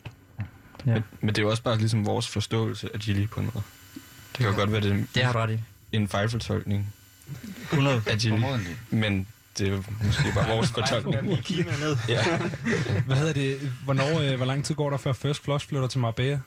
Ja. 0.87 0.93
Men, 0.93 1.05
men 1.21 1.29
det 1.29 1.39
er 1.39 1.43
jo 1.43 1.51
også 1.51 1.63
bare 1.63 1.79
ligesom 1.79 2.07
vores 2.07 2.29
forståelse 2.29 2.91
af 2.95 3.01
Gilly 3.01 3.29
på 3.29 3.41
måde. 3.41 3.53
Det 3.55 3.63
kan 4.35 4.47
jo 4.47 4.55
godt 4.55 4.73
være, 4.73 4.81
det, 4.81 5.07
Det 5.15 5.25
har 5.25 5.33
du 5.33 5.39
ret 5.39 5.51
i. 5.51 5.61
en 5.93 6.09
fejlfortolkning 6.09 6.95
100 7.73 8.03
af 8.07 8.19
Gilly. 8.19 8.43
Men 8.91 9.27
det 9.59 9.69
er 9.69 9.73
jo 9.73 9.83
måske 10.05 10.33
bare 10.35 10.49
vores 10.49 10.71
fortolkning. 10.79 11.45
Kina 11.45 11.73
ned. 11.81 11.97
Ja. 12.09 12.39
Hvad 13.07 13.17
hedder 13.17 13.33
det? 13.33 13.73
Hvornår, 13.85 14.21
øh, 14.21 14.37
hvor 14.37 14.47
lang 14.47 14.65
tid 14.65 14.75
går 14.75 14.91
der 14.91 14.97
før 14.97 15.13
First 15.13 15.45
Flush 15.45 15.69
flytter 15.69 15.89
til 15.89 16.01
Marbella? 16.01 16.41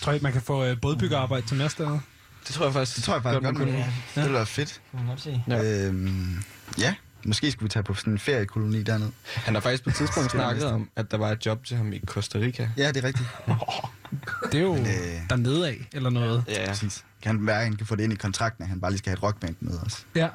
Tror 0.00 0.12
I, 0.12 0.18
man 0.22 0.32
kan 0.32 0.42
få 0.42 0.64
øh, 0.64 0.80
bådbyggerarbejde 0.80 1.46
til 1.46 1.56
næste 1.56 1.86
år? 1.86 2.02
Det 2.48 2.54
tror 2.56 2.64
jeg 2.64 2.72
faktisk. 2.72 2.96
Det 2.96 3.04
tror 3.04 3.14
jeg 3.14 3.22
faktisk 3.22 3.42
godt, 3.44 3.58
man 3.58 3.66
kunne. 3.66 3.78
Ja. 3.78 3.84
Det 4.14 4.22
ville 4.22 4.32
være 4.34 4.46
fedt. 4.46 4.80
Kan 4.90 5.00
man 5.00 5.08
godt 5.08 5.20
se. 5.20 5.42
Ja. 5.48 5.86
Øhm, 5.86 6.42
ja, 6.78 6.94
måske 7.24 7.50
skulle 7.52 7.64
vi 7.64 7.68
tage 7.68 7.82
på 7.82 7.94
sådan 7.94 8.12
en 8.12 8.18
feriekoloni 8.18 8.82
dernede. 8.82 9.10
Han 9.34 9.54
har 9.54 9.60
faktisk 9.60 9.84
på 9.84 9.90
et 9.90 9.96
tidspunkt 9.96 10.30
snakket 10.38 10.64
om, 10.64 10.90
at 10.96 11.10
der 11.10 11.16
var 11.16 11.30
et 11.32 11.46
job 11.46 11.64
til 11.64 11.76
ham 11.76 11.92
i 11.92 12.00
Costa 12.06 12.38
Rica. 12.38 12.70
Ja, 12.76 12.88
det 12.88 12.96
er 12.96 13.04
rigtigt. 13.04 13.28
Det 14.52 14.58
er 14.58 14.62
jo 14.62 14.74
Men, 14.74 14.86
øh, 14.86 14.92
dernede 15.30 15.68
af, 15.68 15.88
eller 15.92 16.10
noget. 16.10 16.44
Ja, 16.48 16.64
Præcis. 16.68 17.04
Kan 17.22 17.36
han 17.36 17.46
være, 17.46 17.56
at 17.58 17.64
han 17.64 17.76
kan 17.76 17.86
få 17.86 17.96
det 17.96 18.04
ind 18.04 18.12
i 18.12 18.16
kontrakten, 18.16 18.62
at 18.62 18.68
han 18.68 18.80
bare 18.80 18.90
lige 18.90 18.98
skal 18.98 19.10
have 19.10 19.16
et 19.16 19.22
rockband 19.22 19.56
med 19.60 19.78
os. 19.86 20.06
Ja, 20.14 20.28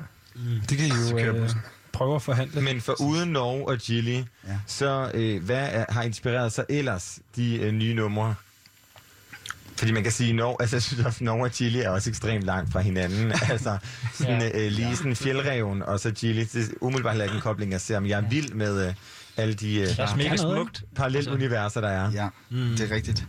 det 0.69 0.77
kan 0.77 0.87
I 0.87 0.91
jo 1.11 1.17
øh, 1.17 1.49
prøve 1.93 2.15
at 2.15 2.21
forhandle. 2.21 2.61
Men 2.61 2.81
for 2.81 3.01
uden 3.01 3.29
Norge 3.29 3.67
og 3.67 3.77
Gilly, 3.77 4.21
Ja. 4.47 4.57
så 4.67 5.11
øh, 5.13 5.43
hvad 5.43 5.67
er, 5.71 5.85
har 5.89 6.03
inspireret 6.03 6.53
sig 6.53 6.65
ellers 6.69 7.19
de 7.35 7.55
øh, 7.57 7.71
nye 7.71 7.93
numre? 7.93 8.35
Fordi 9.83 9.93
man 9.93 10.03
kan 10.03 10.11
sige, 10.11 10.33
Norge, 10.33 10.57
altså 10.59 10.75
jeg 10.75 10.83
synes 10.83 11.05
også, 11.05 11.23
Norge 11.23 11.43
og 11.43 11.49
Chili 11.51 11.79
er 11.79 11.89
også 11.89 12.09
ekstremt 12.09 12.43
langt 12.43 12.71
fra 12.71 12.79
hinanden. 12.81 13.31
altså 13.51 13.77
sådan, 14.13 14.41
Ja. 14.41 14.65
øh, 14.65 14.71
lige 14.71 14.95
sådan 14.95 15.15
fjeldreven 15.15 15.81
og 15.83 15.99
så 15.99 16.11
Chili. 16.11 16.43
Det 16.43 16.55
er 16.63 16.67
umiddelbart 16.81 17.13
heller 17.13 17.23
ikke 17.25 17.35
en 17.35 17.41
kobling, 17.41 17.71
jeg 17.71 17.81
ser, 17.81 17.99
men 17.99 18.09
jeg 18.09 18.19
er 18.19 18.29
vild 18.29 18.53
med 18.53 18.87
øh, 18.87 18.93
alle 19.37 19.53
de 19.53 19.75
øh, 19.75 19.87
er 19.97 20.03
også 20.03 20.15
mega 20.15 20.29
kan 20.29 20.37
noget, 20.45 20.57
smukt. 20.57 20.83
paralleluniverser, 20.95 21.81
der 21.81 21.87
er. 21.89 22.11
Ja, 22.11 22.27
mm. 22.49 22.57
det 22.77 22.91
er 22.91 22.95
rigtigt. 22.95 23.25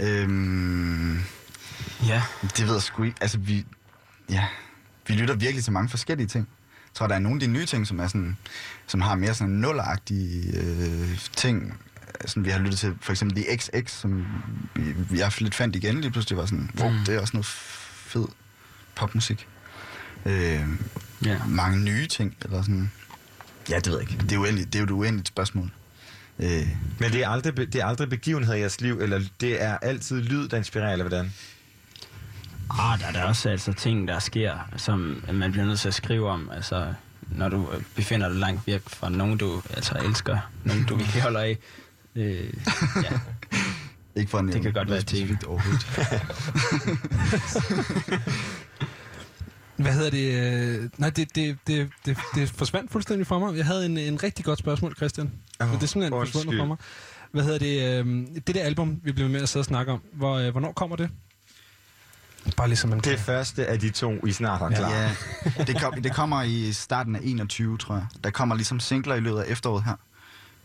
Øhm, 0.00 1.18
Ja. 2.06 2.22
det 2.42 2.66
ved 2.66 2.72
jeg 2.74 2.82
sgu 2.82 3.02
ikke. 3.02 3.16
Altså, 3.20 3.38
vi, 3.38 3.64
ja, 4.30 4.44
vi 5.06 5.14
lytter 5.14 5.34
virkelig 5.34 5.64
til 5.64 5.72
mange 5.72 5.88
forskellige 5.88 6.26
ting. 6.26 6.48
Jeg 6.84 6.94
tror, 6.94 7.06
der 7.06 7.14
er 7.14 7.18
nogle 7.18 7.36
af 7.36 7.40
de 7.40 7.46
nye 7.46 7.66
ting, 7.66 7.86
som, 7.86 8.00
er 8.00 8.06
sådan, 8.06 8.36
som 8.86 9.00
har 9.00 9.14
mere 9.14 9.34
sådan 9.34 9.54
nulleragtige 9.54 10.58
øh, 10.58 11.18
ting. 11.36 11.80
Sådan, 12.26 12.44
vi 12.44 12.50
har 12.50 12.58
lyttet 12.58 12.78
til 12.78 12.94
for 13.00 13.12
eksempel 13.12 13.42
The 13.44 13.56
XX, 13.56 13.90
som 13.92 14.26
vi, 15.10 15.18
har 15.18 15.36
lidt 15.42 15.54
fandt 15.54 15.76
igen 15.76 16.00
lige 16.00 16.10
pludselig. 16.10 16.38
var 16.38 16.46
sådan, 16.46 16.70
wow, 16.80 16.90
Mm. 16.90 16.98
det 17.06 17.14
er 17.14 17.20
også 17.20 17.32
noget 17.36 17.46
fed 17.46 18.26
popmusik. 18.94 19.46
Øh, 20.26 20.60
Ja. 21.24 21.38
mange 21.48 21.78
nye 21.84 22.06
ting, 22.06 22.36
eller 22.44 22.62
sådan. 22.62 22.90
Ja, 23.70 23.76
det 23.76 23.86
ved 23.92 24.00
jeg 24.00 24.10
ikke. 24.10 24.22
Det 24.22 24.32
er, 24.32 24.38
uendeligt, 24.38 24.72
det 24.72 24.78
er 24.78 24.80
jo 24.80 24.84
et 24.84 24.90
uendeligt 24.90 25.28
spørgsmål. 25.28 25.70
Øh, 26.38 26.68
Men 26.98 27.12
det 27.12 27.24
er, 27.24 27.28
aldrig, 27.28 27.56
det 27.56 27.74
er 27.74 27.84
aldrig 27.86 28.08
begivenheder 28.10 28.54
i 28.56 28.60
jeres 28.60 28.80
liv, 28.80 29.00
eller 29.00 29.20
det 29.40 29.62
er 29.62 29.78
altid 29.78 30.22
lyd, 30.22 30.48
der 30.48 30.56
inspirerer, 30.56 30.92
eller 30.92 31.08
hvordan? 31.08 31.32
Ah, 32.70 33.00
der 33.00 33.06
er 33.06 33.12
der 33.12 33.22
også 33.24 33.48
altså 33.48 33.72
ting, 33.72 34.08
der 34.08 34.18
sker, 34.18 34.68
som 34.76 35.24
man 35.32 35.52
bliver 35.52 35.64
nødt 35.66 35.80
til 35.80 35.88
at 35.88 35.94
skrive 35.94 36.30
om. 36.30 36.50
Altså, 36.54 36.94
når 37.20 37.48
du 37.48 37.68
befinder 37.94 38.28
dig 38.28 38.36
langt 38.38 38.66
væk 38.66 38.80
fra 38.86 39.08
nogen, 39.08 39.38
du 39.38 39.62
altså, 39.74 39.98
elsker, 40.04 40.38
nogen, 40.64 40.84
du 40.84 40.96
virkelig 41.02 41.22
holder 41.22 41.40
af. 41.40 41.58
Øh, 42.16 42.54
ja. 43.02 43.20
ikke 44.16 44.30
for 44.30 44.38
en 44.38 44.48
Det 44.48 44.62
kan 44.62 44.72
godt 44.72 44.90
være 44.90 45.00
specifikt 45.00 45.44
overhovedet. 45.44 45.86
Hvad 49.76 49.92
hedder 49.92 50.10
det? 50.10 50.32
øh, 50.82 50.90
Nej, 50.96 51.10
det, 51.10 51.34
det, 51.34 51.58
det, 51.66 51.88
det, 52.06 52.18
det 52.34 52.50
forsvandt 52.50 52.92
fuldstændig 52.92 53.26
fra 53.26 53.38
mig. 53.38 53.56
Jeg 53.56 53.66
havde 53.66 53.86
en, 53.86 53.98
en 53.98 54.22
rigtig 54.22 54.44
godt 54.44 54.58
spørgsmål, 54.58 54.96
Christian. 54.96 55.32
Oh, 55.60 55.72
det 55.72 55.82
er 55.82 55.86
simpelthen 55.86 56.26
forsvundet 56.26 56.58
fra 56.58 56.66
mig. 56.66 56.76
Hvad 57.32 57.44
hedder 57.44 57.58
det? 57.58 58.04
Øh, 58.06 58.26
det 58.46 58.54
der 58.54 58.62
album, 58.64 59.00
vi 59.04 59.12
blev 59.12 59.28
med 59.28 59.42
at 59.42 59.48
sidde 59.48 59.62
og 59.62 59.66
snakke 59.66 59.92
om, 59.92 60.02
hvor, 60.12 60.34
øh, 60.34 60.50
hvornår 60.50 60.72
kommer 60.72 60.96
det? 60.96 61.10
Bare 62.56 62.68
ligesom 62.68 62.92
en... 62.92 63.00
Det 63.00 63.18
første 63.18 63.66
af 63.66 63.80
de 63.80 63.90
to, 63.90 64.26
I 64.26 64.32
snart 64.32 64.58
har 64.58 64.70
klar. 64.70 64.90
Ja, 64.90 65.10
det, 65.66 65.80
kom, 65.80 66.02
det 66.02 66.14
kommer 66.14 66.42
i 66.42 66.72
starten 66.72 67.16
af 67.16 67.20
21, 67.22 67.78
tror 67.78 67.94
jeg. 67.94 68.06
Der 68.24 68.30
kommer 68.30 68.54
ligesom 68.54 68.80
singler 68.80 69.14
i 69.14 69.20
løbet 69.20 69.40
af 69.40 69.44
efteråret 69.48 69.84
her. 69.84 69.94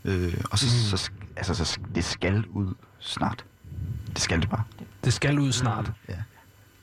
Øh, 0.06 0.34
og 0.52 0.60
så, 0.60 0.66
mm. 0.66 0.98
så, 0.98 1.12
altså, 1.36 1.66
så, 1.66 1.80
det 1.96 2.06
skal 2.06 2.46
ud 2.46 2.74
snart. 3.00 3.46
Det 4.14 4.20
skal 4.22 4.42
det 4.42 4.50
bare. 4.50 4.64
Det 5.04 5.14
skal 5.14 5.40
ud 5.40 5.52
snart. 5.52 5.92
Ja, 6.10 6.14
Jeg 6.14 6.24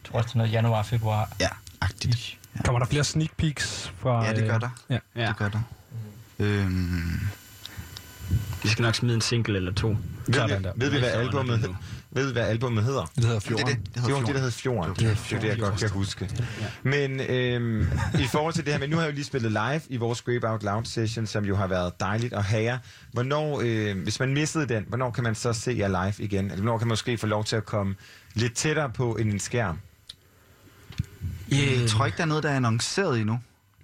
tror 0.05 0.19
også, 0.19 0.27
det 0.29 0.35
er 0.35 0.39
noget 0.39 0.53
januar, 0.53 0.83
februar. 0.83 1.33
ja 1.41 1.49
agtigt. 1.81 2.39
Ja. 2.57 2.63
Kommer 2.63 2.79
der 2.79 2.87
flere 2.87 3.05
sneak 3.05 3.31
peeks 3.37 3.93
fra... 3.99 4.25
ja, 4.25 4.35
det 4.35 4.49
gør 4.51 4.59
der. 4.59 4.69
Ja. 4.91 4.99
ja. 5.17 5.27
Det 5.29 5.37
gør 5.37 5.49
der. 5.49 5.61
Øhm, 6.39 7.21
Vi 8.63 8.69
skal 8.69 8.83
nok 8.83 8.95
smide 8.95 9.15
en 9.15 9.21
single 9.21 9.57
eller 9.57 9.73
to. 9.73 9.89
Ved, 9.89 9.97
vi, 10.49 10.65
ved, 10.77 10.91
vi, 10.91 10.99
hvad 10.99 11.11
albumet. 11.13 11.77
Ved 12.11 12.33
hvad 12.33 12.43
albumet 12.43 12.85
hedder? 12.85 13.11
Det 13.17 13.25
hedder 13.25 13.39
det 13.39 13.47
er 13.47 13.49
Fjorden. 13.49 13.67
det. 13.67 13.77
Det 13.87 13.95
Det 13.95 14.03
hedder 14.03 14.15
var 14.15 14.27
det, 14.27 14.27
der 14.27 14.33
Fjorden. 14.33 14.43
hed 14.43 14.51
Fjorden. 14.51 14.91
Det 14.95 15.27
Det 15.31 15.37
er 15.37 15.41
det, 15.41 15.49
jeg 15.49 15.59
godt 15.59 15.81
kan 15.81 15.91
huske. 15.91 16.31
Men 16.83 17.21
øhm, 17.21 17.81
i 18.21 18.25
forhold 18.33 18.55
til 18.55 18.65
det 18.65 18.73
her, 18.73 18.81
men 18.81 18.91
nu 18.91 18.97
har 18.97 19.03
jeg 19.03 19.11
jo 19.11 19.15
lige 19.15 19.25
spillet 19.25 19.53
live 19.53 19.81
i 19.89 19.97
vores 19.97 20.19
Scrape 20.19 20.49
Out 20.49 20.63
Loud 20.63 20.85
session, 20.85 21.27
som 21.27 21.45
jo 21.45 21.57
har 21.57 21.67
været 21.67 22.01
dejligt 22.01 22.33
at 22.33 22.45
have 22.45 22.63
jer. 22.63 22.79
Hvornår, 23.13 23.61
øh, 23.65 24.03
hvis 24.03 24.21
man 24.21 24.35
missede 24.35 24.67
den, 24.69 24.85
hvornår 24.89 25.11
kan 25.11 25.25
man 25.25 25.35
så 25.35 25.53
se 25.53 25.75
jer 25.79 25.89
live 25.89 26.25
igen? 26.25 26.45
Eller 26.45 26.57
hvornår 26.57 26.79
kan 26.79 26.87
man 26.87 26.93
måske 26.93 27.19
få 27.19 27.27
lov 27.27 27.45
til 27.45 27.57
at 27.57 27.67
komme 27.67 27.95
lidt 28.35 28.55
tættere 28.55 28.91
på 28.91 29.15
end 29.17 29.33
en 29.33 29.39
skærm? 29.39 29.79
Jeg 31.51 31.89
tror 31.89 32.07
ikke, 32.07 32.17
der 32.17 32.23
er 32.23 32.27
noget, 32.27 32.43
der 32.43 32.51
er 32.51 32.57
annonceret 32.57 33.21
endnu. 33.21 33.33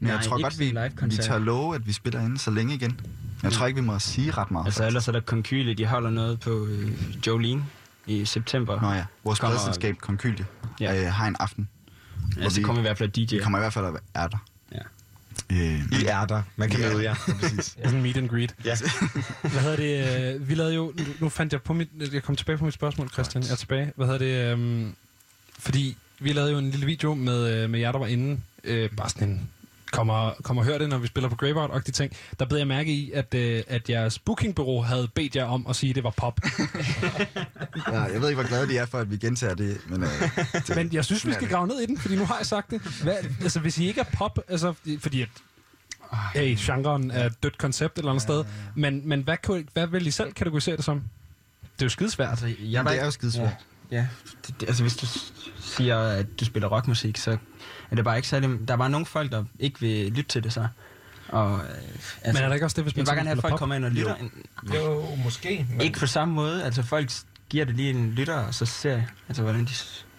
Men 0.00 0.06
Nej, 0.08 0.16
jeg 0.16 0.24
tror 0.24 0.36
ikke 0.38 0.44
godt, 0.44 0.58
vi, 0.58 1.16
vi 1.16 1.22
tager 1.22 1.38
love, 1.38 1.74
at 1.74 1.86
vi 1.86 1.92
spiller 1.92 2.20
inde 2.20 2.38
så 2.38 2.50
længe 2.50 2.74
igen. 2.74 3.00
Jeg 3.42 3.52
tror 3.52 3.66
ikke, 3.66 3.80
vi 3.80 3.86
må 3.86 3.98
sige 3.98 4.30
ret 4.30 4.50
meget. 4.50 4.66
Altså, 4.66 4.86
ellers 4.86 5.08
er 5.08 5.12
der 5.12 5.20
Concyle, 5.20 5.74
de 5.74 5.86
holder 5.86 6.10
noget 6.10 6.40
på 6.40 6.66
øh, 6.66 6.92
Jolene 7.26 7.64
i 8.06 8.24
september. 8.24 8.80
Nå 8.80 8.90
ja, 8.92 9.04
vores 9.24 9.38
Kommer- 9.38 9.56
pladselskab 9.56 9.96
Konkylie 9.98 10.46
Ja. 10.80 11.00
øh, 11.06 11.12
har 11.12 11.26
en 11.26 11.36
aften. 11.40 11.68
Ja, 12.40 12.48
så 12.48 12.56
vi- 12.56 12.62
kommer 12.62 12.80
i 12.80 12.82
hvert 12.82 12.98
fald 12.98 13.10
Vi 13.14 13.24
DJ. 13.24 13.38
kommer 13.38 13.58
i 13.58 13.60
hvert 13.62 13.72
fald 13.72 13.86
at 13.86 13.92
være 13.92 14.28
der. 14.28 14.38
Ja. 14.72 14.78
Øh, 15.52 15.80
I 16.02 16.04
er 16.06 16.24
der. 16.26 16.42
Man 16.56 16.70
kan 16.70 16.80
Ja. 16.80 16.92
møde 16.92 17.02
jer. 17.04 17.14
præcis. 17.40 17.64
Sådan 17.64 17.94
en 17.96 18.02
meet 18.02 18.16
and 18.16 18.28
greet. 18.28 18.54
Ja. 18.64 18.76
Hvad 19.42 19.60
hedder 19.60 19.76
det? 19.76 20.34
øh, 20.34 20.48
Vi 20.48 20.54
lavede 20.54 20.74
jo... 20.74 20.92
Nu, 20.98 21.04
nu 21.20 21.28
fandt 21.28 21.52
jeg 21.52 21.62
på 21.62 21.72
mit... 21.72 21.88
Jeg 22.12 22.22
kom 22.22 22.36
tilbage 22.36 22.58
på 22.58 22.64
mit 22.64 22.74
spørgsmål, 22.74 23.08
Christian. 23.10 23.44
Jeg 23.44 23.50
er 23.50 23.56
tilbage. 23.56 23.92
Hvad 23.96 24.06
hedder 24.06 24.18
det? 24.18 24.52
Øhm, 24.52 24.94
fordi 25.58 25.96
vi 26.18 26.32
lavede 26.32 26.52
jo 26.52 26.58
en 26.58 26.70
lille 26.70 26.86
video 26.86 27.14
med, 27.14 27.54
øh, 27.64 27.70
med 27.70 27.80
jer, 27.80 27.92
der 27.92 27.98
var 27.98 28.06
inde. 28.06 28.40
Øh, 28.64 28.90
bare 28.96 29.08
sådan 29.08 29.28
en 29.28 29.50
kommer, 29.94 30.30
kommer 30.42 30.62
og 30.62 30.66
hører 30.66 30.78
det, 30.78 30.88
når 30.88 30.98
vi 30.98 31.06
spiller 31.06 31.28
på 31.28 31.36
Graveout 31.36 31.70
og 31.70 31.86
de 31.86 31.90
ting, 31.92 32.12
der 32.38 32.44
bed 32.44 32.58
jeg 32.58 32.66
mærke 32.66 32.92
i, 32.92 33.10
at, 33.12 33.34
øh, 33.34 33.62
at 33.68 33.90
jeres 33.90 34.18
bookingbureau 34.18 34.82
havde 34.82 35.08
bedt 35.14 35.36
jer 35.36 35.44
om 35.44 35.66
at 35.68 35.76
sige, 35.76 35.90
at 35.90 35.96
det 35.96 36.04
var 36.04 36.14
pop. 36.16 36.40
Ja, 37.92 38.00
jeg 38.00 38.20
ved 38.20 38.28
ikke, 38.28 38.40
hvor 38.40 38.48
glade 38.48 38.68
de 38.68 38.78
er 38.78 38.86
for, 38.86 38.98
at 38.98 39.10
vi 39.10 39.16
gentager 39.16 39.54
det, 39.54 39.80
men... 39.88 40.02
Øh, 40.02 40.08
det 40.52 40.76
Men 40.76 40.92
jeg 40.92 41.04
synes, 41.04 41.26
vi 41.26 41.32
skal 41.32 41.48
grave 41.48 41.66
ned 41.66 41.80
i 41.80 41.86
den, 41.86 41.98
fordi 41.98 42.16
nu 42.16 42.24
har 42.24 42.36
jeg 42.36 42.46
sagt 42.46 42.70
det. 42.70 42.80
Hvad, 43.02 43.16
altså, 43.42 43.60
hvis 43.60 43.78
I 43.78 43.86
ikke 43.86 44.00
er 44.00 44.04
pop, 44.18 44.38
altså, 44.48 44.74
fordi 44.98 45.22
at 45.22 45.28
hey, 46.34 46.56
genren 46.58 47.10
er 47.10 47.26
et 47.26 47.42
dødt 47.42 47.58
koncept 47.58 47.92
et 47.94 47.98
eller 47.98 48.10
andet 48.10 48.22
sted, 48.22 48.44
men, 48.74 49.08
men 49.08 49.22
hvad, 49.22 49.36
kunne, 49.42 49.64
hvad 49.72 49.86
vil 49.86 50.06
I 50.06 50.10
selv 50.10 50.32
kategorisere 50.32 50.76
det 50.76 50.84
som? 50.84 51.02
Det 51.62 51.82
er 51.82 51.86
jo 51.86 51.90
skidesvært. 51.90 52.30
Altså, 52.30 52.46
jeg 52.46 52.56
Jamen, 52.58 52.92
det 52.92 53.00
er 53.00 53.04
jo 53.04 53.10
skidesvært. 53.10 53.48
Ja, 53.90 53.96
ja. 53.96 54.06
Det, 54.46 54.60
det, 54.60 54.66
altså 54.68 54.82
hvis 54.82 54.96
du 54.96 55.06
siger, 55.60 55.98
at 55.98 56.26
du 56.40 56.44
spiller 56.44 56.68
rockmusik, 56.68 57.16
så 57.16 57.36
er 57.94 57.96
det 57.96 58.04
bare 58.04 58.16
ikke 58.16 58.28
særlig... 58.28 58.50
Der 58.68 58.74
er 58.74 58.78
bare 58.78 58.90
nogle 58.90 59.06
folk, 59.06 59.32
der 59.32 59.44
ikke 59.58 59.80
vil 59.80 60.12
lytte 60.12 60.28
til 60.28 60.44
det 60.44 60.52
så. 60.52 60.66
Og, 61.28 61.52
øh, 61.58 61.60
altså, 61.68 62.12
Men 62.24 62.36
er 62.36 62.46
der 62.46 62.54
ikke 62.54 62.66
også 62.66 62.74
det, 62.76 62.84
hvis 62.84 62.92
jeg 62.92 62.96
vil 62.96 63.02
man 63.02 63.06
bare 63.06 63.16
gerne 63.16 63.28
have, 63.28 63.36
at 63.36 63.40
folk 63.40 63.50
pop? 63.52 63.58
kommer 63.58 63.74
ind 63.76 63.84
og 63.84 63.90
lytter. 63.90 64.14
Jo, 64.74 65.04
måske. 65.24 65.66
Men... 65.70 65.80
Ikke 65.80 65.98
på 65.98 66.06
samme 66.06 66.34
måde. 66.34 66.64
Altså 66.64 66.82
folk 66.82 67.10
giver 67.48 67.64
det 67.64 67.76
lige 67.76 67.90
en 67.90 68.10
lytter, 68.10 68.34
og 68.34 68.54
så 68.54 68.66
ser 68.66 68.90
jeg, 68.90 69.06
altså, 69.28 69.42
hvordan 69.42 69.64
de... 69.64 69.70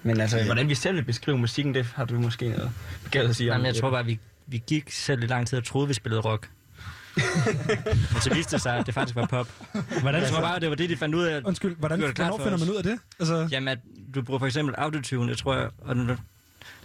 Men 0.04 0.22
altså, 0.22 0.38
Ja. 0.38 0.46
hvordan 0.46 0.70
vi 0.70 0.76
selv 0.76 0.96
vil 0.96 1.04
beskrive 1.04 1.38
musikken, 1.38 1.74
det 1.74 1.86
har 1.96 2.06
du 2.06 2.20
måske 2.20 2.50
noget 2.50 2.72
galt 3.12 3.30
at 3.30 3.36
sige 3.36 3.52
om. 3.52 3.54
Jamen, 3.56 3.66
jeg 3.66 3.76
tror 3.82 3.90
bare, 3.92 4.06
vi, 4.06 4.20
vi 4.48 4.64
gik 4.68 4.92
selv 4.92 5.24
i 5.24 5.28
lang 5.28 5.48
tid 5.48 5.58
og 5.58 5.64
troede, 5.66 5.88
vi 5.88 5.94
spillede 5.94 6.22
rock. 6.22 6.50
Men 8.12 8.22
så 8.22 8.34
viste 8.34 8.52
det 8.52 8.62
sig, 8.62 8.78
at 8.78 8.86
det 8.86 8.94
faktisk 8.94 9.16
var 9.16 9.26
pop. 9.26 9.48
Hvordan- 10.02 10.22
jeg 10.22 10.30
tror 10.30 10.42
bare, 10.42 10.60
det 10.60 10.70
var 10.70 10.76
det, 10.76 10.90
de 10.90 10.98
fandt 10.98 11.16
ud 11.16 11.24
af. 11.24 11.42
Undskyld, 11.46 11.76
hvordan, 11.76 12.02
Det 12.02 12.18
var 12.20 12.26
hvornår 12.28 12.44
finder 12.44 12.58
man 12.60 12.70
ud 12.70 12.76
af 12.76 12.84
det? 12.84 13.00
Altså... 13.20 13.48
Jamen, 13.52 13.68
at 13.68 13.78
du 14.16 14.22
bruger 14.22 14.40
for 14.40 14.46
eksempel 14.46 14.76
autotune, 14.76 15.30
det 15.30 15.38
tror 15.38 15.56
jeg, 15.56 15.70
og 15.82 15.98
når, 15.98 16.16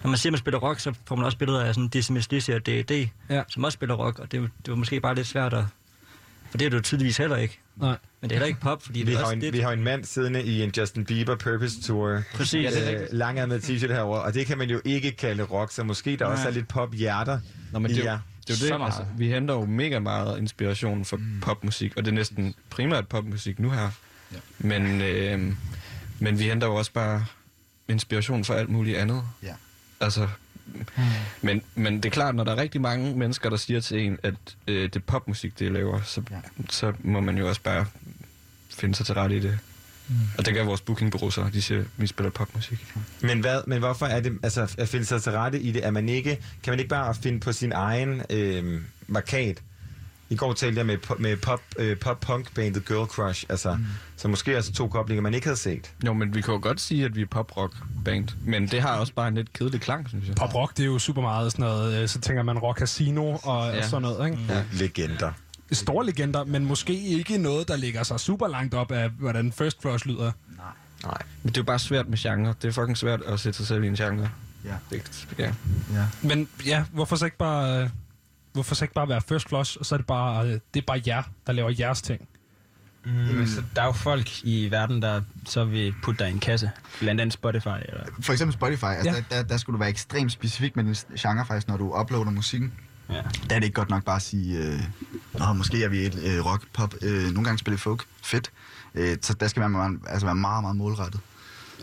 når 0.02 0.08
man 0.10 0.18
siger, 0.18 0.30
at 0.30 0.32
man 0.32 0.38
spiller 0.38 0.58
rock, 0.58 0.80
så 0.80 0.94
får 1.06 1.16
man 1.16 1.24
også 1.24 1.38
billeder 1.38 1.64
af 1.64 1.74
sådan 1.74 1.88
Dizzy 1.88 2.12
Miss 2.12 2.30
Lizzy 2.30 2.50
og 2.50 2.66
D.D., 2.66 3.08
ja. 3.30 3.42
som 3.48 3.64
også 3.64 3.76
spiller 3.76 3.94
rock, 3.94 4.18
og 4.18 4.32
det, 4.32 4.40
det 4.40 4.70
var 4.70 4.74
måske 4.76 5.00
bare 5.00 5.14
lidt 5.14 5.26
svært 5.26 5.54
at... 5.54 5.64
For 6.50 6.58
det 6.58 6.66
er 6.66 6.76
jo 6.76 6.82
tydeligvis 6.82 7.16
heller 7.16 7.36
ikke. 7.36 7.58
Nej. 7.76 7.96
Men 8.20 8.30
det 8.30 8.36
er 8.36 8.38
heller 8.38 8.46
ikke 8.46 8.60
pop, 8.60 8.82
fordi 8.82 8.98
Vi 8.98 9.10
det 9.10 9.20
er 9.20 9.24
har, 9.24 9.32
en, 9.32 9.40
lidt... 9.40 9.52
vi 9.52 9.58
har 9.58 9.72
en 9.72 9.84
mand 9.84 10.04
siddende 10.04 10.42
i 10.42 10.62
en 10.62 10.72
Justin 10.76 11.04
Bieber 11.04 11.36
Purpose 11.36 11.82
Tour. 11.82 12.22
Præcis. 12.34 12.62
Ja, 12.64 12.80
Øh, 12.80 12.88
rigtigt. 12.88 13.12
Langærmet 13.12 13.64
t-shirt 13.70 13.92
herover, 13.92 14.18
og 14.18 14.34
det 14.34 14.46
kan 14.46 14.58
man 14.58 14.70
jo 14.70 14.80
ikke 14.84 15.10
kalde 15.10 15.42
rock, 15.42 15.72
så 15.72 15.84
måske 15.84 16.16
der 16.16 16.24
Nej. 16.24 16.32
også 16.32 16.48
er 16.48 16.52
lidt 16.52 16.68
pop-hjerter 16.68 17.40
Nå, 17.72 17.78
men 17.78 17.90
det, 17.90 18.06
er 18.06 18.18
det 18.48 18.62
er 18.62 18.68
jo 18.72 18.78
det, 18.78 18.84
altså, 18.84 19.04
vi 19.16 19.28
henter 19.28 19.54
jo 19.54 19.64
mega 19.64 19.98
meget 19.98 20.38
inspiration 20.38 21.04
fra 21.04 21.16
mm. 21.16 21.40
popmusik, 21.40 21.96
og 21.96 22.04
det 22.04 22.10
er 22.10 22.14
næsten 22.14 22.54
primært 22.70 23.08
popmusik 23.08 23.58
nu 23.58 23.70
her. 23.70 23.90
Ja. 24.32 24.38
Men, 24.58 25.00
øh, 25.00 25.52
men 26.18 26.38
vi 26.38 26.44
henter 26.44 26.66
jo 26.66 26.74
også 26.74 26.92
bare 26.92 27.24
inspiration 27.88 28.44
fra 28.44 28.54
alt 28.54 28.68
muligt 28.68 28.98
andet. 28.98 29.22
Ja. 29.42 29.54
Altså, 30.00 30.28
men, 31.42 31.62
men 31.74 31.96
det 31.96 32.04
er 32.04 32.10
klart, 32.10 32.34
når 32.34 32.44
der 32.44 32.52
er 32.52 32.56
rigtig 32.56 32.80
mange 32.80 33.16
mennesker, 33.16 33.50
der 33.50 33.56
siger 33.56 33.80
til 33.80 34.06
en, 34.06 34.18
at 34.22 34.34
øh, 34.66 34.82
det 34.82 34.96
er 34.96 35.00
popmusik, 35.00 35.58
det 35.58 35.64
jeg 35.64 35.72
laver, 35.72 36.00
så, 36.02 36.22
ja. 36.30 36.36
så 36.68 36.92
må 37.00 37.20
man 37.20 37.38
jo 37.38 37.48
også 37.48 37.60
bare 37.60 37.86
finde 38.70 38.94
sig 38.94 39.06
til 39.06 39.14
rette 39.14 39.36
i 39.36 39.40
det. 39.40 39.58
Mm. 40.08 40.16
Og 40.38 40.46
det 40.46 40.54
gør 40.54 40.64
vores 40.64 40.80
bookingbureau 40.80 41.30
så, 41.30 41.50
de 41.52 41.62
siger, 41.62 41.80
at 41.80 41.86
vi 41.96 42.06
spiller 42.06 42.30
popmusik. 42.30 42.86
Men, 43.20 43.40
hvad, 43.40 43.60
men 43.66 43.78
hvorfor 43.78 44.06
er 44.06 44.20
det, 44.20 44.38
altså 44.42 44.74
at 44.78 44.88
finde 44.88 45.06
sig 45.06 45.22
til 45.22 45.32
rette 45.32 45.60
i 45.60 45.72
det, 45.72 45.86
er 45.86 45.90
man 45.90 46.08
ikke, 46.08 46.38
kan 46.62 46.72
man 46.72 46.78
ikke 46.78 46.88
bare 46.88 47.14
finde 47.14 47.40
på 47.40 47.52
sin 47.52 47.72
egen 47.72 48.22
øh, 48.30 48.80
markat? 49.06 49.62
I 50.30 50.36
går 50.36 50.52
talte 50.52 50.78
jeg 50.78 50.86
med, 50.86 50.96
med 51.18 51.36
pop, 51.36 51.60
øh, 51.78 51.96
pop-punk-bandet 51.96 52.86
Girl 52.86 53.06
Crush, 53.06 53.44
altså, 53.48 53.74
mm. 53.74 53.84
så 54.16 54.28
måske 54.28 54.56
altså 54.56 54.72
to 54.72 54.88
koblinger, 54.88 55.22
man 55.22 55.34
ikke 55.34 55.46
havde 55.46 55.56
set. 55.56 55.92
Jo, 56.06 56.12
men 56.12 56.34
vi 56.34 56.40
kan 56.40 56.54
jo 56.54 56.60
godt 56.62 56.80
sige, 56.80 57.04
at 57.04 57.16
vi 57.16 57.22
er 57.22 57.26
pop-rock-band, 57.26 58.28
men 58.44 58.68
det 58.68 58.82
har 58.82 58.96
også 58.96 59.12
bare 59.14 59.28
en 59.28 59.34
lidt 59.34 59.52
kedelig 59.52 59.80
klang, 59.80 60.08
synes 60.08 60.28
jeg. 60.28 60.34
Pop-rock, 60.34 60.76
det 60.76 60.82
er 60.82 60.86
jo 60.86 60.98
super 60.98 61.22
meget 61.22 61.52
sådan 61.52 61.62
noget, 61.62 62.02
øh, 62.02 62.08
så 62.08 62.20
tænker 62.20 62.42
man 62.42 62.58
rock 62.58 62.78
casino 62.78 63.36
og, 63.42 63.72
ja. 63.72 63.78
og 63.78 63.84
sådan 63.84 64.02
noget, 64.02 64.30
ikke? 64.30 64.42
Ja. 64.48 64.64
Legender. 64.72 65.32
Store 65.72 66.06
legender, 66.06 66.44
men 66.44 66.64
måske 66.64 67.00
ikke 67.00 67.38
noget, 67.38 67.68
der 67.68 67.76
ligger 67.76 68.02
sig 68.02 68.20
super 68.20 68.48
langt 68.48 68.74
op 68.74 68.92
af, 68.92 69.10
hvordan 69.10 69.52
First 69.52 69.82
Flush 69.82 70.06
lyder. 70.06 70.32
Nej. 71.04 71.22
Men 71.42 71.48
det 71.48 71.56
er 71.56 71.60
jo 71.60 71.64
bare 71.64 71.78
svært 71.78 72.08
med 72.08 72.18
genre. 72.18 72.54
Det 72.62 72.68
er 72.68 72.72
fucking 72.72 72.96
svært 72.96 73.22
at 73.22 73.40
sætte 73.40 73.56
sig 73.56 73.66
selv 73.66 73.84
i 73.84 73.86
en 73.86 73.94
genre. 73.94 74.30
Ja. 74.64 74.74
Det, 74.90 75.28
ja. 75.38 75.52
Ja. 75.92 76.06
Men 76.22 76.48
ja, 76.66 76.84
hvorfor 76.92 77.16
så 77.16 77.24
ikke 77.24 77.36
bare, 77.36 77.82
øh, 77.82 77.88
hvorfor 78.52 78.74
så 78.74 78.84
ikke 78.84 78.94
bare 78.94 79.08
være 79.08 79.20
First 79.28 79.48
Flush, 79.48 79.76
og 79.80 79.86
så 79.86 79.94
er 79.94 79.96
det 79.96 80.06
bare, 80.06 80.46
øh, 80.46 80.52
det 80.74 80.80
er 80.80 80.86
bare 80.86 81.02
jer, 81.06 81.22
der 81.46 81.52
laver 81.52 81.70
jeres 81.78 82.02
ting? 82.02 82.28
Mm. 83.04 83.26
Jamen, 83.26 83.48
så 83.48 83.62
der 83.76 83.82
er 83.82 83.86
jo 83.86 83.92
folk 83.92 84.44
i 84.44 84.70
verden, 84.70 85.02
der 85.02 85.22
så 85.46 85.64
vil 85.64 85.94
putte 86.02 86.24
dig 86.24 86.30
i 86.30 86.32
en 86.34 86.40
kasse. 86.40 86.70
Blandt 87.00 87.20
andet 87.20 87.32
Spotify. 87.32 87.68
Eller... 87.68 88.04
For 88.20 88.32
eksempel 88.32 88.54
Spotify, 88.54 88.84
altså 88.84 89.10
Ja. 89.10 89.16
der, 89.16 89.22
der, 89.36 89.42
der 89.48 89.56
skulle 89.56 89.74
du 89.74 89.78
være 89.78 89.88
ekstremt 89.90 90.32
specifik 90.32 90.76
med 90.76 90.84
din 90.84 90.94
genre 91.18 91.46
faktisk, 91.46 91.68
når 91.68 91.76
du 91.76 92.00
uploader 92.00 92.30
musikken. 92.30 92.72
Ja. 93.08 93.14
Der 93.14 93.20
er 93.54 93.58
det 93.58 93.64
ikke 93.64 93.74
godt 93.74 93.90
nok 93.90 94.04
bare 94.04 94.16
at 94.16 94.22
sige, 94.22 94.58
øh, 94.58 94.80
Nå, 95.38 95.52
måske 95.52 95.84
er 95.84 95.88
vi 95.88 95.98
et 96.06 96.14
øh, 96.24 96.44
rock, 96.46 96.66
pop, 96.72 96.94
øh, 97.02 97.22
nogle 97.22 97.44
gange 97.44 97.58
spille 97.58 97.78
folk, 97.78 98.04
fedt. 98.22 98.50
Øh, 98.94 99.16
så 99.22 99.34
der 99.34 99.48
skal 99.48 99.60
man 99.60 99.70
meget, 99.70 99.98
altså 100.06 100.26
være 100.26 100.34
meget, 100.34 100.62
meget 100.64 100.76
målrettet. 100.76 101.20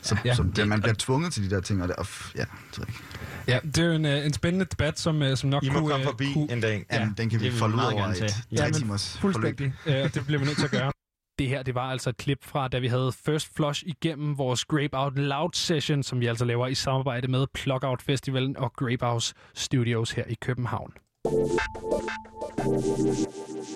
Så, 0.08 0.16
Ja. 0.26 0.30
ja. 0.30 0.36
så 0.36 0.44
det, 0.56 0.68
man 0.68 0.82
bliver 0.82 0.96
tvunget 1.00 1.34
til 1.34 1.50
de 1.50 1.56
der 1.56 1.62
ting, 1.62 1.82
og 1.82 1.88
det, 1.88 1.96
og, 1.96 2.06
f- 2.06 2.32
ja, 2.36 2.44
det 2.76 2.80
ikke. 2.88 3.00
Ja, 3.48 3.60
det 3.64 3.78
er 3.78 3.86
jo 3.86 3.92
en, 3.92 4.06
øh, 4.06 4.26
en 4.26 4.34
spændende 4.34 4.66
debat, 4.66 5.00
som, 5.00 5.22
øh, 5.22 5.38
som 5.38 5.50
nok 5.50 5.64
I 5.64 5.70
må 5.70 5.80
kunne... 5.80 5.90
komme 5.90 6.04
øh, 6.06 6.12
forbi 6.12 6.34
kunne, 6.34 6.52
en 6.52 6.62
dag. 6.62 6.86
Jamen, 6.94 7.14
den 7.18 7.30
kan 7.30 7.40
vi 7.42 7.52
folde 7.52 7.76
ud 7.76 7.80
over 7.82 7.92
gerne 7.92 8.12
et 8.14 8.18
tage. 8.18 8.30
tre 8.30 8.66
Ja, 8.66 8.70
timers 8.72 9.18
Fuldstændig. 9.22 9.74
Og 9.86 10.14
det 10.14 10.24
bliver 10.26 10.40
vi 10.40 10.46
nødt 10.46 10.58
til 10.58 10.66
at 10.66 10.72
gøre. 10.72 10.92
Det 11.40 11.48
her, 11.48 11.64
det 11.64 11.76
var 11.76 11.82
altså 11.92 12.10
et 12.10 12.18
klip 12.18 12.38
fra, 12.46 12.68
da 12.68 12.80
vi 12.80 12.88
havde 12.88 13.12
First 13.26 13.56
Flush 13.56 13.84
igennem 13.86 14.38
vores 14.38 14.66
Grape 14.66 14.90
Out 14.98 15.18
Loud 15.18 15.50
session, 15.54 16.04
som 16.04 16.20
vi 16.20 16.26
altså 16.26 16.46
laver 16.46 16.68
i 16.68 16.76
samarbejde 16.76 17.28
med 17.28 17.46
Plugout 17.54 18.02
Festivalen 18.02 18.58
og 18.58 18.74
Grape 18.74 19.06
House 19.06 19.34
Studios 19.56 20.12
her 20.12 20.24
i 20.30 20.36
København. 20.42 20.92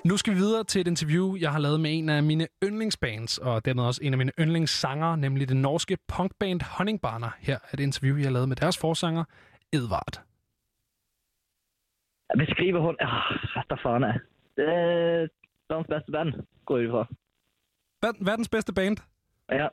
Nu 0.04 0.16
skal 0.16 0.32
vi 0.32 0.38
videre 0.38 0.64
til 0.64 0.80
et 0.80 0.88
interview, 0.88 1.36
jeg 1.36 1.52
har 1.52 1.58
lavet 1.58 1.80
med 1.80 1.98
en 1.98 2.08
af 2.08 2.22
mine 2.22 2.46
yndlingsbands, 2.64 3.38
og 3.38 3.64
dermed 3.64 3.84
også 3.84 4.00
en 4.04 4.12
af 4.14 4.18
mine 4.18 4.32
yndlingssangere, 4.40 5.16
nemlig 5.16 5.48
det 5.48 5.56
norske 5.56 5.98
punkband 6.08 6.62
Honningbarner. 6.62 7.30
Her 7.38 7.58
er 7.70 7.76
det 7.76 7.82
interview, 7.84 8.16
jeg 8.16 8.26
har 8.26 8.32
lavet 8.32 8.48
med 8.48 8.56
deres 8.56 8.78
forsanger, 8.78 9.24
Edvard. 9.72 10.22
Beskrive 12.38 12.80
hund... 12.80 12.96
Ah, 13.00 13.32
vet 13.56 13.70
da 13.70 13.74
faen 13.74 14.02
jeg. 14.02 14.18
Det 14.56 14.64
er 14.64 15.28
verdens 15.68 15.86
bedste 15.88 16.12
band, 16.12 16.32
går 16.66 16.76
jeg 16.78 16.86
ud 16.86 16.92
fra. 16.92 17.06
Ver- 18.06 18.24
verdens 18.24 18.48
bedste 18.48 18.72
band? 18.74 18.96
Ja. 19.50 19.68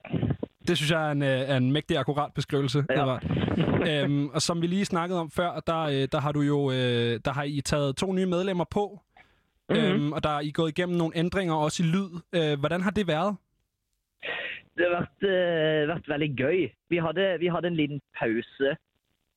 Det 0.70 0.78
synes 0.78 0.92
jeg 0.92 1.08
er 1.08 1.12
en, 1.12 1.22
øh, 1.22 1.28
er 1.52 1.58
en 1.58 1.72
mægtig 1.72 1.98
akkurat 1.98 2.34
beskrivelse, 2.34 2.86
Ja. 2.90 2.94
Edvard. 3.02 3.24
øhm, 3.90 4.30
og 4.36 4.42
som 4.42 4.62
vi 4.62 4.68
lige 4.68 4.86
snakkede 4.86 5.20
om 5.20 5.30
før, 5.32 5.60
der, 5.68 5.82
øh, 5.94 6.08
der 6.12 6.20
har 6.20 6.32
du 6.32 6.42
jo 6.42 6.72
øh, 6.72 7.14
der 7.26 7.32
har 7.34 7.44
I 7.44 7.62
taget 7.62 7.96
to 7.96 8.14
nye 8.14 8.26
medlemmer 8.26 8.66
på, 8.72 9.00
Mhm. 9.70 9.78
øhm, 9.80 10.12
og 10.14 10.24
der 10.24 10.30
er 10.30 10.40
I 10.40 10.52
gået 10.52 10.70
igennem 10.78 10.98
nogle 10.98 11.14
ændringer 11.18 11.54
også 11.56 11.84
i 11.84 11.86
lyd. 11.86 12.10
Øh, 12.38 12.60
hvordan 12.60 12.82
har 12.82 12.92
det 12.92 13.08
været? 13.08 13.36
Det 14.78 14.86
har 14.88 14.94
vært, 15.00 15.20
eh, 15.34 15.88
vært 15.88 16.10
veldig 16.10 16.36
gøy. 16.38 16.70
Vi 16.90 16.98
hadde, 16.98 17.38
vi 17.40 17.48
hadde 17.48 17.68
en 17.68 17.76
liten 17.76 18.02
pause 18.20 18.70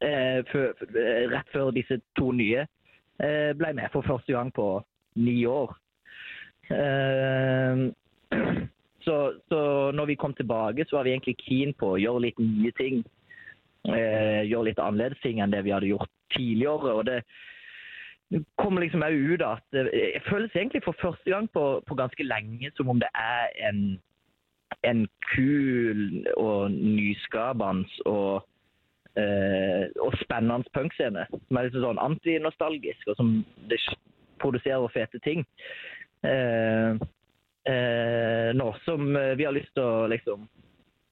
eh, 0.02 0.44
før, 0.52 0.68
eh, 0.80 1.24
rett 1.34 1.48
før 1.52 1.70
disse 1.70 2.00
to 2.18 2.32
nye 2.32 2.60
eh, 3.24 3.52
ble 3.58 3.72
med 3.74 3.88
for 3.92 4.02
første 4.06 4.32
gang 4.32 4.52
på 4.54 4.82
ni 5.14 5.44
år. 5.46 5.76
Eh, 6.70 7.76
så, 9.04 9.16
så 9.48 9.60
når 9.96 10.12
vi 10.12 10.18
kom 10.20 10.34
tilbake, 10.34 10.86
så 10.88 10.98
var 10.98 11.08
vi 11.08 11.14
egentlig 11.14 11.36
keen 11.42 11.74
på 11.78 11.94
å 11.94 12.00
gjøre 12.00 12.26
litt 12.26 12.42
nye 12.42 12.72
ting. 12.78 13.02
Eh, 13.88 14.42
gjøre 14.46 14.68
litt 14.70 14.82
annerledes 14.82 15.22
ting 15.24 15.40
enn 15.42 15.50
det 15.54 15.64
vi 15.66 15.74
hadde 15.74 15.90
gjort 15.90 16.10
tidligere. 16.36 16.94
og 16.94 17.04
det 17.10 17.22
kom 18.56 18.78
liksom 18.80 19.02
også 19.02 19.34
ut 19.34 19.42
at 19.44 19.76
eh, 19.76 19.90
det 19.90 20.22
føles 20.28 20.54
egentlig 20.54 20.84
for 20.84 20.96
første 21.02 21.30
gang 21.30 21.50
på, 21.52 21.82
på 21.86 21.98
ganske 21.98 22.24
lenge 22.24 22.70
som 22.76 22.88
om 22.88 23.02
det 23.02 23.10
er 23.18 23.50
en 23.68 24.00
en 24.82 25.06
kul 25.34 26.26
og 26.36 26.70
nyskapende 26.72 27.88
og, 28.06 28.46
eh, 29.16 29.86
og 30.00 30.14
spennende 30.22 30.72
punkscene. 30.74 31.26
Som 31.30 31.58
er 31.58 31.68
litt 31.68 31.78
sånn 31.78 32.00
antinostalgisk, 32.02 33.12
og 33.12 33.18
som 33.18 33.34
det 33.70 33.78
produserer 34.42 34.94
fete 34.94 35.20
ting. 35.24 35.44
Eh, 36.26 36.98
eh, 37.68 38.50
nå 38.56 38.72
som 38.84 39.16
eh, 39.16 39.36
vi 39.38 39.46
har 39.46 39.54
lyst 39.56 39.72
til 39.74 39.84
å 39.84 40.06
liksom 40.10 40.48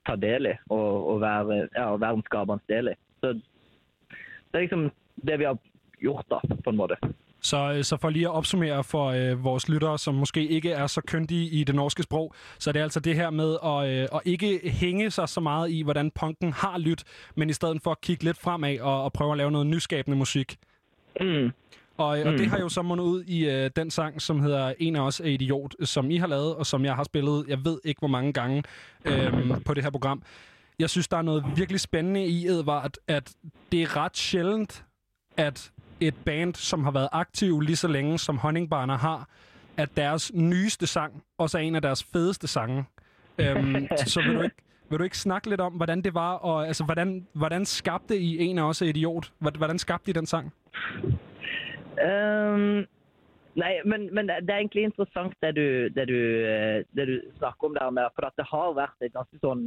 ta 0.06 0.16
del 0.16 0.50
i, 0.50 0.54
og, 0.68 1.08
og 1.14 1.20
være, 1.20 1.62
ja, 1.76 1.88
være 1.96 2.20
en 2.42 2.60
del 2.68 2.92
i. 2.92 2.94
Så 3.20 3.32
det 3.32 4.58
er 4.58 4.66
liksom 4.66 4.90
det 5.26 5.38
vi 5.38 5.44
har 5.44 5.58
gjort, 6.00 6.26
da, 6.30 6.40
på 6.64 6.70
en 6.70 6.76
måte. 6.76 6.96
Så, 7.42 7.72
øh, 7.72 7.84
så 7.84 7.96
for 7.96 8.10
lige 8.10 8.28
at 8.28 8.32
opsummere 8.32 8.84
for 8.84 9.06
øh, 9.06 9.44
vores 9.44 9.68
lyttere, 9.68 9.98
som 9.98 10.14
måske 10.14 10.46
ikke 10.48 10.72
er 10.72 10.86
så 10.86 11.00
kyndige 11.06 11.50
i 11.50 11.64
det 11.64 11.74
norske 11.74 12.02
sprog, 12.02 12.34
så 12.58 12.70
er 12.70 12.72
det 12.72 12.80
altså 12.80 13.00
det 13.00 13.14
her 13.14 13.30
med 13.30 13.56
at, 13.64 13.88
øh, 13.88 14.08
at 14.14 14.20
ikke 14.24 14.60
hænge 14.70 15.10
sig 15.10 15.28
så 15.28 15.40
meget 15.40 15.70
i, 15.70 15.82
hvordan 15.82 16.10
punken 16.10 16.52
har 16.52 16.78
lyttet, 16.78 17.30
men 17.34 17.50
i 17.50 17.52
stedet 17.52 17.82
for 17.82 17.90
at 17.90 18.00
kigge 18.00 18.24
lidt 18.24 18.38
fremad 18.38 18.78
og, 18.80 19.04
og 19.04 19.12
prøve 19.12 19.32
at 19.32 19.38
lave 19.38 19.50
noget 19.50 19.66
nyskabende 19.66 20.18
musik. 20.18 20.56
Mm. 21.20 21.50
Og, 22.00 22.20
øh, 22.20 22.26
og 22.26 22.32
Mm. 22.32 22.38
det 22.38 22.46
har 22.48 22.58
jo 22.58 22.68
så 22.68 22.82
mundet 22.82 23.04
ud 23.04 23.24
i 23.24 23.48
øh, 23.48 23.70
den 23.76 23.90
sang, 23.90 24.22
som 24.22 24.40
hedder 24.40 24.72
En 24.78 24.96
af 24.96 25.00
os 25.00 25.20
er 25.20 25.24
idiot, 25.24 25.74
som 25.84 26.10
I 26.10 26.16
har 26.16 26.26
lavet, 26.26 26.54
og 26.54 26.66
som 26.66 26.84
jeg 26.84 26.94
har 26.94 27.04
spillet, 27.04 27.44
jeg 27.48 27.64
ved 27.64 27.80
ikke 27.84 27.98
hvor 27.98 28.08
mange 28.08 28.32
gange 28.32 28.62
øh, 29.04 29.32
på 29.64 29.74
det 29.74 29.84
her 29.84 29.90
program. 29.90 30.22
Jeg 30.78 30.90
synes, 30.90 31.08
der 31.08 31.16
er 31.16 31.22
noget 31.22 31.44
virkelig 31.56 31.80
spændende 31.80 32.26
i, 32.26 32.46
Edvard, 32.46 32.94
at 33.08 33.32
det 33.72 33.82
er 33.82 33.96
ret 33.96 34.16
sjældent, 34.16 34.84
at 35.36 35.70
et 36.00 36.14
band, 36.24 36.54
som 36.54 36.84
har 36.84 36.90
været 36.90 37.08
aktiv 37.12 37.60
lige 37.60 37.76
så 37.76 37.88
længe, 37.88 38.18
som 38.18 38.38
Honningbarner 38.38 38.98
har, 38.98 39.28
at 39.76 39.88
deres 39.96 40.32
nyeste 40.34 40.86
sang 40.86 41.22
også 41.38 41.58
er 41.58 41.62
en 41.62 41.74
af 41.74 41.82
deres 41.82 42.04
fedeste 42.04 42.48
sange. 42.48 42.84
Øhm, 43.38 43.86
så 44.06 44.22
vil 44.22 44.34
du, 44.34 44.40
ikke, 44.42 44.56
vil 44.90 44.98
du 44.98 45.04
ikke 45.04 45.18
snakke 45.18 45.48
lidt 45.48 45.60
om, 45.60 45.72
hvordan 45.72 46.02
det 46.02 46.14
var, 46.14 46.32
og 46.32 46.66
altså, 46.66 46.84
hvordan, 46.84 47.26
hvordan 47.32 47.66
skabte 47.66 48.18
I 48.18 48.38
en 48.38 48.58
af 48.58 48.62
os 48.62 48.82
er 48.82 48.86
idiot? 48.86 49.32
Hvordan 49.38 49.78
skabte 49.78 50.10
I 50.10 50.12
den 50.12 50.26
sang? 50.26 50.52
Ehm, 51.98 52.86
nei, 53.58 53.72
men, 53.84 54.08
men 54.14 54.30
det 54.30 54.38
er 54.46 54.60
egentlig 54.60 54.86
interessant 54.88 55.34
det 55.42 55.54
du, 55.58 55.66
det 55.94 56.06
du, 56.10 56.20
eh, 56.46 56.82
det 56.96 57.06
du 57.10 57.16
snakker 57.38 57.70
om 57.70 57.78
der 57.78 57.90
med, 57.90 58.12
for 58.14 58.28
at 58.28 58.36
det 58.38 58.46
har 58.50 58.76
vært 58.78 59.06
en 59.06 59.16
ganske 59.18 59.40
sånn 59.42 59.64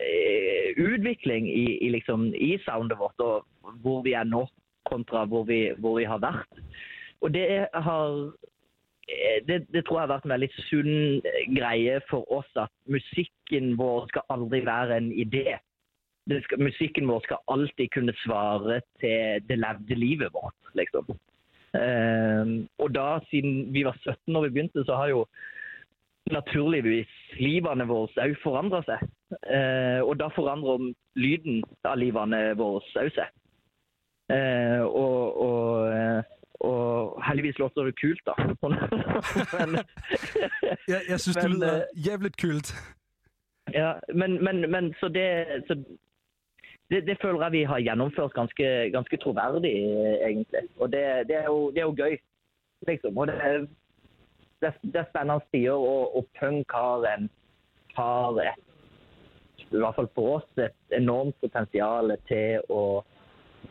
eh, 0.00 0.74
utvikling 0.76 1.48
i, 1.48 1.66
i, 1.78 1.92
liksom, 1.96 2.30
i 2.34 2.56
soundet 2.66 3.00
vårt, 3.00 3.18
og 3.24 3.78
hvor 3.82 4.04
vi 4.06 4.16
er 4.18 4.28
nå 4.28 4.44
kontra 4.88 5.24
hvor 5.28 5.44
vi, 5.48 5.68
hvor 5.80 5.98
vi 5.98 6.06
har 6.08 6.20
vært. 6.22 6.60
Og 7.20 7.32
det 7.34 7.46
har 7.74 8.10
eh, 9.08 9.38
det, 9.48 9.64
det 9.74 9.84
tror 9.84 10.00
jeg 10.00 10.04
har 10.06 10.14
vært 10.14 10.28
en 10.28 10.36
veldig 10.36 10.50
sunn 10.68 10.92
greie 11.56 11.98
for 12.10 12.28
oss 12.32 12.60
at 12.60 12.72
musikken 12.90 13.74
vår 13.80 14.08
skal 14.12 14.36
aldri 14.36 14.62
være 14.66 15.00
en 15.00 15.10
idé. 15.12 15.58
Det 16.28 16.42
skal, 16.44 16.60
musikken 16.60 17.08
vår 17.08 17.24
skal 17.24 17.40
alltid 17.48 17.88
kunne 17.94 18.14
svare 18.24 18.82
til 19.00 19.44
det 19.48 19.56
levde 19.58 19.96
livet 19.96 20.34
vårt, 20.34 20.56
liksom. 20.76 21.08
Eh, 21.76 22.44
og 22.78 22.94
da, 22.94 23.18
siden 23.30 23.72
vi 23.74 23.84
var 23.84 23.96
17 24.04 24.32
når 24.32 24.46
vi 24.46 24.54
begynte, 24.54 24.84
så 24.84 24.96
har 24.96 25.08
jo 25.12 25.26
naturligvis 26.32 27.08
livene 27.40 27.86
våre 27.88 28.28
òg 28.28 28.36
forandra 28.42 28.82
seg. 28.86 29.04
Eh, 29.48 30.00
og 30.04 30.16
da 30.20 30.30
forandrer 30.36 30.90
lyden 31.16 31.62
av 31.84 31.98
livene 32.00 32.42
våre 32.58 32.82
òg 33.04 33.12
seg. 33.16 33.32
Eh, 34.32 34.82
og, 34.84 35.40
og, 35.40 35.88
eh, 35.92 36.22
og 36.68 37.16
heldigvis 37.24 37.58
låter 37.62 37.88
det 37.88 37.94
kult, 38.00 38.20
da. 38.28 38.34
Men, 39.56 39.78
Jeg, 40.92 41.00
jeg 41.08 41.20
synes, 41.20 41.36
det 41.36 41.44
Men, 41.44 41.52
lyder 41.52 41.74
øh, 41.76 42.06
jævligt 42.06 42.36
kult. 42.42 42.68
ja, 43.74 43.92
men, 44.14 44.44
men, 44.44 44.70
men 44.70 44.94
så 45.00 45.08
det 45.08 45.46
så 45.68 45.74
det, 46.90 47.02
det 47.06 47.18
føler 47.22 47.42
jeg 47.46 47.52
vi 47.52 47.62
har 47.68 47.82
gjennomført 47.84 48.32
ganske, 48.36 48.68
ganske 48.94 49.16
troverdig, 49.22 49.74
eh, 49.84 50.14
egentlig. 50.30 50.62
Og 50.78 50.92
det, 50.92 51.02
det, 51.28 51.36
er 51.36 51.44
jo, 51.50 51.70
det 51.70 51.82
er 51.82 51.88
jo 51.90 51.96
gøy, 51.98 52.16
liksom. 52.88 53.18
Og 53.18 53.26
det, 53.28 53.34
er- 53.44 53.66
det, 54.62 54.72
det 54.82 54.96
er 55.02 55.10
spennende 55.10 55.44
tider, 55.52 55.76
og, 55.76 56.16
og 56.16 56.26
punk 56.40 56.72
har, 56.72 57.04
en, 57.12 57.28
har 57.98 58.40
et, 58.46 58.64
i 59.68 59.76
hvert 59.76 59.94
fall 59.98 60.08
for 60.16 60.38
oss, 60.38 60.48
et 60.58 60.96
enormt 60.96 61.36
potensial 61.44 62.14
til 62.30 62.64
å 62.72 62.82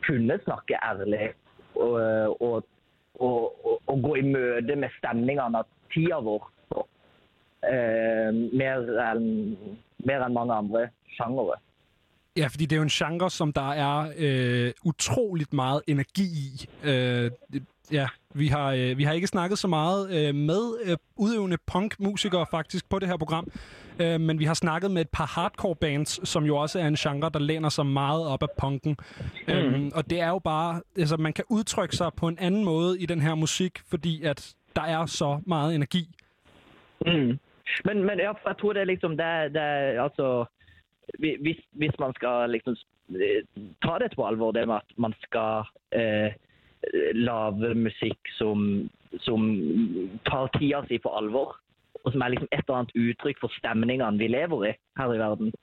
kunne 0.06 0.38
snakke 0.44 0.78
ærlig 0.86 1.32
og, 1.74 1.96
og, 2.44 2.66
og, 3.18 3.66
og, 3.66 3.80
og 3.90 4.04
gå 4.04 4.16
i 4.20 4.26
møte 4.28 4.76
med 4.78 4.94
stemningene 5.00 5.64
av 5.64 5.70
tida 5.94 6.20
vår. 6.22 6.46
Eh, 7.68 8.30
mer 8.54 8.84
enn 9.10 9.26
mer 10.06 10.22
enn 10.24 10.36
mange 10.38 10.54
andre 10.54 10.84
sjangere. 11.18 11.58
Ja, 12.38 12.48
fordi 12.48 12.66
det 12.66 12.72
er 12.76 12.78
jo 12.78 12.84
en 12.84 12.90
genre, 12.90 13.30
som 13.30 13.54
der 13.54 13.70
er 13.72 14.12
øh, 14.18 14.72
utroligt 14.84 15.54
meget 15.54 15.82
energi 15.88 16.24
i. 16.24 16.70
Øh, 16.84 17.32
ja, 17.92 18.08
vi 18.34 18.48
har, 18.48 18.72
øh, 18.72 18.98
vi 18.98 19.04
har 19.04 19.14
ikke 19.14 19.28
snakket 19.28 19.58
så 19.58 19.68
meget 19.68 20.28
øh, 20.30 20.36
med 20.36 20.78
øh, 20.86 20.98
udøvende 21.16 21.58
punkmusikere 21.68 22.46
faktisk 22.52 22.90
på 22.90 23.00
det 23.00 23.08
her 23.08 23.18
program, 23.18 23.48
øh, 24.00 24.22
men 24.22 24.40
vi 24.40 24.46
har 24.46 24.54
snakket 24.54 24.92
med 24.92 25.02
et 25.02 25.10
par 25.10 25.26
hardcore 25.26 25.76
bands, 25.76 26.30
som 26.30 26.44
jo 26.46 26.58
også 26.58 26.80
er 26.80 26.88
en 26.88 26.96
genre, 26.96 27.30
der 27.34 27.40
læner 27.40 27.70
sig 27.70 27.86
meget 27.86 28.28
op 28.28 28.44
af 28.44 28.48
punken. 28.60 28.98
Mm. 29.48 29.54
Øhm, 29.54 29.92
og 29.96 30.10
det 30.10 30.20
er 30.22 30.28
jo 30.30 30.40
bare, 30.40 30.82
altså 30.98 31.18
man 31.18 31.34
kan 31.34 31.46
udtrykke 31.50 31.96
sig 31.96 32.12
på 32.18 32.28
en 32.28 32.38
anden 32.40 32.66
måde 32.66 33.00
i 33.02 33.06
den 33.06 33.22
her 33.22 33.36
musik, 33.36 33.80
fordi 33.90 34.24
at 34.24 34.54
der 34.76 34.82
er 34.82 35.06
så 35.06 35.40
meget 35.46 35.76
energi. 35.76 36.10
Mm. 37.06 37.40
Men, 37.86 37.98
men 38.04 38.20
for 38.42 38.50
jeg 38.50 38.56
tror 38.62 38.74
det 38.74 38.82
er 38.82 38.86
liksom 38.86 39.18
det, 39.18 39.26
er- 39.26 39.48
det 39.48 39.62
er 39.62 40.04
altså 40.04 40.46
hvis, 41.20 41.60
hvis 41.72 42.00
man 42.00 42.14
skal 42.14 42.52
liksom 42.52 42.76
eh, 43.16 43.44
ta 43.84 43.98
det 44.00 44.16
på 44.16 44.26
alvor, 44.28 44.52
det 44.52 44.68
med 44.68 44.82
at 44.82 44.98
man 44.98 45.14
skal 45.24 45.68
eh, 45.92 46.34
lage 47.14 47.74
musikk 47.76 48.34
som, 48.38 48.90
som 49.26 49.48
tar 50.28 50.52
tida 50.58 50.84
si 50.88 51.00
på 51.00 51.14
alvor, 51.16 51.56
og 52.04 52.12
som 52.12 52.22
er 52.22 52.36
liksom 52.36 52.52
et 52.52 52.64
eller 52.66 52.82
annet 52.82 53.00
uttrykk 53.04 53.40
for 53.42 53.60
stemningene 53.60 54.20
vi 54.20 54.30
lever 54.32 54.70
i 54.70 54.76
her 55.00 55.14
i 55.16 55.22
verden, 55.22 55.54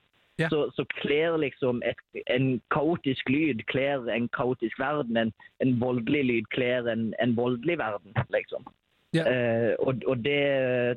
så, 0.51 0.65
så 0.75 0.85
kler 0.99 1.37
liksom 1.39 1.83
et, 1.87 2.01
en 2.27 2.61
kaotisk 2.75 3.29
lyd 3.31 3.63
kler 3.71 4.09
en 4.11 4.27
kaotisk 4.35 4.81
verden, 4.83 5.17
en, 5.17 5.31
en 5.63 5.77
voldelig 5.81 6.25
lyd 6.25 6.49
kler 6.51 6.89
en, 6.91 7.13
en 7.23 7.37
voldelig 7.37 7.79
verden, 7.79 8.17
liksom. 8.35 8.67
Eh, 9.15 9.75
og, 9.79 10.03
og 10.11 10.25
det, 10.25 10.97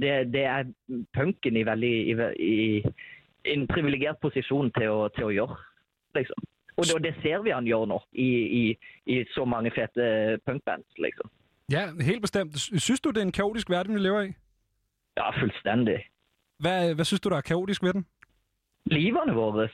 det, 0.00 0.32
det 0.32 0.44
er 0.44 0.64
punken 1.16 1.56
i 1.56 1.66
veldig 1.66 1.92
i, 2.08 2.14
i, 2.38 2.82
en 3.54 3.66
privilegert 3.68 4.20
posisjon 4.22 4.70
til 4.78 4.90
å, 4.90 5.08
til 5.16 5.28
å 5.28 5.32
gjøre, 5.34 5.56
liksom. 6.18 6.50
Og 6.74 6.84
det, 6.84 6.94
og 6.94 7.02
det 7.04 7.14
ser 7.22 7.42
vi 7.44 7.52
han 7.54 7.66
gjør 7.66 7.84
nå 7.86 8.00
i, 8.18 8.28
i, 8.60 8.62
i 9.06 9.20
så 9.30 9.44
mange 9.46 9.70
fete 9.74 10.38
punkbands, 10.46 10.88
liksom. 10.98 11.30
Ja, 11.70 11.86
helt 12.00 12.20
bestemt. 12.20 12.58
Synes 12.58 13.00
du, 13.00 13.10
det 13.10 13.22
er 13.22 13.28
en 13.28 13.32
kaotisk 13.32 13.70
verden, 13.70 13.94
vi 13.94 14.00
lever 14.00 14.22
i? 14.22 14.32
Ja, 15.16 15.30
fuldstændig. 15.40 15.98
Hvad, 16.58 16.94
hvad 16.94 17.04
synes 17.04 17.20
du, 17.20 17.28
der 17.28 17.36
er 17.36 17.40
kaotisk 17.40 17.82
ved 17.82 17.92
den? 17.92 18.06
Livene 18.86 19.34
våre. 19.34 19.68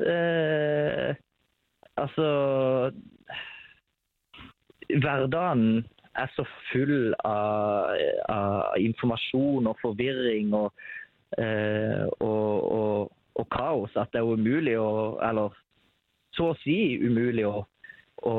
Eh, 0.00 1.14
altså 1.96 2.26
Hverdagen 4.88 5.86
er 6.22 6.30
så 6.36 6.44
full 6.70 7.14
av, 7.26 7.96
av 8.30 8.78
informasjon 8.80 9.68
og 9.70 9.80
forvirring 9.82 10.52
og, 10.56 10.84
eh, 11.38 12.04
og, 12.20 12.70
og, 12.78 13.10
og 13.40 13.50
kaos 13.54 13.96
at 14.00 14.12
det 14.12 14.22
er 14.22 14.30
umulig 14.30 14.76
å 14.80 15.18
Eller 15.24 15.56
så 16.36 16.52
å 16.52 16.58
si 16.62 16.76
umulig 17.02 17.44
å, 17.48 17.64
å, 18.22 18.34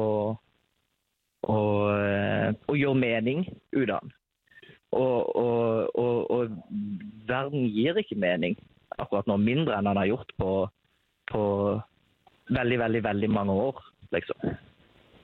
å, 1.43 1.59
eh, 1.91 2.49
å 2.71 2.77
gjøre 2.77 3.01
mening 3.01 3.43
ut 3.75 3.89
av 3.89 3.99
den. 3.99 4.13
Og, 4.91 5.35
og, 5.39 5.91
og, 5.99 6.31
og 6.31 6.55
verden 7.27 7.67
gir 7.71 7.99
ikke 7.99 8.19
mening 8.19 8.57
akkurat 8.99 9.27
nå, 9.29 9.37
mindre 9.39 9.77
enn 9.77 9.87
den 9.87 9.99
har 9.99 10.09
gjort 10.09 10.33
på, 10.39 10.51
på 11.31 11.43
veldig, 12.51 12.79
veldig, 12.81 13.03
veldig 13.05 13.29
mange 13.31 13.55
år, 13.67 13.79
liksom. 14.15 14.51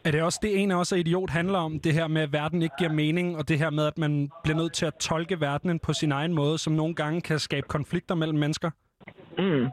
Er 0.07 0.11
det 0.11 0.21
også 0.23 0.39
det, 0.41 0.61
en 0.61 0.71
af 0.71 0.75
os 0.75 0.91
er 0.91 0.95
idiot 0.97 1.29
handler 1.29 1.59
om? 1.59 1.79
Det 1.79 1.93
her 1.93 2.07
med, 2.07 2.21
at 2.21 2.34
verden 2.34 2.61
ikke 2.61 2.75
giver 2.79 2.91
mening, 2.91 3.38
og 3.38 3.49
det 3.49 3.59
her 3.59 3.69
med, 3.69 3.85
at 3.88 3.97
man 3.97 4.31
bliver 4.43 4.57
nødt 4.57 4.73
til 4.73 4.85
at 4.85 4.93
tolke 4.93 5.41
verdenen 5.41 5.79
på 5.79 5.93
sin 5.93 6.11
egen 6.11 6.34
måde, 6.34 6.57
som 6.57 6.73
nogle 6.73 6.95
gange 6.95 7.21
kan 7.21 7.39
skabe 7.39 7.67
konflikter 7.67 8.15
mellem 8.15 8.38
mennesker? 8.38 8.69
Mm. 9.38 9.67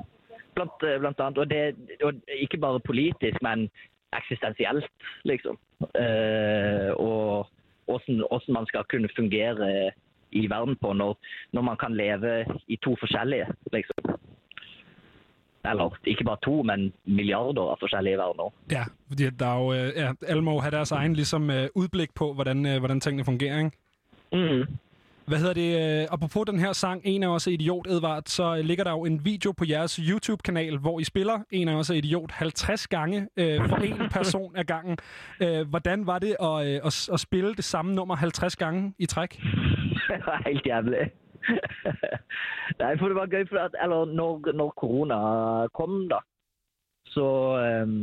Blandt, 0.54 0.72
eh, 0.88 0.98
blandt 1.00 1.20
andet. 1.20 1.38
Og, 1.38 1.50
det, 1.50 1.74
og 2.04 2.12
ikke 2.28 2.56
bare 2.56 2.80
politisk, 2.80 3.42
men 3.42 3.70
eksistentielt, 4.18 4.86
liksom. 5.24 5.58
Eh, 5.80 6.90
og 7.08 7.46
hvordan, 7.84 8.14
hvordan 8.30 8.54
man 8.58 8.66
skal 8.66 8.84
kunne 8.90 9.08
fungere 9.16 9.54
eh, 9.70 9.92
i 10.32 10.50
verden 10.50 10.76
på 10.82 10.92
når, 10.92 11.18
når 11.52 11.62
man 11.62 11.76
kan 11.76 11.96
leve 11.96 12.44
i 12.68 12.76
to 12.76 12.96
forskellige, 13.00 13.46
liksom. 13.72 13.96
Eller 15.70 15.96
ikke 16.04 16.24
bare 16.24 16.36
to, 16.42 16.62
men 16.62 16.92
milliarder 17.04 17.62
av 17.62 17.76
forskjellige 17.80 18.18
verdener. 18.18 18.52
Ja, 18.72 18.84
fordi 19.08 19.30
der 19.30 19.46
er 19.46 19.58
jo, 19.62 19.72
øh, 19.72 19.92
ja, 19.96 20.12
alle 20.28 20.42
må 20.42 20.60
have 20.60 20.70
deres 20.70 20.92
egen 20.92 21.14
ligesom, 21.14 21.50
øh, 21.50 21.68
udblik 21.74 22.14
på, 22.14 22.32
hvordan, 22.32 22.66
øh, 22.66 22.78
hvordan 22.78 23.00
tingene 23.00 23.24
fungerer, 23.24 23.58
ikke? 23.58 23.70
Mm. 24.32 24.64
Hvad 25.26 25.38
hedder 25.38 25.54
det? 25.54 26.06
Apropos 26.10 26.46
den 26.46 26.58
her 26.58 26.72
sang, 26.72 27.00
En 27.04 27.22
af 27.22 27.28
os 27.28 27.46
er 27.46 27.50
idiot, 27.50 27.86
Edvard, 27.86 28.22
så 28.26 28.62
ligger 28.62 28.84
der 28.84 28.90
jo 28.90 29.04
en 29.04 29.24
video 29.24 29.52
på 29.52 29.64
jeres 29.68 29.96
YouTube-kanal, 29.96 30.78
hvor 30.78 31.00
I 31.00 31.04
spiller 31.04 31.38
En 31.50 31.68
af 31.68 31.74
os 31.74 31.90
er 31.90 31.94
idiot 31.94 32.30
50 32.30 32.86
gange 32.86 33.28
øh, 33.36 33.68
for 33.68 33.76
en 33.76 34.08
person 34.18 34.56
ad 34.56 34.64
gangen. 34.64 34.98
Øh, 35.40 35.68
hvordan 35.68 36.06
var 36.06 36.18
det 36.18 36.36
at, 36.40 36.66
øh, 36.66 36.80
at, 36.84 37.08
at 37.12 37.20
spille 37.20 37.54
det 37.54 37.64
samme 37.64 37.94
nummer 37.94 38.16
50 38.16 38.56
gange 38.56 38.94
i 38.98 39.06
træk? 39.06 39.40
Det 40.08 40.22
var 40.26 40.42
helt 40.46 40.66
jævlig. 40.66 41.10
Nei, 42.80 42.92
for 42.98 43.08
det 43.10 43.16
var 43.18 43.32
gøy, 43.32 43.44
for 43.50 43.60
at, 43.64 43.76
eller 43.84 44.04
når, 44.10 44.52
når 44.56 44.70
korona 44.80 45.18
kom, 45.76 46.04
da, 46.10 46.20
så, 47.14 47.26
øhm, 47.60 47.98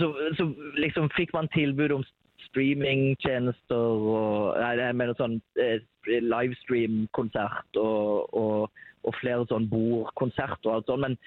så, 0.00 0.08
så 0.38 0.48
liksom 0.82 1.10
fikk 1.16 1.32
man 1.36 1.48
tilbud 1.54 1.94
om 1.98 2.04
streamingtjenester 2.48 3.76
og 4.16 4.58
Nei, 4.60 4.72
jeg 4.80 4.96
mener 4.98 5.16
sånn 5.18 5.38
eh, 5.62 5.78
øh, 6.10 6.22
livestream-konsert 6.26 7.78
og, 7.80 8.34
og, 8.34 8.82
og 9.06 9.18
flere 9.20 9.46
sånn 9.50 9.68
bordkonsert 9.70 10.66
og 10.66 10.74
alt 10.74 10.90
sånt. 10.90 11.04
Men 11.06 11.18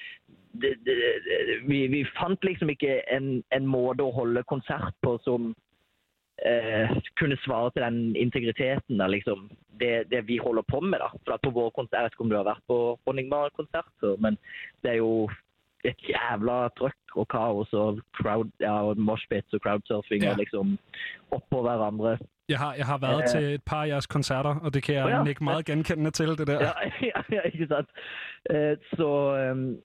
det, 0.62 0.76
det, 0.88 0.96
det- 1.28 1.62
vi, 1.70 1.86
vi 1.92 2.04
fant 2.18 2.44
liksom 2.46 2.70
ikke 2.74 3.00
en, 3.16 3.40
en 3.56 3.68
måte 3.68 4.04
å 4.06 4.14
holde 4.16 4.44
konsert 4.52 4.96
på 5.06 5.16
som 5.24 5.54
eh, 6.46 6.90
kunne 7.20 7.38
svare 7.46 7.72
til 7.72 7.82
den 7.86 8.16
integriteten 8.16 9.02
av 9.02 9.10
liksom, 9.10 9.50
det, 9.80 10.10
det 10.12 10.28
vi 10.28 10.38
holder 10.38 10.62
på 10.72 10.80
med. 10.80 11.00
da. 11.00 11.10
For 11.26 11.34
at 11.34 11.42
på 11.44 11.50
vår 11.56 11.70
konsert, 11.76 11.98
Jeg 11.98 12.04
vet 12.04 12.14
ikke 12.14 12.24
om 12.28 12.30
du 12.30 12.36
har 12.36 12.44
vært 12.52 12.64
på 12.68 13.00
Honningbar-konsert, 13.08 13.90
før, 14.00 14.16
men 14.20 14.38
det 14.84 14.92
er 14.92 15.00
jo 15.04 15.30
et 15.86 16.00
jævla 16.10 16.70
trøkk 16.78 17.16
og 17.16 17.28
kaos 17.30 17.74
og 17.74 18.00
crowd, 18.18 18.50
ja, 18.60 18.94
moshpits 18.98 19.54
og 19.54 19.60
crowdsurfing 19.64 20.24
Ja. 20.24 20.32
og 20.32 20.38
liksom 20.38 20.78
oppå 21.32 21.62
hverandre. 21.62 22.18
Jeg 22.50 22.58
har, 22.60 22.74
jeg 22.76 22.86
har 22.86 22.98
været 22.98 23.22
Øh. 23.22 23.28
til 23.28 23.44
et 23.56 23.64
par 23.64 23.84
af 23.84 23.88
jeres 23.88 24.06
koncerter, 24.08 24.56
og 24.64 24.74
det 24.74 24.84
kan 24.84 24.96
jeg 24.96 25.08
ja. 25.10 25.24
nikke 25.24 25.44
meget 25.44 25.66
genkendende 25.66 26.12
til, 26.12 26.28
det 26.38 26.48
der. 26.48 26.60
Ja, 26.62 26.72
ja, 27.12 27.22
ja, 27.36 27.42
ikke 27.42 27.68
sant? 27.68 27.90
Eh, 28.50 28.78
Så, 28.98 29.08
um, 29.52 29.78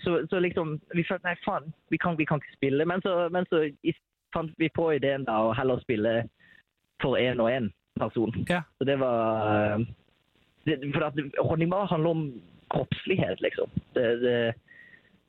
så, 0.00 0.26
så 0.30 0.38
liksom 0.40 0.80
Vi 0.94 1.04
følte 1.08 1.24
nei, 1.26 1.34
faen, 1.48 1.74
vi 1.90 1.96
kan, 1.96 2.18
vi 2.18 2.24
kan 2.24 2.36
ikke 2.36 2.56
spille. 2.56 2.84
Men 2.84 3.02
så, 3.02 3.28
men 3.28 3.46
så 3.50 3.56
i- 3.82 3.96
fant 4.36 4.52
vi 4.60 4.68
på 4.72 4.90
ideen 4.94 5.24
da 5.26 5.40
å 5.46 5.54
heller 5.56 5.80
spille 5.84 6.14
for 7.02 7.18
én 7.20 7.40
og 7.42 7.50
én 7.52 7.70
person. 7.96 8.32
Ja. 8.48 8.62
Så 8.78 8.88
det 8.88 8.98
var 9.00 9.48
eh, 9.48 9.86
det, 10.68 10.78
For 10.94 11.08
at 11.08 11.18
Honning 11.40 11.72
Mar 11.72 11.88
handler 11.90 12.16
om 12.16 12.24
kroppslighet, 12.72 13.40
liksom. 13.40 13.70
Det, 13.94 14.06
det, 14.20 14.38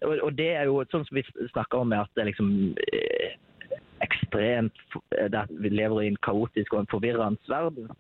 og, 0.06 0.18
og 0.28 0.32
det 0.38 0.50
er 0.56 0.70
jo 0.70 0.82
sånn 0.92 1.06
som 1.08 1.20
vi 1.20 1.26
snakker 1.54 1.82
om, 1.82 1.92
med 1.94 2.04
at 2.04 2.12
det 2.16 2.24
er 2.24 2.32
liksom 2.32 2.52
eh, 2.92 3.38
ekstremt 4.06 4.84
eh, 5.18 5.30
det 5.32 5.44
at 5.46 5.54
Vi 5.64 5.72
lever 5.74 6.04
i 6.04 6.12
en 6.12 6.20
kaotisk 6.26 6.74
og 6.74 6.84
en 6.84 6.92
forvirrende 6.92 7.52
verden. 7.52 7.92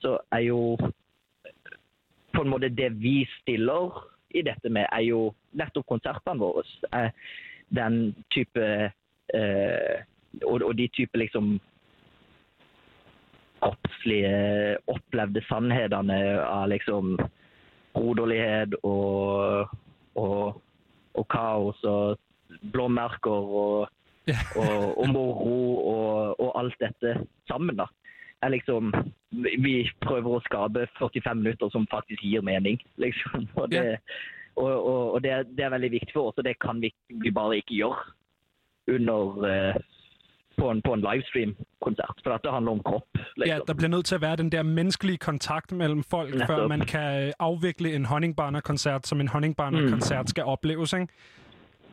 Så 0.00 0.16
er 0.32 0.46
jo 0.48 0.76
på 2.30 2.44
en 2.44 2.50
måte 2.52 2.70
det 2.72 2.92
vi 3.02 3.20
stiller 3.40 4.06
i 4.30 4.42
dette 4.46 4.70
med, 4.70 4.86
er 4.94 5.02
jo 5.02 5.32
nettopp 5.58 5.88
konsertene 5.90 6.40
våre. 6.40 6.62
Er 6.94 7.10
den 7.74 8.14
type 8.34 8.66
eh, 9.34 9.96
og, 10.44 10.62
og 10.62 10.72
de 10.78 10.88
type 10.94 11.18
liksom 11.18 11.58
kroppslige, 13.60 14.78
opplevde 14.88 15.42
sannhetene 15.48 16.18
av 16.40 16.68
liksom 16.72 17.16
broderlighet 17.94 18.74
og, 18.86 19.70
og, 20.16 20.60
og 21.14 21.26
kaos 21.30 21.84
og 21.84 22.18
blåmerker 22.72 23.54
og, 23.62 23.88
og, 24.56 24.98
og 24.98 25.08
moro 25.10 25.56
og, 25.92 26.40
og 26.40 26.52
alt 26.60 26.78
dette 26.80 27.16
sammen. 27.50 27.76
da. 27.76 27.86
Er 28.42 28.54
liksom, 28.54 28.92
vi 29.60 29.84
prøver 30.00 30.38
å 30.38 30.44
skape 30.46 30.86
45 30.98 31.42
minutter 31.42 31.72
som 31.74 31.88
faktisk 31.90 32.22
gir 32.24 32.44
mening. 32.46 32.80
liksom. 32.96 33.48
Og 33.60 33.70
det, 33.70 34.00
og, 34.56 34.70
og, 34.70 35.14
og 35.14 35.22
det, 35.22 35.34
det 35.56 35.66
er 35.66 35.74
veldig 35.74 35.92
viktig 35.98 36.14
for 36.14 36.30
oss, 36.30 36.38
og 36.40 36.46
det 36.46 36.56
kan 36.62 36.80
vi, 36.80 36.92
vi 37.08 37.32
bare 37.34 37.60
ikke 37.60 37.76
gjøre 37.82 38.08
under 38.90 39.44
eh, 39.46 39.76
på 40.60 40.70
en, 40.70 40.82
på 40.82 40.92
en 40.92 41.00
livestream-konsert. 41.00 42.14
For 42.24 42.36
det 42.36 42.52
handler 42.52 42.72
om 42.72 42.80
kropp. 42.84 43.04
Ja, 43.46 43.58
der 43.66 43.74
bliver 43.74 43.88
nødt 43.88 44.06
til 44.06 44.14
at 44.14 44.20
være 44.20 44.36
den 44.36 44.52
der 44.52 44.62
menneskelige 44.62 45.18
kontakt 45.18 45.72
mellem 45.72 46.02
folk, 46.02 46.34
Netop. 46.34 46.46
før 46.46 46.66
man 46.68 46.80
kan 46.80 47.22
øh, 47.26 47.32
afvikle 47.38 47.94
en 47.94 48.04
honningbarner-koncert, 48.04 49.06
som 49.06 49.20
en 49.20 49.28
honningbarner-koncert 49.28 50.30
skal 50.30 50.44
opleves, 50.44 50.92
ikke? 50.92 51.08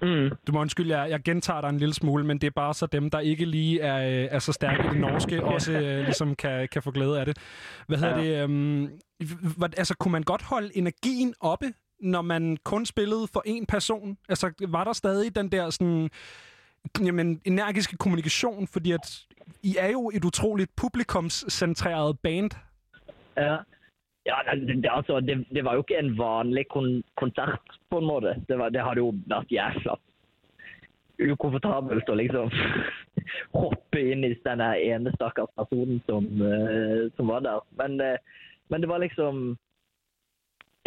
Mm. 0.02 0.30
Du 0.48 0.52
må 0.52 0.60
undskylde, 0.62 0.98
jeg, 1.00 1.10
jeg 1.10 1.22
gentager 1.24 1.62
dig 1.62 1.70
en 1.70 1.78
lille 1.78 1.94
smule, 1.94 2.26
men 2.26 2.38
det 2.38 2.48
er 2.48 2.52
bare 2.52 2.74
så 2.74 2.86
dem, 2.86 3.10
der 3.10 3.20
ikke 3.20 3.46
lige 3.46 3.82
er, 3.82 3.98
øh, 4.24 4.28
er 4.32 4.40
så 4.40 4.52
stærke 4.54 4.84
i 4.86 4.90
det 4.90 5.00
norske, 5.00 5.44
også 5.54 5.72
øh, 5.72 6.04
ligesom 6.06 6.36
kan, 6.36 6.68
kan 6.72 6.84
få 6.84 6.92
glæde 6.92 7.20
af 7.20 7.26
det. 7.26 7.38
Hvad 7.88 7.98
hedder 7.98 8.18
Ja. 8.18 8.24
det? 8.42 8.44
Øhm, 8.44 8.90
altså, 9.78 9.96
kunne 10.00 10.12
man 10.12 10.24
godt 10.24 10.42
holde 10.42 10.78
energien 10.78 11.34
oppe, 11.40 11.74
når 12.02 12.22
man 12.22 12.58
kun 12.64 12.86
spillede 12.86 13.28
for 13.34 13.44
én 13.48 13.66
person? 13.68 14.18
Altså, 14.30 14.52
var 14.68 14.84
der 14.84 14.94
stadig 14.94 15.36
den 15.36 15.52
der 15.52 15.70
sådan, 15.70 16.10
jamen, 17.06 17.42
energiske 17.46 17.98
kommunikation? 17.98 18.68
Fordi 18.68 18.92
at 18.92 19.08
I 19.64 19.76
er 19.80 19.92
jo 19.92 20.12
et 20.14 20.26
utroligt 20.26 20.76
publikumscentreret 20.76 22.20
band. 22.20 22.52
Ja, 23.38 23.58
ja 24.26 24.36
det, 24.54 24.84
det, 24.84 24.90
altså, 24.92 25.20
det, 25.20 25.46
det 25.54 25.66
var 25.66 25.74
jo 25.74 25.84
ikke 25.84 26.00
en 26.00 26.18
vanlig 26.18 26.68
kon 26.70 27.04
konsert, 27.18 27.80
på 27.90 27.98
en 27.98 28.06
måte. 28.06 28.36
Det, 28.50 28.58
var, 28.60 28.70
det 28.70 28.84
hadde 28.84 28.98
jo 28.98 29.14
vært 29.28 29.52
jævla 29.52 29.98
ukomfortabelt 31.18 32.10
å 32.10 32.16
liksom 32.18 32.52
hoppe 33.62 34.02
inn 34.02 34.26
i 34.26 34.34
den 34.46 34.62
der 34.62 34.82
ene 34.82 35.14
stakkars 35.16 35.50
personen 35.58 36.02
som, 36.06 36.28
uh, 36.42 37.08
som 37.18 37.32
var 37.32 37.46
der. 37.46 37.64
Men, 37.80 38.02
uh, 38.02 38.44
men 38.70 38.84
det 38.84 38.90
var 38.92 39.02
liksom 39.02 39.58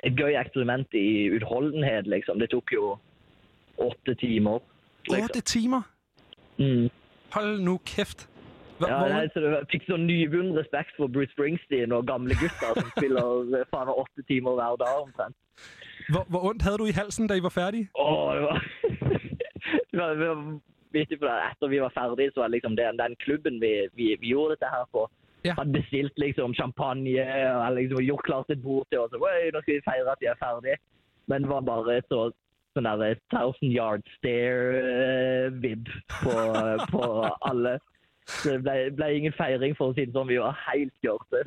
et 0.05 0.17
gøy 0.17 0.37
eksperiment 0.39 0.95
i 0.97 1.29
utholdenhet, 1.37 2.09
liksom. 2.09 2.41
Det 2.41 2.51
tok 2.53 2.73
jo 2.73 2.95
åtte 3.81 4.15
timer. 4.21 4.63
Otte 5.09 5.41
timer? 5.41 5.83
Mm. 6.59 6.91
Hold 7.35 7.61
nu 7.65 7.79
kæft. 7.87 8.27
Hva, 8.81 8.89
Ja, 8.89 8.99
hvor, 8.99 9.09
nei, 9.13 9.29
så 9.33 9.41
det 9.45 9.61
fikk 9.69 9.85
sånn 9.89 10.07
nyvunnen 10.09 10.57
respekt 10.57 10.95
for 10.97 11.13
Bruce 11.13 11.33
Springsteen 11.35 11.93
og 11.93 12.07
gamle 12.09 12.37
gutter 12.41 12.79
som 12.79 12.89
spiller 12.97 13.59
eh, 13.59 13.67
faen 13.73 13.93
åtte 13.93 14.25
timer 14.29 14.57
hver 14.57 14.79
dag 14.81 15.03
omtrent. 15.03 15.37
hvor, 16.13 16.25
hvor 16.33 16.49
ondt 16.51 16.63
havde 16.63 16.79
du 16.81 16.87
i 16.89 16.97
halsen, 16.97 17.29
da 17.29 17.37
I 17.37 17.45
var 17.45 17.53
færdige? 17.53 17.91
Åh, 17.95 18.35
det 18.35 18.43
var... 18.43 18.59
det 19.91 19.99
var, 20.01 20.15
det 20.21 20.29
var 20.29 20.41
vittig, 20.97 21.19
for 21.21 21.29
etter 21.29 21.69
vi 21.69 21.81
var 21.85 21.93
ferdige, 21.95 22.33
så 22.33 22.41
var 22.41 22.49
det 22.49 22.57
liksom 22.57 22.77
den, 22.77 22.99
den 23.03 23.17
klubben 23.25 23.61
vi, 23.61 23.73
vi, 23.99 24.17
vi 24.21 24.33
gjorde 24.33 24.57
dette 24.57 24.73
her 24.73 24.87
på, 24.93 25.05
hadde 25.45 25.77
bestilt 25.77 26.17
liksom 26.19 26.55
champagne 26.55 27.25
og 27.57 27.77
liksom 27.77 28.03
gjort 28.05 28.25
klart 28.29 28.51
et 28.51 28.63
bord 28.63 28.87
til 28.91 29.01
oss. 29.05 29.13
og, 29.13 29.23
«Oi, 29.29 29.51
Nå 29.53 29.61
skal 29.61 29.77
vi 29.77 29.87
feire 29.91 30.13
at 30.13 30.21
vi 30.25 30.29
er 30.33 30.41
ferdige. 30.41 30.77
Men 31.29 31.43
det 31.45 31.51
var 31.53 31.61
bare 31.61 32.01
så 32.09 32.31
sånn 32.75 32.89
der 32.89 33.05
eh, 33.07 33.21
thousand 33.35 33.73
yard 33.75 34.05
stare-vib 34.19 35.89
eh, 35.89 36.03
på, 36.23 36.35
eh, 36.61 36.87
på 36.93 37.03
alle. 37.51 37.79
Så 38.31 38.55
det 38.55 38.63
ble, 38.63 38.77
ble 38.97 39.13
ingen 39.17 39.35
feiring, 39.37 39.77
for 39.79 39.91
å 39.91 39.97
si 39.97 40.07
det 40.07 40.15
sånn. 40.15 40.31
Vi 40.31 40.39
var 40.39 40.59
helt 40.69 40.95
gjørte. 41.05 41.45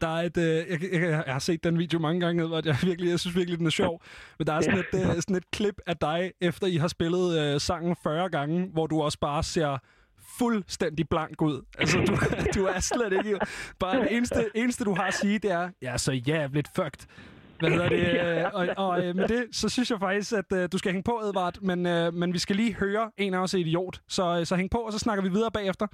Der 0.00 0.08
er 0.08 0.28
et, 0.28 0.36
øh, 0.36 0.44
jeg, 0.44 0.82
jeg, 0.92 1.02
jeg 1.26 1.32
har 1.32 1.38
set 1.38 1.64
den 1.64 1.78
video 1.78 1.98
mange 1.98 2.20
gange, 2.20 2.42
Edvard. 2.42 2.66
Jeg, 2.66 2.76
virkelig, 2.82 3.10
jeg 3.10 3.20
synes 3.20 3.36
virkelig, 3.36 3.58
den 3.58 3.66
er 3.66 3.70
sjov. 3.70 4.02
Men 4.38 4.46
der 4.46 4.52
er 4.52 4.60
sådan 4.60 4.78
et, 4.78 4.94
øh, 4.94 5.22
sådan 5.22 5.36
et 5.36 5.50
klip 5.50 5.80
af 5.86 5.96
dig, 5.96 6.32
efter 6.40 6.66
I 6.66 6.76
har 6.76 6.88
spillet 6.88 7.38
øh, 7.40 7.60
sangen 7.60 7.96
40 8.02 8.30
gange, 8.30 8.68
hvor 8.72 8.86
du 8.86 9.02
også 9.02 9.18
bare 9.18 9.42
ser 9.42 9.78
fuldstændig 10.38 11.08
blank 11.08 11.42
ud. 11.42 11.62
Altså, 11.78 11.98
du, 11.98 12.14
du 12.60 12.66
er 12.66 12.80
slet 12.80 13.12
ikke... 13.12 13.38
Bare 13.78 14.00
det 14.00 14.16
eneste, 14.16 14.50
eneste, 14.54 14.84
du 14.84 14.94
har 14.94 15.06
at 15.06 15.14
sige, 15.14 15.38
det 15.38 15.50
er, 15.50 15.70
jeg 15.82 15.92
er 15.92 15.96
så 15.96 16.12
jævligt 16.12 16.68
fucked. 16.76 17.06
Hvad 17.58 17.70
hedder 17.70 17.88
det? 17.88 18.04
Øh, 18.24 18.44
Og, 18.54 18.68
og 18.76 19.04
øh, 19.04 19.16
med 19.16 19.28
det, 19.28 19.44
så 19.52 19.68
synes 19.68 19.90
jeg 19.90 19.98
faktisk, 19.98 20.32
at 20.32 20.52
øh, 20.52 20.68
du 20.72 20.78
skal 20.78 20.92
hænge 20.92 21.02
på, 21.04 21.20
Edvard. 21.24 21.60
Men, 21.62 21.86
øh, 21.86 22.14
men 22.14 22.32
vi 22.32 22.38
skal 22.38 22.56
lige 22.56 22.74
høre 22.74 23.10
en 23.16 23.34
af 23.34 23.38
os 23.38 23.54
idiot. 23.54 24.00
Så, 24.08 24.38
øh, 24.38 24.46
så 24.46 24.56
hæng 24.56 24.70
på, 24.70 24.78
og 24.78 24.92
så 24.92 24.98
snakker 24.98 25.22
vi 25.24 25.28
videre 25.30 25.50
bagefter. 25.50 25.86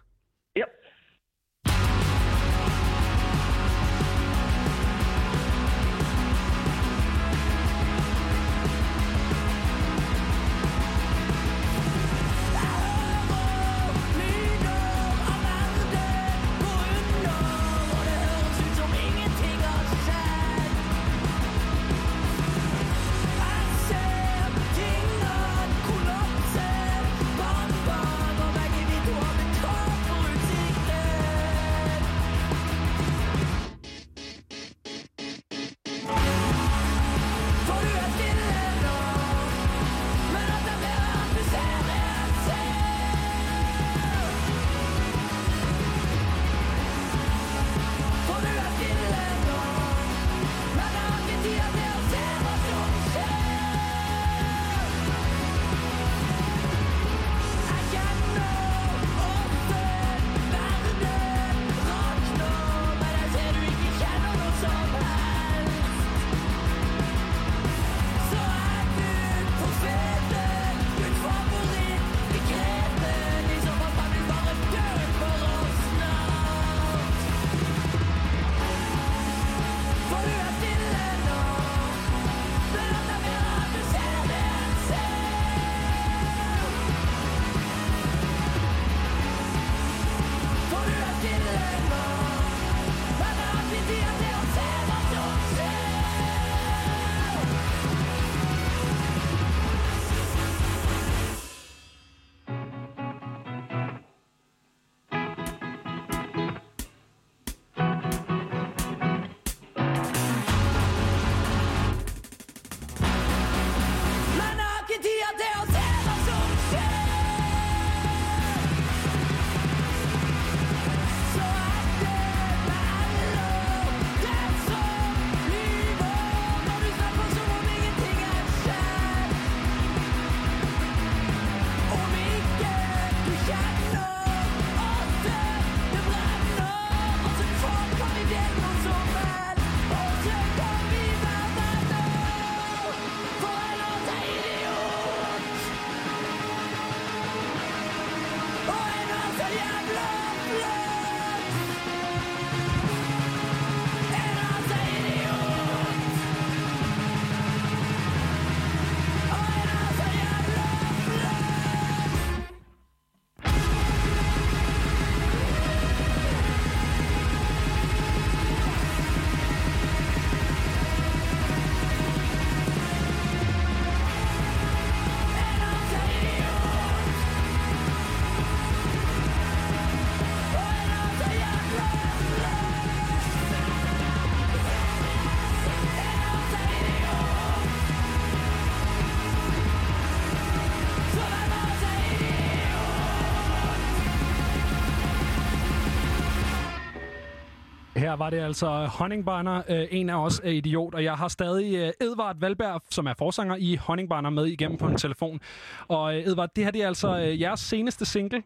Her 198.00 198.16
var 198.16 198.30
det 198.30 198.40
altså 198.40 198.68
Honningbarner, 198.98 199.62
øh, 199.72 199.86
en 199.90 200.10
af 200.10 200.24
os 200.24 200.40
er 200.44 200.50
idiot, 200.50 200.94
og 200.94 201.04
jeg 201.04 201.14
har 201.14 201.28
stadig 201.28 201.68
øh, 201.74 202.06
Edvard 202.06 202.36
Valberg, 202.40 202.82
som 202.90 203.06
er 203.06 203.14
forsanger 203.18 203.56
i 203.56 203.76
Honningbarner, 203.76 204.30
med 204.30 204.46
igennem 204.46 204.78
på 204.78 204.86
en 204.86 204.96
telefon. 204.96 205.40
Og 205.88 206.16
øh, 206.16 206.26
Edvard, 206.26 206.50
det 206.56 206.64
her 206.64 206.70
det 206.70 206.82
er 206.82 206.86
altså 206.86 207.18
øh, 207.18 207.40
jeres 207.40 207.60
seneste 207.60 208.04
single. 208.04 208.42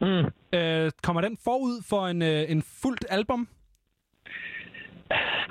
Mm. 0.00 0.24
Øh, 0.58 0.90
kommer 1.02 1.20
den 1.20 1.36
forud 1.44 1.82
for 1.90 2.06
en, 2.06 2.22
øh, 2.22 2.50
en 2.50 2.62
fuldt 2.82 3.06
album? 3.10 3.48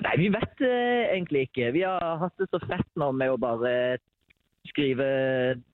Nei, 0.03 0.15
vi 0.17 0.27
vet 0.27 0.61
eh, 0.61 1.03
egentlig 1.15 1.41
ikke. 1.41 1.71
Vi 1.71 1.81
har 1.81 2.17
hatt 2.17 2.37
det 2.39 2.47
så 2.51 2.59
fett 2.67 2.89
nå 2.95 3.11
med 3.11 3.29
å 3.29 3.37
bare 3.37 3.97
skrive 4.67 5.07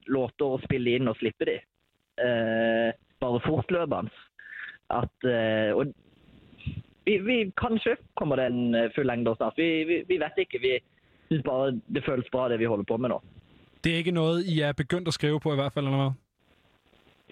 låter 0.08 0.46
og 0.46 0.64
spille 0.66 0.98
inn 0.98 1.08
og 1.08 1.18
slippe 1.18 1.46
de. 1.46 1.60
Eh, 2.26 2.90
bare 3.20 3.46
fortløpende. 3.46 4.12
At 4.90 5.26
eh, 5.26 5.74
Og 5.74 5.94
vi, 7.06 7.18
vi, 7.18 7.52
kanskje 7.58 7.96
kommer 8.18 8.36
det 8.42 8.46
en 8.52 8.76
eh, 8.76 8.92
fullengder 8.96 9.36
snart. 9.36 9.58
Vi, 9.58 9.84
vi, 9.84 10.04
vi 10.08 10.20
vet 10.22 10.38
ikke. 10.38 10.62
Vi 10.62 10.76
syns 11.30 11.44
bare 11.46 11.74
det 11.88 12.04
føles 12.06 12.30
bra, 12.32 12.50
det 12.50 12.60
vi 12.60 12.70
holder 12.70 12.88
på 12.90 12.98
med 12.98 13.14
nå. 13.14 13.22
Det 13.84 13.94
er 13.94 13.98
ikke 13.98 14.12
noget, 14.12 14.46
I 14.46 14.60
er 14.66 14.74
begyndt 14.74 15.08
at 15.08 15.14
skrive 15.14 15.40
på 15.40 15.54
i 15.54 15.56
hvert 15.56 15.74
fald, 15.74 15.86
eller 15.86 16.04
hvad? 16.04 16.14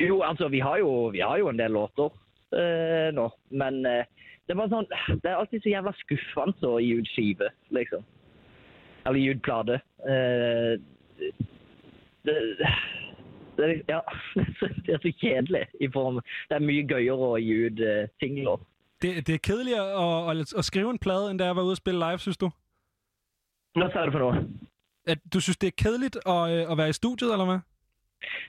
Jo, 0.07 0.21
altså, 0.21 0.47
vi 0.47 0.59
har 0.59 0.77
jo, 0.77 1.07
vi 1.13 1.19
har 1.19 1.37
jo 1.37 1.49
en 1.49 1.59
del 1.59 1.71
låter 1.71 2.09
eh, 2.53 3.09
nå, 3.13 3.29
men 3.49 3.85
eh, 3.85 4.05
det, 4.47 4.57
var 4.57 4.69
sånn, 4.69 4.89
det 5.21 5.29
er 5.29 5.37
alltid 5.37 5.63
så 5.63 5.73
jævla 5.73 5.93
skuffende 6.01 6.69
å 6.69 6.81
gi 6.81 6.97
ut 6.99 7.09
skive, 7.13 7.49
liksom. 7.73 8.05
Eller 9.05 9.19
gi 9.19 9.31
ut 9.33 9.43
plate. 9.45 9.79
Eh, 10.05 10.73
det, 12.23 12.35
det, 13.57 13.69
ja, 13.89 14.01
det 14.85 14.95
er 14.95 15.01
så 15.03 15.13
kjedelig 15.21 15.65
i 15.81 15.89
form. 15.93 16.21
Det 16.49 16.57
er 16.57 16.67
mye 16.69 16.85
gøyere 16.89 17.33
å 17.33 17.41
gi 17.41 17.57
ut 17.67 17.83
eh, 17.83 18.05
singler. 18.23 18.61
Det, 19.03 19.27
det 19.27 19.35
er 19.35 19.41
kedeligere 19.43 19.87
at, 20.03 20.37
at, 20.37 20.53
at 20.57 20.65
skrive 20.65 20.89
en 20.89 20.99
plade, 20.99 21.31
end 21.31 21.39
da 21.39 21.45
jeg 21.45 21.55
var 21.55 21.61
ude 21.61 21.71
og 21.71 21.77
spille 21.77 21.99
live, 21.99 22.19
synes 22.19 22.37
du? 22.37 22.49
Hva 23.75 23.89
sa 23.91 24.05
du 24.05 24.11
for 24.13 24.23
noe? 24.23 24.43
At 25.07 25.19
du 25.33 25.39
synes, 25.41 25.57
det 25.57 25.67
er 25.67 25.81
kedeligt 25.83 26.15
at, 26.15 26.43
øh, 26.53 26.71
at 26.71 26.77
være 26.77 26.89
i 26.89 26.99
studiet, 27.01 27.31
eller 27.31 27.45
hvad? 27.45 27.59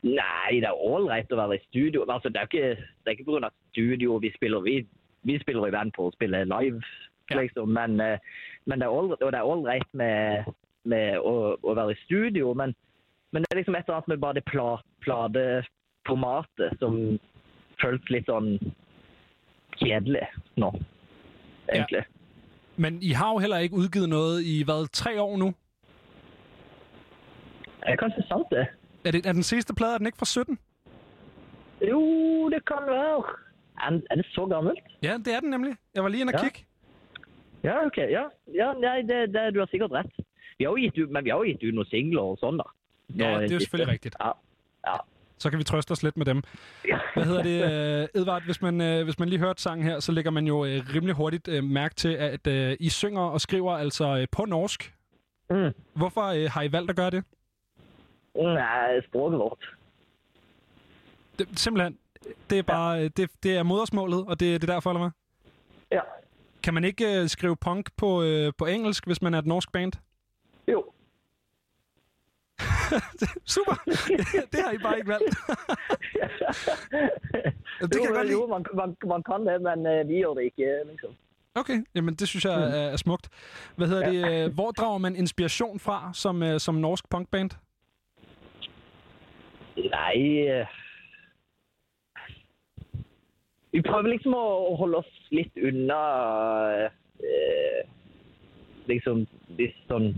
Nei, 0.02 0.60
det 0.62 0.68
er 0.68 0.84
ålreit 0.90 1.32
å 1.32 1.40
være 1.40 1.56
i 1.58 1.64
studio. 1.64 2.04
Altså, 2.06 2.28
det 2.28 2.38
er 2.38 2.46
ikke, 2.50 2.68
det 3.02 3.10
er 3.10 3.16
ikke 3.16 3.40
av 3.40 3.50
studio 3.72 4.18
vi 4.22 4.30
spiller. 4.36 4.60
Vi, 4.60 4.86
vi 5.22 5.38
spiller 5.42 5.66
i 5.66 5.74
band 5.74 5.92
på 5.96 6.06
å 6.06 6.14
spille 6.14 6.44
live, 6.44 6.82
liksom. 7.34 7.68
Men, 7.74 8.00
eh, 8.00 8.18
men 8.66 8.78
det 8.78 8.86
er 8.86 8.94
all- 8.98 9.16
og 9.16 9.32
det 9.32 9.40
er 9.40 9.50
ålreit 9.54 9.90
med, 9.92 10.52
med 10.84 11.18
å, 11.18 11.34
å 11.62 11.74
være 11.74 11.96
i 11.96 12.02
studio. 12.04 12.54
Men, 12.54 12.76
men 13.32 13.42
det 13.42 13.50
er 13.50 13.62
liksom 13.62 13.74
et 13.74 13.88
eller 13.88 13.98
annet 13.98 14.12
med 14.14 14.22
bare 14.22 14.38
det 14.38 14.46
pla, 14.46 14.78
plateformatet 15.02 16.78
som 16.78 17.18
føles 17.82 18.10
litt 18.14 18.30
sånn 18.30 18.58
kjedelig 19.80 20.28
nå, 20.56 20.72
egentlig. 21.72 22.04
Men 22.76 23.02
I 23.02 23.10
har 23.10 23.32
jo 23.32 23.38
heller 23.38 23.58
ikke 23.58 23.74
udgivet 23.76 24.08
noget 24.08 24.42
i, 24.42 24.62
hvad, 24.64 24.88
tre 24.92 25.22
år 25.22 25.36
nu? 25.36 25.54
Er 27.82 27.96
kanskje 27.96 28.22
sant, 28.28 28.46
det? 28.50 28.66
Er, 29.04 29.10
det, 29.10 29.26
er 29.26 29.32
den 29.32 29.42
sidste 29.42 29.74
plade, 29.74 29.94
er 29.94 29.98
den 29.98 30.06
ikke 30.06 30.18
fra 30.18 30.26
17? 30.26 30.58
Jo, 31.90 32.00
det 32.48 32.64
kan 32.66 32.76
være. 32.86 33.22
Er, 33.80 34.00
er 34.10 34.14
det 34.16 34.26
så 34.26 34.46
gammelt? 34.46 34.78
Ja, 35.02 35.12
det 35.24 35.34
er 35.34 35.40
den 35.40 35.50
nemlig. 35.50 35.76
Jeg 35.94 36.02
var 36.02 36.08
lige 36.08 36.20
inde 36.20 36.30
og 36.30 36.38
Ja. 36.40 36.44
kigge. 36.44 36.64
Ja, 37.64 37.86
ok. 37.86 37.96
Ja, 37.98 38.22
ja 38.54 38.72
nei, 38.72 39.02
det, 39.02 39.34
det, 39.34 39.54
du 39.54 39.58
har 39.58 39.66
sikkert 39.70 39.90
rett. 39.92 40.12
Vi 40.58 40.64
har 40.64 40.70
jo 40.70 40.76
gitt 40.76 40.98
ut, 40.98 41.10
men 41.10 41.24
vi 41.24 41.30
har 41.30 41.36
jo 41.36 41.44
gitt 41.44 41.62
ut 41.68 41.74
noen 41.74 41.86
singler 41.90 42.22
og 42.22 42.38
sånn, 42.38 42.58
da. 42.60 42.66
Ja, 43.18 43.30
det 43.40 43.50
er 43.50 43.54
jo 43.54 43.60
selvfølgelig 43.60 43.92
rigtigt. 43.92 44.16
Ja. 44.20 44.32
ja. 44.86 44.96
Så 45.44 45.50
kan 45.50 45.58
vi 45.58 45.64
trøste 45.64 45.92
os 45.92 46.02
lidt 46.02 46.16
med 46.16 46.26
dem. 46.26 46.42
Hvad 47.14 47.24
hedder 47.24 47.42
det, 47.42 47.62
øh, 47.64 48.20
Edvard? 48.20 48.42
Hvis 48.44 48.62
man, 48.62 48.80
øh, 48.80 49.04
hvis 49.04 49.18
man 49.18 49.28
lige 49.28 49.38
hørte 49.38 49.62
sangen 49.62 49.86
her, 49.86 50.00
så 50.00 50.12
lægger 50.12 50.30
man 50.30 50.46
jo 50.46 50.64
øh, 50.64 50.82
rimelig 50.94 51.14
hurtigt 51.14 51.48
øh, 51.48 51.64
mærke 51.64 51.94
til, 51.94 52.08
at 52.08 52.46
øh, 52.46 52.76
I 52.80 52.88
synger 52.88 53.20
og 53.20 53.40
skriver 53.40 53.72
altså 53.72 54.16
øh, 54.16 54.26
på 54.32 54.44
norsk. 54.44 54.94
Mm. 55.50 55.70
Hvorfor 55.94 56.22
øh, 56.22 56.50
har 56.50 56.62
I 56.62 56.72
valgt 56.72 56.90
at 56.90 56.96
gøre 56.96 57.10
det? 57.10 57.24
Nei, 58.34 59.00
sproget 59.08 59.38
vårt. 59.38 59.76
det 61.38 61.58
simpelthen, 61.58 61.98
det 62.50 62.58
er 62.58 62.62
bare, 62.62 63.04
øh, 63.04 63.10
det, 63.16 63.30
det 63.42 63.56
er 63.56 63.62
modersmålet, 63.62 64.24
og 64.26 64.40
det, 64.40 64.60
det 64.60 64.70
er 64.70 64.74
derfor, 64.74 64.90
eller 64.90 65.00
hvad? 65.00 65.10
Ja. 65.92 66.00
Kan 66.62 66.74
man 66.74 66.84
ikke 66.84 67.20
øh, 67.20 67.28
skrive 67.28 67.56
punk 67.56 67.90
på, 67.96 68.22
øh, 68.22 68.52
på 68.58 68.66
engelsk, 68.66 69.06
hvis 69.06 69.22
man 69.22 69.34
er 69.34 69.38
et 69.38 69.46
norsk 69.46 69.72
band? 69.72 69.92
Jo. 70.68 70.84
Super! 73.54 73.76
det 74.52 74.60
har 74.64 74.72
I 74.72 74.78
bare 74.78 74.96
ikke 74.98 75.08
valgt. 75.08 75.34
det 77.80 77.92
kan 77.92 78.00
jo, 78.00 78.04
jeg 78.04 78.14
godt 78.14 78.26
lide. 78.26 78.38
Jo, 78.38 78.46
man, 78.46 78.64
man, 78.74 78.96
man 79.06 79.22
kan 79.22 79.46
det, 79.46 79.62
men 79.62 79.86
eh, 79.86 80.08
vi 80.08 80.14
gjør 80.14 80.34
det 80.34 80.44
ikke, 80.44 80.66
liksom. 80.90 81.10
Okay, 81.56 81.84
jamen 81.94 82.14
det 82.14 82.28
synes 82.28 82.44
jeg 82.44 82.54
er, 82.54 82.92
er 82.92 82.96
smukt. 82.96 83.28
Hvad 83.76 83.88
hedder 83.88 84.10
det? 84.10 84.44
øh, 84.44 84.54
Hvor 84.54 84.70
drager 84.70 84.98
man 84.98 85.16
inspiration 85.16 85.78
fra 85.80 86.10
som, 86.14 86.42
øh, 86.42 86.60
som 86.60 86.74
norsk 86.74 87.10
punkband? 87.10 87.50
Nei 89.76 90.48
eh, 90.48 90.66
Vi 93.72 93.82
prøver 93.82 94.08
liksom 94.08 94.34
å 94.38 94.76
holde 94.78 95.00
oss 95.02 95.14
litt 95.34 95.56
unna 95.58 95.98
eh, 97.18 97.80
liksom 98.86 99.24
litt 99.58 99.74
sånn 99.90 100.12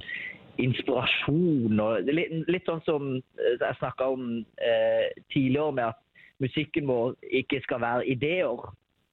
inspirasjon 0.62 1.80
og 1.80 2.08
litt, 2.08 2.32
litt 2.48 2.66
sånn 2.68 2.82
som 2.86 3.08
eh, 3.18 3.54
jeg 3.60 3.78
snakka 3.80 4.08
om 4.14 4.26
eh, 4.62 5.08
tidligere, 5.32 5.72
med 5.76 5.84
at 5.92 6.00
musikken 6.42 6.86
vår 6.88 7.14
ikke 7.42 7.60
skal 7.64 7.80
være 7.84 8.06
ideer. 8.12 8.64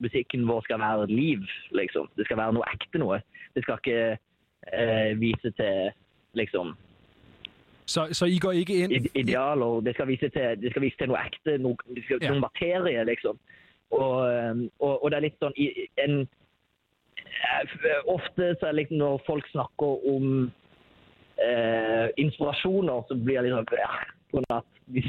Musikken 0.04 0.48
vår 0.50 0.62
skal 0.66 0.82
være 0.82 1.08
liv, 1.08 1.44
liksom. 1.72 2.10
Det 2.18 2.26
skal 2.28 2.38
være 2.42 2.56
noe 2.58 2.68
ekte 2.74 3.00
noe. 3.00 3.22
Det 3.56 3.64
skal 3.64 3.80
ikke 3.80 4.18
eh, 4.74 5.12
vise 5.22 5.52
til 5.60 5.92
liksom 6.36 6.74
Så, 7.86 8.08
så 8.16 8.26
I 8.26 8.40
går 8.40 8.52
ikke 8.64 8.78
ind... 8.84 8.92
ide- 8.92 9.12
idealer. 9.20 9.82
Det 9.86 9.94
skal 9.96 10.08
vise 10.08 10.30
til, 10.30 10.56
det 10.62 10.72
skal 10.72 10.82
vise 10.82 10.98
til 11.00 11.12
noe 11.12 11.20
ekte, 11.28 11.58
noe, 11.62 11.76
det 11.96 12.04
skal, 12.06 12.20
Ja. 12.24 12.32
noen 12.32 12.42
materie, 12.44 13.04
liksom. 13.06 13.40
Og, 13.92 14.16
um, 14.52 14.62
og, 14.80 15.04
og 15.04 15.12
det 15.12 15.18
er 15.18 15.26
litt 15.28 15.36
sånn 15.44 15.54
en, 16.02 16.16
eh, 17.22 18.00
Ofte 18.10 18.54
så 18.60 18.70
er 18.72 18.78
liksom 18.80 18.98
når 19.04 19.20
folk 19.28 19.46
snakker 19.52 20.08
om 20.10 20.48
eh, 21.42 22.08
inspirasjoner, 22.18 23.04
så 23.08 23.16
blir 23.16 23.42
det 23.42 23.50
litt 23.50 23.58
sånn 23.58 23.80
ja, 23.80 23.92
av 24.42 24.60
at 24.60 24.70
vi, 24.86 25.04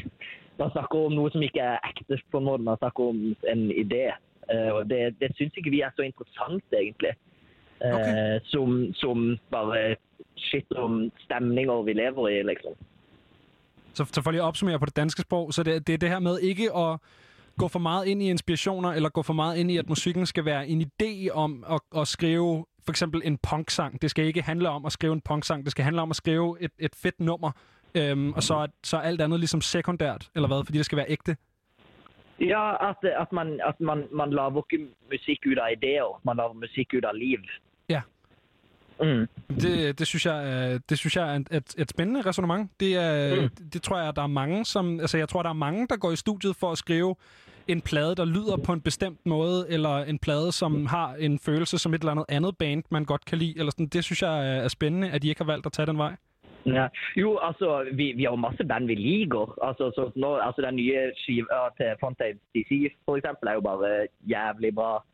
Man 0.59 0.71
snakker 0.71 1.09
om 1.09 1.15
noe 1.17 1.31
som 1.35 1.43
ikke 1.43 1.63
er 1.67 1.81
ekte, 1.83 2.21
på 2.31 2.39
en 2.39 2.45
måte. 2.47 2.63
Man 2.63 2.79
snakker 2.79 3.11
om 3.11 3.23
en 3.51 3.63
idé. 3.75 4.13
Eh, 4.47 4.71
og 4.71 4.85
det, 4.87 5.17
det 5.19 5.33
syns 5.35 5.57
ikke 5.59 5.73
vi 5.75 5.81
er 5.83 5.91
så 5.97 6.05
interessant, 6.07 6.65
egentlig. 6.71 7.11
Eh, 7.83 8.37
som, 8.53 8.93
som 8.95 9.25
bare 9.51 9.97
shit 10.39 10.73
om 10.79 11.11
stemninger 11.25 11.83
vi 11.83 11.93
lever 11.99 12.29
i, 12.29 12.43
liksom. 12.43 12.79
Så, 13.95 14.05
så 14.05 14.23
for 14.23 14.31
lige 14.31 14.43
at 14.43 14.47
opsummere 14.47 14.79
på 14.79 14.87
det 14.87 14.97
danske 14.97 15.23
sprog, 15.23 15.55
så 15.55 15.63
det, 15.63 15.87
det 15.87 15.93
er 15.93 15.99
det 15.99 16.09
her 16.09 16.19
med 16.19 16.39
ikke 16.39 16.71
at 16.77 16.99
gå 17.59 17.69
for 17.69 17.79
meget 17.79 18.07
ind 18.07 18.23
i 18.23 18.31
inspirationer, 18.31 18.93
eller 18.93 19.09
gå 19.09 19.23
for 19.23 19.33
meget 19.33 19.57
ind 19.57 19.71
i, 19.71 19.77
at 19.77 19.89
musikken 19.89 20.27
skal 20.27 20.45
være 20.45 20.69
en 20.69 20.81
idé 20.83 21.31
om 21.33 21.65
at, 21.71 21.81
at 22.01 22.09
skrive 22.09 22.65
for 22.85 22.93
eksempel 22.93 23.23
en 23.25 23.39
punksang. 23.39 24.03
Det 24.03 24.11
skal 24.11 24.25
ikke 24.25 24.43
handle 24.43 24.69
om 24.69 24.87
at 24.87 24.93
skrive 24.93 25.13
en 25.13 25.21
punksang, 25.21 25.65
det 25.65 25.71
skal 25.71 25.85
handle 25.85 26.03
om 26.03 26.11
at 26.11 26.17
skrive 26.17 26.57
et, 26.61 26.71
et 26.79 26.95
fedt 26.95 27.21
nummer, 27.21 27.51
øhm, 27.95 28.33
og 28.33 28.43
så 28.43 28.55
er, 28.55 28.67
så 28.85 28.97
er 28.97 29.01
alt 29.01 29.21
andet 29.21 29.41
ligesom 29.41 29.61
sekundært, 29.61 30.29
eller 30.35 30.49
hvad, 30.49 30.65
fordi 30.65 30.79
det 30.79 30.87
skal 30.87 30.99
være 30.99 31.11
ægte. 31.11 31.37
Ja, 32.41 32.91
at, 32.91 32.97
at, 33.21 33.33
man, 33.33 33.61
at 33.67 33.81
man, 33.81 34.05
man 34.13 34.31
lager 34.31 34.63
ikke 34.73 34.87
musikk 35.13 35.39
ut 35.47 35.59
av 35.59 35.73
ideer, 35.73 36.21
man 36.25 36.37
lager 36.37 36.53
musikk 36.53 36.95
ut 36.95 37.05
av 37.05 37.15
liv. 37.15 37.39
Ja. 37.89 38.01
Mm. 39.01 39.29
Det, 39.49 39.99
det, 39.99 40.07
synes 40.07 40.27
jeg, 40.27 40.39
er- 40.53 40.79
det 40.89 40.99
synes 40.99 41.17
jeg 41.17 41.35
er 41.35 41.41
et, 41.51 41.75
et, 41.79 41.91
spændende 41.91 42.21
resonemang. 42.21 42.71
Det, 42.81 42.97
er, 42.97 43.43
mm. 43.43 43.49
det, 43.49 43.73
det 43.75 43.83
tror 43.83 44.01
jeg, 44.01 44.17
der 44.17 44.23
er 44.23 44.27
mange, 44.27 44.65
som... 44.65 45.01
Altså, 45.01 45.19
jeg 45.19 45.29
tror, 45.29 45.43
der 45.43 45.51
er 45.51 45.55
mange, 45.55 45.87
der 45.89 45.97
går 45.97 46.13
i 46.13 46.17
studiet 46.17 46.57
for 46.57 46.73
at 46.73 46.79
skrive 46.79 47.15
en 47.69 47.81
plade, 47.81 48.15
der 48.15 48.25
lyder 48.25 48.57
på 48.67 48.73
en 48.73 48.81
bestemt 48.81 49.27
måde, 49.27 49.67
eller 49.69 49.97
en 49.97 50.19
plade, 50.19 50.53
som 50.53 50.87
har 50.87 51.15
en 51.15 51.39
følelse 51.39 51.79
som 51.79 51.95
et 51.95 51.99
eller 51.99 52.13
andet 52.13 52.25
andet 52.29 52.59
band, 52.59 52.83
man 52.91 53.05
godt 53.05 53.25
kan 53.25 53.39
lide. 53.39 53.59
Eller 53.59 53.71
sådan. 53.71 53.87
Det 53.87 54.05
synes 54.05 54.23
jeg 54.23 54.65
er 54.65 54.69
spændende, 54.69 55.11
at 55.11 55.23
de 55.23 55.29
ikke 55.29 55.41
har 55.41 55.53
valgt 55.53 55.67
at 55.67 55.73
tage 55.73 55.87
den 55.87 55.99
vej. 55.99 56.17
Ja. 56.67 56.87
Jo, 57.17 57.39
altså, 57.43 57.87
vi, 57.93 58.13
vi 58.13 58.23
har 58.23 58.31
jo 58.31 58.37
masse 58.37 58.65
band 58.65 58.87
vi 58.87 58.95
liker. 58.95 59.59
Altså, 59.63 59.85
så 59.95 60.11
nå, 60.17 60.37
altså 60.37 60.63
den 60.63 60.77
nye 60.77 61.13
skiva 61.17 61.61
til 61.77 61.91
Fontaine 62.01 62.39
DC, 62.55 62.93
for 63.05 63.17
eksempel, 63.17 63.49
er 63.49 63.53
jo 63.53 63.61
bare 63.61 64.07
jævlig 64.29 64.75
bra. 64.75 65.05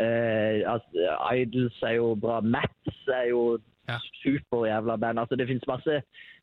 Eh, 0.00 0.72
altså, 0.72 0.88
Idols 1.36 1.82
er 1.82 1.90
jo 1.90 2.14
bra. 2.14 2.40
Mats 2.40 3.08
er 3.08 3.26
jo 3.28 3.58
ja. 3.88 3.96
super 4.22 4.66
jævla 4.66 4.96
band. 4.96 5.20
Altså, 5.20 5.36
det 5.36 5.46
finnes 5.46 5.66
masse, 5.68 5.94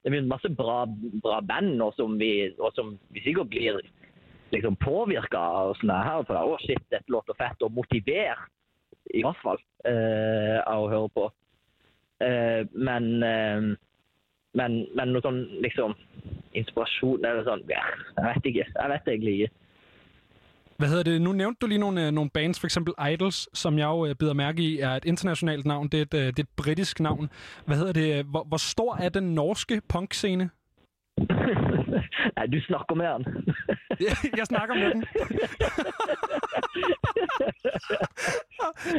det 0.03 0.11
finnes 0.11 0.29
masse 0.29 0.49
bra, 0.49 0.85
bra 1.23 1.39
band 1.39 1.75
nå 1.75 1.91
som 1.95 2.19
vi, 2.19 2.31
og 2.59 2.71
som 2.75 2.97
vi 3.09 3.23
sikkert 3.23 3.49
blir 3.49 3.81
liksom 4.51 4.77
påvirka 4.81 5.39
av 5.39 5.73
sånne 5.79 5.97
her. 6.03 6.23
For 6.27 6.39
å, 6.39 6.57
shit, 6.63 6.83
dette 6.93 7.13
låter 7.13 7.37
fett, 7.39 7.61
og 7.65 7.75
motivert, 7.75 8.47
i 9.15 9.23
hvert 9.23 9.43
fall, 9.43 9.59
eh, 9.87 10.57
av 10.67 10.85
å 10.85 10.89
høre 10.91 11.11
på. 11.15 11.27
Eh, 12.25 12.63
men, 12.73 13.23
eh, 13.23 13.69
men, 14.57 14.81
men 14.97 15.13
noe 15.13 15.23
sånn 15.23 15.43
liksom 15.63 15.93
inspirasjon 16.57 17.25
eller 17.25 17.45
sånn 17.45 17.63
ja, 17.69 17.83
Jeg 18.17 18.25
vet 18.25 18.51
ikke. 18.51 18.67
Jeg 18.73 18.93
vet 18.93 19.09
egentlig 19.13 19.33
ikke. 19.37 19.55
Hvad 20.77 20.89
hedder 20.89 21.03
det? 21.03 21.21
Nu 21.21 21.31
nævnte 21.33 21.57
du 21.61 21.67
lige 21.67 21.79
nogle, 21.79 22.05
øh, 22.05 22.11
nogle 22.11 22.29
bands, 22.29 22.59
for 22.59 22.67
eksempel 22.67 22.93
Idols, 23.13 23.49
som 23.53 23.77
jeg 23.77 23.85
jo 23.85 24.05
øh, 24.05 24.15
bider 24.15 24.33
mærke 24.33 24.61
i, 24.61 24.79
er 24.79 24.89
et 24.89 25.05
internationalt 25.05 25.65
navn. 25.65 25.87
Det 25.87 25.97
er 25.97 26.01
et, 26.01 26.13
øh, 26.13 26.27
det 26.27 26.39
er 26.39 26.43
et 26.43 26.49
britisk 26.57 26.99
navn. 26.99 27.29
Hvad 27.65 27.77
hedder 27.77 27.93
det? 27.93 28.25
Hvor, 28.25 28.43
hvor 28.43 28.57
stor 28.57 28.95
er 28.95 29.09
den 29.09 29.23
norske 29.23 29.81
punkscene? 29.89 30.49
Nej, 32.37 32.45
du 32.45 32.61
snakker 32.61 32.95
med 32.95 33.05
han. 33.05 33.25
jeg 34.39 34.47
snakker 34.47 34.75
med 34.75 34.89
den. 34.93 35.01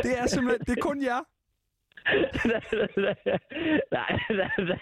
det 0.04 0.18
er 0.18 0.26
simpelthen, 0.26 0.60
det 0.66 0.78
er 0.78 0.82
kun 0.82 1.02
jer. 1.02 1.20
Nej, 3.92 4.18
det, 4.28 4.50
det, 4.68 4.78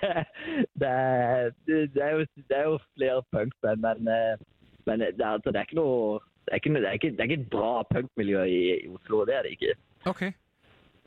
det, 1.95 2.03
er- 2.03 2.11
jo, 2.13 2.19
det 2.49 2.57
er 2.57 2.63
jo 2.63 2.79
flere 2.97 3.23
punkband, 3.33 3.81
men, 3.81 4.09
eh, 4.09 4.39
men 4.87 5.01
det, 5.01 5.21
er, 5.21 5.27
altså, 5.27 5.51
det 5.51 5.57
er 5.57 5.61
ikke 5.63 5.75
noe 5.75 6.21
det 6.47 6.53
er 6.53 6.55
ikke, 6.55 6.75
det 6.75 6.87
er 6.89 6.93
ikke, 6.93 7.11
det 7.11 7.19
er 7.21 7.23
ikke 7.23 7.35
et 7.43 7.51
bra 7.51 7.83
punkmiljø 7.95 8.43
i, 8.43 8.85
i 8.85 8.89
Oslo, 8.89 9.25
det 9.25 9.35
er 9.37 9.43
det 9.43 9.51
ikke. 9.51 9.73
Okay. 10.05 10.33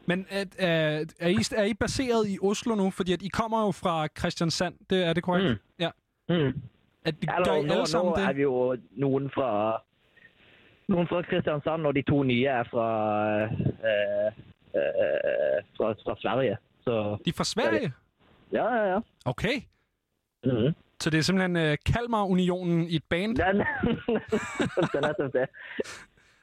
Men 0.06 0.26
at, 0.30 0.48
er, 0.58 1.06
er, 1.20 1.28
I, 1.28 1.38
er 1.56 1.64
I 1.64 1.74
baseret 1.74 2.28
i 2.30 2.38
Oslo 2.42 2.76
nu? 2.76 2.90
Fordi 2.90 3.14
at 3.14 3.22
I 3.22 3.28
kommer 3.28 3.66
jo 3.66 3.72
fra 3.72 4.08
Kristiansand, 4.08 4.76
det, 4.90 5.04
er 5.06 5.14
det 5.14 5.24
korrekt? 5.24 5.50
Mm. 5.50 5.56
Ja. 5.80 5.90
Mm. 6.30 6.62
At, 7.06 7.16
Eller, 7.22 7.46
gør 7.46 7.56
I 7.56 7.64
nå, 7.64 7.74
alle 7.74 7.88
sammen 7.88 8.12
nå 8.12 8.18
det? 8.18 8.26
er 8.30 8.34
vi 8.34 8.42
jo 8.42 8.76
noen 8.92 9.30
fra 9.32 9.50
noen 10.90 11.08
fra 11.08 11.22
Kristiansand, 11.22 11.86
og 11.86 11.96
de 11.96 12.02
to 12.02 12.24
nye 12.24 12.46
er 12.50 12.64
fra, 12.72 12.88
eh, 13.90 14.30
eh, 14.74 15.58
fra, 15.78 15.94
fra 16.04 16.16
Sverige. 16.22 16.58
Så, 16.84 17.18
De 17.26 17.30
er 17.30 17.38
fra 17.38 17.44
Sverige? 17.44 17.94
Ja, 18.52 18.66
ja, 18.76 18.84
ja. 18.94 19.00
Okay. 19.26 19.62
Mhm. 20.46 20.74
Så 21.02 21.10
det 21.10 21.18
er 21.18 21.22
simpelthen 21.22 21.56
uh, 21.56 21.78
Kalmar-unionen 21.86 22.88
i 22.88 22.96
et 22.96 23.04
band? 23.10 23.36
Den, 23.42 23.58
det 24.92 24.96
er 24.96 25.08
nettopp 25.08 25.34
det. 25.34 25.48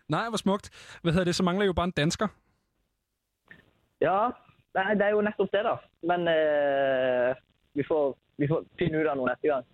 Nej, 0.09 0.29
hvor 0.29 0.37
smukt. 0.37 0.99
Hvad 1.03 1.13
hedder 1.13 1.25
det? 1.25 1.35
Så 1.35 1.43
mangler 1.43 1.67
jo 1.67 1.73
bare 1.73 1.85
en 1.85 1.91
dansker. 1.91 2.29
Ja, 4.01 4.31
nei, 4.75 4.95
det 4.95 5.03
er 5.03 5.11
jo 5.11 5.21
nettopp 5.21 5.53
det, 5.53 5.63
da. 5.65 5.75
Men 6.03 6.29
eh, 6.29 7.35
vi, 7.75 7.85
får, 7.89 8.19
vi 8.39 8.49
får 8.49 8.65
finne 8.79 9.01
ut 9.01 9.07
av 9.11 9.17
noe 9.17 9.29
neste 9.29 9.49
gang. 9.49 9.65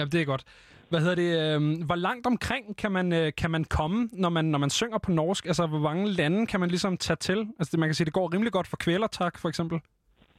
Ja, 0.00 0.04
det 0.04 0.20
er 0.20 0.24
godt. 0.24 0.44
Hvad 0.90 1.00
hedder 1.00 1.14
det? 1.14 1.30
Øh, 1.40 1.86
hvor 1.86 1.94
langt 1.94 2.26
omkring 2.26 2.76
kan 2.76 2.92
man, 2.92 3.12
øh, 3.12 3.32
kan 3.36 3.50
man 3.50 3.64
komme, 3.64 4.08
når 4.12 4.28
man, 4.28 4.44
når 4.44 4.58
man 4.58 4.70
synger 4.70 4.98
på 4.98 5.10
norsk? 5.10 5.46
Altså, 5.46 5.66
hvor 5.66 5.78
mange 5.78 6.08
lande 6.08 6.46
kan 6.46 6.60
man 6.60 6.68
ligesom 6.68 6.96
tage 6.96 7.16
til? 7.16 7.38
Altså, 7.58 7.70
det, 7.72 7.78
man 7.80 7.88
kan 7.88 7.94
sige, 7.94 8.04
det 8.04 8.12
går 8.12 8.34
rimelig 8.34 8.52
godt 8.52 8.66
for 8.66 8.76
kvælertak, 8.76 9.38
for 9.38 9.48
eksempel. 9.48 9.80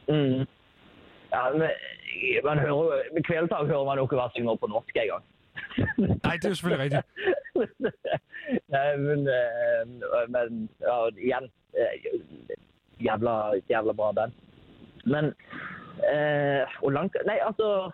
Mm. 0.08 0.46
Ja, 1.34 1.44
men 1.54 1.62
man 2.44 2.60
hører, 2.60 3.02
med 3.14 3.24
kveldtak 3.24 3.66
hører 3.68 3.86
man 3.86 3.98
jo 3.98 4.04
ikke 4.06 4.16
hva 4.16 4.28
synger 4.36 4.56
på 4.56 4.68
norsk 4.68 4.96
engang. 4.96 5.24
Nej, 6.26 6.36
det 6.36 6.46
er 6.46 6.50
jo 6.50 6.56
selvfølgelig 6.56 6.84
rigtigt. 6.86 7.06
Nei, 8.74 8.98
men, 8.98 9.20
eh, 9.28 9.82
men 10.36 10.70
ja, 10.82 10.96
igjen 11.18 11.46
eh, 11.78 11.96
jævla, 13.06 13.36
jævla 13.70 13.94
bra 13.94 14.12
band. 14.12 14.32
Men 15.06 15.26
eh, 16.14 16.62
Hvor 16.80 16.92
langt 16.92 17.16
Nei, 17.26 17.40
altså 17.48 17.92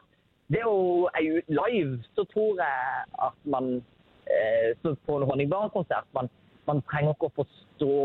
Det 0.48 0.61
er 0.64 0.67
jo 0.67 1.42
live, 1.48 2.00
så 2.16 2.24
tror 2.34 2.61
jeg 2.61 3.03
at 3.27 3.38
man 3.43 3.84
eh, 4.32 4.69
så 4.82 4.95
På 5.06 5.17
en 5.17 5.27
Honningbarn-konsert 5.30 6.08
man, 6.16 6.30
man 6.67 6.82
trenger 6.92 7.16
ikke 7.16 7.30
å 7.32 7.35
forstå 7.42 7.98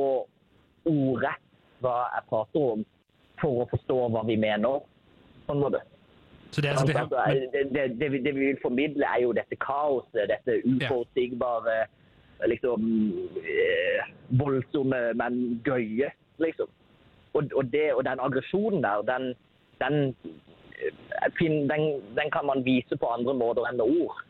ordrett 0.91 1.49
hva 1.83 1.97
jeg 2.15 2.29
prater 2.31 2.69
om, 2.75 2.85
for 3.41 3.63
å 3.63 3.71
forstå 3.71 3.97
hva 4.15 4.23
vi 4.27 4.37
mener. 4.39 4.83
På 5.47 5.55
en 5.55 5.63
måte. 5.63 5.81
Så 6.53 6.61
det 6.61 6.71
er 6.71 6.77
altså 6.77 6.87
det 6.87 6.97
her... 6.99 7.03
Altså, 7.03 7.49
det, 7.53 7.63
det, 7.75 7.85
det, 8.01 8.13
vi, 8.13 8.21
det 8.23 8.35
vi 8.37 8.47
vil 8.51 8.61
formidle, 8.63 9.07
er 9.09 9.23
jo 9.25 9.33
dette 9.33 9.59
kaoset, 9.63 10.31
dette 10.31 10.59
uforutsigbare, 10.69 11.79
liksom 12.51 12.87
eh, 13.43 14.13
voldsomme, 14.39 15.01
men 15.19 15.41
gøye, 15.67 16.11
liksom. 16.43 16.71
Og, 17.33 17.49
og, 17.57 17.65
det, 17.73 17.87
og 17.95 18.05
den 18.05 18.21
aggresjonen 18.21 18.83
der, 18.85 19.03
den, 19.09 19.33
den, 19.81 20.15
den, 21.69 21.85
den 22.17 22.31
kan 22.35 22.47
man 22.47 22.65
vise 22.65 22.97
på 22.97 23.11
andre 23.13 23.35
måter 23.35 23.67
enn 23.69 23.81
med 23.81 24.03
ord. 24.03 24.23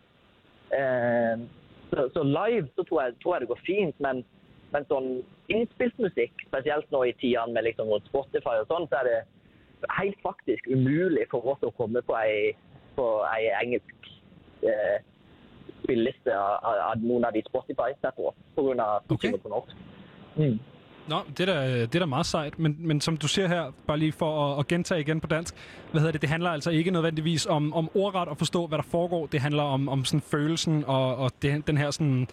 Eh, 0.73 1.45
så, 1.93 2.09
så 2.15 2.23
live 2.25 2.69
så 2.77 2.85
tror 2.89 3.03
jeg, 3.03 3.15
tror 3.23 3.35
jeg 3.35 3.45
det 3.45 3.53
går 3.53 3.63
fint, 3.67 4.01
men, 4.01 4.23
men 4.73 4.89
sånn 4.89 5.09
innspilt 5.53 5.99
musikk, 6.01 6.33
spesielt 6.49 6.89
nå 6.95 7.05
i 7.09 7.15
tidene 7.21 7.53
med 7.57 7.67
liksom 7.69 7.93
rundt 7.93 8.09
Spotify 8.09 8.61
og 8.63 8.71
sånn, 8.71 8.89
så 8.89 9.03
er 9.03 9.11
det 9.11 9.21
helt 9.99 10.19
faktisk 10.23 10.69
umulig 10.71 11.27
for 11.31 11.55
oss 11.55 11.65
å 11.67 11.73
komme 11.77 12.03
på 12.07 12.17
ei, 12.21 12.53
på 12.97 13.07
ei 13.29 13.51
engelsk 13.61 14.13
eh, 14.63 15.01
spilleliste 15.83 16.35
av, 16.39 16.63
av, 16.73 17.03
noen 17.03 17.27
av 17.29 17.35
de 17.35 17.43
at 18.97 19.09
de 19.11 19.19
synger 19.21 19.43
på 19.43 19.53
norsk. 19.53 19.75
Mm. 20.39 20.57
Nå, 21.09 21.21
det 21.39 21.49
er, 21.49 21.55
da, 21.55 21.81
det 21.81 21.95
er 21.95 21.99
da 21.99 22.07
meget 22.07 22.27
sejt, 22.27 22.59
men, 22.59 22.77
men 22.79 23.01
som 23.01 23.17
du 23.17 23.29
siger 23.29 23.49
her, 23.49 23.73
bare 23.87 23.99
lige 23.99 24.13
for 24.13 24.53
at, 24.53 24.59
at 24.59 24.69
gentage 24.69 25.01
igen 25.01 25.21
på 25.21 25.27
dansk, 25.27 25.55
hvad 25.91 26.01
hedder 26.01 26.13
det, 26.13 26.21
det 26.21 26.31
handler 26.31 26.51
altså 26.51 26.71
ikke 26.71 26.91
nødvendigvis 26.91 27.47
om, 27.47 27.73
om 27.73 27.91
ordret 27.95 28.29
at 28.31 28.39
forstå, 28.39 28.67
hvad 28.67 28.79
der 28.79 28.85
foregår. 28.91 29.27
Det 29.27 29.41
handler 29.41 29.63
om, 29.63 29.89
om 29.89 30.05
sådan 30.05 30.21
følelsen 30.21 30.85
og, 30.87 31.17
og 31.17 31.33
det, 31.43 31.67
den 31.67 31.79
her 31.79 31.91
sådan 31.91 32.29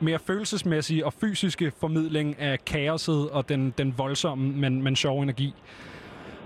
mere 0.00 0.18
følelsesmæssige 0.18 1.06
og 1.06 1.12
fysiske 1.12 1.72
formidling 1.80 2.38
af 2.38 2.64
kaoset 2.64 3.30
og 3.30 3.48
den, 3.48 3.74
den 3.78 3.94
voldsomme, 3.98 4.52
men, 4.52 4.82
men 4.82 4.96
sjove 4.96 5.22
energi. 5.22 5.54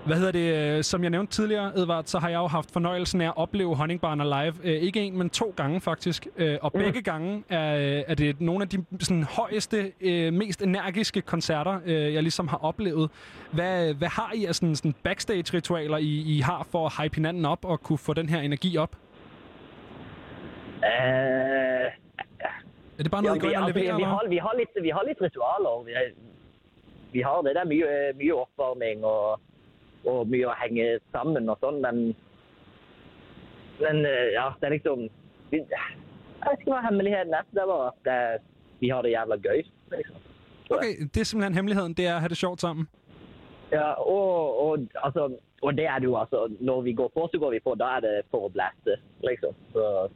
Hvad 0.05 0.17
hedder 0.17 0.31
det? 0.31 0.85
Som 0.85 1.03
jeg 1.03 1.09
nævnte 1.09 1.33
tidligere, 1.33 1.71
Edvard, 1.77 2.03
så 2.05 2.19
har 2.19 2.29
jeg 2.29 2.37
jo 2.37 2.47
haft 2.47 2.71
fornøjelsen 2.71 3.21
af 3.21 3.27
at 3.27 3.33
opleve 3.37 3.75
Honningbarner 3.75 4.25
live. 4.25 4.53
Øh, 4.63 4.81
ikke 4.81 5.01
en, 5.01 5.17
men 5.17 5.29
to 5.29 5.53
gange 5.57 5.81
faktisk. 5.81 6.27
Øh, 6.37 6.57
og 6.61 6.71
begge 6.73 7.01
gange 7.01 7.43
er, 7.49 8.03
er 8.07 8.15
det 8.15 8.41
nogle 8.41 8.61
af 8.61 8.69
de 8.69 8.85
sådan, 8.99 9.23
højeste, 9.23 9.91
øh, 10.01 10.33
mest 10.33 10.61
energiske 10.61 11.21
koncerter, 11.21 11.79
øh, 11.85 12.13
jeg 12.13 12.23
ligesom 12.23 12.47
har 12.47 12.57
oplevet. 12.57 13.09
Hvad, 13.51 13.93
hvad 13.93 14.07
har 14.07 14.31
I 14.35 14.45
af 14.45 14.55
sådan, 14.55 14.75
sådan 14.75 14.95
backstage-ritualer, 15.03 15.97
I, 15.97 16.35
I 16.37 16.39
har 16.39 16.67
for 16.71 16.85
at 16.85 16.93
hype 17.03 17.15
hinanden 17.15 17.45
op 17.45 17.65
og 17.65 17.81
kunne 17.81 17.97
få 17.97 18.13
den 18.13 18.29
her 18.29 18.41
energi 18.41 18.77
op? 18.77 18.95
Eh, 20.83 20.89
Er 22.99 23.03
det 23.03 23.11
bare 23.11 23.23
noget, 23.23 23.37
I 23.37 23.39
går 23.39 23.47
vi, 23.47 23.53
ind 23.53 23.61
og 23.61 23.65
altså, 23.67 23.79
vi, 23.79 23.79
leverer? 23.79 23.95
vi, 23.95 24.01
eller? 24.03 24.15
har, 24.15 24.29
vi, 24.29 24.37
har 24.37 24.53
litt, 24.57 24.69
vi 24.83 24.89
har 24.89 25.03
litt 25.07 25.21
ritualer. 25.21 25.83
Vi, 25.85 25.91
vi 27.13 27.19
har 27.21 27.41
det. 27.41 27.51
Det 27.55 27.61
er 27.61 27.65
mye, 27.65 28.13
mye 28.19 28.33
oppvarming 28.35 29.05
og, 29.05 29.39
og 30.05 30.29
mye 30.29 30.47
å 30.49 30.55
henge 30.59 30.87
sammen 31.15 31.49
og 31.49 31.61
sånn, 31.63 31.81
men 31.81 32.05
Men 33.79 34.05
eh, 34.07 34.31
ja, 34.31 34.53
det 34.59 34.67
er 34.67 34.71
liksom 34.77 35.01
vi, 35.51 35.57
Jeg 35.57 36.45
vet 36.45 36.61
ikke 36.61 36.71
hva 36.71 36.83
hemmeligheten 36.85 37.33
er. 37.33 37.47
Det 37.51 37.65
bare 37.67 37.87
at 37.89 38.05
det, 38.07 38.19
vi 38.79 38.89
har 38.89 39.03
det 39.03 39.11
jævla 39.11 39.35
gøy. 39.43 39.65
Liksom. 39.91 40.21
Okay, 40.69 40.93
det 41.13 41.21
er 41.21 41.27
simpelthen 41.27 41.57
hemmeligheden, 41.57 41.93
det 41.93 42.07
er 42.07 42.15
at 42.15 42.21
have 42.23 42.29
det 42.29 42.37
sjovt 42.37 42.61
sammen. 42.61 42.87
Ja, 43.71 43.91
og, 43.99 44.59
og, 44.65 44.87
altså, 45.03 45.37
og 45.61 45.77
det 45.77 45.85
er 45.85 45.99
det 45.99 46.05
jo 46.05 46.15
altså 46.15 46.47
Når 46.59 46.81
vi 46.81 46.93
går 46.93 47.11
på, 47.13 47.29
så 47.31 47.39
går 47.39 47.51
vi 47.51 47.59
på. 47.59 47.75
Da 47.75 47.85
er 47.97 47.99
det 48.05 48.15
for 48.31 48.47
å 48.47 48.53
blæste, 48.53 48.97
liksom. 49.27 49.53
Så 49.73 50.09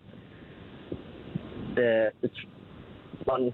det, 1.75 1.89
det 2.21 2.31
man, 3.27 3.51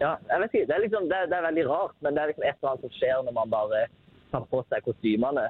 Ja, 0.00 0.14
jeg 0.30 0.40
vet 0.40 0.54
ikke. 0.54 0.66
Det 0.68 0.74
er, 0.76 0.84
liksom, 0.86 1.08
det, 1.10 1.22
det 1.30 1.36
er 1.36 1.48
veldig 1.48 1.68
rart, 1.68 1.96
men 2.00 2.14
det 2.14 2.22
er 2.22 2.32
liksom 2.32 2.44
et 2.44 2.58
eller 2.58 2.70
annet 2.72 2.86
som 2.86 2.96
skjer 2.98 3.22
når 3.24 3.36
man 3.40 3.54
bare 3.54 3.86
tar 4.32 4.44
på 4.50 4.64
seg 4.68 4.82
kostymene. 4.84 5.46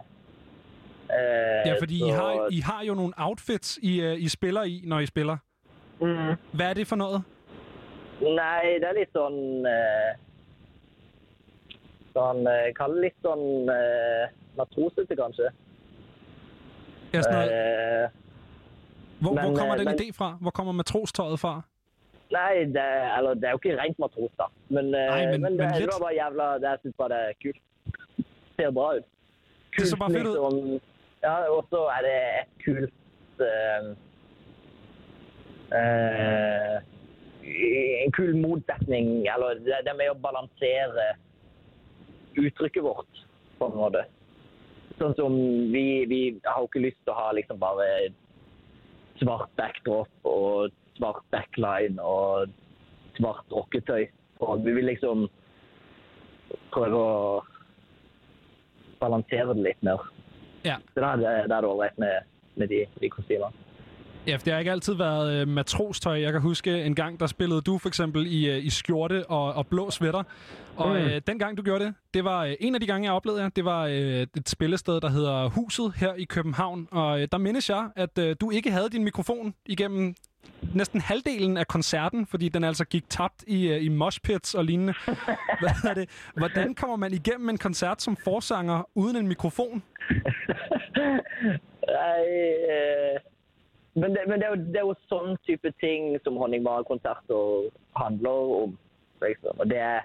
Eh, 1.10 1.62
Ja, 1.68 1.74
fordi 1.80 1.94
I 1.96 1.98
så- 2.10 2.14
har, 2.14 2.48
I 2.52 2.60
har 2.60 2.82
jo 2.84 2.94
nogle 2.94 3.12
outfits, 3.16 3.78
I, 3.82 4.00
øh, 4.00 4.14
I 4.22 4.28
spiller 4.28 4.62
i, 4.62 4.82
når 4.84 4.98
I 4.98 5.06
spiller. 5.06 5.36
Mm. 6.00 6.34
Hvad 6.52 6.66
er 6.70 6.74
det 6.74 6.86
for 6.86 6.96
noget? 6.96 7.22
Nei, 8.20 8.74
det 8.80 8.84
er 8.88 8.92
litt 8.98 9.12
sånn 9.12 9.66
eh, 9.66 10.12
Sånn 12.16 12.46
eh, 12.48 12.70
Kall 12.76 12.94
det 12.96 13.02
litt 13.10 13.18
sånn 13.24 13.68
eh, 13.68 14.28
matrosete, 14.56 15.16
kanskje. 15.18 15.50
Ja, 17.12 17.22
sådan 17.22 17.34
noget. 17.36 17.52
Eh, 17.52 18.08
Hvor, 19.20 19.32
hvor 19.32 19.42
men, 19.42 19.56
kommer 19.56 19.74
øh, 19.74 19.78
den 19.78 19.84
men- 19.90 20.00
idé 20.00 20.08
fra? 20.16 20.30
Hvor 20.40 20.50
kommer 20.50 20.72
matrostøjet 20.72 21.40
fra? 21.40 21.55
Nei, 22.32 22.64
det, 22.74 22.82
er- 22.82 23.12
eller, 23.18 23.34
det 23.34 23.44
er 23.44 23.50
jo 23.55 23.60
ikke 23.62 23.76
rent 23.82 23.98
matros, 23.98 24.32
da. 24.40 24.46
Men, 24.68 24.84
eh, 24.94 25.06
Nei, 25.12 25.26
men- 25.26 25.40
men, 25.42 25.52
det, 25.52 25.60
men 25.60 25.74
det 25.82 25.88
var 25.92 26.00
bare 26.06 26.16
jævla 26.22 26.46
det, 26.55 26.62
Jeg 26.72 26.78
syns 26.82 26.94
bare 26.98 27.08
det 27.08 27.20
er 27.28 27.32
kult. 27.44 27.62
Ser 28.57 28.73
bra 28.73 28.97
ut. 28.97 29.09
Det 29.76 29.86
ser. 29.86 30.09
Liksom, 30.09 30.81
ja, 31.23 31.36
og 31.52 31.67
så 31.70 31.83
er 31.93 32.05
det 32.07 32.17
et 32.41 32.52
kult 32.65 33.43
eh, 33.44 33.89
eh, 35.76 36.76
En 38.05 38.12
kul 38.17 38.36
motsetning, 38.41 39.26
eller 39.31 39.60
det, 39.62 39.83
det 39.86 39.94
med 39.99 40.10
å 40.10 40.18
balansere 40.18 41.12
uttrykket 42.36 42.83
vårt, 42.85 43.20
på 43.60 43.68
en 43.68 43.78
måte. 43.78 44.02
Sånn 44.99 45.15
som 45.18 45.36
vi, 45.73 46.05
vi 46.09 46.20
har 46.44 46.62
jo 46.62 46.70
ikke 46.70 46.86
lyst 46.89 46.99
til 47.05 47.12
å 47.12 47.18
ha 47.20 47.28
liksom 47.36 47.60
bare 47.60 47.86
svart 49.20 49.52
backdrop 49.60 50.28
og 50.28 50.75
svart 50.97 51.23
backline 51.33 52.01
og 52.02 52.52
svart 53.18 53.52
rocketøy. 53.52 54.09
Og 54.44 54.65
vi 54.65 54.75
vil 54.76 54.91
liksom 54.91 55.26
prøve 56.75 56.99
å 56.99 57.44
balansere 59.00 59.55
det 59.55 59.62
litt 59.62 59.83
mer. 59.83 60.10
Ja. 60.65 60.76
Så 60.94 61.00
da 61.00 61.07
er 61.07 61.16
det, 61.16 61.50
da 61.50 61.55
er 61.55 61.60
det 61.60 61.70
ålreit 61.70 61.99
med, 61.99 62.15
med 62.57 62.68
de, 62.68 62.84
de 63.00 63.08
kostymene. 63.10 63.52
Ja, 64.26 64.36
for 64.36 64.44
det 64.44 64.52
har 64.52 64.58
ikke 64.58 64.70
altid 64.70 64.94
været 64.94 65.33
øh, 65.41 65.49
matrostøj. 65.49 66.20
Jeg 66.20 66.33
kan 66.33 66.41
huske 66.41 66.83
en 66.84 66.94
gang, 66.94 67.20
der 67.20 67.26
spillede 67.26 67.60
du 67.60 67.78
for 67.78 67.89
eksempel 67.89 68.26
i, 68.26 68.50
øh, 68.50 68.65
i 68.65 68.70
skjorte 68.70 69.26
og, 69.31 69.52
og 69.55 69.66
blå 69.66 69.91
sweater. 69.91 70.23
Og 70.76 70.89
Mm. 70.89 70.97
øh, 70.97 71.20
den 71.26 71.39
gang, 71.39 71.57
du 71.57 71.62
gjorde 71.62 71.84
det, 71.84 71.94
det 72.15 72.25
var 72.25 72.44
øh, 72.44 72.55
en 72.60 72.75
af 72.75 72.81
de 72.81 72.86
gange, 72.86 73.05
jeg 73.07 73.12
oplevede 73.15 73.42
jer. 73.42 73.49
Det 73.49 73.65
var 73.65 73.86
øh, 73.86 73.94
et 74.36 74.49
spillested, 74.49 75.00
der 75.00 75.08
hedder 75.08 75.49
Huset 75.49 75.92
her 75.97 76.15
i 76.15 76.25
København. 76.25 76.89
Og 76.91 77.20
øh, 77.20 77.28
der 77.33 77.39
mindes 77.39 77.70
jeg, 77.70 77.89
at 77.97 78.18
øh, 78.18 78.36
du 78.41 78.50
ikke 78.50 78.70
havde 78.70 78.89
din 78.91 79.05
mikrofon 79.05 79.55
igennem 79.66 80.15
næsten 80.75 81.00
halvdelen 81.00 81.57
af 81.57 81.66
koncerten, 81.66 82.26
fordi 82.26 82.49
den 82.49 82.65
altså 82.65 82.84
gik 82.84 83.05
tabt 83.08 83.44
i, 83.47 83.68
øh, 83.68 83.84
i 83.84 83.89
moshpits 83.89 84.55
og 84.55 84.65
lignende. 84.65 84.94
Hvad 85.62 85.91
er 85.91 85.94
det? 85.94 86.31
Hvordan 86.36 86.75
kommer 86.75 86.97
man 86.97 87.12
igennem 87.12 87.49
en 87.49 87.58
koncert 87.58 88.02
som 88.02 88.16
forsanger 88.16 88.89
uden 88.94 89.16
en 89.16 89.28
mikrofon? 89.28 89.83
Nei, 91.86 92.25
eh, 92.75 93.16
men, 93.94 94.10
det, 94.10 94.20
men 94.28 94.41
det, 94.41 94.47
er 94.47 94.49
jo, 94.49 94.57
det 94.73 94.76
er 94.76 94.86
jo 94.89 94.94
sånn 95.08 95.36
type 95.47 95.73
ting 95.81 96.16
som 96.25 96.36
honningbarkonserter 96.36 97.70
handler 97.97 98.50
om. 98.62 98.78
Liksom. 99.23 99.60
Og 99.62 99.70
det 99.70 99.78
er, 99.78 100.00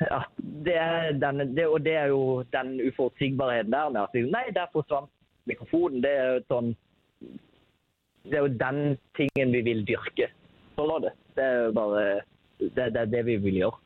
ja, 0.00 0.18
det 0.66 0.74
er 0.76 1.12
den, 1.12 1.56
det, 1.56 1.66
og 1.66 1.80
det 1.84 1.94
er 1.96 2.10
jo 2.12 2.42
den 2.52 2.74
uforutsigbarheten 2.88 3.72
der 3.72 3.94
med 3.94 4.00
at 4.02 4.18
nei, 4.34 4.44
der 4.54 4.74
forsvant 4.74 5.10
mikrofonen. 5.48 6.02
Det 6.04 6.12
er 6.12 6.28
jo 6.34 6.44
sånn 6.52 6.74
det 8.28 8.38
er 8.38 8.46
jo 8.46 8.58
den 8.60 8.80
tingen 9.16 9.52
vi 9.56 9.62
vil 9.66 9.84
dyrke. 9.88 10.30
Sånn 10.76 10.90
var 10.90 11.04
det. 11.06 11.14
Det 11.36 11.44
er 11.44 11.60
jo 11.66 11.76
bare 11.76 12.02
det, 12.58 12.88
det 12.94 13.02
er 13.02 13.12
det 13.12 13.24
vi 13.26 13.36
vil 13.42 13.60
gjøre. 13.62 13.84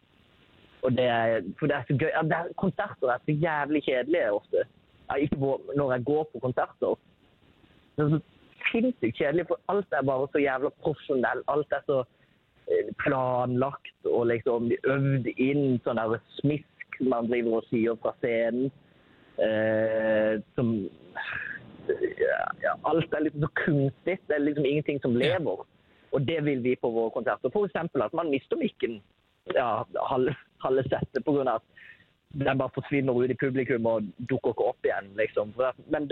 Og 0.82 0.96
det 0.98 1.06
er, 1.06 1.44
for 1.58 1.70
det 1.70 1.76
er 1.76 1.84
så 1.86 1.96
gøy. 1.96 2.10
Ja, 2.10 2.22
det 2.26 2.38
er, 2.38 2.54
konserter 2.58 3.12
er 3.12 3.22
så 3.22 3.36
jævlig 3.44 3.84
kjedelige 3.86 4.32
ofte. 4.34 4.64
Ja, 5.10 5.14
ikke 5.14 5.38
på, 5.38 5.52
når 5.76 5.92
jeg 5.92 6.04
går 6.04 6.24
på 6.32 6.42
konserter. 6.42 6.98
Det 7.96 8.04
er 8.04 8.10
så 8.16 8.20
sinnssykt 8.70 9.18
kjedelig, 9.18 9.46
for 9.50 9.60
alt 9.68 9.94
er 9.94 10.08
bare 10.10 10.28
så 10.32 10.42
jævla 10.42 10.72
profesjonell. 10.82 11.44
Alt 11.54 11.76
er 11.76 11.86
så 11.86 11.98
eh, 12.02 12.90
planlagt 13.04 14.10
og 14.10 14.26
liksom 14.32 14.70
øvd 14.94 15.30
inn 15.36 15.78
sånn 15.84 16.00
der 16.00 16.18
smisk 16.40 16.98
man 17.00 17.30
driver 17.30 17.60
og 17.60 17.68
sier 17.70 17.98
fra 18.02 18.14
scenen. 18.18 18.72
Eh, 19.42 20.40
som 20.56 20.74
ja, 22.62 22.74
Alt 22.88 23.14
er 23.14 23.24
liksom 23.26 23.40
så 23.40 23.52
kunstig. 23.64 24.18
Det 24.26 24.36
er 24.36 24.44
liksom 24.44 24.66
ingenting 24.66 25.00
som 25.00 25.16
lever. 25.16 25.64
Og 26.12 26.26
det 26.26 26.44
vil 26.44 26.62
vi 26.62 26.76
på 26.76 26.90
våre 26.90 27.10
konserter. 27.10 27.52
Eksempel 27.64 28.02
at 28.02 28.12
man 28.12 28.30
mister 28.30 28.56
mikken 28.56 29.00
ja, 29.54 29.84
halve, 30.10 30.34
halve 30.62 30.84
settet 30.88 31.28
av 31.28 31.48
at 31.56 31.62
den 32.32 32.58
bare 32.58 32.72
forsvinner 32.74 33.16
ut 33.24 33.30
i 33.30 33.36
publikum 33.36 33.86
og 33.86 34.06
dukker 34.30 34.54
ikke 34.54 34.68
opp 34.72 34.86
igjen. 34.86 35.10
liksom. 35.16 35.52
Men 35.92 36.08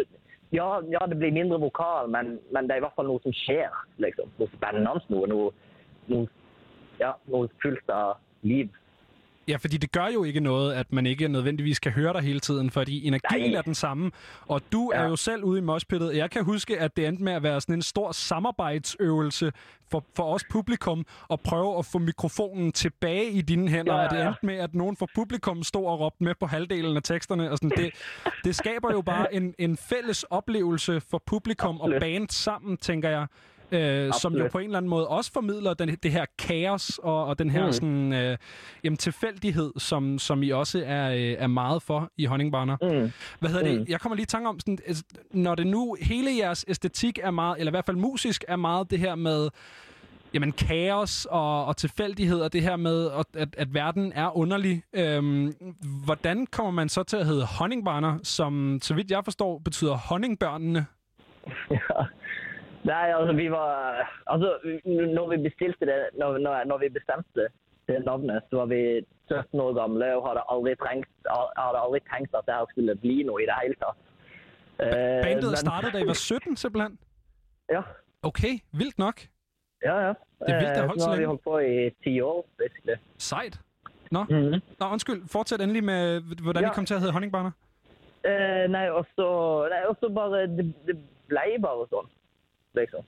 ja, 0.50 0.82
ja, 0.90 1.06
det 1.06 1.18
blir 1.18 1.32
mindre 1.32 1.60
vokal, 1.60 2.10
men, 2.10 2.38
men 2.50 2.66
det 2.66 2.74
er 2.74 2.82
i 2.82 2.84
hvert 2.84 2.96
fall 2.96 3.08
noe 3.08 3.22
som 3.22 3.34
skjer. 3.44 3.70
liksom. 4.02 4.32
Noe 4.40 4.50
spennende, 4.56 4.96
noe, 5.12 5.30
noe, 5.30 5.52
noe, 6.10 6.26
ja, 7.00 7.14
noe 7.30 7.48
fullt 7.62 7.94
av 7.94 8.18
liv. 8.42 8.68
Ja, 9.50 9.56
fordi 9.56 9.76
det 9.76 9.92
gør 9.92 10.06
jo 10.06 10.24
ikke 10.24 10.40
noget, 10.40 10.74
at 10.74 10.92
man 10.92 11.06
ikke 11.06 11.28
nødvendigvis 11.28 11.78
kan 11.78 11.92
høre 11.92 12.12
dig 12.12 12.22
hele 12.22 12.40
tiden, 12.40 12.70
fordi 12.70 13.06
energien 13.06 13.50
Nej. 13.50 13.58
er 13.58 13.62
den 13.62 13.74
samme. 13.74 14.10
Og 14.46 14.62
du 14.72 14.90
ja. 14.94 15.00
er 15.00 15.08
jo 15.08 15.16
selv 15.16 15.44
ude 15.44 15.58
i 15.58 15.62
moshpittet. 15.62 16.16
Jeg 16.16 16.30
kan 16.30 16.44
huske, 16.44 16.80
at 16.80 16.96
det 16.96 17.06
endte 17.06 17.22
med 17.24 17.32
at 17.32 17.42
være 17.42 17.60
sådan 17.60 17.74
en 17.74 17.82
stor 17.82 18.12
samarbejdsøvelse 18.12 19.52
for, 19.90 20.04
for 20.16 20.34
os 20.34 20.44
publikum 20.50 21.06
at 21.30 21.40
prøve 21.40 21.78
at 21.78 21.86
få 21.86 21.98
mikrofonen 21.98 22.72
tilbage 22.72 23.30
i 23.30 23.40
dine 23.40 23.68
hænder. 23.68 23.94
Ja, 23.94 24.04
Og 24.04 24.10
det 24.10 24.18
ja. 24.18 24.26
endte 24.28 24.46
med, 24.46 24.54
at 24.54 24.74
nogen 24.74 24.96
fra 24.96 25.06
publikum 25.14 25.62
stod 25.62 25.86
og 25.86 26.00
råbte 26.00 26.24
med 26.24 26.34
på 26.40 26.46
halvdelen 26.46 26.96
af 26.96 27.02
teksterne. 27.02 27.50
Og 27.50 27.58
sådan, 27.58 27.76
det, 27.76 27.90
det 28.44 28.56
skaber 28.56 28.92
jo 28.92 29.02
bare 29.02 29.34
en, 29.38 29.54
en 29.58 29.76
fælles 29.76 30.22
oplevelse 30.22 31.00
for 31.00 31.22
publikum 31.26 31.80
og 31.80 31.92
band 32.00 32.28
sammen, 32.28 32.76
tænker 32.76 33.08
jeg. 33.08 33.26
Øh, 33.72 34.12
som 34.20 34.34
jo 34.36 34.48
på 34.52 34.58
en 34.58 34.64
eller 34.64 34.76
anden 34.78 34.90
måde 34.90 35.08
også 35.08 35.32
formidler 35.32 35.74
den, 35.74 35.88
det 36.02 36.12
her 36.12 36.24
kaos 36.38 37.00
og, 37.02 37.24
og 37.26 37.38
den 37.38 37.50
her 37.50 37.66
Mm. 37.66 37.72
sådan, 37.72 38.12
øh, 38.12 38.36
jamen, 38.84 38.96
tilfældighed, 38.96 39.72
som, 39.78 40.18
som 40.18 40.42
I 40.42 40.50
også 40.50 40.82
er, 40.86 41.10
øh, 41.12 41.18
er 41.38 41.46
meget 41.46 41.82
for 41.82 42.10
i 42.16 42.24
Honningbarner. 42.24 42.76
Mm. 42.82 43.12
Hvad 43.40 43.50
hedder 43.50 43.72
Mm. 43.72 43.78
det? 43.78 43.88
Jeg 43.88 44.00
kommer 44.00 44.16
lige 44.16 44.22
i 44.22 44.26
tanke 44.26 44.48
om, 44.48 44.60
sådan, 44.60 44.78
altså, 44.86 45.04
når 45.30 45.54
det 45.54 45.66
nu 45.66 45.96
hele 46.00 46.30
jeres 46.38 46.64
æstetik 46.68 47.18
er 47.22 47.30
meget, 47.30 47.58
eller 47.58 47.70
i 47.70 47.74
hvert 47.74 47.86
fald 47.86 47.96
musisk 47.96 48.44
er 48.48 48.56
meget 48.56 48.90
det 48.90 48.98
her 48.98 49.14
med 49.14 49.48
jamen, 50.34 50.52
kaos 50.52 51.26
og, 51.30 51.64
og 51.66 51.76
tilfældighed, 51.76 52.40
og 52.40 52.52
det 52.52 52.62
her 52.62 52.76
med, 52.76 53.10
at, 53.10 53.26
at, 53.34 53.48
at 53.58 53.74
verden 53.74 54.12
er 54.14 54.36
underlig. 54.36 54.82
Øhm, 54.92 55.52
hvordan 56.04 56.46
kommer 56.46 56.70
man 56.72 56.88
så 56.88 57.02
til 57.02 57.16
at 57.16 57.26
hedde 57.26 57.44
Honningbarner, 57.44 58.18
som, 58.22 58.78
så 58.82 58.94
vidt 58.94 59.10
jeg 59.10 59.24
forstår, 59.24 59.58
betyder 59.58 59.94
honningbørnene? 59.96 60.86
Ja. 61.70 61.76
Nei, 62.84 63.10
altså 63.12 63.32
vi 63.36 63.50
var 63.50 64.08
Altså, 64.26 64.50
når 65.16 65.26
vi 65.30 65.36
bestilte 65.48 65.86
det, 65.86 65.98
når, 66.18 66.38
når, 66.38 66.64
når 66.64 66.78
vi 66.78 66.88
bestemte 66.88 67.48
det 67.88 68.04
navnet, 68.06 68.42
så 68.50 68.56
var 68.56 68.66
vi 68.66 68.80
17 69.28 69.60
år 69.60 69.72
gamle 69.80 70.16
og 70.16 70.28
hadde 70.28 70.42
aldri 70.52 70.74
trengt, 70.76 71.08
jeg 71.24 71.64
hadde 71.64 71.78
aldri 71.84 72.00
tenkt 72.12 72.34
at 72.38 72.46
det 72.46 72.54
her 72.54 72.66
skulle 72.70 72.94
bli 72.96 73.22
noe 73.28 73.42
i 73.42 73.46
det 73.50 73.56
hele 73.62 73.74
tatt. 73.82 73.98
Eh, 74.80 75.22
Bandet 75.26 75.50
men- 75.50 75.56
startede, 75.64 75.92
da 75.92 75.98
I 76.04 76.06
var 76.06 76.14
17, 76.14 76.56
simpelthen? 76.56 76.98
Ja. 77.76 77.82
Okay, 78.22 78.58
vildt 78.72 78.98
nok. 78.98 79.20
Ja, 79.84 79.96
ja. 80.06 80.12
Det 80.46 80.48
er 80.54 80.58
vildt, 80.60 80.68
det 80.74 80.76
har 80.76 80.82
Eh, 80.82 80.88
holdt 80.88 81.02
så 81.02 81.06
nå 81.06 81.10
har 81.10 81.16
vi 81.16 81.22
længe. 81.22 81.26
holdt 81.26 81.44
på 81.44 81.58
i 81.58 81.90
ti 82.04 82.20
år, 82.20 82.46
basically. 82.58 82.96
Sejt. 83.18 83.60
Nå, 84.10 84.24
Mhm. 84.24 84.60
Nå 84.80 84.86
undskyld. 84.94 85.28
Fortsæt 85.28 85.60
endelig 85.60 85.84
med, 85.84 86.20
hvordan 86.42 86.62
Ja. 86.62 86.70
I 86.70 86.74
kom 86.74 86.86
til 86.86 86.94
at 86.94 87.00
hedde 87.00 87.12
Honningbarner. 87.12 87.50
Eh, 88.24 88.66
nei, 88.70 88.88
og 88.90 89.06
så 89.16 89.26
nei, 89.72 89.82
og 89.88 89.96
så 90.00 90.08
bare 90.14 90.46
det, 90.46 90.74
det 90.86 90.96
ble 91.28 91.58
bare 91.62 91.86
sånn, 91.92 92.08
liksom. 92.74 93.04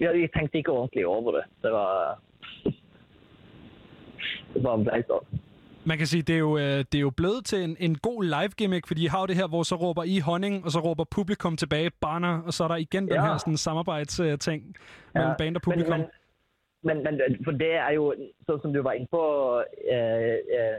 Ja, 0.00 0.12
vi 0.12 0.26
tenkte 0.36 0.58
ikke 0.58 0.72
ordentlig 0.72 1.06
over 1.06 1.32
det. 1.32 1.44
Det 1.62 1.72
var 1.72 2.20
Det 4.54 4.62
bare 4.62 4.78
ble 4.84 5.02
sånn. 5.08 5.40
Man 5.84 5.98
kan 5.98 6.06
sige, 6.06 6.22
det 6.22 6.34
er 6.34 6.38
jo, 6.38 6.58
øh, 6.58 6.78
det 6.92 6.94
er 6.94 7.00
jo 7.00 7.10
blevet 7.10 7.44
til 7.44 7.62
en, 7.64 7.76
en 7.80 7.94
god 7.98 8.24
live 8.24 8.52
gimmick, 8.56 8.86
fordi 8.86 9.04
I 9.04 9.06
har 9.06 9.20
jo 9.20 9.26
det 9.26 9.36
her, 9.36 9.48
hvor 9.48 9.62
så 9.62 9.74
råber 9.76 10.02
I 10.04 10.18
honning, 10.18 10.64
og 10.64 10.70
så 10.70 10.80
råber 10.80 11.04
publikum 11.04 11.56
tilbage 11.56 11.90
barner, 12.00 12.42
og 12.46 12.52
så 12.52 12.64
er 12.64 12.68
der 12.68 12.76
igen 12.76 13.04
den 13.08 13.14
Ja. 13.14 13.24
her 13.26 13.36
sådan, 13.38 13.56
samarbejdsting 13.56 14.76
mellem 15.14 15.32
band 15.38 15.56
og 15.56 15.62
publikum. 15.62 15.98
Men, 15.98 16.06
men, 16.82 16.96
men, 17.04 17.14
men 17.20 17.44
for 17.44 17.50
det 17.52 17.72
er 17.74 17.90
jo, 17.96 18.14
sånn 18.48 18.60
som 18.62 18.72
du 18.72 18.82
var 18.82 18.92
inne 18.92 19.08
på 19.10 19.22
eh, 19.94 20.36
eh, 20.56 20.78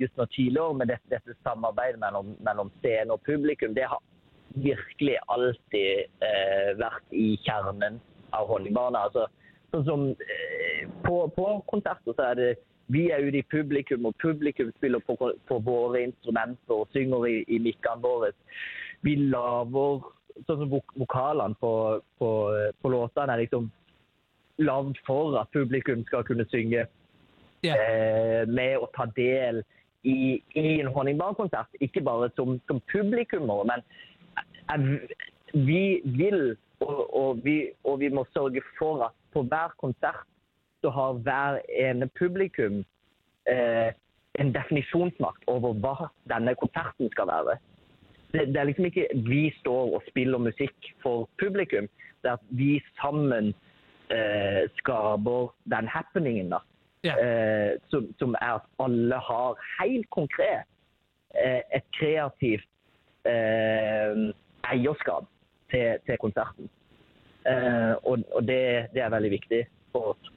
just 0.00 0.16
nå 0.16 0.24
tidligere, 0.24 0.74
med 0.74 0.86
dette, 0.92 1.06
dette 1.14 1.34
samarbeidet 1.42 1.98
mellom, 2.04 2.36
mellom 2.40 2.70
scene 2.82 3.12
og 3.12 3.20
publikum, 3.26 3.74
det 3.74 3.84
har 3.88 4.00
virkelig 4.56 5.16
alltid 5.32 6.04
eh, 6.24 6.72
vært 6.80 7.16
i 7.16 7.36
kjernen 7.46 8.00
av 8.36 8.48
Honningbarna. 8.50 9.06
Altså, 9.08 9.26
sånn 9.72 9.86
som 9.88 10.04
eh, 10.12 10.84
på, 11.06 11.24
på 11.36 11.48
konserter 11.70 12.16
så 12.16 12.30
er 12.30 12.40
det 12.40 12.52
vi 12.92 13.06
er 13.14 13.24
ute 13.24 13.40
i 13.40 13.48
publikum, 13.48 14.06
og 14.08 14.16
publikum 14.20 14.72
spiller 14.76 15.00
på, 15.06 15.16
på 15.48 15.58
våre 15.64 16.02
instrumenter 16.08 16.74
og 16.82 16.90
synger 16.92 17.28
i, 17.30 17.36
i 17.48 17.60
mikkene 17.62 18.02
våre. 18.04 18.32
Vi 19.06 19.16
lager 19.32 20.02
sånn 20.46 20.64
som 20.64 20.72
vok 20.72 20.92
vokalene 21.00 21.56
på, 21.60 21.72
på, 22.20 22.30
på 22.80 22.92
låtene 22.92 23.34
er 23.34 23.44
liksom 23.44 23.70
lagd 24.62 24.98
for 25.06 25.36
at 25.40 25.52
publikum 25.54 26.04
skal 26.08 26.24
kunne 26.28 26.46
synge 26.50 26.84
eh, 27.64 28.42
med 28.48 28.78
å 28.78 28.88
ta 28.96 29.08
del 29.16 29.62
i, 30.02 30.40
i 30.58 30.80
en 30.80 30.90
honningbarnkonsert. 30.92 31.72
Ikke 31.84 32.02
bare 32.04 32.30
som, 32.36 32.58
som 32.68 32.82
publikummere, 32.92 33.68
men 33.70 33.84
vi 35.52 36.00
vil, 36.04 36.56
og, 36.80 37.16
og, 37.16 37.44
vi, 37.44 37.70
og 37.84 38.00
vi 38.00 38.08
må 38.08 38.24
sørge 38.32 38.62
for 38.78 39.04
at 39.04 39.18
på 39.32 39.42
hver 39.42 39.74
konsert 39.80 40.26
så 40.80 40.90
har 40.90 41.12
hver 41.12 41.58
ene 41.68 42.08
publikum 42.18 42.84
eh, 43.48 43.92
en 44.40 44.54
definisjonsmakt 44.54 45.44
over 45.46 45.76
hva 45.84 46.08
denne 46.32 46.54
konserten 46.58 47.10
skal 47.12 47.28
være. 47.28 47.58
Det, 48.32 48.48
det 48.48 48.56
er 48.60 48.68
liksom 48.68 48.88
ikke 48.88 49.08
vi 49.28 49.42
står 49.60 49.94
og 49.96 50.02
spiller 50.08 50.38
musikk 50.38 50.92
for 51.02 51.28
publikum. 51.40 51.88
Det 52.22 52.32
er 52.32 52.40
at 52.40 52.50
vi 52.50 52.80
sammen 53.00 53.52
eh, 54.10 54.68
skaper 54.80 55.52
den 55.70 55.88
happeningen. 55.88 56.50
da. 56.50 56.62
Eh, 57.02 57.72
som, 57.90 58.14
som 58.18 58.36
er 58.40 58.60
at 58.60 58.66
alle 58.78 59.16
har 59.18 59.56
helt 59.80 60.06
konkret 60.14 60.68
eh, 61.34 61.62
et 61.74 61.86
kreativt 61.98 62.68
eierskap 64.72 65.24
til, 65.70 65.96
til 66.06 66.16
konserten. 66.20 66.70
Eh, 67.46 67.94
og 68.02 68.18
og 68.34 68.42
det, 68.42 68.86
det 68.94 69.02
er 69.02 69.08
veldig 69.08 69.30
viktig 69.30 69.66
for 69.92 69.98
oss. 69.98 70.32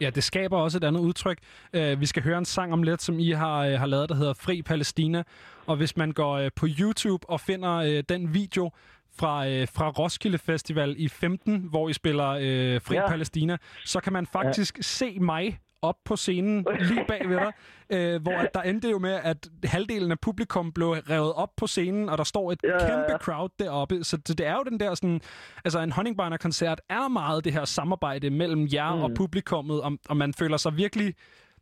Ja, 0.00 0.10
det 0.10 0.24
skaber 0.24 0.58
også 0.58 0.78
et 0.78 0.84
andet 0.84 1.00
udtryk. 1.00 1.38
Uh, 1.76 2.00
vi 2.00 2.06
skal 2.06 2.22
høre 2.22 2.38
en 2.38 2.44
sang 2.44 2.72
om 2.72 2.82
lidt, 2.82 3.02
som 3.02 3.18
I 3.18 3.30
har, 3.30 3.66
uh, 3.66 3.72
har 3.72 3.86
lavet, 3.86 4.08
der 4.08 4.14
hedder 4.14 4.32
Fri 4.34 4.62
Palæstina. 4.62 5.22
Og 5.66 5.76
hvis 5.76 5.96
man 5.96 6.12
går 6.12 6.40
uh, 6.40 6.48
på 6.56 6.66
YouTube 6.80 7.30
og 7.30 7.40
finder 7.40 7.78
uh, 7.78 8.04
den 8.08 8.34
video 8.34 8.70
fra, 9.18 9.46
uh, 9.46 9.68
fra 9.68 9.88
Roskilde 9.90 10.38
Festival 10.38 10.94
i 10.98 11.08
15, 11.08 11.66
hvor 11.70 11.88
I 11.88 11.92
spiller 11.92 12.30
uh, 12.34 12.82
Fri 12.82 12.94
Ja. 12.94 13.08
Palæstina, 13.08 13.56
så 13.84 14.00
kan 14.00 14.12
man 14.12 14.26
faktisk 14.26 14.76
ja. 14.76 14.82
se 14.82 15.18
mig 15.18 15.58
op 15.82 15.96
på 16.04 16.16
scenen 16.16 16.66
lige 16.88 17.04
bag 17.08 17.28
ved 17.28 17.36
dig, 17.36 17.52
øh, 17.90 18.22
hvor 18.22 18.32
at 18.32 18.54
der 18.54 18.62
endte 18.62 18.90
jo 18.90 18.98
med, 18.98 19.12
at 19.22 19.48
halvdelen 19.64 20.10
af 20.10 20.20
publikum 20.20 20.72
blev 20.72 20.88
revet 20.88 21.32
op 21.34 21.50
på 21.56 21.66
scenen, 21.66 22.08
og 22.08 22.18
der 22.18 22.24
står 22.24 22.52
et 22.52 22.58
Ja, 22.64 22.68
ja, 22.68 22.74
ja. 22.74 22.88
kæmpe 22.88 23.24
crowd 23.24 23.48
deroppe. 23.58 24.04
Så 24.04 24.16
det, 24.16 24.38
det 24.38 24.46
er 24.46 24.54
jo 24.54 24.62
den 24.70 24.80
der 24.80 24.94
sådan... 24.94 25.20
Altså, 25.64 25.80
en 25.80 25.92
Honningbiner-koncert 25.92 26.80
er 26.88 27.08
meget 27.08 27.44
det 27.44 27.52
her 27.52 27.64
samarbejde 27.64 28.30
mellem 28.30 28.68
jer 28.72 28.94
mm. 28.94 29.02
og 29.02 29.10
publikummet, 29.14 29.82
og, 29.82 29.98
og 30.08 30.16
man 30.16 30.34
føler 30.34 30.56
sig 30.56 30.76
virkelig 30.76 31.14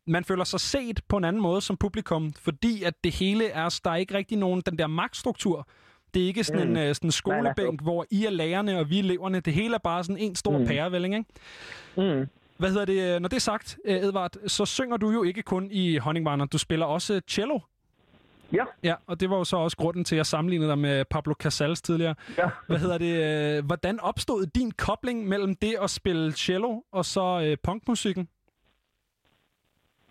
man 0.08 0.24
føler 0.24 0.44
sig 0.44 0.60
set 0.60 1.00
på 1.08 1.16
en 1.16 1.24
anden 1.24 1.42
måde 1.42 1.60
som 1.60 1.76
publikum, 1.76 2.32
fordi 2.32 2.82
at 2.82 2.94
det 3.04 3.12
hele 3.14 3.48
er, 3.48 3.80
der 3.84 3.90
er 3.90 3.96
ikke 3.96 4.14
rigtig 4.14 4.38
nogen, 4.38 4.60
den 4.66 4.78
der 4.78 4.86
magtstruktur. 4.86 5.68
Det 6.14 6.22
er 6.22 6.26
ikke 6.26 6.44
sådan 6.44 6.68
Mm. 6.68 6.76
en 6.76 6.88
uh, 6.88 6.94
sådan 6.94 7.10
skolebænk, 7.10 7.82
hvor 7.82 8.06
I 8.10 8.24
er 8.26 8.30
lærerne, 8.30 8.78
og 8.78 8.90
vi 8.90 8.98
er 8.98 9.02
eleverne. 9.02 9.40
Det 9.40 9.52
hele 9.52 9.74
er 9.74 9.78
bare 9.78 10.04
sådan 10.04 10.18
en 10.22 10.34
stor. 10.34 10.58
Mm. 10.58 10.66
pærevælling, 10.66 11.14
ikke? 11.14 11.30
Mm. 12.20 12.26
Hvad 12.58 12.68
hedder 12.68 12.84
det? 12.84 13.14
øh, 13.14 13.20
Når 13.20 13.28
det 13.28 13.36
er 13.36 13.40
sagt, 13.40 13.78
øh, 13.84 13.96
Edvard, 13.96 14.30
så 14.46 14.64
synger 14.66 14.96
du 14.96 15.10
jo 15.10 15.22
ikke 15.22 15.42
kun 15.42 15.68
i 15.70 15.96
Honningbarner. 15.96 16.46
Du 16.46 16.58
spiller 16.58 16.86
også 16.86 17.20
cello. 17.28 17.58
Ja. 18.52 18.64
Ja, 18.82 18.94
og 19.06 19.20
det 19.20 19.30
var 19.30 19.36
jo 19.36 19.44
så 19.44 19.56
også 19.56 19.76
grunden 19.76 20.04
til, 20.04 20.14
at 20.14 20.16
jeg 20.16 20.26
sammenlignede 20.26 20.70
dig 20.70 20.78
med 20.78 21.04
Pablo 21.04 21.34
Casals 21.34 21.82
tidligere. 21.82 22.14
Ja. 22.38 22.48
Hvad 22.66 22.78
hedder 22.78 22.98
det? 22.98 23.58
øh, 23.58 23.64
Hvordan 23.66 24.00
opstod 24.00 24.46
din 24.46 24.70
kobling 24.70 25.28
mellem 25.28 25.54
det 25.56 25.76
at 25.82 25.90
spille 25.90 26.32
cello 26.32 26.80
og 26.92 27.04
så 27.04 27.40
øh, 27.44 27.56
punkmusikken? 27.62 28.28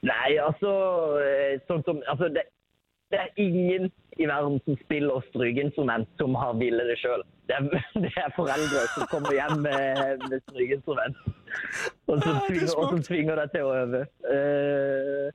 Nei, 0.06 0.38
altså 0.48 0.72
eh, 1.17 1.59
Sånn 1.67 1.82
som 1.85 2.01
Altså, 2.07 2.27
det, 2.30 2.43
det 3.11 3.19
er 3.19 3.27
ingen 3.41 3.91
i 4.16 4.26
verden 4.30 4.60
som 4.66 4.77
spiller 4.80 5.24
strykeinstrument 5.30 6.08
som 6.22 6.35
har 6.40 6.53
villet 6.60 6.88
det 6.88 6.95
sjøl. 7.02 7.24
Det, 7.50 7.58
er- 7.58 7.88
det 8.06 8.11
er 8.22 8.32
foreldre 8.38 8.84
som 8.94 9.08
kommer 9.11 9.34
hjem 9.35 9.58
med, 9.66 10.24
med 10.30 10.44
strykeinstrument 10.50 11.18
og 12.08 12.22
som, 12.22 12.30
Ah, 12.32 12.38
er 12.38 12.48
tvinger, 12.48 12.72
og 12.77 12.90
som 12.94 13.02
tvinger 13.03 13.40
deg 13.42 13.52
til 13.56 13.66
å 13.68 13.74
øve. 13.82 14.02
Eh, 14.32 15.27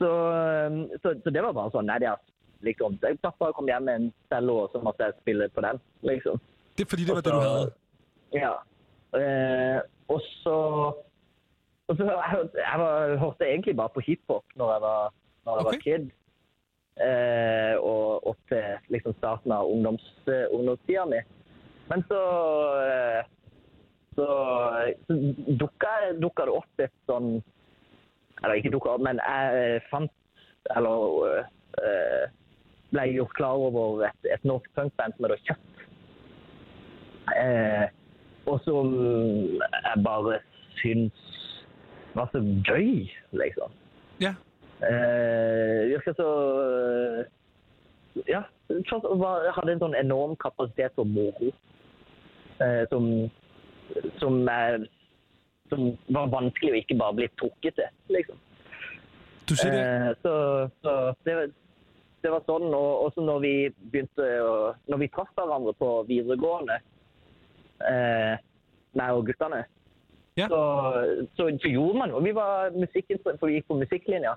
så, 0.00 0.10
eh, 0.32 0.76
så, 1.02 1.14
så 1.24 1.32
det 1.34 1.42
var 1.44 1.54
bare 1.56 1.72
sånn. 1.74 1.88
Nei, 1.90 1.98
det 2.02 2.08
er 2.10 2.20
liksom 2.66 2.96
Pappa 3.24 3.50
kom 3.56 3.68
hjem 3.70 3.86
med 3.88 4.00
en 4.00 4.08
cello, 4.32 4.56
og 4.64 4.74
så 4.74 4.82
måtte 4.84 5.06
jeg 5.08 5.18
spille 5.22 5.48
på 5.54 5.62
den, 5.64 5.80
liksom. 6.08 6.40
Det 6.76 6.86
er 6.86 6.90
fordi, 6.90 7.06
det 7.08 7.16
var 7.16 7.24
det, 7.26 7.32
du 7.34 7.44
havde. 7.44 7.70
Ja. 8.36 8.52
Eh, 9.18 9.78
og 10.10 10.20
så 10.42 10.56
og 11.90 11.96
så 11.98 12.06
jeg, 12.06 12.42
jeg 12.54 12.78
var, 12.78 13.16
hørte 13.18 13.46
egentlig 13.48 13.72
bare 13.76 13.90
på 13.94 14.02
hiphop 14.06 14.44
når 14.60 14.68
jeg 14.76 14.82
var, 14.84 15.08
når 15.46 15.56
jeg 15.58 15.66
var 15.66 15.78
kid. 15.82 16.04
Eh, 17.00 17.74
og 17.78 18.26
opp 18.28 18.40
til 18.50 18.90
liksom 18.92 19.14
starten 19.18 19.52
av 19.54 19.70
ungdoms, 19.70 20.04
eh, 20.28 20.48
ungdomstida 20.52 21.06
mi. 21.08 21.20
Men 21.88 22.02
så 22.08 22.22
eh, 22.84 23.22
så, 24.14 24.26
så 25.06 25.14
dukka, 25.46 25.92
dukka 26.18 26.44
det 26.48 26.54
opp 26.54 26.82
et 26.82 26.94
sånn 27.06 27.36
Eller 28.42 28.58
ikke 28.58 28.72
dukka 28.74 28.96
opp, 28.96 29.04
men 29.06 29.20
jeg 29.22 29.80
fant 29.86 30.10
Eller 30.74 31.44
eh, 31.78 32.24
ble 32.90 33.06
gjort 33.14 33.36
klar 33.38 33.62
over 33.70 34.04
et, 34.08 34.28
et 34.34 34.44
norsk 34.48 34.66
punkband 34.74 35.14
som 35.14 35.26
jeg 35.26 35.30
hadde 35.30 35.46
kjøpt. 35.46 35.82
Eh, 37.38 37.84
og 38.50 38.56
som 38.64 38.88
jeg 39.62 40.02
bare 40.02 40.40
syns 40.80 41.20
var 42.16 42.26
så 42.32 42.42
gøy, 42.66 43.06
liksom. 43.38 43.76
Ja. 44.18 44.34
Eh, 44.82 45.88
virker 45.90 46.14
så 46.16 46.28
eh, 47.20 47.24
Ja. 48.26 48.42
var- 49.02 49.50
hadde 49.52 49.72
en 49.72 49.78
sånn 49.80 49.94
enorm 49.98 50.36
kapasitet 50.36 50.92
for 50.94 51.04
moro. 51.04 51.52
Eh, 52.60 52.86
som 52.88 53.30
som, 54.20 54.48
er, 54.48 54.86
som 55.68 55.96
var 56.08 56.28
vanskelig 56.30 56.72
å 56.72 56.78
ikke 56.78 56.96
bare 56.98 57.14
bli 57.14 57.28
trukket 57.40 57.74
til, 57.74 57.88
liksom. 58.08 58.36
Du 59.48 59.54
sier 59.56 59.72
det. 59.72 59.80
Eh, 59.82 60.14
så 60.22 60.70
så 60.82 61.14
det, 61.24 61.34
var- 61.34 61.50
det 62.22 62.30
var 62.30 62.40
sånn. 62.46 62.68
Og 62.74 63.10
også 63.10 63.20
når 63.24 63.40
vi 63.40 63.54
begynte 63.90 64.28
å 64.42 64.74
Når 64.88 64.98
vi 64.98 65.08
traff 65.08 65.28
hverandre 65.36 65.72
på 65.74 66.06
videregående, 66.06 66.78
eh, 67.88 68.36
meg 68.94 69.10
og 69.12 69.26
guttene, 69.26 69.64
så, 70.38 70.60
så, 71.36 71.50
så 71.60 71.68
gjorde 71.68 71.98
man 71.98 72.10
jo 72.10 72.20
Vi 72.20 72.32
var 72.32 72.70
musikkinstrument, 72.70 73.38
for 73.40 73.46
vi 73.48 73.58
gikk 73.60 73.66
på 73.68 73.78
musikklinja. 73.80 74.36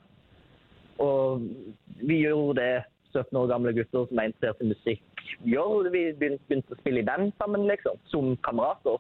Og 1.00 1.42
vi 2.02 2.22
gjorde 2.26 2.62
det 2.62 2.84
17 3.14 3.38
år 3.38 3.48
gamle 3.48 3.74
gutter 3.74 4.06
som 4.10 4.20
er 4.20 4.30
interessert 4.30 4.62
i 4.62 4.70
musikk 4.74 5.24
gjør. 5.48 5.90
Vi 5.94 6.04
begynte, 6.20 6.76
å 6.76 6.80
spille 6.82 7.02
i 7.02 7.08
band 7.08 7.34
sammen, 7.42 7.68
liksom, 7.70 8.00
som 8.12 8.34
kamerater. 8.46 9.00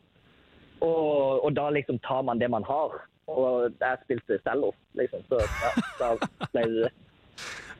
Og, 0.83 1.43
og 1.45 1.49
da 1.55 1.69
liksom 1.71 1.99
tar 2.07 2.23
man 2.27 2.41
det 2.41 2.49
man 2.51 2.65
har. 2.67 2.97
Og 3.31 3.71
jeg 3.79 4.01
spilte 4.03 4.39
cello, 4.43 4.73
liksom. 4.99 5.23
Så 5.29 5.39
ja, 5.39 5.71
da 6.01 6.11
ble 6.51 6.67
det 6.67 6.83
det. 6.83 6.93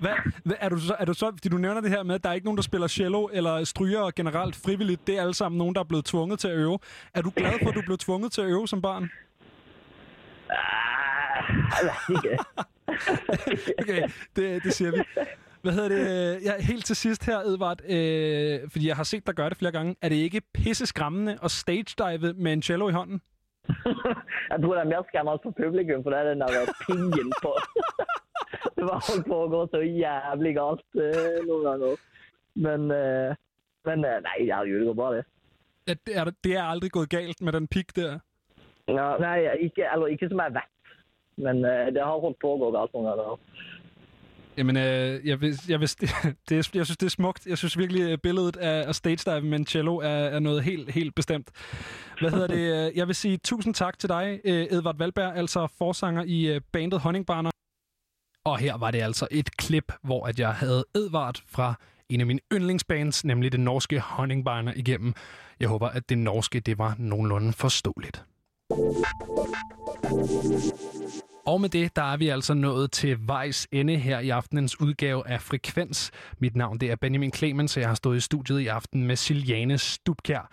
Hvad, 0.04 0.16
hvad, 0.44 0.56
er, 0.60 0.70
du 0.70 0.80
så, 0.80 0.96
er 1.00 1.06
du 1.06 1.14
så, 1.14 1.32
fordi 1.32 1.50
du 1.50 1.58
nævner 1.58 1.82
det 1.82 1.90
her 1.90 2.04
med, 2.04 2.16
at 2.16 2.24
der 2.24 2.30
er 2.30 2.34
ikke 2.34 2.46
nogen, 2.46 2.58
der 2.58 2.64
spiller 2.64 2.88
cello 2.88 3.30
eller 3.34 3.64
stryger 3.64 4.12
generelt 4.16 4.56
frivilligt. 4.56 5.08
Det 5.08 5.18
er 5.18 5.22
alle 5.22 5.34
sammen 5.34 5.58
nogen, 5.58 5.76
der 5.76 5.82
er 5.82 5.86
blevet 5.86 6.06
tvunget 6.06 6.40
til 6.40 6.48
at 6.48 6.58
øve. 6.58 6.80
Er 7.14 7.22
du 7.22 7.32
glad 7.36 7.54
for, 7.64 7.70
at 7.70 7.76
du 7.76 7.82
blev 7.86 7.98
tvunget 7.98 8.32
til 8.32 8.42
at 8.42 8.48
øve 8.48 8.68
som 8.68 8.82
barn? 8.82 9.10
Jeg 10.50 11.94
vet 12.10 12.24
ikke. 12.24 12.38
okay, 13.82 14.10
det, 14.36 14.64
det 14.64 14.74
siger 14.74 14.92
vi. 14.92 15.04
Hvad 15.62 15.74
hedder 15.74 15.90
det? 15.90 16.46
Ja, 16.46 16.62
helt 16.62 16.86
til 16.86 16.96
sidst 16.96 17.26
her, 17.26 17.38
Edvard, 17.38 17.82
øh, 17.84 18.70
fordi 18.72 18.88
jeg 18.88 18.96
har 18.96 19.04
set 19.04 19.28
dig 19.28 19.36
gøre 19.36 19.50
det 19.50 19.58
flere 19.58 19.72
gange. 19.72 19.96
Er 20.02 20.10
det 20.10 20.16
ikke 20.16 20.42
pisse 20.54 20.86
skræmmende 20.86 21.38
at 21.44 21.52
stage-dive 21.52 22.34
med 22.34 22.54
en 22.54 22.62
cello 22.62 22.90
i 22.90 22.92
hånden? 22.92 23.22
Jeg 24.52 24.62
tror 24.62 24.74
det 24.74 24.82
er 24.82 24.92
mere 24.94 25.04
skræmmende 25.08 25.40
for 25.44 25.52
publikum, 25.52 26.04
for 26.04 26.10
det 26.10 26.20
er 26.20 26.30
den 26.30 26.40
der 26.40 26.74
pingen 26.88 27.34
på. 27.42 27.52
det 28.76 28.84
var 28.90 29.00
holdt 29.10 29.26
på 29.28 29.38
å 29.44 29.48
gå 29.54 29.62
så 29.72 29.80
jævlig 29.86 30.54
galt 30.58 31.00
eh, 31.06 31.40
noen 31.48 31.64
ganger. 31.70 32.04
Men, 32.66 32.92
eh, 32.92 33.40
men 33.88 34.06
eh, 34.10 34.20
nei, 34.28 34.38
herregud, 34.50 34.80
det 34.80 34.90
går 34.92 35.00
bra, 35.00 35.10
det. 35.16 35.24
At 35.88 36.04
det, 36.08 36.18
er, 36.18 36.32
det 36.44 36.56
er 36.58 36.64
aldrig 36.64 36.92
gået 36.92 37.10
galt 37.10 37.42
med 37.42 37.56
den 37.56 37.68
pik 37.68 37.96
der. 37.96 38.20
Ja, 38.88 39.08
nei, 39.24 39.38
ikke, 39.64 39.88
eller 39.94 40.12
ikke 40.12 40.30
som 40.30 40.44
jeg 40.44 40.56
vet. 40.60 40.73
Men 41.38 41.66
eh, 41.66 41.94
det 41.94 42.02
har 42.04 42.20
holdt 42.22 42.40
på 42.42 42.54
å 42.54 42.58
gå 42.58 42.72
galt 42.72 42.94
noen 42.94 43.06
ganger. 43.10 43.38
Jamen, 44.58 44.78
øh, 44.78 45.28
jeg, 45.28 45.42
vil, 45.42 45.60
jeg, 45.70 45.80
vil, 45.80 45.90
det 46.50 46.52
er, 46.52 46.70
jeg 46.74 46.86
synes, 46.86 46.98
det 46.98 47.06
er 47.06 47.10
smukt. 47.10 47.48
Jeg 47.48 47.58
synes 47.58 47.78
virkelig, 47.78 48.12
at 48.12 48.22
billedet 48.22 48.58
af, 48.58 48.88
af 48.88 48.96
stage 48.96 49.32
dive 49.32 49.42
med 49.42 49.60
en 49.60 49.66
cello 49.66 49.98
er, 49.98 50.08
er 50.08 50.40
noget 50.40 50.64
helt, 50.64 50.92
helt 50.92 51.16
bestemt. 51.16 51.50
Hvad 52.20 52.32
hedder 52.32 52.48
det? 52.48 52.88
øh, 52.92 52.98
Jeg 52.98 53.08
vil 53.08 53.16
sige 53.16 53.38
tusind 53.38 53.74
tak 53.74 54.00
til 54.00 54.10
dig, 54.10 54.40
øh, 54.46 54.68
Edvard 54.72 54.98
Valberg, 54.98 55.36
altså 55.36 55.68
forsanger 55.78 56.24
i 56.28 56.48
øh, 56.48 56.62
bandet 56.72 57.00
Honningbarner. 57.00 57.52
Og 58.46 58.58
her 58.58 58.78
var 58.78 58.92
det 58.92 59.02
altså 59.02 59.28
et 59.32 59.58
klip, 59.58 59.92
hvor 60.02 60.26
at 60.26 60.40
jeg 60.40 60.54
havde 60.54 60.86
Edvard 60.96 61.36
fra 61.48 61.74
en 62.10 62.20
af 62.20 62.26
mine 62.26 62.40
yndlingsbands, 62.54 63.26
nemlig 63.26 63.52
det 63.52 63.60
norske 63.60 64.00
Honningbarner, 64.00 64.74
igennem. 64.76 65.14
Jeg 65.60 65.70
håber, 65.70 65.88
at 65.88 66.10
det 66.10 66.18
norske 66.18 66.60
det 66.60 66.78
var 66.78 66.96
nogenlunde 67.00 67.54
forståeligt. 67.54 68.24
Og 71.46 71.62
med 71.62 71.70
det, 71.70 71.96
der 71.96 72.14
er 72.14 72.18
vi 72.18 72.28
altså 72.28 72.54
nået 72.54 72.92
til 72.92 73.18
vejs 73.28 73.68
ende 73.72 73.98
her 73.98 74.20
i 74.20 74.30
aftenens 74.30 74.82
udgave 74.82 75.28
af 75.28 75.42
Frekvens. 75.42 76.12
Mit 76.40 76.56
navn 76.56 76.78
det 76.78 76.92
er 76.92 76.96
Benjamin 76.96 77.34
Clemens, 77.34 77.78
og 77.78 77.82
jeg 77.82 77.90
har 77.90 77.96
stået 77.96 78.18
i 78.18 78.20
studiet 78.20 78.60
i 78.60 78.68
aften 78.68 79.04
med 79.08 79.16
Siljane 79.16 79.78
Stubkær. 79.78 80.50